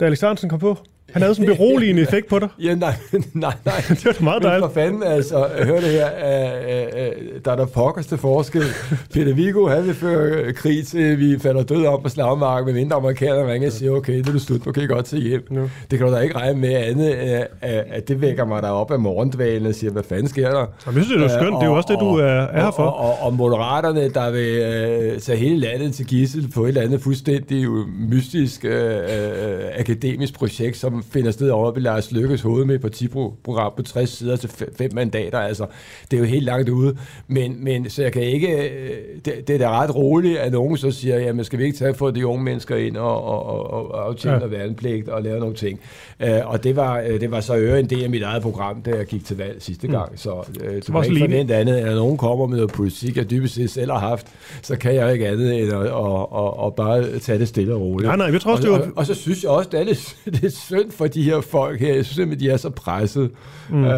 da 0.00 0.04
Alex 0.04 0.22
Arnsen 0.22 0.48
kom 0.48 0.58
på. 0.58 0.78
Han 1.12 1.22
havde 1.22 1.34
sådan 1.34 1.50
en 1.50 1.56
beroligende 1.56 2.02
effekt 2.02 2.28
på 2.28 2.38
dig. 2.38 2.48
Ja, 2.64 2.74
nej, 2.74 2.94
nej, 3.32 3.54
nej. 3.64 3.74
det 3.88 4.04
var 4.04 4.12
da 4.12 4.24
meget 4.24 4.42
dejligt. 4.42 4.64
Men 4.64 4.70
for 4.70 4.80
fanden, 4.80 5.02
altså, 5.02 5.46
hør 5.62 5.80
det 5.80 5.90
her, 5.90 6.06
uh, 6.06 6.86
uh, 6.86 7.42
der 7.44 7.52
er 7.52 7.56
der 7.56 7.66
pokkers 7.66 8.06
til 8.06 8.18
forskel. 8.18 8.62
Peter 9.14 9.34
Viggo, 9.34 9.68
han 9.68 9.86
vil 9.86 9.94
føre 9.94 10.52
krig 10.52 10.86
til, 10.86 11.18
vi 11.18 11.38
falder 11.38 11.62
død 11.62 11.86
om 11.86 12.02
på 12.02 12.08
slagmarken, 12.08 12.66
med 12.66 12.74
mindre 12.74 12.96
amerikanerne 12.96 13.52
ringer 13.52 13.68
og 13.68 13.72
siger, 13.72 13.92
okay, 13.92 14.18
det 14.18 14.34
er 14.34 14.38
slut, 14.38 14.66
nu 14.66 14.72
kan 14.72 14.88
godt 14.88 15.04
til 15.04 15.18
hjem. 15.18 15.46
No. 15.50 15.60
Det 15.90 15.98
kan 15.98 16.06
du 16.06 16.14
da 16.14 16.20
ikke 16.20 16.36
regne 16.36 16.60
med 16.60 16.74
andet, 16.74 17.10
uh, 17.10 17.68
at 17.96 18.08
det 18.08 18.20
vækker 18.20 18.44
mig 18.44 18.62
der 18.62 18.68
op 18.68 18.90
af 18.90 18.98
morgendvalen 18.98 19.66
og 19.66 19.74
siger, 19.74 19.90
hvad 19.90 20.02
fanden 20.02 20.28
sker 20.28 20.50
der? 20.50 20.58
Jeg 20.58 20.92
synes, 20.92 21.08
det 21.08 21.24
er 21.24 21.28
skønt, 21.28 21.54
det 21.54 21.62
er 21.62 21.66
jo 21.66 21.74
også 21.74 21.92
det, 21.92 22.00
du 22.00 22.16
er, 22.16 22.24
er 22.24 22.62
her 22.62 22.70
for. 22.70 22.82
Og, 22.82 23.10
og, 23.10 23.26
og 23.26 23.34
moderaterne, 23.34 24.08
der 24.08 24.30
vil 24.30 25.12
uh, 25.14 25.20
tage 25.20 25.38
hele 25.38 25.56
landet 25.56 25.94
til 25.94 26.06
gissel 26.06 26.50
på 26.54 26.64
et 26.64 26.68
eller 26.68 26.82
andet 26.82 27.00
fuldstændig 27.00 27.68
mystisk 28.10 28.64
uh, 28.64 28.70
uh, 28.70 29.78
akademisk 29.78 30.34
projekt, 30.34 30.76
som 30.76 30.99
finder 31.02 31.30
sted 31.30 31.50
over 31.50 31.72
ved 31.72 31.82
Lars 31.82 32.12
Lykkes 32.12 32.42
hoved 32.42 32.64
med 32.64 32.74
et 32.74 32.80
partiprogram 32.80 33.72
på 33.76 33.82
60 33.82 34.10
sider 34.10 34.36
til 34.36 34.50
fem 34.78 34.90
mandater. 34.94 35.38
Altså, 35.38 35.66
det 36.10 36.16
er 36.16 36.20
jo 36.20 36.26
helt 36.26 36.44
langt 36.44 36.68
ude. 36.68 36.96
Men, 37.28 37.64
men 37.64 37.90
så 37.90 38.02
jeg 38.02 38.12
kan 38.12 38.22
ikke... 38.22 38.70
Øh, 38.70 38.90
det, 39.24 39.48
det 39.48 39.54
er 39.54 39.58
da 39.58 39.70
ret 39.70 39.94
roligt, 39.94 40.38
at 40.38 40.52
nogen 40.52 40.76
så 40.76 40.90
siger, 40.90 41.18
jamen 41.18 41.44
skal 41.44 41.58
vi 41.58 41.64
ikke 41.64 41.78
tage 41.78 41.94
for 41.94 42.10
de 42.10 42.26
unge 42.26 42.44
mennesker 42.44 42.76
ind 42.76 42.96
og, 42.96 43.24
og, 43.24 43.46
og, 43.46 43.90
og 43.90 44.06
aftjene 44.06 44.38
ja. 44.40 44.46
værnepligt 44.46 45.08
og 45.08 45.22
lave 45.22 45.40
nogle 45.40 45.54
ting. 45.54 45.80
Uh, 46.24 46.50
og 46.52 46.64
det 46.64 46.76
var, 46.76 47.00
øh, 47.00 47.20
det 47.20 47.30
var 47.30 47.40
så 47.40 47.56
øre 47.56 47.80
en 47.80 47.90
del 47.90 48.04
af 48.04 48.10
mit 48.10 48.22
eget 48.22 48.42
program, 48.42 48.82
da 48.82 48.90
jeg 48.90 49.06
gik 49.06 49.24
til 49.24 49.36
valg 49.36 49.62
sidste 49.62 49.86
mm. 49.86 49.92
gang. 49.92 50.18
Så 50.18 50.32
uh, 50.32 50.66
det 50.66 50.92
var 50.92 51.02
ikke 51.02 51.18
forventet 51.18 51.54
andet, 51.54 51.76
at 51.76 51.94
nogen 51.94 52.16
kommer 52.16 52.46
med 52.46 52.56
noget 52.56 52.72
politik, 52.72 53.16
jeg 53.16 53.30
dybest 53.30 53.54
set 53.54 53.70
selv 53.70 53.90
har 53.90 53.98
haft, 53.98 54.26
så 54.62 54.76
kan 54.76 54.94
jeg 54.94 55.12
ikke 55.12 55.28
andet 55.28 55.62
end 55.62 55.72
at, 55.72 55.80
at, 55.80 55.86
at, 55.86 56.66
at 56.66 56.74
bare 56.74 57.18
tage 57.18 57.38
det 57.38 57.48
stille 57.48 57.74
og 57.74 57.80
roligt. 57.80 58.06
Nej, 58.06 58.16
nej, 58.16 58.26
jeg 58.26 58.40
tror 58.40 58.52
også, 58.52 58.68
og, 58.68 58.78
det 58.78 58.86
var... 58.86 58.90
og, 58.90 58.98
og, 58.98 59.06
så 59.06 59.14
synes 59.14 59.42
jeg 59.42 59.50
også, 59.50 59.70
det 59.72 59.80
er 59.80 59.84
lidt, 59.84 60.16
det 60.40 60.44
er 60.44 60.48
synd 60.90 60.98
for 60.98 61.06
de 61.06 61.22
her 61.22 61.40
folk 61.40 61.80
her. 61.80 61.94
Jeg 61.94 62.04
synes 62.04 62.16
simpelthen, 62.16 62.48
de 62.48 62.52
er 62.52 62.56
så 62.56 62.70
presset. 62.70 63.30
Mm. 63.70 63.84
Uh, 63.84 63.90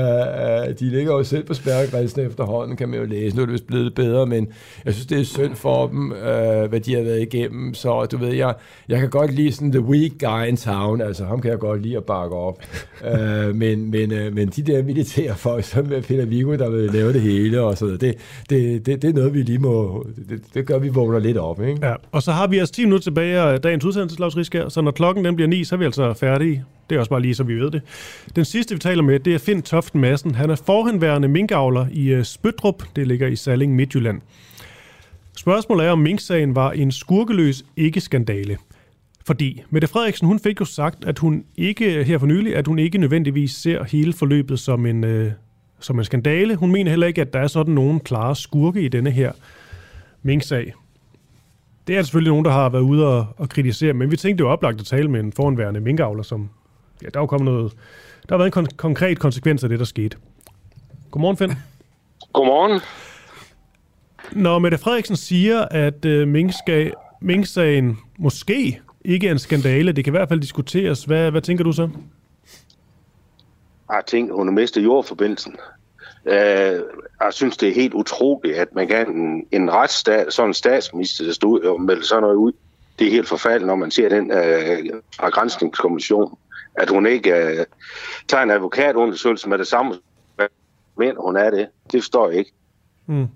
de 0.81 0.90
ligger 0.90 1.12
jo 1.12 1.24
selv 1.24 1.44
på 1.44 1.55
spærregrænsen 1.55 2.27
efterhånden, 2.27 2.77
kan 2.77 2.89
man 2.89 2.98
jo 2.98 3.05
læse. 3.06 3.36
Nu 3.36 3.43
er 3.43 3.47
det 3.47 3.52
vist 3.52 3.66
blevet 3.66 3.94
bedre, 3.94 4.27
men 4.27 4.48
jeg 4.85 4.94
synes, 4.94 5.06
det 5.06 5.20
er 5.20 5.24
synd 5.24 5.55
for 5.55 5.86
dem, 5.86 6.10
uh, 6.10 6.69
hvad 6.69 6.81
de 6.81 6.94
har 6.94 7.02
været 7.02 7.23
igennem. 7.23 7.74
Så 7.74 8.05
du 8.05 8.16
ved, 8.16 8.35
jeg, 8.35 8.55
jeg 8.89 9.01
kan 9.01 9.10
godt 9.10 9.35
lide 9.35 9.52
sådan 9.52 9.73
the 9.73 9.81
weak 9.81 10.10
guy 10.20 10.48
in 10.48 10.56
town. 10.56 11.01
Altså, 11.01 11.24
ham 11.24 11.40
kan 11.40 11.51
jeg 11.51 11.59
godt 11.59 11.82
lide 11.82 11.97
at 11.97 12.05
bakke 12.05 12.36
op. 12.36 12.59
uh, 13.05 13.56
men, 13.62 13.90
men, 13.90 14.12
uh, 14.12 14.35
men 14.35 14.48
de 14.48 14.62
der 14.62 14.82
militære 14.82 15.36
folk, 15.36 15.64
som 15.64 15.86
Peter 15.86 16.24
Viggo, 16.24 16.56
der 16.56 16.70
vil 16.70 16.90
lave 16.90 17.12
det 17.12 17.20
hele 17.20 17.60
og 17.60 17.78
sådan 17.78 17.98
det, 17.98 18.14
det, 18.51 18.86
det, 18.86 19.02
det 19.02 19.10
er 19.10 19.14
noget, 19.14 19.35
vi 19.35 19.43
lige 19.43 19.59
må... 19.59 20.06
Det, 20.28 20.40
det 20.55 20.66
gør, 20.66 20.78
vi 20.78 20.89
vågner 20.89 21.19
lidt 21.19 21.36
op, 21.36 21.62
ikke? 21.62 21.86
Ja, 21.86 21.94
og 22.12 22.23
så 22.23 22.32
har 22.32 22.47
vi 22.47 22.59
altså 22.59 22.74
10 22.74 22.85
minutter 22.85 23.02
tilbage 23.02 23.39
af 23.39 23.60
dagens 23.60 23.85
udsendelse, 23.85 24.20
Lars 24.20 24.36
Riskær, 24.36 24.69
så 24.69 24.81
når 24.81 24.90
klokken 24.90 25.24
den 25.24 25.36
bliver 25.36 25.48
9, 25.48 25.64
så 25.64 25.74
er 25.74 25.78
vi 25.78 25.85
altså 25.85 26.12
færdige. 26.12 26.64
Det 26.91 26.97
er 26.97 26.99
også 26.99 27.11
bare 27.11 27.23
lige, 27.23 27.35
så 27.35 27.45
vi 27.45 27.55
ved 27.55 27.71
det. 27.71 27.83
Den 28.37 28.45
sidste, 28.45 28.75
vi 28.75 28.79
taler 28.79 29.03
med, 29.03 29.21
det 29.21 29.35
er 29.35 29.39
Finn 29.39 29.63
Toften 29.63 30.01
Madsen. 30.01 30.35
Han 30.35 30.51
er 30.51 30.57
forhenværende 30.57 31.29
minkavler 31.29 31.87
i 31.93 32.09
øh, 32.09 32.25
Spytrup. 32.25 32.83
Det 32.97 33.07
ligger 33.07 33.27
i 33.27 33.37
Salling, 33.37 33.75
Midtjylland. 33.75 34.21
Spørgsmålet 35.37 35.87
er, 35.87 35.91
om 35.91 35.99
minksagen 35.99 36.55
var 36.55 36.73
en 36.73 36.93
skurkeløs 36.93 37.65
ikke-skandale. 37.77 38.59
Fordi 39.27 39.63
Mette 39.71 39.89
Frederiksen, 39.89 40.27
hun 40.27 40.39
fik 40.39 40.61
jo 40.61 40.65
sagt, 40.65 41.05
at 41.05 41.19
hun 41.19 41.45
ikke 41.57 42.05
her 42.05 42.19
for 42.19 42.27
nylig, 42.27 42.57
at 42.57 42.67
hun 42.67 42.79
ikke 42.79 42.99
nødvendigvis 42.99 43.51
ser 43.51 43.85
hele 43.85 44.13
forløbet 44.13 44.61
som 44.61 44.87
en, 44.87 45.05
øh, 45.05 45.33
som 45.81 45.99
en 45.99 46.05
skandale. 46.05 46.57
Hun 46.57 46.73
mener 46.73 46.91
heller 46.91 47.07
ikke, 47.07 47.21
at 47.21 47.33
der 47.33 47.41
er 47.41 47.47
sådan 47.47 47.75
nogen 47.75 48.01
klare 48.01 48.37
skurke 48.37 48.83
i 48.83 48.89
denne 48.89 49.11
her 49.11 49.33
minksag. 50.23 50.75
Det 51.87 51.97
er 51.97 52.03
selvfølgelig 52.03 52.31
nogen, 52.31 52.45
der 52.45 52.51
har 52.51 52.69
været 52.69 52.83
ude 52.83 53.07
og, 53.07 53.27
og 53.37 53.49
kritisere, 53.49 53.93
men 53.93 54.11
vi 54.11 54.17
tænkte 54.17 54.43
jo 54.43 54.49
oplagt 54.49 54.81
at 54.81 54.87
tale 54.87 55.11
med 55.11 55.21
en 55.21 55.33
foranværende 55.33 55.81
minkavler, 55.81 56.23
som 56.23 56.51
ja, 57.02 57.06
der 57.06 57.20
er 57.20 57.23
jo 57.23 57.27
kommet 57.27 57.52
noget, 57.52 57.73
der 58.28 58.35
har 58.35 58.39
været 58.39 58.56
en 58.56 58.64
kon- 58.64 58.77
konkret 58.77 59.19
konsekvens 59.19 59.62
af 59.62 59.69
det, 59.69 59.78
der 59.78 59.85
skete. 59.85 60.16
Godmorgen, 61.10 61.36
Finn. 61.36 61.52
Godmorgen. 62.32 62.81
Når 64.32 64.59
Mette 64.59 64.78
Frederiksen 64.78 65.16
siger, 65.16 65.64
at 65.70 66.05
øh, 66.05 66.28
minksagen 67.20 67.98
måske 68.19 68.81
ikke 69.05 69.28
er 69.28 69.32
en 69.32 69.39
skandale, 69.39 69.93
det 69.93 70.05
kan 70.05 70.10
i 70.10 70.16
hvert 70.16 70.28
fald 70.28 70.40
diskuteres, 70.40 71.05
hvad, 71.05 71.31
hvad 71.31 71.40
tænker 71.43 71.64
du 71.64 71.73
så? 71.73 71.89
Jeg 73.90 74.02
tænker, 74.06 74.35
hun 74.35 74.47
har 74.47 74.52
mistet 74.52 74.85
jordforbindelsen. 74.85 75.56
Uh, 76.24 76.32
jeg 76.32 77.28
synes, 77.31 77.56
det 77.56 77.69
er 77.69 77.74
helt 77.74 77.94
utroligt, 77.94 78.56
at 78.56 78.74
man 78.74 78.89
kan 78.89 79.10
en, 79.16 79.47
en 79.52 79.73
retsstat, 79.73 80.32
sådan 80.32 80.51
en 80.51 80.55
statsminister, 80.55 81.24
der 81.24 81.32
stod 81.32 81.60
og 81.60 81.81
meldte 81.81 82.06
sådan 82.06 82.23
noget 82.23 82.36
ud. 82.36 82.52
Det 82.98 83.06
er 83.06 83.10
helt 83.10 83.28
forfærdeligt, 83.28 83.66
når 83.66 83.74
man 83.74 83.90
ser 83.90 84.09
den 84.09 84.32
uh, 84.32 85.31
grænsningskommission 85.31 86.39
at 86.74 86.90
hun 86.90 87.07
ikke 87.07 87.31
uh, 87.31 87.65
tager 88.28 88.43
en 88.43 88.51
advokatundersøgelse 88.51 89.49
med 89.49 89.59
det 89.59 89.66
samme, 89.66 89.94
men 90.99 91.12
hun 91.19 91.36
er 91.36 91.51
det. 91.51 91.69
Det 91.93 92.03
forstår 92.03 92.28
jeg 92.28 92.39
ikke. 92.39 92.53
Mm. 93.07 93.27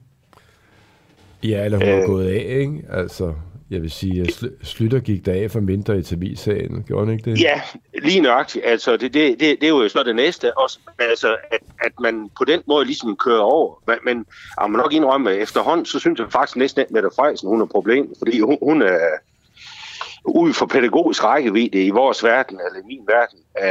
Ja, 1.43 1.65
eller 1.65 1.79
hun 1.79 1.89
er 1.89 2.01
øh, 2.01 2.07
gået 2.07 2.29
af, 2.29 2.57
ikke? 2.61 2.85
Altså, 2.91 3.35
jeg 3.71 3.83
vil 3.83 3.91
sige, 3.91 4.21
at 4.23 4.29
sl- 4.29 4.65
Slytter 4.65 4.99
gik 4.99 5.27
der 5.27 5.33
af 5.33 5.51
for 5.51 5.61
mindre 5.61 5.99
i 5.99 6.03
Tavis-sagen. 6.03 6.83
Gjorde 6.83 7.05
hun 7.05 7.13
ikke 7.13 7.31
det? 7.31 7.41
Ja, 7.41 7.61
lige 8.03 8.21
nøjagtigt. 8.21 8.65
Altså, 8.65 8.93
det, 8.97 9.15
det, 9.15 9.41
det, 9.41 9.61
det 9.61 9.63
er 9.63 9.69
jo 9.69 9.89
så 9.89 10.03
det 10.03 10.17
næste. 10.17 10.59
Også, 10.59 10.79
altså, 10.99 11.37
at, 11.51 11.61
at 11.81 11.93
man 12.01 12.31
på 12.39 12.45
den 12.45 12.63
måde 12.67 12.85
ligesom 12.85 13.17
kører 13.17 13.41
over. 13.41 13.83
Men, 13.87 13.97
men 14.05 14.27
at 14.63 14.71
man 14.71 14.79
nok 14.79 14.93
indrømme, 14.93 15.31
at 15.31 15.39
efterhånden, 15.39 15.87
så 15.87 15.99
synes 15.99 16.21
jeg 16.21 16.27
faktisk 16.33 16.57
næsten, 16.57 16.83
at 16.83 16.91
Mette 16.91 17.09
Frederiksen, 17.17 17.49
hun 17.49 17.61
er 17.61 17.67
problem. 17.67 18.15
Fordi 18.19 18.41
hun, 18.41 18.59
hun 18.63 18.83
er, 18.83 18.99
ud 20.27 20.53
for 20.53 20.67
pædagogisk 20.67 21.25
rækkevidde 21.25 21.87
i 21.87 21.91
vores 21.91 22.25
verden, 22.25 22.61
eller 22.67 22.81
i 22.81 22.87
min 22.87 23.01
verden. 23.07 23.39
Øh, 23.63 23.69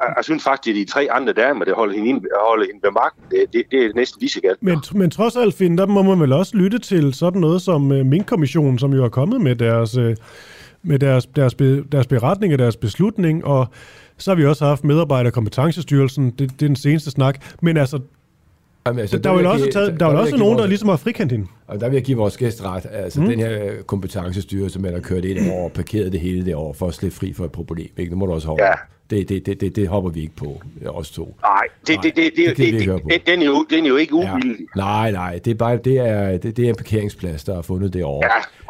jeg, 0.00 0.12
jeg 0.16 0.24
synes 0.24 0.42
faktisk, 0.42 0.72
at 0.72 0.76
de 0.76 0.92
tre 0.92 1.08
andre 1.10 1.32
damer, 1.32 1.64
der 1.64 1.74
holder 1.74 1.94
hende, 1.94 2.28
holder 2.48 2.66
hende 2.66 2.80
ved 2.82 2.90
magten, 2.90 3.24
det, 3.30 3.52
det, 3.52 3.64
det 3.70 3.84
er 3.84 3.90
næsten 3.94 4.20
lige 4.20 4.30
så 4.30 4.40
galt. 4.40 4.62
Men, 4.62 4.78
men 4.92 5.10
trods 5.10 5.36
alt, 5.36 5.54
Finn, 5.54 5.78
der 5.78 5.86
må 5.86 6.02
man 6.02 6.20
vel 6.20 6.32
også 6.32 6.56
lytte 6.56 6.78
til 6.78 7.14
sådan 7.14 7.40
noget 7.40 7.62
som 7.62 7.90
uh, 7.90 8.06
Mink-kommissionen, 8.06 8.78
som 8.78 8.92
jo 8.92 9.04
er 9.04 9.08
kommet 9.08 9.40
med 9.40 9.56
deres, 9.56 9.96
øh, 9.96 10.16
med 10.82 10.98
deres, 10.98 11.26
deres, 11.26 11.54
be, 11.54 11.84
deres 11.92 12.06
beretning 12.06 12.52
og 12.52 12.58
deres 12.58 12.76
beslutning, 12.76 13.44
og 13.44 13.66
så 14.18 14.30
har 14.30 14.36
vi 14.36 14.46
også 14.46 14.64
haft 14.64 14.84
medarbejderkompetancestyrelsen, 14.84 16.30
det, 16.30 16.38
det 16.38 16.62
er 16.62 16.66
den 16.66 16.76
seneste 16.76 17.10
snak. 17.10 17.56
Men 17.62 17.76
altså, 17.76 18.00
Jamen, 18.86 19.00
altså, 19.00 19.18
der 19.18 19.30
er 19.30 19.34
vel 19.34 19.46
også, 19.46 19.68
taget, 19.72 20.00
der 20.00 20.06
er 20.06 20.16
også 20.16 20.36
nogen, 20.36 20.58
der 20.58 20.66
ligesom 20.66 20.88
har 20.88 20.96
frikendt 20.96 21.32
hende. 21.32 21.46
Og 21.66 21.80
der 21.80 21.88
vil 21.88 21.96
jeg 21.96 22.04
give 22.04 22.18
vores 22.18 22.36
gæst 22.36 22.64
ret. 22.64 22.86
Altså, 22.92 23.20
mm. 23.20 23.26
den 23.28 23.40
her 23.40 23.82
kompetencestyrelse, 23.86 24.80
man 24.80 24.92
har 24.92 25.00
kørt 25.00 25.24
ind 25.24 25.50
over 25.52 25.64
og 25.64 25.72
parkeret 25.72 26.12
det 26.12 26.20
hele 26.20 26.44
det 26.44 26.54
over 26.54 26.72
for 26.72 26.86
at 26.86 26.94
slippe 26.94 27.16
fri 27.16 27.32
for 27.32 27.44
et 27.44 27.52
problem. 27.52 27.88
Ikke? 27.96 28.10
Det 28.10 28.18
må 28.18 28.26
du 28.26 28.32
også 28.32 28.48
holde. 28.48 28.64
Ja. 28.64 28.72
Det, 29.10 29.28
det, 29.28 29.46
det, 29.46 29.60
det, 29.60 29.76
det 29.76 29.88
hopper 29.88 30.10
vi 30.10 30.20
ikke 30.20 30.36
på, 30.36 30.62
os 30.86 31.10
to. 31.10 31.36
Nej, 31.42 31.62
det, 31.86 31.98
det, 32.02 32.16
det, 32.16 32.32
det, 32.36 32.56
det, 32.56 32.56
det, 32.56 32.86
det, 32.86 33.02
det, 33.10 33.26
den, 33.26 33.42
er 33.42 33.46
jo, 33.46 33.66
den 33.70 33.84
er 33.84 33.88
jo 33.88 33.96
ikke 33.96 34.14
uvildig. 34.14 34.56
Ja. 34.58 34.80
Nej, 34.80 35.10
nej, 35.10 35.40
det 35.44 35.50
er, 35.50 35.54
bare, 35.54 35.76
det, 35.76 35.98
er, 35.98 36.38
det, 36.38 36.56
det 36.56 36.64
er 36.64 36.68
en 36.68 36.76
parkeringsplads, 36.76 37.44
der 37.44 37.54
har 37.54 37.62
fundet 37.62 37.92
det. 37.92 38.00
Ja, 38.00 38.04
og, 38.04 38.24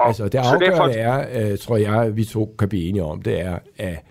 altså, 0.06 0.28
det 0.28 0.38
afgørende 0.38 0.66
derfor... 0.66 0.88
er, 0.88 1.52
uh, 1.52 1.58
tror 1.58 1.76
jeg, 1.76 2.16
vi 2.16 2.24
to 2.24 2.54
kan 2.58 2.68
blive 2.68 2.88
enige 2.88 3.04
om, 3.04 3.22
det 3.22 3.40
er, 3.40 3.58
at 3.78 4.04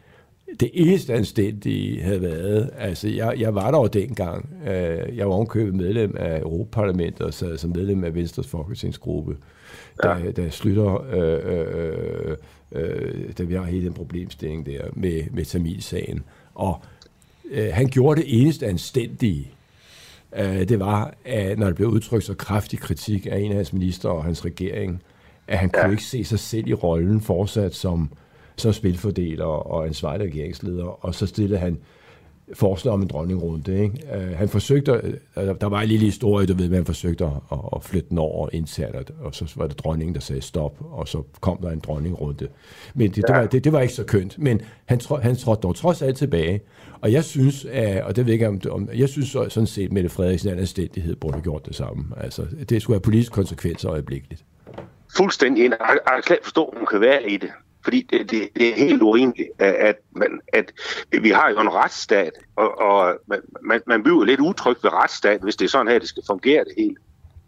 det 0.59 0.69
eneste 0.73 1.13
anstændige 1.13 2.01
havde 2.01 2.21
været, 2.21 2.69
altså 2.77 3.07
jeg, 3.07 3.33
jeg 3.39 3.55
var 3.55 3.71
der 3.71 3.77
jo 3.77 3.87
dengang, 3.87 4.49
uh, 4.61 5.17
jeg 5.17 5.27
var 5.29 5.33
omkøbet 5.33 5.75
medlem 5.75 6.15
af 6.17 6.39
Europaparlamentet 6.39 7.21
og 7.21 7.33
sad 7.33 7.57
som 7.57 7.69
medlem 7.69 8.03
af 8.03 8.15
Venstres 8.15 8.47
Folketingsgruppe, 8.47 9.37
ja. 10.03 10.09
da, 10.09 10.31
da 10.31 10.49
slutter, 10.49 11.07
øh, 11.11 11.39
øh, 12.31 12.37
øh, 12.71 13.33
da 13.37 13.43
vi 13.43 13.53
har 13.53 13.63
hele 13.63 13.85
den 13.85 13.93
problemstilling 13.93 14.65
der 14.65 14.81
med, 14.93 15.23
med 15.31 15.45
Tamilsagen. 15.45 16.23
Og 16.55 16.81
øh, 17.51 17.69
han 17.73 17.87
gjorde 17.87 18.21
det 18.21 18.41
eneste 18.41 18.67
anstændige, 18.67 19.51
øh, 20.35 20.69
det 20.69 20.79
var, 20.79 21.13
at 21.25 21.59
når 21.59 21.67
der 21.67 21.73
blev 21.73 21.87
udtrykt 21.87 22.23
så 22.23 22.33
kraftig 22.33 22.79
kritik 22.79 23.27
af 23.31 23.39
en 23.39 23.51
af 23.51 23.55
hans 23.55 23.73
minister 23.73 24.09
og 24.09 24.23
hans 24.23 24.45
regering, 24.45 25.03
at 25.47 25.57
han 25.57 25.71
ja. 25.73 25.81
kunne 25.81 25.93
ikke 25.93 26.03
se 26.03 26.23
sig 26.23 26.39
selv 26.39 26.67
i 26.67 26.73
rollen 26.73 27.21
fortsat 27.21 27.75
som, 27.75 28.09
som 28.59 28.73
spilfordeler 28.73 29.45
og 29.45 29.85
ansvarlig 29.85 30.27
regeringsleder, 30.27 31.05
og 31.05 31.15
så 31.15 31.27
stillede 31.27 31.59
han 31.59 31.77
forslag 32.53 32.93
om 32.93 33.01
en 33.01 33.07
dronningrunde. 33.07 33.83
Ikke? 33.83 33.93
Uh, 34.15 34.37
han 34.37 34.49
forsøgte, 34.49 34.91
uh, 35.37 35.43
der 35.43 35.65
var 35.65 35.81
en 35.81 35.87
lille 35.87 36.05
historie, 36.05 36.47
du 36.47 36.53
ved, 36.53 36.67
men 36.69 36.75
han 36.75 36.85
forsøgte 36.85 37.25
at, 37.25 37.57
at 37.75 37.83
flytte 37.83 38.09
den 38.09 38.17
over 38.17 38.49
internt, 38.53 39.11
og 39.21 39.35
så 39.35 39.53
var 39.55 39.67
det 39.67 39.79
dronningen, 39.79 40.15
der 40.15 40.21
sagde 40.21 40.41
stop, 40.41 40.77
og 40.91 41.07
så 41.07 41.23
kom 41.41 41.57
der 41.61 41.69
en 41.69 41.79
dronningrunde. 41.79 42.47
Men 42.93 43.11
det, 43.11 43.17
ja. 43.17 43.21
det, 43.21 43.35
var, 43.35 43.45
det, 43.45 43.63
det 43.63 43.73
var 43.73 43.81
ikke 43.81 43.93
så 43.93 44.03
kønt, 44.03 44.39
men 44.39 44.61
han, 44.85 44.99
tro, 44.99 45.15
han 45.15 45.35
trådte 45.35 45.61
dog 45.61 45.75
trods 45.75 46.01
alt 46.01 46.17
tilbage, 46.17 46.61
og 47.01 47.11
jeg 47.11 47.23
synes, 47.23 47.65
uh, 47.65 47.71
og 48.03 48.15
det 48.15 48.25
ved 48.25 48.33
jeg 48.33 48.33
ikke 48.33 48.47
om, 48.47 48.61
om 48.71 48.89
jeg 48.95 49.09
synes 49.09 49.29
sådan 49.29 49.67
set, 49.67 49.91
Mette 49.91 50.09
Frederiksen 50.09 50.49
anden 50.49 50.61
anstændighed 50.61 51.15
burde 51.15 51.33
have 51.33 51.43
gjort 51.43 51.65
det 51.65 51.75
samme. 51.75 52.05
Altså, 52.17 52.45
det 52.69 52.81
skulle 52.81 52.95
have 52.95 53.01
politiske 53.01 53.33
konsekvenser 53.33 53.89
øjeblikkeligt. 53.89 54.45
Fuldstændig. 55.17 55.63
Jeg, 55.63 55.97
kan 56.27 56.37
forstå, 56.43 56.65
at 56.65 56.77
hun 56.77 56.87
kan 56.91 57.01
være 57.01 57.31
i 57.31 57.37
det. 57.37 57.49
Fordi 57.83 58.07
det, 58.09 58.31
det, 58.31 58.49
det 58.55 58.69
er 58.69 58.75
helt 58.75 59.01
urimeligt, 59.01 59.49
at, 59.59 59.95
man, 60.15 60.39
at 60.53 60.71
vi 61.21 61.29
har 61.29 61.49
jo 61.49 61.59
en 61.59 61.73
retsstat, 61.73 62.31
og, 62.55 62.79
og 62.79 63.19
man, 63.63 63.81
man 63.87 64.03
bliver 64.03 64.23
lidt 64.23 64.39
utryg 64.39 64.75
ved 64.83 64.93
retsstat, 64.93 65.41
hvis 65.41 65.55
det 65.55 65.65
er 65.65 65.69
sådan 65.69 65.87
her, 65.87 65.99
det 65.99 66.09
skal 66.09 66.23
fungere 66.27 66.63
det 66.63 66.73
hele. 66.77 66.95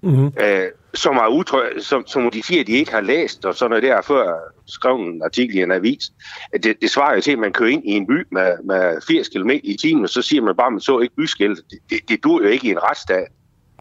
Mm-hmm. 0.03 0.31
Æh, 0.39 0.67
som, 0.93 1.17
er 1.17 1.27
utryg, 1.27 1.83
som, 1.83 2.07
som 2.07 2.31
de 2.31 2.43
siger, 2.43 2.61
at 2.61 2.67
de 2.67 2.71
ikke 2.71 2.91
har 2.91 3.01
læst, 3.01 3.45
og 3.45 3.55
sådan 3.55 3.69
noget 3.69 3.83
der, 3.83 4.01
før 4.01 4.33
skrev 4.67 4.95
en 4.95 5.21
artikel 5.23 5.55
i 5.55 5.61
en 5.61 5.71
avis. 5.71 6.11
Det, 6.63 6.81
det 6.81 6.89
svarer 6.89 7.15
jo 7.15 7.21
til, 7.21 7.31
at 7.31 7.39
man 7.39 7.53
kører 7.53 7.69
ind 7.69 7.83
i 7.85 7.91
en 7.91 8.07
by 8.07 8.25
med, 8.31 8.63
med 8.63 9.01
80 9.07 9.29
km 9.29 9.49
i 9.63 9.77
timen, 9.81 10.03
og 10.03 10.09
så 10.09 10.21
siger 10.21 10.41
man 10.41 10.55
bare, 10.55 10.67
at 10.67 10.73
man 10.73 10.79
så 10.79 10.99
ikke 10.99 11.15
byskilt. 11.15 11.59
Det, 11.69 11.79
det, 11.89 12.09
det 12.09 12.23
dur 12.23 12.43
jo 12.43 12.47
ikke 12.47 12.67
i 12.67 12.71
en 12.71 12.83
retsstat. 12.83 13.27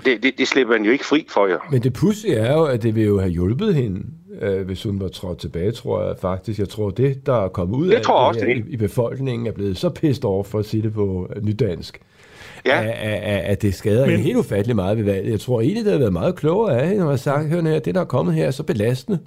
Det, 0.05 0.23
det, 0.23 0.39
det 0.39 0.49
slipper 0.49 0.75
man 0.75 0.85
jo 0.85 0.93
ikke 0.93 1.07
fri 1.07 1.27
for 1.29 1.47
jer. 1.47 1.69
Men 1.71 1.83
det 1.83 1.93
pudsige 1.93 2.35
er 2.35 2.53
jo, 2.53 2.65
at 2.65 2.83
det 2.83 2.95
vil 2.95 3.05
jo 3.05 3.19
have 3.21 3.31
hjulpet 3.31 3.75
hende 3.75 4.03
øh, 4.41 4.67
hvis 4.67 4.83
hun 4.83 5.01
var 5.01 5.09
trådt 5.09 5.39
tilbage, 5.39 5.73
tror 5.73 6.07
jeg 6.07 6.17
faktisk. 6.19 6.59
Jeg 6.59 6.69
tror, 6.69 6.91
det, 6.91 7.27
der 7.27 7.45
er 7.45 7.49
kommet 7.49 7.77
ud 7.77 7.89
det 7.89 7.95
af 7.95 8.03
tror 8.03 8.15
også, 8.15 8.41
det, 8.41 8.57
i, 8.57 8.73
i 8.73 8.77
befolkningen, 8.77 9.47
er 9.47 9.53
blevet 9.53 9.79
så 9.79 9.89
pissed 9.89 10.25
over, 10.25 10.45
for 10.45 10.59
at 10.59 10.65
sige 10.65 10.83
det 10.83 10.93
på 10.93 11.31
nydansk, 11.43 12.01
ja. 12.67 12.83
at, 12.83 12.91
at, 12.91 13.41
at 13.45 13.63
det 13.63 13.75
skader 13.75 14.07
Men... 14.07 14.21
helt 14.21 14.37
ufattelig 14.37 14.77
meget 14.77 14.97
ved 14.97 15.05
valget. 15.05 15.31
Jeg 15.31 15.41
tror 15.41 15.61
egentlig, 15.61 15.85
det 15.85 15.93
har 15.93 15.99
været 15.99 16.13
meget 16.13 16.37
klogere 16.37 16.81
af 16.81 16.87
hende, 16.87 16.99
når 16.99 17.05
man 17.05 17.13
har 17.13 17.17
sagt, 17.17 17.49
hør 17.49 17.63
her, 17.63 17.79
det 17.79 17.95
der 17.95 18.01
er 18.01 18.05
kommet 18.05 18.35
her 18.35 18.47
er 18.47 18.51
så 18.51 18.63
belastende, 18.63 19.19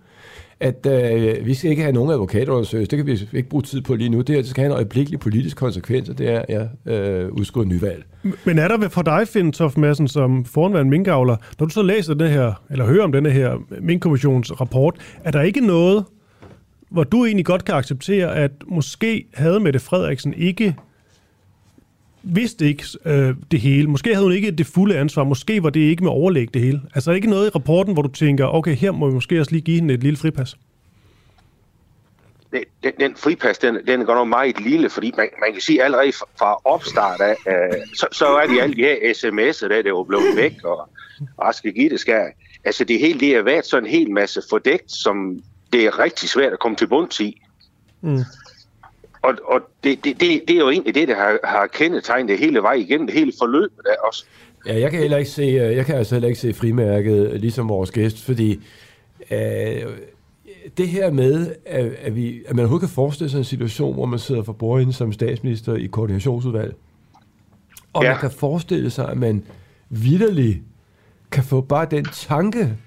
at 0.64 0.86
øh, 0.86 1.46
vi 1.46 1.54
skal 1.54 1.70
ikke 1.70 1.82
have 1.82 1.94
nogen 1.94 2.12
advokatundersøgelse. 2.12 2.98
Det 2.98 3.06
kan 3.06 3.28
vi 3.32 3.38
ikke 3.38 3.50
bruge 3.50 3.64
tid 3.64 3.82
på 3.82 3.96
lige 3.96 4.10
nu. 4.10 4.18
Det, 4.18 4.30
her, 4.30 4.42
det 4.42 4.50
skal 4.50 4.62
have 4.62 4.72
en 4.72 4.76
øjeblikkelig 4.76 5.20
politisk 5.20 5.58
konsekvens, 5.58 6.10
og 6.10 6.18
det 6.18 6.30
er 6.30 6.42
ja, 6.50 6.92
øh, 6.94 7.32
udskrive 7.32 7.66
nyvalg. 7.66 8.04
Men 8.46 8.60
er 8.60 8.68
der 8.68 8.90
for 8.90 9.02
dig, 9.02 9.28
Finn 9.28 9.52
Toft 9.52 9.78
Madsen, 9.78 10.08
som 10.08 10.46
foranværende 10.46 10.90
minkavler, 10.90 11.36
når 11.60 11.66
du 11.66 11.74
så 11.74 11.82
læser 11.82 12.14
den 12.14 12.28
her, 12.32 12.54
eller 12.72 12.86
hører 12.86 13.04
om 13.04 13.12
den 13.12 13.26
her 13.26 13.56
minkkommissionens 13.82 14.62
rapport, 14.62 14.96
er 15.24 15.32
der 15.32 15.42
ikke 15.42 15.68
noget, 15.68 16.06
hvor 16.90 17.04
du 17.04 17.26
egentlig 17.26 17.46
godt 17.46 17.66
kan 17.66 17.76
acceptere, 17.76 18.36
at 18.36 18.52
måske 18.68 19.26
havde 19.34 19.60
Mette 19.60 19.80
Frederiksen 19.80 20.34
ikke 20.34 20.76
vidste 22.24 22.66
ikke 22.66 22.84
øh, 23.06 23.36
det 23.52 23.60
hele. 23.60 23.88
Måske 23.88 24.10
havde 24.14 24.26
hun 24.26 24.34
ikke 24.34 24.52
det 24.52 24.66
fulde 24.66 24.98
ansvar. 24.98 25.24
Måske 25.24 25.64
var 25.64 25.70
det 25.70 25.80
ikke 25.80 26.04
med 26.04 26.12
overlæg 26.12 26.54
det 26.54 26.62
hele. 26.62 26.82
Altså 26.96 27.10
er 27.10 27.14
der 27.14 27.16
ikke 27.16 27.30
noget 27.30 27.48
i 27.48 27.50
rapporten, 27.50 27.94
hvor 27.94 28.02
du 28.02 28.10
tænker, 28.10 28.46
okay, 28.46 28.76
her 28.76 28.92
må 28.92 29.08
vi 29.08 29.14
måske 29.14 29.40
også 29.40 29.52
lige 29.52 29.62
give 29.62 29.80
hende 29.80 29.94
et 29.94 30.04
lille 30.04 30.18
fripas? 30.18 30.58
Den, 32.84 32.92
den 33.00 33.16
fripas, 33.16 33.58
den, 33.58 33.78
den 33.88 34.02
er 34.02 34.06
godt 34.06 34.18
nok 34.18 34.28
meget 34.28 34.62
lille, 34.62 34.90
fordi 34.90 35.12
man, 35.18 35.30
man 35.40 35.54
kan 35.54 35.62
sige 35.62 35.84
allerede 35.84 36.12
fra, 36.12 36.58
opstart 36.64 37.22
af, 37.22 37.36
øh, 37.48 37.80
så, 37.96 38.08
så 38.12 38.26
er 38.26 38.48
de 38.48 38.62
alle 38.62 38.76
de 38.76 38.82
her 38.82 38.96
sms'er, 38.96 39.68
der, 39.68 39.82
der 39.82 40.00
er 40.00 40.04
blevet 40.04 40.38
væk, 40.38 40.54
og 40.64 40.90
Aske 41.48 41.72
Gitte 41.72 41.98
skal. 41.98 42.24
Altså 42.66 42.84
det 42.84 43.00
hele, 43.00 43.20
det 43.20 43.36
har 43.36 43.42
været 43.42 43.66
sådan 43.66 43.86
en 43.86 43.92
hel 43.92 44.12
masse 44.12 44.42
fordækt, 44.50 44.92
som 44.92 45.44
det 45.74 45.86
er 45.86 46.00
rigtig 46.00 46.30
svært 46.30 46.54
at 46.54 46.60
komme 46.60 46.76
til 46.78 46.88
bunds 46.88 47.20
i. 47.20 47.42
Mm 48.02 48.20
og, 49.24 49.34
og 49.46 49.62
det, 49.84 50.04
det, 50.04 50.20
det, 50.20 50.42
det 50.48 50.56
er 50.56 50.60
jo 50.60 50.70
egentlig 50.70 50.96
det, 50.96 51.08
der 51.08 51.16
har, 51.16 51.40
har 51.44 51.68
kendetegnet 51.68 52.30
det 52.30 52.40
hele 52.40 52.62
vej 52.62 52.74
igennem, 52.74 53.08
det 53.08 53.16
hele 53.16 53.34
forløbet 53.40 53.80
der 53.84 53.96
også. 54.08 54.26
Ja, 54.68 54.80
jeg 54.80 54.92
kan 54.92 55.00
heller 55.00 55.18
ikke 55.18 55.30
se, 55.30 55.42
øh, 55.42 55.76
jeg 55.76 55.86
kan 55.86 55.96
altså 55.96 56.16
heller 56.16 56.28
ikke 56.30 56.40
se 56.40 56.54
frimærket, 56.54 57.42
ligesom 57.42 57.70
vores 57.70 57.92
gæst, 57.92 58.26
fordi 58.26 58.60
øh, 59.32 59.84
det 60.78 60.88
her 60.88 61.12
med, 61.12 61.56
at, 61.66 61.86
at, 61.86 62.16
vi, 62.16 62.42
at 62.48 62.56
man 62.56 62.60
overhovedet 62.60 62.88
kan 62.90 62.96
forestille 62.96 63.30
sig 63.30 63.38
en 63.38 63.44
situation, 63.44 63.94
hvor 63.94 64.06
man 64.06 64.20
sidder 64.20 64.44
for 64.44 64.54
bordenden 64.54 64.94
som 64.94 65.12
statsminister 65.12 65.76
i 65.76 65.86
koordinationsudvalg, 65.86 66.76
og 67.94 68.04
ja. 68.04 68.10
man 68.10 68.20
kan 68.20 68.32
forestille 68.32 68.90
sig, 68.90 69.10
at 69.10 69.18
man 69.18 69.46
vidderligt 69.90 70.60
kan 71.32 71.44
få 71.44 71.62
bare 71.62 71.88
den 71.92 72.06
tanke, 72.06 72.78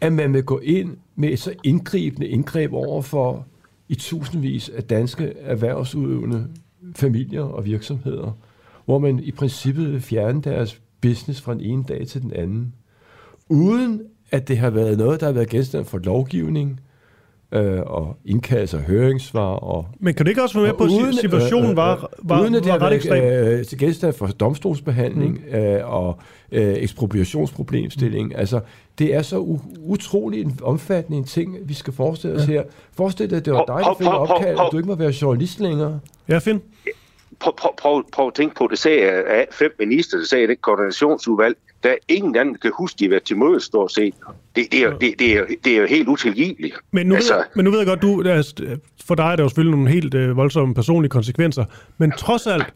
at 0.00 0.12
man 0.12 0.32
vil 0.32 0.44
gå 0.44 0.58
ind 0.58 0.96
med 1.16 1.28
et 1.28 1.38
så 1.38 1.54
indgribende 1.64 2.28
indgreb 2.28 2.72
over 2.72 3.02
for 3.02 3.46
i 3.88 3.94
tusindvis 3.94 4.68
af 4.68 4.84
danske 4.84 5.32
erhvervsudøvende 5.38 6.48
familier 6.96 7.42
og 7.42 7.64
virksomheder, 7.64 8.32
hvor 8.84 8.98
man 8.98 9.18
i 9.18 9.30
princippet 9.30 9.92
vil 9.92 10.00
fjerne 10.00 10.42
deres 10.42 10.80
business 11.00 11.40
fra 11.40 11.54
den 11.54 11.60
ene 11.60 11.84
dag 11.84 12.06
til 12.06 12.22
den 12.22 12.32
anden, 12.32 12.74
uden 13.48 14.02
at 14.30 14.48
det 14.48 14.58
har 14.58 14.70
været 14.70 14.98
noget, 14.98 15.20
der 15.20 15.26
har 15.26 15.32
været 15.32 15.48
genstand 15.48 15.84
for 15.84 15.98
lovgivning, 15.98 16.80
øh, 17.52 17.80
og 17.86 18.16
indkaldelse 18.24 18.76
af 18.76 18.82
høringsvar. 18.82 19.54
Og, 19.54 19.86
Men 20.00 20.14
kan 20.14 20.26
du 20.26 20.28
ikke 20.28 20.42
også 20.42 20.60
være 20.60 20.68
med 20.68 20.78
på, 20.78 20.84
at 20.84 21.14
situationen 21.14 21.64
øh, 21.64 21.70
øh, 21.70 21.76
var, 21.76 22.10
var, 22.18 22.40
uden 22.40 22.54
at 22.54 22.64
det 22.64 22.72
var 22.72 22.82
ret 22.82 22.94
ekstrem? 22.94 23.24
Øh, 23.24 23.64
til 23.64 23.78
genstand 23.78 24.12
for 24.12 24.26
domstolsbehandling 24.26 25.40
mm. 25.48 25.56
øh, 25.56 25.92
og 25.92 26.18
øh, 26.52 26.74
ekspropriationsproblemstilling. 26.76 28.28
Mm. 28.28 28.34
Altså, 28.36 28.60
det 28.98 29.14
er 29.14 29.22
så 29.22 29.36
u- 29.36 29.78
utrolig 29.80 30.40
en 30.40 30.58
omfattende 30.62 31.18
en 31.18 31.24
ting, 31.24 31.56
vi 31.64 31.74
skal 31.74 31.92
forestille 31.92 32.36
os 32.36 32.48
ja. 32.48 32.52
her. 32.52 32.62
Forestil 32.96 33.30
dig, 33.30 33.36
at 33.36 33.44
det 33.44 33.52
var 33.52 33.64
dig, 33.64 33.84
der 33.84 33.94
fik 33.98 34.06
opkald, 34.06 34.58
at 34.60 34.68
du 34.72 34.76
ikke 34.76 34.88
må 34.88 34.94
være 34.94 35.12
journalist 35.22 35.60
længere. 35.60 36.00
Ja, 36.28 36.38
Finn. 36.38 36.62
Prøv, 37.40 37.52
prøv, 37.56 37.70
prøv, 37.78 38.04
prøv 38.12 38.26
at 38.26 38.34
tænke 38.34 38.54
på, 38.54 38.68
det 38.70 38.78
sagde 38.78 39.10
af 39.10 39.46
fem 39.52 39.70
minister, 39.78 40.18
der 40.18 40.24
sagde 40.24 40.46
det 40.46 40.62
koordinationsudvalg, 40.62 41.56
der 41.82 41.90
er 41.90 41.96
ingen 42.08 42.36
anden, 42.36 42.54
der 42.54 42.60
kan 42.60 42.72
huske, 42.78 42.98
de 42.98 43.04
har 43.04 43.08
været 43.10 43.22
til 43.22 43.36
møde 43.36 43.60
stort 43.60 43.92
set. 43.92 44.14
Det, 44.56 44.72
det, 44.72 44.82
er, 44.82 44.98
det, 44.98 45.14
det, 45.18 45.32
er, 45.32 45.44
det 45.64 45.76
er 45.76 45.80
jo 45.80 45.86
helt 45.86 46.08
utilgiveligt. 46.08 46.74
Men 46.90 47.06
nu, 47.06 47.14
altså, 47.14 47.34
ved, 47.34 47.44
men 47.56 47.64
nu 47.64 47.70
ved 47.70 47.78
jeg 47.78 47.86
godt, 47.86 48.02
du, 48.02 48.24
for 49.04 49.14
dig 49.14 49.32
er 49.32 49.36
der 49.36 49.42
jo 49.42 49.48
selvfølgelig 49.48 49.76
nogle 49.76 49.90
helt 49.90 50.14
øh, 50.14 50.36
voldsomme 50.36 50.74
personlige 50.74 51.10
konsekvenser, 51.10 51.64
men 51.98 52.12
trods 52.12 52.46
alt, 52.46 52.74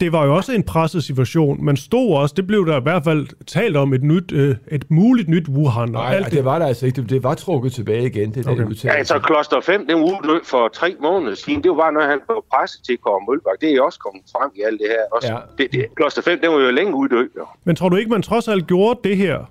det 0.00 0.12
var 0.12 0.24
jo 0.24 0.36
også 0.36 0.52
en 0.52 0.62
presset 0.62 1.04
situation. 1.04 1.64
Man 1.64 1.76
stod 1.76 2.16
også, 2.16 2.34
det 2.36 2.46
blev 2.46 2.66
der 2.66 2.80
i 2.80 2.82
hvert 2.82 3.04
fald 3.04 3.26
talt 3.46 3.76
om, 3.76 3.92
et, 3.92 4.02
nyt, 4.02 4.32
øh, 4.32 4.56
et 4.68 4.90
muligt 4.90 5.28
nyt 5.28 5.48
Wuhan. 5.48 5.88
Nej, 5.88 6.14
alt 6.14 6.24
det, 6.24 6.32
det 6.32 6.44
var 6.44 6.58
der 6.58 6.66
altså 6.66 6.86
ikke. 6.86 7.00
Det, 7.02 7.10
det 7.10 7.22
var 7.22 7.34
trukket 7.34 7.72
tilbage 7.72 8.06
igen. 8.06 8.34
Det 8.34 8.48
okay. 8.48 8.62
der 8.62 8.80
ja, 8.84 8.92
altså 8.92 9.18
Kloster 9.18 9.60
5, 9.60 9.86
den 9.86 9.96
udløb 9.96 10.44
for 10.44 10.68
tre 10.68 10.96
måneder 11.02 11.34
siden, 11.34 11.62
det 11.62 11.70
var 11.70 11.76
bare 11.76 11.92
noget, 11.92 12.08
han 12.08 12.20
blev 12.28 12.44
presset 12.52 12.84
til 12.86 12.96
Kåre 12.96 13.20
Mølbak. 13.28 13.60
Det 13.60 13.74
er 13.74 13.82
også 13.82 13.98
kommet 13.98 14.22
frem 14.32 14.50
i 14.56 14.62
alt 14.66 14.80
det 14.80 14.88
her. 14.88 15.04
Også. 15.12 15.32
Ja. 15.32 15.38
Det, 15.58 15.72
det, 15.72 15.86
Kloster 15.96 16.22
5, 16.22 16.40
den 16.40 16.50
var 16.50 16.58
jo 16.58 16.70
længe 16.70 16.94
uddød. 16.94 17.28
Jo. 17.36 17.46
Men 17.64 17.76
tror 17.76 17.88
du 17.88 17.96
ikke, 17.96 18.10
man 18.10 18.22
trods 18.22 18.48
alt 18.48 18.66
gjorde 18.66 19.00
det 19.04 19.16
her 19.16 19.50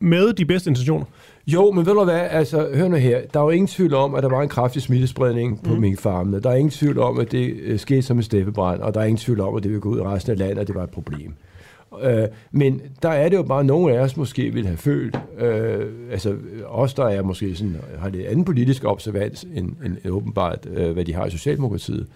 med 0.00 0.32
de 0.32 0.44
bedste 0.44 0.70
intentioner? 0.70 1.04
Jo, 1.52 1.70
men 1.70 1.86
ved 1.86 1.94
du 1.94 2.04
hvad, 2.04 2.20
altså, 2.30 2.68
hør 2.74 2.88
nu 2.88 2.96
her. 2.96 3.20
Der 3.34 3.40
er 3.40 3.44
jo 3.44 3.50
ingen 3.50 3.66
tvivl 3.66 3.94
om, 3.94 4.14
at 4.14 4.22
der 4.22 4.28
var 4.28 4.42
en 4.42 4.48
kraftig 4.48 4.82
smittespredning 4.82 5.62
på 5.62 5.74
mm. 5.74 5.80
minkfarmene. 5.80 6.40
Der 6.40 6.50
er 6.50 6.54
ingen 6.54 6.70
tvivl 6.70 6.98
om, 6.98 7.18
at 7.18 7.32
det 7.32 7.72
uh, 7.72 7.78
skete 7.78 8.02
som 8.02 8.16
en 8.16 8.22
steppebrand, 8.22 8.80
og 8.80 8.94
der 8.94 9.00
er 9.00 9.04
ingen 9.04 9.18
tvivl 9.18 9.40
om, 9.40 9.56
at 9.56 9.62
det 9.62 9.70
ville 9.70 9.80
gå 9.80 9.88
ud 9.88 9.98
i 9.98 10.02
resten 10.02 10.32
af 10.32 10.38
landet, 10.38 10.58
og 10.58 10.66
det 10.66 10.74
var 10.74 10.82
et 10.82 10.90
problem. 10.90 11.34
Uh, 11.92 12.00
men 12.50 12.82
der 13.02 13.08
er 13.08 13.28
det 13.28 13.36
jo 13.36 13.42
bare, 13.42 13.60
at 13.60 13.66
nogle 13.66 13.94
af 13.94 14.00
os 14.00 14.16
måske 14.16 14.50
vil 14.50 14.66
have 14.66 14.76
følt, 14.76 15.16
uh, 15.16 16.10
altså 16.10 16.36
os, 16.66 16.94
der 16.94 17.04
er 17.04 17.22
måske 17.22 17.54
sådan, 17.54 17.76
har 17.98 18.08
det 18.08 18.24
anden 18.24 18.44
politisk 18.44 18.84
observans 18.84 19.46
end, 19.54 19.72
end 19.84 20.10
åbenbart, 20.10 20.66
uh, 20.66 20.90
hvad 20.90 21.04
de 21.04 21.14
har 21.14 21.26
i 21.26 21.30
Socialdemokratiet, 21.30 22.06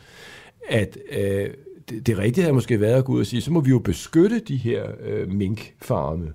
at 0.68 0.98
uh, 1.12 1.50
det, 1.90 2.06
det 2.06 2.18
rigtige 2.18 2.42
havde 2.42 2.54
måske 2.54 2.80
været 2.80 2.94
at 2.94 3.04
gå 3.04 3.12
ud 3.12 3.20
og 3.20 3.26
sige, 3.26 3.42
så 3.42 3.52
må 3.52 3.60
vi 3.60 3.70
jo 3.70 3.78
beskytte 3.78 4.38
de 4.38 4.56
her 4.56 4.84
øh, 5.06 5.32
minkfarme. 5.32 6.24
Øh, 6.24 6.30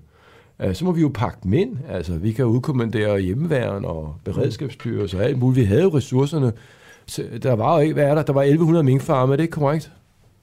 så 0.72 0.84
må 0.84 0.92
vi 0.92 1.00
jo 1.00 1.10
pakke 1.14 1.38
dem 1.42 1.52
ind. 1.52 1.76
Altså, 1.90 2.12
vi 2.12 2.32
kan 2.32 2.44
udkommandere 2.44 3.20
hjemmeværen 3.20 3.84
og 3.84 4.14
beredskabsstyrelse 4.24 5.18
og 5.18 5.24
alt 5.24 5.38
muligt. 5.38 5.60
Vi 5.60 5.64
havde 5.64 5.82
jo 5.82 5.88
ressourcerne. 5.88 6.52
Så 7.06 7.22
der 7.42 7.52
var 7.52 7.74
jo 7.74 7.80
ikke, 7.82 7.94
hvad 7.94 8.04
er 8.04 8.14
der? 8.14 8.22
Der 8.22 8.32
var 8.32 8.42
1100 8.42 8.84
minkfarme, 8.84 9.32
er 9.32 9.36
det 9.36 9.42
ikke 9.44 9.52
korrekt? 9.52 9.90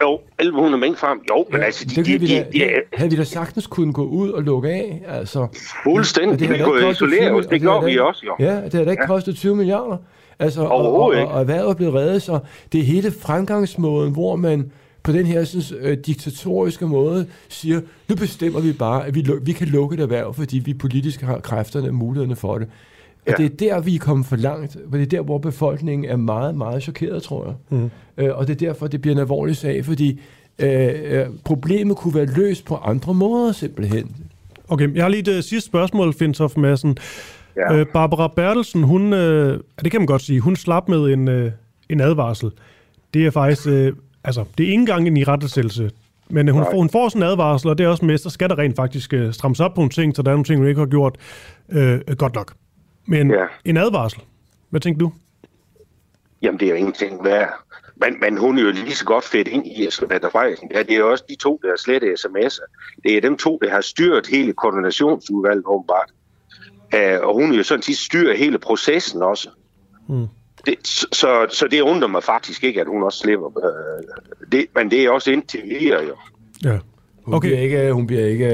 Jo, 0.02 0.20
1100 0.40 0.82
minkfarm. 0.82 1.20
Jo, 1.30 1.46
men 1.52 1.62
altså, 1.64 1.86
de, 1.86 1.96
det 1.96 2.06
de, 2.06 2.18
vi 2.20 2.28
de, 2.28 2.36
da, 2.36 2.46
de, 2.54 2.70
havde 2.94 3.12
vi 3.12 3.18
da 3.18 3.24
sagtens 3.24 3.68
kunne 3.68 3.94
gå 3.94 4.06
ud 4.06 4.30
og 4.30 4.44
lukke 4.44 4.70
af. 4.70 5.04
Altså, 5.08 5.48
Fuldstændig. 5.84 6.40
Det 6.40 6.50
Vi 6.50 6.64
kunne 6.64 6.90
isolere 6.90 7.28
20 7.30 7.32
os. 7.40 7.46
Det 7.48 7.62
gjorde 7.62 7.86
vi 7.86 8.00
også, 8.00 8.24
jo. 8.26 8.36
Ja, 8.46 8.56
det 8.66 8.74
har 8.74 8.84
da 8.84 8.92
ikke 8.92 9.04
Ja. 9.04 9.08
kostet 9.08 9.36
20 9.36 9.56
milliarder. 9.56 9.98
Altså, 10.40 10.62
og, 10.62 10.72
og, 10.78 10.94
og, 11.02 11.08
og 11.08 11.40
erhvervet 11.40 11.70
er 11.70 11.74
blevet 11.74 11.94
reddet, 11.94 12.22
så 12.22 12.40
det 12.72 12.80
er 12.80 12.84
hele 12.84 13.12
fremgangsmåden, 13.12 14.14
hvor 14.14 14.36
man 14.36 14.72
på 15.08 15.14
den 15.14 15.26
her 15.26 15.44
sådan, 15.44 15.86
øh, 15.86 15.98
diktatoriske 15.98 16.88
måde 16.88 17.28
siger, 17.50 17.82
nu 18.10 18.16
bestemmer 18.16 18.60
vi 18.60 18.74
bare, 18.74 19.06
at 19.08 19.16
vi, 19.16 19.28
vi 19.42 19.52
kan 19.52 19.68
lukke 19.68 19.94
et 19.94 20.00
erhverv, 20.00 20.34
fordi 20.34 20.60
vi 20.60 20.74
politisk 20.74 21.22
har 21.22 21.40
kræfterne 21.40 21.88
og 21.88 21.94
mulighederne 21.94 22.36
for 22.36 22.58
det. 22.58 22.68
Og 23.28 23.34
Ja. 23.40 23.44
det 23.44 23.46
er 23.46 23.56
der, 23.76 23.82
vi 23.82 23.96
er 23.96 24.00
kommet 24.00 24.26
for 24.28 24.36
langt, 24.36 24.76
og 24.92 24.98
det 24.98 25.02
er 25.02 25.06
der, 25.06 25.22
hvor 25.22 25.38
befolkningen 25.38 26.10
er 26.10 26.16
meget, 26.16 26.56
meget 26.56 26.84
chokeret, 26.84 27.24
tror 27.24 27.46
jeg. 27.46 27.80
Mm. 27.80 27.90
Øh, 28.18 28.38
og 28.38 28.48
det 28.48 28.54
er 28.54 28.68
derfor, 28.68 28.88
det 28.88 29.02
bliver 29.02 29.16
en 29.16 29.20
alvorlig 29.22 29.56
sag, 29.56 29.86
fordi 29.86 30.20
øh, 30.60 30.90
øh, 31.04 31.26
problemet 31.44 31.98
kunne 31.98 32.16
være 32.16 32.26
løst 32.26 32.66
på 32.66 32.76
andre 32.76 33.14
måder 33.14 33.52
simpelthen. 33.52 34.16
Okay, 34.68 34.96
jeg 34.96 35.04
har 35.04 35.10
lige 35.10 35.22
et 35.22 35.28
uh, 35.28 35.34
sidste 35.44 35.68
spørgsmål, 35.68 36.14
Fintof 36.14 36.58
Madsen. 36.58 36.98
Ja. 37.56 37.74
Øh, 37.76 37.86
Barbara 37.94 38.28
Bertelsen, 38.36 38.84
hun, 38.84 39.14
øh, 39.14 39.60
det 39.84 39.92
kan 39.92 40.02
man 40.02 40.08
godt 40.08 40.22
sige, 40.22 40.40
hun 40.40 40.56
slap 40.56 40.90
med 40.90 40.98
en, 41.14 41.28
øh, 41.28 41.52
en 41.90 42.02
advarsel. 42.02 42.52
Det 43.14 43.26
er 43.26 43.32
faktisk, 43.32 43.68
øh, 43.68 43.94
altså, 44.28 44.46
det 44.58 44.64
er 44.64 44.68
ikke 44.68 44.80
engang 44.82 45.08
en 45.08 45.18
irettesættelse, 45.18 45.92
men 46.30 46.48
hun, 46.50 46.62
Nej. 46.62 46.72
får, 46.72 46.78
hun 46.78 46.90
får 46.90 47.10
sådan 47.10 47.24
en 47.24 47.30
advarsel, 47.30 47.70
og 47.70 47.78
det 47.78 47.84
er 47.84 47.88
også 47.88 48.06
med, 48.06 48.18
så 48.18 48.30
skal 48.30 48.50
der 48.50 48.58
rent 48.58 48.76
faktisk 48.76 49.14
øh, 49.14 49.34
strammes 49.34 49.60
op 49.60 49.74
på 49.74 49.82
nogle 49.82 49.90
ting, 49.90 50.16
så 50.16 50.22
der 50.22 50.30
er 50.32 50.34
nogle 50.34 50.46
ting, 50.46 50.60
hun 50.60 50.68
ikke 50.68 50.80
har 50.80 50.86
gjort 50.88 51.16
øh, 51.70 52.00
godt 52.18 52.36
nok. 52.36 52.54
Men 53.06 53.32
Ja. 53.32 53.46
en 53.66 53.78
advarsel, 53.78 54.22
hvad 54.70 54.82
tænker 54.82 55.00
du? 55.00 55.12
Jamen, 56.42 56.60
det 56.60 56.66
er 56.66 56.70
jo 56.70 56.76
ingenting 56.76 57.24
værd. 57.24 57.50
Men, 57.96 58.20
men 58.22 58.38
hun 58.38 58.58
er 58.58 58.62
jo 58.64 58.72
lige 58.72 58.96
så 58.96 59.06
godt 59.06 59.24
fedt 59.24 59.48
ind 59.48 59.68
i 59.68 59.88
Mette 60.10 60.30
Frederiksen. 60.32 60.72
Ja, 60.74 60.80
det 60.84 60.92
er 60.92 60.98
jo 60.98 61.12
også 61.12 61.24
de 61.30 61.36
to, 61.36 61.60
der 61.64 61.70
har 61.70 61.78
slet 61.78 62.04
sms'er. 62.04 63.00
Det 63.04 63.18
er 63.18 63.22
dem 63.22 63.38
to, 63.38 63.60
der 63.62 63.70
har 63.70 63.82
styret 63.82 64.28
hele 64.28 64.54
koordinationsudvalget, 64.54 65.64
åbenbart. 65.66 66.10
Uh, 66.96 67.28
og 67.28 67.34
hun 67.34 67.52
er 67.54 67.58
jo 67.58 67.64
sådan 67.64 67.82
set 67.82 67.98
styrer 67.98 68.36
hele 68.38 68.58
processen 68.60 69.22
også. 69.22 69.50
Mm. 70.08 70.28
Det, 70.68 70.88
så, 70.88 71.46
så 71.50 71.68
det 71.72 71.82
undrer 71.82 72.08
mig 72.08 72.24
faktisk 72.24 72.64
ikke, 72.64 72.82
at 72.82 72.88
hun 72.88 73.04
også 73.04 73.20
slipper. 73.20 73.48
Uh, 73.48 74.52
det, 74.52 74.66
men 74.76 74.92
det 74.92 75.06
er 75.06 75.10
også 75.10 75.32
indtil 75.32 75.62
videre, 75.66 76.04
jo. 76.04 76.16
Ja. 76.64 76.78
Hun, 77.28 77.36
Okay. 77.36 77.48
bliver 77.48 77.60
ikke, 77.62 77.92
hun 77.92 78.08
bliver 78.08 78.26
ikke, 78.26 78.48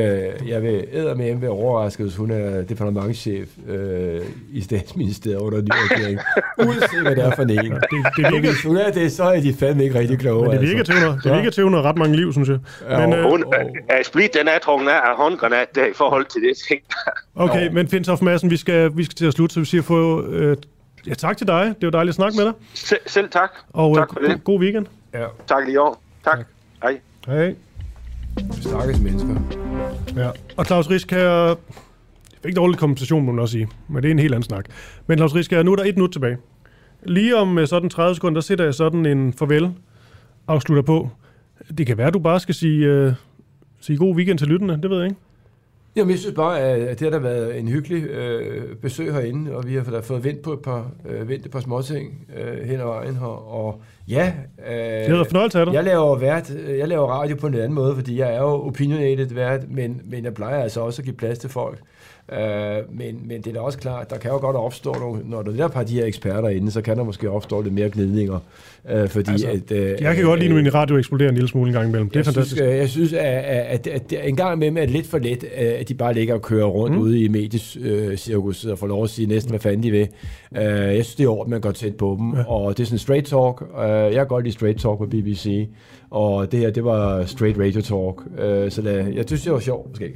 jeg 0.47 0.61
vil 0.63 0.85
med 1.17 1.35
ved 1.35 1.49
overrasket, 1.49 2.05
hvis 2.05 2.15
hun 2.15 2.31
er 2.31 2.61
departementchef 2.61 3.49
øh, 3.67 4.21
i 4.51 4.61
statsministeriet 4.61 5.39
under 5.39 5.57
en 5.57 5.63
ny 5.63 5.69
regering. 5.91 6.19
Uanset 6.67 7.01
hvad 7.01 7.15
det 7.15 7.23
er 7.23 7.35
for 7.35 7.43
en. 7.43 7.49
Det, 7.49 7.71
det, 8.17 8.33
virker, 8.33 8.39
Hvis 8.39 8.63
hun 8.63 8.77
er 8.77 8.91
det, 8.91 9.11
så 9.11 9.23
er 9.23 9.41
de 9.41 9.53
fandme 9.53 9.83
ikke 9.83 9.99
rigtig 9.99 10.19
kloge. 10.19 10.49
men 10.49 10.51
det 10.51 10.61
virker, 10.61 10.83
til, 10.83 10.93
hun 10.93 11.03
har, 11.03 11.19
det 11.23 11.33
virker 11.33 11.49
til, 11.49 11.63
hun 11.63 11.73
har 11.73 11.81
ret 11.81 11.97
mange 11.97 12.15
liv, 12.15 12.33
synes 12.33 12.49
jeg. 12.49 12.59
Ja, 12.89 13.07
Men, 13.07 13.19
øh, 13.19 13.29
Hun, 13.29 13.43
uh, 13.43 13.53
split, 14.05 14.33
den 14.33 14.47
er 14.47 14.59
trukket 14.59 14.87
af 14.87 15.09
af 15.09 15.15
håndgranat 15.15 15.75
der 15.75 15.85
i 15.85 15.93
forhold 15.95 16.25
til 16.25 16.41
det 16.41 16.57
ting. 16.69 16.81
Okay, 17.35 17.69
men 17.71 17.87
Fintof 17.87 18.21
Madsen, 18.21 18.49
vi 18.49 18.57
skal, 18.57 18.91
vi 18.97 19.03
skal 19.03 19.15
til 19.15 19.25
at 19.25 19.33
slutte, 19.33 19.53
så 19.53 19.59
vi 19.59 19.65
siger 19.65 19.81
få... 19.81 20.27
Øh, 20.27 20.57
ja, 21.07 21.13
tak 21.13 21.37
til 21.37 21.47
dig. 21.47 21.75
Det 21.81 21.85
var 21.85 21.91
dejligt 21.91 22.09
at 22.11 22.15
snakke 22.15 22.37
med 22.37 22.45
dig. 22.45 22.53
Selv, 22.73 22.99
selv 23.05 23.29
tak. 23.29 23.49
Og 23.73 23.95
tak 23.97 24.07
øh, 24.09 24.13
for 24.13 24.27
go- 24.27 24.33
det. 24.33 24.43
god 24.43 24.59
weekend. 24.59 24.85
Ja, 25.13 25.25
Tak 25.47 25.65
lige 25.65 25.81
over. 25.81 25.95
Tak. 26.23 26.37
tak. 26.37 26.45
Hej. 26.83 26.99
Hej. 27.27 27.55
stakkels 28.51 28.99
mennesker. 29.01 29.35
Ja. 30.15 30.29
Og 30.57 30.65
Claus 30.65 30.89
Risk 30.89 31.11
her... 31.11 31.29
Jeg 31.47 31.55
fik 32.45 32.49
ikke 32.49 32.55
dårlig 32.59 32.79
kompensation, 32.79 33.25
må 33.25 33.31
man 33.31 33.41
også 33.41 33.51
sige. 33.51 33.67
Men 33.87 34.03
det 34.03 34.09
er 34.09 34.11
en 34.11 34.19
helt 34.19 34.33
anden 34.33 34.43
snak. 34.49 34.65
Men 35.07 35.17
Claus 35.17 35.35
Risk 35.35 35.51
her, 35.51 35.63
nu 35.63 35.71
er 35.71 35.75
der 35.75 35.83
et 35.83 35.95
minut 35.95 36.11
tilbage. 36.11 36.37
Lige 37.03 37.37
om 37.37 37.57
øh, 37.57 37.67
sådan 37.67 37.89
30 37.89 38.15
sekunder, 38.15 38.33
der 38.33 38.41
sætter 38.41 38.65
jeg 38.65 38.73
sådan 38.73 39.05
en 39.05 39.33
farvel 39.33 39.71
afslutter 40.47 40.83
på. 40.83 41.09
Det 41.77 41.87
kan 41.87 41.97
være, 41.97 42.11
du 42.11 42.19
bare 42.19 42.39
skal 42.39 42.55
sige, 42.55 42.85
øh, 42.85 43.13
sige 43.81 43.97
god 43.97 44.15
weekend 44.15 44.37
til 44.39 44.47
lytterne. 44.47 44.81
Det 44.81 44.89
ved 44.89 44.97
jeg 44.97 45.05
ikke. 45.05 45.17
Jamen, 45.95 46.11
jeg 46.11 46.19
synes 46.19 46.35
bare, 46.35 46.59
at 46.59 46.99
det 46.99 47.05
har 47.05 47.11
da 47.11 47.17
været 47.17 47.59
en 47.59 47.67
hyggelig 47.67 48.03
øh, 48.03 48.75
besøg 48.75 49.13
herinde, 49.13 49.55
og 49.55 49.67
vi 49.67 49.75
har 49.75 49.83
da 49.83 49.99
fået 49.99 50.23
vendt 50.23 50.41
på 50.41 50.53
et 50.53 50.59
par, 50.59 50.91
øh, 51.09 51.29
vendt 51.29 51.45
et 51.45 51.51
par 51.51 51.59
småting 51.59 52.27
øh, 52.37 52.67
hen 52.67 52.79
ad 52.79 52.85
vejen 52.85 53.15
her. 53.15 53.53
Og 53.53 53.81
ja, 54.07 54.33
øh, 54.69 54.75
Det 54.75 55.11
været 55.13 55.27
fornøjelse 55.27 55.59
af 55.59 55.65
dig. 55.65 55.73
jeg 55.73 55.83
laver, 55.83 56.15
vært, 56.17 56.51
jeg 56.77 56.87
laver 56.87 57.07
radio 57.07 57.35
på 57.35 57.47
en 57.47 57.53
anden 57.53 57.73
måde, 57.73 57.95
fordi 57.95 58.19
jeg 58.19 58.33
er 58.35 58.41
jo 58.41 58.67
opinionated 58.67 59.33
vært, 59.33 59.61
men, 59.69 60.01
men 60.05 60.23
jeg 60.23 60.33
plejer 60.33 60.63
altså 60.63 60.81
også 60.81 61.01
at 61.01 61.05
give 61.05 61.15
plads 61.15 61.39
til 61.39 61.49
folk. 61.49 61.79
Øh, 62.31 62.97
men, 62.97 63.21
men 63.27 63.41
det 63.41 63.47
er 63.47 63.53
da 63.53 63.59
også 63.59 63.77
klart, 63.77 64.09
der 64.09 64.17
kan 64.17 64.31
jo 64.31 64.37
godt 64.37 64.55
opstå 64.55 64.93
nogle, 64.93 65.21
når 65.25 65.41
der 65.41 65.51
netop 65.51 65.73
har 65.73 65.83
de 65.83 65.93
her 65.93 66.05
eksperter 66.05 66.49
inde, 66.49 66.71
så 66.71 66.81
kan 66.81 66.97
der 66.97 67.03
måske 67.03 67.29
opstå 67.29 67.61
lidt 67.61 67.73
mere 67.73 67.89
gnidninger. 67.89 68.39
Øh, 68.89 69.07
fordi 69.09 69.31
Altså, 69.31 69.47
at, 69.47 69.71
øh, 69.71 70.01
Jeg 70.01 70.15
kan 70.15 70.23
godt 70.25 70.39
lide, 70.39 70.49
når 70.53 70.61
min 70.61 70.73
radio 70.73 70.97
eksploderer 70.97 71.29
en 71.29 71.35
lille 71.35 71.47
smule 71.49 71.67
en 71.67 71.73
gang 71.73 71.87
imellem. 71.87 72.09
Det 72.09 72.15
er 72.15 72.19
jeg 72.19 72.25
fantastisk. 72.25 72.55
Synes, 72.57 72.71
øh, 72.73 72.77
jeg 72.77 72.89
synes, 72.89 73.13
at, 73.13 73.19
at, 73.21 73.87
at, 73.87 74.13
at 74.13 74.29
en 74.29 74.35
gang 74.35 74.53
imellem 74.55 74.77
er 74.77 74.81
det 74.81 74.89
lidt 74.89 75.07
for 75.07 75.17
let, 75.17 75.43
øh, 75.43 75.71
at 75.79 75.89
de 75.89 75.93
bare 75.93 76.13
ligger 76.13 76.33
og 76.33 76.41
kører 76.41 76.65
rundt 76.65 76.95
mm. 76.95 77.01
ude 77.01 77.21
i 77.21 77.27
mediecirkuset 77.27 78.71
og 78.71 78.77
får 78.79 78.87
lov 78.87 79.03
at 79.03 79.09
sige 79.09 79.27
næsten, 79.27 79.49
hvad 79.51 79.59
fanden 79.59 79.83
de 79.83 79.91
vil. 79.91 80.07
Øh, 80.57 80.63
Jeg 80.63 80.93
synes, 81.05 81.15
det 81.15 81.23
er 81.23 81.27
ordentligt, 81.29 81.49
man 81.49 81.61
går 81.61 81.71
tæt 81.71 81.95
på 81.95 82.15
dem, 82.19 82.33
ja. 82.33 82.43
og 82.47 82.77
det 82.77 82.83
er 82.83 82.87
sådan 82.87 82.99
straight 82.99 83.25
talk. 83.27 83.63
Øh, 83.83 83.89
Jeg 83.89 84.13
kan 84.13 84.27
godt 84.27 84.43
lide 84.43 84.53
straight 84.53 84.79
talk 84.81 84.97
på 84.97 85.05
BBC, 85.05 85.67
og 86.09 86.51
det 86.51 86.59
her, 86.59 86.69
det 86.69 86.83
var 86.83 87.25
straight 87.25 87.59
radio 87.59 87.81
talk. 87.81 88.45
Øh, 88.45 88.71
Så 88.71 88.81
det, 88.81 89.15
jeg 89.15 89.23
synes, 89.27 89.43
det 89.43 89.51
var 89.53 89.59
sjovt, 89.59 89.89
måske. 89.89 90.11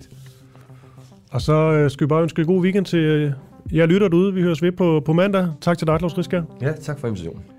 Og 1.32 1.42
så 1.42 1.54
øh, 1.54 1.92
skal 1.92 2.06
vi 2.06 2.08
bare 2.08 2.22
ønske 2.22 2.46
god 2.46 2.62
weekend 2.62 2.86
til 2.86 3.00
øh, 3.00 3.32
jer 3.74 3.86
lytter 3.86 4.08
derude. 4.08 4.34
Vi 4.34 4.42
høres 4.42 4.62
ved 4.62 4.72
på, 4.72 5.02
på 5.06 5.14
mandag. 5.14 5.48
Tak 5.62 5.78
til 5.78 5.88
dig, 5.88 6.00
Claus 6.00 6.18
Risker. 6.18 6.44
Ja, 6.62 6.72
tak 6.72 7.00
for 7.00 7.08
invitationen. 7.08 7.57